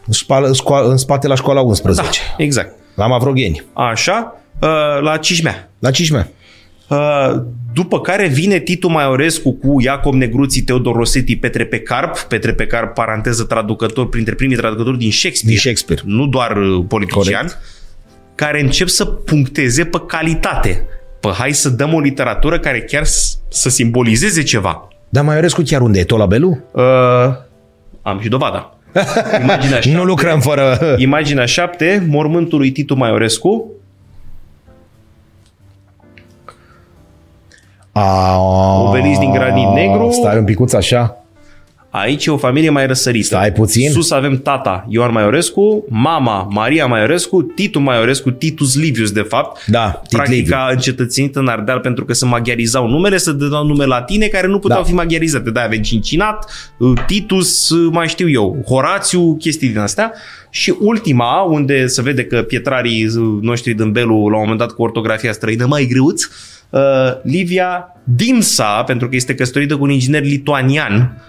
în, 0.07 0.13
șpală, 0.13 0.53
scoa, 0.53 0.81
în 0.89 0.97
spate 0.97 1.27
la 1.27 1.35
școala 1.35 1.61
11, 1.61 2.03
Da, 2.03 2.43
exact. 2.45 2.75
la 2.95 3.07
Mavrogheni, 3.07 3.65
Așa, 3.73 4.41
uh, 4.61 4.69
la 5.03 5.17
Cismea. 5.17 5.71
la 5.79 5.91
Cismea. 5.91 6.29
Uh, 6.89 7.33
După 7.75 8.01
care 8.01 8.27
vine 8.27 8.59
Titu 8.59 8.89
Maiorescu 8.89 9.53
cu 9.53 9.81
Iacob 9.81 10.15
Negruții, 10.15 10.63
Teodor 10.63 10.95
Rosetti, 10.97 11.37
Petre 11.37 11.65
Pecarp, 11.65 12.19
Petre 12.19 12.53
Pecarp, 12.53 12.95
paranteză, 12.95 13.45
traducător, 13.45 14.09
printre 14.09 14.35
primii 14.35 14.57
traducători 14.57 14.99
din 14.99 15.11
Shakespeare, 15.11 15.49
Din 15.55 15.59
Shakespeare. 15.59 16.03
nu 16.05 16.27
doar 16.27 16.57
uh, 16.57 16.85
politician, 16.89 17.23
Corect. 17.47 17.59
care 18.35 18.61
încep 18.61 18.89
să 18.89 19.05
puncteze 19.05 19.85
pe 19.85 19.99
calitate. 20.07 20.87
Pe 21.21 21.29
hai 21.29 21.53
să 21.53 21.69
dăm 21.69 21.95
o 21.95 22.01
literatură 22.01 22.59
care 22.59 22.81
chiar 22.81 23.05
s- 23.05 23.39
să 23.49 23.69
simbolizeze 23.69 24.43
ceva. 24.43 24.89
Dar 25.09 25.25
Maiorescu 25.25 25.63
chiar 25.65 25.81
unde 25.81 25.99
e? 25.99 26.05
Tot 26.05 26.19
la 26.19 26.27
Belu? 26.27 26.59
Uh, 26.73 26.83
am 28.03 28.21
și 28.21 28.29
dovada. 28.29 28.79
Imaginea 29.43 29.79
Nu 29.93 30.05
lucrăm 30.05 30.41
fără... 30.41 30.79
Imaginea 30.99 31.45
7, 31.45 32.07
mormântul 32.09 32.59
lui 32.59 32.71
Titu 32.71 32.95
Maiorescu, 32.95 33.71
A, 37.99 38.39
Obelisc 38.89 39.19
din 39.21 39.31
granit 39.33 39.69
negru. 39.75 40.09
Stai 40.13 40.39
un 40.39 40.45
picuț 40.45 40.73
așa. 40.73 41.17
Aici 41.91 42.27
e 42.27 42.31
o 42.31 42.37
familie 42.37 42.71
mai 42.71 42.87
răsărită. 42.87 43.27
Stai 43.27 43.53
puțin. 43.53 43.91
Sus 43.91 44.11
avem 44.11 44.39
tata 44.43 44.85
Ioan 44.89 45.13
Maiorescu, 45.13 45.85
mama 45.89 46.49
Maria 46.51 46.87
Maiorescu, 46.87 47.43
Titu 47.43 47.81
Maiorescu, 47.81 48.31
Titus 48.31 48.77
Livius 48.77 49.11
de 49.11 49.21
fapt. 49.21 49.67
Da, 49.67 49.89
Tit 49.91 50.11
Practic 50.17 50.35
Liviu. 50.37 50.57
a 50.57 50.69
încetățenit 50.73 51.37
în 51.37 51.47
Ardeal 51.49 51.79
pentru 51.79 52.05
că 52.05 52.13
se 52.13 52.25
maghiarizau 52.25 52.89
numele, 52.89 53.17
să 53.19 53.33
dădeau 53.33 53.65
nume 53.65 53.85
latine 53.85 54.27
care 54.27 54.47
nu 54.47 54.59
puteau 54.59 54.81
Da. 54.81 54.87
fi 54.87 54.95
maghiarizate. 54.95 55.51
Da, 55.51 55.63
avem 55.63 55.81
Cincinat, 55.83 56.51
Titus, 57.07 57.71
mai 57.91 58.09
știu 58.09 58.31
eu, 58.31 58.63
Horațiu, 58.67 59.37
chestii 59.37 59.69
din 59.69 59.79
astea. 59.79 60.13
Și 60.51 60.75
ultima, 60.81 61.41
unde 61.43 61.87
se 61.87 62.03
vede 62.03 62.25
că 62.25 62.43
pietrarii 62.43 63.07
noștri 63.41 63.73
din 63.73 63.93
Belu, 63.93 64.29
la 64.29 64.37
un 64.37 64.43
moment 64.43 64.59
dat 64.59 64.71
cu 64.73 64.83
ortografia 64.83 65.33
străină 65.33 65.67
mai 65.67 65.87
greuț, 65.91 66.23
uh, 66.71 66.81
Livia 67.23 67.97
Dinsa, 68.05 68.83
pentru 68.87 69.09
că 69.09 69.17
este 69.17 69.35
căsătorită 69.35 69.77
cu 69.77 69.83
un 69.83 69.91
inginer 69.91 70.23
lituanian, 70.23 71.23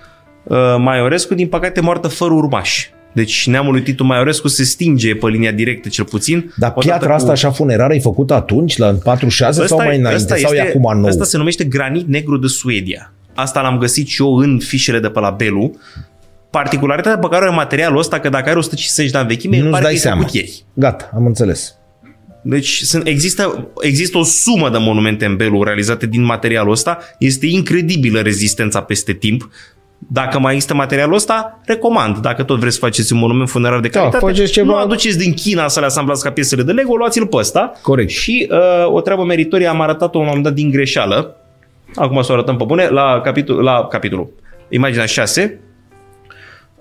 uh, 0.43 0.57
Maiorescu, 0.79 1.33
din 1.33 1.47
păcate 1.47 1.81
moartă 1.81 2.07
fără 2.07 2.33
urmași. 2.33 2.89
Deci 3.13 3.47
neamul 3.47 3.71
lui 3.71 3.81
Titu 3.81 4.03
Maiorescu 4.03 4.47
se 4.47 4.63
stinge 4.63 5.15
pe 5.15 5.27
linia 5.27 5.51
directă 5.51 5.89
cel 5.89 6.05
puțin. 6.05 6.53
Dar 6.57 6.69
Odată 6.75 6.87
piatra 6.87 7.07
cu- 7.07 7.13
asta 7.15 7.31
așa 7.31 7.51
funerară 7.51 7.93
e 7.93 7.99
făcută 7.99 8.33
atunci, 8.33 8.77
la 8.77 8.91
46 9.03 9.65
sau 9.65 9.77
mai 9.77 9.97
înainte? 9.97 10.35
Sau 10.35 10.53
e 10.53 10.61
acum 10.61 10.97
nou? 10.97 11.05
Asta 11.05 11.23
se 11.23 11.37
numește 11.37 11.63
granit 11.63 12.07
negru 12.07 12.37
de 12.37 12.47
Suedia. 12.47 13.13
Asta 13.35 13.61
l-am 13.61 13.77
găsit 13.77 14.07
și 14.07 14.21
eu 14.21 14.35
în 14.35 14.59
fișele 14.59 14.99
de 14.99 15.07
pe 15.09 15.19
la 15.19 15.29
Belu. 15.29 15.75
Particularitatea 16.49 17.19
pe 17.19 17.27
care 17.27 17.43
o 17.43 17.47
are 17.47 17.55
materialul 17.55 17.97
ăsta, 17.99 18.19
că 18.19 18.29
dacă 18.29 18.49
are 18.49 18.57
150 18.57 19.11
de 19.11 19.17
ani 19.17 19.27
vechime, 19.27 19.57
Nu-ți 19.57 19.69
pare 19.69 19.83
dai 19.83 19.91
că 19.91 19.97
e 19.97 20.01
seama. 20.01 20.19
făcut 20.19 20.33
ieri. 20.35 20.63
Gata, 20.73 21.09
am 21.15 21.25
înțeles. 21.25 21.75
Deci 22.49 22.81
sunt, 22.81 23.07
există, 23.07 23.67
există 23.81 24.17
o 24.17 24.23
sumă 24.23 24.69
de 24.69 24.77
monumente 24.77 25.25
în 25.25 25.35
Belu 25.35 25.63
realizate 25.63 26.05
din 26.05 26.23
materialul 26.23 26.71
ăsta. 26.71 26.97
Este 27.19 27.45
incredibilă 27.45 28.19
rezistența 28.19 28.81
peste 28.81 29.13
timp. 29.13 29.49
Dacă 29.97 30.39
mai 30.39 30.53
există 30.53 30.73
materialul 30.73 31.15
ăsta, 31.15 31.59
recomand. 31.65 32.17
Dacă 32.17 32.43
tot 32.43 32.59
vreți 32.59 32.73
să 32.73 32.79
faceți 32.79 33.13
un 33.13 33.19
monument 33.19 33.49
funerar 33.49 33.79
de 33.79 33.87
Da, 33.87 33.99
calitate, 33.99 34.25
faceți 34.25 34.51
ceva- 34.51 34.65
nu 34.65 34.75
aduceți 34.75 35.17
din 35.17 35.33
China 35.33 35.67
să 35.67 35.79
le 35.79 35.85
asamblați 35.85 36.23
ca 36.23 36.31
piesele 36.31 36.63
de 36.63 36.71
Lego, 36.71 36.95
luați-l 36.95 37.27
pe 37.27 37.35
ăsta. 37.37 37.71
Corect. 37.81 38.09
Și 38.09 38.47
uh, 38.51 38.57
o 38.93 39.01
treabă 39.01 39.23
meritorie 39.23 39.67
am 39.67 39.81
arătat-o 39.81 40.17
la 40.17 40.19
un 40.19 40.25
moment 40.27 40.43
dat 40.45 40.53
din 40.53 40.69
greșeală. 40.71 41.35
Acum 41.95 42.21
să 42.21 42.31
o 42.31 42.33
arătăm 42.35 42.57
pe 42.57 42.63
bune, 42.67 42.87
la, 42.87 43.21
capitol, 43.23 43.63
la 43.63 43.87
capitolul. 43.89 44.29
Imaginea 44.69 45.05
6. 45.05 45.59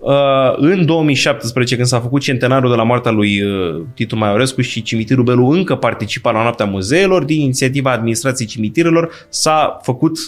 Uh, 0.06 0.54
în 0.56 0.84
2017, 0.86 1.74
când 1.74 1.86
s-a 1.86 2.00
făcut 2.00 2.20
centenarul 2.20 2.70
de 2.70 2.76
la 2.76 2.82
moartea 2.82 3.10
lui 3.10 3.42
uh, 3.42 3.82
Titu 3.94 4.16
Maiorescu 4.16 4.60
și 4.60 4.82
cimitirul 4.82 5.24
Belu 5.24 5.46
încă 5.46 5.74
participa 5.74 6.30
la 6.30 6.42
noaptea 6.42 6.66
muzeelor, 6.66 7.24
din 7.24 7.40
inițiativa 7.40 7.92
administrației 7.92 8.48
cimitirelor 8.48 9.26
s-a 9.28 9.78
făcut 9.82 10.18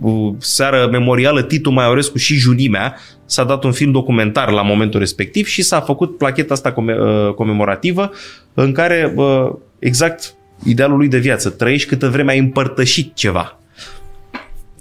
uh, 0.00 0.34
seară 0.38 0.88
memorială 0.90 1.42
Titu 1.42 1.70
Maiorescu 1.70 2.18
și 2.18 2.34
Junimea, 2.34 2.94
s-a 3.24 3.44
dat 3.44 3.64
un 3.64 3.72
film 3.72 3.92
documentar 3.92 4.50
la 4.50 4.62
momentul 4.62 5.00
respectiv 5.00 5.46
și 5.46 5.62
s-a 5.62 5.80
făcut 5.80 6.16
placheta 6.16 6.54
asta 6.54 6.72
come- 6.72 6.98
uh, 6.98 7.34
comemorativă 7.34 8.10
în 8.54 8.72
care 8.72 9.12
uh, 9.16 9.50
exact 9.78 10.34
idealul 10.64 10.96
lui 10.96 11.08
de 11.08 11.18
viață, 11.18 11.50
trăiești 11.50 11.88
câtă 11.88 12.08
vreme 12.08 12.30
ai 12.30 12.38
împărtășit 12.38 13.14
ceva. 13.14 13.57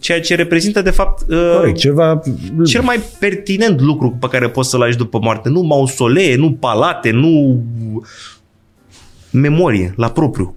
Ceea 0.07 0.21
ce 0.21 0.35
reprezintă 0.35 0.81
de 0.81 0.89
fapt 0.89 1.29
uh, 1.29 1.51
Corect, 1.55 1.77
ceva... 1.77 2.21
cel 2.65 2.81
mai 2.81 2.99
pertinent 3.19 3.81
lucru 3.81 4.17
pe 4.19 4.27
care 4.27 4.49
poți 4.49 4.69
să-l 4.69 4.79
lași 4.79 4.97
după 4.97 5.19
moarte. 5.21 5.49
Nu 5.49 5.61
mausolee, 5.61 6.35
nu 6.35 6.51
palate, 6.51 7.11
nu 7.11 7.63
memorie 9.31 9.93
la 9.97 10.09
propriu. 10.09 10.55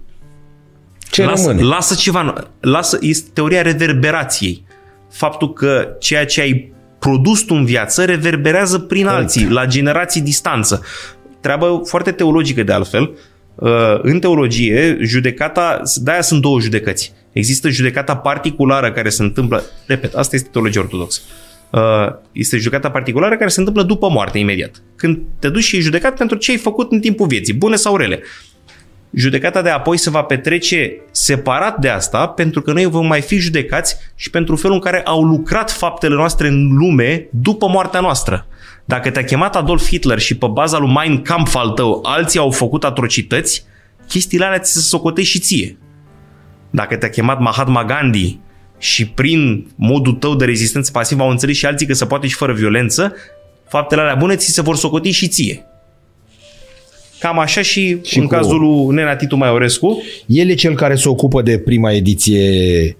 Ce 1.09 1.25
lasă, 1.25 1.47
rămâne? 1.47 1.67
lasă 1.67 1.95
ceva. 1.95 2.47
Lasă, 2.59 2.97
este 3.01 3.29
teoria 3.33 3.61
reverberației. 3.61 4.63
Faptul 5.09 5.53
că 5.53 5.87
ceea 5.99 6.25
ce 6.25 6.41
ai 6.41 6.73
produs 6.99 7.41
tu 7.41 7.53
în 7.55 7.65
viață 7.65 8.05
reverberează 8.05 8.79
prin 8.79 9.03
Corect. 9.03 9.21
alții, 9.21 9.49
la 9.49 9.65
generații 9.65 10.21
distanță. 10.21 10.83
Treabă 11.39 11.81
foarte 11.85 12.11
teologică 12.11 12.63
de 12.63 12.71
altfel. 12.71 13.11
Uh, 13.55 13.99
În 14.01 14.19
teologie, 14.19 14.97
judecata, 15.01 15.81
de-aia 15.95 16.21
sunt 16.21 16.41
două 16.41 16.59
judecăți. 16.59 17.13
Există 17.31 17.69
judecata 17.69 18.15
particulară 18.15 18.91
care 18.91 19.09
se 19.09 19.23
întâmplă, 19.23 19.63
repet, 19.85 20.13
asta 20.13 20.35
este 20.35 20.49
teologia 20.51 20.79
ortodoxă. 20.79 21.21
Uh, 21.69 21.79
Este 22.31 22.57
judecata 22.57 22.91
particulară 22.91 23.37
care 23.37 23.49
se 23.49 23.59
întâmplă 23.59 23.83
după 23.83 24.09
moarte, 24.09 24.37
imediat. 24.37 24.81
Când 24.95 25.19
te 25.39 25.49
duci 25.49 25.63
și 25.63 25.77
e 25.77 25.79
judecat 25.79 26.17
pentru 26.17 26.37
ce 26.37 26.51
ai 26.51 26.57
făcut 26.57 26.91
în 26.91 26.99
timpul 26.99 27.27
vieții, 27.27 27.53
bune 27.53 27.75
sau 27.75 27.95
rele. 27.95 28.21
Judecata 29.13 29.61
de 29.61 29.69
apoi 29.69 29.97
se 29.97 30.09
va 30.09 30.21
petrece 30.21 31.01
separat 31.11 31.79
de 31.79 31.89
asta, 31.89 32.27
pentru 32.27 32.61
că 32.61 32.73
noi 32.73 32.85
vom 32.85 33.07
mai 33.07 33.21
fi 33.21 33.37
judecați 33.37 33.95
și 34.15 34.29
pentru 34.29 34.55
felul 34.55 34.75
în 34.75 34.81
care 34.81 35.01
au 35.01 35.23
lucrat 35.23 35.71
faptele 35.71 36.15
noastre 36.15 36.47
în 36.47 36.67
lume 36.77 37.27
după 37.29 37.67
moartea 37.67 37.99
noastră. 37.99 38.47
Dacă 38.85 39.09
te-a 39.09 39.23
chemat 39.23 39.55
Adolf 39.55 39.87
Hitler 39.87 40.19
și 40.19 40.37
pe 40.37 40.47
baza 40.47 40.77
lui 40.77 40.91
Mein 40.91 41.21
Kampf 41.21 41.55
al 41.55 41.69
tău 41.69 41.99
alții 42.03 42.39
au 42.39 42.51
făcut 42.51 42.83
atrocități, 42.83 43.65
chestiile 44.07 44.45
alea 44.45 44.59
ți 44.59 44.73
se 44.73 44.79
socotești 44.79 45.31
și 45.31 45.39
ție. 45.39 45.77
Dacă 46.71 46.95
te-a 46.95 47.09
chemat 47.09 47.39
Mahatma 47.39 47.85
Gandhi 47.85 48.39
și 48.77 49.07
prin 49.07 49.67
modul 49.75 50.13
tău 50.13 50.35
de 50.35 50.45
rezistență 50.45 50.91
pasivă 50.91 51.23
au 51.23 51.29
înțeles 51.29 51.55
și 51.55 51.65
alții 51.65 51.87
că 51.87 51.93
se 51.93 52.05
poate 52.05 52.27
și 52.27 52.35
fără 52.35 52.53
violență, 52.53 53.13
faptele 53.69 54.01
alea 54.01 54.15
bune 54.15 54.35
ți 54.35 54.51
se 54.51 54.61
vor 54.61 54.75
socoti 54.75 55.09
și 55.11 55.27
ție. 55.27 55.65
Cam 57.19 57.39
așa 57.39 57.61
și, 57.61 57.97
Și 58.03 58.11
și 58.11 58.17
în 58.17 58.23
cu- 58.25 58.29
cazul 58.33 58.59
lui 58.59 58.95
Nena 58.95 59.15
Titu 59.15 59.35
Maiorescu, 59.35 60.01
El 60.25 60.49
e 60.49 60.53
cel 60.53 60.75
care 60.75 60.95
se 60.95 61.09
ocupă 61.09 61.41
de 61.41 61.57
prima 61.57 61.91
ediție 61.91 62.97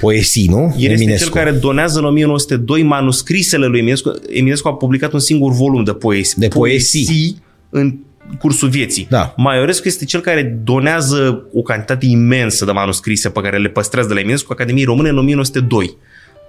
poesii, 0.00 0.46
nu? 0.48 0.74
el 0.78 0.90
este 0.90 1.02
Eminescu. 1.02 1.24
cel 1.32 1.42
care 1.44 1.50
donează 1.56 1.98
în 1.98 2.04
1902 2.04 2.82
manuscrisele 2.82 3.66
lui 3.66 3.78
Eminescu. 3.78 4.12
Eminescu 4.30 4.68
a 4.68 4.74
publicat 4.74 5.12
un 5.12 5.18
singur 5.18 5.52
volum 5.52 5.84
de 5.84 5.92
poesii. 5.92 6.40
De 6.40 6.48
poesii. 6.48 7.36
în 7.70 7.96
cursul 8.38 8.68
vieții. 8.68 9.06
Da. 9.10 9.34
Maiorescu 9.36 9.88
este 9.88 10.04
cel 10.04 10.20
care 10.20 10.58
donează 10.64 11.44
o 11.52 11.62
cantitate 11.62 12.06
imensă 12.06 12.64
de 12.64 12.72
manuscrise 12.72 13.28
pe 13.30 13.40
care 13.40 13.58
le 13.58 13.68
păstrează 13.68 14.08
de 14.08 14.14
la 14.14 14.20
Eminescu 14.20 14.52
Academiei 14.52 14.84
Române 14.84 15.08
în 15.08 15.18
1902. 15.18 15.96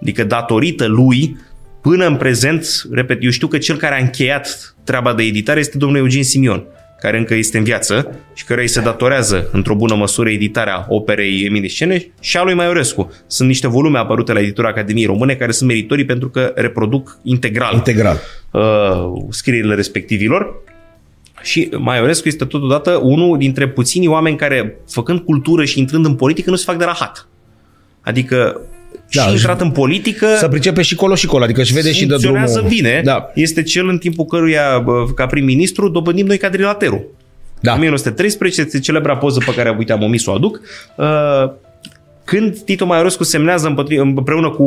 Adică 0.01 0.23
datorită 0.23 0.85
lui, 0.87 1.37
până 1.81 2.05
în 2.05 2.15
prezent, 2.15 2.65
repet, 2.91 3.23
eu 3.23 3.29
știu 3.29 3.47
că 3.47 3.57
cel 3.57 3.77
care 3.77 3.95
a 3.95 4.01
încheiat 4.03 4.75
treaba 4.83 5.13
de 5.13 5.23
editare 5.23 5.59
este 5.59 5.77
domnul 5.77 5.97
Eugen 5.97 6.23
Simion, 6.23 6.63
care 7.01 7.17
încă 7.17 7.33
este 7.35 7.57
în 7.57 7.63
viață 7.63 8.15
și 8.33 8.45
care 8.45 8.61
îi 8.61 8.67
se 8.67 8.81
datorează 8.81 9.49
într-o 9.51 9.75
bună 9.75 9.95
măsură 9.95 10.29
editarea 10.29 10.85
operei 10.89 11.43
Eminescene 11.45 12.11
și 12.19 12.37
a 12.37 12.43
lui 12.43 12.53
Maiorescu. 12.53 13.11
Sunt 13.27 13.47
niște 13.47 13.67
volume 13.67 13.97
apărute 13.97 14.33
la 14.33 14.39
editura 14.39 14.67
Academiei 14.67 15.05
Române 15.05 15.33
care 15.33 15.51
sunt 15.51 15.69
meritorii 15.69 16.05
pentru 16.05 16.29
că 16.29 16.51
reproduc 16.55 17.17
integral, 17.23 17.73
Integral. 17.73 18.19
uh, 18.51 18.61
scrierile 19.29 19.75
respectivilor. 19.75 20.63
Și 21.41 21.69
Maiorescu 21.77 22.27
este 22.27 22.45
totodată 22.45 22.99
unul 23.03 23.37
dintre 23.37 23.67
puținii 23.67 24.07
oameni 24.07 24.35
care, 24.37 24.77
făcând 24.89 25.19
cultură 25.19 25.65
și 25.65 25.79
intrând 25.79 26.05
în 26.05 26.13
politică, 26.15 26.49
nu 26.49 26.55
se 26.55 26.63
fac 26.67 26.77
de 26.77 26.83
rahat. 26.85 27.27
Adică 28.01 28.61
Da, 29.13 29.21
și 29.21 29.27
și- 29.27 29.33
intrat 29.33 29.61
în 29.61 29.71
politică, 29.71 30.27
Să 30.37 30.47
pricepe 30.47 30.81
și 30.81 30.95
colo 30.95 31.15
și 31.15 31.25
colo, 31.25 31.43
adică 31.43 31.61
își 31.61 31.73
vede 31.73 31.91
și 31.91 32.05
de 32.05 32.09
funcționează 32.09 32.53
drumul. 32.53 32.69
bine. 32.75 33.01
Da. 33.03 33.31
Este 33.35 33.63
cel 33.63 33.87
în 33.89 33.97
timpul 33.97 34.25
căruia, 34.25 34.79
bă, 34.83 35.05
ca 35.15 35.25
prim-ministru, 35.25 35.89
dobândim 35.89 36.25
noi 36.25 36.37
cadrilaterul. 36.37 37.07
Da. 37.59 37.73
1913 37.73 38.61
este 38.61 38.79
celebra 38.79 39.17
poză 39.17 39.41
pe 39.45 39.53
care, 39.55 39.75
uite, 39.77 39.91
am 39.91 40.03
omis 40.03 40.23
să 40.23 40.29
o 40.29 40.33
aduc. 40.33 40.61
Uh, 40.97 41.51
când 42.23 42.57
Tito 42.59 42.85
Maiorescu 42.85 43.23
semnează 43.23 43.67
împătri- 43.75 43.97
împreună 43.97 44.49
cu 44.49 44.65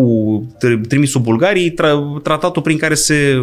tr- 0.57 0.87
trimisul 0.89 1.21
Bulgariei 1.21 1.71
tra- 1.73 2.23
tratatul 2.23 2.63
prin 2.63 2.77
care 2.77 2.95
se 2.95 3.41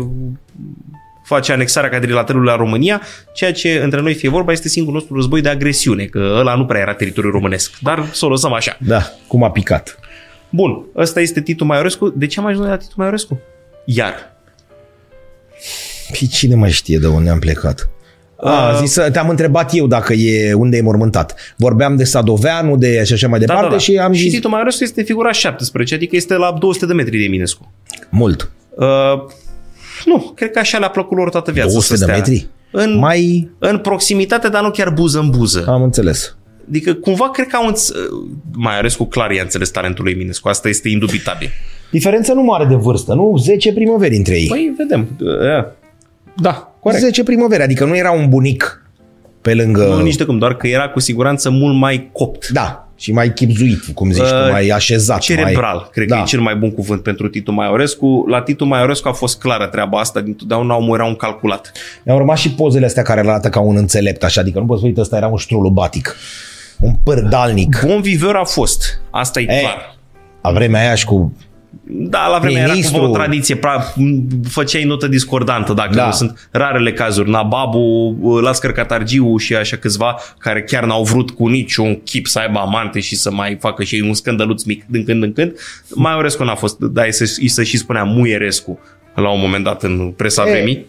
face 1.36 1.52
anexarea 1.52 1.90
cadrilaterului 1.90 2.48
la 2.48 2.56
România, 2.56 3.02
ceea 3.34 3.52
ce 3.54 3.80
între 3.84 4.02
noi 4.02 4.14
fie 4.14 4.30
vorba 4.30 4.52
este 4.52 4.68
singurul 4.68 4.98
nostru 5.00 5.16
război 5.16 5.42
de 5.42 5.50
agresiune, 5.50 6.06
că 6.06 6.36
ăla 6.40 6.56
nu 6.56 6.66
prea 6.66 6.82
era 6.82 6.94
teritoriul 6.94 7.32
românesc. 7.34 7.72
Dar 7.82 8.06
să 8.12 8.26
o 8.26 8.30
lăsăm 8.30 8.54
așa. 8.54 8.78
Da, 8.80 9.02
cum 9.28 9.44
a 9.44 9.52
picat. 9.52 10.00
Bun, 10.50 10.84
ăsta 10.96 11.22
este 11.22 11.42
Titu 11.42 11.66
Maiorescu. 11.66 12.10
De 12.10 12.26
ce 12.28 12.40
am 12.40 12.46
ajuns 12.46 12.62
noi 12.62 12.70
la 12.72 12.78
Titu 12.78 12.94
Maiorescu? 12.98 13.40
Iar. 13.86 14.14
Păi 16.20 16.28
cine 16.28 16.56
mai 16.56 16.72
știe 16.72 16.98
de 16.98 17.08
unde 17.08 17.30
am 17.30 17.40
plecat? 17.40 17.90
A, 18.44 18.70
Uh, 18.72 18.78
zis, 18.82 18.92
să- 18.92 19.10
te-am 19.12 19.30
întrebat 19.30 19.72
eu 19.76 19.88
dacă 19.88 20.14
e 20.14 20.54
unde 20.54 20.78
e 20.78 20.82
mormântat. 20.82 21.54
Vorbeam 21.58 21.96
de 21.96 22.04
Sadoveanu, 22.04 22.78
de 22.78 23.04
și 23.04 23.14
așa 23.14 23.28
mai 23.28 23.40
departe 23.40 23.78
și 23.78 23.98
am 23.98 24.12
Da, 24.12 24.18
și 24.18 24.24
zis 24.24 24.34
Titu 24.34 24.50
Maiorescu 24.50 24.84
este 24.84 25.02
figura 25.04 25.32
17, 25.32 25.96
adică 25.96 26.16
este 26.16 26.36
la 26.36 26.56
200 26.60 26.86
de 26.86 26.94
metri 26.94 27.18
de 27.18 27.24
Eminescu. 27.24 27.72
mult. 28.10 28.52
Uh, 28.76 28.86
nu, 30.06 30.32
cred 30.36 30.52
că 30.52 30.60
așa 30.60 30.78
le-a 30.78 30.90
plăcut 30.90 31.18
lor 31.18 31.30
toată 31.30 31.52
viața 31.52 31.70
200 31.72 31.96
să 31.96 32.06
de 32.06 32.12
stea. 32.12 32.16
metri? 32.16 32.48
În, 32.72 32.98
Mai 32.98 33.50
în 33.60 33.78
proximitate, 33.78 34.50
dar 34.50 34.62
nu 34.64 34.70
chiar 34.72 34.90
buză 34.90 35.20
în 35.20 35.30
buză. 35.30 35.66
am 35.68 35.84
înțeles. 35.84 36.36
Adică 36.70 36.94
cumva 36.94 37.30
cred 37.30 37.48
că 37.48 37.56
au 37.56 37.72
înț- 37.74 37.92
Maiorescu 38.54 39.06
clar 39.06 39.32
i-a 39.32 39.42
înțeles 39.42 39.70
talentul 39.70 40.04
lui 40.04 40.14
Eminescu. 40.14 40.48
Asta 40.48 40.68
este 40.70 40.90
indubitabil. 40.90 41.50
Diferență 41.92 42.34
nu 42.34 42.42
mare 42.42 42.66
de 42.66 42.76
vârstă, 42.76 43.14
nu? 43.14 43.36
10 43.40 43.74
primăveri 43.74 44.16
între 44.16 44.36
ei. 44.40 44.48
Păi, 44.48 44.74
vedem. 44.78 45.08
Uh, 45.20 45.66
Da, 46.42 46.74
corect. 46.80 47.02
10 47.02 47.24
primăveri, 47.24 47.62
adică 47.64 47.86
nu 47.86 47.96
era 47.98 48.12
un 48.12 48.30
bunic 48.30 48.86
pe 49.42 49.54
lângă... 49.54 49.86
Nu 49.86 50.02
nici 50.02 50.16
de 50.16 50.24
cum, 50.26 50.38
doar 50.38 50.56
că 50.56 50.68
era 50.68 50.90
cu 50.90 51.00
siguranță 51.00 51.50
mult 51.50 51.78
mai 51.78 52.10
copt. 52.14 52.48
Da, 52.48 52.91
și 53.02 53.12
mai 53.12 53.34
chipzuit, 53.34 53.84
cum 53.94 54.12
zici 54.12 54.28
tu, 54.28 54.34
Uh, 54.34 54.50
mai 54.52 54.68
așezat. 54.68 55.20
Cerebral, 55.20 55.76
mai... 55.76 55.88
cred 55.92 56.08
da. 56.08 56.16
că 56.16 56.22
e 56.22 56.26
cel 56.26 56.40
mai 56.40 56.56
bun 56.56 56.72
cuvânt 56.72 57.04
pentru 57.04 57.28
Titu 57.28 57.52
Maiorescu. 57.52 58.26
La 58.28 58.42
Titu 58.42 58.66
Maiorescu 58.66 59.08
a 59.08 59.12
fost 59.12 59.40
clară 59.40 59.66
treaba 59.66 60.00
asta, 60.00 60.22
dintotdeauna 60.22 60.76
omul 60.76 60.96
era 60.96 61.06
un 61.06 61.16
calculat. 61.16 61.72
Mi-au 62.04 62.18
rămas 62.18 62.40
și 62.40 62.52
pozele 62.52 62.86
astea 62.86 63.04
care 63.04 63.20
arată 63.20 63.50
ca 63.50 63.60
un 63.60 63.76
înțelept, 63.76 64.24
așa, 64.24 64.42
adică 64.42 64.60
nu 64.60 64.66
poți 64.66 64.80
să 64.80 64.86
uite, 64.86 65.02
ăsta 65.02 65.18
era 65.18 65.28
un 65.28 65.38
ștrulubatic. 65.38 66.16
Un 66.80 66.94
pârdalnic. 67.04 67.82
Bun 67.86 68.02
viveur 68.02 68.36
a 68.36 68.44
fost, 68.44 69.02
asta 69.10 69.40
e 69.40 69.46
E, 69.50 69.60
clar. 69.60 69.98
La 70.42 70.52
vremea 70.52 70.82
aia 70.82 70.96
și 70.96 71.06
cu... 71.06 71.34
Da, 71.84 72.28
la 72.28 72.40
vremea 72.40 72.62
era 72.62 72.72
Ministru- 72.72 72.98
cumva 72.98 73.12
o 73.12 73.14
tradiție, 73.14 73.56
pra, 73.56 73.94
făceai 74.50 74.84
notă 74.84 75.08
discordantă, 75.08 75.74
dacă 75.74 75.94
Da. 75.94 76.06
nu 76.06 76.12
sunt 76.12 76.50
rarele 76.52 76.94
cazuri. 76.94 77.30
Nababu, 77.30 78.18
Lascăr 78.42 78.72
Catargiu 78.72 79.38
și 79.38 79.56
așa 79.56 79.78
câțiva 79.78 80.16
care 80.38 80.64
chiar 80.64 80.86
n-au 80.86 81.04
vrut 81.04 81.32
cu 81.32 81.48
niciun 81.48 82.02
chip 82.04 82.28
să 82.28 82.40
aibă 82.40 82.60
amante 82.60 83.00
și 83.00 83.16
să 83.16 83.32
mai 83.32 83.58
facă 83.60 83.84
și 83.84 83.96
ei 83.96 84.02
un 84.02 84.14
scândăluț 84.14 84.64
mic 84.64 84.84
din 84.88 85.04
când 85.06 85.24
în 85.24 85.34
când. 85.34 85.54
Maiorescu 85.96 86.44
n-a 86.44 86.56
fost, 86.56 86.80
da, 86.80 87.04
îi 87.04 87.14
se, 87.14 87.34
îi 87.42 87.48
se 87.48 87.64
și 87.64 87.78
spunea 87.78 88.04
Muierescu 88.04 88.80
la 89.16 89.30
un 89.30 89.40
moment 89.40 89.64
dat 89.64 89.84
în 89.84 90.12
presa 90.12 90.48
E. 90.48 90.52
vremii. 90.52 90.86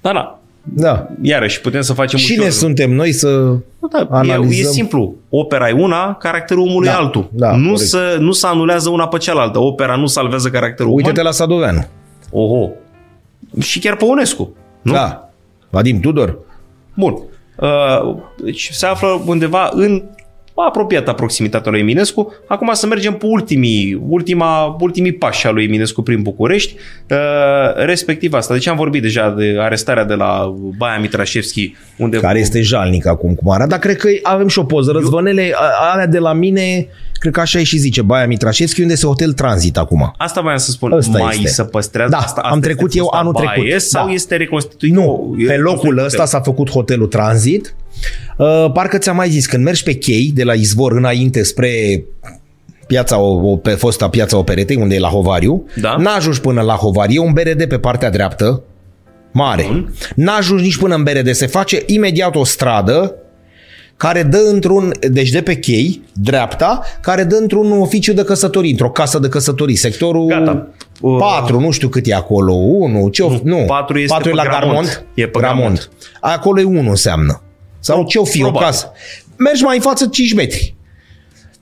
Da, 0.00 0.12
da. 0.12 0.38
Da. 0.64 1.06
Iarăși, 1.22 1.60
putem 1.60 1.80
să 1.80 1.92
facem 1.92 2.18
Cine 2.18 2.38
ușor. 2.38 2.50
suntem 2.52 2.92
noi 2.92 3.12
să... 3.12 3.56
Da, 3.90 3.98
e, 4.00 4.06
analizăm? 4.10 4.68
e 4.70 4.72
simplu. 4.72 5.14
Opera 5.28 5.68
e 5.68 5.72
una, 5.72 6.14
caracterul 6.14 6.62
omului 6.62 6.86
Da, 6.86 6.92
e 6.92 6.96
altul. 6.96 7.28
da, 7.32 7.56
nu, 7.56 7.68
corect. 7.70 7.88
să, 7.88 8.16
nu 8.20 8.32
se 8.32 8.46
anulează 8.46 8.88
una 8.90 9.08
pe 9.08 9.18
cealaltă. 9.18 9.58
Opera 9.58 9.96
nu 9.96 10.06
salvează 10.06 10.48
caracterul 10.50 10.92
Uite-te 10.92 11.12
uman. 11.12 11.24
la 11.24 11.30
Sadoveanu. 11.30 11.86
Oho. 12.30 12.70
Și 13.60 13.78
chiar 13.78 13.96
pe 13.96 14.04
Onescu. 14.04 14.56
Nu? 14.82 14.92
Da. 14.92 15.30
Vadim 15.70 16.00
Tudor. 16.00 16.38
Bun. 16.94 17.14
Uh, 17.56 18.16
deci 18.44 18.68
se 18.72 18.86
află 18.86 19.22
undeva 19.26 19.70
în 19.72 20.02
apropiată 20.66 21.12
proximitatea 21.12 21.70
lui 21.70 21.80
Eminescu. 21.80 22.32
Acum 22.48 22.70
să 22.72 22.86
mergem 22.86 23.12
pe 23.12 23.26
ultimii, 23.26 24.02
ultima, 24.08 24.76
ultimii 24.80 25.12
pași 25.12 25.46
al 25.46 25.54
lui 25.54 25.64
Eminescu 25.64 26.02
prin 26.02 26.22
București, 26.22 26.74
uh, 27.10 27.16
respectiv 27.84 28.32
asta. 28.32 28.52
Deci 28.54 28.66
am 28.66 28.76
vorbit 28.76 29.02
deja 29.02 29.30
de 29.30 29.56
arestarea 29.60 30.04
de 30.04 30.14
la 30.14 30.54
Baia 30.78 30.98
Mitrașevski, 30.98 31.74
unde 31.98 32.16
Care 32.16 32.38
este 32.38 32.60
jalnic 32.60 33.06
acum 33.06 33.34
cum 33.34 33.50
arată, 33.50 33.68
dar 33.68 33.78
cred 33.78 33.96
că 33.96 34.08
avem 34.22 34.48
și 34.48 34.58
o 34.58 34.64
poză. 34.64 34.90
Răzvănele 34.92 35.52
a- 35.54 35.90
alea 35.92 36.06
de 36.06 36.18
la 36.18 36.32
mine, 36.32 36.86
cred 37.18 37.32
că 37.32 37.40
așa 37.40 37.58
e 37.58 37.62
și 37.62 37.76
zice, 37.76 38.02
Baia 38.02 38.26
Mitrașevski, 38.26 38.80
unde 38.80 38.92
este 38.92 39.06
hotel 39.06 39.32
tranzit 39.32 39.76
acum. 39.76 40.14
Asta 40.18 40.40
voiam 40.40 40.58
să 40.58 40.70
spun. 40.70 40.92
Ăsta 40.92 41.18
mai 41.18 41.34
este. 41.36 41.48
se 41.48 41.62
păstrează 41.64 42.10
Da, 42.10 42.16
asta? 42.16 42.40
am 42.40 42.46
asta 42.46 42.60
trecut 42.60 42.86
este 42.86 42.98
eu 42.98 43.04
fosta 43.04 43.18
anul 43.20 43.32
baie 43.32 43.48
trecut. 43.62 43.80
Sau 43.80 44.06
Da. 44.06 44.12
este 44.12 44.36
reconstituit? 44.36 44.92
Nu, 44.92 45.34
e 45.38 45.46
pe 45.46 45.56
locul 45.56 45.64
reconstituit 45.72 46.04
ăsta 46.06 46.24
s-a 46.24 46.40
făcut 46.40 46.70
hotelul 46.70 47.06
Transit. 47.06 47.74
Uh, 48.38 48.70
parcă 48.72 48.98
ți-am 48.98 49.16
mai 49.16 49.28
zis, 49.28 49.46
când 49.46 49.64
mergi 49.64 49.82
pe 49.82 49.92
chei 49.92 50.30
de 50.34 50.44
la 50.44 50.52
izvor 50.52 50.92
înainte 50.92 51.42
spre 51.42 52.04
piața, 52.86 53.18
o, 53.18 53.50
o, 53.50 53.56
pe 53.56 53.70
fosta 53.70 54.08
piața 54.08 54.36
Operetei, 54.36 54.76
unde 54.76 54.94
e 54.94 54.98
la 54.98 55.08
Hovariu, 55.08 55.64
Da. 55.80 55.96
n-ajungi 55.98 56.40
până 56.40 56.60
la 56.60 56.74
Hovariu, 56.74 57.22
e 57.22 57.26
un 57.26 57.32
BRD 57.32 57.64
pe 57.64 57.78
partea 57.78 58.10
dreaptă, 58.10 58.62
mare. 59.32 59.64
Bun. 59.66 59.94
N-ajungi 60.14 60.62
nici 60.62 60.76
până 60.78 60.94
în 60.94 61.02
BRD, 61.02 61.30
se 61.30 61.46
face 61.46 61.82
imediat 61.86 62.36
o 62.36 62.44
stradă 62.44 63.14
care 63.96 64.22
dă 64.22 64.38
într-un, 64.52 64.92
deci 65.10 65.30
de 65.30 65.42
pe 65.42 65.54
chei, 65.54 66.02
dreapta, 66.12 66.80
care 67.00 67.24
dă 67.24 67.36
într-un 67.36 67.80
oficiu 67.80 68.12
de 68.12 68.22
căsătorii, 68.24 68.70
într-o 68.70 68.90
casă 68.90 69.18
de 69.18 69.28
căsătorii, 69.28 69.76
sectorul 69.76 70.26
Gata. 70.26 70.68
Uh, 71.00 71.16
4, 71.18 71.60
nu 71.60 71.70
știu 71.70 71.88
cât 71.88 72.06
e 72.06 72.14
acolo, 72.14 72.52
1, 72.52 73.08
ce 73.08 73.22
nu, 73.22 73.40
nu, 73.44 73.64
patru 73.66 73.98
este 73.98 74.12
4 74.14 74.28
e 74.28 74.30
pe 74.30 74.36
la 74.36 74.42
Gramont. 74.42 74.64
Garmont, 74.64 75.06
E 75.14 75.26
pe 75.26 75.38
Gramont. 75.38 75.58
Gramont. 75.58 75.90
Acolo 76.20 76.60
e 76.60 76.64
1 76.64 76.88
înseamnă. 76.90 77.42
Sau 77.84 78.04
ce-o 78.04 78.24
fi, 78.24 78.38
o 78.38 78.42
probabil. 78.42 78.66
casă. 78.68 78.90
Mergi 79.36 79.62
mai 79.62 79.76
în 79.76 79.82
față 79.82 80.06
5 80.06 80.34
metri. 80.34 80.74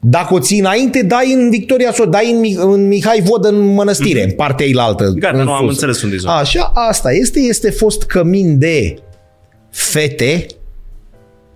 Dacă 0.00 0.34
o 0.34 0.38
ții 0.40 0.58
înainte, 0.58 1.02
dai 1.02 1.32
în 1.32 1.50
Victoria 1.50 1.92
Sol, 1.92 2.08
dai 2.08 2.30
în, 2.32 2.40
Mi- 2.40 2.56
în 2.58 2.86
Mihai 2.88 3.20
Vod 3.24 3.44
în 3.44 3.60
mănăstire, 3.74 4.22
în 4.24 4.30
partea 4.30 4.66
eilaltă. 4.66 5.04
Mhm. 5.04 5.18
Gata, 5.18 5.38
în 5.38 5.44
nu 5.44 5.52
am 5.52 5.60
sus. 5.64 5.70
înțeles 5.70 6.02
unde 6.02 6.14
e 6.14 6.18
zona. 6.18 6.36
Așa, 6.38 6.70
asta 6.74 7.12
este. 7.12 7.40
Este 7.40 7.70
fost 7.70 8.02
cămin 8.02 8.58
de 8.58 8.94
fete 9.70 10.46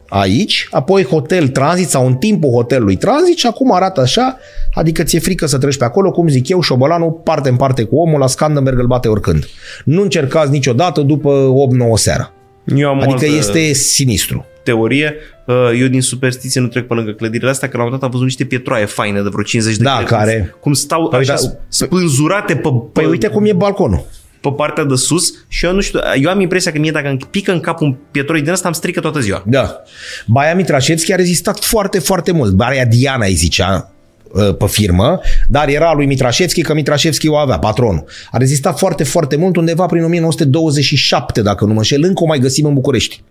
aici, 0.09 0.69
apoi 0.71 1.05
hotel 1.05 1.49
tranzit 1.49 1.89
sau 1.89 2.07
în 2.07 2.15
timpul 2.15 2.51
hotelului 2.51 2.97
tranzit 2.97 3.37
și 3.37 3.47
acum 3.47 3.73
arată 3.73 4.01
așa, 4.01 4.39
adică 4.75 5.03
ți-e 5.03 5.19
frică 5.19 5.47
să 5.47 5.59
treci 5.59 5.77
pe 5.77 5.85
acolo, 5.85 6.11
cum 6.11 6.29
zic 6.29 6.49
eu, 6.49 6.61
șobolanul 6.61 7.11
parte 7.11 7.49
în 7.49 7.57
parte 7.57 7.83
cu 7.83 7.97
omul, 7.97 8.19
la 8.19 8.27
Scandenberg 8.27 8.79
îl 8.79 8.87
bate 8.87 9.09
oricând. 9.09 9.45
Nu 9.85 10.03
încercați 10.03 10.51
niciodată 10.51 11.01
după 11.01 11.53
8-9 11.93 11.95
seara. 11.95 12.33
Eu 12.77 12.89
am 12.89 12.99
o 12.99 13.01
Adică 13.03 13.15
altă 13.15 13.27
este 13.27 13.73
sinistru. 13.73 14.47
teorie. 14.63 15.15
Uh, 15.47 15.55
Eu 15.81 15.87
din 15.87 16.01
superstiție 16.03 16.61
nu 16.61 16.67
trec 16.67 16.87
pe 16.87 16.95
lângă 16.95 17.11
clădirile 17.11 17.51
astea, 17.51 17.69
că 17.69 17.77
la 17.77 17.83
un 17.83 17.89
moment 17.91 18.03
dat 18.03 18.11
am 18.11 18.19
văzut 18.21 18.37
niște 18.39 18.55
pietroaie 18.55 18.85
faine 18.85 19.23
de 19.23 19.29
vreo 19.29 19.43
50 19.43 19.77
de 19.77 19.83
Da, 19.83 19.99
kg, 20.03 20.07
care- 20.09 20.55
Cum 20.61 20.73
stau 20.73 21.09
Păi 21.09 21.19
așa 21.19 21.35
da, 21.35 21.41
spânzurate 21.69 22.55
pe, 22.55 22.69
pe, 22.69 23.01
Păi 23.01 23.05
uite 23.05 23.29
cum 23.29 23.45
e 23.45 23.53
balconul. 23.53 24.05
pe 24.41 24.49
partea 24.57 24.85
de 24.85 24.95
sus 24.95 25.33
și 25.49 25.65
eu 25.65 25.73
nu 25.73 25.81
știu, 25.81 26.01
eu 26.23 26.31
am 26.31 26.41
impresia 26.41 26.73
că 26.73 26.79
mie 26.79 26.91
dacă 26.91 27.09
îmi 27.09 27.19
pică 27.31 27.53
în 27.53 27.61
cap 27.61 27.81
un 27.81 27.97
pietroi 28.11 28.43
din 28.43 28.53
ăsta, 28.53 28.69
am 28.69 28.75
strică 28.75 29.01
toată 29.01 29.21
ziua. 29.21 29.43
Da. 29.47 29.77
Baia 30.27 30.55
Mitrașevski 30.55 31.13
a 31.13 31.17
rezistat 31.17 31.59
foarte, 31.65 31.99
foarte 31.99 32.33
mult. 32.33 32.53
Baia 32.53 32.85
Diana 32.85 33.27
îi 33.27 33.35
zicea 33.35 33.75
uh, 33.75 33.96
pe 34.59 34.67
firmă, 34.67 35.21
dar 35.49 35.69
era 35.69 35.89
a 35.89 35.93
lui 35.93 36.07
Mitrașevski, 36.07 36.63
că 36.63 36.75
Mitrașevski 36.75 37.29
o 37.29 37.37
avea, 37.37 37.59
patronul. 37.59 38.05
A 38.31 38.37
rezistat 38.37 38.79
foarte, 38.79 39.05
foarte 39.05 39.37
mult, 39.37 39.57
undeva 39.57 39.87
prin 39.87 40.05
1927, 40.05 41.43
dacă 41.43 41.65
nu 41.65 41.73
mă 41.73 41.79
înșel, 41.79 42.05
încă 42.05 42.23
o 42.23 42.27
mai 42.27 42.39
găsim 42.39 42.67
în 42.67 42.75
București. 42.75 43.23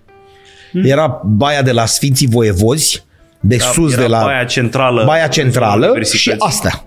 Era 0.83 1.21
baia 1.25 1.61
de 1.61 1.71
la 1.71 1.85
Sfinții 1.85 2.27
Voievozi, 2.27 3.03
de 3.39 3.57
sus 3.57 3.91
Era 3.91 4.01
de 4.01 4.07
la 4.07 4.23
Baia 4.23 4.43
Centrală. 4.43 5.03
Baia 5.05 5.27
Centrală 5.27 5.85
și 5.85 5.91
Universității. 5.91 6.85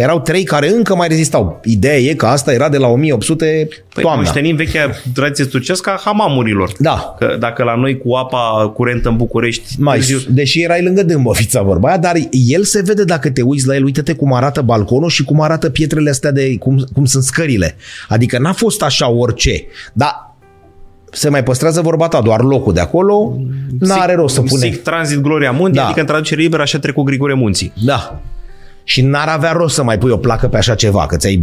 Astea. 0.00 0.12
erau 0.12 0.20
trei 0.20 0.42
care 0.42 0.68
încă 0.68 0.94
mai 0.94 1.08
rezistau. 1.08 1.60
Ideea 1.64 1.96
e 1.98 2.14
că 2.14 2.26
asta 2.26 2.52
era 2.52 2.68
de 2.68 2.76
la 2.78 2.86
1800 2.86 3.68
Păi 3.94 4.02
toamna. 4.02 4.20
moștenim 4.22 4.56
vechea 4.56 4.90
tradiție 5.14 5.44
turcească 5.44 5.90
a 5.90 6.00
hamamurilor. 6.04 6.72
Da. 6.78 7.14
Că 7.18 7.36
dacă 7.38 7.62
la 7.62 7.74
noi 7.74 7.98
cu 7.98 8.12
apa 8.14 8.72
curentă 8.74 9.08
în 9.08 9.16
București, 9.16 9.74
Mai, 9.78 9.96
târziu, 9.96 10.18
deși 10.28 10.62
erai 10.62 10.82
lângă 10.82 11.02
Dâmbovița 11.02 11.62
vorba 11.62 11.88
aia, 11.88 11.98
dar 11.98 12.14
el 12.30 12.62
se 12.64 12.82
vede 12.84 13.04
dacă 13.04 13.30
te 13.30 13.42
uiți 13.42 13.66
la 13.66 13.74
el, 13.74 13.84
uite-te 13.84 14.12
cum 14.14 14.32
arată 14.32 14.60
balconul 14.62 15.08
și 15.08 15.24
cum 15.24 15.40
arată 15.40 15.70
pietrele 15.70 16.10
astea 16.10 16.30
de, 16.30 16.56
cum, 16.58 16.84
cum 16.94 17.04
sunt 17.04 17.22
scările. 17.22 17.76
Adică 18.08 18.38
n-a 18.38 18.52
fost 18.52 18.82
așa 18.82 19.10
orice, 19.10 19.64
dar 19.92 20.28
se 21.12 21.28
mai 21.28 21.42
păstrează 21.42 21.80
vorba 21.80 22.08
ta, 22.08 22.20
doar 22.20 22.40
locul 22.42 22.72
de 22.72 22.80
acolo, 22.80 23.36
n-are 23.78 24.14
rost 24.14 24.34
să 24.34 24.40
pune. 24.40 24.64
Sic 24.64 24.82
Transit 24.82 25.18
Gloria 25.18 25.50
Mundi, 25.50 25.76
Da. 25.76 25.84
adică 25.84 26.00
în 26.00 26.06
traducere 26.06 26.40
liberă 26.40 26.62
așa 26.62 26.78
trecut 26.78 27.04
Grigore 27.04 27.34
Munții. 27.34 27.72
Da. 27.84 28.20
Și 28.90 29.02
n-ar 29.02 29.28
avea 29.28 29.52
rost 29.52 29.74
să 29.74 29.82
mai 29.82 29.98
pui 29.98 30.10
o 30.10 30.16
placă 30.16 30.48
pe 30.48 30.56
așa 30.56 30.74
ceva, 30.74 31.06
că 31.06 31.16
ți-ai, 31.16 31.42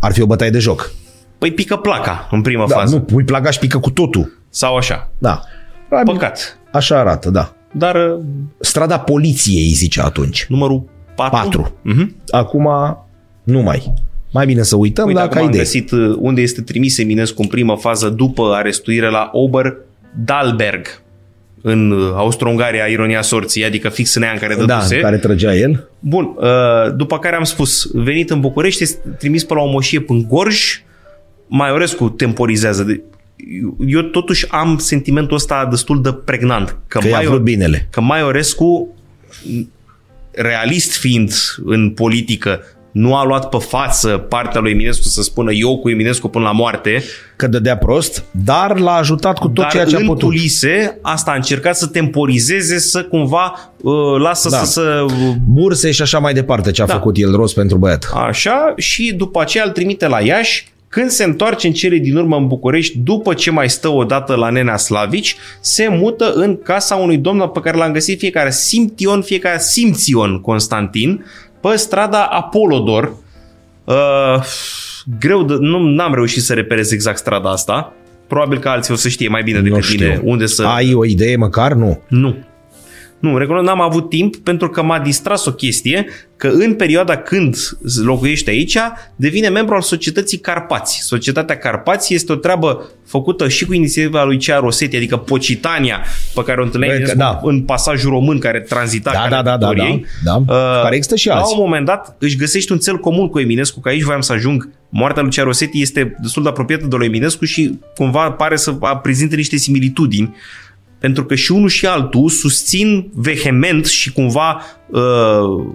ar 0.00 0.12
fi 0.12 0.22
o 0.22 0.26
bătaie 0.26 0.50
de 0.50 0.58
joc. 0.58 0.90
Păi 1.38 1.52
pică 1.52 1.76
placa 1.76 2.28
în 2.30 2.42
prima 2.42 2.66
Da, 2.68 2.74
fază. 2.74 2.94
nu, 2.94 3.00
pui 3.02 3.24
placa 3.24 3.50
și 3.50 3.58
pică 3.58 3.78
cu 3.78 3.90
totul. 3.90 4.32
Sau 4.48 4.76
așa. 4.76 5.10
Da. 5.18 5.40
Probabil 5.88 6.12
Păcat. 6.12 6.58
Așa 6.72 6.98
arată, 6.98 7.30
da. 7.30 7.52
Dar 7.72 7.94
uh, 7.94 8.20
Strada 8.60 8.98
poliției, 8.98 9.62
îi 9.66 9.72
zice 9.72 10.00
atunci. 10.00 10.46
numărul 10.48 10.84
4. 11.14 11.36
Patru. 11.36 11.72
Mhm. 11.82 12.14
Acum 12.30 12.68
nu 13.42 13.60
mai. 13.60 13.94
Mai 14.32 14.46
bine 14.46 14.62
să 14.62 14.76
uităm 14.76 15.06
Uite, 15.06 15.18
dacă 15.18 15.28
acum 15.30 15.38
ai 15.40 15.44
am 15.46 15.52
idei. 15.52 15.60
găsit 15.64 15.90
uh, 15.90 16.16
unde 16.18 16.40
este 16.40 16.60
trimis 16.62 16.98
Eminescu 16.98 17.42
în 17.42 17.48
primă 17.48 17.76
fază 17.76 18.08
după 18.08 18.52
arestuire 18.54 19.10
la 19.10 19.28
Ober 19.32 19.74
Dalberg 20.24 20.86
în 21.62 21.90
uh, 21.90 22.12
Austro-Ungaria, 22.14 22.84
ironia 22.84 23.22
sorții, 23.22 23.64
adică 23.64 23.88
fix 23.88 24.14
în 24.14 24.22
ea 24.22 24.32
în 24.32 24.38
care 24.38 24.54
Da, 24.54 24.64
dăduse. 24.64 24.96
care 25.00 25.16
trăgea 25.18 25.54
el. 25.54 25.88
Bun, 25.98 26.34
uh, 26.36 26.94
după 26.96 27.18
care 27.18 27.36
am 27.36 27.44
spus, 27.44 27.90
venit 27.92 28.30
în 28.30 28.40
București, 28.40 28.82
este 28.82 28.98
trimis 29.18 29.44
pe 29.44 29.54
la 29.54 29.60
o 29.60 29.70
moșie 29.70 30.04
în 30.06 30.22
Gorj, 30.28 30.82
Maiorescu 31.46 32.08
temporizează. 32.08 32.82
De- 32.82 33.00
Eu 33.86 34.00
totuși 34.02 34.46
am 34.50 34.78
sentimentul 34.78 35.36
ăsta 35.36 35.66
destul 35.70 36.02
de 36.02 36.12
pregnant. 36.12 36.76
Că, 36.86 36.98
Că 36.98 37.08
i-a 37.08 37.20
Maio- 37.20 37.26
vrut 37.26 37.40
binele. 37.42 37.88
că 37.90 38.00
Maiorescu, 38.00 38.94
realist 40.30 40.96
fiind 40.96 41.32
în 41.64 41.90
politică, 41.90 42.60
nu 42.92 43.16
a 43.16 43.24
luat 43.24 43.48
pe 43.48 43.56
față 43.58 44.08
partea 44.08 44.60
lui 44.60 44.70
Eminescu 44.70 45.02
să 45.02 45.22
spună 45.22 45.52
eu 45.52 45.78
cu 45.78 45.90
Eminescu 45.90 46.28
până 46.28 46.44
la 46.44 46.52
moarte, 46.52 47.02
Că 47.40 47.46
dădea 47.46 47.76
prost, 47.76 48.24
dar 48.30 48.78
l-a 48.78 48.92
ajutat 48.94 49.38
cu 49.38 49.46
tot 49.46 49.54
dar 49.62 49.70
ceea 49.70 49.84
ce 49.84 49.96
a 49.96 49.98
în 49.98 50.06
putut. 50.06 50.22
culise 50.22 50.98
asta 51.02 51.30
a 51.30 51.34
încercat 51.34 51.76
să 51.76 51.86
temporizeze, 51.86 52.78
să 52.78 53.02
cumva 53.02 53.72
uh, 53.82 53.92
lasă 54.18 54.48
Da. 54.48 54.56
să, 54.56 54.64
să 54.64 55.04
Burse 55.48 55.90
și 55.90 56.02
așa 56.02 56.18
mai 56.18 56.32
departe 56.32 56.70
ce 56.70 56.82
a 56.82 56.86
Da. 56.86 56.92
făcut 56.92 57.16
el 57.16 57.32
rost 57.32 57.54
pentru 57.54 57.76
băiat. 57.76 58.10
Așa, 58.14 58.74
și 58.76 59.14
după 59.16 59.40
aceea 59.40 59.64
îl 59.64 59.70
trimite 59.70 60.06
la 60.08 60.20
Iași, 60.20 60.68
când 60.88 61.10
se 61.10 61.24
întoarce 61.24 61.66
în 61.66 61.72
cele 61.72 61.96
din 61.96 62.16
urmă 62.16 62.36
în 62.36 62.46
București, 62.46 62.98
după 62.98 63.34
ce 63.34 63.50
mai 63.50 63.70
stă 63.70 63.88
o 63.88 64.04
dată 64.04 64.34
la 64.34 64.50
Nenea 64.50 64.76
Slavici, 64.76 65.36
se 65.60 65.88
mută 65.88 66.32
în 66.34 66.58
casa 66.62 66.94
unui 66.94 67.16
domn 67.18 67.48
pe 67.48 67.60
care 67.60 67.76
l-am 67.76 67.92
găsit 67.92 68.18
fiecare 68.18 68.50
Simtion, 68.50 69.22
fiecare 69.22 69.58
Simțion 69.60 70.40
Constantin, 70.40 71.24
pe 71.60 71.76
strada 71.76 72.22
Apolodor. 72.24 73.12
Uh, 73.84 73.94
greu 75.20 75.42
de, 75.44 75.54
nu 75.60 76.02
am 76.02 76.14
reușit 76.14 76.42
să 76.42 76.54
reperez 76.54 76.90
exact 76.92 77.18
strada 77.18 77.50
asta. 77.50 77.92
Probabil 78.26 78.58
că 78.58 78.68
alții 78.68 78.92
o 78.94 78.96
să 78.96 79.08
știe 79.08 79.28
mai 79.28 79.42
bine 79.42 79.58
Nu 79.58 79.64
decât 79.64 79.82
știu. 79.82 80.06
mine 80.06 80.20
unde 80.24 80.46
să... 80.46 80.62
Ai 80.64 80.94
o 80.94 81.04
idee 81.04 81.36
măcar? 81.36 81.72
Nu. 81.72 82.02
Nu. 82.08 82.36
Nu, 83.20 83.38
recunosc, 83.38 83.64
n-am 83.66 83.80
avut 83.80 84.08
timp 84.08 84.36
pentru 84.36 84.68
că 84.70 84.82
m-a 84.82 84.98
distras 84.98 85.44
o 85.46 85.52
chestie 85.52 86.06
că 86.36 86.48
în 86.48 86.74
perioada 86.74 87.16
când 87.16 87.56
locuiește 88.02 88.50
aici, 88.50 88.76
devine 89.16 89.48
membru 89.48 89.74
al 89.74 89.80
societății 89.80 90.38
Carpați. 90.38 91.00
Societatea 91.02 91.56
Carpați 91.58 92.14
este 92.14 92.32
o 92.32 92.34
treabă 92.34 92.90
făcută 93.06 93.48
și 93.48 93.64
cu 93.64 93.72
inițiativa 93.72 94.24
lui 94.24 94.36
Cea 94.36 94.58
Rosetti, 94.58 94.96
adică 94.96 95.16
Pocitania, 95.16 96.04
pe 96.34 96.42
care 96.42 96.60
o 96.60 96.64
întâlneai 96.64 96.98
Bă, 96.98 97.04
că- 97.04 97.14
da. 97.16 97.24
da. 97.24 97.40
în 97.42 97.60
pasajul 97.62 98.10
român 98.10 98.38
care 98.38 98.60
tranzita 98.60 99.10
Da, 99.12 99.18
calea 99.18 99.42
da, 99.42 99.50
da, 99.50 99.56
da, 99.56 99.68
Victoriei. 99.68 100.04
da, 100.24 100.42
da. 100.46 100.80
Care 100.82 100.94
există 100.94 101.16
și 101.16 101.28
La 101.28 101.34
azi. 101.34 101.52
un 101.56 101.62
moment 101.62 101.86
dat 101.86 102.16
își 102.18 102.36
găsești 102.36 102.72
un 102.72 102.78
cel 102.78 102.96
comun 102.96 103.28
cu 103.28 103.38
Eminescu, 103.40 103.80
că 103.80 103.88
aici 103.88 104.02
voiam 104.02 104.20
să 104.20 104.32
ajung. 104.32 104.68
Moartea 104.88 105.22
lui 105.22 105.30
Cea 105.30 105.42
Rosetti 105.42 105.80
este 105.80 106.16
destul 106.22 106.42
de 106.42 106.48
apropiată 106.48 106.86
de 106.86 106.96
lui 106.96 107.06
Eminescu 107.06 107.44
și 107.44 107.78
cumva 107.96 108.30
pare 108.30 108.56
să 108.56 108.72
prezinte 109.02 109.36
niște 109.36 109.56
similitudini 109.56 110.34
pentru 111.00 111.24
că 111.24 111.34
și 111.34 111.52
unul 111.52 111.68
și 111.68 111.86
altul 111.86 112.28
susțin 112.28 113.10
vehement 113.14 113.86
și 113.86 114.12
cumva 114.12 114.62
uh, 114.86 115.66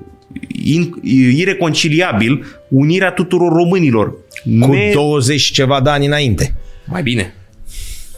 in, 0.47 0.93
ireconciliabil 1.35 2.45
unirea 2.69 3.11
tuturor 3.11 3.51
românilor. 3.51 4.15
Cu 4.59 4.75
20 4.93 5.39
și 5.39 5.53
ceva 5.53 5.81
de 5.81 5.89
ani 5.89 6.05
înainte. 6.05 6.55
Mai 6.85 7.01
bine. 7.01 7.33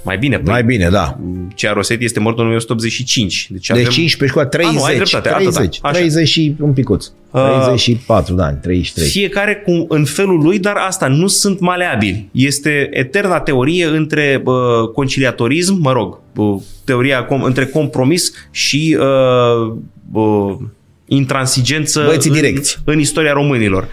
Mai 0.07 0.17
bine. 0.17 0.39
Păi, 0.39 0.51
Mai 0.51 0.63
bine, 0.63 0.89
da. 0.89 1.17
Cea 1.55 1.73
Rosetti 1.73 2.03
este 2.03 2.19
mort 2.19 2.37
în 2.37 2.43
1985. 2.43 3.47
Deci 3.51 3.67
De 3.67 3.73
avem... 3.73 3.89
15 3.89 4.39
cu 4.39 4.45
30. 4.45 4.75
A, 4.75 4.77
nu, 4.77 4.83
ai 4.83 4.95
dreptate, 4.95 5.29
atâta. 5.29 5.49
30, 5.49 5.79
Așa. 5.81 5.93
30 5.97 6.27
și 6.27 6.55
un 6.59 6.73
picuț. 6.73 7.05
Uh, 7.31 7.61
34 7.65 8.33
de 8.33 8.41
ani, 8.41 8.57
33. 8.61 9.09
Fiecare 9.09 9.55
cu, 9.55 9.85
în 9.89 10.05
felul 10.05 10.39
lui, 10.41 10.59
dar 10.59 10.75
asta 10.75 11.07
nu 11.07 11.27
sunt 11.27 11.59
maleabili. 11.59 12.29
Este 12.31 12.89
eterna 12.91 13.39
teorie 13.39 13.85
între 13.85 14.41
uh, 14.45 14.53
conciliatorism, 14.93 15.77
mă 15.81 15.91
rog, 15.91 16.19
uh, 16.35 16.61
teoria 16.83 17.23
com, 17.25 17.43
între 17.43 17.65
compromis 17.65 18.31
și 18.51 18.97
uh, 18.99 19.73
uh, 20.11 20.55
intransigență 21.05 22.03
Băieții 22.05 22.29
în, 22.29 22.35
direcți. 22.35 22.77
în 22.85 22.99
istoria 22.99 23.33
românilor. 23.33 23.87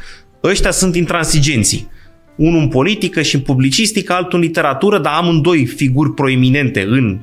Ăștia 0.44 0.70
sunt 0.70 0.97
intransigenții. 0.97 1.93
Unul 2.37 2.61
în 2.61 2.69
politică 2.69 3.23
și 3.23 3.35
în 3.35 3.41
publicistică, 3.41 4.13
altul 4.13 4.39
în 4.39 4.45
literatură, 4.45 4.99
dar 4.99 5.13
amândoi 5.17 5.67
figuri 5.67 6.15
proeminente 6.15 6.83
în 6.89 7.19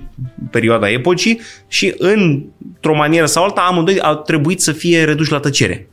perioada 0.51 0.89
epocii 0.89 1.39
și 1.67 1.93
într-o 1.97 2.95
manieră 2.95 3.25
sau 3.25 3.43
alta 3.43 3.61
amândoi 3.61 3.99
au 3.99 4.15
trebuit 4.15 4.61
să 4.61 4.71
fie 4.71 5.03
reduși 5.03 5.31
la 5.31 5.39
tăcere. 5.39 5.89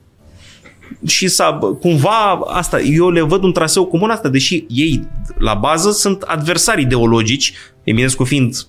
Și 1.06 1.28
să, 1.28 1.58
cumva 1.80 2.40
asta, 2.46 2.80
eu 2.80 3.10
le 3.10 3.20
văd 3.20 3.42
un 3.42 3.52
traseu 3.52 3.86
comun 3.86 4.10
asta, 4.10 4.28
deși 4.28 4.64
ei 4.68 5.08
la 5.38 5.54
bază 5.54 5.90
sunt 5.90 6.22
adversari 6.22 6.82
ideologici, 6.82 7.52
Eminescu 7.84 8.24
fiind 8.24 8.66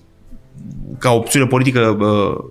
ca 0.98 1.12
opțiune 1.12 1.46
politică 1.46 1.96
uh, 2.00 2.44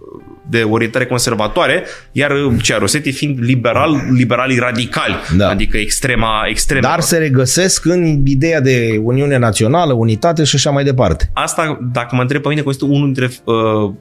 de 0.49 0.61
orientare 0.63 1.05
conservatoare, 1.05 1.83
iar 2.11 2.31
Cea 2.61 2.77
Rosetti 2.77 3.11
fiind 3.11 3.37
liberal, 3.41 4.01
liberalii 4.15 4.57
radicali, 4.59 5.15
Da. 5.37 5.49
adică 5.49 5.77
extrema, 5.77 6.41
extrema. 6.49 6.87
Dar 6.87 6.99
se 6.99 7.17
regăsesc 7.17 7.85
în 7.85 8.21
ideea 8.25 8.61
de 8.61 8.99
Uniune 9.03 9.37
Națională, 9.37 9.93
unitate 9.93 10.43
și 10.43 10.55
așa 10.55 10.69
mai 10.69 10.83
departe. 10.83 11.29
Asta, 11.33 11.79
dacă 11.93 12.15
mă 12.15 12.21
întreb 12.21 12.41
pe 12.41 12.47
mine, 12.49 12.63
este 12.67 12.85
unul 12.85 13.05
dintre 13.13 13.29
uh, 13.43 13.91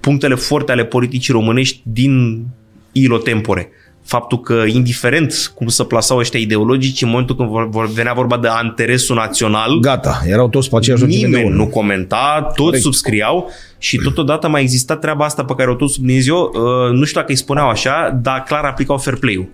punctele 0.00 0.34
forte 0.34 0.72
ale 0.72 0.84
politicii 0.84 1.32
românești 1.32 1.80
din 1.84 2.44
ilo 2.92 3.18
tempore. 3.18 3.68
Faptul 4.04 4.40
că, 4.40 4.62
indiferent 4.66 5.52
cum 5.54 5.66
să 5.66 5.84
plasau 5.84 6.18
ăștia 6.18 6.40
ideologici, 6.40 7.02
în 7.02 7.08
momentul 7.08 7.36
când 7.36 7.48
vor, 7.48 7.68
vor 7.68 7.92
venea 7.92 8.12
vorba 8.12 8.38
de 8.38 8.48
interesul 8.64 9.16
național, 9.16 9.78
Gata, 9.80 10.22
erau 10.26 10.48
toți 10.48 10.70
pe 10.70 10.76
aceeași 10.76 11.02
lungime 11.02 11.22
de 11.22 11.28
nimeni 11.28 11.50
undă. 11.50 11.62
nu 11.62 11.68
comenta, 11.68 12.40
toți 12.42 12.56
Corect. 12.56 12.82
subscriau 12.82 13.50
și 13.78 13.96
totodată 13.96 14.48
mai 14.48 14.62
exista 14.62 14.96
treaba 14.96 15.24
asta 15.24 15.44
pe 15.44 15.54
care 15.56 15.70
o 15.70 15.74
tot 15.74 15.90
subliniez 15.90 16.26
eu, 16.26 16.52
uh, 16.54 16.92
nu 16.92 17.04
știu 17.04 17.20
dacă 17.20 17.32
îi 17.32 17.38
spuneau 17.38 17.68
așa, 17.68 18.18
dar 18.22 18.42
clar 18.42 18.64
aplicau 18.64 18.98
fair 18.98 19.16
play-ul. 19.16 19.48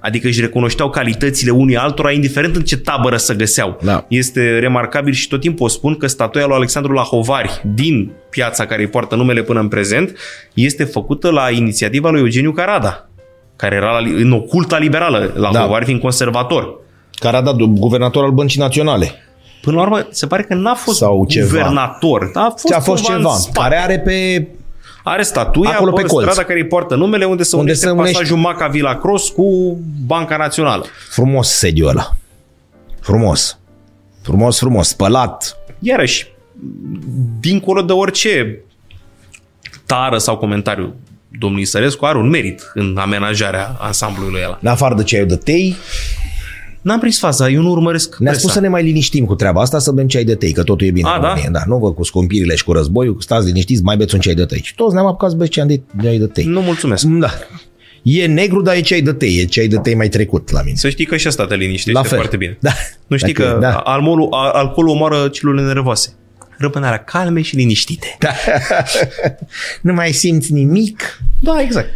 Adică 0.00 0.26
își 0.26 0.40
recunoșteau 0.40 0.90
calitățile 0.90 1.50
unii 1.50 1.76
altora, 1.76 2.10
indiferent 2.10 2.56
în 2.56 2.62
ce 2.62 2.76
tabără 2.76 3.16
să 3.16 3.34
găseau. 3.34 3.78
Da. 3.82 4.04
Este 4.08 4.58
remarcabil 4.58 5.12
și 5.12 5.28
tot 5.28 5.40
timpul 5.40 5.66
o 5.66 5.68
spun 5.68 5.96
că 5.96 6.06
statuia 6.06 6.46
lui 6.46 6.54
Alexandru 6.54 6.92
Lahovari 6.92 7.60
din 7.74 8.12
piața 8.30 8.66
care 8.66 8.82
îi 8.82 8.88
poartă 8.88 9.14
numele 9.14 9.42
până 9.42 9.60
în 9.60 9.68
prezent 9.68 10.16
este 10.54 10.84
făcută 10.84 11.30
la 11.30 11.50
inițiativa 11.50 12.10
lui 12.10 12.20
Eugeniu 12.20 12.52
Carada, 12.52 13.08
care 13.56 13.74
era 13.74 13.98
la, 13.98 14.08
în 14.14 14.32
oculta 14.32 14.78
liberală, 14.78 15.32
Lahovari 15.36 15.80
Da. 15.80 15.84
fiind 15.84 16.00
conservator. 16.00 16.78
Care 17.18 17.36
a 17.36 17.40
dat 17.40 17.56
guvernator 17.56 18.24
al 18.24 18.30
Băncii 18.30 18.60
Naționale. 18.60 19.14
Până 19.60 19.76
la 19.76 19.82
urmă, 19.82 20.06
se 20.10 20.26
pare 20.26 20.42
că 20.42 20.54
n-a 20.54 20.74
fost 20.74 20.96
Sau 20.98 21.26
ceva. 21.28 21.46
guvernator. 21.46 22.30
A 22.34 22.48
fost, 22.50 22.66
Ce 22.66 22.74
a 22.74 22.80
fost 22.80 23.02
cumva 23.02 23.16
în 23.18 23.22
ceva. 23.22 23.34
spate. 23.34 23.58
Care 23.68 23.76
are 23.82 23.98
pe... 24.00 24.46
Are 25.04 25.22
statuia 25.22 25.70
Acolo 25.70 25.92
pe 25.92 26.02
colț. 26.02 26.24
strada 26.28 26.46
care 26.46 26.58
îi 26.60 26.66
poartă 26.66 26.94
numele 26.94 27.24
unde 27.24 27.42
se 27.42 27.56
Unde 27.56 27.66
unește 27.70 27.86
se 27.86 27.92
unește. 27.92 28.12
pasajul 28.12 28.36
Maca 28.36 28.66
Villa 28.66 28.98
Cross 28.98 29.28
cu 29.28 29.78
Banca 30.06 30.36
Națională. 30.36 30.84
Frumos 31.10 31.48
sediul 31.48 31.88
ăla. 31.88 32.10
Frumos. 33.00 33.58
Frumos, 34.22 34.58
frumos. 34.58 34.88
Spălat. 34.88 35.56
Iarăși, 35.78 36.26
dincolo 37.40 37.82
de 37.82 37.92
orice 37.92 38.58
tară 39.86 40.18
sau 40.18 40.36
comentariu, 40.36 40.94
domnul 41.38 41.60
Isărescu 41.60 42.04
are 42.04 42.18
un 42.18 42.28
merit 42.28 42.70
în 42.74 42.96
amenajarea 43.00 43.76
ansamblului 43.80 44.40
ăla. 44.44 44.58
În 44.62 44.68
afară 44.68 44.94
de 44.94 45.02
ceaiul 45.02 45.28
de 45.28 45.36
tei, 45.36 45.76
N-am 46.82 46.98
prins 47.00 47.18
faza, 47.18 47.48
eu 47.50 47.62
nu 47.62 47.70
urmăresc 47.70 48.16
ne-a 48.18 48.30
presa. 48.30 48.38
spus 48.40 48.52
să 48.52 48.60
ne 48.60 48.68
mai 48.68 48.82
liniștim 48.82 49.24
cu 49.24 49.34
treaba 49.34 49.60
asta, 49.60 49.78
să 49.78 49.92
bem 49.92 50.06
ceai 50.08 50.24
de 50.24 50.34
tei, 50.34 50.52
că 50.52 50.62
totul 50.62 50.86
e 50.86 50.90
bine. 50.90 51.08
A, 51.08 51.14
în 51.14 51.20
da? 51.20 51.26
România. 51.28 51.50
da? 51.50 51.62
Nu 51.66 51.76
vă 51.78 51.92
cu 51.92 52.02
scumpirile 52.04 52.54
și 52.54 52.64
cu 52.64 52.72
războiul, 52.72 53.16
stați 53.20 53.46
liniștiți, 53.46 53.82
mai 53.82 53.96
beți 53.96 54.14
un 54.14 54.20
ceai 54.20 54.34
de 54.34 54.44
tei. 54.44 54.60
Și 54.62 54.74
toți 54.74 54.94
ne-am 54.94 55.06
apucat 55.06 55.30
să 55.30 55.36
beți 55.36 55.50
ceai 55.50 55.66
de, 55.66 55.80
ceai 56.02 56.18
de 56.18 56.26
tei. 56.26 56.44
Nu 56.44 56.60
mulțumesc. 56.60 57.04
Da. 57.04 57.30
E 58.02 58.26
negru, 58.26 58.62
dar 58.62 58.74
e 58.76 58.80
ceai 58.80 59.00
de 59.00 59.12
tei, 59.12 59.38
e 59.38 59.44
ceai 59.44 59.66
de 59.66 59.76
tei 59.76 59.94
mai 59.94 60.08
trecut 60.08 60.50
la 60.50 60.62
mine. 60.62 60.76
Să 60.76 60.88
știi 60.88 61.04
că 61.04 61.16
și 61.16 61.26
asta 61.26 61.46
te 61.46 61.54
liniștește 61.54 61.92
La 62.00 62.02
fel. 62.02 62.18
foarte 62.18 62.36
bine. 62.36 62.56
Da. 62.60 62.70
Nu 63.06 63.16
știi 63.16 63.32
Dacă- 63.32 63.52
că 63.52 63.58
da. 63.60 63.72
alcoolul, 63.76 64.28
a- 64.30 64.50
alcoolul 64.50 64.92
omoară 64.94 65.28
celulele 65.28 65.66
nervoase. 65.66 66.12
Răbdarea 66.58 67.04
calme 67.04 67.40
și 67.42 67.56
liniștite. 67.56 68.16
Da. 68.18 68.30
nu 69.82 69.92
mai 69.92 70.12
simți 70.12 70.52
nimic. 70.52 71.22
Da, 71.40 71.60
exact. 71.62 71.88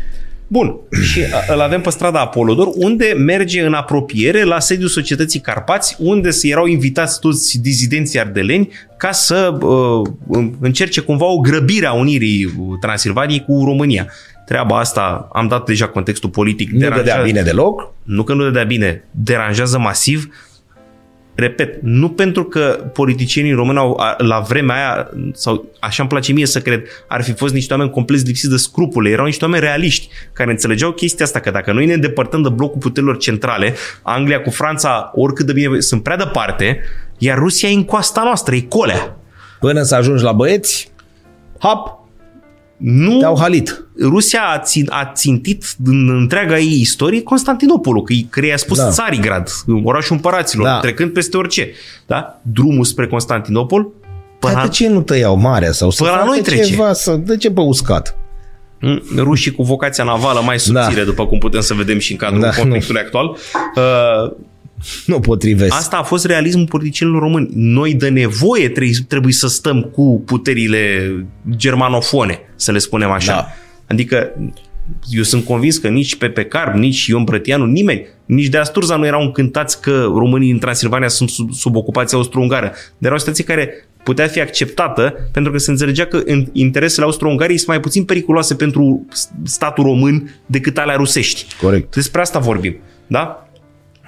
Bun. 0.46 0.76
Și 1.02 1.20
a- 1.48 1.52
îl 1.54 1.60
avem 1.60 1.80
pe 1.80 1.90
strada 1.90 2.20
Apolodor, 2.20 2.68
unde 2.74 3.14
merge 3.18 3.60
în 3.66 3.72
apropiere 3.72 4.42
la 4.42 4.60
sediul 4.60 4.88
Societății 4.88 5.40
Carpați, 5.40 5.96
unde 5.98 6.30
se 6.30 6.48
erau 6.48 6.66
invitați 6.66 7.20
toți 7.20 7.60
dizidenții 7.60 8.20
ardeleni 8.20 8.68
ca 8.96 9.12
să 9.12 9.58
uh, 9.60 10.08
încerce 10.60 11.00
cumva 11.00 11.24
o 11.26 11.38
grăbire 11.38 11.86
a 11.86 11.92
unirii 11.92 12.44
uh, 12.44 12.52
Transilvaniei 12.80 13.44
cu 13.46 13.62
România. 13.64 14.06
Treaba 14.46 14.78
asta, 14.78 15.28
am 15.32 15.48
dat 15.48 15.64
deja 15.66 15.86
contextul 15.88 16.30
politic. 16.30 16.70
Nu 16.70 16.78
dădea 16.88 17.22
bine 17.22 17.42
deloc. 17.42 17.92
Nu 18.02 18.22
că 18.22 18.34
nu 18.34 18.42
dădea 18.42 18.64
bine, 18.64 19.04
deranjează 19.10 19.78
masiv. 19.78 20.28
Repet, 21.34 21.78
nu 21.82 22.08
pentru 22.08 22.44
că 22.44 22.90
politicienii 22.92 23.52
români 23.52 23.78
au, 23.78 23.96
a- 24.00 24.14
la 24.18 24.40
vremea 24.40 24.76
aia, 24.76 25.10
sau 25.32 25.64
așa 25.80 26.02
îmi 26.02 26.10
place 26.10 26.32
mie 26.32 26.46
să 26.46 26.60
cred, 26.60 26.82
ar 27.08 27.22
fi 27.22 27.32
fost 27.32 27.54
niște 27.54 27.72
oameni 27.72 27.90
complet 27.90 28.26
lipsiți 28.26 28.50
de 28.50 28.56
scrupule, 28.56 29.10
erau 29.10 29.24
niște 29.24 29.44
oameni 29.44 29.62
realiști 29.62 30.08
care 30.32 30.50
înțelegeau 30.50 30.90
chestia 30.92 31.24
asta, 31.24 31.40
că 31.40 31.50
dacă 31.50 31.72
noi 31.72 31.86
ne 31.86 31.92
îndepărtăm 31.92 32.42
de 32.42 32.48
blocul 32.48 32.78
puterilor 32.80 33.16
centrale, 33.16 33.74
Anglia 34.02 34.40
cu 34.40 34.50
Franța, 34.50 35.10
oricât 35.14 35.46
de 35.46 35.52
bine, 35.52 35.80
sunt 35.80 36.02
prea 36.02 36.16
departe, 36.16 36.80
iar 37.18 37.38
Rusia 37.38 37.68
e 37.68 37.74
în 37.74 37.84
coasta 37.84 38.22
noastră, 38.22 38.54
e 38.54 38.60
colea. 38.60 39.16
Până 39.60 39.82
să 39.82 39.94
ajungi 39.94 40.22
la 40.22 40.32
băieți, 40.32 40.92
hap, 41.58 42.03
Nu, 42.84 43.18
te-au 43.18 43.38
halit. 43.38 43.84
Rusia 44.00 44.40
a, 44.54 44.58
țin, 44.58 44.86
a 44.90 45.10
țintit 45.14 45.64
în 45.84 46.08
întreaga 46.08 46.58
ei 46.58 46.80
istorie 46.80 47.22
Constantinopolul, 47.22 48.02
că, 48.02 48.12
i- 48.12 48.26
că 48.30 48.46
i-a 48.46 48.56
spus 48.56 48.76
Da. 48.78 48.84
da. 48.84 48.90
Țarigrad, 48.90 49.48
orașul 49.84 50.14
împăraților, 50.16 50.66
Da. 50.66 50.72
da. 50.72 50.80
trecând 50.80 51.12
peste 51.12 51.36
orice. 51.36 51.70
Da? 52.06 52.40
Drumul 52.42 52.84
spre 52.84 53.06
Constantinopol, 53.06 53.88
Dar 54.40 54.52
până 54.52 54.62
de 54.64 54.68
ce 54.70 54.88
nu 54.88 55.02
tăiau 55.02 55.36
marea? 55.36 55.72
Sau 55.72 55.90
să 55.90 56.02
Păi 56.02 56.12
la 56.12 56.18
facă 56.18 56.28
noi 56.28 56.40
trece. 56.40 56.62
Ceva, 56.62 56.92
să, 56.92 57.14
de 57.14 57.36
ce 57.36 57.50
pe 57.50 57.60
uscat? 57.60 58.16
Mm, 58.80 59.02
rușii 59.16 59.52
cu 59.52 59.62
vocația 59.62 60.04
navală 60.04 60.40
mai 60.44 60.58
subțire, 60.58 61.00
Da. 61.00 61.04
după 61.04 61.26
cum 61.26 61.38
putem 61.38 61.60
să 61.60 61.74
vedem 61.74 61.98
și 61.98 62.12
în 62.12 62.18
cadrul 62.18 62.40
Da, 62.40 62.48
da, 62.48 62.56
conflictului 62.56 63.00
actual. 63.00 63.26
Uh, 63.28 64.32
Nu 65.06 65.20
potrivesc. 65.20 65.74
Asta 65.74 65.96
a 65.96 66.02
fost 66.02 66.24
realismul 66.24 66.66
politicienilor 66.66 67.20
români. 67.22 67.48
Noi 67.54 67.94
de 67.94 68.08
nevoie 68.08 68.68
trebuie, 68.68 68.96
trebuie 69.08 69.32
să 69.32 69.46
stăm 69.48 69.82
cu 69.82 70.22
puterile 70.26 71.12
germanofone, 71.56 72.38
să 72.56 72.72
le 72.72 72.78
spunem 72.78 73.10
așa. 73.10 73.32
Da. 73.32 73.46
Adică 73.86 74.32
eu 75.10 75.22
sunt 75.22 75.44
convins 75.44 75.78
că 75.78 75.88
nici 75.88 76.16
Pepe 76.16 76.44
Carp, 76.44 76.74
nici 76.74 77.06
Ion 77.06 77.24
Brătianu, 77.24 77.64
nimeni, 77.64 78.06
nici 78.26 78.46
de 78.46 78.56
Asturza 78.56 78.96
nu 78.96 79.06
erau 79.06 79.22
încântați 79.22 79.80
că 79.80 80.10
românii 80.14 80.48
din 80.50 80.58
Transilvania 80.58 81.08
sunt 81.08 81.28
sub, 81.28 81.52
sub 81.52 81.76
ocupația 81.76 82.18
austro-ungară. 82.18 82.66
Dar 82.66 82.76
era 82.98 83.14
o 83.14 83.18
situație 83.18 83.44
care 83.44 83.70
putea 84.02 84.26
fi 84.26 84.40
acceptată 84.40 85.14
pentru 85.32 85.52
că 85.52 85.58
se 85.58 85.70
înțelegea 85.70 86.06
că 86.06 86.22
în- 86.24 86.46
interesele 86.52 87.04
austro-ungariei 87.04 87.56
sunt 87.56 87.68
mai 87.68 87.80
puțin 87.80 88.04
periculoase 88.04 88.54
pentru 88.54 89.06
statul 89.44 89.84
român 89.84 90.34
decât 90.46 90.78
alea 90.78 90.96
rusești. 90.96 91.46
Corect. 91.60 91.94
Despre 91.94 92.20
asta 92.20 92.38
vorbim. 92.38 92.76
Da? 93.06 93.48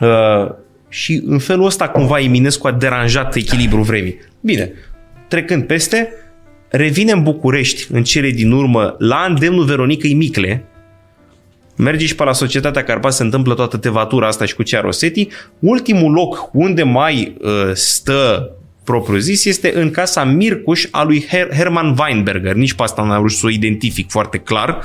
Uh, 0.00 0.50
și 0.88 1.22
în 1.26 1.38
felul 1.38 1.64
ăsta 1.64 1.88
cumva 1.88 2.20
Eminescu 2.20 2.66
a 2.66 2.72
deranjat 2.72 3.34
echilibrul 3.34 3.82
vremii. 3.82 4.18
Bine, 4.40 4.72
trecând 5.28 5.64
peste, 5.64 6.12
revine 6.68 7.12
în 7.12 7.22
București 7.22 7.86
în 7.92 8.04
cele 8.04 8.30
din 8.30 8.52
urmă 8.52 8.94
la 8.98 9.26
îndemnul 9.28 9.64
Veronicăi 9.64 10.14
Micle, 10.14 10.64
merge 11.76 12.06
și 12.06 12.14
pe 12.14 12.24
la 12.24 12.32
Societatea 12.32 12.84
Carpat, 12.84 13.12
se 13.12 13.22
întâmplă 13.22 13.54
toată 13.54 13.76
tevatura 13.76 14.26
asta 14.26 14.44
și 14.44 14.54
cu 14.54 14.62
cea 14.62 14.80
Rosetti. 14.80 15.28
Ultimul 15.58 16.12
loc 16.12 16.50
unde 16.52 16.82
mai 16.82 17.36
uh, 17.40 17.70
stă 17.72 18.50
propriu 18.86 19.18
zis 19.18 19.44
este 19.44 19.72
în 19.74 19.90
casa 19.90 20.24
Mircuș 20.24 20.84
a 20.90 21.02
lui 21.02 21.26
Her- 21.26 21.54
Herman 21.56 21.96
Weinberger. 21.98 22.54
Nici 22.54 22.72
pe 22.72 22.82
asta 22.82 23.02
n-am 23.02 23.16
reușit 23.16 23.38
să 23.38 23.46
o 23.46 23.50
identific 23.50 24.10
foarte 24.10 24.38
clar. 24.38 24.80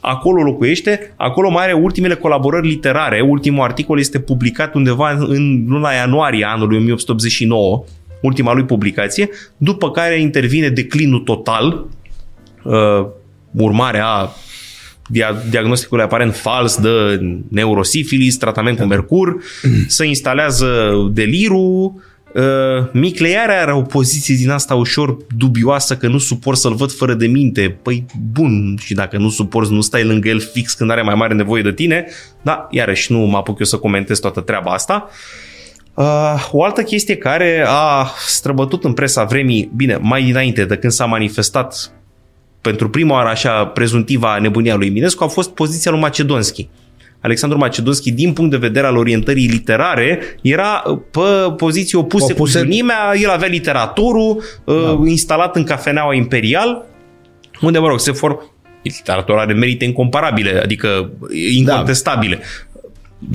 Acolo 0.00 0.42
locuiește, 0.42 1.12
acolo 1.16 1.50
mai 1.50 1.64
are 1.64 1.72
ultimele 1.72 2.14
colaborări 2.14 2.66
literare. 2.68 3.20
Ultimul 3.20 3.62
articol 3.64 3.98
este 3.98 4.18
publicat 4.20 4.74
undeva 4.74 5.10
în- 5.10 5.26
în 5.28 5.64
luna 5.68 5.90
ianuarie 5.92 6.44
anului 6.48 6.76
1889, 6.76 7.84
ultima 8.22 8.52
lui 8.52 8.64
publicație, 8.64 9.28
după 9.56 9.90
care 9.90 10.20
intervine 10.20 10.68
declinul 10.68 11.20
total, 11.20 11.86
uh, 12.62 13.06
urmare 13.52 14.00
a 14.04 14.28
dia- 15.08 15.42
diagnosticului 15.50 16.04
aparent 16.04 16.34
fals 16.36 16.76
de 16.80 17.20
neurosifilis, 17.48 18.36
tratament 18.36 18.78
cu 18.78 18.84
mercur, 18.84 19.36
se 19.86 20.06
instalează 20.06 20.92
delirul, 21.12 21.92
uh, 22.34 22.86
Miclearea 22.92 23.60
are 23.60 23.72
o 23.72 23.82
poziție 23.82 24.34
din 24.34 24.50
asta 24.50 24.74
ușor 24.74 25.16
dubioasă 25.36 25.96
că 25.96 26.08
nu 26.08 26.18
suport 26.18 26.58
să-l 26.58 26.74
văd 26.74 26.92
fără 26.92 27.14
de 27.14 27.26
minte. 27.26 27.78
Păi 27.82 28.06
bun, 28.32 28.76
și 28.80 28.94
dacă 28.94 29.18
nu 29.18 29.28
suporți, 29.28 29.72
nu 29.72 29.80
stai 29.80 30.04
lângă 30.04 30.28
el 30.28 30.40
fix 30.40 30.74
când 30.74 30.90
are 30.90 31.02
mai 31.02 31.14
mare 31.14 31.34
nevoie 31.34 31.62
de 31.62 31.72
tine. 31.72 32.06
Da, 32.42 32.66
iarăși 32.70 33.12
nu 33.12 33.18
mă 33.18 33.36
apuc 33.36 33.58
eu 33.58 33.66
să 33.66 33.76
comentez 33.76 34.18
toată 34.18 34.40
treaba 34.40 34.70
asta. 34.70 35.08
Uh, 35.94 36.48
o 36.50 36.64
altă 36.64 36.82
chestie 36.82 37.16
care 37.16 37.64
a 37.66 38.10
străbătut 38.26 38.84
în 38.84 38.92
presa 38.92 39.24
vremii, 39.24 39.70
bine, 39.76 39.98
mai 40.00 40.22
dinainte 40.22 40.64
de 40.64 40.76
când 40.76 40.92
s-a 40.92 41.04
manifestat 41.04 41.92
pentru 42.60 42.90
prima 42.90 43.14
oară 43.14 43.28
așa 43.28 43.66
prezuntiva 43.66 44.38
nebunia 44.38 44.74
lui 44.74 44.86
Eminescu 44.86 45.24
a 45.24 45.26
fost 45.26 45.50
poziția 45.50 45.90
lui 45.90 46.00
Macedonski. 46.00 46.68
Alexandru 47.24 47.58
Macedonski, 47.58 48.12
din 48.12 48.32
punct 48.32 48.50
de 48.50 48.56
vedere 48.56 48.86
al 48.86 48.96
orientării 48.96 49.46
literare, 49.46 50.20
era 50.42 50.82
pe 51.10 51.20
poziții 51.56 51.98
opuse, 51.98 52.24
Opuse. 52.24 52.32
opuse. 52.32 52.58
cu 52.58 52.64
Junimea, 52.64 53.12
el 53.22 53.30
avea 53.30 53.48
literaturul 53.48 54.42
da. 54.64 54.98
instalat 55.04 55.56
în 55.56 55.64
cafeneaua 55.64 56.14
Imperial, 56.14 56.84
unde, 57.60 57.78
mă 57.78 57.88
rog, 57.88 58.00
se 58.00 58.12
form... 58.12 58.52
Literatura 58.82 59.40
are 59.40 59.52
merite 59.52 59.84
incomparabile, 59.84 60.60
adică 60.62 61.10
incontestabile. 61.54 62.40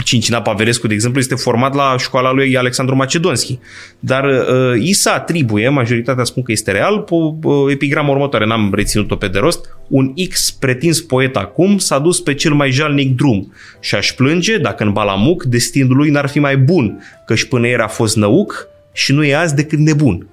Cincina 0.03 0.41
Paverescu, 0.41 0.87
de 0.87 0.93
exemplu, 0.93 1.19
este 1.19 1.35
format 1.35 1.75
la 1.75 1.95
școala 1.97 2.31
lui 2.31 2.57
Alexandru 2.57 2.95
Macedonski. 2.95 3.59
Dar 3.99 4.23
uh, 4.25 4.81
i 4.81 4.93
se 4.93 5.09
atribuie, 5.09 5.69
majoritatea 5.69 6.23
spun 6.23 6.43
că 6.43 6.51
este 6.51 6.71
real, 6.71 6.99
pe 6.99 7.13
uh, 7.13 7.71
epigrama 7.71 8.09
următoare, 8.11 8.45
n-am 8.45 8.71
reținut-o 8.73 9.15
pe 9.15 9.27
de 9.27 9.39
rost, 9.39 9.77
un 9.87 10.13
X 10.29 10.51
pretins 10.51 11.01
poet 11.01 11.35
acum 11.35 11.77
s-a 11.77 11.99
dus 11.99 12.19
pe 12.19 12.33
cel 12.33 12.53
mai 12.53 12.71
jalnic 12.71 13.15
drum 13.15 13.53
și 13.79 13.95
aș 13.95 14.11
plânge 14.11 14.57
dacă 14.57 14.83
în 14.83 14.91
Balamuc 14.91 15.43
destinul 15.43 15.97
lui 15.97 16.09
n-ar 16.09 16.27
fi 16.27 16.39
mai 16.39 16.57
bun, 16.57 17.03
căci 17.25 17.43
până 17.43 17.67
ieri 17.67 17.81
a 17.81 17.87
fost 17.87 18.15
năuc 18.15 18.67
și 18.93 19.13
nu 19.13 19.23
e 19.23 19.35
azi 19.35 19.55
decât 19.55 19.79
nebun. 19.79 20.27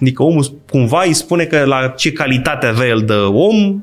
Adică 0.00 0.22
omul 0.22 0.60
cumva 0.70 1.02
îi 1.06 1.12
spune 1.12 1.44
că 1.44 1.64
la 1.64 1.88
ce 1.88 2.12
calitate 2.12 2.66
avea 2.66 2.86
el 2.86 3.02
de 3.06 3.12
om, 3.14 3.82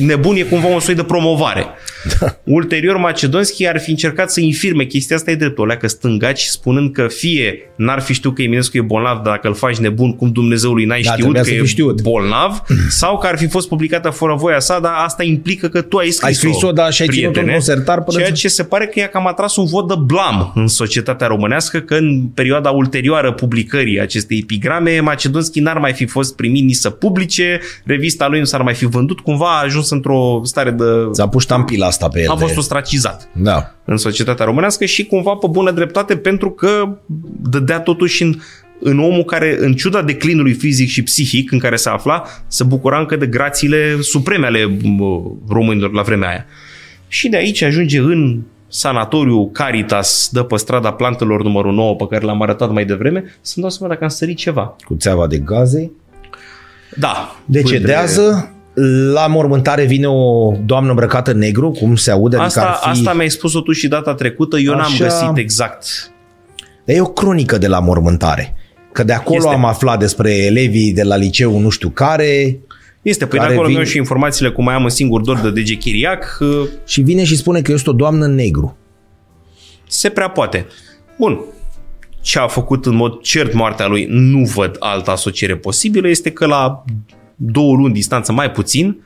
nebun 0.00 0.36
e 0.36 0.42
cumva 0.42 0.66
un 0.66 0.80
soi 0.80 0.94
de 0.94 1.02
promovare. 1.02 1.66
Da. 2.20 2.36
Ulterior, 2.44 2.96
Macedonski 2.96 3.66
ar 3.68 3.80
fi 3.80 3.90
încercat 3.90 4.30
să 4.30 4.40
infirme 4.40 4.84
chestia 4.84 5.16
asta 5.16 5.30
e 5.30 5.34
dreptul, 5.34 5.64
o 5.64 5.66
leacă 5.66 5.86
stângaci, 5.88 6.40
spunând 6.42 6.92
că 6.92 7.06
fie 7.08 7.58
n-ar 7.76 8.00
fi 8.00 8.12
știut 8.12 8.34
că 8.34 8.42
Eminescu 8.42 8.76
e 8.76 8.80
bolnav, 8.80 9.14
dar 9.22 9.32
dacă 9.32 9.48
îl 9.48 9.54
faci 9.54 9.76
nebun, 9.76 10.16
cum 10.16 10.30
Dumnezeului 10.32 10.84
n-ai 10.84 11.00
Da, 11.02 11.10
știut 11.10 11.18
trebuia 11.22 11.42
că 11.42 11.48
să 11.48 11.54
e 11.54 11.60
fi 11.60 11.66
știut. 11.66 12.02
bolnav, 12.02 12.62
sau 12.88 13.18
că 13.18 13.26
ar 13.26 13.38
fi 13.38 13.46
fost 13.46 13.68
publicată 13.68 14.10
fără 14.10 14.34
voia 14.34 14.60
sa, 14.60 14.78
dar 14.80 14.92
asta 14.96 15.22
implică 15.22 15.68
că 15.68 15.80
tu 15.80 15.96
ai 15.96 16.10
scris-o, 16.10 16.26
Ai 16.26 16.34
scris-o, 16.52 16.72
da, 16.72 16.90
și 16.90 17.02
ai 17.02 17.08
ținut 17.08 17.32
prietene, 17.32 17.56
un 17.56 17.62
concertar 17.64 18.02
până 18.02 18.16
Ceea 18.18 18.28
ce- 18.30 18.34
ce 18.34 18.48
se 18.48 18.64
pare 18.64 18.86
că 18.86 18.98
i-a 18.98 19.08
cam 19.08 19.26
atras 19.26 19.56
un 19.56 19.64
vot 19.66 19.88
de 19.88 19.94
blam 20.06 20.52
în 20.54 20.66
societatea 20.66 21.26
românească, 21.26 21.78
că 21.80 21.94
în 21.94 22.26
perioada 22.34 22.70
ulterioară 22.70 23.32
publicării 23.32 24.00
acestei 24.00 24.38
epigrame, 24.42 25.00
Macedonski 25.00 25.60
n-ar 25.60 25.78
mai 25.78 25.92
fi 25.92 26.06
fost 26.06 26.36
primit 26.36 26.64
nici 26.64 26.74
să 26.76 26.90
publice, 26.90 27.60
revista 27.84 28.26
lui 28.28 28.38
nu 28.38 28.44
s-ar 28.44 28.62
mai 28.62 28.74
fi 28.74 28.86
vândut, 28.86 29.20
cumva 29.20 29.44
a 29.46 29.62
ajuns 29.62 29.90
într-o 29.90 30.40
stare 30.44 30.70
de... 30.70 30.84
S-a 31.10 31.28
pus 31.28 31.42
ștampila 31.42 31.86
asta 31.86 32.08
pe 32.08 32.20
el. 32.20 32.30
A 32.30 32.36
de- 32.36 32.42
fost 32.44 32.56
ostracizat 32.56 33.28
Da. 33.32 33.74
în 33.84 33.96
societatea 33.96 34.44
românească 34.44 34.84
și 34.84 35.04
cumva 35.06 35.34
pe 35.34 35.46
bună 35.50 35.70
dreptate 35.70 36.16
pentru 36.16 36.50
că 36.50 36.98
dădea 37.42 37.80
totuși 37.80 38.22
în, 38.22 38.34
în 38.80 38.98
omul 38.98 39.24
care, 39.24 39.56
în 39.60 39.74
ciuda 39.74 40.02
declinului 40.02 40.52
fizic 40.52 40.88
și 40.88 41.02
psihic 41.02 41.52
în 41.52 41.58
care 41.58 41.76
se 41.76 41.88
afla, 41.88 42.22
se 42.46 42.64
bucura 42.64 42.98
încă 42.98 43.16
de 43.16 43.26
grațiile 43.26 43.96
supreme 44.00 44.46
ale 44.46 44.78
mă, 44.82 45.22
românilor 45.48 45.92
la 45.92 46.02
vremea 46.02 46.28
aia. 46.28 46.44
Și 47.08 47.28
de 47.28 47.36
aici 47.36 47.62
ajunge 47.62 47.98
în 47.98 48.40
sanatoriu 48.68 49.48
Caritas 49.50 50.28
de 50.32 50.42
pe 50.42 50.56
strada 50.56 50.92
plantelor 50.92 51.42
numărul 51.42 51.72
9 51.72 51.94
pe 51.94 52.06
care 52.10 52.24
l-am 52.24 52.42
arătat 52.42 52.72
mai 52.72 52.84
devreme, 52.84 53.24
să-mi 53.40 53.64
dau 53.66 53.70
seama 53.70 53.92
dacă 53.92 54.04
am 54.04 54.10
sărit 54.10 54.36
ceva. 54.36 54.76
Cu 54.84 54.94
țeava 54.98 55.26
de 55.26 55.38
gaze. 55.38 55.90
Da. 56.96 57.36
Decedează. 57.44 58.50
La 59.12 59.26
mormântare 59.26 59.84
vine 59.84 60.06
o 60.08 60.52
doamnă 60.64 60.90
îmbrăcată 60.90 61.30
în 61.30 61.38
negru, 61.38 61.70
cum 61.70 61.96
se 61.96 62.10
aude. 62.10 62.36
Asta, 62.36 62.60
adică 62.60 62.76
ar 62.76 62.80
fi... 62.82 62.88
asta 63.00 63.12
mi-ai 63.12 63.30
spus-o 63.30 63.60
tu 63.60 63.72
și 63.72 63.88
data 63.88 64.14
trecută, 64.14 64.58
eu 64.58 64.72
n-am 64.72 64.80
Așa. 64.80 65.04
găsit 65.04 65.36
exact. 65.36 66.10
Dar 66.84 66.96
e 66.96 67.00
o 67.00 67.04
cronică 67.06 67.58
de 67.58 67.66
la 67.66 67.80
mormântare. 67.80 68.54
Că 68.92 69.04
de 69.04 69.12
acolo 69.12 69.36
Este. 69.36 69.54
am 69.54 69.64
aflat 69.64 69.98
despre 69.98 70.34
elevii 70.36 70.92
de 70.92 71.02
la 71.02 71.16
liceu 71.16 71.58
nu 71.58 71.68
știu 71.68 71.88
care. 71.88 72.58
Este, 73.02 73.26
păi 73.26 73.38
de 73.38 73.44
Care 73.44 73.52
acolo 73.56 73.68
vin- 73.68 73.76
vin... 73.76 73.84
și 73.86 73.96
informațiile 73.96 74.50
cum 74.50 74.64
mai 74.64 74.74
am 74.74 74.82
un 74.82 74.88
singur 74.88 75.20
dor 75.20 75.38
de 75.38 75.50
DG 75.60 75.78
Chiriac, 75.78 76.38
uh, 76.40 76.68
Și 76.86 77.00
vine 77.00 77.24
și 77.24 77.36
spune 77.36 77.60
că 77.62 77.72
este 77.72 77.90
o 77.90 77.92
doamnă 77.92 78.24
în 78.24 78.34
negru. 78.34 78.76
se 79.88 80.08
prea 80.08 80.28
poate. 80.28 80.66
Bun. 81.18 81.40
Ce 82.20 82.38
a 82.38 82.46
făcut 82.46 82.86
în 82.86 82.94
mod 82.94 83.20
cert 83.20 83.52
moartea 83.52 83.86
lui, 83.86 84.06
nu 84.10 84.44
văd 84.44 84.76
altă 84.78 85.10
asociere 85.10 85.56
posibilă, 85.56 86.08
este 86.08 86.30
că 86.30 86.46
la 86.46 86.84
două 87.36 87.76
luni 87.76 87.92
distanță 87.94 88.32
mai 88.32 88.50
puțin, 88.50 88.96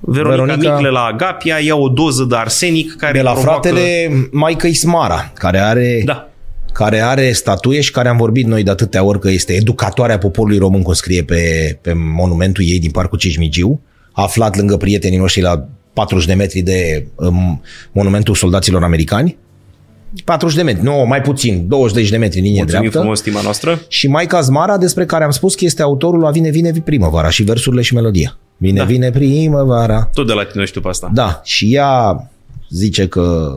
Veronica, 0.00 0.34
Veronica- 0.34 0.46
Veronica 0.46 0.74
Micle 0.74 0.90
la 0.90 1.00
Agapia 1.04 1.56
ia 1.58 1.76
o 1.76 1.88
doză 1.88 2.24
de 2.24 2.36
arsenic 2.36 2.96
care 2.96 3.12
De 3.12 3.22
la 3.22 3.32
provoacă... 3.32 3.68
fratele 3.68 4.08
Maică 4.32 4.66
Ismara, 4.66 5.30
care 5.34 5.58
are, 5.58 6.02
Da. 6.04 6.28
care 6.72 7.00
are 7.00 7.32
statuie 7.32 7.80
și 7.80 7.90
care 7.90 8.08
am 8.08 8.16
vorbit 8.16 8.46
noi 8.46 8.62
de 8.62 8.70
atâtea 8.70 9.04
ori 9.04 9.20
că 9.20 9.30
este 9.30 9.52
educatoarea 9.52 10.18
poporului 10.18 10.58
român, 10.58 10.82
cum 10.82 10.92
scrie 10.92 11.22
pe, 11.22 11.78
pe 11.82 11.92
monumentul 11.92 12.64
ei 12.66 12.78
din 12.78 12.90
Parcul 12.90 13.18
Cismigiu, 13.18 13.80
aflat 14.12 14.56
lângă 14.56 14.76
prietenii 14.76 15.18
noștri 15.18 15.40
la 15.42 15.68
40 15.92 16.26
de 16.26 16.34
metri 16.34 16.60
de 16.60 17.06
um, 17.14 17.62
monumentul 17.92 18.34
soldaților 18.34 18.82
americani. 18.82 19.36
40 20.24 20.56
de 20.56 20.62
metri, 20.62 20.82
nu, 20.82 21.04
mai 21.06 21.20
puțin, 21.20 21.64
20 21.68 22.08
de 22.10 22.16
metri 22.16 22.40
linie 22.40 22.56
Mulțumim 22.58 22.80
dreaptă. 22.80 22.98
frumos, 22.98 23.18
stima 23.18 23.40
noastră. 23.42 23.80
Și 23.88 24.08
Maica 24.08 24.40
Zmara, 24.40 24.76
despre 24.78 25.04
care 25.04 25.24
am 25.24 25.30
spus 25.30 25.54
că 25.54 25.64
este 25.64 25.82
autorul 25.82 26.20
la 26.20 26.30
Vine, 26.30 26.50
vine 26.50 26.72
primăvara 26.84 27.30
și 27.30 27.42
versurile 27.42 27.82
și 27.82 27.94
melodia. 27.94 28.38
Vine, 28.56 28.78
Da. 28.78 28.84
vine 28.84 29.10
primăvara. 29.10 30.10
Tot 30.14 30.26
de 30.26 30.32
la 30.32 30.44
tine 30.44 30.64
știu 30.64 30.80
pe 30.80 30.88
asta. 30.88 31.10
Da, 31.14 31.40
și 31.44 31.74
ea 31.74 32.30
zice 32.70 33.08
că 33.08 33.56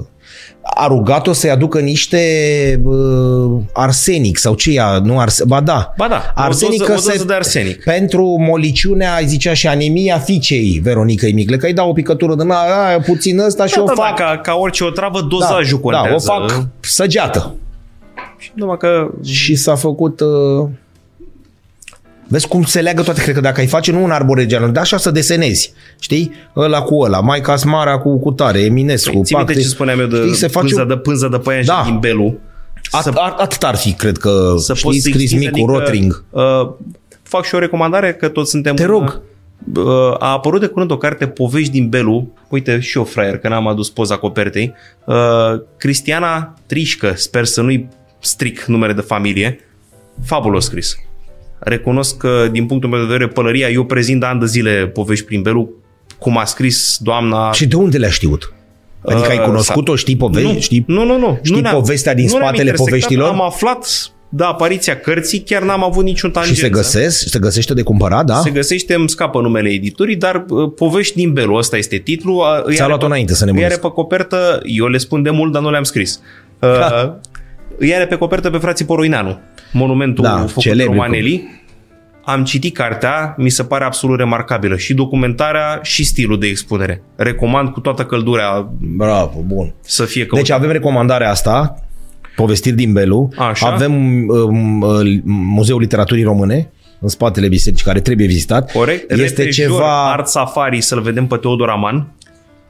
a 0.61 0.87
rugat-o 0.87 1.33
să-i 1.33 1.49
aducă 1.49 1.79
niște 1.79 2.19
uh, 2.83 3.61
arsenic 3.73 4.37
sau 4.37 4.53
ce 4.55 4.71
ea, 4.71 4.99
nu 5.03 5.19
arsenic, 5.19 5.51
ba 5.51 5.59
da. 5.61 5.93
Ba 5.97 6.07
da, 6.07 6.15
o 6.37 6.41
arsenic 6.41 6.77
doză- 6.79 6.91
că 6.91 6.97
o 6.97 7.01
doză 7.01 7.17
se- 7.17 7.23
de 7.25 7.33
arsenic. 7.33 7.83
Pentru 7.83 8.25
moliciunea, 8.39 9.17
îi 9.19 9.27
zicea 9.27 9.53
și 9.53 9.67
anemia 9.67 10.17
fiicei 10.17 10.79
Veronicăi 10.83 11.33
Micle, 11.33 11.57
că 11.57 11.65
îi 11.65 11.73
dau 11.73 11.89
o 11.89 11.93
picătură 11.93 12.35
din 12.35 12.49
aia, 12.49 12.99
puțin 13.05 13.39
ăsta 13.39 13.65
și 13.65 13.75
Da, 13.75 13.81
o 13.81 13.85
da, 13.85 13.93
fac... 13.93 14.17
da, 14.17 14.23
ca, 14.23 14.37
ca 14.37 14.53
orice 14.55 14.83
o 14.83 14.89
travă, 14.89 15.21
dozajul 15.21 15.79
da, 15.91 15.97
contează. 15.99 16.31
o 16.31 16.39
fac 16.39 16.65
săgeată. 16.79 17.55
Și 18.37 18.51
numai 18.53 18.77
că 18.77 19.09
Și 19.23 19.55
s-a 19.55 19.75
făcut... 19.75 20.19
Uh... 20.19 20.67
Vezi 22.31 22.47
cum 22.47 22.63
se 22.63 22.81
leagă 22.81 23.01
toate, 23.01 23.21
cred 23.21 23.35
că 23.35 23.41
dacă 23.41 23.59
ai 23.59 23.67
face 23.67 23.91
nu 23.91 24.03
un 24.03 24.11
arbore 24.11 24.45
genealog, 24.45 24.73
dar 24.73 24.83
așa 24.83 24.97
să 24.97 25.11
desenezi, 25.11 25.73
știi? 25.99 26.31
Ăla 26.55 26.81
cu 26.81 26.99
ăla, 26.99 27.19
Maica 27.19 27.55
Smara 27.55 27.97
cu, 27.97 28.19
cu 28.19 28.31
tare, 28.31 28.59
Eminescu, 28.59 29.11
Păi, 29.11 29.23
ții 29.23 29.35
minte 29.35 29.53
Pac- 29.53 29.61
ce 29.61 29.67
spuneam 29.67 29.99
eu 29.99 30.05
de 30.05 30.15
știi, 30.17 30.33
se 30.35 30.47
face 30.47 30.65
pânza, 30.65 30.81
un- 30.81 30.87
de 30.87 30.97
pânza 30.97 31.27
de 31.27 31.37
păian 31.37 31.65
Da. 31.65 31.81
și 31.83 31.89
din 31.89 31.99
Belu? 31.99 32.37
At, 32.91 33.03
să, 33.03 33.11
at, 33.15 33.39
atât 33.39 33.63
ar 33.63 33.75
fi, 33.75 33.93
cred 33.93 34.17
că, 34.17 34.53
să 34.57 34.73
știi, 34.73 34.85
poți 34.89 34.99
să 35.01 35.09
scris 35.09 35.21
extinzi, 35.21 35.45
mic 35.45 35.65
cu 35.65 35.71
rotring. 35.71 36.23
Uh, 36.29 36.41
fac 37.23 37.45
și 37.45 37.55
o 37.55 37.59
recomandare 37.59 38.13
că 38.13 38.27
toți 38.27 38.49
suntem... 38.49 38.75
Te 38.75 38.85
rog. 38.85 39.21
Uh, 39.75 39.83
a 40.19 40.31
apărut 40.31 40.59
de 40.59 40.65
curând 40.67 40.91
o 40.91 40.97
carte 40.97 41.27
Povești 41.27 41.71
din 41.71 41.89
Belu. 41.89 42.33
Uite, 42.49 42.79
și 42.79 42.97
eu 42.97 43.03
fraier, 43.03 43.37
că 43.37 43.47
n-am 43.47 43.67
adus 43.67 43.89
poza 43.89 44.17
copertei. 44.17 44.73
Uh, 45.05 45.15
Cristiana 45.77 46.53
Trișcă, 46.65 47.13
sper 47.15 47.45
să 47.45 47.61
nu-i 47.61 47.87
stric 48.19 48.63
numere 48.63 48.93
de 48.93 49.01
familie. 49.01 49.59
Fabulos 50.25 50.65
scris. 50.65 50.95
Recunosc 51.59 52.17
că, 52.17 52.47
din 52.51 52.65
punctul 52.65 52.89
meu 52.89 52.99
de 52.99 53.05
vedere, 53.05 53.27
pălăria, 53.27 53.67
eu 53.69 53.83
prezint 53.85 54.19
de 54.19 54.25
ani 54.25 54.39
de 54.39 54.45
zile 54.45 54.87
Povești 54.87 55.25
prin 55.25 55.41
Belu, 55.41 55.69
cum 56.17 56.37
a 56.37 56.45
scris 56.45 56.97
doamna... 56.99 57.51
Și 57.51 57.67
de 57.67 57.75
unde 57.75 57.97
le-a 57.97 58.09
știut? 58.09 58.53
Adică 59.05 59.29
ai 59.29 59.37
Uh, 59.37 59.43
cunoscut-o, 59.43 59.95
știi 59.95 60.15
povesti? 60.17 60.51
nu, 60.53 60.59
Știi? 60.59 60.83
nu, 60.87 61.03
nu, 61.05 61.17
nu. 61.17 61.39
știi 61.41 61.55
nu 61.55 61.61
ne-am- 61.61 61.73
povestea 61.75 62.13
din 62.13 62.25
nu 62.25 62.29
ne-am 62.31 62.41
spatele 62.41 62.69
intersectat, 62.69 62.99
poveștilor? 62.99 63.29
Am 63.29 63.41
aflat 63.41 64.11
de 64.29 64.43
apariția 64.43 64.99
cărții, 64.99 65.39
chiar 65.39 65.61
n-am 65.61 65.83
avut 65.83 66.03
niciun 66.03 66.29
Și 66.29 66.35
tangență. 66.35 66.61
se 66.61 66.69
găsesc? 66.69 67.27
Se 67.29 67.39
găsește 67.39 67.73
de 67.73 67.81
cumpărat, 67.81 68.25
da? 68.25 68.35
Se 68.39 68.49
găsește, 68.49 68.93
îmi 68.93 69.09
scapă 69.09 69.41
numele 69.41 69.69
editurii, 69.69 70.15
dar 70.15 70.45
uh, 70.49 70.71
Povești 70.75 71.15
din 71.15 71.33
Belu, 71.33 71.53
ăsta 71.55 71.77
este 71.77 71.97
titlul. 71.97 72.35
Uh, 72.35 72.43
îi 72.63 72.73
Ți-a 72.73 72.83
are 72.83 72.87
luat-o 72.91 73.05
pe- 73.05 73.11
înainte 73.11 73.33
să 73.33 73.43
Îi 73.43 73.49
are 73.49 73.59
nebunesc. 73.59 73.81
pe 73.81 73.87
copertă, 73.93 74.59
eu 74.63 74.87
le 74.87 74.97
spun 74.97 75.23
de 75.23 75.29
mult, 75.29 75.51
dar 75.51 75.61
nu 75.61 75.69
le-am 75.71 75.83
scris. 75.83 76.19
Uh, 76.59 76.69
Da. 76.79 77.19
Îi 77.77 77.95
are 77.95 78.05
pe 78.07 78.15
copertă 78.15 78.49
pe 78.49 78.57
frații 78.57 78.85
Poroineanu, 78.85 79.39
monumentul 79.71 80.23
Da, 80.23 80.37
făcut 80.37 80.61
celebru. 80.61 80.91
Romanelli. 80.93 81.57
Am 82.25 82.43
citit 82.43 82.73
cartea, 82.75 83.35
mi 83.37 83.49
se 83.49 83.63
pare 83.63 83.83
absolut 83.83 84.17
remarcabilă. 84.17 84.77
Și 84.77 84.93
documentarea, 84.93 85.79
și 85.83 86.03
stilul 86.03 86.39
de 86.39 86.47
expunere. 86.47 87.03
Recomand 87.15 87.69
cu 87.69 87.79
toată 87.79 88.03
căldura 88.03 88.71
Bravo, 88.79 89.43
bun. 89.45 89.73
să 89.81 90.05
fie 90.05 90.25
căutat. 90.25 90.47
Deci 90.47 90.55
avem 90.55 90.71
recomandarea 90.71 91.29
asta, 91.29 91.75
povestiri 92.35 92.75
din 92.75 92.93
Belu. 92.93 93.29
Așa. 93.37 93.67
Avem 93.71 93.93
um, 94.27 94.81
uh, 94.81 95.19
Muzeul 95.25 95.79
Literaturii 95.79 96.23
Române, 96.23 96.71
în 96.99 97.07
spatele 97.07 97.47
bisericii, 97.47 97.85
care 97.85 97.99
trebuie 97.99 98.27
vizitat. 98.27 98.71
Corect. 98.71 99.11
Este 99.11 99.41
Repejor, 99.41 99.67
ceva 99.67 100.11
Art 100.11 100.27
Safari, 100.27 100.81
să-l 100.81 101.01
vedem 101.01 101.27
pe 101.27 101.35
Teodor 101.35 101.69
Aman. 101.69 102.13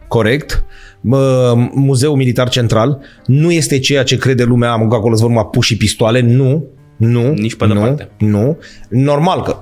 corect. 0.08 0.66
Mă, 1.02 1.54
Muzeul 1.74 2.16
Militar 2.16 2.50
Central 2.50 3.00
nu 3.26 3.52
este 3.52 3.80
ceea 3.80 4.04
ce 4.04 4.18
crede 4.18 4.44
lumea, 4.44 4.72
am 4.72 4.88
că 4.88 4.96
acolo 4.96 5.16
să 5.16 5.24
numai 5.26 5.48
puși 5.52 5.72
și 5.72 5.78
pistoale, 5.78 6.20
nu, 6.22 6.66
nu, 7.00 7.34
Nici 7.34 7.56
pe 7.56 7.66
nu, 7.66 7.74
departe. 7.74 8.10
nu. 8.18 8.58
Normal 8.90 9.42
că 9.42 9.58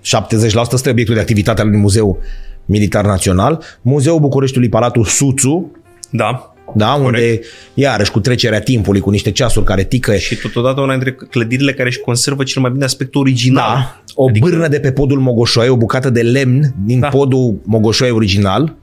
70% 0.00 0.72
este 0.72 0.90
obiectul 0.90 1.14
de 1.14 1.20
activitate 1.20 1.60
al 1.60 1.66
unui 1.66 1.78
muzeu 1.78 2.18
militar 2.64 3.04
național. 3.04 3.62
Muzeul 3.82 4.20
Bucureștiului 4.20 4.68
Palatul 4.68 5.04
Suțu, 5.04 5.70
Da. 6.10 6.54
da, 6.74 6.92
unde 6.92 7.40
iarăși 7.74 8.10
cu 8.10 8.20
trecerea 8.20 8.60
timpului, 8.60 9.00
cu 9.00 9.10
niște 9.10 9.30
ceasuri 9.30 9.64
care 9.64 9.84
tică 9.84 10.16
Și 10.16 10.36
totodată 10.36 10.80
una 10.80 10.92
dintre 10.92 11.12
clădirile 11.30 11.72
care 11.72 11.88
își 11.88 12.00
conservă 12.00 12.42
cel 12.42 12.62
mai 12.62 12.70
bine 12.70 12.84
aspectul 12.84 13.20
original. 13.20 13.74
Da, 13.76 14.02
o 14.14 14.28
adică... 14.28 14.48
bârnă 14.48 14.68
de 14.68 14.80
pe 14.80 14.92
podul 14.92 15.18
Mogoșoaie, 15.20 15.70
o 15.70 15.76
bucată 15.76 16.10
de 16.10 16.20
lemn 16.22 16.74
din 16.84 17.00
da. 17.00 17.06
Da. 17.10 17.16
podul 17.16 17.60
Mogoșoaie 17.64 18.12
original. 18.12 18.74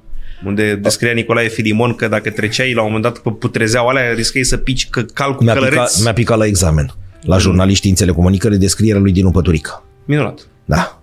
Unde 0.46 0.76
descria 0.76 1.12
Nicolae 1.12 1.48
Filimon 1.48 1.94
că 1.96 2.08
dacă 2.08 2.30
treceai 2.30 2.74
la 2.74 2.82
un 2.82 2.86
moment 2.88 3.04
dat 3.04 3.18
pe 3.18 3.30
putrezeaua 3.40 3.90
alea, 3.90 4.14
riscai 4.14 4.44
să 4.44 4.58
pici 4.58 4.90
că 4.90 5.02
cal 5.02 5.36
cu 5.36 5.44
Mi-a 5.44 5.54
călăreț. 5.54 5.74
picat, 5.76 6.04
mi-a 6.04 6.14
picat 6.14 6.38
la 6.38 6.46
examen. 6.46 6.94
La 7.22 7.38
jurnaliști 7.38 7.78
științele 7.78 8.12
comunicării, 8.12 8.58
descrierea 8.58 9.02
lui 9.02 9.12
Dinu 9.12 9.32
Păturică. 9.32 9.84
Minunat. 10.06 10.48
Da. 10.66 11.02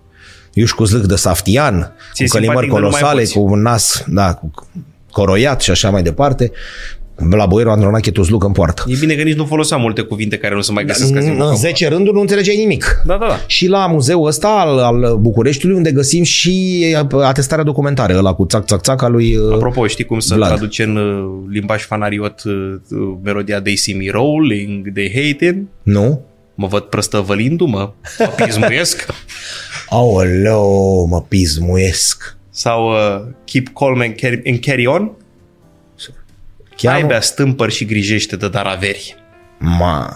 Iușcu 0.52 0.84
Zlâc 0.84 1.04
de 1.04 1.16
Saftian, 1.16 1.92
Ție 2.12 2.26
cu 2.26 2.32
călimări 2.32 2.58
simpatic 2.58 2.70
de 2.72 2.80
nu 2.80 2.88
mai 2.88 3.00
colosale, 3.00 3.20
poți. 3.20 3.32
cu 3.32 3.40
un 3.40 3.62
nas, 3.62 4.04
da, 4.06 4.34
cu 4.34 4.50
coroiat 5.10 5.60
și 5.60 5.70
așa 5.70 5.90
mai 5.90 6.02
departe. 6.02 6.52
La 7.30 7.46
boierul 7.46 7.72
Andronache 7.72 8.10
Tuzluc 8.10 8.44
în 8.44 8.52
poartă. 8.52 8.84
E 8.86 8.96
bine 9.00 9.14
că 9.14 9.22
nici 9.22 9.34
nu 9.36 9.44
foloseam 9.44 9.80
multe 9.80 10.00
cuvinte 10.02 10.36
care 10.38 10.54
nu 10.54 10.60
se 10.60 10.72
mai 10.72 10.84
găsesc 10.84 11.04
azi 11.04 11.12
în 11.12 11.18
În 11.30 11.32
vocabular. 11.32 11.56
10 11.56 11.88
rânduri 11.88 12.14
nu 12.14 12.20
înțelegeai 12.20 12.56
nimic. 12.56 13.02
Da, 13.04 13.16
da, 13.16 13.26
da. 13.26 13.38
Și 13.46 13.66
la 13.68 13.86
muzeul 13.86 14.26
ăsta 14.26 14.48
al, 14.48 14.78
al 14.78 15.16
Bucureștiului, 15.20 15.76
unde 15.76 15.92
găsim 15.92 16.22
și 16.22 16.84
atestarea 17.22 17.64
documentară, 17.64 18.16
ăla 18.18 18.34
cu 18.34 18.44
țac, 18.46 18.64
țac, 18.66 18.80
țac, 18.80 19.02
a 19.02 19.08
lui... 19.08 19.36
uh, 19.36 19.54
Apropo, 19.54 19.86
știi 19.86 20.04
cum 20.04 20.18
să 20.18 20.34
Vlad. 20.34 20.48
traduce 20.48 20.82
în 20.82 20.96
uh, 20.96 21.24
limbaj 21.52 21.82
fanariot 21.82 22.42
uh, 22.44 22.52
uh, 22.90 22.98
melodia 23.22 23.60
They 23.60 23.76
see 23.76 23.94
me 23.94 24.10
rolling, 24.10 24.92
they 24.92 25.08
hate 25.14 25.44
it, 25.44 25.56
Nu? 25.82 26.20
mă 26.54 26.66
văd 26.66 26.82
prăstăvălindu-mă, 26.82 27.90
mă 28.18 28.32
pismuiesc, 28.44 29.06
Aoleu, 29.88 31.06
mă 31.10 31.22
pismuiesc. 31.28 32.36
sau 32.50 32.88
uh, 32.90 33.22
keep 33.44 33.66
calm 33.78 34.00
and 34.00 34.14
carry, 34.20 34.42
and 34.46 34.58
carry 34.58 34.86
on, 34.86 35.10
Chiar 36.76 36.94
ai 36.94 37.00
nu? 37.00 37.06
bea 37.06 37.20
stâmpăr 37.20 37.70
și 37.70 37.84
grijește 37.84 38.36
de 38.36 38.48
dar 38.48 38.66
averi. 38.66 39.16
Ma. 39.58 40.12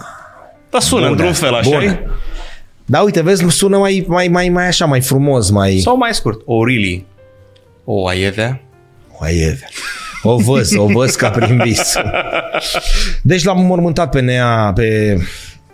Dar 0.69 0.81
sună 0.81 0.99
Bună, 0.99 1.11
într-un 1.11 1.33
fel, 1.33 1.53
așa 1.53 1.69
bună. 1.69 1.99
Da, 2.85 3.01
uite, 3.01 3.21
vezi, 3.21 3.45
sună 3.49 3.77
mai, 3.77 4.05
mai, 4.07 4.27
mai, 4.27 4.49
mai 4.49 4.67
așa, 4.67 4.85
mai 4.85 5.01
frumos, 5.01 5.49
mai... 5.49 5.77
Sau 5.77 5.97
mai 5.97 6.13
scurt, 6.13 6.41
oh, 6.45 6.65
really? 6.65 7.05
O, 7.83 8.07
ai 8.07 8.25
avea? 8.25 8.61
Oaieve. 9.19 9.67
O 10.23 10.37
văz, 10.37 10.75
o 10.75 10.85
văz 10.85 11.15
ca 11.15 11.29
prin 11.29 11.61
vis. 11.63 11.93
Deci 13.21 13.43
l-am 13.43 13.65
mormântat 13.65 14.09
pe 14.09 14.19
Nea, 14.19 14.71
pe 14.75 15.17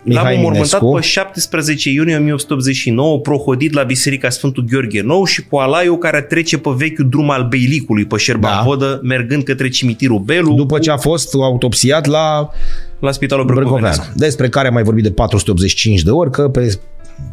Mihai 0.08 0.32
L-am 0.34 0.42
mormântat 0.42 0.80
Eminescu. 0.80 0.94
pe 0.94 1.00
17 1.00 1.90
iunie 1.90 2.14
1889, 2.14 3.20
prohodit 3.20 3.72
la 3.72 3.82
Biserica 3.82 4.28
Sfântul 4.30 4.64
Gheorghe 4.70 5.00
Nou 5.00 5.24
și 5.24 5.42
cu 5.42 5.56
alaiul 5.56 5.98
care 5.98 6.20
trece 6.20 6.58
pe 6.58 6.70
vechiul 6.76 7.08
drum 7.08 7.30
al 7.30 7.46
Beilicului, 7.48 8.04
pe 8.04 8.16
Șerban 8.16 8.56
Da. 8.56 8.62
Vodă, 8.64 9.00
mergând 9.02 9.42
către 9.42 9.68
cimitirul 9.68 10.18
Belu, 10.18 10.54
După 10.54 10.78
ce 10.78 10.90
a 10.90 10.96
fost 10.96 11.34
autopsiat 11.34 12.06
la 12.06 12.50
la 12.98 13.12
Spitalul 13.12 13.44
Brăgovean, 13.44 13.80
Brăgovean. 13.80 14.12
despre 14.16 14.48
care 14.48 14.66
am 14.66 14.74
mai 14.74 14.82
vorbit 14.82 15.02
de 15.02 15.10
485 15.10 16.02
de 16.02 16.10
ori, 16.10 16.30
că 16.30 16.48
pe 16.48 16.78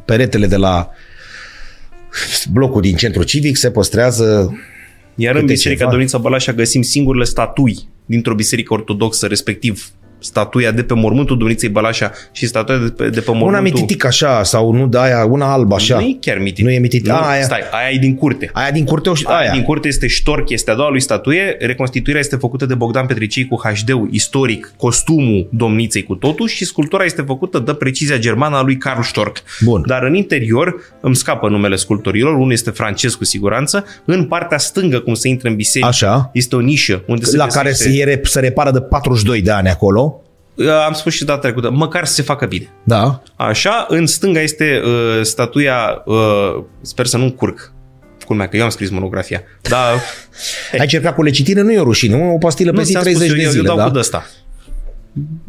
peretele 0.06 0.48
de 0.48 0.56
la 0.56 0.90
blocul 2.52 2.82
din 2.82 2.96
centru 2.96 3.24
civic 3.24 3.58
se 3.58 3.72
păstrează 3.72 4.58
Iar 5.16 5.34
în 5.34 5.40
Câte 5.40 5.52
Biserica 5.52 5.80
ceva. 5.80 5.92
Domnița 5.92 6.18
Balașa 6.18 6.52
găsim 6.54 6.82
singurele 6.82 7.24
statui 7.24 7.78
dintr-o 8.06 8.36
biserică 8.36 8.74
ortodoxă, 8.74 9.28
respectiv 9.28 9.90
statuia 10.20 10.72
de 10.72 10.84
pe 10.84 10.94
mormântul 10.94 11.38
Domniței 11.38 11.70
Balașa 11.70 12.12
și 12.32 12.46
statuia 12.48 12.78
de 12.78 12.90
pe, 12.90 13.04
de 13.04 13.20
pe 13.20 13.32
mormântul... 13.32 13.48
Una 13.48 13.60
mititic 13.60 14.06
așa, 14.06 14.44
sau 14.44 14.72
nu 14.74 14.88
de 14.88 14.98
aia, 15.00 15.26
una 15.26 15.52
albă 15.52 15.76
așa. 15.76 15.96
Nu 16.00 16.02
e 16.06 16.18
chiar 16.20 16.38
mitic. 16.38 16.66
Nu 16.66 16.72
e 16.72 16.78
mitic. 16.80 17.06
Nu, 17.08 17.14
aia. 17.14 17.42
Stai, 17.42 17.60
aia 17.72 17.90
e 17.94 17.98
din 17.98 18.16
curte. 18.16 18.50
Aia 18.54 18.72
din 18.72 18.86
curte, 18.86 19.10
o, 19.10 19.14
Aia. 19.26 19.38
aia. 19.40 19.52
din 19.52 19.62
curte 19.64 19.88
este 19.88 20.08
ștorch, 20.08 20.52
este 20.52 20.72
a 20.72 20.76
doua 20.76 20.90
lui 20.90 21.00
statuie. 21.02 21.56
Reconstituirea 21.60 22.22
este 22.22 22.36
făcută 22.36 22.66
de 22.66 22.74
Bogdan 22.76 23.06
Petricei 23.06 23.46
cu 23.48 23.62
HD-ul 23.64 24.08
istoric, 24.12 24.74
costumul 24.78 25.48
domniței 25.52 26.04
cu 26.04 26.16
totul 26.16 26.48
și 26.48 26.66
sculptura 26.66 27.04
este 27.04 27.22
făcută 27.22 27.60
de 27.60 27.74
precizia 27.74 28.18
germană 28.18 28.56
a 28.56 28.62
lui 28.62 28.78
Karl 28.78 29.02
Storch. 29.02 29.40
Bun. 29.64 29.84
Dar 29.86 30.04
în 30.04 30.16
interior 30.16 30.76
îmi 31.02 31.16
scapă 31.16 31.50
numele 31.50 31.76
sculptorilor, 31.76 32.34
unul 32.36 32.52
este 32.52 32.70
francez 32.70 33.14
cu 33.14 33.26
siguranță. 33.26 33.86
În 34.06 34.24
partea 34.26 34.58
stângă, 34.58 35.00
cum 35.00 35.14
se 35.14 35.28
intră 35.28 35.50
în 35.50 35.56
biserică, 35.56 35.90
Așa. 35.90 36.30
este 36.34 36.56
o 36.56 36.60
nișă 36.60 37.04
unde 37.08 37.26
se 37.26 37.38
la 37.38 37.48
care 37.48 37.70
găsește- 37.70 37.98
se, 37.98 38.04
re- 38.04 38.20
se 38.24 38.40
repară 38.40 38.72
de 38.72 38.82
42 38.82 39.42
de 39.42 39.52
ani 39.52 39.70
acolo. 39.70 40.15
Am 40.86 40.94
spus 40.94 41.14
și 41.14 41.26
data 41.26 41.40
trecută, 41.40 41.70
măcar 41.72 42.06
să 42.06 42.14
se 42.14 42.22
facă 42.22 42.46
bine. 42.46 42.70
Da. 42.84 43.22
Așa, 43.36 43.86
în 43.90 44.06
stânga 44.06 44.42
este 44.42 44.82
uh, 44.86 45.22
statuia, 45.22 46.02
uh, 46.06 46.64
sper 46.82 47.06
să 47.06 47.18
nu 47.18 47.24
încurc, 47.24 47.74
culmea 48.26 48.48
că 48.48 48.58
eu 48.58 48.64
am 48.64 48.70
scris 48.70 48.90
monografia, 48.90 49.42
dar 49.62 49.94
Ai 50.72 50.80
încercat 50.80 51.16
cu 51.16 51.24
lecitire, 51.24 51.62
nu 51.62 51.72
e 51.72 51.80
o 51.80 51.84
rușine, 51.84 52.32
o 52.34 52.38
pastilă 52.38 52.72
pe 52.72 52.78
nu 52.78 52.84
zi 52.84 52.92
ți-am 52.92 53.04
30 53.04 53.22
spus, 53.22 53.38
de 53.38 53.44
eu, 53.44 53.50
zile, 53.50 53.62
eu 53.62 53.68
dau 53.68 53.78
da? 53.78 53.84
cu 53.84 53.94
de 53.94 54.00
ăsta. 54.00 54.26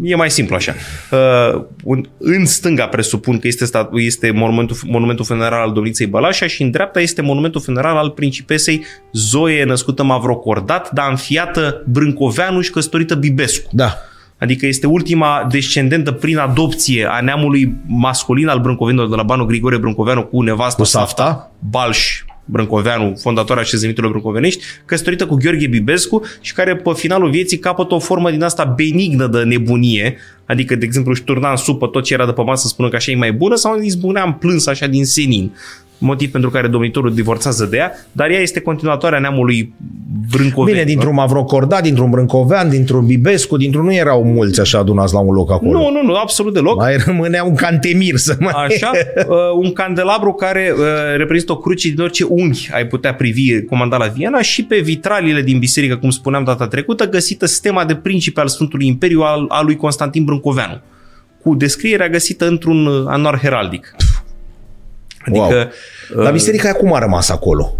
E 0.02 0.14
mai 0.14 0.30
simplu 0.30 0.54
așa. 0.54 0.74
Uh, 1.10 1.64
un, 1.84 2.08
în 2.18 2.46
stânga 2.46 2.86
presupun 2.86 3.38
că 3.38 3.46
este, 3.46 3.64
statu- 3.64 3.98
este 3.98 4.30
monumentul, 4.30 4.76
monumentul 4.86 5.24
funerar 5.24 5.60
al 5.60 5.72
domniței 5.72 6.06
Bălașa 6.06 6.46
și 6.46 6.62
în 6.62 6.70
dreapta 6.70 7.00
este 7.00 7.22
monumentul 7.22 7.60
funerar 7.60 7.96
al 7.96 8.10
principesei 8.10 8.84
Zoe, 9.12 9.64
născută 9.64 10.02
Mavrocordat, 10.02 10.90
dar 10.92 11.10
înfiată 11.10 11.82
Brâncoveanu 11.86 12.60
și 12.60 12.70
căsătorită 12.70 13.14
Bibescu. 13.14 13.68
Da. 13.72 13.94
Adică 14.39 14.66
este 14.66 14.86
ultima 14.86 15.47
descendentă 15.50 16.12
prin 16.12 16.39
adopție 16.39 17.06
a 17.10 17.20
neamului 17.20 17.74
masculin 17.86 18.48
al 18.48 18.60
brâncovenilor 18.60 19.08
de 19.08 19.15
la 19.15 19.23
Banu 19.23 19.44
Grigore 19.44 19.78
Brâncoveanu 19.78 20.23
cu 20.23 20.42
nevasta 20.42 20.82
Cu 20.82 20.89
Safta. 20.89 21.52
Balș 21.70 22.24
Brâncoveanu, 22.44 23.16
fondatora 23.20 23.60
așezămitelor 23.60 24.10
brâncovenești, 24.10 24.62
căsătorită 24.84 25.26
cu 25.26 25.34
Gheorghe 25.34 25.66
Bibescu 25.66 26.23
și 26.40 26.52
care 26.52 26.76
pe 26.76 26.90
finalul 26.94 27.31
vieții 27.31 27.58
capătă 27.58 27.94
o 27.94 27.98
formă 27.98 28.31
din 28.31 28.42
asta 28.42 28.65
benignă 28.65 29.26
de 29.26 29.42
nebunie, 29.42 30.16
adică, 30.47 30.74
de 30.74 30.84
exemplu, 30.84 31.12
își 31.12 31.23
turna 31.23 31.50
în 31.50 31.56
supă 31.56 31.86
tot 31.86 32.05
ce 32.05 32.15
era 32.15 32.26
de 32.26 32.32
pe 32.32 32.42
masă, 32.42 32.66
spunând 32.66 32.92
că 32.92 32.98
așa 32.98 33.10
e 33.12 33.16
mai 33.16 33.32
bună, 33.32 33.55
sau 33.55 33.81
izbunea 33.81 34.23
în 34.23 34.32
plâns 34.32 34.66
așa 34.66 34.86
din 34.86 35.05
senin 35.05 35.52
motiv 35.99 36.31
pentru 36.31 36.50
care 36.50 36.68
domnitorul 36.68 37.15
divorțează 37.15 37.65
de 37.65 37.76
ea, 37.76 37.92
dar 38.12 38.31
ea 38.31 38.41
este 38.41 38.60
continuatoarea 38.60 39.18
neamului 39.18 39.75
Brâncovean. 40.31 40.73
Bine, 40.73 40.84
dintr-un 40.84 41.15
Mavrocordat, 41.15 41.83
dintr-un 41.83 42.10
Brâncovean, 42.10 42.68
dintr-un 42.68 43.07
Bibescu, 43.07 43.57
dintr-un 43.57 43.84
nu 43.84 43.94
erau 43.94 44.25
mulți 44.25 44.60
așa 44.60 44.78
adunați 44.78 45.15
la 45.15 45.20
un 45.20 45.34
loc 45.34 45.50
acolo. 45.50 45.78
Nu, 45.78 45.91
nu, 45.91 46.02
nu, 46.02 46.15
absolut 46.15 46.55
deloc. 46.55 46.76
Mai 46.76 46.97
rămânea 47.07 47.44
un 47.44 47.55
cantemir 47.55 48.16
să 48.16 48.36
mai... 48.41 48.52
Așa, 48.57 48.91
uh, 49.16 49.36
un 49.62 49.73
candelabru 49.73 50.33
care 50.33 50.75
uh, 50.76 50.84
reprezintă 51.16 51.52
o 51.52 51.57
cruce 51.57 51.89
din 51.89 52.00
orice 52.00 52.25
unghi 52.25 52.68
ai 52.73 52.86
putea 52.86 53.15
privi 53.15 53.65
comandat 53.65 53.99
la 53.99 54.07
Viena 54.07 54.42
și 54.42 54.65
pe 54.65 54.78
vitralile 54.78 55.42
din 55.42 55.58
biserică, 55.58 55.97
cum 55.97 56.10
spuneam 56.10 56.44
data 56.44 56.66
trecută, 56.66 57.08
găsită 57.08 57.47
stema 57.47 57.84
de 57.84 57.94
principe 57.94 58.41
al 58.41 58.49
Sfântului 58.49 58.86
Imperiu 58.86 59.20
al, 59.20 59.44
al 59.49 59.65
lui 59.65 59.76
Constantin 59.76 60.25
Brâncoveanu, 60.25 60.81
cu 61.42 61.55
descrierea 61.55 62.08
găsită 62.08 62.47
într-un 62.47 62.86
uh, 62.86 63.05
anuar 63.07 63.39
heraldic. 63.39 63.94
Adică 65.26 65.70
Wow. 66.14 66.22
Dar 66.22 66.32
biserica 66.32 66.64
aia 66.64 66.74
cum 66.74 66.94
a 66.94 66.98
rămas 66.98 67.28
acolo? 67.30 67.72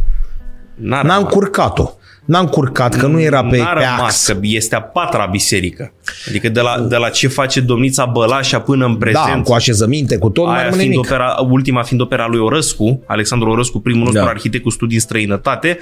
n-a 0.75 1.03
N-am 1.03 1.17
rămas- 1.17 1.33
curcat-o. 1.33 1.91
N-am 2.25 2.47
curcat, 2.47 2.95
că 2.97 3.07
nu 3.07 3.21
era 3.21 3.45
pe, 3.45 3.57
N-a 3.59 3.65
pe 3.73 3.81
rămas, 3.85 4.01
ax. 4.15 4.27
că 4.27 4.39
este 4.41 4.75
a 4.75 4.81
patra 4.83 5.27
biserică. 5.27 5.93
Adică 6.29 6.49
de 6.49 6.61
la, 6.61 6.81
de 6.89 6.97
la 6.97 7.09
ce 7.09 7.29
face 7.29 7.61
domnița 7.61 8.05
Bălașa 8.05 8.61
până 8.61 8.85
în 8.87 8.97
prezent. 8.97 9.25
Da, 9.35 9.41
cu 9.45 9.53
așezăminte, 9.53 10.19
cu 10.19 10.29
tot, 10.31 10.45
nu 10.45 10.51
mai 10.51 10.59
Aia 10.61 10.65
rămâne 10.69 10.83
fiind 10.83 10.97
nimic. 10.97 11.11
opera, 11.13 11.37
ultima 11.51 11.83
fiind 11.83 12.03
opera 12.03 12.27
lui 12.27 12.39
Orăscu, 12.41 13.03
Alexandru 13.07 13.51
Orăscu, 13.51 13.81
primul 13.81 14.03
nostru 14.03 14.23
Da. 14.23 14.29
arhitect 14.29 14.63
cu 14.63 14.71
studii 14.71 14.95
în 14.97 15.03
străinătate, 15.03 15.79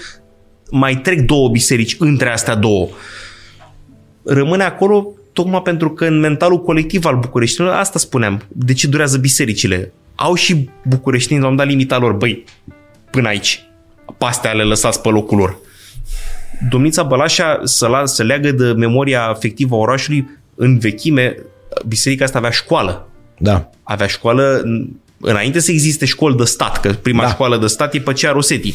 mai 0.71 0.97
trec 0.97 1.21
două 1.21 1.49
biserici 1.49 1.97
între 1.99 2.31
astea 2.33 2.55
două. 2.55 2.89
Rămâne 4.25 4.63
acolo 4.65 5.07
tocmai 5.33 5.63
pentru 5.63 5.91
că 5.91 6.05
în 6.05 6.19
mentalul 6.19 6.63
colectiv 6.63 7.05
al 7.05 7.17
bucureștinilor, 7.17 7.77
asta 7.77 7.99
spuneam, 7.99 8.43
de 8.49 8.73
ce 8.73 8.87
durează 8.87 9.19
bisericile. 9.19 9.93
Au 10.15 10.35
și 10.35 10.69
bucureștinii 10.85 11.43
la 11.43 11.49
un 11.49 11.57
dat 11.57 11.67
limita 11.67 11.99
lor, 11.99 12.13
băi, 12.13 12.45
până 13.11 13.29
aici. 13.29 13.69
Pe 14.19 14.25
astea 14.25 14.53
le 14.53 14.63
lăsați 14.63 15.01
pe 15.01 15.09
locul 15.09 15.39
lor. 15.39 15.57
Domnița 16.71 17.03
Bălașa 17.03 17.61
să, 17.65 17.87
la, 17.87 18.07
să 18.07 18.23
leagă 18.23 18.53
de 18.53 18.73
memoria 18.73 19.27
afectivă 19.27 19.75
a 19.75 19.79
orașului 19.79 20.29
în 20.55 20.79
vechime, 20.79 21.37
biserica 21.87 22.25
asta 22.25 22.39
avea 22.39 22.51
școală 22.51 23.09
Da. 23.39 23.71
avea 23.83 24.07
școală 24.07 24.63
înainte 25.27 25.59
să 25.59 25.71
existe 25.71 26.05
școli 26.05 26.37
de 26.37 26.45
stat, 26.45 26.81
că 26.81 26.89
prima 27.03 27.21
Da. 27.21 27.27
da. 27.27 27.33
școală 27.33 27.57
de 27.59 27.67
stat 27.67 27.95
e 27.95 27.99
pe 28.01 28.13
cea 28.13 28.33
Rosetti. 28.33 28.75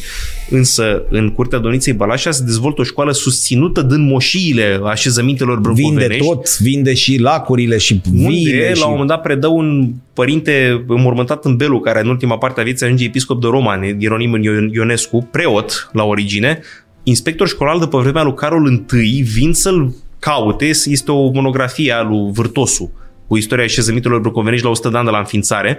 Însă 0.50 1.02
în 1.10 1.30
Curtea 1.32 1.58
Doniței 1.58 1.92
Balașa 1.92 2.30
se 2.30 2.42
dezvoltă 2.44 2.80
o 2.80 2.84
școală 2.84 3.12
susținută 3.12 3.82
din 3.82 4.00
moșiile 4.00 4.80
așezămintelor 4.84 5.60
Vinde 5.60 5.80
brâncovenești. 5.82 6.26
tot, 6.26 6.58
vinde 6.58 6.94
și 6.94 7.18
lacurile 7.18 7.78
și 7.78 8.00
viile. 8.10 8.26
unde, 8.60 8.72
și... 8.74 8.78
la 8.80 8.84
un 8.84 8.90
moment 8.90 9.08
dat, 9.08 9.20
predă 9.22 9.46
un 9.46 9.92
părinte 10.12 10.84
înmormântat 10.88 11.44
în 11.44 11.56
Belu, 11.56 11.80
care 11.80 12.00
în 12.00 12.08
ultima 12.08 12.38
parte 12.38 12.60
a 12.60 12.64
vieții 12.64 12.84
ajunge 12.86 13.04
episcop 13.04 13.40
de 13.40 13.46
Roma, 13.50 13.80
Ieronim 13.98 14.36
Ion- 14.38 14.72
Ionescu, 14.72 15.28
preot 15.30 15.90
la 15.92 16.04
origine, 16.04 16.60
inspector 17.02 17.48
școlar 17.48 17.78
de 17.78 17.86
pe 17.86 17.96
vremea 17.96 18.22
lui 18.22 18.34
Carol 18.34 18.84
I, 18.92 19.22
vin 19.22 19.52
să-l 19.52 19.94
caute, 20.18 20.64
este 20.84 21.10
o 21.10 21.30
monografie 21.30 21.92
a 21.92 22.02
lui 22.02 22.30
Vârtosu, 22.32 22.92
cu 23.26 23.36
istoria 23.36 23.64
așezămintelor 23.64 24.20
brâncovenești 24.20 24.64
la 24.64 24.70
100 24.70 24.88
de 24.88 24.96
ani 24.96 25.04
de 25.04 25.10
la 25.10 25.18
înființare. 25.18 25.78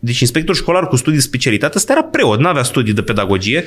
Deci 0.00 0.20
inspector 0.20 0.54
școlar 0.54 0.88
cu 0.88 0.96
studii 0.96 1.18
de 1.18 1.24
specialitate, 1.24 1.72
ăsta 1.76 1.92
era 1.92 2.02
preot, 2.02 2.38
nu 2.40 2.48
avea 2.48 2.62
studii 2.62 2.94
de 2.94 3.02
pedagogie, 3.02 3.64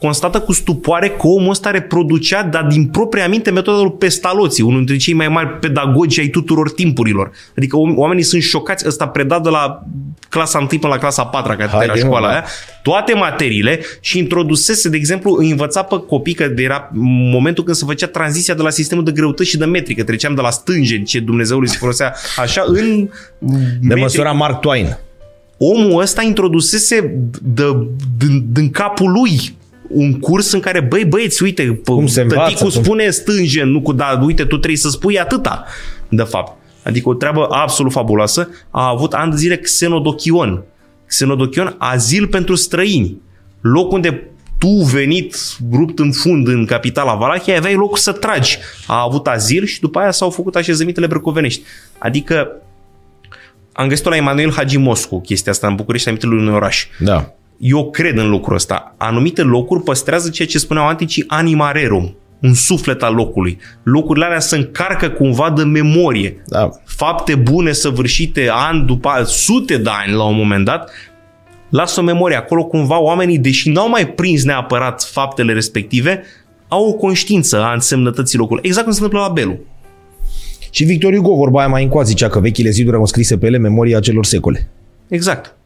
constată 0.00 0.40
cu 0.40 0.52
stupoare 0.52 1.08
că 1.08 1.26
omul 1.26 1.50
ăsta 1.50 1.70
reproducea, 1.70 2.42
dar 2.42 2.64
din 2.64 2.86
propria 2.86 3.28
minte, 3.28 3.50
metoda 3.50 3.80
lui 3.82 3.92
Pestalozzi, 3.98 4.62
unul 4.62 4.76
dintre 4.76 4.96
cei 4.96 5.14
mai 5.14 5.28
mari 5.28 5.48
pedagogi 5.48 6.20
ai 6.20 6.26
tuturor 6.26 6.70
timpurilor. 6.70 7.30
Adică 7.56 7.76
om- 7.76 7.96
oamenii 7.96 8.22
sunt 8.22 8.42
șocați, 8.42 8.86
ăsta 8.88 9.08
predat 9.08 9.42
de 9.42 9.48
la 9.48 9.82
clasa 10.28 10.58
1 10.58 10.66
până 10.66 10.88
la 10.88 10.98
clasa 10.98 11.24
4, 11.24 11.56
care 11.56 11.68
Haide, 11.68 11.84
era 11.84 11.92
mă, 11.92 11.98
școala 11.98 12.26
da. 12.26 12.32
aia, 12.32 12.44
toate 12.82 13.14
materiile 13.14 13.80
și 14.00 14.18
introdusese, 14.18 14.88
de 14.88 14.96
exemplu, 14.96 15.36
îi 15.38 15.50
învăța 15.50 15.82
pe 15.82 15.96
copii 16.06 16.34
că 16.34 16.52
era 16.56 16.90
momentul 17.32 17.64
când 17.64 17.76
se 17.76 17.84
făcea 17.86 18.06
tranziția 18.06 18.54
de 18.54 18.62
la 18.62 18.70
sistemul 18.70 19.04
de 19.04 19.12
greutăți 19.12 19.48
și 19.48 19.56
de 19.56 19.64
metrică. 19.64 20.02
Treceam 20.04 20.34
de 20.34 20.40
la 20.40 20.50
stângen, 20.50 21.04
ce 21.04 21.20
Dumnezeului 21.20 21.68
se 21.68 21.76
folosea 21.78 22.14
așa, 22.36 22.64
în 22.66 22.74
De 22.74 23.08
metrică 23.80 24.00
măsura 24.00 24.32
Mark 24.32 24.60
Twain. 24.60 24.96
Omul 25.58 26.00
ăsta 26.00 26.22
introdusese 26.22 27.18
de, 27.42 27.86
din, 28.18 28.46
din 28.52 28.70
capul 28.70 29.10
lui 29.10 29.56
un 29.88 30.18
curs 30.18 30.52
în 30.52 30.60
care, 30.60 30.80
băi 30.80 31.04
băieți, 31.04 31.42
uite, 31.42 31.80
Cum 31.84 32.06
se 32.06 32.20
învață, 32.20 32.40
tăticul 32.42 32.70
cum- 32.70 32.82
spune 32.82 33.10
stângen, 33.10 33.68
nu 33.70 33.80
cu 33.82 33.92
da, 33.92 34.20
uite, 34.24 34.42
tu 34.42 34.56
trebuie 34.56 34.76
să 34.76 34.88
spui 34.88 35.18
atâta, 35.20 35.64
de 36.08 36.22
fapt. 36.22 36.56
Adică 36.82 37.08
o 37.08 37.14
treabă 37.14 37.46
absolut 37.50 37.92
fabuloasă. 37.92 38.48
A 38.70 38.88
avut 38.88 39.12
ani 39.12 39.30
de 39.30 39.36
zile 39.36 39.56
Xenodochion. 39.56 40.62
Xenodochion, 41.06 41.74
azil 41.78 42.26
pentru 42.26 42.54
străini. 42.54 43.20
Loc 43.60 43.92
unde 43.92 44.28
tu 44.58 44.68
venit 44.68 45.36
rupt 45.72 45.98
în 45.98 46.12
fund 46.12 46.48
în 46.48 46.64
capitala 46.64 47.14
Valahiei, 47.14 47.56
aveai 47.56 47.74
loc 47.74 47.98
să 47.98 48.12
tragi. 48.12 48.58
A 48.86 49.02
avut 49.02 49.26
azil 49.26 49.64
și 49.64 49.80
după 49.80 49.98
aia 49.98 50.10
s-au 50.10 50.30
făcut 50.30 50.56
așezămintele 50.56 51.06
brăcovenești. 51.06 51.62
Adică 51.98 52.48
am 53.76 53.88
găsit-o 53.88 54.08
la 54.08 54.16
Emanuel 54.16 54.52
Hagi 54.52 54.76
Moscu, 54.76 55.20
chestia 55.20 55.52
asta 55.52 55.66
în 55.66 55.74
București, 55.74 56.08
amitele 56.08 56.34
unui 56.34 56.54
oraș. 56.54 56.86
Da. 56.98 57.32
Eu 57.58 57.90
cred 57.90 58.18
în 58.18 58.28
lucrul 58.28 58.54
ăsta. 58.54 58.94
Anumite 58.98 59.42
locuri 59.42 59.82
păstrează 59.82 60.30
ceea 60.30 60.48
ce 60.48 60.58
spuneau 60.58 60.86
anticii 60.86 61.24
anima 61.26 61.70
rerum, 61.70 62.16
un 62.42 62.54
suflet 62.54 63.02
al 63.02 63.14
locului. 63.14 63.58
Locurile 63.82 64.24
alea 64.24 64.40
se 64.40 64.56
încarcă 64.56 65.08
cumva 65.08 65.50
de 65.50 65.62
memorie. 65.62 66.42
Da. 66.46 66.70
Fapte 66.84 67.34
bune 67.34 67.72
săvârșite 67.72 68.48
ani 68.50 68.86
după 68.86 69.22
sute 69.26 69.76
de 69.76 69.90
ani 70.04 70.12
la 70.12 70.24
un 70.24 70.36
moment 70.36 70.64
dat, 70.64 70.90
lasă 71.70 72.00
o 72.00 72.02
memorie. 72.02 72.36
Acolo 72.36 72.64
cumva 72.64 73.00
oamenii, 73.00 73.38
deși 73.38 73.70
n-au 73.70 73.88
mai 73.88 74.08
prins 74.08 74.44
neapărat 74.44 75.08
faptele 75.12 75.52
respective, 75.52 76.22
au 76.68 76.88
o 76.88 76.92
conștiință 76.92 77.62
a 77.62 77.72
însemnătății 77.72 78.38
locului. 78.38 78.62
Exact 78.64 78.84
cum 78.84 78.94
se 78.94 79.02
întâmplă 79.02 79.26
la 79.26 79.32
Belu. 79.32 79.58
Și 80.74 80.84
Victor 80.84 81.14
Hugo, 81.14 81.34
vorba 81.34 81.58
aia 81.58 81.68
mai 81.68 81.82
încoa, 81.82 82.02
zicea 82.02 82.28
că 82.28 82.40
vechile 82.40 82.70
ziduri 82.70 82.96
au 82.96 83.06
scrise 83.06 83.38
pe 83.38 83.46
ele 83.46 83.58
memoria 83.58 83.96
acelor 83.96 84.24
secole. 84.24 84.68
Exact. 85.08 85.56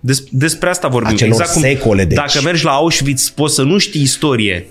Des, 0.00 0.22
despre 0.30 0.68
asta 0.68 0.88
vorbim. 0.88 1.12
Acelor 1.14 1.32
exact 1.32 1.52
cum 1.52 1.62
secole, 1.62 2.04
deci. 2.04 2.16
Dacă 2.16 2.40
mergi 2.44 2.64
la 2.64 2.70
Auschwitz, 2.70 3.28
poți 3.28 3.54
să 3.54 3.62
nu 3.62 3.78
știi 3.78 4.02
istorie. 4.02 4.66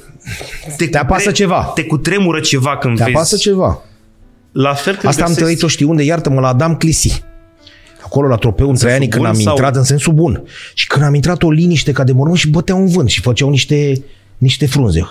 Te, 0.77 0.87
Te 0.87 0.97
apasă 0.97 1.31
ceva. 1.31 1.63
Te 1.75 1.83
cutremură 1.83 2.39
ceva 2.39 2.77
când 2.77 2.97
Te 2.97 3.03
vezi. 3.03 3.15
apasă 3.15 3.35
ceva. 3.37 3.83
La 4.51 4.73
fel 4.73 4.93
când 4.95 5.05
Asta 5.07 5.23
am 5.23 5.27
găsești- 5.29 5.41
trăit-o, 5.43 5.67
știi 5.67 5.85
unde? 5.85 6.03
Iartă-mă, 6.03 6.39
la 6.39 6.47
Adam 6.47 6.75
Clisi. 6.75 7.23
Acolo 8.03 8.27
la 8.27 8.35
trofeu 8.35 8.69
în 8.69 8.75
Traianii 8.75 9.07
când 9.07 9.21
bun 9.23 9.31
am 9.31 9.39
sau- 9.39 9.53
intrat 9.53 9.75
în 9.75 9.83
sensul 9.83 10.13
bun. 10.13 10.43
Și 10.73 10.87
când 10.87 11.03
am 11.03 11.13
intrat 11.13 11.43
o 11.43 11.51
liniște 11.51 11.91
ca 11.91 12.03
de 12.03 12.11
mormânt 12.11 12.37
și 12.39 12.49
băteau 12.49 12.79
un 12.79 12.87
vânt 12.87 13.09
și 13.09 13.21
făceau 13.21 13.49
niște 13.49 14.03
niște 14.37 14.65
frunze. 14.67 15.07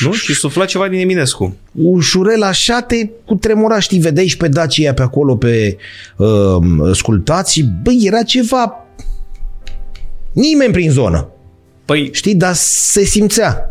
Nu? 0.00 0.12
Și 0.12 0.34
sufla 0.34 0.64
ceva 0.64 0.88
din 0.88 0.98
Eminescu. 0.98 1.56
Ușurel 1.72 2.42
așa 2.42 2.80
te 2.80 3.08
cu 3.24 3.34
tremura, 3.34 3.78
știi, 3.80 3.98
vedeai 3.98 4.26
și 4.26 4.36
pe 4.36 4.48
Dacia 4.48 4.92
pe 4.94 5.02
acolo, 5.02 5.36
pe 5.36 5.76
uh, 6.16 6.56
sculptați 6.92 7.52
și, 7.52 7.64
băi, 7.82 8.02
era 8.04 8.22
ceva... 8.22 8.78
Nimeni 10.32 10.72
prin 10.72 10.90
zonă. 10.90 11.28
Păi, 11.84 12.08
Știi, 12.12 12.34
dar 12.34 12.52
se 12.54 13.04
simțea. 13.04 13.70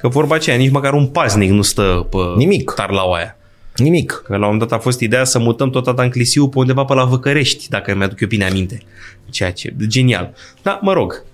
că 0.00 0.08
vorba 0.08 0.34
aceea, 0.34 0.56
nici 0.56 0.70
măcar 0.70 0.92
un 0.92 1.06
paznic 1.06 1.50
nu 1.50 1.62
stă 1.62 2.06
pe 2.10 2.16
Nimic. 2.36 2.70
tarlaua 2.70 3.16
aia. 3.16 3.36
Nimic. 3.76 4.10
Că 4.24 4.32
la 4.32 4.36
un 4.36 4.42
moment 4.42 4.60
dat 4.60 4.72
a 4.78 4.82
fost 4.82 5.00
ideea 5.00 5.24
să 5.24 5.38
mutăm 5.38 5.70
tot 5.70 5.86
atât 5.86 6.04
în 6.04 6.10
Clisiu 6.10 6.48
pe 6.48 6.58
undeva 6.58 6.84
pe 6.84 6.94
la 6.94 7.04
Văcărești, 7.04 7.68
dacă 7.68 7.94
mi-aduc 7.94 8.20
eu 8.20 8.28
bine 8.28 8.44
aminte. 8.44 8.82
Ceea 9.30 9.52
ce, 9.52 9.74
genial. 9.86 10.34
Da, 10.62 10.78
mă 10.82 10.92
rog, 10.92 11.24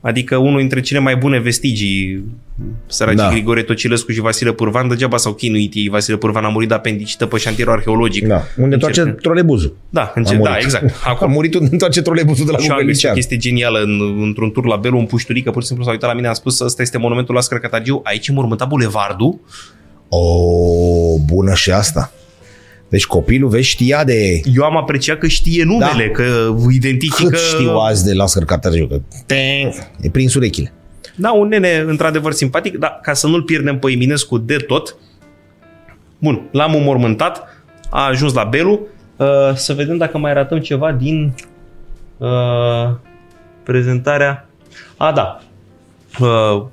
adică 0.00 0.36
unul 0.36 0.58
dintre 0.58 0.80
cele 0.80 0.98
mai 0.98 1.16
bune 1.16 1.38
vestigii 1.40 2.24
săracii 2.86 3.18
Da. 3.18 3.24
da. 3.24 3.30
Grigore 3.30 3.62
Tocilescu 3.62 4.12
și 4.12 4.20
Vasile 4.20 4.52
Purvan, 4.52 4.88
degeaba 4.88 5.16
s-au 5.16 5.32
chinuit 5.32 5.74
ei. 5.74 5.88
Vasile 5.88 6.16
Purvan 6.16 6.44
a 6.44 6.48
murit 6.48 6.68
de 6.68 6.74
apendicită 6.74 7.26
pe 7.26 7.36
șantierul 7.38 7.72
arheologic. 7.72 8.26
Da. 8.26 8.42
Unde 8.56 8.74
întoarce 8.74 9.00
Încercă- 9.00 9.20
trolebuzul. 9.22 9.76
Da, 9.90 10.00
A 10.02 10.12
încerc, 10.14 10.40
da, 10.40 10.48
murit. 10.48 10.64
exact. 10.64 10.84
A 11.04 11.10
Acum, 11.10 11.30
murit 11.30 11.54
unde 11.54 11.68
întoarce 11.72 12.02
trolebuzul 12.02 12.46
de 12.46 12.50
la 12.52 12.58
și 12.58 12.70
am 12.70 12.76
găsit 12.76 12.78
o 12.78 12.84
Gugălicean. 12.84 13.14
chestie 13.14 13.36
genială 13.36 13.78
în, 13.82 14.22
într-un 14.22 14.50
tur 14.50 14.66
la 14.66 14.76
Belu, 14.76 14.98
un 14.98 15.06
pușturică, 15.06 15.50
pur 15.50 15.60
și 15.60 15.66
simplu 15.66 15.84
s-a 15.84 15.90
uitat 15.90 16.08
la 16.08 16.14
mine, 16.14 16.28
a 16.28 16.32
spus, 16.32 16.60
ăsta 16.60 16.82
este 16.82 16.98
monumentul 16.98 17.34
la 17.34 17.40
Scărcătagiu, 17.40 18.00
aici 18.04 18.26
e 18.28 18.32
mormântat 18.32 18.68
bulevardul. 18.68 19.38
O, 20.08 21.18
bună 21.26 21.54
și 21.54 21.70
asta. 21.70 22.12
Deci 22.92 23.06
copilul, 23.06 23.48
vezi, 23.48 23.68
știa 23.68 24.04
de 24.04 24.40
Eu 24.54 24.64
am 24.64 24.76
apreciat 24.76 25.18
că 25.18 25.26
știe 25.26 25.64
numele, 25.64 26.06
Da. 26.06 26.10
că 26.12 26.54
identifică... 26.70 27.28
cât 27.28 27.38
știu 27.38 27.70
azi 27.70 28.04
de 28.04 28.12
Lascar 28.14 28.44
Cartagiu, 28.44 28.86
că 28.86 29.00
e 30.00 30.10
prins 30.10 30.34
urechile. 30.34 30.72
Da, 31.16 31.32
un 31.32 31.48
nene 31.48 31.84
într-adevăr 31.86 32.32
simpatic, 32.32 32.76
dar 32.76 32.98
ca 33.02 33.12
să 33.12 33.26
nu-l 33.26 33.42
pierdem 33.42 33.78
pe 33.78 33.90
Eminescu 33.90 34.38
de 34.38 34.56
tot, 34.56 34.96
bun, 36.18 36.48
l-am 36.50 36.74
înmormântat, 36.74 37.64
a 37.90 38.06
ajuns 38.06 38.32
la 38.32 38.44
Belu, 38.44 38.86
uh, 39.16 39.26
să 39.54 39.72
vedem 39.72 39.96
dacă 39.96 40.18
mai 40.18 40.32
ratăm 40.32 40.58
ceva 40.58 40.92
din 40.92 41.34
uh, 42.18 42.90
prezentarea... 43.62 44.48
A, 44.96 45.12
da, 45.12 45.40
uh, 46.20 46.64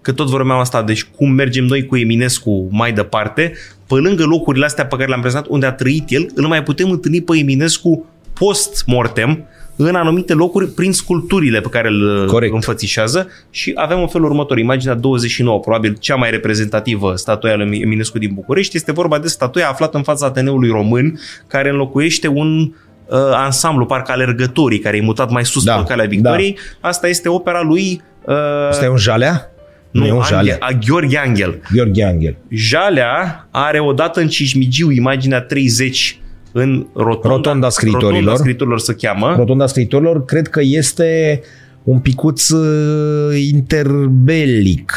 că 0.00 0.12
tot 0.12 0.28
vorbeam 0.28 0.58
asta, 0.58 0.82
deci 0.82 1.04
cum 1.04 1.30
mergem 1.30 1.64
noi 1.64 1.86
cu 1.86 1.96
Eminescu 1.96 2.68
mai 2.70 2.92
departe, 2.92 3.52
pe 3.94 4.00
lângă 4.00 4.24
locurile 4.24 4.64
astea 4.64 4.86
pe 4.86 4.96
care 4.96 5.08
le-am 5.08 5.20
prezentat, 5.20 5.50
unde 5.50 5.66
a 5.66 5.72
trăit 5.72 6.04
el, 6.10 6.26
îl 6.34 6.46
mai 6.46 6.62
putem 6.62 6.90
întâlni 6.90 7.20
pe 7.22 7.38
Eminescu 7.38 8.06
post-mortem, 8.32 9.46
în 9.76 9.94
anumite 9.94 10.32
locuri, 10.32 10.68
prin 10.68 10.92
sculpturile 10.92 11.60
pe 11.60 11.68
care 11.68 11.88
îl 11.88 12.26
Corect. 12.26 12.54
înfățișează 12.54 13.28
și 13.50 13.72
avem 13.74 14.00
un 14.00 14.06
felul 14.06 14.26
următor. 14.26 14.58
Imaginea 14.58 14.94
29, 14.94 15.60
probabil 15.60 15.96
cea 16.00 16.14
mai 16.14 16.30
reprezentativă 16.30 17.16
statuia 17.16 17.56
lui 17.56 17.80
Eminescu 17.82 18.18
din 18.18 18.30
București, 18.34 18.76
este 18.76 18.92
vorba 18.92 19.18
de 19.18 19.28
statuia 19.28 19.68
aflată 19.68 19.96
în 19.96 20.02
fața 20.02 20.26
Ateneului 20.26 20.68
Român, 20.68 21.20
care 21.46 21.68
înlocuiește 21.68 22.28
un 22.28 22.58
uh, 22.58 23.18
ansamblu, 23.34 23.86
parcă 23.86 24.12
alergătorii, 24.12 24.78
care 24.78 24.96
e 24.96 25.00
mutat 25.02 25.30
mai 25.30 25.44
sus 25.44 25.64
Da, 25.64 25.74
pe 25.74 25.84
calea 25.88 26.06
Victoriei. 26.06 26.58
Asta 26.80 27.08
este 27.08 27.28
opera 27.28 27.62
lui... 27.62 28.02
Uh, 28.24 28.34
Asta 28.68 28.84
e 28.84 28.88
un 28.88 28.96
jalea? 28.96 29.51
Nu, 29.92 30.06
e 30.06 30.12
un 30.12 30.16
Angel, 30.20 30.36
jalea. 30.36 30.56
a 30.60 30.70
Gheorghe 30.86 31.18
Angel. 31.18 31.60
Gheorghe 31.74 32.04
Angel. 32.04 32.36
Jalea 32.48 33.48
are 33.50 33.78
odată 33.80 34.20
în 34.20 34.28
Cismigiu 34.28 34.90
imaginea 34.90 35.40
30 35.40 36.16
în 36.52 36.86
rotonda, 36.94 37.28
Rotonda 37.34 37.68
scriitorilor. 37.68 38.12
Rotonda 38.12 38.36
scriitorilor 38.36 38.80
se 38.80 38.94
cheamă. 38.94 39.34
Rotonda 39.36 39.66
scriitorilor, 39.66 40.24
cred 40.24 40.48
că 40.48 40.60
este 40.62 41.40
un 41.82 41.98
picuț 41.98 42.48
uh, 42.48 43.40
interbelic. 43.52 44.92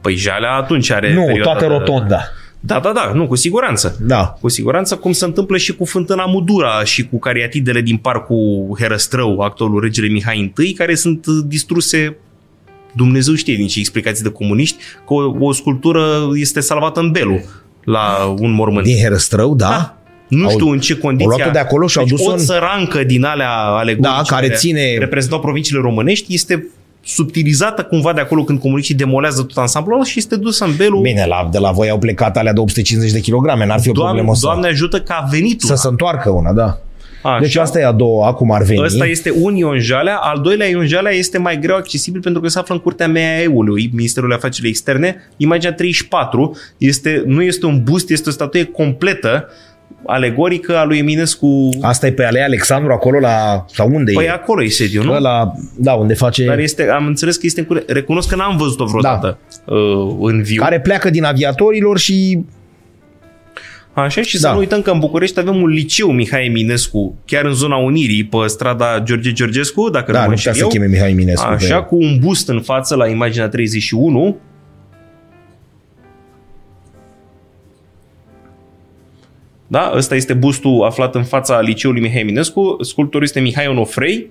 Păi 0.00 0.14
Jalea 0.14 0.52
atunci 0.52 0.90
are 0.90 1.14
Nu, 1.14 1.24
perioada 1.24 1.50
toată 1.50 1.66
de- 1.66 1.72
rotonda. 1.72 2.20
Da, 2.60 2.80
da, 2.82 2.92
da, 2.92 3.12
nu, 3.14 3.26
cu 3.26 3.34
siguranță. 3.34 3.96
Da. 4.00 4.36
Cu 4.40 4.48
siguranță, 4.48 4.96
cum 4.96 5.12
se 5.12 5.24
întâmplă 5.24 5.56
și 5.56 5.74
cu 5.76 5.84
Fântâna 5.84 6.24
Mudura 6.24 6.84
și 6.84 7.06
cu 7.08 7.18
cariatidele 7.18 7.80
din 7.80 7.96
parcul 7.96 8.76
Herăstrău, 8.78 9.40
actualul 9.40 9.80
regele 9.80 10.08
Mihai 10.08 10.52
I, 10.56 10.72
care 10.72 10.94
sunt 10.94 11.26
distruse 11.26 12.16
Dumnezeu 12.98 13.34
știe 13.34 13.54
din 13.56 13.66
ce 13.66 13.78
explicații 13.78 14.22
de 14.22 14.28
comuniști, 14.30 14.76
că 15.06 15.12
o, 15.14 15.34
o 15.46 15.52
sculptură 15.52 16.02
este 16.34 16.60
salvată 16.60 17.00
în 17.00 17.10
Belu 17.10 17.40
la 17.84 18.34
un 18.38 18.50
mormânt. 18.52 18.84
Din 18.86 18.96
Herăstrău, 19.02 19.54
da? 19.54 19.68
Da. 19.68 19.96
Nu 20.28 20.44
Au- 20.44 20.50
știu 20.50 20.68
în 20.70 20.78
ce 20.80 20.96
condiții. 20.96 21.30
au 21.30 21.36
luat-o 21.36 21.52
de 21.52 21.58
acolo 21.58 21.86
și 21.86 21.98
au 21.98 22.04
deci 22.04 22.12
dus-o 22.16 22.30
o 22.30 22.32
în- 22.32 22.38
țărancă 22.38 23.04
din 23.04 23.24
alea 23.24 23.50
alegorice 23.58 24.14
Da, 24.16 24.22
care 24.26 24.48
ține- 24.48 24.98
reprezentau 24.98 25.40
provinciile 25.40 25.80
românești 25.80 26.34
este 26.34 26.66
subtilizată 27.04 27.82
cumva 27.82 28.12
de 28.12 28.20
acolo 28.20 28.44
când 28.44 28.60
comuniștii 28.60 28.94
demolează 28.94 29.42
tot 29.42 29.56
ansamblul 29.56 29.94
ăla 29.94 30.04
și 30.04 30.18
este 30.18 30.36
dusă 30.36 30.64
în 30.64 30.70
Belu. 30.76 31.00
Bine, 31.00 31.26
la, 31.28 31.48
de 31.52 31.58
la 31.58 31.70
voi 31.70 31.90
au 31.90 31.98
plecat 31.98 32.36
alea 32.36 32.52
de 32.52 32.60
850 32.60 33.12
de 33.12 33.20
kilograme, 33.20 33.66
n-ar 33.66 33.80
fi 33.80 33.88
o 33.88 33.92
Doamne, 33.92 34.12
problemă 34.12 34.34
să, 34.36 34.46
Doamne 34.46 34.66
ajută 34.66 35.00
că 35.00 35.12
a 35.12 35.26
venit 35.30 35.60
să 35.60 35.66
una. 35.68 35.76
se 35.76 35.88
întoarcă 35.88 36.30
una, 36.30 36.52
da. 36.52 36.78
Așa. 37.22 37.38
Deci 37.40 37.56
asta 37.56 37.80
e 37.80 37.86
a 37.86 37.92
doua, 37.92 38.32
cum 38.32 38.50
ar 38.50 38.62
veni. 38.62 38.82
Ăsta 38.82 39.06
este 39.06 39.32
un 39.40 39.54
Ion 39.54 39.78
Jalea, 39.78 40.16
al 40.16 40.40
doilea 40.40 40.66
Ion 40.66 40.86
Jalea 40.86 41.12
este 41.12 41.38
mai 41.38 41.58
greu 41.58 41.76
accesibil 41.76 42.20
pentru 42.20 42.40
că 42.40 42.48
se 42.48 42.58
află 42.58 42.74
în 42.74 42.80
curtea 42.80 43.08
MEAE-ului, 43.08 43.90
Ministerul 43.92 44.32
Afacerilor 44.32 44.70
Externe. 44.70 45.28
Imaginea 45.36 45.74
34 45.74 46.56
este, 46.78 47.22
nu 47.26 47.42
este 47.42 47.66
un 47.66 47.82
bust, 47.82 48.10
este 48.10 48.28
o 48.28 48.32
statuie 48.32 48.64
completă 48.64 49.48
alegorică 50.06 50.76
a 50.76 50.84
lui 50.84 50.98
Eminescu. 50.98 51.68
Asta 51.80 52.06
e 52.06 52.12
pe 52.12 52.24
alea 52.24 52.44
Alexandru 52.44 52.92
acolo 52.92 53.18
la... 53.18 53.64
sau 53.72 53.90
unde 53.92 54.12
Păi 54.12 54.24
e? 54.24 54.30
acolo 54.30 54.62
e 54.62 54.68
sediu, 54.68 55.02
nu? 55.02 55.18
La, 55.18 55.52
da, 55.76 55.92
unde 55.92 56.14
face... 56.14 56.44
Dar 56.44 56.58
este, 56.58 56.88
am 56.88 57.06
înțeles 57.06 57.36
că 57.36 57.46
este 57.46 57.60
în 57.60 57.66
curte. 57.66 57.92
Recunosc 57.92 58.28
că 58.28 58.36
n-am 58.36 58.56
văzut-o 58.56 58.84
vreodată 58.84 59.38
da. 59.66 59.74
uh, 59.74 60.16
în 60.20 60.42
viu. 60.42 60.62
care 60.62 60.80
pleacă 60.80 61.10
din 61.10 61.24
aviatorilor 61.24 61.98
și 61.98 62.44
Așa 64.02 64.22
și 64.22 64.40
Da. 64.40 64.48
să 64.48 64.52
nu 64.54 64.58
uităm 64.58 64.82
că 64.82 64.90
în 64.90 64.98
București 64.98 65.38
avem 65.38 65.62
un 65.62 65.68
liceu 65.68 66.10
Mihai 66.12 66.44
Eminescu, 66.46 67.14
chiar 67.24 67.44
în 67.44 67.52
zona 67.52 67.76
Unirii, 67.76 68.24
pe 68.24 68.36
strada 68.46 69.00
George 69.00 69.32
Georgescu, 69.32 69.90
dacă 69.90 70.12
da, 70.12 70.18
nu 70.18 70.24
nu 70.24 70.30
mă 70.30 70.34
putea 70.36 70.50
înșel 70.50 70.52
să 70.52 70.60
eu. 70.60 70.68
cheme 70.68 70.86
Mihai 70.96 71.10
Eminescu. 71.10 71.46
Așa, 71.46 71.78
pe- 71.80 71.86
cu 71.86 71.96
un 71.96 72.18
bust 72.18 72.48
în 72.48 72.60
față 72.60 72.94
la 72.96 73.08
imaginea 73.08 73.48
31. 73.48 74.36
Da, 79.66 79.92
ăsta 79.96 80.14
este 80.14 80.34
bustul 80.34 80.82
aflat 80.84 81.14
în 81.14 81.24
fața 81.24 81.60
liceului 81.60 82.00
Mihai 82.00 82.20
Eminescu. 82.20 82.76
Sculptorul 82.80 83.26
este 83.26 83.40
Mihai 83.40 83.66
Onofrei. 83.66 84.30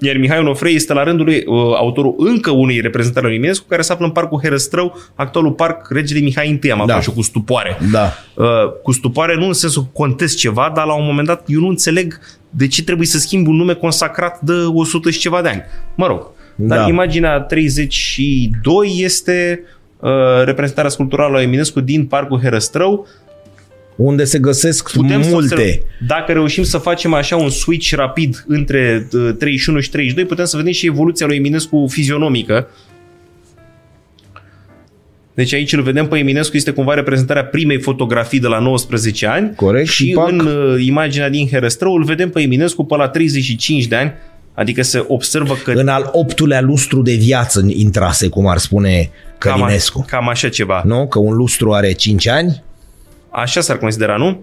Iar 0.00 0.16
Mihai 0.16 0.38
Onofrei 0.38 0.74
este 0.74 0.92
la 0.92 1.02
rândul 1.02 1.24
lui 1.24 1.44
uh, 1.46 1.56
autorul 1.76 2.14
încă 2.18 2.50
unei 2.50 2.80
reprezentări 2.80 3.24
a 3.24 3.28
lui 3.28 3.36
Eminescu, 3.36 3.66
care 3.68 3.82
se 3.82 3.92
află 3.92 4.04
în 4.04 4.10
parcul 4.12 4.40
Herăstrău, 4.42 4.96
actualul 5.14 5.52
parc 5.52 5.90
Regele 5.90 6.20
Mihai 6.20 6.60
I, 6.62 6.70
am 6.70 6.76
Da. 6.76 6.82
aflat 6.82 7.02
și 7.02 7.08
eu 7.08 7.14
cu 7.14 7.22
stupoare. 7.22 7.78
Da. 7.92 8.12
Uh, 8.34 8.46
cu 8.82 8.92
stupoare 8.92 9.34
nu 9.36 9.46
în 9.46 9.52
sensul 9.52 9.82
că 9.82 9.88
contest 9.92 10.36
ceva, 10.36 10.72
dar 10.74 10.86
la 10.86 10.94
un 10.94 11.04
moment 11.04 11.26
dat 11.26 11.44
eu 11.46 11.60
nu 11.60 11.68
înțeleg 11.68 12.18
de 12.50 12.66
ce 12.66 12.84
trebuie 12.84 13.06
să 13.06 13.18
schimbi 13.18 13.48
un 13.48 13.56
nume 13.56 13.74
consacrat 13.74 14.40
de 14.40 14.52
100 14.52 15.10
și 15.10 15.18
ceva 15.18 15.42
de 15.42 15.48
ani. 15.48 15.62
Mă 15.94 16.06
rog, 16.06 16.26
dar 16.56 16.78
Da. 16.78 16.88
imaginea 16.88 17.40
32 17.40 18.94
este 18.98 19.62
uh, 19.98 20.10
reprezentarea 20.44 20.90
sculpturală 20.90 21.36
a 21.38 21.42
Eminescu 21.42 21.80
din 21.80 22.06
Parcul 22.06 22.40
Herăstrău. 22.40 23.06
Unde 24.02 24.24
se 24.24 24.38
găsesc 24.38 24.92
Putem 24.92 25.22
să 25.22 25.28
multe. 25.30 25.54
observ- 25.54 25.80
dacă 26.06 26.32
reușim 26.32 26.62
să 26.62 26.78
facem 26.78 27.14
așa 27.14 27.36
un 27.36 27.50
switch 27.50 27.92
rapid 27.94 28.44
între 28.46 29.08
uh, 29.12 29.30
31 29.38 29.80
și 29.80 29.90
32, 29.90 30.24
putem 30.24 30.44
să 30.44 30.56
vedem 30.56 30.72
și 30.72 30.86
evoluția 30.86 31.26
lui 31.26 31.36
Eminescu 31.36 31.86
fizionomică. 31.90 32.68
Deci 35.34 35.52
aici 35.54 35.72
îl 35.72 35.82
vedem 35.82 36.06
pe 36.08 36.18
Eminescu, 36.18 36.56
este 36.56 36.70
cumva 36.70 36.94
reprezentarea 36.94 37.44
primei 37.44 37.80
fotografii 37.80 38.40
de 38.40 38.46
la 38.46 38.58
19 38.58 39.26
ani. 39.26 39.54
Corect, 39.54 39.88
Și 39.88 40.04
și 40.06 40.12
pac. 40.12 40.28
în 40.30 40.38
uh, 40.38 40.84
imaginea 40.84 41.28
din 41.30 41.48
Herăstrău 41.48 41.94
îl 41.94 42.04
vedem 42.04 42.30
pe 42.30 42.40
Eminescu 42.40 42.84
pe 42.84 42.96
la 42.96 43.08
35 43.08 43.86
de 43.86 43.96
ani, 43.96 44.12
adică 44.54 44.82
se 44.82 45.04
observă 45.08 45.54
că 45.64 45.70
În 45.72 45.88
al 45.88 46.08
optulea 46.12 46.60
lustru 46.60 47.02
de 47.02 47.14
viață 47.14 47.64
intrase, 47.68 48.28
cum 48.28 48.46
ar 48.46 48.58
spune 48.58 49.10
cam, 49.38 49.60
Călinescu. 49.60 50.04
cam 50.08 50.28
așa 50.28 50.48
ceva. 50.48 50.82
Nu? 50.84 51.06
Că 51.08 51.18
un 51.18 51.34
lustru 51.34 51.72
are 51.72 51.92
5 51.92 52.28
ani? 52.28 52.62
Așa 53.30 53.60
s-ar 53.60 53.78
considera, 53.78 54.16
nu? 54.16 54.40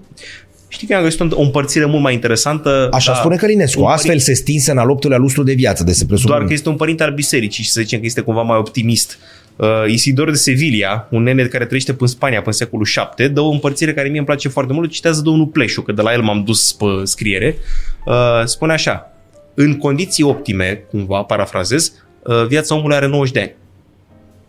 Știi 0.67 0.87
că 0.87 0.95
am 0.95 1.03
găsit 1.03 1.19
o 1.19 1.27
o 1.31 1.41
împărțire 1.41 1.85
mult 1.85 2.01
mai 2.01 2.13
interesantă. 2.13 2.87
Așa 2.91 3.11
dar 3.11 3.19
spune 3.19 3.35
Călinescu. 3.35 3.81
un 3.81 3.87
Astfel 3.87 4.19
se 4.19 4.33
stinse 4.33 4.71
în 4.71 4.77
al 4.77 4.89
optulea 4.89 5.17
lustru 5.17 5.43
de 5.43 5.53
viață. 5.53 5.83
De 5.83 5.91
se 5.91 6.05
presupune. 6.05 6.35
Doar 6.35 6.47
că 6.47 6.53
este 6.53 6.69
un 6.69 6.75
părinte 6.75 7.03
al 7.03 7.13
bisericii 7.13 7.63
și 7.63 7.69
să 7.71 7.81
zicem 7.81 7.99
că 7.99 8.05
este 8.05 8.21
cumva 8.21 8.41
mai 8.41 8.57
optimist. 8.57 9.17
Uh, 9.55 9.67
Isidor 9.87 10.29
de 10.29 10.35
Sevilla, 10.35 11.07
un 11.11 11.23
nene 11.23 11.43
care 11.43 11.65
trăiește 11.65 11.91
până 11.93 12.09
în 12.09 12.15
Spania, 12.15 12.37
până 12.37 12.51
în 12.51 12.57
secolul 12.57 12.87
VII, 13.17 13.29
dă 13.29 13.41
o 13.41 13.49
împărțire 13.49 13.93
care 13.93 14.07
mie 14.07 14.17
îmi 14.17 14.25
place 14.25 14.47
foarte 14.47 14.73
mult, 14.73 14.91
citează 14.91 15.21
domnul 15.21 15.45
Pleșu, 15.45 15.81
că 15.81 15.91
de 15.91 16.01
la 16.01 16.13
el 16.13 16.21
m-am 16.21 16.43
dus 16.43 16.73
pe 16.73 16.85
scriere. 17.03 17.55
Uh, 18.05 18.13
spune 18.45 18.73
așa, 18.73 19.11
în 19.53 19.77
condiții 19.77 20.23
optime, 20.23 20.83
cumva, 20.89 21.21
parafrazez, 21.21 21.93
uh, 22.23 22.45
viața 22.47 22.75
omului 22.75 22.95
are 22.95 23.07
90 23.07 23.33
de 23.33 23.39
ani. 23.39 23.55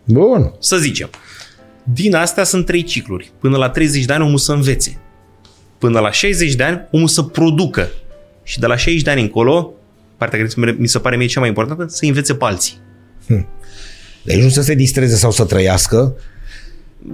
Bun. 0.05 0.52
Să 0.58 0.76
zicem. 0.76 1.10
Din 1.92 2.15
astea 2.15 2.44
sunt 2.44 2.67
trei 2.67 2.83
cicluri. 2.83 3.33
Până 3.41 3.57
la 3.57 3.68
30 3.70 4.05
de 4.05 4.12
ani 4.12 4.25
omul 4.25 4.39
să 4.39 4.52
învețe. 4.52 4.99
Până 5.78 6.00
la 6.00 6.10
60 6.10 6.55
de 6.55 6.62
ani 6.62 6.81
omul 6.91 7.08
să 7.08 7.23
producă. 7.23 7.89
Și 8.42 8.58
de 8.58 8.67
la 8.67 8.76
60 8.76 9.02
de 9.02 9.10
ani 9.10 9.20
încolo, 9.20 9.73
partea 10.17 10.39
care 10.39 10.75
mi 10.78 10.89
se 10.89 10.99
pare 10.99 11.17
mie 11.17 11.26
cea 11.26 11.41
mai 11.41 11.49
importantă, 11.49 11.86
să 11.89 12.05
învețe 12.05 12.34
pe 12.34 12.44
alții. 12.44 12.75
Deci 14.23 14.42
nu 14.42 14.49
să 14.49 14.62
se 14.62 14.75
distreze 14.75 15.17
sau 15.17 15.31
să 15.31 15.44
trăiască 15.44 16.15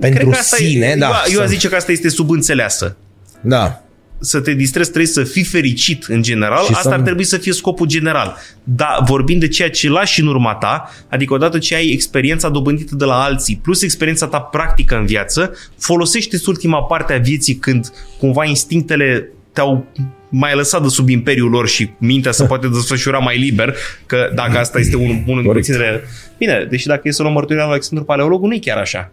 pentru 0.00 0.20
Cred 0.20 0.32
că 0.32 0.38
asta 0.38 0.56
sine, 0.56 0.86
e, 0.86 0.96
da. 0.96 1.06
Eu, 1.06 1.12
eu 1.30 1.36
să- 1.36 1.42
aș 1.42 1.48
zice 1.48 1.68
că 1.68 1.74
asta 1.74 1.92
este 1.92 2.08
subînțeleasă. 2.08 2.96
Da. 3.40 3.83
Să 4.20 4.40
te 4.40 4.52
distrezi, 4.52 4.88
trebuie 4.90 5.12
să 5.12 5.22
fii 5.24 5.44
fericit 5.44 6.04
în 6.04 6.22
general, 6.22 6.64
Și 6.64 6.70
asta 6.70 6.88
să- 6.88 6.94
ar 6.94 7.00
trebui 7.00 7.24
să 7.24 7.36
fie 7.36 7.52
scopul 7.52 7.86
general. 7.86 8.36
Dar 8.64 8.98
vorbind 9.06 9.40
de 9.40 9.48
ceea 9.48 9.70
ce 9.70 9.88
lași 9.90 10.20
în 10.20 10.26
urma 10.26 10.54
ta, 10.54 10.90
adică 11.08 11.34
odată 11.34 11.58
ce 11.58 11.74
ai 11.74 11.88
experiența 11.88 12.48
dobândită 12.48 12.94
de 12.94 13.04
la 13.04 13.22
alții, 13.22 13.60
plus 13.62 13.82
experiența 13.82 14.26
ta 14.26 14.38
practică 14.40 14.96
în 14.96 15.06
viață, 15.06 15.52
folosește-ți 15.78 16.48
ultima 16.48 16.82
parte 16.82 17.12
a 17.12 17.18
vieții 17.18 17.54
când 17.54 17.92
cumva 18.18 18.44
instinctele 18.44 19.28
te-au 19.52 19.86
mai 20.28 20.54
lăsat 20.54 20.82
de 20.82 20.88
sub 20.88 21.08
imperiul 21.08 21.50
lor 21.50 21.68
și 21.68 21.90
mintea 21.98 22.32
se 22.32 22.44
poate 22.44 22.68
desfășura 22.68 23.18
mai 23.18 23.38
liber, 23.38 23.74
că 24.06 24.30
dacă 24.34 24.58
asta 24.58 24.78
este 24.78 24.96
unul 24.96 25.22
unul 25.26 25.42
din 25.42 25.44
Corect. 25.50 25.66
puținele... 25.66 26.02
Bine, 26.38 26.66
deși 26.70 26.86
dacă 26.86 27.00
e 27.04 27.10
să 27.10 27.22
luăm 27.22 27.34
mărturia 27.34 27.62
lui 27.62 27.70
Alexandru 27.70 28.06
Paleologul, 28.06 28.48
nu 28.48 28.54
e 28.54 28.58
chiar 28.58 28.76
așa. 28.78 29.10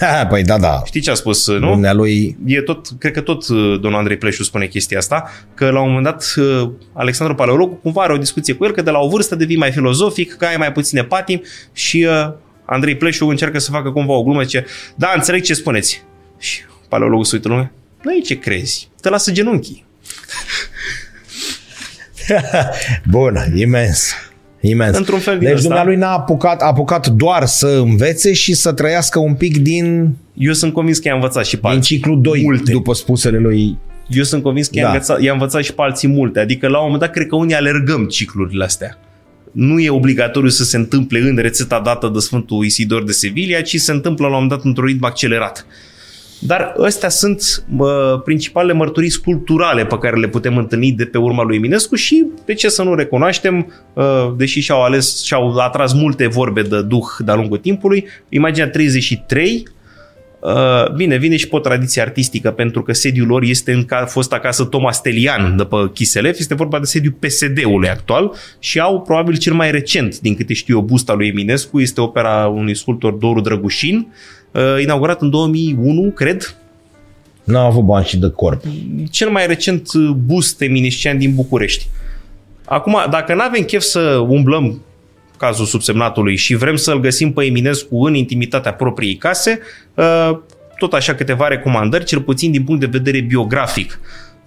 Ha, 0.00 0.26
păi 0.26 0.42
da, 0.42 0.58
da. 0.58 0.82
Știi 0.84 1.00
ce 1.00 1.10
a 1.10 1.14
spus, 1.14 1.46
nu? 1.46 1.58
Dumnealui 1.58 2.36
e 2.46 2.60
tot, 2.60 2.86
cred 2.98 3.12
că 3.12 3.20
tot 3.20 3.48
uh, 3.48 3.80
domnul 3.80 3.98
Andrei 3.98 4.16
Pleșu 4.16 4.42
spune 4.42 4.66
chestia 4.66 4.98
asta, 4.98 5.30
că 5.54 5.70
la 5.70 5.80
un 5.80 5.86
moment 5.86 6.04
dat 6.04 6.34
uh, 6.36 6.70
Alexandru 6.92 7.36
Paleologul 7.36 7.78
cumva 7.82 8.02
are 8.02 8.12
o 8.12 8.16
discuție 8.16 8.54
cu 8.54 8.64
el, 8.64 8.72
că 8.72 8.82
de 8.82 8.90
la 8.90 8.98
o 8.98 9.08
vârstă 9.08 9.34
devii 9.34 9.56
mai 9.56 9.72
filozofic, 9.72 10.34
că 10.34 10.44
ai 10.44 10.56
mai 10.56 10.72
puține 10.72 11.04
patim 11.04 11.42
și 11.72 12.06
uh, 12.08 12.32
Andrei 12.64 12.96
Pleșu 12.96 13.26
încearcă 13.26 13.58
să 13.58 13.70
facă 13.70 13.90
cumva 13.90 14.12
o 14.12 14.22
glumă, 14.22 14.42
zice, 14.42 14.66
da, 14.94 15.12
înțeleg 15.14 15.42
ce 15.42 15.54
spuneți. 15.54 16.02
Și 16.38 16.60
Paleologul 16.88 17.24
se 17.24 17.36
uită 17.36 17.48
în 17.48 17.54
lume, 17.54 17.72
nu 18.02 18.12
e 18.12 18.20
ce 18.20 18.38
crezi, 18.38 18.88
te 19.00 19.08
lasă 19.08 19.32
genunchii. 19.32 19.84
Bun, 23.10 23.52
imens. 23.54 24.12
Imens. 24.66 24.96
Într-un 24.96 25.18
fel 25.18 25.38
din 25.38 25.46
deci 25.46 25.56
ăsta. 25.56 25.66
dumnealui 25.68 25.96
n-a 25.96 26.12
apucat, 26.12 26.60
a 26.62 26.66
apucat 26.66 27.06
doar 27.08 27.44
să 27.46 27.66
învețe 27.66 28.32
și 28.32 28.54
să 28.54 28.72
trăiască 28.72 29.18
un 29.18 29.34
pic 29.34 29.58
din, 29.58 30.14
Eu 30.34 30.52
sunt 30.52 30.72
convins 30.72 30.98
că 30.98 31.08
i-a 31.08 31.14
învățat 31.14 31.44
și 31.46 31.56
pe 31.56 31.60
din 31.68 31.76
alții. 31.76 31.96
ciclu 31.96 32.14
2, 32.16 32.42
Multe. 32.42 32.70
după 32.72 32.94
spusele 32.94 33.38
lui. 33.38 33.78
Eu 34.08 34.22
sunt 34.22 34.42
convins 34.42 34.66
că 34.66 34.78
i-a, 34.78 34.82
Da. 34.82 34.88
învățat, 34.90 35.20
i-a 35.20 35.32
învățat 35.32 35.62
și 35.64 35.72
pe 35.74 35.82
alții 35.82 36.08
multe. 36.08 36.40
Adică 36.40 36.68
la 36.68 36.76
un 36.78 36.82
moment 36.84 37.00
dat 37.02 37.10
cred 37.10 37.26
că 37.26 37.36
unii 37.36 37.54
alergăm 37.54 38.04
ciclurile 38.04 38.64
astea. 38.64 38.98
Nu 39.52 39.78
e 39.80 39.90
obligatoriu 39.90 40.48
să 40.48 40.64
se 40.64 40.76
întâmple 40.76 41.18
în 41.18 41.36
rețeta 41.36 41.80
dată 41.84 42.10
de 42.14 42.18
Sfântul 42.18 42.64
Isidor 42.64 43.04
de 43.04 43.12
Sevilla, 43.12 43.60
ci 43.60 43.76
se 43.76 43.92
întâmplă 43.92 44.26
la 44.26 44.36
un 44.36 44.42
moment 44.42 44.52
dat 44.52 44.64
într-un 44.64 44.86
ritm 44.86 45.04
accelerat. 45.04 45.66
Dar 46.38 46.74
astea 46.84 47.08
sunt 47.08 47.64
mă, 47.68 48.20
principalele 48.24 48.72
mărturii 48.72 49.12
culturale 49.24 49.86
pe 49.86 49.98
care 49.98 50.16
le 50.16 50.28
putem 50.28 50.56
întâlni 50.56 50.92
de 50.92 51.04
pe 51.04 51.18
urma 51.18 51.42
lui 51.42 51.56
Eminescu 51.56 51.94
și 51.94 52.26
de 52.44 52.54
ce 52.54 52.68
să 52.68 52.82
nu 52.82 52.94
recunoaștem, 52.94 53.72
uh, 53.92 54.32
deși 54.36 54.60
și-au 54.60 54.82
ales 54.82 55.24
și-au 55.24 55.56
atras 55.56 55.92
multe 55.92 56.26
vorbe 56.26 56.62
de 56.62 56.82
duh 56.82 57.06
de-a 57.18 57.34
lungul 57.34 57.58
timpului, 57.58 58.06
imaginea 58.28 58.70
33, 58.70 59.74
Uh, 60.40 60.92
bine, 60.94 61.16
vine 61.16 61.36
și 61.36 61.48
pe 61.48 61.56
o 61.56 61.58
tradiție 61.58 62.02
artistică 62.02 62.50
pentru 62.50 62.82
că 62.82 62.92
sediul 62.92 63.26
lor 63.26 63.42
este 63.42 63.72
în 63.72 63.84
ca, 63.84 64.04
fost 64.06 64.32
acasă 64.32 64.64
Thomas 64.64 65.00
Telian 65.00 65.56
de 65.56 65.64
pe 65.64 65.76
Chiselef, 65.94 66.38
este 66.38 66.54
vorba 66.54 66.78
de 66.78 66.84
sediul 66.84 67.14
PSD-ului 67.18 67.88
actual 67.88 68.34
și 68.58 68.80
au 68.80 69.00
probabil 69.00 69.36
cel 69.36 69.52
mai 69.52 69.70
recent, 69.70 70.20
din 70.20 70.34
câte 70.34 70.52
știu 70.52 70.76
eu, 70.76 70.82
busta 70.82 71.12
lui 71.12 71.26
Eminescu, 71.26 71.80
este 71.80 72.00
opera 72.00 72.46
unui 72.46 72.76
sculptor 72.76 73.12
Doru 73.12 73.40
Drăgușin, 73.40 73.96
uh, 73.96 74.35
inaugurat 74.82 75.20
în 75.22 75.30
2001, 75.30 76.10
cred, 76.10 76.56
N-a 77.44 77.64
avut 77.64 77.84
bani 77.84 78.04
și 78.04 78.18
de 78.18 78.30
corp. 78.30 78.62
cel 79.10 79.30
mai 79.30 79.46
recent 79.46 79.92
uh, 79.92 80.10
bust 80.10 80.60
eminescian 80.60 81.18
din 81.18 81.34
București. 81.34 81.86
Acum, 82.64 82.96
dacă 83.10 83.34
nu 83.34 83.40
avem 83.42 83.62
chef 83.62 83.82
să 83.82 84.00
umblăm 84.28 84.82
cazul 85.36 85.64
subsemnatului 85.64 86.36
și 86.36 86.54
vrem 86.54 86.76
să-l 86.76 87.00
găsim 87.00 87.32
pe 87.32 87.44
Eminescu 87.44 88.04
în 88.04 88.14
intimitatea 88.14 88.72
propriei 88.72 89.16
case, 89.16 89.60
uh, 89.94 90.30
tot 90.78 90.92
așa 90.92 91.14
câteva 91.14 91.48
recomandări, 91.48 92.04
cel 92.04 92.20
puțin 92.20 92.50
din 92.50 92.64
punct 92.64 92.80
de 92.80 92.98
vedere 92.98 93.20
biografic. 93.20 94.00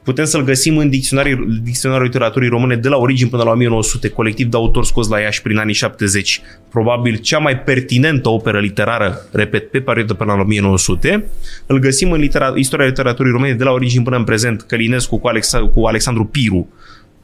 Putem 0.04 0.26
să-l 0.26 0.44
găsim 0.44 0.78
în 0.78 0.90
dicționarul, 0.90 1.60
dicționarul 1.64 2.06
literaturii 2.06 2.50
române 2.50 2.76
de 2.76 2.88
la 2.88 2.98
origini 2.98 3.30
până 3.30 3.44
la 3.44 3.52
1900, 3.52 4.10
colectiv 4.10 4.48
de 4.48 4.58
autor 4.58 4.86
scos 4.86 5.08
la 5.08 5.20
Iași 5.20 5.42
prin 5.42 5.58
anii 5.58 5.74
70. 5.74 6.42
Probabil 6.70 7.16
cea 7.16 7.38
mai 7.38 7.60
pertinentă 7.60 8.30
operă 8.30 8.60
literară, 8.60 9.22
repet, 9.32 9.72
pe 9.72 9.80
perioada 9.80 10.14
până 10.14 10.34
la 10.34 10.40
1900. 10.40 11.26
Îl 11.66 11.80
găsim 11.80 12.12
în 12.12 12.20
litera- 12.20 12.54
istoria 12.56 12.86
literaturii 12.86 13.32
române 13.32 13.54
de 13.54 13.64
la 13.64 13.72
origini 13.72 14.04
până 14.04 14.18
în 14.18 14.24
prezent, 14.24 14.62
Călinescu 14.62 15.18
cu, 15.18 15.28
Alexa- 15.28 15.74
cu 15.74 15.86
Alexandru 15.86 16.26
Piru, 16.26 16.68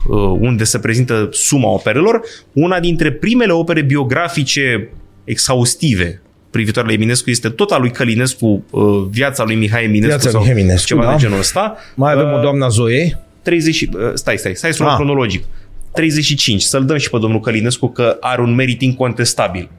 uh, 0.07 0.15
unde 0.39 0.63
se 0.63 0.79
prezintă 0.79 1.29
suma 1.31 1.69
operelor, 1.69 2.21
una 2.53 2.79
dintre 2.79 3.11
primele 3.11 3.51
opere 3.51 3.81
biografice 3.81 4.89
exhaustive 5.23 6.21
privitoare 6.55 6.87
la 6.87 6.93
Eminescu 6.93 7.29
este 7.29 7.49
tot 7.49 7.71
a 7.71 7.77
lui 7.77 7.91
Călinescu, 7.91 8.65
uh, 8.69 8.83
viața 9.09 9.43
lui 9.43 9.55
Mihai 9.55 9.83
Eminescu 9.83 10.07
Viața 10.07 10.29
sau 10.29 10.41
lui 10.41 10.49
Eminescu, 10.49 10.85
ceva 10.87 11.03
da. 11.05 11.11
de 11.11 11.17
genul 11.17 11.39
ăsta. 11.39 11.77
Mai 11.95 12.11
avem 12.13 12.31
Uh, 12.31 12.37
o 12.37 12.41
doamna 12.41 12.67
Zoe. 12.67 13.19
30, 13.41 13.75
și- 13.75 13.89
uh, 13.93 14.11
stai, 14.13 14.37
stai, 14.37 14.55
stai 14.55 14.73
să 14.73 14.77
luăm 14.83 14.93
Ah. 14.93 14.99
cronologic. 14.99 15.43
35, 15.93 16.61
să-l 16.61 16.85
dăm 16.85 16.97
și 16.97 17.09
pe 17.09 17.17
domnul 17.17 17.39
Călinescu 17.39 17.87
că 17.89 18.17
are 18.19 18.41
un 18.41 18.55
merit 18.55 18.81
incontestabil. 18.81 19.69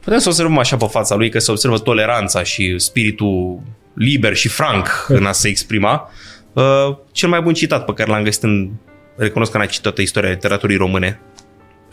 Putem 0.00 0.18
să 0.18 0.28
observăm 0.28 0.58
așa 0.58 0.76
pe 0.76 0.86
fața 0.90 1.14
lui 1.14 1.28
că 1.30 1.38
se 1.38 1.50
observă 1.50 1.78
toleranța 1.78 2.42
și 2.42 2.78
spiritul 2.78 3.60
liber 3.94 4.34
și 4.34 4.48
franc 4.48 5.06
în 5.08 5.24
a 5.26 5.32
se 5.32 5.48
exprima. 5.48 6.10
Uh, 6.52 6.62
cel 7.12 7.28
mai 7.28 7.40
bun 7.40 7.52
citat 7.54 7.84
pe 7.84 7.92
care 7.92 8.10
l-am 8.10 8.22
găsit 8.22 8.42
în... 8.42 8.70
Recunosc 9.16 9.50
că 9.52 9.58
n-a 9.58 9.66
citit 9.66 9.82
toată 9.82 10.00
istoria 10.00 10.30
literaturii 10.30 10.76
române, 10.76 11.20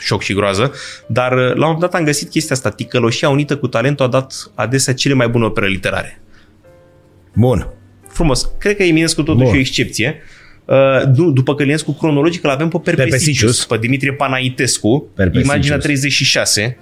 șoc 0.02 0.22
și 0.22 0.34
groază, 0.34 0.72
dar 1.08 1.32
uh, 1.32 1.38
la 1.40 1.52
un 1.54 1.60
moment 1.60 1.80
dat 1.80 1.94
am 1.94 2.04
găsit 2.04 2.30
chestia 2.30 2.56
asta, 2.56 2.70
ticăloșia 2.70 3.30
unită 3.30 3.58
cu 3.58 3.68
talentul 3.68 4.06
a 4.06 4.10
dat 4.10 4.52
adesea 4.56 4.94
cele 4.94 5.14
mai 5.14 5.28
bune 5.28 5.46
opere 5.46 5.68
literare. 5.68 6.22
Bun. 7.34 7.68
Frumos. 8.08 8.52
Cred 8.60 8.76
că 8.76 8.84
Eminescu 8.84 9.24
totuși 9.24 9.46
Bun. 9.46 9.54
e 9.54 9.58
o 9.58 9.60
excepție. 9.60 10.22
Uh, 10.66 10.76
nu, 11.16 11.32
după 11.32 11.56
Călinescu 11.56 11.92
cronologic 11.92 12.44
îl 12.44 12.50
avem 12.50 12.68
pe 12.68 12.78
Perpesicius, 12.84 13.16
Perpesicius. 13.20 13.66
pe 13.66 13.78
Dimitrie 13.78 14.14
Panaitescu, 14.14 15.08
Perpesicius. 15.16 15.54
imaginea 15.54 15.78
36. 15.78 16.78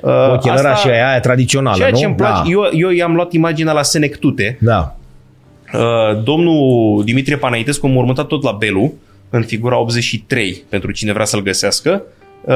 Uh, 0.00 0.10
Ochelăra 0.32 0.74
și 0.74 0.88
aia, 0.88 1.08
aia 1.08 1.20
tradițională, 1.20 1.76
ceea 1.76 1.88
nu? 1.90 1.96
ce 1.98 2.04
îmi 2.04 2.14
place, 2.14 2.32
Da. 2.42 2.44
eu, 2.50 2.68
eu 2.72 2.90
i-am 2.90 3.14
luat 3.14 3.32
imaginea 3.32 3.72
la 3.72 3.82
Senectute. 3.82 4.58
Da. 4.60 4.96
Uh, 5.72 6.22
domnul 6.22 7.02
Dimitrie 7.04 7.36
Panaitescu 7.36 7.86
a 7.86 7.88
mormântat 7.88 8.26
tot 8.26 8.42
la 8.42 8.52
Belu, 8.52 8.94
în 9.30 9.42
figura 9.42 9.78
83, 9.78 10.64
pentru 10.68 10.90
cine 10.90 11.12
vrea 11.12 11.24
să-l 11.24 11.42
găsească. 11.42 12.02
Uh, 12.46 12.54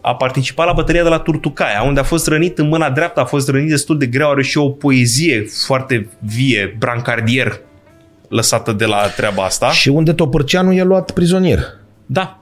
a 0.00 0.14
participat 0.18 0.66
la 0.66 0.72
bătălia 0.72 1.02
de 1.02 1.08
la 1.08 1.18
Turtucaia, 1.18 1.82
unde 1.86 2.00
a 2.00 2.02
fost 2.02 2.26
rănit 2.26 2.58
în 2.58 2.68
mâna 2.68 2.90
dreaptă, 2.90 3.20
a 3.20 3.24
fost 3.24 3.48
rănit 3.48 3.68
destul 3.68 3.98
de 3.98 4.06
greu, 4.06 4.30
are 4.30 4.42
și 4.42 4.58
o 4.58 4.68
poezie 4.68 5.46
foarte 5.66 6.08
vie, 6.18 6.76
brancardier, 6.78 7.60
lăsată 8.28 8.72
de 8.72 8.84
la 8.84 8.96
treaba 9.16 9.42
asta. 9.42 9.70
Și 9.70 9.88
unde 9.88 10.12
Topârceanu 10.12 10.72
e 10.72 10.82
luat 10.82 11.10
prizonier. 11.10 11.60
Da. 12.06 12.38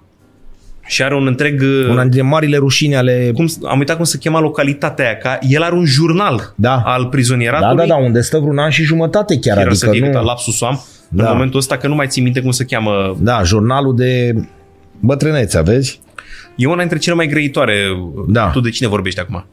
Și 0.87 1.03
are 1.03 1.15
un 1.15 1.27
întreg... 1.27 1.61
uh, 1.63 1.89
Una 1.91 2.03
dintre 2.03 2.23
marile 2.23 2.57
rușini 2.57 2.97
ale... 2.97 3.31
cum, 3.35 3.49
am 3.69 3.79
uitat 3.79 3.97
cum 3.97 4.05
se 4.05 4.19
chema 4.19 4.41
localitatea 4.41 5.05
aia, 5.05 5.17
că 5.17 5.39
el 5.49 5.63
are 5.63 5.75
un 5.75 5.85
jurnal 5.85 6.53
Da. 6.57 6.83
al 6.85 7.03
Da, 7.03 7.09
prizonieratului. 7.09 7.87
da, 7.87 7.95
da, 7.95 8.01
unde 8.01 8.21
stă 8.21 8.39
vreun 8.39 8.59
an 8.59 8.71
și 8.71 8.83
jumătate 8.83 9.39
chiar. 9.39 9.57
Era 9.57 9.61
adică 9.71 9.75
să 9.87 9.91
fie 9.91 10.11
nu... 10.11 10.19
nu... 10.19 10.25
lapsusul 10.25 10.67
am. 10.67 10.85
Da. 11.09 11.25
În 11.25 11.33
momentul 11.33 11.59
ăsta 11.59 11.77
că 11.77 11.87
nu 11.89 11.95
mai 11.95 12.07
țin 12.07 12.23
minte 12.23 12.41
cum 12.41 12.51
se 12.51 12.65
cheamă. 12.65 13.17
Da, 13.19 13.43
jurnalul 13.43 13.97
de 13.97 14.35
bătrânețe, 15.01 15.59
aveți? 15.59 16.01
E 16.57 16.67
una 16.67 16.79
dintre 16.79 16.99
cele 16.99 17.15
mai 17.15 17.27
grăitoare. 17.27 17.77
Da. 18.29 18.47
Tu 18.49 18.61
de 18.61 18.71
cine 18.71 18.89
vorbești 18.89 19.21
acum? 19.21 19.47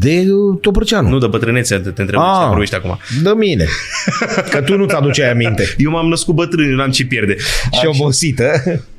De 0.00 0.24
uh, 0.32 0.58
Topârceanu. 0.60 1.08
Nu 1.08 1.18
de 1.18 1.26
bătrânețe, 1.26 1.76
te, 1.78 1.90
te 1.90 2.00
întreb 2.00 2.20
de 2.20 2.26
Ah. 2.26 2.34
cine 2.36 2.48
vorbești 2.48 2.74
acum. 2.74 2.98
De 3.22 3.30
mine. 3.36 3.64
Că 4.50 4.62
tu 4.62 4.76
nu-ți 4.76 4.94
aduceai 4.94 5.30
aminte. 5.30 5.64
Eu 5.78 5.90
m-am 5.90 6.08
născut 6.08 6.34
bătrân, 6.34 6.74
n-am 6.74 6.90
ce 6.90 7.04
pierde. 7.04 7.36
Și 7.72 7.86
obosită. 8.00 8.50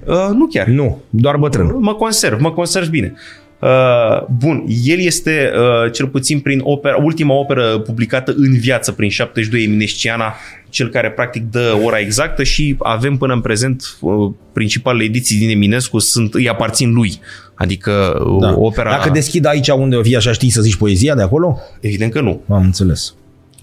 Uh, 0.05 0.15
nu 0.33 0.47
chiar. 0.47 0.67
Nu, 0.67 1.01
doar 1.09 1.35
bătrân. 1.37 1.75
Mă 1.79 1.93
conserv, 1.93 2.39
mă 2.39 2.51
conserv 2.51 2.87
bine. 2.87 3.13
Uh, 3.59 4.25
bun, 4.37 4.63
el 4.83 4.99
este 4.99 5.51
uh, 5.55 5.91
cel 5.91 6.07
puțin 6.07 6.39
prin 6.39 6.59
opera, 6.63 6.95
ultima 6.95 7.33
operă 7.33 7.79
publicată 7.79 8.33
în 8.37 8.57
viață 8.57 8.91
prin 8.91 9.09
72 9.09 9.63
Eminesciana, 9.63 10.33
cel 10.71 10.89
care 10.89 11.11
practic 11.11 11.43
dă 11.51 11.79
ora 11.83 11.97
exactă 11.99 12.43
și 12.43 12.75
avem 12.79 13.17
până 13.17 13.33
în 13.33 13.41
prezent 13.41 13.97
uh, 13.99 14.31
principalele 14.53 15.03
ediții 15.03 15.37
din 15.37 15.49
Eminescu 15.49 15.99
sunt, 15.99 16.33
îi 16.33 16.49
aparțin 16.49 16.93
lui. 16.93 17.19
Adică 17.55 18.23
uh, 18.25 18.41
Da. 18.41 18.55
opera... 18.57 18.89
Dacă 18.89 19.09
deschid 19.09 19.45
aici 19.45 19.67
unde 19.69 19.95
o 19.95 20.01
fi 20.03 20.15
așa, 20.15 20.31
știi 20.31 20.49
să 20.49 20.61
zici 20.61 20.75
poezia 20.75 21.15
de 21.15 21.21
acolo? 21.21 21.59
Evident 21.79 22.11
că 22.11 22.21
nu. 22.21 22.41
Am 22.49 22.61
înțeles. 22.63 23.13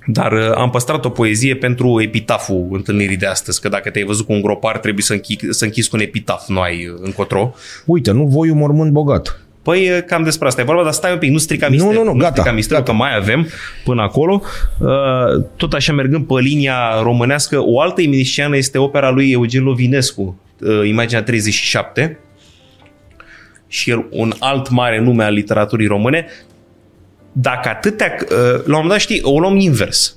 Dar 0.07 0.33
uh, 0.33 0.51
am 0.55 0.71
păstrat 0.71 1.05
o 1.05 1.09
poezie 1.09 1.55
pentru 1.57 2.01
epitaful 2.03 2.69
întâlnirii 2.73 3.17
de 3.17 3.27
astăzi, 3.27 3.61
că 3.61 3.69
dacă 3.69 3.91
te-ai 3.91 4.05
văzut 4.05 4.27
cu 4.27 4.33
un 4.33 4.41
gropar, 4.41 4.79
trebuie 4.79 5.05
să, 5.05 5.15
închi- 5.17 5.49
să 5.51 5.65
închizi 5.65 5.89
cu 5.89 5.97
un 5.97 6.03
epitaf, 6.03 6.49
nu 6.49 6.61
ai 6.61 6.87
uh, 6.87 7.01
încotro. 7.03 7.55
Uite, 7.85 8.11
nu 8.11 8.25
voi 8.27 8.51
un 8.51 8.59
mormânt 8.59 8.93
bogat. 8.93 9.41
Păi 9.69 9.91
uh, 9.91 10.03
cam 10.07 10.23
despre 10.23 10.47
asta 10.47 10.61
e 10.61 10.65
vorba, 10.65 10.83
dar 10.83 10.93
stai 10.93 11.13
un 11.13 11.19
pic, 11.19 11.31
nu 11.31 11.39
strica 11.39 11.67
Nu, 11.67 11.73
misterul. 11.73 12.05
nu, 12.05 12.13
nu, 12.13 12.19
gata, 12.19 12.31
strica 12.31 12.53
misterul, 12.53 12.83
gata. 12.83 12.93
că 12.93 13.03
mai 13.05 13.17
avem 13.17 13.49
până 13.85 14.03
acolo. 14.03 14.43
Uh, 14.79 15.45
Tot 15.57 15.73
așa 15.73 15.93
mergând 15.93 16.27
pe 16.27 16.35
linia 16.41 17.01
românească, 17.03 17.61
o 17.65 17.81
altă 17.81 18.03
eminesciană 18.03 18.57
este 18.57 18.79
opera 18.79 19.11
lui 19.11 19.31
Eugen 19.31 19.63
Lovinescu, 19.63 20.41
uh, 20.61 20.89
Imaginea 20.89 21.23
37. 21.23 22.19
și 23.67 23.91
el 23.91 24.07
un 24.11 24.33
alt 24.39 24.71
mare 24.71 25.01
nume 25.01 25.25
al 25.25 25.33
literaturii 25.33 25.87
române, 25.87 26.27
dacă 27.33 27.69
atâtea, 27.69 28.15
uh, 28.21 28.29
la 28.39 28.55
un 28.55 28.63
moment 28.67 28.89
dat 28.89 28.99
știi, 28.99 29.21
o 29.23 29.39
luăm 29.39 29.57
invers. 29.57 30.17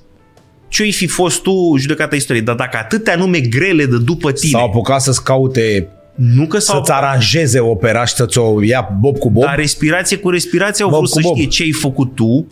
Ce-i 0.67 0.91
fi 0.91 1.07
fost 1.07 1.41
tu 1.41 1.75
judecata 1.77 2.15
istoriei, 2.15 2.45
dar 2.45 2.55
dacă 2.55 2.77
atâtea 2.77 3.15
nume 3.15 3.39
grele 3.39 3.85
de 3.85 3.97
după 3.97 4.31
tine... 4.31 4.51
S-au 4.51 4.65
apucat 4.65 5.01
să-ți 5.01 5.23
caute 5.23 5.89
nu 6.21 6.45
că 6.45 6.59
s-au 6.59 6.77
să-ți 6.77 6.91
aranjeze 6.91 7.59
opera 7.59 8.05
și 8.05 8.13
să-ți 8.13 8.37
o 8.37 8.61
ia 8.61 8.89
bob 8.99 9.17
cu 9.17 9.29
bob. 9.29 9.43
Dar 9.43 9.55
respirație 9.55 10.17
cu 10.17 10.29
respirație 10.29 10.83
au 10.83 10.89
Bob 10.89 10.99
vrut 10.99 11.11
cu 11.11 11.19
să 11.19 11.27
bob. 11.27 11.35
știe 11.35 11.47
ce 11.47 11.63
ai 11.63 11.71
făcut 11.71 12.15
tu, 12.15 12.47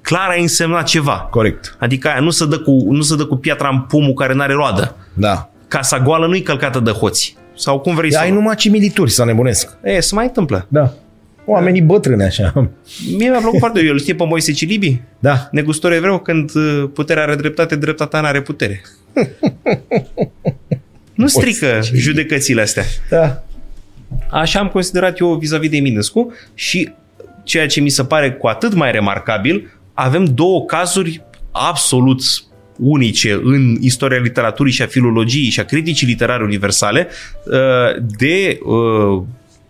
clar 0.00 0.28
ai 0.30 0.40
însemnat 0.40 0.86
ceva. 0.86 1.28
Corect. 1.30 1.76
Adică 1.78 2.08
aia 2.08 2.20
nu 2.20 2.30
se 2.30 2.46
dă 2.46 2.58
cu, 2.58 2.86
nu 2.90 3.00
se 3.00 3.16
dă 3.16 3.24
cu 3.24 3.36
piatra 3.36 3.68
în 3.68 3.80
pomul 3.80 4.12
care 4.12 4.34
n-are 4.34 4.52
roadă. 4.52 4.96
Da. 5.14 5.50
Casa 5.68 5.98
goală 5.98 6.26
nu-i 6.26 6.42
călcată 6.42 6.80
de 6.80 6.90
hoți. 6.90 7.36
Sau 7.56 7.78
cum 7.78 7.94
vrei 7.94 8.12
să... 8.12 8.18
Ai 8.18 8.30
numai 8.30 8.54
cimilituri 8.54 9.10
să 9.10 9.24
nebunesc. 9.24 9.76
E, 9.82 10.00
se 10.00 10.14
mai 10.14 10.24
întâmplă. 10.24 10.66
Da. 10.68 10.92
Oamenii 11.44 11.82
bătrâni 11.82 12.22
așa. 12.22 12.52
Mie 13.16 13.28
mi-a 13.28 13.38
plăcut 13.38 13.58
foarte 13.58 13.78
mult. 13.78 13.90
El 13.90 13.98
știe 13.98 14.14
pe 14.14 14.24
Moise 14.24 14.52
Cilibi? 14.52 15.00
Da. 15.18 15.48
Negustor 15.50 15.92
evreu, 15.92 16.18
când 16.18 16.50
uh, 16.54 16.84
puterea 16.94 17.22
are 17.22 17.34
dreptate, 17.34 17.76
dreptatea 17.76 18.20
n-are 18.20 18.40
putere. 18.40 18.82
nu 21.20 21.26
strică 21.26 21.80
judecățile 21.94 22.60
astea. 22.60 22.84
Da. 23.08 23.42
Așa 24.30 24.58
am 24.58 24.68
considerat 24.68 25.18
eu 25.18 25.34
vis-a-vis 25.34 25.70
de 25.70 25.76
Eminescu 25.76 26.34
și 26.54 26.92
ceea 27.44 27.66
ce 27.66 27.80
mi 27.80 27.88
se 27.88 28.04
pare 28.04 28.32
cu 28.32 28.46
atât 28.46 28.74
mai 28.74 28.92
remarcabil, 28.92 29.78
avem 29.94 30.24
două 30.24 30.64
cazuri 30.64 31.24
absolut 31.50 32.22
unice 32.76 33.40
în 33.42 33.76
istoria 33.80 34.18
literaturii 34.18 34.72
și 34.72 34.82
a 34.82 34.86
filologiei 34.86 35.50
și 35.50 35.60
a 35.60 35.64
criticii 35.64 36.06
literare 36.06 36.42
universale 36.42 37.08
uh, 37.44 38.02
de 38.18 38.58
uh, 38.62 39.22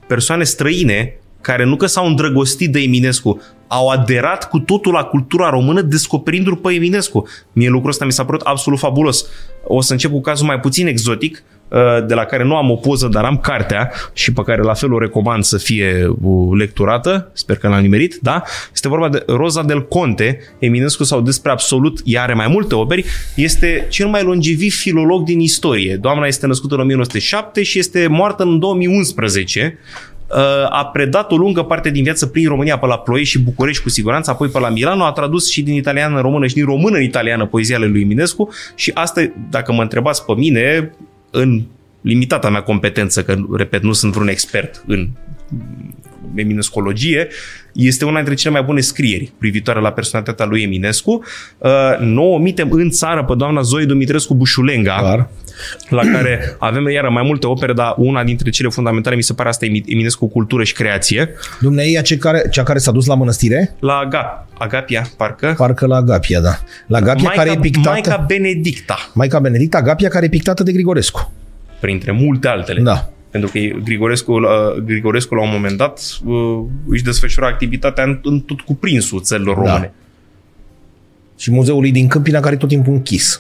persoane 0.07 0.45
străine 0.45 1.15
care 1.41 1.65
nu 1.65 1.77
că 1.77 1.87
s-au 1.87 2.07
îndrăgostit 2.07 2.73
de 2.73 2.81
Eminescu, 2.81 3.43
au 3.73 3.89
aderat 3.89 4.49
cu 4.49 4.59
totul 4.59 4.93
la 4.93 5.05
cultura 5.05 5.51
română 5.51 5.81
descoperindu-l 5.81 6.57
pe 6.57 6.73
Eminescu. 6.73 7.29
Mie 7.53 7.69
lucrul 7.69 7.91
ăsta 7.91 8.05
mi 8.05 8.13
s-a 8.13 8.25
părut 8.25 8.41
absolut 8.41 8.79
fabulos. 8.79 9.27
O 9.65 9.81
să 9.81 9.93
încep 9.93 10.11
cu 10.11 10.21
cazul 10.21 10.47
mai 10.47 10.61
puțin 10.61 10.87
exotic, 10.87 11.43
uh, 11.69 12.07
de 12.07 12.15
la 12.15 12.25
care 12.25 12.45
nu 12.45 12.57
am 12.57 12.71
o 12.71 12.75
poză, 12.75 13.09
dar 13.09 13.25
am 13.25 13.39
cartea 13.39 13.93
și 14.13 14.33
pe 14.33 14.43
care 14.43 14.63
la 14.63 14.75
fel 14.75 14.93
o 14.93 14.99
recomand 14.99 15.45
să 15.45 15.59
fie 15.59 16.07
uh, 16.23 16.59
lecturată, 16.59 17.31
sper 17.33 17.57
că 17.57 17.69
l-am 17.69 17.81
nimerit, 17.81 18.19
da? 18.23 18.43
Este 18.73 18.89
vorba 18.89 19.09
de 19.09 19.23
Rosa 19.27 19.63
del 19.63 19.87
Conte, 19.87 20.39
Eminescu 20.59 21.05
sau 21.05 21.21
despre 21.21 21.51
absolut, 21.51 22.01
ea 22.05 22.23
are 22.23 22.35
mai 22.35 22.49
multe 22.49 22.75
operi, 22.75 23.05
este 23.37 23.87
cel 23.89 24.07
mai 24.07 24.23
longeviv 24.23 24.75
filolog 24.75 25.25
din 25.25 25.41
istorie. 25.41 25.97
Doamna 25.97 26.27
este 26.27 26.47
născută 26.47 26.75
în 26.75 26.81
1907 26.81 27.63
și 27.63 27.79
este 27.79 28.07
moartă 28.07 28.43
în 28.43 28.59
2011 28.59 29.79
a 30.69 30.87
predat 30.93 31.33
o 31.33 31.37
lungă 31.37 31.63
parte 31.63 31.91
din 31.91 32.03
viață 32.03 32.27
prin 32.27 32.49
România, 32.49 32.79
pe 32.79 32.87
la 32.87 32.99
Ploiești 32.99 33.37
și 33.37 33.43
București 33.43 33.83
cu 33.83 33.89
siguranță, 33.89 34.31
apoi 34.31 34.49
pe 34.49 34.59
la 34.59 34.69
Milano, 34.69 35.05
a 35.05 35.13
tradus 35.13 35.51
și 35.51 35.63
din 35.63 35.75
italiană 35.75 36.17
în 36.17 36.23
română 36.23 36.47
și 36.47 36.55
din 36.55 36.65
română 36.65 36.97
în 36.97 37.03
italiană 37.03 37.47
poezia 37.47 37.79
lui 37.79 38.01
Eminescu 38.01 38.49
și 38.75 38.91
asta, 38.95 39.33
dacă 39.51 39.73
mă 39.73 39.83
întrebați 39.83 40.25
pe 40.25 40.33
mine, 40.37 40.91
în 41.31 41.63
limitata 42.01 42.51
mea 42.51 42.63
competență, 42.63 43.23
că, 43.23 43.37
repet, 43.57 43.83
nu 43.83 43.93
sunt 43.93 44.13
vreun 44.13 44.29
expert 44.29 44.85
în 44.87 45.09
eminescologie, 46.35 47.29
este 47.73 48.05
una 48.05 48.15
dintre 48.17 48.35
cele 48.35 48.53
mai 48.53 48.63
bune 48.63 48.81
scrieri 48.81 49.33
privitoare 49.39 49.81
la 49.81 49.93
personalitatea 49.93 50.45
lui 50.45 50.63
Eminescu. 50.63 51.25
Uh, 51.59 51.71
nu 51.99 52.33
omitem 52.33 52.71
în 52.71 52.91
țară 52.91 53.25
pe 53.25 53.35
doamna 53.37 53.61
Zoe 53.61 53.85
Dumitrescu 53.85 54.35
Bușulenga, 54.35 54.97
Clar. 54.99 55.29
la 55.89 56.03
care 56.13 56.57
avem 56.59 56.89
iară 56.89 57.11
mai 57.11 57.23
multe 57.27 57.47
opere, 57.47 57.73
dar 57.73 57.95
una 57.97 58.25
dintre 58.25 58.51
cele 58.51 58.69
fundamentale 58.69 59.17
mi 59.17 59.23
se 59.23 59.33
pare 59.33 59.49
asta 59.49 59.67
Eminescu 59.67 60.29
Cultură 60.29 60.65
și 60.65 60.73
Creație. 60.73 61.31
Dumnezeu 61.61 62.03
cea 62.03 62.17
care, 62.17 62.43
cea 62.51 62.63
care 62.63 62.79
s-a 62.79 62.91
dus 62.93 63.07
la 63.07 63.15
mănăstire? 63.15 63.75
La 63.81 63.93
Aga, 63.93 64.47
Agapia, 64.59 65.07
parcă. 65.17 65.55
Parcă 65.57 65.87
la 65.87 65.97
Agapia, 65.97 66.41
da. 66.41 66.59
La 66.87 66.97
Agapia 66.97 67.23
Maica, 67.23 67.43
care 67.43 67.57
e 67.57 67.61
pictată... 67.61 67.89
Maica 67.89 68.25
Benedicta, 68.27 69.11
Maica 69.15 69.39
Benedicta 69.39 69.79
Agapia 69.79 70.09
care 70.09 70.25
e 70.25 70.29
pictată 70.29 70.63
de 70.63 70.73
Grigorescu. 70.73 71.33
printre 71.81 72.13
multe 72.13 72.49
altele. 72.49 72.81
Da. 72.81 73.11
Pentru 73.31 73.51
că 73.51 73.59
Grigorescu, 73.85 74.33
uh, 74.33 74.75
Grigorescu 74.85 75.35
la 75.35 75.43
un 75.43 75.51
moment 75.53 75.77
dat 75.77 76.19
uh, 76.25 76.65
își 76.89 77.03
desfășura 77.03 77.47
activitatea 77.47 78.05
în, 78.05 78.21
în 78.23 78.41
tot 78.41 78.61
cuprinsul 78.61 79.23
țărilor 79.23 79.57
Da. 79.57 79.63
române. 79.63 79.93
Și 81.37 81.51
muzeului 81.51 81.91
din 81.91 82.09
Câmpina 82.09 82.41
care 82.41 82.55
e 82.55 82.59
tot 82.59 82.69
timpul 82.69 82.93
închis. 82.93 83.39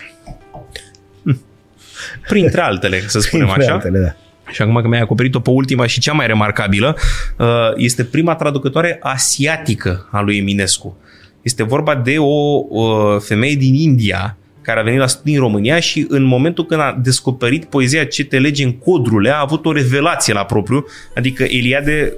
Printre 2.29 2.61
altele, 2.61 3.01
să 3.07 3.21
spunem 3.21 3.47
Printre 3.47 3.65
așa. 3.65 3.75
altele, 3.75 3.99
da. 3.99 4.15
Și 4.53 4.63
acum 4.63 4.81
că 4.83 4.89
mi-ai 4.89 5.01
acoperit-o 5.01 5.41
pe 5.41 5.51
ultima 5.51 5.87
și 5.87 6.01
cea 6.01 6.13
mai 6.13 6.27
remarcabilă, 6.27 6.97
uh, 7.39 7.47
este 7.77 8.05
prima 8.05 8.35
traducătoare 8.35 8.99
asiatică 9.03 10.09
a 10.11 10.21
lui 10.21 10.37
Eminescu. 10.39 10.97
Este 11.43 11.63
vorba 11.63 11.95
de 11.95 12.19
o 12.19 12.65
uh, 12.69 13.21
femeie 13.21 13.55
din 13.55 13.75
India 13.75 14.37
care 14.63 14.81
a 14.81 14.83
venit 14.83 14.99
la 14.99 15.07
studii 15.07 15.35
în 15.35 15.41
România 15.41 15.81
și 15.81 16.07
în 16.09 16.23
momentul 16.23 16.67
când 16.67 16.81
a 16.81 16.99
descoperit 17.03 17.65
poezia 17.65 18.05
Ce 18.05 18.25
te 18.25 18.39
lege 18.39 18.65
în 18.65 18.73
codrule, 18.73 19.31
a 19.31 19.41
avut 19.41 19.67
o 19.67 19.73
revelație 19.73 20.33
la 20.33 20.45
propriu, 20.45 20.85
adică 21.15 21.45
Eliade 21.45 22.13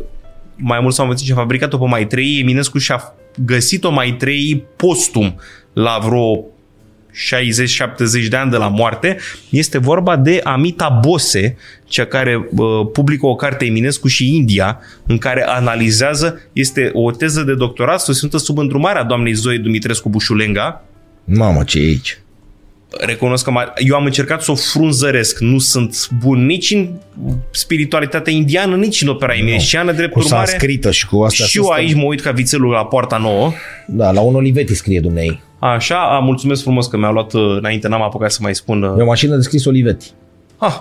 mai 0.56 0.80
mult 0.80 0.94
sau 0.94 1.04
mai 1.04 1.14
puțin 1.14 1.28
și-a 1.28 1.40
fabricat-o 1.40 1.78
pe 1.78 1.86
Maitreyi, 1.86 2.40
Eminescu 2.40 2.78
și-a 2.78 3.14
găsit-o 3.44 3.90
Maitreyi 3.90 4.64
postum 4.76 5.40
la 5.72 5.98
vreo 6.02 6.44
60-70 8.24 8.28
de 8.28 8.36
ani 8.36 8.50
de 8.50 8.56
la 8.56 8.68
moarte, 8.68 9.18
este 9.48 9.78
vorba 9.78 10.16
de 10.16 10.40
Amita 10.44 10.88
Bose, 10.88 11.56
cea 11.84 12.04
care 12.04 12.48
uh, 12.50 12.66
publică 12.92 13.26
o 13.26 13.34
carte 13.34 13.64
Eminescu 13.64 14.08
și 14.08 14.36
India, 14.36 14.80
în 15.06 15.18
care 15.18 15.44
analizează, 15.46 16.40
este 16.52 16.90
o 16.92 17.10
teză 17.10 17.42
de 17.42 17.54
doctorat 17.54 18.00
susținută 18.00 18.38
sub 18.38 18.58
îndrumarea 18.58 19.02
doamnei 19.02 19.32
Zoe 19.32 19.56
Dumitrescu 19.56 20.08
Bușulenga. 20.08 20.84
Mamă, 21.24 21.64
ce 21.64 21.78
e 21.78 21.82
aici? 21.82 22.21
Recunosc 23.00 23.44
că 23.44 23.50
m-a- 23.50 23.72
eu 23.76 23.94
am 23.96 24.04
încercat 24.04 24.42
să 24.42 24.50
o 24.50 24.54
frunzăresc. 24.54 25.38
Nu 25.38 25.58
sunt 25.58 26.08
bun 26.20 26.46
nici 26.46 26.70
în 26.70 26.88
spiritualitatea 27.50 28.32
indiană, 28.32 28.76
nici 28.76 29.02
în 29.02 29.08
opera 29.08 29.34
eminesciană, 29.34 29.92
drept 29.92 30.12
Cu 30.12 30.18
urmare. 30.18 30.46
sanscrită 30.46 30.90
și 30.90 31.06
cu 31.06 31.22
astea. 31.22 31.44
Și 31.46 31.52
să 31.52 31.58
eu 31.58 31.64
stăm- 31.64 31.76
aici 31.76 31.94
mă 31.94 32.02
uit 32.04 32.20
ca 32.20 32.30
vițelul 32.30 32.70
la 32.70 32.84
poarta 32.84 33.16
nouă. 33.16 33.52
Da, 33.86 34.10
la 34.10 34.20
un 34.20 34.34
Olivetti 34.34 34.74
scrie 34.74 35.00
Dumnezeu. 35.00 35.38
Așa, 35.58 35.96
a, 36.16 36.18
mulțumesc 36.18 36.62
frumos 36.62 36.86
că 36.86 36.96
mi-a 36.96 37.10
luat 37.10 37.32
uh, 37.32 37.56
înainte, 37.58 37.88
n-am 37.88 38.02
apucat 38.02 38.30
să 38.32 38.38
mai 38.42 38.54
spun. 38.54 38.82
uh, 38.82 38.94
E 38.98 39.02
o 39.02 39.06
mașină 39.06 39.36
de 39.36 39.42
scris 39.42 39.64
Olivetti. 39.64 40.10
Ah, 40.58 40.80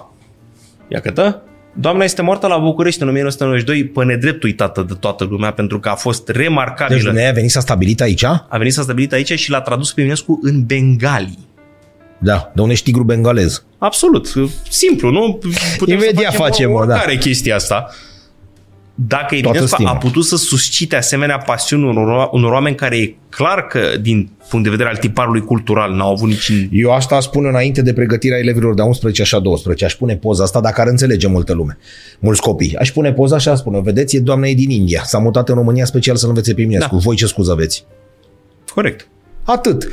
ia 0.88 1.00
cătă. 1.00 1.42
Doamna 1.74 2.04
este 2.04 2.22
moartă 2.22 2.48
la 2.48 2.58
București 2.58 3.02
în 3.02 3.08
1992, 3.08 3.84
pe 3.86 4.04
nedrept 4.06 4.44
uitată 4.44 4.86
de 4.88 4.94
toată 5.00 5.24
lumea, 5.30 5.52
pentru 5.52 5.80
că 5.80 5.90
a 5.90 5.96
fost 5.96 6.26
Deci 6.26 6.36
remarcabilă. 6.36 7.00
Dumnezeu 7.00 7.30
a 7.30 7.34
venit 7.34 7.50
s-a 7.52 7.60
stabilit 7.60 8.02
aici? 8.02 8.24
a 8.24 8.48
venit 8.58 8.74
s-a 8.74 8.82
stabilit 8.82 9.14
aici 9.14 9.40
și 9.40 9.50
l-a 9.50 9.62
tradus 9.62 9.94
pe 9.94 10.02
Eminescu 10.02 10.40
în 10.42 10.64
Bengali. 10.66 11.38
Da, 12.24 12.52
de 12.56 12.62
un 12.62 12.70
tigru 12.84 13.04
bengalez. 13.04 13.64
Absolut. 13.78 14.34
Simplu, 14.70 15.10
nu? 15.10 15.40
Putem 15.78 15.96
Imediat 15.98 16.32
să 16.32 16.38
facem, 16.38 16.46
facem 16.46 16.72
mă, 16.72 16.86
da. 16.86 16.94
oricare 16.94 17.18
chestia 17.18 17.56
asta. 17.56 17.90
Dacă 18.96 19.26
Toată 19.28 19.48
Eminescu 19.58 19.76
stima. 19.76 19.90
a 19.90 19.98
putut 19.98 20.26
să 20.26 20.36
suscite 20.36 20.96
asemenea 20.96 21.38
pasiuni 21.38 21.84
unor, 21.84 22.30
unor 22.32 22.52
oameni 22.52 22.76
care 22.76 22.98
e 22.98 23.16
clar 23.30 23.68
că, 23.68 23.80
din 24.02 24.30
punct 24.50 24.66
de 24.66 24.72
vedere 24.72 24.90
al 24.90 24.98
tiparului 24.98 25.42
cultural, 25.42 25.94
n-au 25.94 26.12
avut 26.12 26.28
nici... 26.28 26.52
Eu 26.72 26.92
asta 26.92 27.20
spun 27.20 27.46
înainte 27.46 27.82
de 27.82 27.94
pregătirea 27.94 28.38
elevilor 28.38 28.74
de 28.74 28.82
11 28.82 29.24
și 29.24 29.36
a 29.36 29.40
12. 29.40 29.86
Aș 29.86 29.96
pune 29.96 30.16
poza 30.16 30.44
asta 30.44 30.62
dacă 30.62 30.82
ar 30.82 30.88
înțelege 30.88 31.28
multă 31.28 31.54
lume. 31.54 31.78
Mulți 32.20 32.42
copii. 32.42 32.76
Aș 32.76 32.92
pune 32.92 33.14
poza 33.14 33.38
și 33.38 33.50
aș 33.50 33.58
spune, 33.58 33.82
vedeți, 33.82 34.16
e 34.16 34.20
doamna 34.20 34.48
e 34.48 34.54
din 34.54 34.70
India. 34.70 35.02
S-a 35.06 35.18
mutat 35.18 35.50
în 35.50 35.56
România 35.56 35.86
special 35.86 36.16
să 36.16 36.28
învețe 36.28 36.54
pe 36.54 36.62
Eminescu. 36.62 36.96
Da. 36.96 37.02
Voi 37.02 37.16
ce 37.16 37.26
scuză 37.26 37.52
aveți? 37.52 37.86
Corect. 38.74 39.08
Atât. 39.44 39.88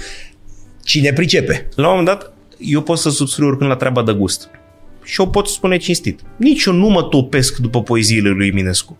Cine 0.88 1.12
pricepe? 1.12 1.68
La 1.74 1.82
un 1.90 1.96
moment 1.96 2.06
dat, 2.06 2.32
eu 2.58 2.80
pot 2.82 2.98
să 2.98 3.10
subscriu 3.10 3.46
oricând 3.46 3.70
la 3.70 3.76
treaba 3.76 4.02
de 4.02 4.12
gust. 4.12 4.50
Și 5.04 5.20
o 5.20 5.26
pot 5.26 5.48
spune 5.48 5.76
cinstit. 5.76 6.20
Nici 6.36 6.64
eu 6.64 6.72
nu 6.72 6.88
mă 6.88 7.02
topesc 7.02 7.56
după 7.56 7.82
poeziile 7.82 8.28
lui 8.28 8.46
Eminescu. 8.46 8.98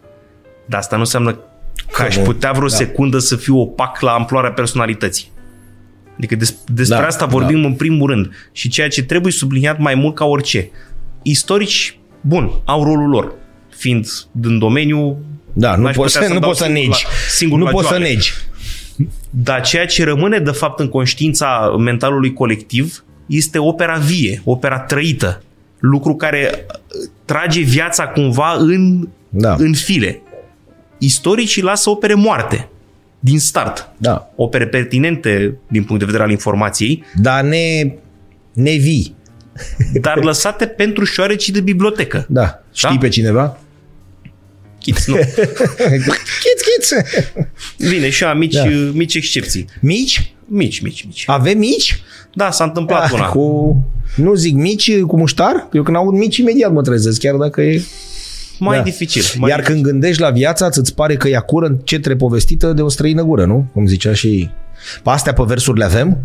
Dar 0.66 0.80
asta 0.80 0.96
nu 0.96 1.02
înseamnă 1.02 1.38
că 1.92 2.02
aș 2.02 2.16
nu? 2.16 2.22
putea 2.22 2.52
vreo 2.52 2.68
Da. 2.68 2.74
secundă 2.74 3.18
să 3.18 3.36
fiu 3.36 3.58
opac 3.60 4.00
la 4.00 4.10
amploarea 4.10 4.52
personalității. 4.52 5.30
Adică 6.16 6.36
des, 6.36 6.54
despre 6.72 6.96
Da, 6.98 7.06
asta 7.06 7.26
vorbim 7.26 7.64
în 7.64 7.74
primul 7.74 8.10
rând. 8.10 8.30
Și 8.52 8.68
ceea 8.68 8.88
ce 8.88 9.02
trebuie 9.02 9.32
subliniat 9.32 9.78
mai 9.78 9.94
mult 9.94 10.14
ca 10.14 10.24
orice. 10.24 10.70
Istorici, 11.22 11.98
bun, 12.20 12.50
au 12.64 12.84
rolul 12.84 13.08
lor. 13.08 13.32
Fiind 13.76 14.06
din 14.32 14.58
domeniu, 14.58 15.18
Da, 15.52 15.76
nu 15.76 15.82
n-aș 15.82 15.94
poți 15.96 16.12
putea 16.12 16.28
să, 16.28 16.34
nu 16.34 16.40
dau 16.40 16.48
poți 16.48 16.60
să 16.60 16.64
singur 16.64 16.82
negi. 16.88 17.04
La, 17.04 17.10
singur 17.30 17.58
nu 17.58 17.64
la 17.64 17.70
poți 17.70 17.88
să 17.88 17.94
joale. 17.94 18.08
negi. 18.08 18.32
Dar 19.30 19.60
ceea 19.60 19.86
ce 19.86 20.04
rămâne 20.04 20.38
de 20.38 20.50
fapt 20.50 20.80
în 20.80 20.88
conștiința 20.88 21.74
mentalului 21.78 22.32
colectiv 22.32 23.04
este 23.26 23.58
opera 23.58 23.96
vie, 23.96 24.42
opera 24.44 24.78
trăită. 24.80 25.42
Lucru 25.78 26.14
care 26.14 26.50
uh, 26.52 27.10
trage 27.24 27.60
viața 27.60 28.06
cumva 28.08 28.54
în, 28.58 29.08
Da. 29.28 29.54
în 29.58 29.74
file. 29.74 30.22
Istoricii 30.98 31.62
lasă 31.62 31.90
opere 31.90 32.14
moarte 32.14 32.68
din 33.20 33.38
start. 33.38 33.90
Da. 33.96 34.30
Opere 34.36 34.66
pertinente 34.66 35.58
din 35.68 35.84
punct 35.84 35.98
de 35.98 36.04
vedere 36.04 36.22
al 36.24 36.30
informației, 36.30 37.04
Dar 37.14 37.42
ne, 37.42 37.92
ne 38.52 38.70
vii. 38.76 39.16
dar 40.00 40.24
lăsate 40.24 40.66
pentru 40.66 41.04
șoarecii 41.04 41.52
de 41.52 41.60
bibliotecă. 41.60 42.26
Da. 42.28 42.62
Știi 42.72 42.90
Da? 42.94 43.00
pe 43.00 43.08
cineva? 43.08 43.58
Chiț, 44.78 45.06
nu. 45.06 45.14
chiț, 46.42 46.60
chiț. 46.78 46.90
Bine, 47.90 48.10
și 48.10 48.24
am 48.24 48.38
mici, 48.38 48.54
Da. 48.54 48.62
da. 48.62 48.68
mici 48.92 49.14
excepții. 49.14 49.64
Mici? 49.80 50.32
Mici, 50.46 50.80
mici, 50.80 51.04
mici. 51.04 51.24
Avem 51.26 51.58
mici? 51.58 52.02
Da, 52.34 52.50
s-a 52.50 52.64
întâmplat 52.64 53.04
Ah, 53.04 53.10
una. 53.12 53.26
cu... 53.26 53.76
Nu 54.16 54.34
zic 54.34 54.54
mici 54.54 54.98
cu 55.00 55.16
muștar? 55.16 55.68
Eu 55.72 55.82
când 55.82 55.96
aud 55.96 56.14
mici, 56.14 56.36
imediat 56.36 56.72
mă 56.72 56.82
trezesc, 56.82 57.20
chiar 57.20 57.34
dacă 57.34 57.60
e... 57.62 57.82
Mai 58.58 58.76
Da. 58.76 58.82
dificil. 58.82 59.22
Mai 59.38 59.50
Iar 59.50 59.60
când 59.60 59.82
gândești 59.82 60.20
la 60.22 60.30
viața, 60.30 60.68
îți 60.70 60.94
pare 60.94 61.16
că 61.16 61.28
ea 61.28 61.40
cură 61.40 61.66
în 61.66 61.76
cetre 61.84 62.16
povestită 62.16 62.72
de 62.72 62.82
o 62.82 62.88
străină 62.88 63.22
gură, 63.22 63.44
nu? 63.44 63.68
Cum 63.72 63.86
zicea 63.86 64.12
și... 64.14 64.50
Pe 65.02 65.10
astea 65.10 65.32
pe 65.32 65.42
versuri 65.46 65.78
le 65.78 65.84
avem? 65.84 66.18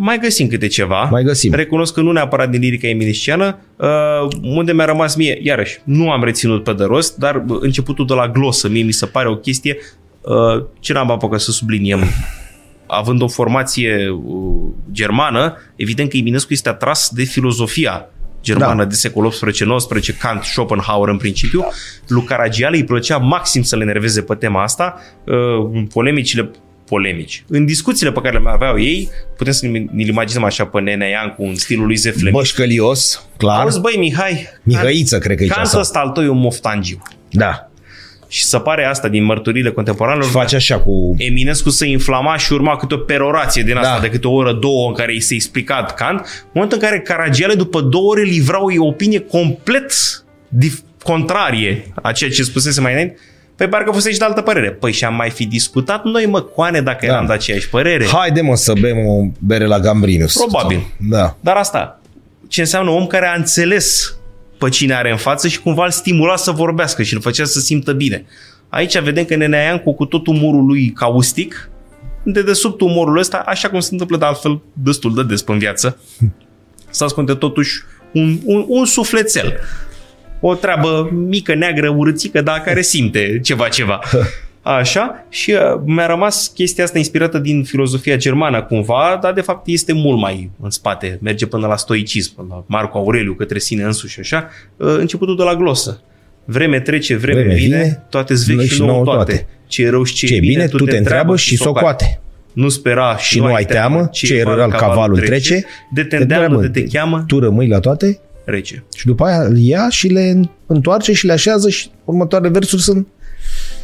Mai 0.00 0.18
găsim 0.18 0.48
câte 0.48 0.66
ceva. 0.66 1.02
Mai 1.02 1.22
găsim. 1.22 1.52
Recunosc 1.52 1.94
că 1.94 2.00
nu 2.00 2.12
neapărat 2.12 2.50
din 2.50 2.60
lirica 2.60 2.88
eminesciană, 2.88 3.58
uh, 3.76 3.88
unde 4.42 4.72
mi-a 4.72 4.84
rămas 4.84 5.14
mie, 5.14 5.38
iarăși, 5.42 5.78
nu 5.84 6.10
am 6.10 6.24
reținut 6.24 6.64
pe 6.64 6.72
de 6.72 6.84
rost, 6.84 7.16
dar 7.16 7.44
uh, 7.48 7.58
începutul 7.60 8.06
de 8.06 8.14
la 8.14 8.28
glosă, 8.28 8.68
mie 8.68 8.82
mi 8.82 8.92
se 8.92 9.06
pare 9.06 9.28
o 9.28 9.36
chestie 9.36 9.76
uh, 10.20 10.64
ce 10.80 10.92
n-am 10.92 11.10
apucat 11.10 11.40
să 11.40 11.50
subliniem. 11.50 12.00
Având 12.86 13.22
o 13.22 13.28
formație 13.28 14.08
uh, 14.08 14.70
germană, 14.92 15.56
evident 15.76 16.10
că 16.10 16.16
Eminescu 16.16 16.52
este 16.52 16.68
atras 16.68 17.10
de 17.14 17.22
filozofia 17.22 18.08
germană 18.42 18.82
Da. 18.82 18.88
de 18.88 18.94
secolul 18.94 19.32
18-19, 19.32 20.18
Kant, 20.18 20.42
Schopenhauer 20.42 21.08
în 21.08 21.16
principiu. 21.16 21.64
Lui 22.08 22.22
Caragiale 22.22 22.76
îi 22.76 22.84
plăcea 22.84 23.16
maxim 23.16 23.62
să 23.62 23.76
le 23.76 23.82
enerveze 23.82 24.22
pe 24.22 24.34
tema 24.34 24.62
asta. 24.62 25.00
Uh, 25.24 25.82
polemicile 25.92 26.50
polemici. 26.88 27.44
În 27.48 27.64
discuțiile 27.64 28.12
pe 28.12 28.20
care 28.20 28.36
le 28.36 28.42
mai 28.42 28.52
aveau 28.52 28.80
ei, 28.80 29.08
putem 29.36 29.52
să 29.52 29.66
ne 29.66 29.78
ne-l 29.90 30.08
imaginăm 30.08 30.44
așa 30.44 30.64
pe 30.66 30.80
Nenea 30.80 31.08
Iancu 31.08 31.42
în 31.42 31.54
stilul 31.54 31.86
lui 31.86 31.96
Zeflem. 31.96 32.32
Bășcălios, 32.32 33.26
clar. 33.36 33.60
Auzi, 33.60 33.80
băi, 33.80 33.94
Mihai, 33.98 34.46
Mihăiță, 34.62 35.18
cred 35.18 35.36
că 35.36 35.42
e 35.42 35.46
Cantul 35.46 35.64
asta. 35.66 35.78
ăsta 35.80 35.98
al 35.98 36.08
tău 36.08 36.22
e 36.24 36.28
un 36.28 36.38
moftangiu. 36.38 37.02
Da. 37.30 37.70
Și 38.30 38.44
să 38.44 38.58
pare 38.58 38.84
asta 38.84 39.08
din 39.08 39.24
mărturile 39.24 39.70
contemporanelor. 39.70 40.24
Și 40.26 40.30
face 40.30 40.56
așa 40.56 40.78
cu... 40.78 41.14
Eminescu 41.18 41.70
să 41.70 41.84
inflama 41.84 42.36
și 42.36 42.52
urma 42.52 42.76
câte 42.76 42.94
o 42.94 42.98
perorație 42.98 43.62
din 43.62 43.76
asta 43.76 43.94
Da. 43.94 44.00
de 44.00 44.08
câte 44.08 44.26
o 44.26 44.32
oră, 44.32 44.52
două 44.52 44.88
în 44.88 44.94
care 44.94 45.14
i 45.14 45.20
se 45.20 45.34
explicat 45.34 45.94
Kant, 45.94 46.18
în 46.18 46.50
momentul 46.52 46.78
în 46.82 46.88
care 46.88 47.00
Caragiale 47.00 47.54
după 47.54 47.80
două 47.80 48.10
ore 48.10 48.22
livrau 48.22 48.70
o 48.78 48.86
opinie 48.86 49.20
complet 49.20 49.92
dif- 50.48 50.82
contrarie 51.02 51.92
a 52.02 52.12
ceea 52.12 52.30
ce 52.30 52.42
spusese 52.42 52.80
mai 52.80 52.92
înainte, 52.92 53.16
Păi 53.58 53.68
parcă 53.68 53.90
fusese 53.90 54.12
și 54.12 54.18
de 54.18 54.24
altă 54.24 54.40
părere. 54.40 54.70
Păi 54.70 54.92
și 54.92 55.04
am 55.04 55.14
mai 55.14 55.30
fi 55.30 55.46
discutat 55.46 56.04
noi, 56.04 56.26
mă, 56.26 56.40
coane, 56.40 56.80
dacă 56.80 57.06
Da. 57.06 57.12
eram 57.12 57.26
de 57.26 57.32
aceeași 57.32 57.68
părere. 57.68 58.06
Haide 58.06 58.40
mă 58.40 58.56
să 58.56 58.72
bem 58.80 59.06
o 59.06 59.24
bere 59.38 59.66
la 59.66 59.78
Gambrinus. 59.78 60.36
Probabil. 60.36 60.94
Da. 61.08 61.36
Dar 61.40 61.56
asta, 61.56 62.00
ce 62.48 62.60
înseamnă 62.60 62.90
om 62.90 63.06
care 63.06 63.26
a 63.26 63.34
înțeles 63.36 64.16
pe 64.58 64.68
cine 64.68 64.94
are 64.94 65.10
în 65.10 65.16
față 65.16 65.48
și 65.48 65.60
cumva 65.60 65.84
îl 65.84 65.90
stimula 65.90 66.36
să 66.36 66.50
vorbească 66.50 67.02
și 67.02 67.14
îl 67.14 67.20
făcea 67.20 67.44
să 67.44 67.60
simtă 67.60 67.92
bine. 67.92 68.24
Aici 68.68 68.98
vedem 68.98 69.24
că 69.24 69.36
Nenea 69.36 69.62
Iancu, 69.62 69.92
cu 69.94 70.04
tot 70.04 70.26
umorul 70.26 70.66
lui 70.66 70.90
caustic, 70.90 71.70
de 72.22 72.42
desubt 72.42 72.80
umorul 72.80 73.18
ăsta, 73.18 73.42
așa 73.46 73.68
cum 73.70 73.80
se 73.80 73.88
întâmplă 73.92 74.16
de 74.16 74.24
altfel 74.24 74.60
destul 74.72 75.14
de 75.14 75.22
des 75.22 75.42
în 75.46 75.58
viață, 75.58 75.98
să 76.90 77.04
ascunde 77.04 77.34
totuși 77.34 77.82
un, 78.12 78.38
un, 78.44 78.64
un 78.68 78.84
sufletel. 78.84 79.60
O 80.40 80.54
treabă 80.54 81.10
mică, 81.12 81.54
neagră, 81.54 81.88
urâțică, 81.88 82.40
dar 82.40 82.60
care 82.60 82.82
simte 82.82 83.40
ceva, 83.42 83.68
ceva. 83.68 84.00
Așa, 84.62 85.24
și 85.28 85.50
uh, 85.50 85.80
mi-a 85.84 86.06
rămas 86.06 86.50
chestia 86.54 86.84
asta 86.84 86.98
inspirată 86.98 87.38
din 87.38 87.64
filozofia 87.64 88.16
germană 88.16 88.62
cumva, 88.62 89.18
dar 89.22 89.32
de 89.32 89.40
fapt 89.40 89.66
este 89.66 89.92
mult 89.92 90.18
mai 90.18 90.50
în 90.62 90.70
spate, 90.70 91.18
merge 91.22 91.46
până 91.46 91.66
la 91.66 91.76
stoicism, 91.76 92.34
până 92.34 92.48
la 92.50 92.64
Marco 92.66 92.98
Aureliu, 92.98 93.34
către 93.34 93.58
sine 93.58 93.82
însuși, 93.82 94.20
așa, 94.20 94.48
uh, 94.76 94.96
începutul 94.98 95.36
de 95.36 95.42
la 95.42 95.54
glosă. 95.54 96.00
Vreme 96.44 96.80
trece, 96.80 97.16
vreme, 97.16 97.40
Vreme 97.40 97.54
vine, 97.54 97.76
vine, 97.76 98.06
toate 98.10 98.34
vechi 98.46 98.60
și 98.60 98.80
nouă 98.80 99.04
toate. 99.04 99.46
Ce 99.66 99.82
e 99.82 99.90
rău 99.90 100.02
și 100.02 100.14
ce, 100.14 100.26
Ce 100.26 100.34
e 100.34 100.38
bine, 100.38 100.66
tu 100.66 100.84
te 100.84 100.96
întreabă 100.96 101.36
și 101.36 101.56
socoate. 101.56 102.20
Nu 102.52 102.68
spera 102.68 103.16
Și 103.16 103.38
nu 103.38 103.54
ai 103.54 103.64
teamă, 103.64 104.08
ce 104.12 104.34
e 104.34 104.42
rău 104.42 104.68
cavalul 104.68 105.18
trece, 105.18 105.64
de 105.92 106.02
te 106.02 106.16
îndeamnă, 106.16 106.60
de 106.60 106.80
te 106.80 106.86
cheamă, 106.86 107.24
Tu 107.26 107.38
rămâi 107.38 107.68
la 107.68 107.78
toate 107.78 108.20
rece. 108.50 108.84
și 108.96 109.06
după 109.06 109.24
aia 109.24 109.42
îl 109.42 109.56
ia 109.58 109.88
și 109.90 110.08
le 110.08 110.40
întoarce 110.66 111.12
și 111.12 111.26
le 111.26 111.32
așează 111.32 111.68
și 111.68 111.88
următoarele 112.04 112.50
versuri 112.50 112.82
sunt... 112.82 113.06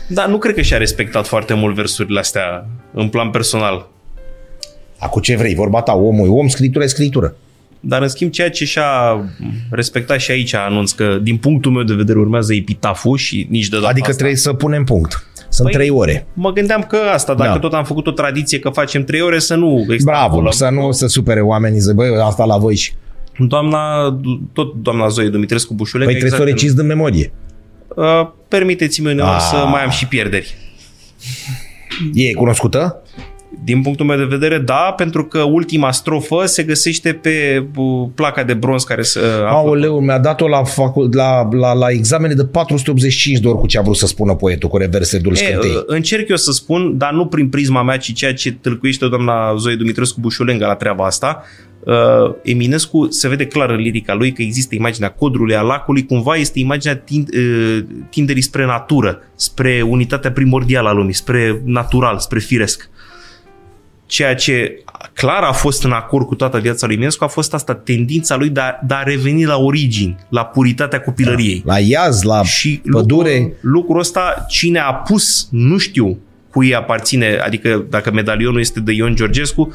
Dar 0.09 0.29
nu 0.29 0.39
cred 0.39 0.55
că 0.55 0.61
și-a 0.63 0.77
respectat 0.79 1.27
foarte 1.27 1.55
mult 1.55 1.75
versurile 1.75 2.19
astea 2.19 2.67
în 2.95 3.09
plan 3.09 3.31
personal. 3.31 3.89
Acum 4.99 5.21
ce 5.21 5.37
vrei, 5.37 5.55
vorba 5.55 5.81
ta, 5.83 5.93
omul 5.93 6.27
e 6.27 6.31
om, 6.31 6.49
scritură 6.49 6.85
e 6.85 6.87
scritură. 6.87 7.37
Dar 7.81 8.03
în 8.03 8.09
schimb 8.09 8.31
ceea 8.31 8.51
ce 8.51 8.65
și-a 8.65 9.21
respectat 9.71 10.21
și 10.21 10.31
aici 10.31 10.55
anunț 10.55 10.91
că 10.91 11.19
din 11.23 11.37
punctul 11.37 11.71
meu 11.73 11.83
de 11.83 11.95
vedere 11.95 12.19
urmează 12.19 12.55
epitaful 12.55 13.17
și 13.17 13.47
nici 13.51 13.69
de 13.69 13.77
data 13.77 13.89
Adică 13.89 14.07
asta. 14.07 14.17
trebuie 14.19 14.37
să 14.37 14.53
punem 14.53 14.85
punct. 14.85 15.27
Sunt 15.49 15.69
Păi, 15.69 15.77
trei 15.77 15.91
ore. 15.91 16.27
Mă 16.33 16.53
gândeam 16.53 16.83
că 16.83 16.97
asta, 17.13 17.35
dacă 17.35 17.51
Da. 17.53 17.59
tot 17.59 17.73
am 17.73 17.85
făcut 17.85 18.07
o 18.07 18.11
tradiție 18.11 18.59
că 18.59 18.69
facem 18.71 19.05
trei 19.05 19.21
ore, 19.21 19.39
să 19.39 19.55
nu 19.55 19.69
Bravo, 19.75 19.93
extrapolăm. 19.93 20.51
să 20.51 20.69
nu 20.69 20.93
se 20.93 21.07
supere 21.09 21.41
oamenii, 21.41 21.79
zic, 21.79 21.93
băi, 21.95 22.09
asta 22.23 22.45
la 22.45 22.57
voi 22.57 22.75
și... 22.77 22.93
Doamna, 23.39 24.11
tot 24.53 24.75
doamna 24.83 25.09
Zoe 25.09 25.29
Dumitrescu 25.29 25.75
Bușulecă, 25.75 26.11
Păi 26.11 26.19
trebuie 26.21 26.39
să 26.39 26.45
o 26.45 26.49
exact, 26.49 26.61
reciți 26.63 26.79
din 26.81 26.87
memorie. 26.97 27.33
uh, 27.89 28.29
permiteți-mi 28.49 29.11
uneori 29.13 29.31
Ah. 29.31 29.47
să 29.51 29.57
mai 29.57 29.85
am 29.85 29.91
și 29.91 30.07
pierderi. 30.09 30.55
E 32.15 32.33
cunoscută? 32.33 33.03
Din 33.65 33.83
punctul 33.83 34.07
meu 34.07 34.17
de 34.17 34.25
vedere, 34.25 34.59
da, 34.59 34.95
pentru 34.97 35.25
că 35.25 35.41
ultima 35.43 35.93
strofă 35.93 36.45
se 36.47 36.63
găsește 36.63 37.13
pe 37.13 37.67
uh, 37.77 38.09
placa 38.15 38.43
de 38.43 38.55
bronz 38.55 38.85
care 38.85 39.03
se 39.03 39.19
uh, 39.19 39.25
află 39.27 39.47
Aoleu, 39.49 40.01
mi-a 40.01 40.19
dat-o 40.19 40.49
la, 40.49 40.65
facu- 40.65 41.09
la, 41.13 41.49
la, 41.53 41.73
la 41.73 41.89
examene 41.91 42.35
de 42.35 42.45
485 42.45 43.39
de 43.39 43.49
ori 43.49 43.59
cu 43.59 43.67
ce 43.67 43.79
a 43.79 43.83
vrut 43.83 43.97
să 43.97 44.07
spună 44.07 44.35
poetul 44.35 44.69
cu 44.69 44.77
reverse 44.77 45.19
dul 45.19 45.33
E, 45.33 45.37
scântei. 45.37 45.71
uh, 45.71 45.83
încerc 45.87 46.29
eu 46.29 46.37
să 46.37 46.53
spun, 46.53 46.99
dar 46.99 47.13
nu 47.13 47.27
prin 47.27 47.49
prisma 47.49 47.83
mea, 47.83 47.97
ci 47.97 48.13
ceea 48.13 48.35
ce 48.35 48.53
tâlcuiește 48.53 49.07
doamna 49.09 49.55
Zoe 49.57 49.75
Dumitrescu 49.75 50.21
Bușulenga 50.21 50.67
la 50.67 50.75
treaba 50.75 51.05
asta. 51.07 51.43
Uh, 51.85 52.35
Eminescu 52.43 53.07
se 53.11 53.29
vede 53.29 53.47
clar 53.47 53.71
în 53.71 53.81
lirica 53.81 54.15
lui 54.15 54.33
că 54.33 54.43
există 54.43 54.75
imaginea 54.75 55.11
codrului, 55.11 55.57
a 55.57 55.61
lacului, 55.61 56.07
cumva 56.07 56.35
este 56.35 56.59
imaginea 56.59 56.97
tind, 56.97 57.29
uh, 57.35 57.85
tinderii 58.11 58.43
spre 58.43 58.65
natură, 58.65 59.19
spre 59.35 59.83
unitatea 59.83 60.33
primordială 60.33 60.89
a 60.89 60.93
lumii, 60.93 61.15
spre 61.15 61.61
natural, 61.65 62.19
spre 62.19 62.39
firesc. 62.39 62.89
Ceea 64.07 64.35
ce 64.35 64.85
clar 65.13 65.43
a 65.43 65.53
fost 65.53 65.85
în 65.85 65.93
acord 65.93 66.27
cu 66.27 66.35
toată 66.35 66.59
viața 66.59 66.87
lui 66.87 66.95
Eminescu 66.95 67.25
a 67.25 67.27
fost 67.27 67.55
asta, 67.55 67.75
tendința 67.75 68.37
lui 68.37 68.49
de 68.49 68.61
a, 68.61 68.79
de 68.87 68.95
a 68.95 69.03
reveni 69.03 69.45
la 69.45 69.57
origini, 69.57 70.17
la 70.29 70.45
puritatea 70.45 71.01
copilăriei. 71.01 71.63
La 71.65 71.79
iaz, 71.79 72.23
la 72.23 72.43
Și 72.43 72.81
pădure. 72.91 73.39
lucrul, 73.39 73.57
lucrul 73.61 73.99
ăsta, 73.99 74.45
cine 74.49 74.79
a 74.79 74.95
pus, 74.95 75.49
nu 75.51 75.79
știu 75.79 76.19
cui 76.51 76.75
aparține, 76.75 77.37
adică 77.37 77.85
dacă 77.91 78.11
medalionul 78.11 78.61
este 78.61 78.81
de 78.81 78.93
Ion 78.93 79.15
Georgescu, 79.15 79.75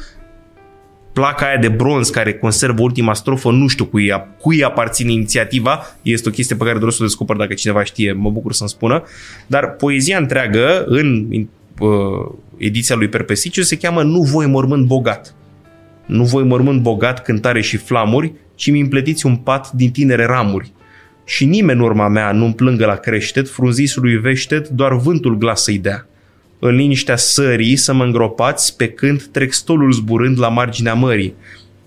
placa 1.12 1.46
aia 1.46 1.56
de 1.56 1.68
bronz 1.68 2.10
care 2.10 2.34
conservă 2.34 2.82
ultima 2.82 3.14
strofă, 3.14 3.50
nu 3.50 3.66
știu 3.66 3.84
cui, 3.84 4.12
cui 4.40 4.64
aparține 4.64 5.12
inițiativa, 5.12 5.96
este 6.02 6.28
o 6.28 6.32
chestie 6.32 6.56
pe 6.56 6.64
care 6.64 6.78
doresc 6.78 6.96
să 6.96 7.02
o 7.02 7.06
descoper 7.06 7.36
dacă 7.36 7.54
cineva 7.54 7.84
știe, 7.84 8.12
mă 8.12 8.30
bucur 8.30 8.52
să-mi 8.52 8.68
spună, 8.68 9.02
dar 9.46 9.70
poezia 9.70 10.18
întreagă 10.18 10.84
în 10.86 11.26
uh, 11.78 11.88
ediția 12.56 12.96
lui 12.96 13.08
Perpesiciu 13.08 13.62
se 13.62 13.76
cheamă 13.76 14.02
Nu 14.02 14.22
voi 14.22 14.46
mormânt 14.46 14.86
bogat. 14.86 15.34
Nu 16.06 16.24
voi 16.24 16.44
mormânt 16.44 16.82
bogat, 16.82 17.22
cântare 17.22 17.60
și 17.60 17.76
flamuri, 17.76 18.32
ci 18.54 18.70
mi 18.70 18.80
împletiți 18.80 19.26
un 19.26 19.36
pat 19.36 19.70
din 19.70 19.90
tinere 19.90 20.24
ramuri. 20.24 20.72
Și 21.24 21.44
nimeni 21.44 21.78
în 21.78 21.84
urma 21.84 22.08
mea 22.08 22.32
nu-mi 22.32 22.54
plângă 22.54 22.86
la 22.86 22.94
creștet, 22.94 23.48
frunzisului 23.48 24.16
veștet, 24.16 24.68
doar 24.68 24.96
vântul 24.96 25.38
glas 25.38 25.62
să-i 25.62 25.78
dea. 25.78 26.09
În 26.62 26.74
liniștea 26.74 27.16
sării 27.16 27.76
să 27.76 27.92
mă 27.92 28.04
îngropați, 28.04 28.76
pe 28.76 28.88
când 28.88 29.22
trec 29.22 29.52
stolul 29.52 29.92
zburând 29.92 30.38
la 30.38 30.48
marginea 30.48 30.94
mării. 30.94 31.34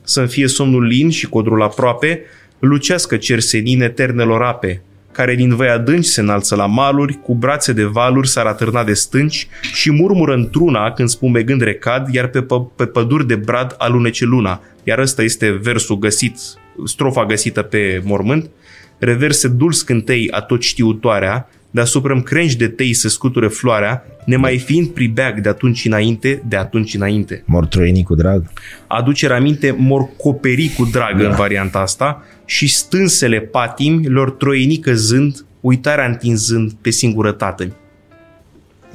Să-mi 0.04 0.28
fie 0.28 0.48
somnul 0.48 0.84
lin 0.84 1.10
și 1.10 1.28
codrul 1.28 1.62
aproape, 1.62 2.22
lucească 2.60 3.18
cersenin 3.18 3.82
eternelor 3.82 4.42
ape, 4.42 4.82
care 5.12 5.36
din 5.36 5.56
văi 5.56 5.68
adânci 5.68 6.06
se 6.06 6.22
înalță 6.22 6.56
la 6.56 6.66
maluri, 6.66 7.20
cu 7.24 7.36
brațe 7.36 7.74
de 7.74 7.84
valuri 7.84 8.28
s-ar 8.28 8.46
atârna 8.46 8.84
de 8.84 8.94
stânci 8.94 9.48
și 9.74 9.92
murmură 9.92 10.34
într-una 10.34 10.92
când 10.92 11.10
spumegând 11.10 11.62
recad, 11.62 12.14
iar 12.14 12.28
pe, 12.28 12.42
pă- 12.42 12.76
pe 12.76 12.86
păduri 12.86 13.28
de 13.28 13.36
brad 13.36 13.76
alunece 13.78 14.26
luna. 14.26 14.62
Iar 14.84 15.00
ăsta 15.00 15.24
este 15.24 15.52
versul 15.52 15.98
găsit, 15.98 16.38
strofa 16.86 17.26
găsită 17.26 17.62
pe 17.62 18.02
mormânt, 18.06 18.50
reverse 18.98 19.48
dulci 19.48 19.82
cântei 19.82 20.28
a 20.32 20.42
tot 20.42 20.62
știutoarea, 20.62 21.50
deasupra 21.74 22.22
crengi 22.22 22.58
de 22.58 22.68
tei 22.68 22.94
se 22.94 23.08
scuture 23.08 23.48
floarea, 23.48 24.06
nemai 24.26 24.58
fiind 24.58 24.88
pribeag 24.88 25.42
de 25.42 25.50
atunci 25.50 25.86
înainte, 25.86 26.44
de 26.48 26.56
atunci 26.56 26.94
înainte. 26.94 27.44
Mortroienii 27.46 28.04
cu 28.04 28.16
drag. 28.16 28.52
Aducere 28.88 29.34
aminte 29.34 29.76
morcoperi 29.78 30.74
cu 30.78 30.86
drag 30.92 31.22
da. 31.22 31.28
în 31.28 31.36
varianta 31.36 31.80
asta 31.80 32.24
și 32.46 32.68
stânsele 32.68 33.40
patimi 33.40 34.08
lor 34.08 34.32
troieni 34.32 34.78
căzând, 34.78 35.46
uitarea 35.62 36.06
întinzând 36.06 36.72
pe 36.82 36.90
singurătate. 36.90 37.74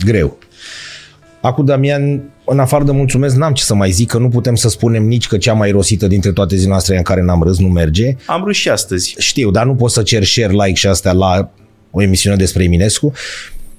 Greu. 0.04 0.38
Acum, 1.40 1.64
Damian, 1.64 2.22
în 2.44 2.58
afară 2.58 2.84
de 2.84 2.92
mulțumesc, 2.92 3.36
n-am 3.36 3.52
ce 3.52 3.62
să 3.62 3.74
mai 3.74 3.90
zic, 3.90 4.08
că 4.08 4.18
nu 4.18 4.28
putem 4.28 4.54
să 4.54 4.68
spunem 4.68 5.04
nici 5.04 5.26
că 5.26 5.36
cea 5.36 5.52
mai 5.52 5.70
rosită 5.70 6.06
dintre 6.06 6.32
toate 6.32 6.54
zilele 6.54 6.70
noastre 6.70 6.96
în 6.96 7.02
care 7.02 7.22
n-am 7.22 7.42
râs 7.42 7.58
nu 7.58 7.68
merge. 7.68 8.16
Am 8.26 8.44
râs 8.44 8.56
și 8.56 8.68
astăzi. 8.68 9.14
Știu, 9.18 9.50
dar 9.50 9.66
nu 9.66 9.74
poți 9.74 9.94
să 9.94 10.02
cer 10.02 10.24
share, 10.24 10.52
like 10.52 10.74
și 10.74 10.86
astea 10.86 11.12
la 11.12 11.50
o 11.90 12.02
emisiune 12.02 12.36
despre 12.36 12.64
Eminescu. 12.64 13.12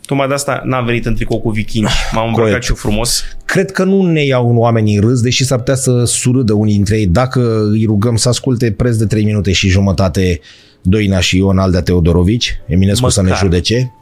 Tocmai 0.06 0.28
de 0.28 0.34
asta 0.34 0.62
n-am 0.66 0.86
venit 0.86 1.06
în 1.06 1.16
tricou 1.16 1.40
cu 1.42 1.50
vikingi. 1.50 1.94
M-am 2.12 2.28
îmbrăcat 2.28 2.50
Corect. 2.50 2.64
și 2.64 2.70
eu 2.70 2.76
frumos. 2.76 3.24
Cred 3.46 3.72
că 3.72 3.84
nu 3.84 4.06
ne 4.06 4.24
iau 4.26 4.56
oamenii 4.56 4.96
în 4.96 5.02
râs, 5.02 5.22
deși 5.22 5.46
s-ar 5.46 5.58
putea 5.58 5.76
să 5.76 6.04
surâdă 6.04 6.54
unii 6.54 6.74
dintre 6.74 6.98
ei 6.98 7.08
dacă 7.08 7.68
îi 7.72 7.86
rugăm 7.86 8.16
să 8.16 8.30
asculte 8.30 8.72
preț 8.72 8.96
de 8.96 9.06
3 9.06 9.24
minute 9.24 9.52
și 9.52 9.68
jumătate 9.70 10.40
Doina 10.82 11.20
și 11.20 11.38
Ion 11.38 11.58
Aldea 11.58 11.82
Teodorovici, 11.82 12.62
Eminescu 12.68 13.10
să 13.10 13.22
ne 13.22 13.28
Măcar. 13.28 13.44
judece. 13.44 13.94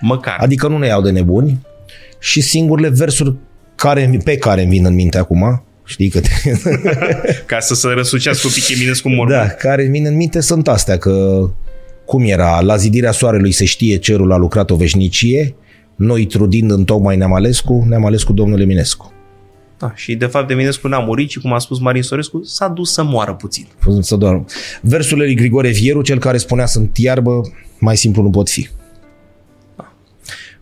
Măcar. 0.00 0.36
Adică 0.38 0.68
nu 0.68 0.78
ne 0.78 0.86
iau 0.86 1.02
de 1.02 1.10
nebuni 1.10 1.58
și 2.18 2.40
singurele 2.40 2.88
versuri 2.88 3.34
care, 3.74 4.20
pe 4.24 4.36
care 4.36 4.60
îmi 4.62 4.70
vin 4.70 4.84
în 4.84 4.94
minte 4.94 5.18
acum, 5.18 5.64
știi 5.84 6.08
că 6.08 6.20
te... 6.20 6.28
Ca 7.46 7.60
să 7.60 7.74
se 7.74 7.88
răsucească 7.88 8.46
un 8.46 8.52
pic 8.52 8.68
Eminescu 8.76 9.08
mormânt. 9.08 9.38
da, 9.40 9.48
care 9.48 9.82
îmi 9.82 9.90
vin 9.90 10.06
în 10.06 10.16
minte 10.16 10.40
sunt 10.40 10.68
astea, 10.68 10.98
că 10.98 11.40
cum 12.06 12.22
era, 12.22 12.60
la 12.60 12.76
zidirea 12.76 13.12
soarelui 13.12 13.52
se 13.52 13.64
știe 13.64 13.96
cerul 13.96 14.32
a 14.32 14.36
lucrat 14.36 14.70
o 14.70 14.76
veșnicie, 14.76 15.54
noi 15.96 16.26
trudind 16.26 16.70
în 16.70 16.84
tocmai 16.84 17.16
ne-am 17.16 17.34
ales 17.34 17.60
cu, 17.60 17.84
ne-am 17.88 18.04
ales 18.04 18.22
cu 18.22 18.32
domnul 18.32 18.60
Eminescu. 18.60 19.12
Da, 19.78 19.92
și 19.94 20.14
de 20.14 20.26
fapt 20.26 20.50
Eminescu 20.50 20.88
n-a 20.88 20.98
murit 20.98 21.30
și 21.30 21.40
cum 21.40 21.52
a 21.52 21.58
spus 21.58 21.78
Marin 21.78 22.02
Sorescu, 22.02 22.42
s-a 22.42 22.68
dus 22.68 22.92
să 22.92 23.02
moară 23.02 23.34
puțin. 23.34 23.66
Să 24.00 24.16
doar. 24.16 24.44
Versurile 24.80 25.26
lui 25.26 25.34
Grigore 25.34 25.70
Vieru, 25.70 26.02
cel 26.02 26.18
care 26.18 26.36
spunea 26.36 26.66
sunt 26.66 26.96
iarbă, 26.96 27.40
mai 27.78 27.96
simplu 27.96 28.22
nu 28.22 28.30
pot 28.30 28.48
fi. 28.48 28.68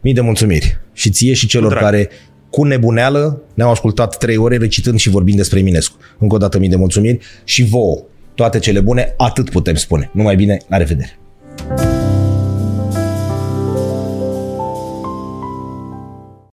Mii 0.01 0.15
de 0.15 0.21
mulțumiri. 0.21 0.81
Și 0.93 1.11
ție 1.11 1.33
și 1.33 1.47
celor 1.47 1.71
drag. 1.71 1.83
care 1.83 2.09
cu 2.51 2.65
nebuneală 2.65 3.43
ne-au 3.55 3.71
ascultat 3.71 4.19
trei 4.19 4.37
ore 4.37 4.57
recitând 4.57 4.99
și 4.99 5.09
vorbind 5.09 5.37
despre 5.37 5.59
Eminescu. 5.59 5.97
Încă 6.19 6.35
o 6.35 6.39
dată 6.39 6.59
mii 6.59 6.69
de 6.69 6.77
mulțumiri 6.77 7.19
și 7.45 7.65
vouă. 7.65 8.03
Toate 8.35 8.59
cele 8.59 8.81
bune, 8.81 9.15
atât 9.17 9.51
putem 9.51 9.75
spune. 9.75 10.11
Numai 10.13 10.37
bine, 10.37 10.59
la 10.69 10.77
revedere! 10.77 11.19
Thank 11.57 11.81
you 11.81 12.04